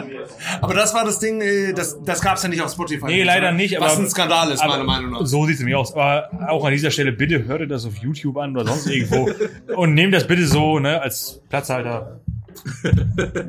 Aber 0.62 0.74
das 0.74 0.94
war 0.94 1.06
das 1.06 1.20
Ding, 1.20 1.42
äh, 1.42 1.74
das, 1.74 2.04
das 2.04 2.22
gab's 2.22 2.44
ja 2.44 2.50
nicht 2.50 2.62
auf 2.62 2.72
Spotify. 2.72 3.06
Nee, 3.06 3.24
leider 3.24 3.52
nicht. 3.52 3.80
Was 3.80 3.94
aber, 3.94 4.04
ein 4.04 4.10
Skandal 4.10 4.52
ist, 4.52 4.62
aber 4.62 4.74
meiner 4.74 4.84
Meinung 4.84 5.12
nach. 5.12 5.26
So 5.26 5.46
sieht's 5.46 5.60
nämlich 5.60 5.76
aus. 5.76 5.94
Aber 5.94 6.30
auch 6.50 6.66
an 6.66 6.72
dieser 6.72 6.92
Stelle, 6.92 7.12
bitte 7.12 7.46
hört 7.46 7.62
ihr 7.62 7.68
das 7.68 7.86
auf 7.86 7.96
YouTube 7.98 8.38
an 8.38 8.56
oder 8.56 8.66
sonst 8.66 8.88
irgendwo. 8.88 9.30
und 9.76 9.94
nehmt 9.94 10.14
das 10.14 10.28
bitte 10.28 10.46
so, 10.48 10.80
ne, 10.80 11.02
als 11.02 11.42
Platzhalter. 11.50 12.20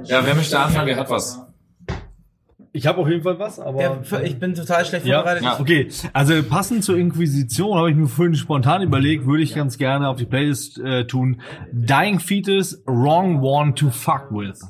Ja, 0.05 0.25
wer 0.25 0.35
möchte 0.35 0.59
anfangen? 0.59 0.87
Wer 0.87 0.97
hat 0.97 1.11
was? 1.11 1.41
Ich 2.73 2.87
habe 2.87 2.99
auf 3.01 3.09
jeden 3.09 3.23
Fall 3.23 3.39
was, 3.39 3.59
aber 3.59 3.81
Ja, 3.81 4.21
ich 4.23 4.39
bin 4.39 4.55
total 4.55 4.85
schlecht 4.85 5.07
ja, 5.07 5.17
vorbereitet. 5.19 5.45
ja. 5.45 5.59
Okay, 5.61 5.89
also 6.13 6.43
passend 6.43 6.85
zur 6.85 6.97
Inquisition 6.99 7.77
habe 7.77 7.91
ich 7.91 7.97
mir 7.97 8.07
vorhin 8.09 8.35
spontan 8.35 8.83
überlegt, 8.83 9.27
würde 9.27 9.43
ich 9.43 9.55
ganz 9.55 9.79
gerne 9.79 10.09
auf 10.09 10.17
die 10.17 10.27
Playlist 10.27 10.79
äh, 10.79 11.07
tun. 11.07 11.41
Dying 11.73 12.21
Fetus, 12.21 12.83
Wrong 12.87 13.41
One 13.43 13.75
to 13.75 13.91
Fuck 13.91 14.27
With. 14.31 14.61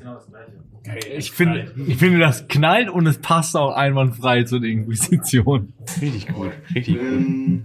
Ich 1.15 1.31
finde, 1.31 1.71
ich 1.87 1.97
finde, 1.97 2.19
das 2.19 2.47
knallt 2.47 2.89
und 2.89 3.05
es 3.05 3.19
passt 3.19 3.55
auch 3.55 3.73
einwandfrei 3.75 4.43
zur 4.43 4.63
Inquisition. 4.63 5.73
Richtig 6.01 6.27
gut, 6.33 6.51
richtig 6.73 6.97
gut. 6.97 7.61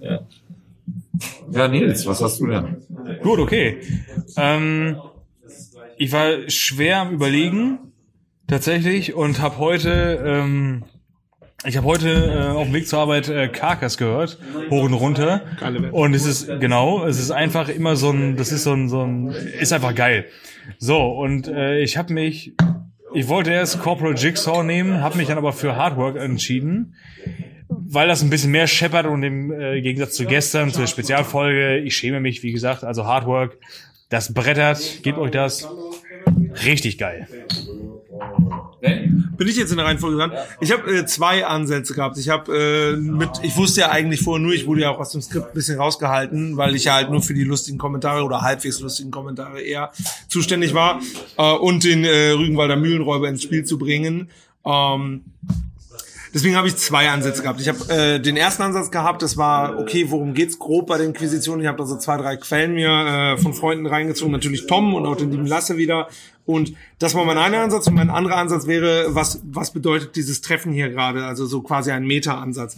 Ja. 0.00 0.20
Ja, 1.52 1.68
Nils, 1.68 2.06
was 2.06 2.20
hast 2.22 2.40
du 2.40 2.46
denn? 2.46 2.76
Gut, 3.22 3.38
okay. 3.38 3.78
Ähm, 4.36 4.96
ich 5.96 6.10
war 6.10 6.48
schwer 6.48 7.02
am 7.02 7.12
Überlegen, 7.12 7.78
tatsächlich, 8.46 9.14
und 9.14 9.40
habe 9.40 9.58
heute, 9.58 10.22
ähm, 10.24 10.84
ich 11.64 11.76
habe 11.76 11.86
heute 11.86 12.08
äh, 12.10 12.56
auf 12.56 12.66
dem 12.66 12.74
Weg 12.74 12.86
zur 12.88 13.00
Arbeit 13.00 13.28
äh, 13.28 13.48
Carcass 13.48 13.96
gehört, 13.96 14.38
hoch 14.70 14.84
und 14.84 14.94
runter. 14.94 15.42
Und 15.92 16.14
es 16.14 16.26
ist 16.26 16.60
genau, 16.60 17.04
es 17.06 17.18
ist 17.18 17.30
einfach 17.30 17.68
immer 17.68 17.96
so 17.96 18.10
ein, 18.10 18.36
das 18.36 18.52
ist 18.52 18.64
so 18.64 18.72
ein, 18.72 18.88
so 18.88 19.02
ein, 19.02 19.28
ist 19.28 19.72
einfach 19.72 19.94
geil. 19.94 20.26
So 20.78 21.00
und 21.00 21.48
äh, 21.48 21.80
ich 21.80 21.96
habe 21.96 22.12
mich, 22.12 22.54
ich 23.14 23.28
wollte 23.28 23.50
erst 23.50 23.80
Corporal 23.80 24.14
Jigsaw 24.16 24.62
nehmen, 24.62 25.00
habe 25.00 25.16
mich 25.16 25.28
dann 25.28 25.38
aber 25.38 25.52
für 25.52 25.76
Hardwork 25.76 26.16
entschieden 26.16 26.94
weil 27.86 28.08
das 28.08 28.22
ein 28.22 28.30
bisschen 28.30 28.50
mehr 28.50 28.66
scheppert 28.66 29.06
und 29.06 29.22
im 29.22 29.52
äh, 29.52 29.80
Gegensatz 29.80 30.14
zu 30.14 30.26
gestern, 30.26 30.72
zur 30.72 30.86
Spezialfolge, 30.86 31.78
ich 31.78 31.96
schäme 31.96 32.20
mich, 32.20 32.42
wie 32.42 32.52
gesagt, 32.52 32.84
also 32.84 33.06
Hardwork, 33.06 33.58
das 34.08 34.32
brettert, 34.32 35.02
gebt 35.02 35.18
euch 35.18 35.30
das. 35.30 35.68
Richtig 36.64 36.98
geil. 36.98 37.26
Bin 39.36 39.48
ich 39.48 39.56
jetzt 39.56 39.70
in 39.70 39.78
der 39.78 39.86
Reihenfolge 39.86 40.16
dran? 40.16 40.32
Ich 40.60 40.70
habe 40.72 40.90
äh, 40.94 41.06
zwei 41.06 41.46
Ansätze 41.46 41.94
gehabt. 41.94 42.18
Ich 42.18 42.28
habe 42.28 42.94
äh, 42.94 42.96
mit, 42.96 43.30
ich 43.42 43.56
wusste 43.56 43.80
ja 43.80 43.90
eigentlich 43.90 44.22
vorher 44.22 44.42
nur, 44.42 44.52
ich 44.52 44.66
wurde 44.66 44.82
ja 44.82 44.90
auch 44.90 44.98
aus 44.98 45.10
dem 45.10 45.22
Skript 45.22 45.48
ein 45.48 45.54
bisschen 45.54 45.78
rausgehalten, 45.78 46.56
weil 46.56 46.74
ich 46.74 46.84
ja 46.84 46.94
halt 46.94 47.10
nur 47.10 47.22
für 47.22 47.34
die 47.34 47.44
lustigen 47.44 47.78
Kommentare 47.78 48.22
oder 48.24 48.42
halbwegs 48.42 48.80
lustigen 48.80 49.10
Kommentare 49.10 49.60
eher 49.60 49.90
zuständig 50.28 50.74
war 50.74 51.00
äh, 51.36 51.52
und 51.52 51.84
den 51.84 52.04
äh, 52.04 52.30
Rügenwalder 52.30 52.76
Mühlenräuber 52.76 53.28
ins 53.28 53.42
Spiel 53.42 53.64
zu 53.64 53.78
bringen. 53.78 54.28
Ähm, 54.64 55.22
Deswegen 56.34 56.56
habe 56.56 56.66
ich 56.66 56.74
zwei 56.74 57.10
Ansätze 57.10 57.42
gehabt. 57.42 57.60
Ich 57.60 57.68
habe 57.68 57.88
äh, 57.88 58.18
den 58.18 58.36
ersten 58.36 58.64
Ansatz 58.64 58.90
gehabt, 58.90 59.22
das 59.22 59.36
war, 59.36 59.78
okay, 59.78 60.06
worum 60.08 60.34
geht's 60.34 60.58
grob 60.58 60.88
bei 60.88 60.96
der 60.96 61.06
Inquisition? 61.06 61.60
Ich 61.60 61.68
habe 61.68 61.78
da 61.78 61.86
so 61.86 61.96
zwei, 61.96 62.16
drei 62.16 62.36
Quellen 62.36 62.74
mir 62.74 62.88
äh, 62.90 63.38
von 63.38 63.54
Freunden 63.54 63.86
reingezogen, 63.86 64.32
natürlich 64.32 64.66
Tom 64.66 64.94
und 64.94 65.06
auch 65.06 65.14
den 65.14 65.30
lieben 65.30 65.46
Lasse 65.46 65.76
wieder. 65.76 66.08
Und 66.46 66.74
das 66.98 67.14
war 67.14 67.24
mein 67.24 67.38
einer 67.38 67.60
Ansatz. 67.60 67.86
Und 67.86 67.94
mein 67.94 68.10
anderer 68.10 68.36
Ansatz 68.36 68.66
wäre, 68.66 69.14
was, 69.14 69.40
was 69.44 69.72
bedeutet 69.72 70.16
dieses 70.16 70.42
Treffen 70.42 70.72
hier 70.72 70.90
gerade? 70.90 71.24
Also 71.24 71.46
so 71.46 71.62
quasi 71.62 71.90
ein 71.90 72.06
Meta-Ansatz. 72.06 72.76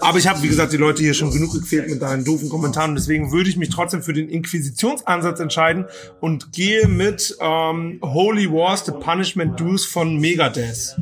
Aber 0.00 0.18
ich 0.18 0.28
habe, 0.28 0.42
wie 0.42 0.48
gesagt, 0.48 0.72
die 0.72 0.76
Leute 0.76 1.02
hier 1.02 1.14
schon 1.14 1.32
genug 1.32 1.52
gequält 1.52 1.90
mit 1.90 2.00
deinen 2.00 2.24
doofen 2.24 2.48
Kommentaren. 2.48 2.94
Deswegen 2.94 3.32
würde 3.32 3.50
ich 3.50 3.56
mich 3.56 3.70
trotzdem 3.70 4.02
für 4.02 4.12
den 4.12 4.28
Inquisitionsansatz 4.28 5.40
entscheiden 5.40 5.86
und 6.20 6.52
gehe 6.52 6.86
mit 6.86 7.36
ähm, 7.40 7.98
Holy 8.02 8.50
Wars, 8.50 8.84
The 8.84 8.92
Punishment 8.92 9.58
Dues 9.58 9.84
von 9.84 10.18
Megadeth. 10.18 10.96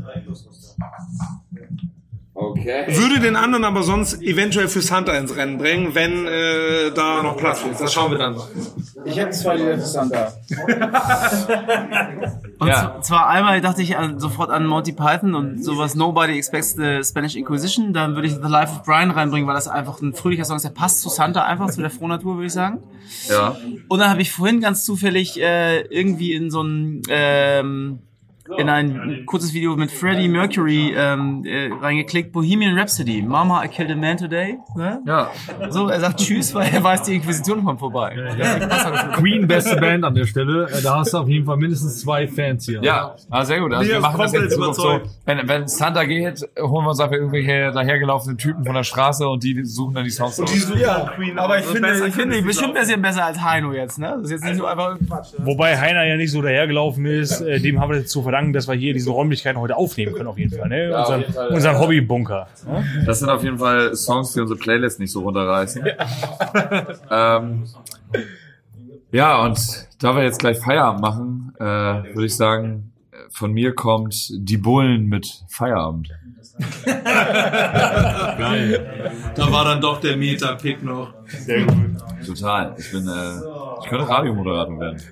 Okay. 2.33 2.85
Würde 2.89 3.19
den 3.19 3.35
anderen 3.35 3.65
aber 3.65 3.83
sonst 3.83 4.23
eventuell 4.23 4.69
fürs 4.69 4.95
Hunter 4.95 5.19
ins 5.19 5.35
Rennen 5.35 5.59
bringen, 5.59 5.95
wenn 5.95 6.25
äh, 6.27 6.93
da 6.95 7.23
noch 7.23 7.37
Platz 7.37 7.63
ist. 7.71 7.81
Das 7.81 7.93
schauen 7.93 8.13
wir 8.13 8.19
dann 8.19 8.37
mal. 8.37 8.49
Ich 9.09 9.19
habe 9.21 9.31
zwei 9.31 9.57
Lieder 9.57 9.73
interessant 9.73 10.13
da. 10.15 10.33
Und 12.59 12.67
Ja. 12.69 13.01
zwar 13.03 13.29
einmal 13.29 13.61
dachte 13.61 13.83
ich 13.83 13.97
an, 13.97 14.19
sofort 14.19 14.51
an 14.51 14.67
Monty 14.67 14.93
Python 14.93 15.35
und 15.37 15.63
sowas 15.65 15.95
Nobody 15.95 16.37
Expects 16.37 16.73
the 16.75 17.03
Spanish 17.05 17.37
Inquisition. 17.37 17.93
Dann 17.93 18.15
würde 18.17 18.27
ich 18.27 18.35
The 18.35 18.41
Life 18.49 18.73
of 18.73 18.83
Brian 18.83 19.11
reinbringen, 19.13 19.47
weil 19.47 19.55
das 19.55 19.69
einfach 19.69 20.01
ein 20.03 20.13
fröhlicher 20.13 20.45
Song 20.45 20.57
ist. 20.57 20.65
Der 20.65 20.71
passt 20.71 21.01
zu 21.01 21.09
Santa 21.09 21.45
einfach, 21.45 21.71
zu 21.71 21.81
der 21.81 21.91
Frohnatur, 21.91 22.35
würde 22.35 22.47
ich 22.47 22.53
sagen. 22.53 22.81
Ja. 23.29 23.57
Und 23.89 23.99
dann 24.01 24.11
habe 24.11 24.23
ich 24.23 24.33
vorhin 24.33 24.61
ganz 24.61 24.85
zufällig 24.85 25.41
äh, 25.41 25.83
irgendwie 25.83 26.33
in 26.35 26.51
so 26.51 26.63
ein 26.63 27.03
ähm, 27.09 28.01
in 28.57 28.69
ein 28.69 29.25
kurzes 29.27 29.53
Video 29.53 29.77
mit 29.77 29.91
Freddie 29.91 30.29
Mercury 30.29 30.95
ähm, 30.97 31.45
äh, 31.45 31.70
reingeklickt, 31.81 32.33
Bohemian 32.33 32.79
Rhapsody, 32.79 33.23
Mama, 33.23 33.65
I 33.65 33.69
killed 33.69 33.91
a 33.91 33.95
man 33.95 34.16
today. 34.16 34.59
Ne? 34.77 35.01
Ja. 35.07 35.31
So, 35.69 35.89
er 35.89 36.01
sagt 36.01 36.20
Tschüss, 36.20 36.55
weil 36.55 36.73
er 36.73 36.83
weiß, 36.83 37.03
die 37.03 37.16
Inquisition 37.16 37.65
kommt 37.65 37.81
vorbei. 37.81 38.16
Queen, 39.15 39.47
beste 39.47 39.77
Band 39.77 40.05
an 40.05 40.15
der 40.15 40.27
Stelle. 40.27 40.69
Äh, 40.70 40.83
Da 40.83 40.99
hast 40.99 41.12
du 41.12 41.19
auf 41.19 41.29
jeden 41.29 41.45
Fall 41.45 41.57
mindestens 41.57 42.01
zwei 42.01 42.27
Fans 42.27 42.65
hier. 42.65 42.83
Ja, 42.83 43.15
ah, 43.31 43.45
sehr 43.45 43.61
gut. 43.61 43.73
Also 43.73 43.91
wir 43.91 44.01
machen 44.01 44.19
das 44.20 44.33
jetzt 44.33 44.55
so. 44.55 45.01
Wenn, 45.25 45.49
wenn 45.49 45.69
Santa 45.69 46.05
geht, 46.05 46.41
holen 46.59 46.85
wir 46.85 46.91
uns 46.91 47.01
einfach 47.01 47.16
irgendwelche 47.16 47.70
dahergelaufenen 47.73 48.39
Typen 48.39 48.65
von 48.65 48.75
der 48.75 48.85
Straße 48.85 49.29
und 49.29 49.43
die 49.43 49.65
suchen 49.65 49.95
dann 49.95 50.05
die 50.05 50.11
Songs 50.11 50.41
aus. 50.41 50.73
ja, 50.81 51.12
aber 51.37 51.59
ich 51.59 51.66
finde, 51.66 52.07
ich 52.07 52.15
finde, 52.15 52.41
bestimmt 52.43 52.77
ein 52.77 52.81
bisschen 52.81 53.03
besser 53.03 53.25
als 53.25 53.43
Heino 53.43 53.73
jetzt, 53.73 53.99
ne? 53.99 54.15
Das 54.16 54.25
ist 54.25 54.31
jetzt 54.31 54.45
nicht 54.45 54.59
nur 54.59 54.70
einfach 54.70 54.97
Quatsch. 55.07 55.39
Ne? 55.39 55.47
Wobei 55.47 55.77
Heiner 55.79 56.05
ja 56.05 56.16
nicht 56.16 56.31
so 56.31 56.41
dahergelaufen 56.43 57.05
ist, 57.07 57.41
äh, 57.41 57.61
dem 57.61 57.81
haben 57.81 57.91
wir 57.91 58.01
das 58.01 58.11
zu 58.11 58.23
verdanken, 58.23 58.38
dass 58.52 58.69
wir 58.69 58.74
hier 58.74 58.93
diese 58.93 59.10
Räumlichkeiten 59.10 59.60
heute 59.60 59.77
aufnehmen 59.77 60.15
können, 60.15 60.28
auf 60.28 60.39
jeden 60.39 60.56
Fall. 60.56 60.69
Ne? 60.69 60.90
Ja, 60.90 61.01
unseren 61.01 61.32
Fall, 61.32 61.48
unseren 61.48 61.74
ja. 61.74 61.81
Hobbybunker. 61.81 62.48
Ne? 62.66 63.05
Das 63.06 63.20
sind 63.20 63.28
auf 63.28 63.43
jeden 63.43 63.59
Fall 63.59 63.94
Songs, 63.94 64.32
die 64.32 64.40
unsere 64.40 64.59
Playlist 64.59 65.01
nicht 65.01 65.12
so 65.12 65.20
runterreißen. 65.20 65.85
ähm, 67.10 67.65
ja, 69.10 69.43
und 69.43 69.59
da 70.01 70.15
wir 70.15 70.23
jetzt 70.23 70.39
gleich 70.39 70.59
Feierabend 70.59 71.01
machen, 71.01 71.52
äh, 71.59 71.65
würde 71.65 72.27
ich 72.27 72.36
sagen, 72.36 72.93
von 73.31 73.52
mir 73.52 73.74
kommt 73.74 74.31
die 74.31 74.56
Bullen 74.56 75.06
mit 75.06 75.44
Feierabend. 75.48 76.10
Geil. 76.85 79.12
Da 79.35 79.52
war 79.52 79.65
dann 79.65 79.81
doch 79.81 80.01
der 80.01 80.16
Meta-Pick 80.16 80.82
noch. 80.82 81.15
Sehr 81.27 81.65
gut. 81.65 81.77
Total. 82.27 82.74
Ich 82.78 82.90
bin, 82.90 83.06
äh, 83.06 83.82
ich 83.82 83.89
könnte 83.89 84.09
Radiomoderator 84.09 84.81
werden. 84.81 85.02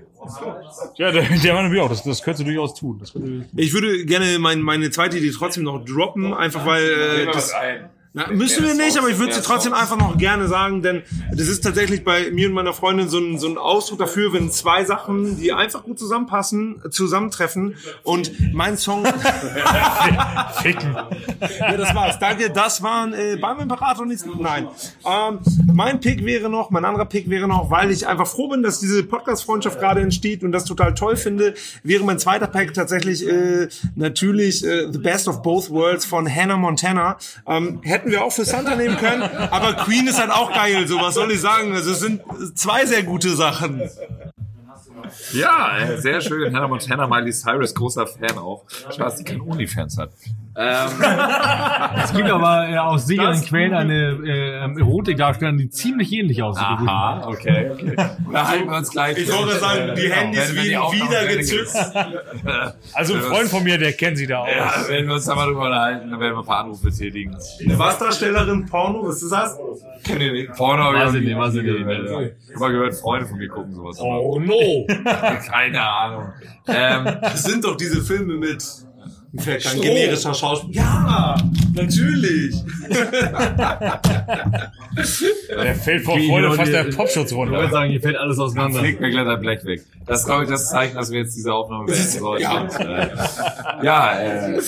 Ja, 0.97 1.13
der, 1.13 1.23
der 1.23 1.55
war 1.55 1.63
nämlich 1.63 1.81
auch. 1.81 1.89
Das, 1.89 2.03
das 2.03 2.23
könntest 2.23 2.41
du 2.41 2.45
durchaus 2.53 2.75
tun. 2.75 2.99
Das 2.99 3.13
könnte, 3.13 3.47
Ich 3.57 3.73
würde 3.73 4.05
gerne 4.05 4.39
mein, 4.39 4.61
meine 4.61 4.91
zweite 4.91 5.19
Idee 5.19 5.33
trotzdem 5.37 5.65
noch 5.65 5.85
droppen, 5.85 6.35
einfach 6.35 6.67
weil 6.67 6.85
äh, 6.85 7.27
das, 7.27 7.53
na, 8.17 8.29
müssen 8.33 8.65
wir 8.65 8.73
nicht, 8.73 8.97
aber 8.97 9.11
ich 9.11 9.19
würde 9.19 9.35
sie 9.35 9.43
trotzdem 9.43 9.75
einfach 9.75 9.99
noch 9.99 10.17
gerne 10.17 10.49
sagen, 10.49 10.81
denn 10.81 11.03
das 11.31 11.49
ist 11.49 11.63
tatsächlich 11.63 12.03
bei 12.03 12.31
mir 12.31 12.49
und 12.49 12.55
meiner 12.55 12.73
Freundin 12.73 13.11
so 13.11 13.19
ein, 13.19 13.39
so 13.39 13.47
ein 13.47 13.59
Ausdruck 13.59 13.99
dafür, 13.99 14.33
wenn 14.33 14.51
zwei 14.51 14.87
Sachen, 14.87 15.37
die 15.39 15.53
einfach 15.53 15.83
gut 15.83 15.99
zusammenpassen, 15.99 16.81
zusammentreffen 16.91 17.77
und 18.05 18.55
mein 18.55 18.79
Song... 18.79 19.05
Ficken. 20.63 20.97
Ja, 21.59 21.77
das 21.77 21.95
war's. 21.95 22.19
Danke, 22.19 22.49
das 22.49 22.83
waren 22.83 23.13
äh, 23.13 23.37
beim 23.39 23.61
Imperator 23.61 24.07
nichts. 24.07 24.25
Nein. 24.39 24.69
Ähm, 25.05 25.41
mein 25.75 26.01
Pick 26.01 26.25
wäre 26.25 26.49
noch, 26.49 26.71
mein 26.71 26.87
anderer 26.87 27.05
Pick 27.05 27.29
wäre 27.29 27.47
noch, 27.47 27.71
weil 27.71 27.91
ich 27.91 28.07
einfach 28.07 28.27
froh 28.27 28.49
bin, 28.49 28.63
dass 28.63 28.81
diese 28.81 29.03
Podcast-Freundschaft 29.03 29.79
gerade 29.79 30.01
entsteht 30.01 30.43
und 30.43 30.53
das 30.53 30.65
total 30.65 30.95
toll 30.95 31.17
finde, 31.17 31.53
wäre 31.83 32.03
mein 32.05 32.19
zweiter 32.19 32.47
Pick 32.47 32.73
tatsächlich 32.73 33.29
äh, 33.29 33.69
natürlich 33.95 34.65
äh, 34.65 34.91
The 34.91 34.99
Best 34.99 35.29
of 35.29 35.43
Both 35.43 35.69
Worlds 35.69 36.07
von 36.07 36.27
Hannah 36.33 36.57
Montana. 36.57 37.19
Ähm, 37.47 37.81
hätten 37.83 38.06
wir 38.11 38.25
auch 38.25 38.33
für 38.33 38.45
Santa 38.45 38.77
nehmen 38.77 38.97
können, 38.97 39.23
aber 39.23 39.75
Queen 39.75 40.07
ist 40.07 40.19
halt 40.19 40.31
auch 40.31 40.53
geil, 40.53 40.87
so 40.87 41.01
was 41.01 41.15
soll 41.15 41.31
ich 41.33 41.41
sagen. 41.41 41.73
Also 41.75 41.93
es 41.93 42.01
sind 42.01 42.23
zwei 42.55 42.87
sehr 42.87 43.03
gute 43.03 43.35
Sachen. 43.35 43.83
Ja, 45.33 45.79
äh, 45.79 45.97
sehr 45.99 46.21
schön. 46.21 46.55
Hannah 46.55 46.69
Montana, 46.69 47.07
Miley 47.07 47.33
Cyrus, 47.33 47.75
großer 47.75 48.07
Fan 48.07 48.39
auch. 48.39 48.65
Spaß, 48.93 49.17
die 49.17 49.25
kein 49.25 49.41
Onlyfans 49.41 49.99
hat. 49.99 50.11
Ähm, 50.59 50.89
Es 52.03 52.13
gibt 52.15 52.31
aber 52.31 52.69
äh, 52.69 52.79
aus 52.79 53.07
sicheren 53.07 53.41
Quellen 53.43 53.75
eine 53.75 54.19
äh, 54.25 54.81
Erotikdarstellerin, 54.81 55.59
die 55.59 55.69
ziemlich 55.71 56.11
ähnlich 56.13 56.43
aussieht. 56.43 56.65
Aha, 56.65 57.27
okay, 57.29 57.71
okay. 57.73 57.97
Da 58.33 58.49
halten 58.49 58.71
wir 58.71 58.77
uns 58.79 58.91
gleich. 58.91 59.19
Ich 59.19 59.31
wollte 59.31 59.57
sagen, 59.59 59.93
die 59.97 60.11
Handys 60.11 60.49
Wenn- 60.49 60.57
wenn 60.57 60.65
die 60.65 60.71
werden 60.71 60.93
wieder 60.93 61.27
gezückt. 61.27 61.73
Also 62.95 63.15
ein 63.15 63.21
Freund 63.21 63.49
von 63.49 63.63
mir, 63.65 63.77
der 63.79 63.93
kennt 63.93 64.17
sie 64.19 64.27
da 64.27 64.39
aus. 64.41 64.49
Ja, 64.57 64.73
wenn 64.89 65.07
wir 65.07 65.15
uns 65.15 65.25
da 65.27 65.35
mal 65.35 65.47
drüber 65.47 65.65
unterhalten, 65.65 66.11
dann 66.11 66.21
werden 66.21 66.35
wir 66.35 66.41
ein 66.41 66.47
paar 66.47 66.61
Anrufe 66.65 66.91
tätigen. 66.91 67.37
Eine 67.65 67.79
Wasserstellerin, 67.79 68.67
Porno, 68.67 69.07
was 69.07 69.23
ist 69.23 69.33
das? 69.33 69.59
Kennt 70.05 70.21
ihr 70.23 70.33
nicht? 70.33 70.53
Porno 70.55 70.93
ich 70.93 70.99
Weiß 71.01 71.15
ich 71.15 71.21
nie 71.21 71.27
nicht, 71.29 71.39
weiß 71.39 71.55
ich 71.57 71.63
nicht. 71.63 71.81
Ich 72.49 72.55
hab 72.55 72.61
mal 72.61 72.73
gehört, 72.73 72.95
Freunde 72.95 73.27
von 73.27 73.39
mir 73.39 73.49
gucken 73.49 73.75
sowas. 73.75 73.99
Oh 74.01 74.39
no! 74.41 74.86
Keine 75.51 75.83
Ahnung. 75.83 76.33
Ähm, 76.69 77.05
Das 77.23 77.43
sind 77.45 77.65
doch 77.65 77.77
diese 77.77 78.03
Filme 78.03 78.35
mit. 78.35 78.65
Fällt 79.39 79.65
kein 79.65 79.81
generischer 79.83 80.33
Schauspieler. 80.33 80.83
Ja, 80.83 81.37
natürlich. 81.75 82.55
Der 85.51 85.75
fällt 85.75 86.05
vor 86.05 86.19
Freude 86.19 86.53
fast 86.53 86.73
der 86.73 86.85
Popschutz 86.85 87.33
Ich 87.33 87.37
würde 87.37 87.51
runter. 87.53 87.71
sagen, 87.71 87.91
hier 87.91 88.01
fällt 88.01 88.17
alles 88.17 88.39
auseinander. 88.39 88.81
fliegt 88.81 89.01
mir 89.01 89.11
gleich 89.11 89.27
ein 89.27 89.41
Blech 89.41 89.65
weg. 89.65 89.83
Das 90.07 90.21
ist, 90.21 90.27
glaube 90.27 90.45
ich, 90.45 90.49
das 90.51 90.71
Zeichen, 90.71 90.95
dass 90.97 91.11
wir 91.11 91.19
jetzt 91.21 91.37
diese 91.37 91.53
Aufnahme 91.53 91.85
beenden 91.85 92.03
sollten. 92.19 92.43
Ja. 92.43 92.61
Und, 92.61 92.81
äh, 92.81 93.09
ja, 93.85 94.19
äh, 94.21 94.53
wir 94.57 94.61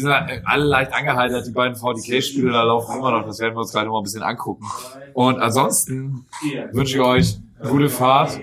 sind 0.00 0.10
alle 0.44 0.64
leicht 0.64 0.92
angeheitert. 0.94 1.46
Die 1.46 1.50
beiden 1.52 1.76
VDK-Spiele 1.76 2.50
da 2.52 2.62
laufen 2.62 2.96
immer 2.98 3.10
noch. 3.10 3.26
Das 3.26 3.38
werden 3.40 3.54
wir 3.54 3.60
uns 3.60 3.72
gleich 3.72 3.84
noch 3.84 3.92
mal 3.92 3.98
ein 4.00 4.04
bisschen 4.04 4.22
angucken. 4.22 4.64
Und 5.12 5.38
ansonsten 5.38 6.24
wünsche 6.72 6.94
ich 6.96 7.02
euch 7.02 7.36
gute 7.68 7.88
Fahrt, 7.88 8.38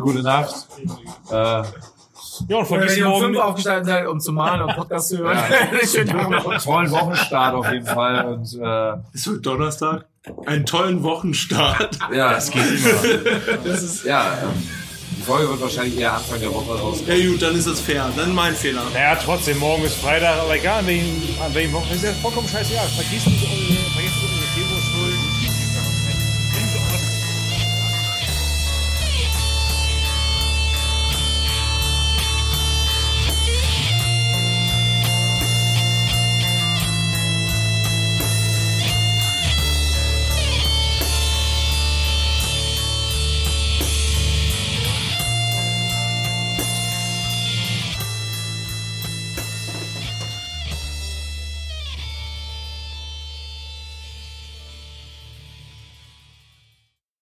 gute 0.00 0.22
Nacht. 0.22 0.54
Äh, 1.30 1.62
Ja, 2.48 2.58
und 2.58 2.66
vergiss 2.66 2.98
um 2.98 3.04
morgen. 3.04 3.24
fünf 3.26 3.38
aufgestanden 3.38 3.84
seid, 3.86 4.06
um 4.06 4.20
zu 4.20 4.32
malen 4.32 4.62
und 4.62 4.74
Podcast 4.76 5.08
zu 5.08 5.18
hören. 5.18 5.38
Tollen 6.62 6.90
Wochenstart 6.90 7.54
auf 7.54 7.70
jeden 7.72 7.86
Fall. 7.86 8.26
Und 8.26 8.58
äh, 8.62 8.92
Ist 9.14 9.26
heute 9.26 9.40
Donnerstag? 9.40 10.04
Einen 10.44 10.66
tollen 10.66 11.02
Wochenstart. 11.02 11.98
ja, 12.12 12.32
das 12.32 12.50
geht 12.50 12.62
immer. 12.62 13.60
Das 13.64 13.82
ist, 13.82 14.04
ja, 14.04 14.38
ähm, 14.42 14.68
die 15.16 15.22
Folge 15.22 15.48
wird 15.48 15.62
wahrscheinlich 15.62 15.98
eher 15.98 16.12
Anfang 16.14 16.40
der 16.40 16.52
Woche 16.52 16.72
rauskommen. 16.78 17.20
Ja 17.20 17.30
gut, 17.30 17.40
dann 17.42 17.54
ist 17.56 17.66
das 17.68 17.80
fair. 17.80 18.10
Dann 18.16 18.34
mein 18.34 18.52
Fehler. 18.54 18.82
Naja, 18.92 19.16
trotzdem, 19.24 19.58
morgen 19.58 19.84
ist 19.84 19.94
Freitag, 19.96 20.38
aber 20.40 20.56
egal, 20.56 20.80
an 20.80 20.86
welchem, 20.88 21.22
an 21.42 21.54
welchem 21.54 21.72
Wochenende, 21.72 21.96
ist 21.96 22.04
ja 22.04 22.12
vollkommen 22.20 22.48
scheißegal. 22.48 22.86
Vergiss 22.88 23.24
nicht, 23.26 23.85